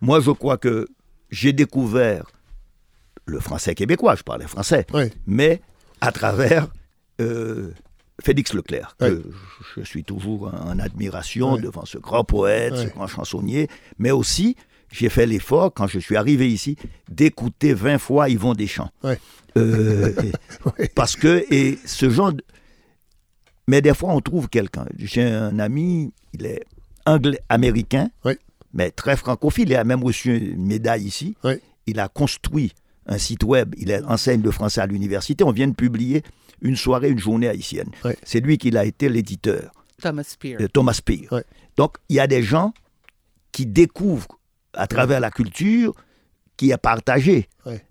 Moi, 0.00 0.20
je 0.20 0.30
crois 0.30 0.56
que 0.58 0.86
j'ai 1.30 1.52
découvert 1.52 2.30
le 3.26 3.40
français 3.40 3.74
québécois, 3.74 4.14
je 4.16 4.22
parlais 4.22 4.46
français, 4.46 4.86
Oui. 4.92 5.04
mais 5.26 5.60
à 6.00 6.12
travers 6.12 6.68
euh, 7.20 7.70
Félix 8.22 8.52
Leclerc, 8.54 8.96
que 8.98 9.22
je, 9.76 9.80
je 9.80 9.86
suis 9.86 10.04
toujours 10.04 10.52
en, 10.54 10.78
admiration 10.78 11.56
devant 11.56 11.84
ce 11.84 11.98
grand 11.98 12.24
poète, 12.24 12.76
ce 12.76 12.86
grand 12.88 13.06
chansonnier, 13.06 13.68
mais 13.98 14.10
aussi 14.10 14.56
j'ai 14.92 15.08
fait 15.08 15.26
l'effort, 15.26 15.72
quand 15.74 15.88
je 15.88 15.98
suis 15.98 16.14
arrivé 16.16 16.48
ici, 16.52 16.76
d'écouter 17.10 17.74
20 17.74 17.98
fois 17.98 18.28
Yvon 18.28 18.52
Deschamps. 18.54 18.90
Euh. 19.56 20.12
Parce 20.94 21.16
que, 21.16 21.44
et 21.52 21.78
ce 21.84 22.08
genre 22.10 22.32
de... 22.32 22.44
Mais 23.66 23.82
des 23.82 23.92
fois, 23.94 24.12
on 24.12 24.20
trouve 24.20 24.48
quelqu'un. 24.48 24.86
J'ai 24.96 25.22
un 25.24 25.58
ami, 25.58 26.12
il 26.32 26.46
est 26.46 26.64
anglais, 27.06 27.40
américain, 27.48 28.08
Oui. 28.24 28.34
mais 28.72 28.92
très 28.92 29.16
francophile. 29.16 29.70
Il 29.70 29.74
a 29.74 29.82
même 29.82 30.04
reçu 30.04 30.36
une 30.36 30.64
médaille 30.64 31.04
ici. 31.04 31.34
Il 31.86 31.98
a 31.98 32.06
construit 32.08 32.72
un 33.06 33.18
site 33.18 33.44
web. 33.44 33.74
Il 33.78 33.92
enseigne 34.06 34.42
le 34.42 34.50
français 34.50 34.80
à 34.80 34.86
l'université. 34.86 35.44
On 35.44 35.52
vient 35.52 35.68
de 35.68 35.74
publier 35.74 36.22
une 36.62 36.76
soirée, 36.76 37.10
une 37.10 37.18
journée 37.18 37.48
haïtienne. 37.48 37.90
C'est 38.24 38.40
lui 38.40 38.58
qui 38.58 38.76
a 38.76 38.84
été 38.84 39.08
l'éditeur, 39.08 39.70
Thomas 40.00 40.22
Spear. 40.24 40.60
euh, 40.60 40.68
Thomas 40.68 40.94
Spear. 40.94 41.40
Donc, 41.76 41.96
il 42.08 42.16
y 42.16 42.20
a 42.20 42.26
des 42.26 42.42
gens 42.42 42.72
qui 43.52 43.66
découvrent 43.66 44.38
à 44.72 44.86
travers 44.86 45.20
la 45.20 45.30
culture 45.30 45.94
qui 46.56 46.70
est 46.70 46.76
partagée. 46.76 47.48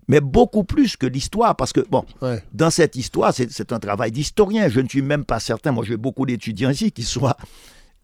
Mais 0.08 0.20
beaucoup 0.20 0.64
plus 0.64 0.96
que 0.96 1.06
l'histoire, 1.06 1.54
parce 1.56 1.72
que, 1.72 1.80
bon, 1.80 2.04
Ouais. 2.22 2.42
dans 2.52 2.70
cette 2.70 2.96
histoire, 2.96 3.32
c'est 3.34 3.72
un 3.72 3.78
travail 3.78 4.10
d'historien. 4.10 4.68
Je 4.68 4.80
ne 4.80 4.88
suis 4.88 5.02
même 5.02 5.24
pas 5.24 5.38
certain, 5.40 5.72
moi 5.72 5.84
j'ai 5.84 5.96
beaucoup 5.98 6.24
d'étudiants 6.26 6.70
ici 6.70 6.90
qui 6.92 7.02
soient 7.02 7.36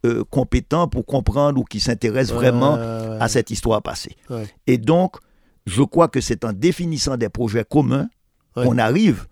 euh, 0.05 0.23
compétents 0.29 0.87
pour 0.87 1.05
comprendre 1.05 1.59
ou 1.59 1.63
qui 1.63 1.79
s'intéressent 1.79 2.35
vraiment 2.35 2.75
Ouais, 2.75 3.17
à 3.19 3.27
cette 3.27 3.49
histoire 3.51 3.81
passée. 3.81 4.15
ouais. 4.29 4.47
Et 4.67 4.77
donc, 4.77 5.17
je 5.65 5.83
crois 5.83 6.07
que 6.07 6.21
c'est 6.21 6.43
en 6.45 6.53
définissant 6.53 7.17
des 7.17 7.29
projets 7.29 7.65
communs 7.69 8.07
qu'on 8.55 8.77
arrive 8.77 9.25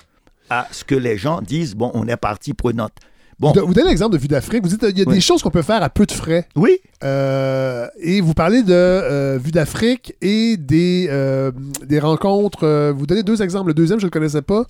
à 0.49 0.67
ce 0.71 0.83
que 0.83 0.95
les 0.95 1.17
gens 1.17 1.41
disent, 1.41 1.75
bon, 1.75 1.91
on 1.93 2.07
est 2.07 2.17
partie 2.17 2.53
prenante. 2.53 2.93
Bon, 3.39 3.53
Vous, 3.53 3.73
donnez 3.73 3.87
l'exemple 3.89 4.13
de 4.13 4.21
Vue 4.21 4.27
d'Afrique. 4.27 4.63
Vous 4.63 4.69
dites 4.69 4.79
qu'il 4.85 4.97
y 4.97 5.01
a 5.01 5.05
Oui. 5.07 5.13
des 5.15 5.21
choses 5.21 5.41
qu'on 5.41 5.49
peut 5.49 5.61
faire 5.61 5.81
à 5.81 5.89
peu 5.89 6.05
de 6.05 6.11
frais. 6.11 6.45
oui, 6.55 6.77
Euh, 7.05 7.87
et 8.01 8.19
vous 8.19 8.33
parlez 8.33 8.63
de 8.63 8.73
euh, 8.73 9.39
Vue 9.41 9.51
d'Afrique 9.51 10.13
et 10.21 10.57
des, 10.57 11.07
euh, 11.09 11.51
des 11.85 11.99
rencontres. 11.99 12.91
vous 12.91 13.05
donnez 13.05 13.23
deux 13.23 13.41
exemples. 13.41 13.67
Le 13.69 13.73
deuxième, 13.73 13.99
je 13.99 14.05
ne 14.05 14.07
le 14.09 14.11
connaissais 14.11 14.41
pas. 14.41 14.65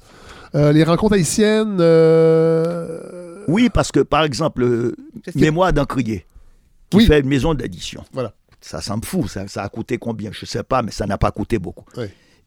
Les 0.53 0.83
rencontres 0.83 1.15
haïtiennes. 1.15 1.77
oui, 3.47 3.69
parce 3.73 3.91
que 3.91 4.01
par 4.01 4.23
exemple, 4.23 4.93
Mémoire 5.35 5.73
d'Encrier, 5.73 6.25
qui 6.89 6.97
Oui. 6.97 7.05
fait 7.07 7.19
une 7.21 7.27
maison 7.27 7.53
d'édition. 7.53 8.03
Voilà. 8.13 8.33
Ça 8.61 8.81
semble 8.81 9.05
fou, 9.05 9.27
ça, 9.27 9.47
ça 9.47 9.63
a 9.63 9.69
coûté 9.69 9.97
combien 9.97 10.31
Je 10.31 10.41
ne 10.41 10.47
sais 10.47 10.63
pas, 10.63 10.81
mais 10.81 10.91
ça 10.91 11.05
n'a 11.05 11.17
pas 11.17 11.31
coûté 11.31 11.59
beaucoup. 11.59 11.85
Oui. 11.97 12.05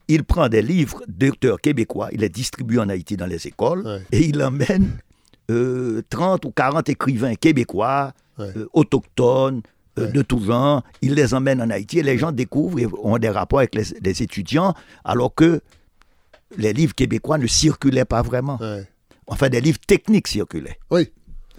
Il 0.09 0.25
prend 0.25 0.49
des 0.49 0.63
livres 0.63 1.03
d'auteurs 1.09 1.61
québécois, 1.61 2.09
il 2.13 2.21
les 2.21 2.29
distribue 2.29 2.79
en 2.79 2.89
Haïti 2.89 3.17
dans 3.17 3.27
les 3.27 3.47
écoles, 3.47 4.03
et 4.11 4.21
il 4.27 4.43
emmène 4.43 4.99
euh, 5.51 6.03
30 6.11 6.45
ou 6.45 6.51
40 6.51 6.89
écrivains 6.89 7.35
québécois, 7.35 8.13
euh, 8.41 8.67
autochtones, 8.73 9.63
euh, 9.99 10.11
de 10.11 10.23
tout 10.23 10.41
genre. 10.41 10.83
Il 11.03 11.15
les 11.15 11.35
emmène 11.35 11.63
en 11.63 11.71
Haïti 11.71 11.99
et 11.99 12.03
les 12.03 12.19
gens 12.19 12.33
découvrent 12.33 12.79
et 12.79 12.87
ont 13.03 13.19
des 13.19 13.29
rapports 13.29 13.61
avec 13.61 13.75
les, 13.75 13.85
les 14.03 14.23
étudiants, 14.23 14.75
alors 15.05 15.35
que 15.35 15.61
les 16.57 16.73
livres 16.73 16.95
québécois 16.95 17.39
ne 17.39 17.47
circulaient 17.47 18.05
pas 18.05 18.23
vraiment. 18.23 18.59
Enfin, 19.27 19.49
des 19.49 19.61
livres 19.61 19.79
techniques 19.87 20.29
circulaient. 20.29 20.79
Oui. 20.91 21.11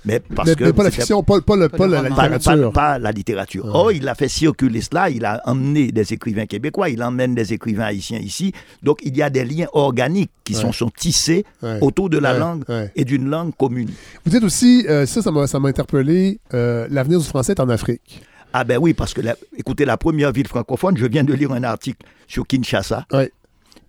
Mais 0.05 0.19
parce 0.19 0.49
mais, 0.49 0.55
que 0.55 0.63
mais 0.65 0.73
pas 0.73 0.83
la 0.83 0.91
fiction, 0.91 1.23
pas, 1.23 1.39
pas 1.41 1.55
le- 1.55 1.69
Pas 1.69 1.77
pas 1.77 1.87
le 1.87 1.93
la, 1.93 2.01
littérature. 2.09 2.71
pas- 2.73 2.93
pas 2.93 2.99
la 2.99 3.11
littérature. 3.11 3.65
Ouais. 3.65 3.71
Oh, 3.73 3.89
il 3.89 4.07
a 4.07 4.15
fait 4.15 4.27
circuler 4.27 4.81
cela, 4.81 5.09
il 5.09 5.23
a 5.23 5.41
emmené 5.45 5.91
des 5.93 6.11
écrivains 6.13 6.45
québécois, 6.45 6.89
il 6.89 7.01
emmène 7.01 7.35
des 7.35 7.53
écrivains 7.53 7.85
haïtiens 7.85 8.19
ici. 8.19 8.51
Donc, 8.81 8.99
il 9.03 9.15
y 9.15 9.21
a 9.21 9.29
des 9.29 9.45
liens 9.45 9.67
organiques 9.73 10.31
qui 10.43 10.55
Ouais. 10.55 10.61
sont, 10.61 10.71
sont 10.73 10.89
tissés 10.89 11.45
Ouais. 11.61 11.77
autour 11.81 12.09
de 12.09 12.17
la 12.17 12.33
Ouais, 12.33 12.39
langue 12.39 12.63
ouais. 12.67 12.91
et 12.95 13.05
d'une 13.05 13.29
langue 13.29 13.55
commune. 13.55 13.89
Vous 14.25 14.31
dites 14.31 14.43
aussi, 14.43 14.85
euh, 14.89 15.05
ça, 15.05 15.21
ça 15.21 15.31
m'a 15.31 15.47
ça 15.47 15.59
m'a 15.59 15.69
interpellé, 15.69 16.39
euh, 16.53 16.85
l'avenir 16.91 17.19
du 17.19 17.25
français 17.25 17.53
est 17.53 17.59
en 17.61 17.69
Afrique. 17.69 18.21
Ah 18.51 18.63
ben 18.65 18.77
oui, 18.79 18.93
parce 18.93 19.13
que, 19.13 19.21
la- 19.21 19.35
écoutez, 19.57 19.85
la 19.85 19.95
première 19.97 20.31
ville 20.33 20.47
francophone, 20.47 20.97
je 20.97 21.05
viens 21.05 21.23
de 21.23 21.33
lire 21.33 21.51
un 21.53 21.63
article 21.63 22.05
sur 22.27 22.45
Kinshasa. 22.45 23.05
Ouais. 23.13 23.31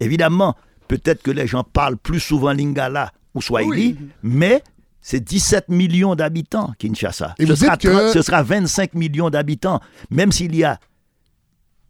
Évidemment, 0.01 0.55
peut-être 0.89 1.23
que 1.23 1.31
les 1.31 1.47
gens 1.47 1.65
parlent 1.65 1.97
plus 1.97 2.21
souvent 2.21 2.53
lingala 2.53 3.13
ou 3.35 3.43
swahili, 3.43 3.97
mais 4.23 4.63
c'est 5.07 5.21
17 5.21 5.69
millions 5.69 6.15
d'habitants, 6.15 6.73
Kinshasa. 6.79 7.35
Et 7.39 7.45
ce, 7.47 7.55
sera 7.55 7.77
dites 7.77 7.91
que- 7.91 7.95
30 7.95 8.13
ce 8.15 8.23
sera 8.23 8.43
25 8.43 8.95
millions 8.95 9.29
d'habitants. 9.29 9.81
Même 10.11 10.33
s'il 10.33 10.57
y 10.57 10.65
a 10.65 10.81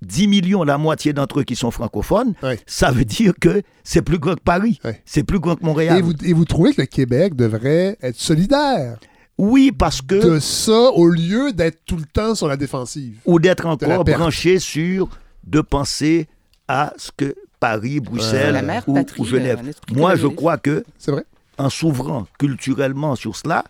10 0.02 0.26
millions, 0.26 0.64
la 0.64 0.78
moitié 0.78 1.12
d'entre 1.12 1.38
eux 1.40 1.44
qui 1.44 1.54
sont 1.54 1.70
francophones, 1.70 2.34
Ouais. 2.42 2.58
ça 2.66 2.90
veut 2.90 3.04
dire 3.04 3.32
que 3.40 3.62
c'est 3.84 4.02
plus 4.02 4.18
grand 4.18 4.34
que 4.34 4.40
Paris. 4.42 4.80
Ouais. 4.84 5.00
C'est 5.06 5.22
plus 5.22 5.38
grand 5.38 5.54
que 5.54 5.64
Montréal. 5.64 5.98
Et 5.98 6.02
vous, 6.02 6.12
et 6.24 6.32
vous 6.32 6.44
trouvez 6.44 6.74
que 6.74 6.80
le 6.82 6.86
Québec 6.88 7.36
devrait 7.36 7.96
être 8.02 8.16
solidaire? 8.18 8.98
Oui, 9.38 9.70
parce 9.70 10.02
que... 10.02 10.14
de 10.16 10.40
ça 10.40 10.90
au 10.92 11.08
lieu 11.08 11.52
d'être 11.52 11.84
tout 11.86 11.96
le 11.96 12.04
temps 12.04 12.34
sur 12.34 12.48
la 12.48 12.56
défensive. 12.56 13.18
ou 13.26 13.38
d'être 13.38 13.64
encore 13.64 14.04
branché 14.04 14.58
sur 14.58 15.08
de 15.46 15.60
penser 15.60 16.26
à 16.66 16.92
ce 16.96 17.10
que 17.16 17.34
Paris, 17.60 18.00
Bruxelles 18.00 18.54
La 18.54 18.62
mère 18.62 18.82
ou, 18.88 18.94
patrie, 18.94 19.22
ou 19.22 19.24
Genève. 19.24 19.60
esprit 19.68 19.94
Moi, 19.94 20.16
je 20.16 20.26
crois 20.26 20.58
que 20.58 20.84
C'est 20.98 21.12
vrai? 21.12 21.24
En 21.58 21.70
s'ouvrant 21.70 22.26
culturellement 22.38 23.16
sur 23.16 23.36
cela, 23.36 23.64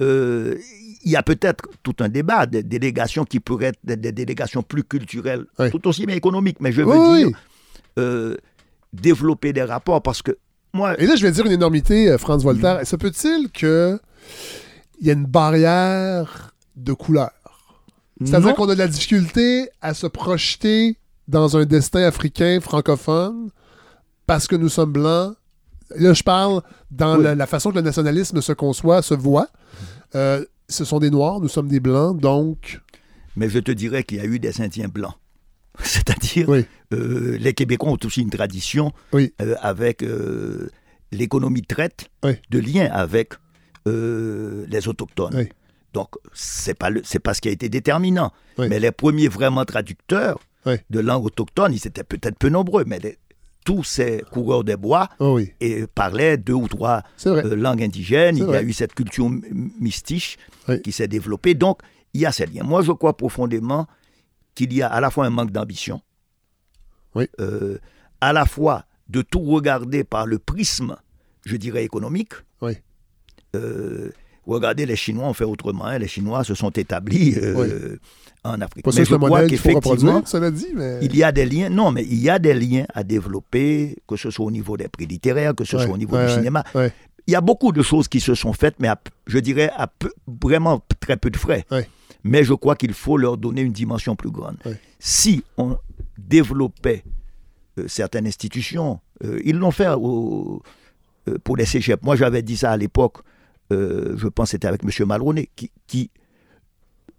euh, 0.00 0.56
il 1.04 1.10
y 1.10 1.16
a 1.16 1.22
peut-être 1.22 1.64
tout 1.82 1.94
un 2.00 2.08
débat 2.08 2.46
des 2.46 2.62
délégations 2.62 3.24
qui 3.24 3.40
pourraient 3.40 3.66
être 3.66 3.78
des, 3.84 4.12
délégations 4.12 4.62
plus 4.62 4.84
culturelles, 4.84 5.44
Oui. 5.58 5.70
tout 5.70 5.86
aussi 5.88 6.06
bien 6.06 6.16
économiques, 6.16 6.58
mais 6.60 6.72
je 6.72 6.82
veux 6.82 6.88
Oui, 6.88 7.18
dire 7.18 7.26
oui. 7.28 7.34
euh, 7.98 8.36
développer 8.92 9.52
des 9.52 9.62
rapports 9.62 10.02
parce 10.02 10.22
que 10.22 10.36
moi, 10.74 11.00
Et 11.00 11.06
là, 11.06 11.16
je 11.16 11.22
vais 11.26 11.32
dire 11.32 11.46
une 11.46 11.52
énormité, 11.52 12.08
euh, 12.10 12.18
Franz 12.18 12.42
Voltaire. 12.44 12.86
Se 12.86 12.96
peut-il 12.96 13.50
que 13.50 13.98
il 15.00 15.06
y 15.06 15.10
a 15.10 15.14
une 15.14 15.24
barrière 15.24 16.52
de 16.76 16.92
couleur? 16.92 17.30
C'est-à-dire 18.24 18.54
qu'on 18.54 18.68
a 18.68 18.74
de 18.74 18.78
la 18.80 18.88
difficulté 18.88 19.70
à 19.80 19.94
se 19.94 20.06
projeter 20.08 20.96
dans 21.28 21.56
un 21.56 21.64
destin 21.64 22.02
africain 22.02 22.58
francophone 22.60 23.50
parce 24.26 24.46
que 24.48 24.56
nous 24.56 24.68
sommes 24.68 24.92
blancs. 24.92 25.34
Là, 25.96 26.12
je 26.12 26.22
parle 26.22 26.62
dans 26.90 27.16
Oui. 27.16 27.24
la, 27.24 27.34
la 27.34 27.46
façon 27.46 27.70
que 27.70 27.76
le 27.76 27.82
nationalisme 27.82 28.40
se 28.40 28.52
conçoit, 28.52 29.02
se 29.02 29.14
voit. 29.14 29.48
Euh, 30.14 30.44
ce 30.68 30.84
sont 30.84 30.98
des 30.98 31.10
Noirs, 31.10 31.40
nous 31.40 31.48
sommes 31.48 31.68
des 31.68 31.80
Blancs, 31.80 32.20
donc... 32.20 32.80
mais 33.36 33.48
je 33.48 33.58
te 33.58 33.70
dirais 33.72 34.02
qu'il 34.02 34.18
y 34.18 34.20
a 34.20 34.24
eu 34.24 34.38
des 34.38 34.60
Indiens 34.60 34.88
blancs. 34.88 35.14
C'est-à-dire, 35.82 36.48
Oui. 36.48 36.66
euh, 36.92 37.36
les 37.38 37.54
Québécois 37.54 37.90
ont 37.92 37.98
aussi 38.04 38.20
une 38.22 38.30
tradition 38.30 38.92
Oui. 39.12 39.32
euh, 39.40 39.54
avec 39.62 40.04
l'économie 41.12 41.62
de 41.62 41.66
traite, 41.66 42.10
de 42.50 42.58
lien 42.58 42.88
avec 42.92 43.34
les 43.86 44.88
autochtones. 44.88 45.46
Donc, 45.94 46.08
c'est 46.34 46.74
pas 46.78 46.90
le- 46.90 47.00
c'est 47.04 47.18
pas 47.18 47.32
ce 47.32 47.40
qui 47.40 47.48
a 47.48 47.52
été 47.52 47.68
déterminant. 47.70 48.30
Mais 48.58 48.78
les 48.78 48.92
premiers 48.92 49.28
vraiment 49.28 49.64
traducteurs 49.64 50.38
de 50.66 51.00
langue 51.00 51.24
autochtone, 51.24 51.72
ils 51.72 51.86
étaient 51.86 52.04
peut-être 52.04 52.36
peu 52.36 52.50
nombreux, 52.50 52.84
mais 52.86 52.98
les- 52.98 53.16
tous 53.68 53.84
ces 53.84 54.22
coureurs 54.32 54.64
des 54.64 54.78
bois 54.78 55.10
Oh 55.18 55.34
oui, 55.36 55.52
et 55.60 55.86
parlaient 55.86 56.38
deux 56.38 56.54
ou 56.54 56.68
trois 56.68 57.02
euh, 57.26 57.54
langues 57.54 57.82
indigènes. 57.82 58.38
Il 58.38 58.46
y 58.48 58.54
a 58.56 58.62
eu 58.62 58.72
cette 58.72 58.94
culture 58.94 59.26
m- 59.26 59.42
mystiche 59.78 60.38
Oui. 60.68 60.80
qui 60.80 60.90
s'est 60.90 61.06
développée. 61.06 61.52
Donc, 61.54 61.80
il 62.14 62.22
y 62.22 62.26
a 62.26 62.32
ces 62.32 62.46
liens. 62.46 62.62
Moi, 62.64 62.80
je 62.80 62.92
crois 62.92 63.14
profondément 63.14 63.86
qu'il 64.54 64.72
y 64.72 64.80
a 64.80 64.88
à 64.88 65.00
la 65.02 65.10
fois 65.10 65.26
un 65.26 65.30
manque 65.30 65.50
d'ambition, 65.50 66.00
Oui. 67.14 67.26
euh, 67.40 67.76
à 68.22 68.32
la 68.32 68.46
fois 68.46 68.86
de 69.10 69.20
tout 69.20 69.42
regarder 69.42 70.02
par 70.02 70.24
le 70.26 70.38
prisme, 70.38 70.96
je 71.44 71.56
dirais, 71.56 71.84
économique. 71.84 72.32
Euh, 73.54 74.10
regardez, 74.54 74.86
les 74.86 74.96
Chinois 74.96 75.26
ont 75.26 75.32
fait 75.34 75.44
autrement. 75.44 75.84
hein. 75.86 75.98
Les 75.98 76.08
Chinois 76.08 76.44
se 76.44 76.54
sont 76.54 76.70
établis 76.70 77.34
euh, 77.36 77.96
en 78.44 78.60
Afrique. 78.60 78.84
Pas 78.84 78.90
Mais 78.94 79.04
je 79.04 79.14
crois 79.16 79.40
qu'effectivement, 79.48 80.22
mais... 80.74 80.98
il 81.02 81.16
y 81.16 81.22
a 81.22 81.32
des 81.32 81.44
liens. 81.44 81.68
Non, 81.68 81.90
mais 81.92 82.04
il 82.04 82.18
y 82.18 82.30
a 82.30 82.38
des 82.38 82.54
liens 82.54 82.86
à 82.94 83.04
développer, 83.04 83.96
que 84.06 84.16
ce 84.16 84.30
soit 84.30 84.46
au 84.46 84.50
niveau 84.50 84.76
des 84.76 84.88
prix 84.88 85.06
littéraires, 85.06 85.54
que 85.54 85.64
ce 85.64 85.76
Ouais, 85.76 85.84
soit 85.84 85.94
au 85.94 85.98
niveau 85.98 86.16
ouais, 86.16 86.26
du 86.26 86.32
cinéma. 86.32 86.64
ouais. 86.74 86.92
Il 87.26 87.32
y 87.32 87.36
a 87.36 87.42
beaucoup 87.42 87.72
de 87.72 87.82
choses 87.82 88.08
qui 88.08 88.20
se 88.20 88.34
sont 88.34 88.54
faites, 88.54 88.76
mais 88.78 88.88
à- 88.88 88.98
je 89.26 89.38
dirais 89.38 89.70
à 89.76 89.86
peu- 89.86 90.12
vraiment 90.42 90.80
très 90.98 91.18
peu 91.18 91.28
de 91.30 91.36
frais. 91.36 91.66
Mais 92.24 92.42
je 92.42 92.54
crois 92.54 92.74
qu'il 92.74 92.94
faut 92.94 93.18
leur 93.18 93.36
donner 93.36 93.60
une 93.60 93.72
dimension 93.72 94.16
plus 94.16 94.30
grande. 94.30 94.56
Si 94.98 95.42
on 95.58 95.76
développait 96.16 97.04
euh, 97.78 97.84
certaines 97.86 98.26
institutions, 98.26 98.98
euh, 99.24 99.38
ils 99.44 99.56
l'ont 99.56 99.70
fait 99.70 99.88
au- 99.90 100.62
pour 101.44 101.56
les 101.56 101.66
cégeps. 101.66 102.02
Moi, 102.02 102.16
j'avais 102.16 102.40
dit 102.42 102.56
ça 102.56 102.70
à 102.72 102.76
l'époque, 102.78 103.18
euh, 103.72 104.14
je 104.16 104.28
pense 104.28 104.46
que 104.46 104.50
c'était 104.52 104.68
avec 104.68 104.82
M. 104.84 104.90
Malroney, 105.06 105.48
qui, 105.56 105.70
qui- 105.86 106.10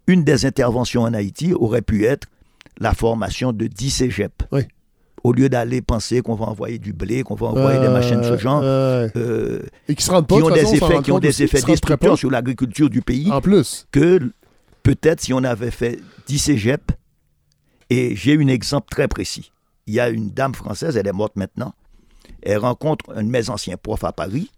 une 0.06 0.24
des 0.24 0.46
interventions 0.46 1.02
en 1.02 1.14
Haïti 1.14 1.52
aurait 1.54 1.82
pu 1.82 2.04
être 2.04 2.26
la 2.78 2.94
formation 2.94 3.52
de 3.52 3.66
10 3.66 3.90
cégeps. 3.90 4.34
Oui. 4.52 4.62
Au 5.22 5.32
lieu 5.32 5.48
d'aller 5.50 5.82
penser 5.82 6.22
qu'on 6.22 6.34
va 6.34 6.46
envoyer 6.46 6.78
du 6.78 6.92
blé, 6.94 7.22
qu'on 7.22 7.34
va 7.34 7.48
envoyer 7.48 7.78
des 7.78 7.88
machines 7.88 8.20
de 8.20 8.24
ce 8.24 8.38
genre, 8.38 8.62
Euh, 8.64 9.60
et 9.86 9.94
qui 9.94 10.02
se 10.02 10.10
rendent 10.10 10.26
pas, 10.26 10.36
qui 10.36 10.40
de 10.40 10.46
ont 10.46 10.54
des 10.54 10.60
façon, 10.62 10.74
effets, 10.76 11.02
qui 11.02 11.12
ont 11.12 11.18
des 11.18 11.42
effets 11.42 11.60
destructeurs 11.62 12.16
sur 12.18 12.30
l'agriculture 12.30 12.88
du 12.88 13.02
pays, 13.02 13.30
En 13.30 13.40
plus. 13.42 13.86
que 13.92 14.18
peut-être 14.82 15.20
si 15.20 15.32
on 15.34 15.44
avait 15.44 15.70
fait 15.70 16.00
10 16.26 16.38
cégeps, 16.38 16.94
et 17.90 18.16
j'ai 18.16 18.34
un 18.36 18.48
exemple 18.48 18.88
très 18.90 19.08
précis. 19.08 19.52
Il 19.86 19.94
y 19.94 20.00
a 20.00 20.08
une 20.08 20.30
dame 20.30 20.54
française, 20.54 20.96
elle 20.96 21.06
est 21.06 21.12
morte 21.12 21.36
maintenant, 21.36 21.74
elle 22.42 22.58
rencontre 22.58 23.04
un 23.14 23.22
de 23.22 23.28
mes 23.28 23.50
anciens 23.50 23.76
profs 23.76 24.04
à 24.04 24.12
Paris, 24.12 24.50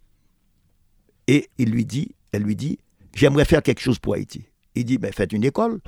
et 1.28 1.49
il 1.59 1.70
lui 1.70 1.84
dit, 1.84 2.15
elle 2.33 2.42
lui 2.42 2.57
dit, 2.57 2.78
j'aimerais 3.15 3.44
faire 3.44 3.62
quelque 3.62 3.81
chose 3.81 3.99
pour 3.99 4.15
Haïti. 4.15 4.44
Il 4.75 4.84
dit, 4.84 4.99
ben, 4.99 5.12
faites 5.12 5.33
une 5.33 5.44
école, 5.44 5.81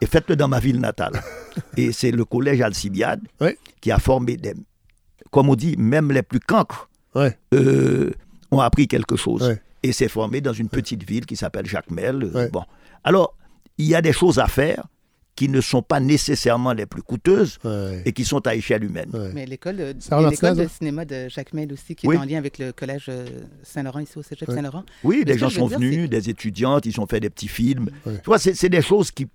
et 0.00 0.06
faites-le 0.06 0.36
dans 0.36 0.48
ma 0.48 0.60
ville 0.60 0.80
natale. 0.80 1.22
et 1.76 1.92
c'est 1.92 2.10
le 2.10 2.24
collège 2.24 2.60
Alcibiade 2.60 3.20
Oui. 3.40 3.50
qui 3.80 3.90
a 3.90 3.98
formé 3.98 4.36
des, 4.36 4.54
comme 5.30 5.48
on 5.48 5.54
dit, 5.54 5.76
même 5.76 6.10
les 6.12 6.22
plus 6.22 6.40
cancres 6.40 6.88
euh, 7.54 8.10
ont 8.50 8.60
appris 8.60 8.88
quelque 8.88 9.16
chose. 9.16 9.56
Et 9.84 9.92
s'est 9.92 10.08
formé 10.08 10.40
dans 10.40 10.52
une 10.52 10.68
petite 10.68 11.02
ville 11.08 11.26
qui 11.26 11.34
s'appelle 11.36 11.66
Jacmel. 11.66 12.30
euh. 12.34 12.48
Bon. 12.50 12.62
Alors, 13.02 13.36
il 13.78 13.86
y 13.86 13.94
a 13.96 14.02
des 14.02 14.12
choses 14.12 14.38
à 14.38 14.46
faire 14.46 14.84
qui 15.34 15.48
ne 15.48 15.60
sont 15.62 15.80
pas 15.82 15.98
nécessairement 15.98 16.72
les 16.74 16.84
plus 16.86 17.02
coûteuses 17.02 17.58
Ouais. 17.64 18.02
et 18.04 18.12
qui 18.12 18.24
sont 18.24 18.46
à 18.46 18.54
échelle 18.54 18.84
humaine. 18.84 19.08
Ouais. 19.14 19.30
Mais 19.34 19.46
l'école 19.46 19.76
de, 19.76 19.94
Martinez, 20.10 20.64
de 20.64 20.68
cinéma 20.68 21.04
de 21.06 21.28
Jacques 21.30 21.54
Mel 21.54 21.72
aussi, 21.72 21.94
qui 21.94 22.06
Oui. 22.06 22.16
est 22.16 22.18
en 22.18 22.24
lien 22.24 22.36
avec 22.38 22.58
le 22.58 22.72
collège 22.72 23.06
euh, 23.08 23.26
Saint-Laurent, 23.62 24.00
ici 24.00 24.18
au 24.18 24.22
Cégep 24.22 24.46
Ouais. 24.48 24.54
Saint-Laurent. 24.54 24.84
Oui, 25.04 25.18
Mais 25.20 25.32
des 25.32 25.38
gens 25.38 25.48
sont 25.48 25.68
dire, 25.68 25.78
venus, 25.78 26.10
des 26.10 26.28
étudiantes, 26.28 26.84
ils 26.84 27.00
ont 27.00 27.06
fait 27.06 27.20
des 27.20 27.30
petits 27.30 27.48
films. 27.48 27.88
Ouais. 28.04 28.16
Tu 28.18 28.26
vois, 28.26 28.38
c'est 28.38 28.54
c'est 28.54 28.68
des 28.68 28.82
choses 28.82 29.10
qui... 29.10 29.26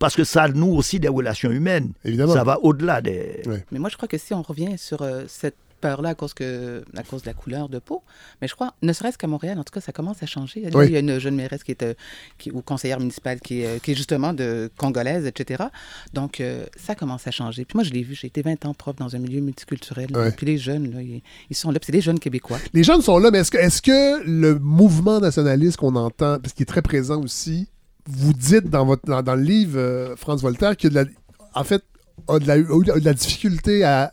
Parce 0.00 0.16
que 0.16 0.24
ça 0.24 0.48
noue 0.48 0.74
aussi 0.74 0.98
des 0.98 1.08
relations 1.08 1.50
humaines. 1.50 1.92
Évidemment. 2.04 2.32
Ça 2.32 2.42
va 2.42 2.58
au-delà 2.62 3.00
des... 3.00 3.42
Ouais. 3.46 3.64
Mais 3.70 3.78
moi, 3.78 3.88
je 3.90 3.96
crois 3.96 4.08
que 4.08 4.18
si 4.18 4.32
on 4.34 4.42
revient 4.42 4.76
sur 4.78 5.02
euh, 5.02 5.24
cette 5.28 5.56
peur-là 5.80 6.10
à 6.10 6.14
cause, 6.14 6.34
que, 6.34 6.84
à 6.96 7.02
cause 7.02 7.22
de 7.22 7.26
la 7.26 7.34
couleur 7.34 7.68
de 7.68 7.78
peau, 7.78 8.02
mais 8.40 8.48
je 8.48 8.54
crois, 8.54 8.74
ne 8.82 8.92
serait-ce 8.92 9.18
qu'à 9.18 9.26
Montréal, 9.26 9.58
en 9.58 9.64
tout 9.64 9.72
cas, 9.72 9.80
ça 9.80 9.92
commence 9.92 10.22
à 10.22 10.26
changer. 10.26 10.62
Là, 10.62 10.70
Oui. 10.74 10.86
Il 10.86 10.92
y 10.92 10.96
a 10.96 11.00
une 11.00 11.18
jeune 11.18 11.34
mairesse 11.36 11.64
qui 11.64 11.72
est, 11.72 11.82
euh, 11.82 11.94
qui, 12.38 12.50
ou 12.50 12.62
conseillère 12.62 12.98
municipale 13.00 13.40
qui 13.40 13.62
est, 13.62 13.66
euh, 13.66 13.78
qui 13.78 13.92
est 13.92 13.94
justement 13.94 14.32
de 14.32 14.70
congolaise, 14.76 15.26
etc. 15.26 15.64
Donc, 16.12 16.40
euh, 16.40 16.66
ça 16.76 16.94
commence 16.94 17.26
à 17.26 17.30
changer. 17.30 17.64
Puis 17.64 17.76
moi, 17.76 17.84
je 17.84 17.90
l'ai 17.90 18.02
vu, 18.02 18.14
j'ai 18.14 18.26
été 18.26 18.42
20 18.42 18.66
ans 18.66 18.74
prof 18.74 18.96
dans 18.96 19.14
un 19.16 19.18
milieu 19.18 19.40
multiculturel. 19.40 20.08
Ouais. 20.16 20.30
Puis 20.32 20.46
les 20.46 20.58
jeunes, 20.58 20.92
là, 20.92 21.02
ils, 21.02 21.22
ils 21.48 21.56
sont 21.56 21.70
là, 21.70 21.78
puis 21.78 21.86
c'est 21.86 21.92
des 21.92 22.00
jeunes 22.00 22.18
Québécois. 22.18 22.58
Les 22.72 22.82
jeunes 22.82 23.02
sont 23.02 23.18
là, 23.18 23.30
mais 23.30 23.38
est-ce 23.38 23.50
que, 23.50 23.58
est-ce 23.58 23.82
que 23.82 24.24
le 24.24 24.58
mouvement 24.58 25.20
nationaliste 25.20 25.76
qu'on 25.76 25.96
entend, 25.96 26.38
parce 26.38 26.52
qu'il 26.52 26.62
est 26.62 26.66
très 26.66 26.82
présent 26.82 27.22
aussi, 27.22 27.68
vous 28.06 28.32
dites 28.32 28.68
dans, 28.68 28.84
votre, 28.84 29.04
dans, 29.06 29.22
dans 29.22 29.34
le 29.34 29.42
livre, 29.42 29.78
euh, 29.78 30.16
France 30.16 30.42
Voltaire, 30.42 30.76
qu'il 30.76 30.92
y 30.92 30.98
a 30.98 31.04
de 31.04 31.08
la, 31.08 31.14
en 31.54 31.64
fait, 31.64 31.82
a 32.28 32.38
de 32.38 32.46
la, 32.46 32.54
a 32.54 32.56
eu 32.58 32.64
de 33.00 33.04
la 33.04 33.14
difficulté 33.14 33.84
à 33.84 34.12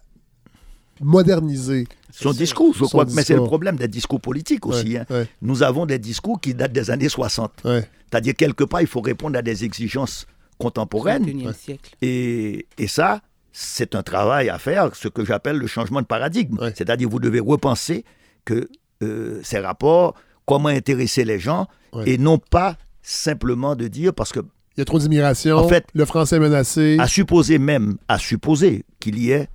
moderniser. 1.02 1.88
Son 2.12 2.32
discours, 2.32 2.74
je 2.74 2.80
Son 2.80 2.88
crois 2.88 3.06
mais 3.14 3.24
c'est 3.24 3.36
le 3.36 3.44
problème 3.44 3.76
des 3.76 3.88
discours 3.88 4.20
politiques 4.22 4.66
aussi. 4.66 4.94
Ouais, 4.94 4.98
hein. 5.00 5.06
ouais, 5.10 5.28
Nous 5.42 5.62
avons 5.64 5.86
des 5.86 6.00
discours 6.00 6.40
qui 6.42 6.54
datent 6.54 6.74
des 6.74 6.90
années 6.92 7.10
60. 7.10 7.52
ouais. 7.66 7.88
C'est-à-dire, 8.10 8.36
quelque 8.36 8.64
part, 8.64 8.80
il 8.82 8.88
faut 8.88 9.02
répondre 9.02 9.38
à 9.38 9.42
des 9.42 9.66
exigences 9.66 10.28
contemporaines. 10.58 11.26
21e 11.26 11.54
siècle. 11.54 11.92
Et, 12.02 12.66
et 12.78 12.88
ça, 12.88 13.22
c'est 13.52 13.96
un 13.96 14.04
travail 14.04 14.50
à 14.50 14.58
faire, 14.58 14.96
ce 14.96 15.10
que 15.10 15.26
j'appelle 15.26 15.58
le 15.58 15.68
changement 15.68 16.02
de 16.02 16.06
paradigme. 16.06 16.58
Ouais. 16.58 16.74
C'est-à-dire, 16.76 17.10
vous 17.10 17.20
devez 17.20 17.42
repenser 17.42 18.06
que 18.46 18.70
euh, 19.04 19.42
ces 19.44 19.60
rapports, 19.60 20.16
comment 20.46 20.70
intéresser 20.70 21.26
les 21.26 21.40
gens, 21.40 21.68
Ouais. 21.94 22.10
et 22.12 22.18
non 22.18 22.38
pas 22.38 22.78
simplement 23.02 23.76
de 23.76 23.88
dire, 23.88 24.14
parce 24.14 24.32
que 24.32 24.40
Il 24.42 24.80
y 24.80 24.82
a 24.82 24.86
trop 24.86 25.00
d'immigration, 25.00 25.58
En 25.58 25.68
fait- 25.68 25.86
le 25.94 26.06
français 26.06 26.36
est 26.36 26.40
menacé. 26.40 26.98
à 27.00 27.08
supposer 27.08 27.60
même, 27.60 27.98
à 28.08 28.20
supposer 28.20 28.84
qu'il 29.00 29.20
y 29.20 29.32
ait 29.32 29.48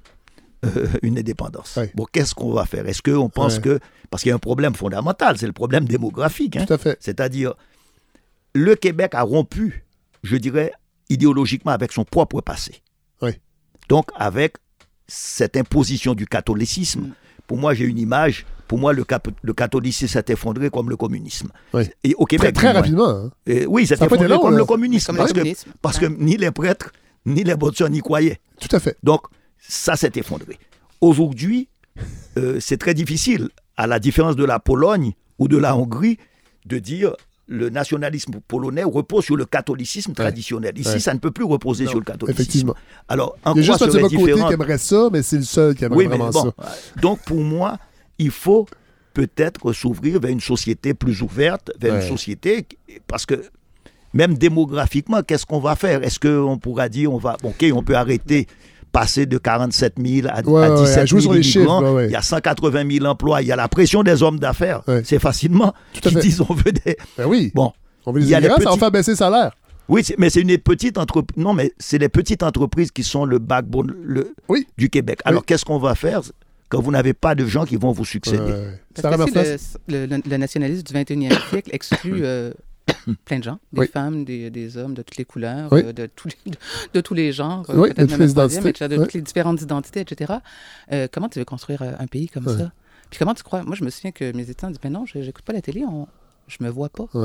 euh, 0.65 0.87
une 1.03 1.19
indépendance. 1.19 1.79
Bon, 1.95 2.07
qu'est-ce 2.11 2.35
qu'on 2.35 2.53
va 2.53 2.65
faire? 2.67 2.87
Est-ce 2.89 3.03
qu'on 3.03 3.29
pense 3.29 3.59
que... 3.59 3.79
Parce 4.11 4.23
qu'il 4.23 4.31
y 4.31 4.33
a 4.33 4.37
un 4.37 4.39
problème 4.39 4.75
fondamental, 4.75 5.39
c'est 5.39 5.47
le 5.47 5.53
problème 5.53 5.87
démographique. 5.87 6.57
hein. 6.57 6.65
Tout 6.67 6.75
à 6.75 6.79
fait. 6.79 6.97
C'est-à-dire, 7.01 7.55
le 8.55 8.75
Québec 8.77 9.15
a 9.15 9.23
rompu, 9.23 9.85
je 10.23 10.37
dirais, 10.37 10.73
idéologiquement 11.09 11.73
avec 11.73 11.93
son 11.93 12.05
propre 12.05 12.41
passé. 12.41 12.83
Oui. 13.23 13.31
Donc, 13.89 14.11
avec 14.15 14.57
cette 15.07 15.57
imposition 15.57 16.15
du 16.15 16.27
catholicisme, 16.27 17.01
Mm. 17.01 17.13
pour 17.47 17.59
moi, 17.59 17.75
j'ai 17.75 17.85
une 17.85 17.99
image, 17.99 18.47
pour 18.69 18.79
moi, 18.79 18.93
le, 18.93 19.05
cap- 19.05 19.29
le 19.43 19.53
catholicisme 19.53 20.13
s'est 20.13 20.25
effondré 20.33 20.71
comme 20.71 20.89
le 20.91 20.97
communisme. 20.97 21.49
Oui. 21.75 21.85
Et 22.05 22.15
au 22.17 22.25
Très, 22.27 22.37
Québec. 22.37 22.55
très 22.55 22.71
rapidement. 22.73 23.09
hein. 23.09 23.31
Et 23.47 23.67
oui, 23.67 23.87
s'est 23.87 23.95
effondré 23.95 24.29
long, 24.29 24.39
comme 24.41 24.53
là. 24.53 24.59
le 24.59 24.65
communisme. 24.65 25.07
Comme 25.09 25.17
parce, 25.17 25.31
le 25.31 25.35
que, 25.35 25.41
communisme. 25.41 25.71
parce 25.83 25.99
que 25.99 26.07
ni 26.07 26.37
les 26.37 26.51
prêtres, 26.51 26.93
ni 27.27 27.45
les 27.45 27.57
bonnes 27.57 27.75
sœurs 27.75 27.91
n'y 27.91 28.01
croyaient. 28.01 28.41
Tout 28.61 28.75
à 28.75 28.81
fait. 28.81 28.97
Donc, 29.03 29.23
ça 29.69 29.97
s'est 29.97 30.13
effondré. 30.17 30.59
Aujourd'hui, 31.01 31.69
euh, 32.39 32.59
c'est 32.61 32.77
très 32.79 32.95
difficile, 32.95 33.49
à 33.77 33.87
la 33.87 33.99
différence 33.99 34.37
de 34.37 34.45
la 34.45 34.59
Pologne 34.59 35.13
ou 35.39 35.49
de 35.49 35.57
la 35.57 35.77
Hongrie, 35.77 36.19
de 36.67 36.79
dire 36.79 37.15
le 37.49 37.69
nationalisme 37.71 38.35
polonais 38.47 38.85
repose 38.85 39.25
sur 39.25 39.37
le 39.37 39.45
catholicisme 39.45 40.13
traditionnel. 40.15 40.79
Ici, 40.79 40.89
Ouais. 40.93 40.99
ça 41.01 41.13
ne 41.13 41.19
peut 41.19 41.31
plus 41.33 41.45
reposer 41.45 41.85
Non, 41.85 41.91
sur 41.91 41.99
le 41.99 42.05
catholicisme. 42.05 42.41
Effectivement. 42.41 42.75
Alors, 43.09 43.37
en 43.45 43.55
Il 43.55 43.59
y 43.59 43.61
a 43.61 43.63
juste 43.77 43.85
différent 44.09 44.49
qui 44.49 44.55
aimerait 44.55 44.79
ça, 44.79 45.09
mais 45.13 45.23
c'est 45.23 45.37
le 45.39 45.43
seul 45.43 45.75
qui 45.75 45.85
aimerait 45.85 45.99
oui, 45.99 46.07
vraiment 46.07 46.31
bon. 46.31 46.45
ça. 46.59 46.75
Donc, 47.01 47.21
pour 47.25 47.41
moi, 47.43 47.79
il 48.19 48.31
faut 48.31 48.67
peut-être 49.13 49.73
s'ouvrir 49.73 50.21
vers 50.21 50.31
une 50.31 50.41
société 50.41 50.95
plus 50.95 51.21
ouverte, 51.21 51.73
vers 51.79 51.95
Ouais. 51.95 52.03
une 52.03 52.09
société. 52.09 52.67
Parce 53.07 53.27
que, 53.27 53.43
même 54.15 54.35
démographiquement, 54.39 55.23
qu'est-ce 55.23 55.45
qu'on 55.45 55.61
va 55.61 55.75
faire? 55.77 56.03
Est-ce 56.05 56.21
qu'on 56.21 56.59
pourra 56.59 56.89
dire, 56.89 57.13
on 57.13 57.19
va. 57.19 57.37
OK, 57.43 57.65
on 57.75 57.83
peut 57.83 57.97
arrêter, 57.97 58.47
passer 58.93 59.27
de 59.27 59.39
47 59.39 59.95
000 60.05 60.29
à, 60.29 60.41
Ouais, 60.43 60.65
à 60.65 60.73
ouais, 60.75 60.81
17 60.81 60.99
à 60.99 61.07
jouer 61.07 61.21
000 61.21 61.33
sur 61.33 61.33
les 61.33 61.43
chiffres, 61.43 61.59
immigrants. 61.61 61.83
ouais, 61.83 61.91
ouais. 61.91 62.07
Il 62.07 62.13
y 62.13 62.17
a 62.17 62.23
180 62.23 62.91
000 62.91 63.07
emplois. 63.07 63.43
Il 63.43 63.49
y 63.49 63.53
a 63.53 63.57
la 63.57 63.69
pression 63.69 64.03
des 64.03 64.23
hommes 64.23 64.39
d'affaires. 64.39 64.83
Ouais. 64.87 65.03
C'est 65.05 65.19
facilement 65.19 65.73
qui 65.93 66.01
fait. 66.11 66.21
disent 66.21 66.41
on 66.49 66.53
veut 66.55 66.73
des. 66.73 66.97
Ben 67.17 67.27
oui. 67.27 67.51
Bon. 67.55 67.73
On 68.07 68.13
veut 68.13 68.21
les 68.21 68.27
il 68.27 68.31
y 68.31 68.35
a 68.35 68.41
les 68.41 68.47
immigrants, 68.47 68.59
ça 68.63 68.65
va 68.65 68.71
petits- 68.73 68.81
faire 68.81 68.91
baisser 68.91 69.11
le 69.13 69.17
salaire. 69.17 69.53
Oui, 69.89 70.05
mais 70.19 70.31
c'est 70.31 70.41
une 70.41 70.57
petite 70.59 70.97
entreprise. 70.99 71.43
Non, 71.43 71.55
mais 71.55 71.73
c'est 71.79 71.99
les 71.99 72.09
petites 72.09 72.43
entreprises 72.43 72.91
qui 72.91 73.03
sont 73.03 73.25
le 73.25 73.39
backbone 73.39 73.95
le, 74.05 74.33
Oui. 74.49 74.67
du 74.79 74.89
Québec. 74.91 75.21
Alors, 75.25 75.41
Oui. 75.41 75.45
qu'est-ce 75.47 75.65
qu'on 75.65 75.79
va 75.79 75.95
faire 75.95 76.21
quand 76.69 76.81
vous 76.81 76.91
n'avez 76.93 77.13
pas 77.15 77.35
de 77.35 77.45
gens 77.47 77.65
qui 77.65 77.77
vont 77.77 77.93
vous 77.93 78.05
succéder? 78.05 78.39
Ouais. 78.39 78.81
Parce 79.03 79.17
que 79.31 79.57
le, 79.89 80.07
le- 80.07 80.23
le 80.31 80.37
nationalisme 80.37 80.83
du 80.83 80.93
21e 80.95 81.33
siècle 81.51 81.71
exclut 81.73 82.21
euh, 82.25 82.53
plein 83.25 83.39
de 83.39 83.45
gens, 83.45 83.59
des 83.73 83.81
Oui. 83.81 83.87
femmes, 83.89 84.25
des, 84.25 84.51
des 84.51 84.77
hommes 84.77 84.95
de 84.95 85.03
toutes 85.03 85.17
les 85.17 85.25
couleurs, 85.25 85.73
Oui. 85.73 85.83
euh, 85.85 85.93
de, 85.93 86.07
tous 86.07 86.29
les, 86.29 86.53
de, 86.53 86.57
de 86.95 87.01
tous 87.01 87.15
les 87.15 87.33
genres, 87.33 87.65
Oui, 87.69 87.93
de 87.95 88.07
toutes 88.07 88.19
les 88.19 88.31
identités. 88.31 88.69
etc., 88.69 88.89
de 88.89 88.97
Oui. 88.97 89.03
toutes 89.05 89.13
les 89.15 89.23
différentes 89.23 89.61
identités, 89.63 90.01
etc. 90.01 90.35
Euh, 90.93 91.09
comment 91.13 91.29
tu 91.29 91.39
veux 91.39 91.45
construire 91.45 91.83
euh, 91.83 91.93
un 91.99 92.07
pays 92.07 92.29
comme 92.29 92.47
ça? 92.47 92.73
Puis 93.11 93.19
comment 93.19 93.35
tu 93.35 93.43
crois? 93.43 93.63
Moi, 93.63 93.77
je 93.77 93.85
me 93.85 93.91
souviens 93.91 94.13
que 94.13 94.33
mes 94.35 94.43
étudiants 94.43 94.69
disent, 94.71 94.81
ben 94.81 94.91
non, 94.93 95.05
je 95.07 95.19
n'écoute 95.19 95.45
pas 95.45 95.53
la 95.53 95.61
télé, 95.61 95.85
on, 95.85 96.09
je 96.49 96.57
me 96.61 96.71
vois 96.71 96.89
pas. 96.89 97.05
Ouais, 97.15 97.21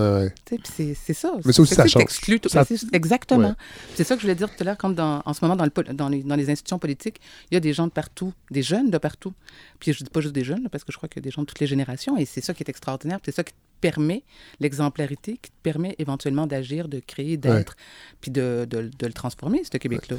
ouais. 0.50 0.64
C'est 0.66 1.14
ça. 1.14 1.32
Mais 1.46 1.52
ça 1.54 1.62
aussi, 1.62 1.76
ça 1.76 1.88
change. 1.88 2.04
Ça- 2.48 2.66
Exactement. 2.94 3.50
Ouais. 3.50 3.54
C'est 3.96 4.04
ça 4.04 4.16
que 4.16 4.22
je 4.22 4.26
voulais 4.28 4.36
dire 4.36 4.50
tout 4.50 4.56
à 4.60 4.64
l'heure, 4.66 4.78
comme 4.78 4.96
dans, 4.96 5.22
en 5.26 5.34
ce 5.34 5.44
moment, 5.44 5.56
dans, 5.56 5.66
le, 5.66 5.94
dans, 5.94 6.10
les, 6.10 6.24
dans 6.24 6.36
les 6.36 6.50
institutions 6.50 6.78
politiques, 6.78 7.20
il 7.50 7.56
y 7.56 7.58
a 7.58 7.62
des 7.62 7.72
gens 7.74 7.88
de 7.88 7.92
partout, 7.92 8.34
des 8.52 8.62
jeunes 8.64 8.90
de 8.92 8.98
partout. 8.98 9.34
Puis 9.80 9.94
je 9.94 10.04
dis 10.04 10.10
pas 10.10 10.20
juste 10.22 10.34
des 10.36 10.44
jeunes, 10.44 10.68
parce 10.70 10.84
que 10.84 10.92
je 10.92 10.98
crois 10.98 11.08
qu'il 11.10 11.22
y 11.22 11.24
a 11.24 11.28
des 11.28 11.32
gens 11.32 11.42
de 11.42 11.48
toutes 11.48 11.60
les 11.60 11.68
générations, 11.68 12.18
et 12.18 12.26
c'est 12.26 12.42
ça 12.42 12.54
qui 12.54 12.64
est 12.64 12.70
extraordinaire. 12.70 13.20
C'est 13.24 13.34
ça 13.36 13.44
qui 13.44 13.54
permet 13.80 14.24
l'exemplarité, 14.60 15.34
qui 15.42 15.52
te 15.52 15.56
permet 15.64 15.96
éventuellement 16.00 16.48
d'agir, 16.48 16.88
de 16.88 17.00
créer, 17.00 17.38
d'être, 17.38 17.76
puis 18.22 18.32
de, 18.32 18.66
de- 18.70 18.90
de 18.98 19.06
le 19.08 19.14
transformer, 19.14 19.62
ce 19.64 19.78
Québec-là. 19.78 20.18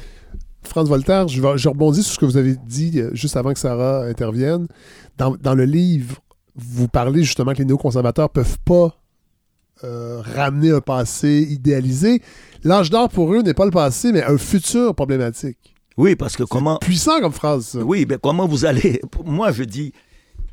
France 0.63 0.89
Voltaire, 0.89 1.27
je, 1.27 1.41
rebondis 1.69 2.03
sur 2.03 2.13
ce 2.15 2.19
que 2.19 2.25
vous 2.25 2.37
avez 2.37 2.55
dit 2.55 2.99
euh, 2.99 3.09
juste 3.13 3.37
avant 3.37 3.53
que 3.53 3.59
Sarah 3.59 4.03
intervienne. 4.05 4.67
Dans, 5.17 5.35
dans 5.37 5.55
le 5.55 5.63
livre, 5.65 6.17
vous 6.55 6.87
parlez 6.89 7.23
justement 7.23 7.53
que 7.53 7.59
les 7.59 7.65
néoconservateurs 7.65 8.29
peuvent 8.29 8.59
pas 8.65 8.95
euh, 9.85 10.19
ramener 10.21 10.71
un 10.71 10.81
passé 10.81 11.47
idéalisé. 11.49 12.21
L'âge 12.63 12.89
d'or 12.89 13.07
pour 13.07 13.33
eux 13.33 13.41
n'est 13.41 13.53
pas 13.53 13.63
le 13.65 13.71
passé, 13.71 14.11
mais 14.11 14.21
un 14.23 14.37
futur 14.37 14.93
problématique. 14.93 15.75
Oui, 15.95 16.15
parce 16.17 16.35
que 16.35 16.43
comment. 16.43 16.77
Puissant 16.79 17.21
comme 17.21 17.31
phrase, 17.33 17.65
ça. 17.67 17.79
Oui, 17.79 18.05
mais 18.07 18.17
comment 18.21 18.45
vous 18.47 18.65
allez. 18.65 19.01
Moi, 19.25 19.51
je 19.53 19.63
dis, 19.63 19.93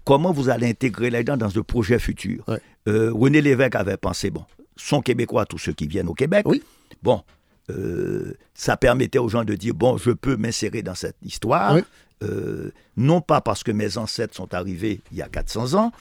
comment 0.05 0.33
vous 0.33 0.49
allez 0.49 0.69
intégrer 0.69 1.11
les 1.11 1.25
gens 1.27 1.37
dans 1.37 1.51
ce 1.51 1.59
projet 1.61 1.99
futur? 1.99 2.45
Ouais. 2.47 2.61
Euh, 2.89 3.11
René 3.13 3.41
Lévesque 3.41 3.75
avait 3.75 3.97
pensé, 3.97 4.31
bon, 4.31 4.45
sont 4.77 5.01
québécois 5.03 5.47
tous 5.47 5.59
ceux 5.59 5.73
qui 5.73 5.87
viennent 5.87 6.09
au 6.09 6.15
Québec. 6.15 6.47
Oui. 6.49 6.63
Bon, 7.03 7.23
euh, 7.71 8.35
ça 8.55 8.77
permettait 8.77 9.19
aux 9.19 9.29
gens 9.29 9.45
de 9.45 9.55
dire, 9.55 9.75
bon, 9.75 9.97
je 9.97 10.11
peux 10.11 10.37
m'insérer 10.37 10.83
dans 10.83 10.95
cette 10.95 11.17
histoire. 11.23 11.75
Oui. 11.75 11.83
Euh, 12.23 12.71
non 12.97 13.21
pas 13.21 13.41
parce 13.43 13.63
que 13.63 13.73
mes 13.73 13.99
ancêtres 13.99 14.35
sont 14.35 14.55
arrivés 14.55 15.01
il 15.13 15.19
y 15.19 15.23
a 15.23 15.29
400 15.29 15.75
ans, 15.75 15.93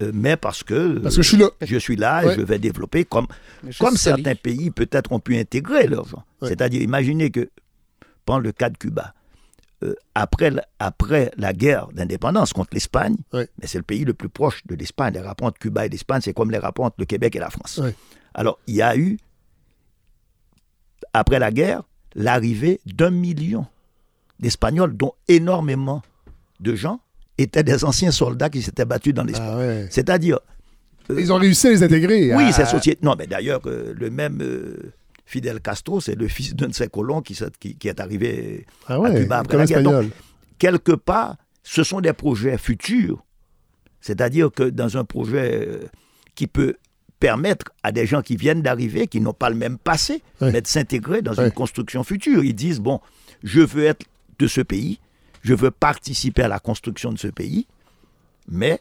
euh, 0.00 0.12
mais 0.14 0.36
parce 0.36 0.62
que, 0.62 0.98
Parce 1.00 1.16
que 1.16 1.22
je 1.22 1.28
suis 1.28 1.36
là. 1.36 1.50
je 1.60 1.76
suis 1.76 1.96
là 1.96 2.24
Ouais. 2.24 2.32
et 2.32 2.36
je 2.36 2.40
vais 2.42 2.58
développer 2.58 3.04
comme, 3.04 3.26
certains 3.96 4.34
pays 4.34 4.70
peut-être 4.70 5.12
ont 5.12 5.20
pu 5.20 5.36
intégrer 5.36 5.86
leurs 5.86 6.06
gens. 6.06 6.24
Ouais. 6.40 6.48
C'est-à-dire, 6.48 6.80
imaginez 6.80 7.30
que, 7.30 7.50
prends 8.24 8.38
le 8.38 8.52
cas 8.52 8.70
de 8.70 8.78
Cuba, 8.78 9.12
euh, 9.84 9.94
après, 10.14 10.50
la- 10.50 10.66
après 10.78 11.30
la 11.36 11.52
guerre 11.52 11.88
d'indépendance 11.92 12.52
contre 12.52 12.70
l'Espagne, 12.72 13.16
mais 13.32 13.66
c'est 13.66 13.78
le 13.78 13.84
pays 13.84 14.04
le 14.04 14.14
plus 14.14 14.28
proche 14.28 14.66
de 14.66 14.74
l'Espagne. 14.74 15.14
Les 15.14 15.20
rapports 15.20 15.46
entre 15.48 15.58
Cuba 15.58 15.86
et 15.86 15.88
l'Espagne, 15.88 16.20
c'est 16.22 16.32
comme 16.34 16.50
les 16.50 16.58
rapports 16.58 16.86
entre 16.86 16.96
le 16.98 17.04
Québec 17.04 17.36
et 17.36 17.38
la 17.38 17.50
France. 17.50 17.80
Alors, 18.34 18.58
il 18.66 18.74
y 18.76 18.82
a 18.82 18.96
eu, 18.96 19.18
après 21.12 21.38
la 21.38 21.50
guerre, 21.50 21.82
l'arrivée 22.14 22.80
d'un 22.86 23.10
million 23.10 23.66
d'Espagnols, 24.40 24.96
dont 24.96 25.12
énormément 25.28 26.02
de 26.60 26.74
gens 26.74 27.00
étaient 27.38 27.62
des 27.62 27.84
anciens 27.84 28.10
soldats 28.10 28.50
qui 28.50 28.62
s'étaient 28.62 28.84
battus 28.84 29.14
dans 29.14 29.24
l'Espagne. 29.24 29.48
Ah 29.52 29.58
ouais. 29.58 29.86
C'est-à-dire, 29.90 30.38
Ils 31.10 31.32
ont 31.32 31.36
réussi 31.38 31.68
à 31.68 31.70
les 31.70 31.82
intégrer. 31.82 32.34
oui, 32.34 32.44
à- 32.44 32.52
c'est 32.52 32.66
société. 32.66 32.98
Non, 33.02 33.14
mais 33.18 33.26
d'ailleurs, 33.26 33.60
euh, 33.66 33.94
le 33.96 34.10
même 34.10 34.40
euh, 34.42 34.92
Fidel 35.30 35.60
Castro, 35.60 36.00
c'est 36.00 36.14
le 36.14 36.26
fils 36.26 36.54
d'un 36.56 36.68
de 36.68 36.72
ses 36.74 36.88
colons 36.88 37.20
qui, 37.20 37.34
s'est- 37.34 37.52
qui- 37.60 37.76
qui 37.76 37.86
est 37.88 38.00
arrivé 38.00 38.64
Ah 38.86 38.94
à 38.94 38.98
ouais, 38.98 39.14
Cuba 39.20 39.38
après 39.40 39.58
la 39.58 39.66
guerre. 39.66 39.82
Donc, 39.82 40.06
quelque 40.58 40.92
part, 40.92 41.36
ce 41.62 41.84
sont 41.84 42.00
des 42.00 42.14
projets 42.14 42.56
futurs. 42.56 43.22
C'est-à-dire 44.00 44.50
que 44.50 44.62
dans 44.62 44.96
un 44.96 45.04
projet 45.04 45.66
euh, 45.68 45.80
qui 46.34 46.46
peut 46.46 46.76
permettre 47.20 47.66
à 47.82 47.92
des 47.92 48.06
gens 48.06 48.22
qui 48.22 48.36
viennent 48.36 48.62
d'arriver, 48.62 49.06
qui 49.06 49.20
n'ont 49.20 49.34
pas 49.34 49.50
le 49.50 49.56
même 49.56 49.76
passé, 49.76 50.22
Ouais. 50.40 50.50
mais 50.50 50.62
de 50.62 50.66
s'intégrer 50.66 51.20
dans 51.20 51.34
Ouais. 51.34 51.44
une 51.46 51.52
construction 51.52 52.04
future. 52.04 52.42
Ils 52.42 52.54
disent, 52.54 52.80
bon, 52.80 53.00
je 53.42 53.60
veux 53.60 53.84
être 53.84 54.06
de 54.38 54.46
ce 54.46 54.62
pays, 54.62 54.98
je 55.42 55.52
veux 55.52 55.70
participer 55.70 56.44
à 56.44 56.48
la 56.48 56.58
construction 56.58 57.12
de 57.12 57.18
ce 57.18 57.28
pays, 57.28 57.66
mais 58.48 58.80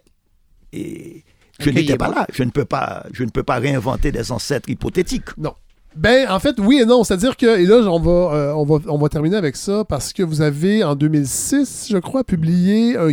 et, 0.71 1.25
je 1.59 1.69
n'étais 1.71 1.97
pas 1.97 2.07
là. 2.09 2.25
Je 2.31 2.43
ne, 2.43 2.51
peux 2.51 2.63
pas, 2.65 3.05
je 3.11 3.23
ne 3.25 3.31
peux 3.31 3.43
pas 3.43 3.57
réinventer 3.57 4.13
des 4.13 4.31
ancêtres 4.31 4.69
hypothétiques. 4.69 5.35
Non. 5.37 5.53
Ben, 5.97 6.29
en 6.29 6.39
fait, 6.39 6.55
oui 6.59 6.79
et 6.81 6.85
non. 6.85 7.03
C'est-à-dire 7.03 7.35
que, 7.37 7.59
et 7.59 7.65
là, 7.65 7.77
on 7.91 7.99
va, 7.99 8.35
euh, 8.35 8.53
on, 8.53 8.65
va, 8.65 8.77
on 8.87 8.97
va 8.97 9.09
terminer 9.09 9.35
avec 9.35 9.55
ça 9.55 9.83
parce 9.83 10.13
que 10.13 10.23
vous 10.23 10.41
avez, 10.41 10.83
en 10.83 10.95
2006, 10.95 11.87
je 11.89 11.97
crois, 11.97 12.23
publié 12.23 12.95
un, 12.97 13.09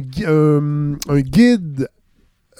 un 1.08 1.20
guide 1.20 1.88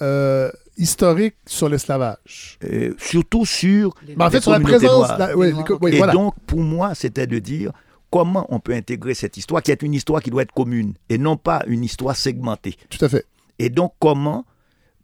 euh, 0.02 0.50
historique 0.76 1.36
sur 1.46 1.68
l'esclavage. 1.68 2.58
Euh, 2.64 2.94
surtout 2.98 3.44
sur 3.46 3.94
Les- 4.06 4.14
Ben, 4.16 4.26
en 4.26 4.30
fait, 4.30 4.40
sur 4.40 4.50
la 4.52 4.60
présence. 4.60 5.08
la- 5.18 5.28
Les 5.28 5.34
oui, 5.34 5.52
et 5.92 5.98
voilà. 5.98 6.12
donc, 6.12 6.34
pour 6.46 6.60
moi, 6.60 6.94
c'était 6.94 7.26
de 7.26 7.38
dire 7.38 7.70
comment 8.10 8.46
on 8.48 8.60
peut 8.60 8.74
intégrer 8.74 9.14
cette 9.14 9.36
histoire, 9.36 9.62
qui 9.62 9.70
est 9.72 9.82
une 9.82 9.94
histoire 9.94 10.22
qui 10.22 10.30
doit 10.30 10.42
être 10.42 10.52
commune, 10.52 10.94
et 11.08 11.18
non 11.18 11.36
pas 11.36 11.62
une 11.66 11.84
histoire 11.84 12.16
segmentée. 12.16 12.76
Tout 12.88 13.04
à 13.04 13.08
fait. 13.08 13.24
Et 13.58 13.68
donc, 13.70 13.92
comment, 14.00 14.44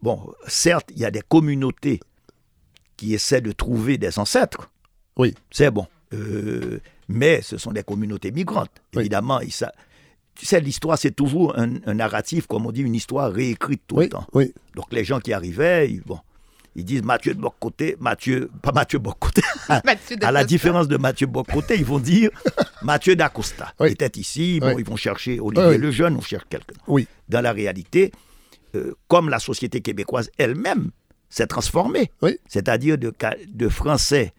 bon, 0.03 0.21
certes, 0.47 0.89
il 0.95 1.01
y 1.01 1.05
a 1.05 1.11
des 1.11 1.23
communautés 1.29 2.01
qui 2.97 3.15
essaient 3.15 3.41
de 3.41 3.53
trouver 3.53 3.97
des 3.99 4.19
ancêtres. 4.19 4.71
Oui. 5.21 5.35
C'est 5.51 5.71
bon. 5.71 5.87
Euh, 6.15 6.81
mais 7.09 7.41
ce 7.43 7.57
sont 7.59 7.73
des 7.73 7.83
communautés 7.83 8.33
migrantes. 8.33 8.71
Oui. 8.95 9.01
Évidemment, 9.03 9.41
et 9.41 9.51
ça, 9.51 9.73
tu 10.35 10.47
sais, 10.47 10.61
l'histoire, 10.61 10.97
c'est 10.99 11.11
toujours 11.11 11.59
un, 11.59 11.75
un 11.87 11.95
narratif, 11.95 12.47
comme 12.47 12.67
on 12.67 12.73
dit, 12.73 12.83
une 12.83 12.95
histoire 12.95 13.31
réécrite 13.33 13.83
tout 13.87 13.97
Oui, 13.97 14.05
le 14.05 14.11
temps. 14.11 14.27
oui. 14.33 14.53
Donc, 14.75 14.87
les 14.93 15.05
gens 15.05 15.21
qui 15.21 15.33
arrivaient, 15.33 15.91
ils, 15.91 16.01
bon, 16.03 16.19
ils 16.77 16.85
disent 16.85 17.03
Mathieu 17.03 17.35
de 17.35 17.41
Bocoté, 17.41 17.97
Mathieu, 18.01 18.51
pas 18.63 18.73
Mathieu 18.73 18.99
Bocoté, 18.99 19.43
Mathieu 19.85 20.17
à 20.23 20.33
la 20.33 20.45
différence 20.45 20.89
de 20.89 20.97
Mathieu 20.97 21.27
Bocoté, 21.27 21.77
ils 21.77 21.85
vont 21.85 21.99
dire 21.99 22.31
Mathieu 22.83 23.15
d'Acosta. 23.17 23.73
Oui. 23.81 23.89
Il 23.89 23.93
était 23.93 24.19
ici, 24.21 24.59
bon, 24.61 24.69
Oui. 24.69 24.75
ils 24.79 24.85
vont 24.89 24.97
chercher 24.97 25.39
Olivier 25.41 25.67
Oui, 25.69 25.75
oui. 25.75 25.79
le 25.81 25.91
Jeune, 25.91 26.17
on 26.17 26.21
cherche 26.23 26.45
quelqu'un. 26.49 26.75
Oui. 26.87 27.07
Dans 27.29 27.41
la 27.43 27.53
réalité, 27.53 28.13
euh, 28.77 28.95
comme 29.09 29.29
la 29.29 29.41
société 29.41 29.81
québécoise 29.81 30.31
elle-même 30.39 30.91
s'est 31.29 31.47
transformée, 31.49 32.11
Oui. 32.23 32.39
c'est-à-dire 32.49 32.97
de 32.99 33.69
Français 33.69 34.33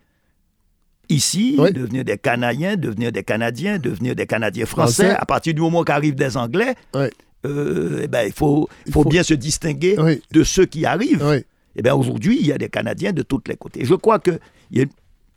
ici, 1.12 1.56
Oui. 1.60 1.72
devenir 1.74 2.04
des 2.04 2.18
Canadiens, 2.18 2.76
devenir 2.76 3.12
des 3.12 3.24
Canadiens, 3.24 3.78
devenir 3.80 4.16
des 4.16 4.26
Canadiens 4.28 4.66
français, 4.66 5.04
Français. 5.04 5.18
à 5.20 5.26
partir 5.26 5.54
du 5.54 5.62
moment 5.62 5.84
qu'arrivent 5.84 6.16
des 6.16 6.38
Anglais, 6.38 6.76
Oui. 6.94 7.06
euh, 7.46 8.02
eh 8.04 8.08
ben, 8.08 8.24
il 8.28 8.32
faut, 8.34 8.68
il 8.86 8.92
faut 8.92 9.04
faut- 9.04 9.10
bien 9.10 9.24
se 9.24 9.34
distinguer 9.34 9.96
Oui. 10.00 10.22
de 10.32 10.44
ceux 10.44 10.66
qui 10.66 10.86
arrivent. 10.86 11.44
Eh 11.76 11.82
bien, 11.82 11.96
aujourd'hui, 11.96 12.38
il 12.40 12.48
y 12.48 12.52
a 12.52 12.58
des 12.58 12.70
Canadiens 12.70 13.14
de 13.14 13.22
tous 13.22 13.42
les 13.48 13.56
côtés. 13.56 13.86
Je 13.86 13.96
crois 13.96 14.20
qu'il 14.20 14.40
y 14.72 14.82
a 14.82 14.86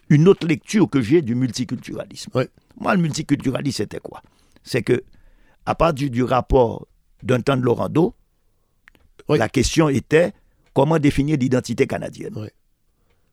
une 0.08 0.26
autre 0.28 0.46
lecture 0.46 0.88
que 0.90 1.00
j'ai 1.00 1.22
du 1.22 1.34
multiculturalisme. 1.34 2.30
Moi, 2.80 2.94
le 2.96 3.00
multiculturalisme, 3.02 3.76
c'était 3.76 4.00
quoi? 4.00 4.20
C'est 4.62 4.82
que, 4.82 5.02
à 5.66 5.74
partir 5.74 6.10
du 6.10 6.22
rapport 6.24 6.86
d'un 7.22 7.40
temps 7.40 7.56
de 7.56 7.62
Laurando, 7.62 8.14
la 9.28 9.48
question 9.48 9.88
était 9.88 10.32
comment 10.74 10.98
définir 10.98 11.38
l'identité 11.38 11.86
canadienne. 11.86 12.34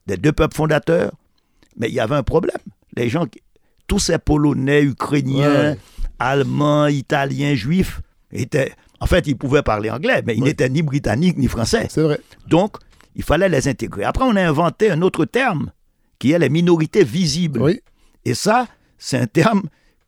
Des 0.08 0.18
deux 0.18 0.32
peuples 0.32 0.56
fondateurs, 0.56 1.12
mais 1.78 1.88
il 1.90 1.94
y 1.94 2.00
avait 2.00 2.16
un 2.16 2.24
problème. 2.24 2.58
Les 2.96 3.10
gens, 3.10 3.26
qui- 3.26 3.42
tous 3.88 4.00
ces 4.00 4.18
Polonais, 4.18 4.84
Ukrainiens, 4.84 5.72
Ouais. 5.72 5.78
Allemands, 6.20 6.88
Italiens, 6.88 7.56
Juifs, 7.56 8.02
étaient, 8.32 8.72
en 9.00 9.06
fait, 9.06 9.28
ils 9.28 9.36
pouvaient 9.38 9.64
parler 9.64 9.90
anglais, 9.90 10.22
mais 10.26 10.36
ils 10.36 10.44
n'étaient 10.44 10.70
ni 10.70 10.82
britanniques 10.82 11.38
ni 11.38 11.48
français. 11.48 11.88
C'est 11.90 12.02
vrai. 12.02 12.20
Donc, 12.48 12.78
il 13.16 13.24
fallait 13.24 13.50
les 13.50 13.68
intégrer. 13.68 14.04
Après, 14.04 14.24
on 14.26 14.36
a 14.36 14.42
inventé 14.48 14.92
un 14.92 15.02
autre 15.02 15.26
terme, 15.26 15.72
qui 16.20 16.32
est 16.32 16.40
les 16.40 16.50
minorités 16.50 17.04
visibles. 17.04 17.62
Oui. 17.62 17.82
Et 18.24 18.34
ça, 18.36 18.68
c'est 18.98 19.18
un 19.18 19.26
terme 19.26 19.64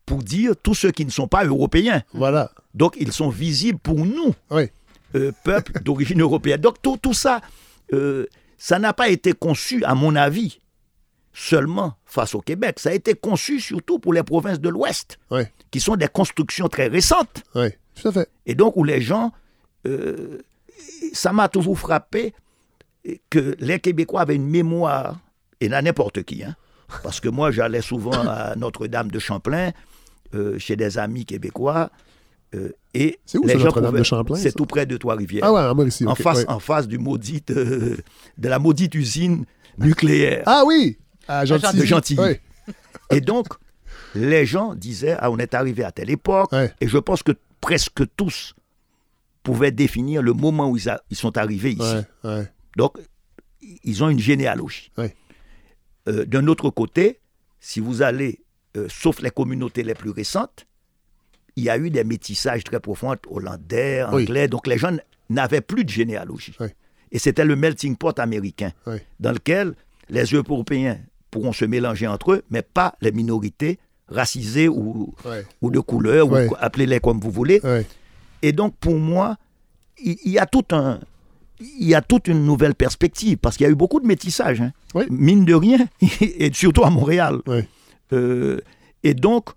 pour 0.06 0.22
dire 0.22 0.54
tous 0.62 0.74
ceux 0.74 0.92
qui 0.92 1.04
ne 1.04 1.10
sont 1.10 1.26
pas 1.28 1.44
européens. 1.44 2.02
Voilà. 2.12 2.50
Donc, 2.74 2.96
ils 2.98 3.12
sont 3.12 3.28
visibles 3.28 3.78
pour 3.80 3.96
nous, 4.06 4.34
Oui. 4.50 4.64
euh, 5.16 5.32
peuple 5.42 5.82
d'origine 5.82 6.20
européenne. 6.28 6.60
Donc, 6.60 6.80
tout, 6.80 6.96
tout 6.96 7.12
ça, 7.14 7.40
euh, 7.92 8.26
ça 8.56 8.78
n'a 8.78 8.92
pas 8.92 9.08
été 9.08 9.32
conçu, 9.32 9.82
à 9.84 9.94
mon 9.94 10.14
avis, 10.14 10.60
seulement 11.34 11.94
face 12.06 12.34
au 12.34 12.40
Québec. 12.40 12.78
Ça 12.78 12.90
a 12.90 12.92
été 12.94 13.12
conçu 13.14 13.60
surtout 13.60 13.98
pour 13.98 14.14
les 14.14 14.22
provinces 14.22 14.60
de 14.60 14.68
l'Ouest, 14.70 15.18
Oui. 15.30 15.42
qui 15.70 15.80
sont 15.80 15.96
des 15.96 16.08
constructions 16.08 16.68
très 16.68 16.86
récentes. 16.86 17.42
Oui. 17.54 17.68
Tout 18.00 18.08
à 18.08 18.12
fait. 18.12 18.28
Et 18.46 18.54
donc, 18.54 18.76
où 18.76 18.84
les 18.84 19.00
gens, 19.00 19.32
euh, 19.86 20.38
ça 21.12 21.32
m'a 21.32 21.48
toujours 21.48 21.78
frappé 21.78 22.32
que 23.30 23.54
les 23.58 23.78
Québécois 23.80 24.22
avaient 24.22 24.36
une 24.36 24.48
mémoire, 24.48 25.18
et 25.60 25.70
à 25.72 25.82
n'importe 25.82 26.22
qui, 26.22 26.42
hein, 26.42 26.56
parce 27.02 27.20
que 27.20 27.28
moi, 27.28 27.50
j'allais 27.50 27.82
souvent 27.82 28.12
à 28.12 28.54
Notre-Dame 28.56 29.10
de 29.10 29.18
Champlain, 29.18 29.72
euh, 30.34 30.58
chez 30.58 30.76
des 30.76 30.98
amis 30.98 31.24
québécois, 31.26 31.90
euh, 32.54 32.70
et 32.94 33.18
C'est 33.26 33.38
où, 33.38 33.44
les 33.44 33.58
gens 33.58 33.66
Notre-Dame 33.66 33.98
de 33.98 34.02
Champlain, 34.02 34.36
C'est 34.36 34.52
tout 34.52 34.66
près 34.66 34.86
de 34.86 34.96
Trois-Rivières. 34.96 35.44
Ah 35.44 35.52
ouais, 35.52 35.60
en 35.60 35.74
Mauricie. 35.74 36.06
en, 36.06 36.12
ok, 36.12 36.22
face, 36.22 36.44
en 36.48 36.58
face 36.60 36.86
du 36.88 36.98
maudit, 36.98 37.42
euh, 37.50 37.96
de 38.38 38.48
la 38.48 38.58
maudite 38.58 38.94
usine 38.94 39.44
nucléaire. 39.78 40.42
Ah 40.46 40.62
oui! 40.66 40.98
À 41.28 41.44
Gentilly. 41.44 41.80
de 41.80 41.84
Gentilly. 41.86 42.20
Oui. 42.20 42.74
Et 43.10 43.20
donc, 43.20 43.46
les 44.14 44.46
gens 44.46 44.74
disaient, 44.74 45.16
ah, 45.18 45.30
on 45.30 45.38
est 45.38 45.54
arrivé 45.54 45.84
à 45.84 45.92
telle 45.92 46.10
époque, 46.10 46.52
Ouais. 46.52 46.72
et 46.80 46.88
je 46.88 46.98
pense 46.98 47.22
que 47.22 47.32
presque 47.60 48.02
tous 48.16 48.54
pouvaient 49.42 49.72
définir 49.72 50.22
le 50.22 50.32
moment 50.32 50.70
où 50.70 50.76
ils, 50.76 50.88
a- 50.88 51.02
ils 51.10 51.16
sont 51.16 51.36
arrivés 51.36 51.72
ici. 51.72 51.80
Ouais, 52.24 52.30
ouais. 52.30 52.52
Donc, 52.76 52.98
ils 53.82 54.02
ont 54.04 54.08
une 54.08 54.18
généalogie. 54.18 54.90
Ouais. 54.98 55.14
Euh, 56.08 56.24
D'un 56.26 56.46
autre 56.48 56.70
côté, 56.70 57.20
si 57.60 57.80
vous 57.80 58.02
allez, 58.02 58.40
euh, 58.76 58.86
sauf 58.90 59.20
les 59.20 59.30
communautés 59.30 59.82
les 59.82 59.94
plus 59.94 60.10
récentes, 60.10 60.66
il 61.56 61.64
y 61.64 61.70
a 61.70 61.78
eu 61.78 61.90
des 61.90 62.04
métissages 62.04 62.64
très 62.64 62.80
profonds 62.80 63.10
entre 63.12 63.30
hollandais, 63.32 64.04
Oui. 64.12 64.22
anglais, 64.24 64.48
donc 64.48 64.66
les 64.66 64.76
gens 64.78 64.96
n'avaient 65.30 65.60
plus 65.60 65.84
de 65.84 65.90
généalogie. 65.90 66.54
Oui. 66.60 66.66
Et 67.12 67.18
c'était 67.18 67.44
le 67.44 67.54
melting 67.56 67.96
pot 67.96 68.18
américain, 68.18 68.72
Oui. 68.86 68.96
dans 69.20 69.32
lequel 69.32 69.74
les 70.08 70.24
Européens 70.24 70.98
pourront 71.34 71.52
se 71.52 71.64
mélanger 71.64 72.06
entre 72.06 72.32
eux, 72.34 72.42
mais 72.48 72.62
pas 72.62 72.94
les 73.00 73.10
minorités 73.10 73.80
racisées 74.08 74.68
ou, 74.68 75.12
Ouais. 75.24 75.44
ou 75.62 75.70
de 75.72 75.80
couleur, 75.80 76.30
Ouais. 76.30 76.46
ou 76.48 76.54
appelez-les 76.60 77.00
comme 77.00 77.18
vous 77.18 77.32
voulez. 77.32 77.60
Ouais. 77.64 77.84
Et 78.42 78.52
donc, 78.52 78.76
pour 78.78 78.94
moi, 78.94 79.36
il 79.98 80.16
il 80.24 80.30
y, 80.32 80.38
a 80.38 80.46
tout 80.46 80.62
un, 80.70 81.00
il 81.60 81.88
y 81.88 81.94
a 81.96 82.02
toute 82.02 82.28
une 82.28 82.44
nouvelle 82.44 82.76
perspective, 82.76 83.36
parce 83.38 83.56
qu'il 83.56 83.64
y 83.66 83.68
a 83.68 83.72
eu 83.72 83.74
beaucoup 83.74 83.98
de 84.00 84.06
métissage, 84.06 84.60
hein. 84.60 84.72
Oui. 84.94 85.04
mine 85.10 85.44
de 85.44 85.54
rien, 85.54 85.78
et 86.20 86.52
surtout 86.52 86.84
à 86.84 86.90
Montréal. 86.90 87.40
Oui. 87.48 87.60
Euh, 88.12 88.60
et 89.02 89.14
donc, 89.14 89.48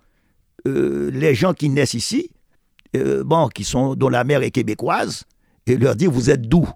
euh, 0.67 1.11
les 1.13 1.35
gens 1.35 1.53
qui 1.53 1.69
naissent 1.69 1.93
ici, 1.93 2.31
euh, 2.95 3.23
bon, 3.23 3.49
qui 3.49 3.63
sont, 3.63 3.93
dont 3.95 4.09
la 4.09 4.23
mère 4.23 4.41
est 4.41 4.51
québécoise, 4.51 5.25
et 5.67 5.77
leur 5.77 5.95
dire, 5.95 6.09
vous 6.09 6.29
êtes 6.31 6.41
d'où? 6.49 6.67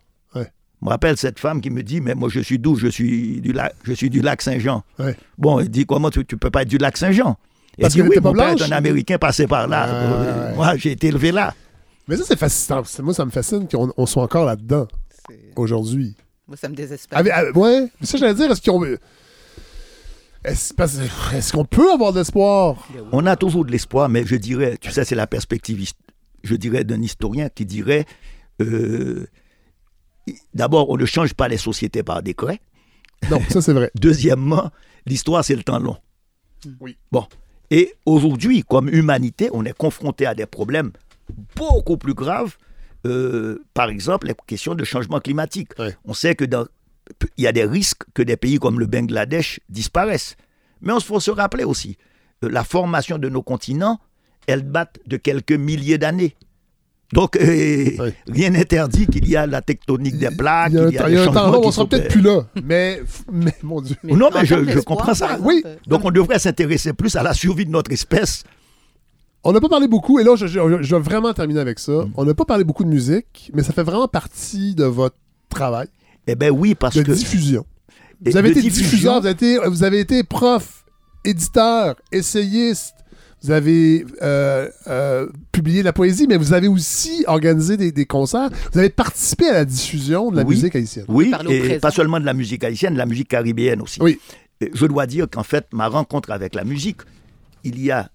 Me 0.82 0.90
rappelle 0.90 1.18
cette 1.18 1.40
femme 1.40 1.62
qui 1.62 1.70
me 1.70 1.84
dit, 1.84 2.02
mais 2.02 2.16
moi 2.16 2.30
je 2.30 2.40
suis 2.40 2.58
d'où? 2.60 2.76
Je 2.76 2.88
suis 2.88 3.40
du 3.42 3.54
lac, 3.54 3.74
je 3.84 3.94
suis 3.94 4.10
du 4.10 4.22
lac 4.22 4.42
Saint-Jean. 4.42 4.84
Ouais. 5.00 5.16
Bon, 5.38 5.60
elle 5.60 5.70
dit, 5.70 5.86
comment 5.86 6.10
tu, 6.10 6.26
tu 6.26 6.38
peux 6.38 6.50
pas 6.50 6.64
être 6.64 6.70
du 6.70 6.78
lac 6.78 6.98
Saint-Jean? 6.98 7.38
Elle 7.78 7.84
Parce 7.84 7.94
dit, 7.94 8.00
qu'elle 8.02 8.10
oui, 8.10 8.16
mon 8.22 8.34
père 8.34 8.50
est 8.50 8.56
blanche? 8.56 8.70
un 8.70 8.76
Américain 8.76 9.18
passé 9.18 9.48
par 9.48 9.68
là. 9.68 9.86
Ah, 9.88 9.94
Euh, 9.94 10.50
ouais. 10.50 10.56
Moi, 10.56 10.78
j'ai 10.78 10.92
été 10.92 11.08
élevé 11.08 11.32
là. 11.32 11.54
Mais 12.08 12.18
ça, 12.18 12.24
c'est 12.28 12.38
fascinant. 12.38 12.82
Moi, 13.04 13.14
ça 13.14 13.24
me 13.26 13.32
fascine 13.32 13.68
qu'on 13.68 13.94
on 13.96 14.06
soit 14.06 14.24
encore 14.24 14.46
là-dedans 14.46 14.88
aujourd'hui. 15.56 16.16
Moi, 16.48 16.58
ça 16.58 16.68
me 16.68 16.76
désespère. 16.76 17.24
Ouais, 17.56 17.88
mais 18.00 18.06
ça, 18.08 18.18
j'allais 18.18 18.34
dire, 18.34 18.52
est-ce 18.52 18.62
qu'on. 18.70 18.84
Est-ce 20.44 21.54
qu'on 21.54 21.66
peut 21.66 21.92
avoir 21.92 22.12
de 22.14 22.18
l'espoir? 22.20 22.88
On 23.12 23.26
a 23.28 23.36
toujours 23.36 23.64
de 23.64 23.72
l'espoir, 23.72 24.10
mais 24.10 24.26
je 24.26 24.36
dirais, 24.36 24.78
tu 24.82 24.92
sais, 24.92 25.06
c'est 25.06 25.16
la 25.16 25.28
perspective, 25.28 25.88
je 26.44 26.56
dirais, 26.56 26.84
d'un 26.84 27.02
historien 27.02 27.48
qui 27.54 27.66
dirait, 27.66 28.06
euh, 28.60 29.28
d'abord, 30.54 30.90
on 30.90 30.98
ne 30.98 31.06
change 31.06 31.34
pas 31.34 31.48
les 31.48 31.58
sociétés 31.58 32.04
par 32.04 32.24
décret. 32.24 32.60
Non, 33.30 33.40
ça, 33.50 33.62
c'est 33.62 33.74
vrai. 33.74 33.92
Deuxièmement, 34.00 34.72
l'histoire, 35.06 35.44
c'est 35.44 35.56
le 35.56 35.64
temps 35.64 35.80
long. 35.80 35.98
Oui. 36.80 36.98
Bon. 37.12 37.26
Et 37.70 37.94
aujourd'hui, 38.06 38.64
comme 38.64 38.90
humanité, 38.90 39.50
on 39.54 39.64
est 39.66 39.78
confronté 39.78 40.26
à 40.26 40.36
des 40.36 40.46
problèmes 40.46 40.92
beaucoup 41.56 41.98
plus 41.98 42.14
graves. 42.14 42.58
Euh, 43.06 43.64
par 43.74 43.90
exemple, 43.90 44.28
les 44.28 44.36
questions 44.46 44.76
de 44.76 44.84
changement 44.84 45.20
climatique. 45.20 45.78
Ouais. 45.80 45.96
On 46.06 46.14
sait 46.14 46.36
que 46.36 46.46
dans, 46.46 46.66
il 47.38 47.44
y 47.44 47.48
a 47.48 47.52
des 47.52 47.66
risques 47.66 48.04
que 48.14 48.22
des 48.22 48.38
pays 48.38 48.60
comme 48.60 48.80
le 48.80 48.86
Bangladesh 48.86 49.60
disparaissent. 49.70 50.36
Mais 50.82 50.94
on 50.94 51.00
faut 51.00 51.20
se 51.20 51.32
rappeler 51.32 51.64
aussi, 51.64 51.98
euh, 52.44 52.50
la 52.50 52.64
formation 52.64 53.18
de 53.18 53.30
nos 53.30 53.44
continents, 53.44 54.00
elle 54.48 54.72
date 54.72 55.00
de 55.06 55.18
quelques 55.18 55.52
milliers 55.52 55.98
d'années. 55.98 56.36
Donc, 57.14 57.36
euh, 57.36 58.12
rien 58.28 58.52
n'interdit 58.52 59.06
qu'il 59.08 59.28
y 59.28 59.36
a 59.36 59.46
la 59.46 59.62
tectonique 59.62 60.18
des 60.18 60.32
plaques, 60.32 60.72
Il 60.72 60.76
y 60.76 60.98
a 60.98 61.10
y 61.10 61.12
il 61.12 61.16
y 61.16 61.18
a 61.18 61.24
un 61.24 61.26
temps 61.26 61.34
changements 61.34 61.52
long, 61.52 61.62
qui 61.62 61.68
on 61.68 61.72
sera 61.72 61.86
peut-être 61.88 62.08
plus 62.10 62.22
là. 62.22 62.42
Mais, 62.64 63.02
mais 63.32 63.54
mon 63.64 63.82
Dieu. 63.82 63.96
Non, 64.04 64.30
mais 64.34 64.46
je- 64.46 64.80
comprends 64.80 65.14
ça. 65.14 65.38
Oui. 65.42 65.64
Donc, 65.88 66.06
on 66.06 66.12
devrait 66.12 66.40
s'intéresser 66.40 66.94
plus 66.94 67.16
à 67.18 67.24
la 67.24 67.34
survie 67.34 67.66
de 67.66 67.72
notre 67.72 67.92
espèce. 67.92 68.44
On 69.44 69.52
n'a 69.52 69.60
pas 69.60 69.70
parlé 69.70 69.88
beaucoup, 69.88 70.20
et 70.20 70.24
là, 70.24 70.36
je, 70.36 70.46
je- 70.48 70.82
je 70.82 70.96
vais 70.96 71.02
vraiment 71.02 71.34
terminer 71.34 71.60
avec 71.60 71.80
ça. 71.80 71.92
Mm. 71.92 72.12
On 72.16 72.24
n'a 72.26 72.34
pas 72.34 72.46
parlé 72.46 72.64
beaucoup 72.64 72.84
de 72.84 72.90
musique, 72.90 73.52
mais 73.54 73.64
ça 73.64 73.74
fait 73.74 73.84
vraiment 73.84 74.08
partie 74.08 74.76
de 74.76 74.84
votre 74.86 75.16
travail 75.50 75.88
Eh 76.28 76.36
bien, 76.36 76.50
oui, 76.52 76.76
parce 76.76 76.96
de 76.96 77.02
que. 77.04 77.12
diffusion. 77.12 77.66
Et 78.24 78.30
Vous 78.30 78.38
avez 78.38 78.50
de 78.50 78.60
été 78.60 78.62
diffusion, 78.62 79.20
diffuseur, 79.20 79.20
vous 79.22 79.26
avez 79.26 79.34
été, 79.34 79.58
vous 79.68 79.84
avez 79.84 80.00
été 80.00 80.24
prof, 80.24 80.86
éditeur, 81.26 81.96
essayiste, 82.12 82.94
vous 83.44 83.52
avez 83.52 84.06
euh, 84.22 84.70
euh, 84.88 85.28
publié 85.52 85.80
de 85.80 85.86
la 85.86 85.94
poésie, 85.94 86.28
mais 86.28 86.38
vous 86.38 86.54
avez 86.54 86.68
aussi 86.68 87.24
organisé 87.28 87.76
des, 87.78 87.92
des 87.92 88.06
concerts. 88.06 88.50
Vous 88.72 88.80
avez 88.80 88.90
participé 88.90 89.48
à 89.50 89.54
la 89.54 89.66
diffusion 89.66 90.32
de 90.32 90.38
la 90.38 90.44
Oui. 90.44 90.56
musique 90.56 90.76
haïtienne. 90.76 91.06
Oui, 91.08 91.32
et 91.50 91.80
pas 91.80 91.92
seulement 91.92 92.20
de 92.20 92.26
la 92.26 92.34
musique 92.34 92.64
haïtienne, 92.64 92.94
de 92.94 92.98
la 93.00 93.06
musique 93.06 93.28
caribéenne 93.30 93.82
aussi. 93.82 94.00
Oui. 94.02 94.20
Je 94.74 94.86
dois 94.86 95.08
dire 95.08 95.28
qu'en 95.30 95.44
fait, 95.44 95.66
ma 95.74 95.88
rencontre 95.88 96.32
avec 96.32 96.54
la 96.54 96.64
musique, 96.64 97.02
il 97.64 97.82
y 97.84 97.90
a 97.92 98.10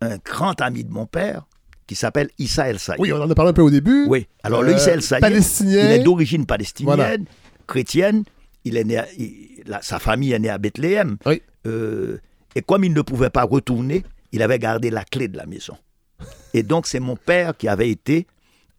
un 0.00 0.16
grand 0.24 0.60
ami 0.60 0.82
de 0.84 0.90
mon 0.92 1.06
père 1.06 1.46
qui 1.86 1.94
s'appelle 1.94 2.28
Issa 2.38 2.68
El 2.68 2.78
Saïd. 2.78 3.00
Oui, 3.00 3.12
on 3.12 3.22
en 3.22 3.30
a 3.30 3.34
parlé 3.34 3.50
un 3.50 3.54
peu 3.54 3.62
au 3.62 3.70
début. 3.70 4.04
Oui. 4.08 4.26
Alors, 4.42 4.62
le 4.62 4.72
Euh, 4.72 4.76
Issa 4.76 4.90
El 4.92 5.02
Saïd, 5.02 5.20
palestinien. 5.22 5.84
il 5.84 5.90
est 5.92 5.98
d'origine 6.02 6.44
palestinienne, 6.44 6.96
Voilà. 6.96 7.16
chrétienne. 7.66 8.24
Il 8.64 8.76
est 8.76 8.84
né 8.84 8.98
à- 8.98 9.06
il- 9.16 9.62
la- 9.66 9.80
sa 9.80 9.98
famille 9.98 10.32
est 10.32 10.38
née 10.38 10.50
à 10.50 10.58
Bethléem. 10.58 11.16
Oui. 11.24 11.40
Euh, 11.66 12.18
et 12.54 12.62
comme 12.62 12.84
il 12.84 12.92
ne 12.92 13.02
pouvait 13.02 13.30
pas 13.30 13.44
retourner, 13.44 14.04
il 14.32 14.42
avait 14.42 14.58
gardé 14.58 14.90
la 14.90 15.04
clé 15.04 15.28
de 15.28 15.36
la 15.36 15.46
maison. 15.46 15.76
Et 16.54 16.62
donc, 16.62 16.86
c'est 16.86 17.00
mon 17.00 17.16
père 17.16 17.56
qui 17.56 17.68
avait 17.68 17.90
été 17.90 18.26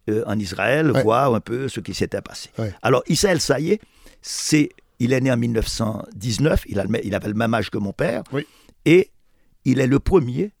euh, 0.08 0.22
en 0.26 0.38
Israël 0.38 0.90
Ouais. 0.90 1.02
voir 1.02 1.34
un 1.34 1.40
peu 1.40 1.68
ce 1.68 1.80
qui 1.80 1.94
s'était 1.94 2.20
passé. 2.20 2.50
Ouais. 2.58 2.72
Alors, 2.82 3.02
Issa 3.08 3.32
El 3.32 3.40
Saïd, 3.40 3.78
c'est, 4.22 4.70
il 4.98 5.12
est 5.12 5.20
né 5.20 5.30
en 5.32 5.36
1919, 5.36 6.64
il, 6.68 6.78
a 6.78 6.82
avait 6.82 7.28
le 7.28 7.34
même 7.34 7.54
âge 7.54 7.70
que 7.70 7.78
mon 7.78 7.92
père, 7.92 8.22
Oui. 8.32 8.46
et 8.84 9.10
il 9.64 9.80
est 9.80 9.86
le 9.86 9.98
premier 9.98 10.52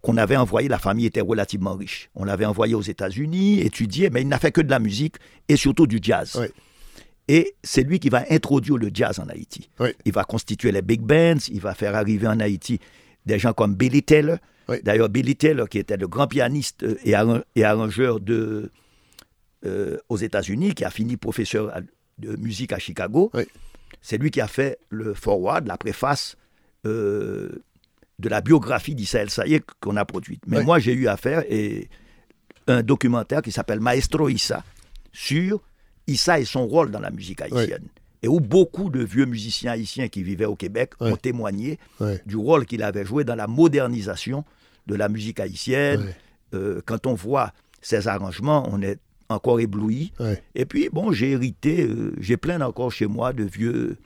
qu'on 0.00 0.16
avait 0.16 0.36
envoyé, 0.36 0.68
la 0.68 0.78
famille 0.78 1.06
était 1.06 1.20
relativement 1.20 1.74
riche. 1.74 2.08
On 2.14 2.24
l'avait 2.24 2.44
envoyé 2.44 2.74
aux 2.74 2.82
États-Unis, 2.82 3.60
étudier, 3.60 4.10
mais 4.10 4.22
il 4.22 4.28
n'a 4.28 4.38
fait 4.38 4.52
que 4.52 4.60
de 4.60 4.70
la 4.70 4.78
musique 4.78 5.16
et 5.48 5.56
surtout 5.56 5.86
du 5.88 5.98
jazz. 6.00 6.36
Oui. 6.40 6.46
Et 7.28 7.54
c'est 7.62 7.82
lui 7.82 8.00
qui 8.00 8.08
va 8.08 8.24
introduire 8.30 8.78
le 8.78 8.90
jazz 8.92 9.18
en 9.20 9.28
Haïti. 9.28 9.68
Oui. 9.80 9.90
Il 10.06 10.12
va 10.12 10.24
constituer 10.24 10.72
les 10.72 10.82
big 10.82 11.02
bands, 11.02 11.38
il 11.50 11.60
va 11.60 11.74
faire 11.74 11.94
arriver 11.94 12.26
en 12.26 12.40
Haïti 12.40 12.80
des 13.26 13.38
gens 13.38 13.52
comme 13.52 13.74
Billy 13.74 14.02
Taylor. 14.02 14.38
Oui. 14.68 14.76
D'ailleurs, 14.82 15.08
Billy 15.10 15.36
Taylor, 15.36 15.68
qui 15.68 15.78
était 15.78 15.96
le 15.98 16.08
grand 16.08 16.26
pianiste 16.26 16.84
et, 17.04 17.14
arran- 17.14 17.42
et 17.54 17.64
arrangeur 17.64 18.20
de, 18.20 18.70
euh, 19.66 19.98
aux 20.08 20.16
États-Unis, 20.16 20.74
qui 20.74 20.84
a 20.84 20.90
fini 20.90 21.16
professeur 21.16 21.72
de 22.18 22.36
musique 22.36 22.72
à 22.72 22.78
Chicago, 22.78 23.30
Oui. 23.34 23.44
c'est 24.00 24.18
lui 24.18 24.30
qui 24.30 24.40
a 24.40 24.48
fait 24.48 24.78
le 24.88 25.14
forward, 25.14 25.66
la 25.66 25.76
préface 25.76 26.36
euh, 26.86 27.62
de 28.18 28.28
la 28.28 28.40
biographie 28.40 28.94
d'Israël 28.94 29.30
Saïd 29.30 29.62
qu'on 29.80 29.96
a 29.96 30.04
produite. 30.04 30.42
Mais 30.46 30.62
moi, 30.62 30.78
j'ai 30.78 30.92
eu 30.92 31.08
à 31.08 31.16
faire 31.16 31.44
et, 31.48 31.88
un 32.66 32.82
documentaire 32.82 33.42
qui 33.42 33.52
s'appelle 33.52 33.80
Maestro 33.80 34.28
Issa 34.28 34.62
sur 35.12 35.60
Issa 36.08 36.40
et 36.40 36.44
son 36.44 36.66
rôle 36.66 36.90
dans 36.90 37.00
la 37.00 37.10
musique 37.10 37.40
haïtienne. 37.42 37.84
Et 38.22 38.26
où 38.28 38.40
beaucoup 38.40 38.90
de 38.90 39.04
vieux 39.04 39.26
musiciens 39.26 39.72
haïtiens 39.72 40.08
qui 40.08 40.24
vivaient 40.24 40.44
au 40.44 40.56
Québec 40.56 40.90
Oui. 41.00 41.12
ont 41.12 41.16
témoigné 41.16 41.78
du 42.26 42.36
rôle 42.36 42.66
qu'il 42.66 42.82
avait 42.82 43.04
joué 43.04 43.22
dans 43.22 43.36
la 43.36 43.46
modernisation 43.46 44.44
de 44.88 44.94
la 44.96 45.08
musique 45.08 45.38
haïtienne. 45.38 46.06
Euh, 46.54 46.80
quand 46.84 47.06
on 47.06 47.14
voit 47.14 47.52
ces 47.80 48.08
arrangements, 48.08 48.68
on 48.72 48.82
est 48.82 48.98
encore 49.28 49.60
ébloui. 49.60 50.12
Et 50.56 50.64
puis, 50.64 50.88
bon, 50.90 51.12
j'ai 51.12 51.30
hérité, 51.32 51.82
euh, 51.84 52.12
j'ai 52.18 52.36
plein 52.38 52.60
encore 52.62 52.90
chez 52.90 53.06
moi 53.06 53.32
de 53.32 53.44
vieux 53.44 53.98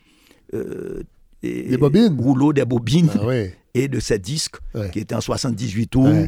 euh, 0.52 1.02
et- 1.42 1.68
Des 1.70 1.76
bobines. 1.78 2.18
rouleaux, 2.20 2.52
des 2.52 2.64
bobines 2.64 3.08
Ah 3.14 3.32
et 3.74 3.88
de 3.88 4.00
ces 4.00 4.18
disques 4.18 4.56
qui 4.92 4.98
étaient 4.98 5.14
en 5.14 5.20
78 5.22 5.86
tours 5.86 6.26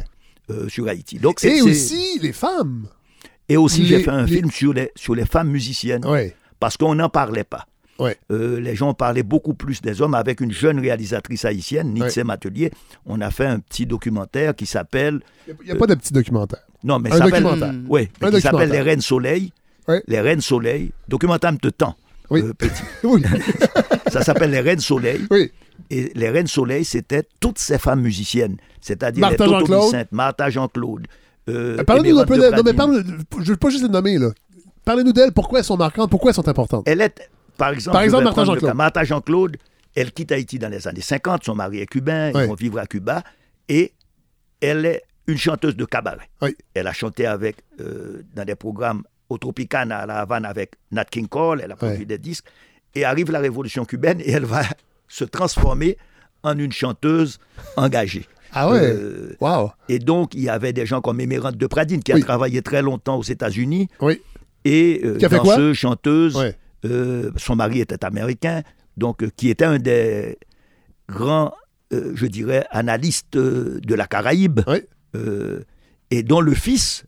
sur 0.69 0.87
Haïti. 0.87 1.17
Donc, 1.19 1.43
Et 1.43 1.61
aussi 1.61 2.17
les 2.21 2.31
femmes. 2.33 2.87
Et 3.49 3.57
aussi 3.57 3.85
j'ai 3.85 3.97
les- 3.97 4.03
fait 4.03 4.11
un 4.11 4.25
les- 4.25 4.35
film 4.37 4.51
sur 4.51 4.73
les, 4.73 4.91
sur 4.95 5.15
les 5.15 5.25
femmes 5.25 5.49
musiciennes 5.49 6.05
Ouais. 6.05 6.35
parce 6.59 6.77
qu'on 6.77 6.95
n'en 6.95 7.09
parlait 7.09 7.43
pas. 7.43 7.65
Ouais. 7.97 8.17
Euh, 8.29 8.59
les 8.59 8.75
gens 8.75 8.93
parlaient 8.93 9.23
beaucoup 9.23 9.53
plus 9.53 9.81
des 9.81 10.01
hommes 10.01 10.15
avec 10.15 10.41
une 10.41 10.51
jeune 10.51 10.79
réalisatrice 10.81 11.45
haïtienne, 11.45 11.93
Nitse 11.93 12.17
Matelier. 12.17 12.71
On 13.05 13.21
a 13.21 13.31
fait 13.31 13.45
un 13.45 13.59
petit 13.59 13.85
documentaire 13.85 14.53
qui 14.53 14.65
s'appelle. 14.65 15.21
Il 15.47 15.55
n'y 15.65 15.71
a, 15.71 15.75
pas 15.75 15.87
de 15.87 15.95
petit 15.95 16.11
documentaire. 16.11 16.59
Non, 16.83 16.99
mais 16.99 17.09
Un 17.13 17.17
ça 17.17 17.25
s'appelle. 17.25 17.43
documentaire. 17.43 17.73
Oui, 17.87 18.09
Un 18.21 18.31
qui 18.31 18.41
s'appelle. 18.41 18.69
Les 18.69 18.81
Reines 18.81 18.99
Soleil. 19.01 19.53
Ouais. 19.87 20.03
Les 20.07 20.19
Reines 20.19 20.41
Soleil. 20.41 20.91
Documentaire 21.07 21.53
de 21.53 21.69
temps. 21.69 21.95
Oui. 22.29 22.41
euh, 22.41 22.53
petit. 22.53 22.81
Oui. 23.03 23.21
Ça 24.11 24.23
s'appelle 24.23 24.51
Les 24.51 24.59
Reines 24.61 24.79
Soleil. 24.79 25.21
oui. 25.31 25.51
Et 25.91 26.11
les 26.15 26.29
Reines 26.29 26.47
Soleil, 26.47 26.83
c'était 26.85 27.23
toutes 27.39 27.59
ces 27.59 27.77
femmes 27.77 28.01
musiciennes. 28.01 28.57
C'est-à-dire 28.81 29.29
les 29.29 29.37
Martha 29.37 29.45
Toto 29.45 29.59
Jean-Claude. 29.67 30.07
Martha 30.11 30.49
Jean-Claude. 30.49 31.07
Euh, 31.49 31.83
Parlez-nous 31.83 32.19
un 32.19 32.25
peu 32.25 32.37
d'elle. 32.37 32.51
de 32.51 32.57
Non, 32.57 32.63
mais 32.65 32.73
parle, 32.73 33.03
je 33.39 33.51
veux 33.51 33.57
pas 33.57 33.69
juste 33.69 33.83
les 33.83 33.89
nommer, 33.89 34.17
là. 34.17 34.29
Parlez-nous 34.83 35.13
d'elles, 35.13 35.31
pourquoi 35.31 35.59
elles 35.59 35.65
sont 35.65 35.77
marquantes, 35.77 36.09
pourquoi 36.09 36.29
elles 36.31 36.35
sont 36.35 36.47
importantes? 36.47 36.83
Elle 36.87 37.01
est, 37.01 37.29
par 37.57 37.69
exemple, 37.69 37.93
Par 37.93 38.03
exemple, 38.03 38.23
Martha 38.25 38.45
Jean-Claude. 38.45 38.73
Martha 38.75 39.03
Jean-Claude, 39.03 39.57
elle 39.95 40.11
quitte 40.11 40.31
Haïti 40.31 40.59
dans 40.59 40.69
les 40.69 40.87
années 40.87 41.01
50, 41.01 41.43
son 41.43 41.55
mari 41.55 41.79
est 41.79 41.87
cubain, 41.87 42.31
ils 42.35 42.47
vont 42.47 42.53
vivre 42.55 42.79
à 42.79 42.85
Cuba, 42.85 43.23
et 43.67 43.93
elle 44.61 44.85
est 44.85 45.03
une 45.27 45.37
chanteuse 45.37 45.75
de 45.75 45.85
cabaret. 45.85 46.29
Oui. 46.41 46.55
Elle 46.73 46.87
a 46.87 46.93
chanté 46.93 47.25
avec, 47.25 47.57
euh, 47.79 48.21
dans 48.35 48.45
des 48.45 48.55
programmes 48.55 49.03
au 49.29 49.37
Tropicana 49.39 49.99
à 49.99 50.05
La 50.05 50.19
Havane 50.19 50.45
avec 50.45 50.73
Nat 50.91 51.05
King 51.05 51.27
Cole, 51.27 51.61
elle 51.63 51.71
a 51.71 51.75
produit 51.75 52.05
des 52.05 52.19
disques, 52.19 52.45
et 52.93 53.05
arrive 53.05 53.31
la 53.31 53.39
révolution 53.39 53.85
cubaine, 53.85 54.21
et 54.21 54.31
elle 54.31 54.45
va 54.45 54.61
se 55.07 55.23
transformer 55.23 55.97
en 56.43 56.57
une 56.59 56.71
chanteuse 56.71 57.39
engagée. 57.75 58.27
Ah 58.55 58.71
ouais? 58.71 58.79
Euh, 58.81 59.35
Wow. 59.41 59.71
et 59.89 59.99
donc, 59.99 60.33
il 60.33 60.41
y 60.41 60.49
avait 60.49 60.73
des 60.73 60.85
gens 60.85 61.01
comme 61.01 61.19
Émérante 61.19 61.57
de 61.57 61.67
Pradine, 61.67 62.01
qui 62.01 62.13
Oui. 62.13 62.21
a 62.21 62.23
travaillé 62.23 62.61
très 62.61 62.81
longtemps 62.81 63.17
aux 63.17 63.23
États-Unis, 63.23 63.89
Oui. 64.01 64.21
et 64.63 65.01
euh, 65.03 65.17
Qui 65.17 65.25
a 65.25 65.29
fait 65.29 65.37
danseuse, 65.37 65.75
chanteuse. 65.75 66.35
Ouais. 66.37 66.55
Euh, 66.85 67.31
son 67.35 67.55
mari 67.55 67.81
était 67.81 68.03
américain, 68.05 68.61
donc 68.95 69.27
qui 69.35 69.49
était 69.49 69.65
un 69.65 69.77
des 69.79 70.37
grands, 71.09 71.53
je 71.91 72.25
dirais, 72.27 72.65
analystes 72.71 73.37
de 73.37 73.95
la 73.95 74.07
Caraïbe, 74.07 74.61
Oui. 74.67 74.79
et 76.11 76.23
dont 76.23 76.41
le 76.41 76.53
fils, 76.53 77.05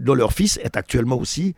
dont 0.00 0.14
leur 0.14 0.32
fils 0.32 0.58
est 0.62 0.76
actuellement 0.76 1.18
aussi 1.18 1.54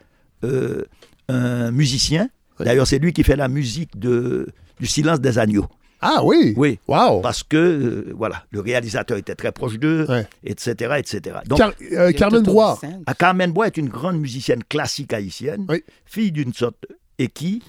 un 1.29 1.71
musicien. 1.71 2.29
Oui. 2.59 2.65
D'ailleurs, 2.67 2.87
c'est 2.87 2.99
lui 2.99 3.13
qui 3.13 3.23
fait 3.25 3.37
la 3.37 3.49
musique 3.49 3.99
de, 3.99 4.49
du 4.81 4.87
Silence 4.87 5.21
des 5.21 5.39
agneaux. 5.39 5.67
Ah 6.01 6.21
oui? 6.25 6.53
Oui. 6.57 6.79
Wow. 6.89 7.21
Parce 7.21 7.43
que, 7.43 7.57
euh, 7.57 8.13
voilà, 8.17 8.45
le 8.51 8.61
réalisateur 8.61 9.17
était 9.19 9.35
très 9.35 9.53
proche 9.53 9.79
d'eux, 9.79 10.07
Ouais. 10.09 10.27
etc., 10.45 10.95
etc. 10.99 11.39
Donc, 11.47 11.59
Car- 11.59 11.73
euh, 11.93 12.13
Carmen 12.13 12.43
Bois. 12.43 12.79
Ah, 13.07 13.15
Carmen 13.15 13.51
Bois 13.53 13.67
est 13.67 13.77
une 13.77 13.89
grande 13.89 14.19
musicienne 14.21 14.63
classique 14.65 15.13
haïtienne, 15.13 15.67
Oui. 15.69 15.83
fille 16.05 16.33
d'une 16.33 16.53
sorte, 16.53 16.87
et 17.19 17.29
qui 17.29 17.63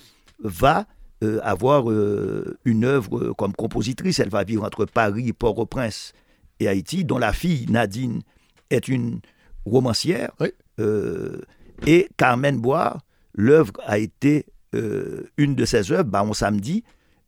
va 0.44 0.86
euh, 1.24 1.40
avoir 1.42 1.90
euh, 1.90 2.58
une 2.66 2.84
œuvre 2.84 3.34
comme 3.38 3.54
compositrice. 3.54 4.20
Elle 4.20 4.30
va 4.30 4.44
vivre 4.44 4.64
entre 4.64 4.86
Paris, 4.86 5.34
Port-au-Prince 5.34 6.14
et 6.60 6.68
Haïti, 6.68 7.06
dont 7.06 7.18
la 7.18 7.34
fille 7.34 7.66
Nadine 7.70 8.22
est 8.70 8.88
une 8.88 9.20
romancière. 9.66 10.32
Oui. 10.40 10.50
Euh, 10.80 11.42
et 11.88 12.08
Carmen 12.18 12.60
Bois, 12.60 12.98
l'œuvre 13.34 13.74
a 13.86 13.98
été 13.98 14.46
euh, 14.76 15.24
une 15.38 15.56
de 15.56 15.66
ses 15.66 15.92
œuvres, 15.92 16.04
Baron 16.10 16.34
Samedi, 16.34 16.84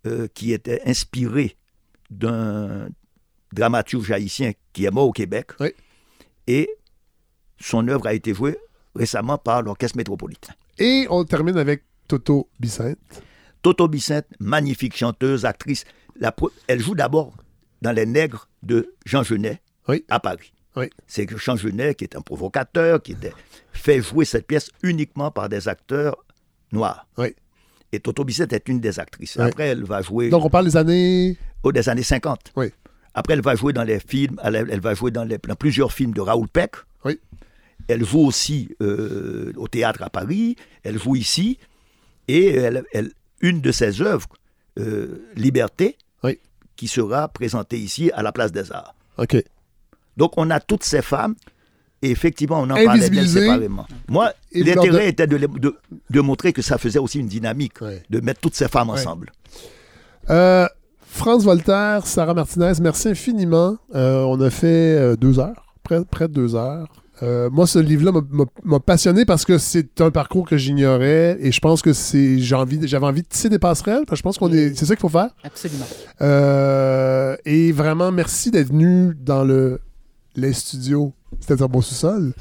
euh, 0.05 0.27
qui 0.33 0.53
était 0.53 0.81
inspirée 0.85 1.57
d'un 2.09 2.89
dramaturge 3.53 4.11
haïtien 4.11 4.51
qui 4.73 4.85
est 4.85 4.91
mort 4.91 5.07
au 5.07 5.11
Québec. 5.11 5.51
Oui. 5.59 5.69
Et 6.47 6.69
son 7.59 7.87
œuvre 7.87 8.07
a 8.07 8.13
été 8.13 8.33
jouée 8.33 8.57
récemment 8.95 9.37
par 9.37 9.61
l'Orchestre 9.61 9.97
métropolitain. 9.97 10.53
Et 10.77 11.05
on 11.09 11.23
termine 11.25 11.57
avec 11.57 11.83
Toto 12.07 12.49
Bicinte. 12.59 12.97
Toto 13.61 13.87
Bicinte, 13.87 14.25
magnifique 14.39 14.95
chanteuse, 14.95 15.45
actrice. 15.45 15.83
La 16.15 16.33
elle 16.67 16.79
joue 16.79 16.95
d'abord 16.95 17.33
dans 17.81 17.91
Les 17.91 18.05
Nègres 18.05 18.47
de 18.63 18.95
Jean 19.05 19.23
Genet 19.23 19.61
Oui. 19.87 20.03
à 20.09 20.19
Paris. 20.19 20.53
Oui. 20.75 20.89
C'est 21.07 21.25
que 21.25 21.37
Jean 21.37 21.55
Genet, 21.55 21.95
qui 21.95 22.03
est 22.05 22.15
un 22.15 22.21
provocateur, 22.21 23.01
qui 23.01 23.13
était, 23.13 23.33
fait 23.73 24.01
jouer 24.01 24.25
cette 24.25 24.47
pièce 24.47 24.69
uniquement 24.83 25.31
par 25.31 25.49
des 25.49 25.67
acteurs 25.67 26.15
noirs. 26.71 27.07
Oui. 27.17 27.35
Et 27.91 27.99
Toto 27.99 28.23
Bicette 28.23 28.53
est 28.53 28.67
une 28.69 28.79
des 28.79 28.99
actrices. 28.99 29.37
Après, 29.39 29.67
elle 29.69 29.83
va 29.83 30.01
jouer 30.01 30.29
Donc, 30.29 30.45
on 30.45 30.49
parle 30.49 30.65
des 30.65 30.77
années. 30.77 31.37
oh, 31.63 31.71
des 31.71 31.89
années 31.89 32.03
50. 32.03 32.51
Oui. 32.55 32.67
Après, 33.15 33.33
elle 33.33 33.41
va 33.41 33.55
jouer 33.55 33.73
dans 33.73 33.83
les 33.83 33.99
films, 33.99 34.39
elle, 34.43 34.67
elle 34.69 34.79
va 34.79 34.93
jouer 34.93 35.09
dans, 35.11 35.23
les- 35.23 35.39
dans 35.39 35.55
plusieurs 35.55 35.91
films 35.91 36.13
de 36.13 36.21
Raoul 36.21 36.47
Peck. 36.47 36.75
Oui. 37.05 37.19
Elle 37.87 38.05
joue 38.05 38.19
aussi 38.19 38.75
euh, 38.81 39.51
au 39.57 39.67
théâtre 39.67 40.03
à 40.03 40.09
Paris. 40.11 40.55
Elle 40.83 40.99
joue 40.99 41.15
ici. 41.15 41.57
Et 42.27 42.47
elle, 42.53 42.83
elle- 42.93 43.11
une 43.41 43.61
de 43.61 43.71
ses 43.71 44.01
œuvres, 44.01 44.27
euh, 44.77 45.25
Liberté, 45.35 45.97
Oui. 46.23 46.37
qui 46.75 46.87
sera 46.87 47.27
présentée 47.29 47.79
ici 47.79 48.11
à 48.13 48.21
la 48.21 48.31
Place 48.31 48.51
des 48.51 48.71
Arts. 48.71 48.93
OK. 49.17 49.35
Donc, 50.17 50.33
on 50.37 50.49
a 50.51 50.59
toutes 50.59 50.83
ces 50.83 51.01
femmes. 51.01 51.35
Et 52.01 52.11
effectivement, 52.11 52.59
on 52.61 52.63
en 52.63 52.67
parlait 52.69 52.83
d'elles 52.85 52.91
Invisibilisées. 53.19 53.41
séparément. 53.41 53.85
Moi, 54.07 54.31
l'intérêt 54.53 55.05
de- 55.05 55.09
était 55.09 55.27
de, 55.27 55.37
de- 55.37 55.75
de 56.09 56.21
montrer 56.21 56.53
que 56.53 56.61
ça 56.61 56.77
faisait 56.77 56.99
aussi 56.99 57.19
une 57.19 57.27
dynamique, 57.27 57.81
Ouais. 57.81 58.03
de 58.09 58.19
mettre 58.21 58.39
toutes 58.39 58.55
ces 58.55 58.67
femmes 58.69 58.89
Ouais. 58.89 58.99
ensemble. 58.99 59.31
Euh, 60.29 60.67
France 61.05 61.43
Voltaire, 61.43 62.05
Sarah 62.05 62.33
Martinez, 62.33 62.73
merci 62.81 63.09
infiniment. 63.09 63.77
Euh, 63.95 64.21
on 64.23 64.39
a 64.41 64.49
fait 64.49 64.67
euh, 64.67 65.15
deux 65.15 65.39
heures, 65.39 65.65
près, 65.83 66.03
près 66.05 66.27
de 66.27 66.33
deux 66.33 66.55
heures. 66.55 66.87
Euh, 67.21 67.49
moi, 67.49 67.67
ce 67.67 67.79
livre-là 67.79 68.13
m'a- 68.63 68.79
passionné 68.79 69.25
parce 69.25 69.43
que 69.43 69.57
c'est 69.57 69.99
un 69.99 70.09
parcours 70.09 70.47
que 70.47 70.55
j'ignorais 70.55 71.37
et 71.41 71.51
je 71.51 71.59
pense 71.59 71.81
que 71.81 71.91
c'est 71.91 72.39
j'ai 72.39 72.55
envie, 72.55 72.79
j'avais 72.87 73.05
envie 73.07 73.23
de 73.23 73.27
tisser 73.27 73.49
des 73.49 73.59
passerelles. 73.59 74.03
parce 74.07 74.11
que 74.11 74.15
je 74.19 74.23
pense 74.23 74.37
qu'on 74.37 74.53
est, 74.53 74.73
c'est 74.73 74.85
ça 74.85 74.95
qu'il 74.95 75.01
faut 75.01 75.09
faire. 75.09 75.31
Absolument. 75.43 75.85
Euh, 76.21 77.35
et 77.43 77.73
vraiment, 77.73 78.11
merci 78.13 78.51
d'être 78.51 78.69
venu 78.69 79.13
dans 79.19 79.43
le 79.43 79.81
les 80.35 80.53
studios, 80.53 81.14
c'est-à-dire 81.40 81.67
mon 81.69 81.82
sous-sol, 81.82 82.33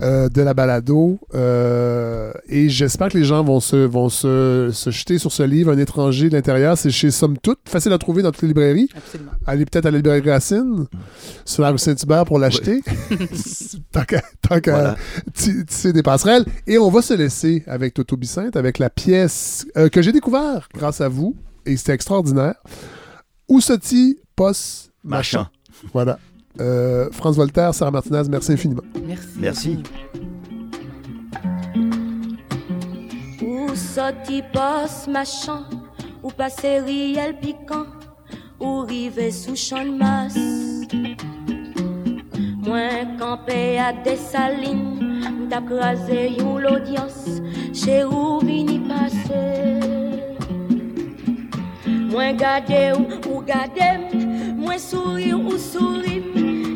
euh, 0.00 0.28
de 0.28 0.40
la 0.42 0.54
balado. 0.54 1.18
Euh, 1.34 2.32
et 2.48 2.68
j'espère 2.68 3.08
que 3.10 3.18
les 3.18 3.24
gens 3.24 3.42
vont 3.44 3.60
se, 3.60 3.76
vont 3.76 4.08
se, 4.08 4.70
se 4.72 4.90
jeter 4.90 5.18
sur 5.18 5.32
ce 5.32 5.42
livre, 5.42 5.72
Un 5.72 5.78
étranger 5.78 6.28
de 6.28 6.34
l'intérieur. 6.34 6.78
C'est 6.78 6.90
chez 6.90 7.10
Somme 7.10 7.36
Toute, 7.38 7.58
facile 7.68 7.92
à 7.92 7.98
trouver 7.98 8.22
dans 8.22 8.30
toutes 8.32 8.42
les 8.42 8.48
librairies. 8.48 8.88
Absolument. 8.96 9.32
Allez 9.46 9.64
peut-être 9.66 9.86
à 9.86 9.90
la 9.90 9.98
librairie 9.98 10.30
Racine, 10.30 10.86
sur 11.44 11.62
la 11.62 11.70
rue 11.70 11.78
Saint-Hubert 11.78 12.24
pour 12.24 12.38
l'acheter. 12.38 12.80
tant 13.92 14.04
qu'à 14.04 14.22
tant 14.48 14.60
qu'à 14.60 14.72
Voilà. 14.72 14.96
ti- 15.34 15.64
tisser 15.66 15.92
des 15.92 16.02
passerelles. 16.02 16.44
Et 16.66 16.78
on 16.78 16.90
va 16.90 17.02
se 17.02 17.14
laisser 17.14 17.64
avec 17.66 17.94
Toto 17.94 18.16
Bicinte, 18.16 18.56
avec 18.56 18.78
la 18.78 18.88
pièce 18.90 19.66
euh, 19.76 19.88
que 19.88 20.00
j'ai 20.00 20.12
découvert 20.12 20.68
grâce 20.74 21.00
à 21.00 21.08
vous. 21.08 21.36
Et 21.66 21.76
c'était 21.76 21.92
extraordinaire. 21.92 22.54
Oussoti, 23.48 24.18
Pos, 24.36 24.90
Machin. 25.04 25.38
Machin. 25.40 25.48
Voilà. 25.92 26.18
Euh, 26.60 27.08
France 27.12 27.36
Voltaire, 27.36 27.74
Sarah 27.74 27.90
Martinez, 27.90 28.22
merci 28.28 28.52
infiniment. 28.52 28.82
Merci. 29.06 29.28
Merci. 29.38 29.82
Ou 33.42 33.74
sorti 33.74 34.42
passe 34.52 35.08
machin, 35.08 35.64
ou 36.22 36.30
passer 36.30 36.80
riel 36.80 37.38
piquant, 37.40 37.86
ou 38.60 38.80
rive 38.80 39.30
sous 39.32 39.56
champ 39.56 39.84
de 39.84 39.96
masse? 39.96 40.36
Moins 42.64 43.16
campé 43.18 43.78
à 43.78 43.92
des 43.92 44.16
salines, 44.16 45.48
t'as 45.50 45.62
crasé 45.62 46.32
yon 46.38 46.58
l'audience, 46.58 47.40
chez 47.72 48.04
où 48.04 48.38
vini 48.40 48.78
passer. 48.80 49.80
Moins 52.10 52.34
gade 52.34 52.96
ou, 52.98 53.30
ou 53.30 53.42
gade, 53.42 54.56
moins 54.56 54.78
sourire 54.78 55.40
ou 55.40 55.56
sourire, 55.56 56.22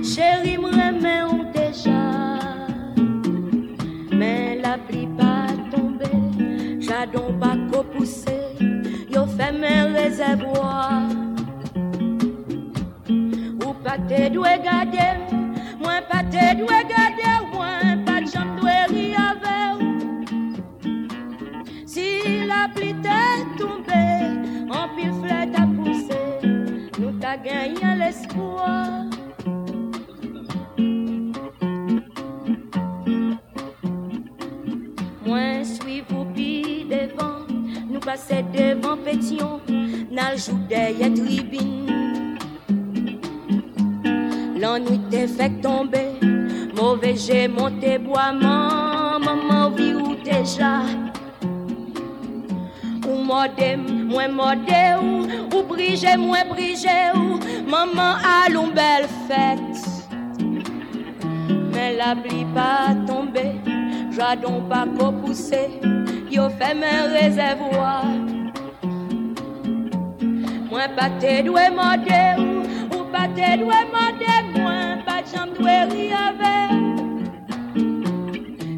chéri 0.06 0.56
m'remet 0.56 1.22
ou 1.24 1.44
déjà. 1.52 2.04
Mais 4.12 4.58
la 4.62 4.78
pluie 4.78 5.08
pas 5.18 5.48
tombé, 5.70 6.10
j'adon 6.80 7.34
pas 7.40 7.56
qu'au 7.70 7.82
poussé, 7.82 8.38
yo 9.10 9.26
fait 9.26 9.52
mes 9.52 9.82
réservoirs. 9.98 11.10
Ou 13.66 13.72
pas 13.84 13.98
te 14.08 14.28
doué 14.30 14.54
garder, 14.64 15.14
moi 15.82 16.00
pas 16.10 16.22
te 16.22 16.54
doué 16.56 16.80
garder, 16.94 17.36
moi 17.52 17.72
pas 18.06 18.20
de 18.20 18.28
chambre 18.30 18.60
doué. 18.60 18.72
Si 21.86 22.46
la 22.46 22.68
pluie 22.74 22.94
t'est 23.02 23.58
tombée, 23.58 24.22
en 24.70 24.88
pile 24.94 25.14
flèche 25.20 25.56
à 25.58 25.66
pousser, 25.66 26.48
nous 26.98 27.12
t'a 27.18 27.36
gagné 27.36 27.96
l'espoir. 27.98 29.06
Moi 35.26 35.64
suis 35.64 36.04
vous 36.08 36.24
pi 36.26 36.86
devant, 36.88 37.44
nous 37.90 37.98
passer 37.98 38.44
devant 38.54 38.96
pétion, 38.96 39.60
n'al 40.08 40.38
joue 40.38 40.60
derrière 40.68 41.12
tribune. 41.12 42.38
L'ennui 44.56 45.00
t'est 45.10 45.26
fait 45.26 45.60
tomber, 45.60 46.12
mauvais 46.76 47.16
j'ai 47.16 47.48
monté 47.48 47.98
bois, 47.98 48.32
maman 48.32 49.70
vit 49.70 49.94
où 49.94 50.14
déjà? 50.14 50.82
Ou 53.08 53.22
modem, 53.24 54.06
moins 54.08 54.28
modé, 54.28 54.94
ou, 55.02 55.56
ou 55.56 55.62
brigé, 55.64 56.16
moins 56.16 56.44
brigé, 56.48 57.10
ou 57.16 57.40
maman 57.68 58.14
allons 58.44 58.68
belle 58.68 59.08
fête. 59.26 59.58
Mais 61.72 61.96
la 61.96 62.14
pas 62.54 62.94
tombé, 63.06 63.60
j'adon 64.16 64.62
pas 64.62 64.86
qu'au 64.98 65.12
poussé, 65.12 65.80
yo 66.30 66.48
fait 66.48 66.74
mes 66.74 67.18
réservoirs. 67.18 68.04
Moi 70.70 70.88
pas 70.96 71.10
te 71.20 71.42
doué 71.42 71.68
modé, 71.70 72.22
ou, 72.38 72.62
ou 72.96 73.04
pas 73.12 73.28
te 73.28 73.58
doué 73.58 73.82
modé, 73.92 74.60
moi 74.60 74.96
pas 75.06 75.22
de 75.22 75.28
chambre 75.28 75.54
doué 75.58 75.82
rire 75.90 76.18
avec. 76.30 76.70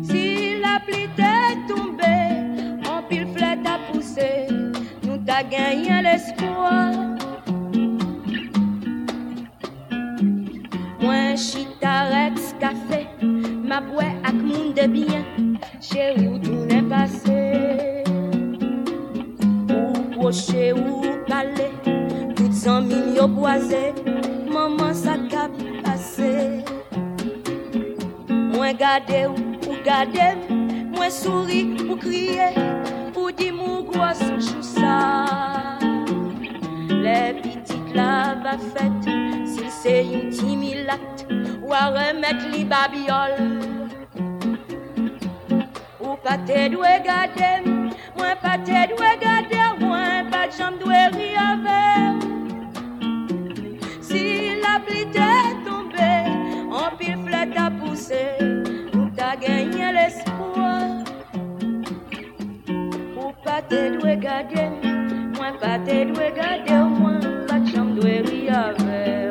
Si 0.03 0.59
la 0.61 0.81
pluie 0.81 1.09
t'est 1.17 1.57
tombée, 1.73 2.89
en 2.89 3.03
pile 3.09 3.29
flèche 3.35 3.67
à 3.67 3.93
pousser, 3.93 4.49
nous 5.05 5.19
t'a 5.19 5.43
gagné 5.43 6.03
l'espoir. 6.03 6.91
Moi, 11.09 11.37
chitarex 11.37 12.53
café, 12.61 13.07
ma 13.65 13.81
boue 13.81 14.05
ak 14.29 14.35
moun 14.35 14.75
de 14.77 14.87
bien, 14.87 15.25
chéri 15.81 16.29
ou 16.29 16.39
tout 16.39 16.67
n'est 16.69 16.83
passé. 16.83 18.05
Ou 19.71 20.21
poché 20.21 20.75
ou 20.75 21.01
palais, 21.27 21.73
toutes 22.37 22.53
cent 22.53 22.83
mille 22.83 23.17
yo 23.17 23.27
boisé, 23.27 23.95
maman 24.53 24.93
sa 24.93 25.17
cap 25.31 25.51
passé. 25.83 26.63
Moi 28.29 28.75
gade 28.75 29.31
ou, 29.31 29.71
ou 29.71 29.77
gade, 29.83 30.37
moi 30.95 31.09
souris 31.09 31.75
ou 31.89 31.97
crier, 31.97 32.53
ou 33.17 33.31
di 33.31 33.51
mou 33.51 33.83
gros 33.83 34.13
chou 34.39 34.61
ça. 34.61 35.79
Les 36.91 37.33
petites 37.33 37.58
la 37.95 38.35
va 38.43 38.59
fête, 38.59 39.09
si 39.47 39.71
c'est 39.71 40.05
une 40.05 40.31
timilate, 40.31 41.27
ou 41.63 41.73
à 41.73 41.87
remettre 41.89 42.49
les 42.53 42.65
babioles. 42.65 43.61
Ou 46.01 46.17
pas 46.23 46.39
te 46.39 46.69
doué 46.69 47.01
garder, 47.05 47.71
moi 48.17 48.35
pas 48.41 48.59
te 48.59 48.89
doué 48.89 49.19
garder, 49.21 49.85
moi 49.85 49.99
pas 50.31 50.47
de 50.47 50.53
jambe 50.53 50.79
doué 50.83 51.07
rire 51.13 51.41
avec. 51.53 52.23
Si 54.01 54.61
la 54.61 54.81
pluie 54.81 55.07
t'est 55.13 55.55
tombée, 55.65 56.25
en 56.71 56.97
pile 56.97 57.19
flèche 57.27 57.57
à 57.57 57.71
pousser, 57.71 58.39
nous 58.95 59.11
t'a 59.11 59.37
gagné 59.37 59.93
l'espoir. 59.93 61.05
Ou 63.17 63.33
pas 63.45 63.63
te 63.69 63.99
doué 63.99 64.17
garder, 64.17 64.71
moi 65.37 65.53
pas 65.61 65.79
te 65.79 66.05
doué 66.05 66.33
garder, 66.35 67.48
duele 68.01 68.49
a 68.51 68.73
ver. 68.73 69.28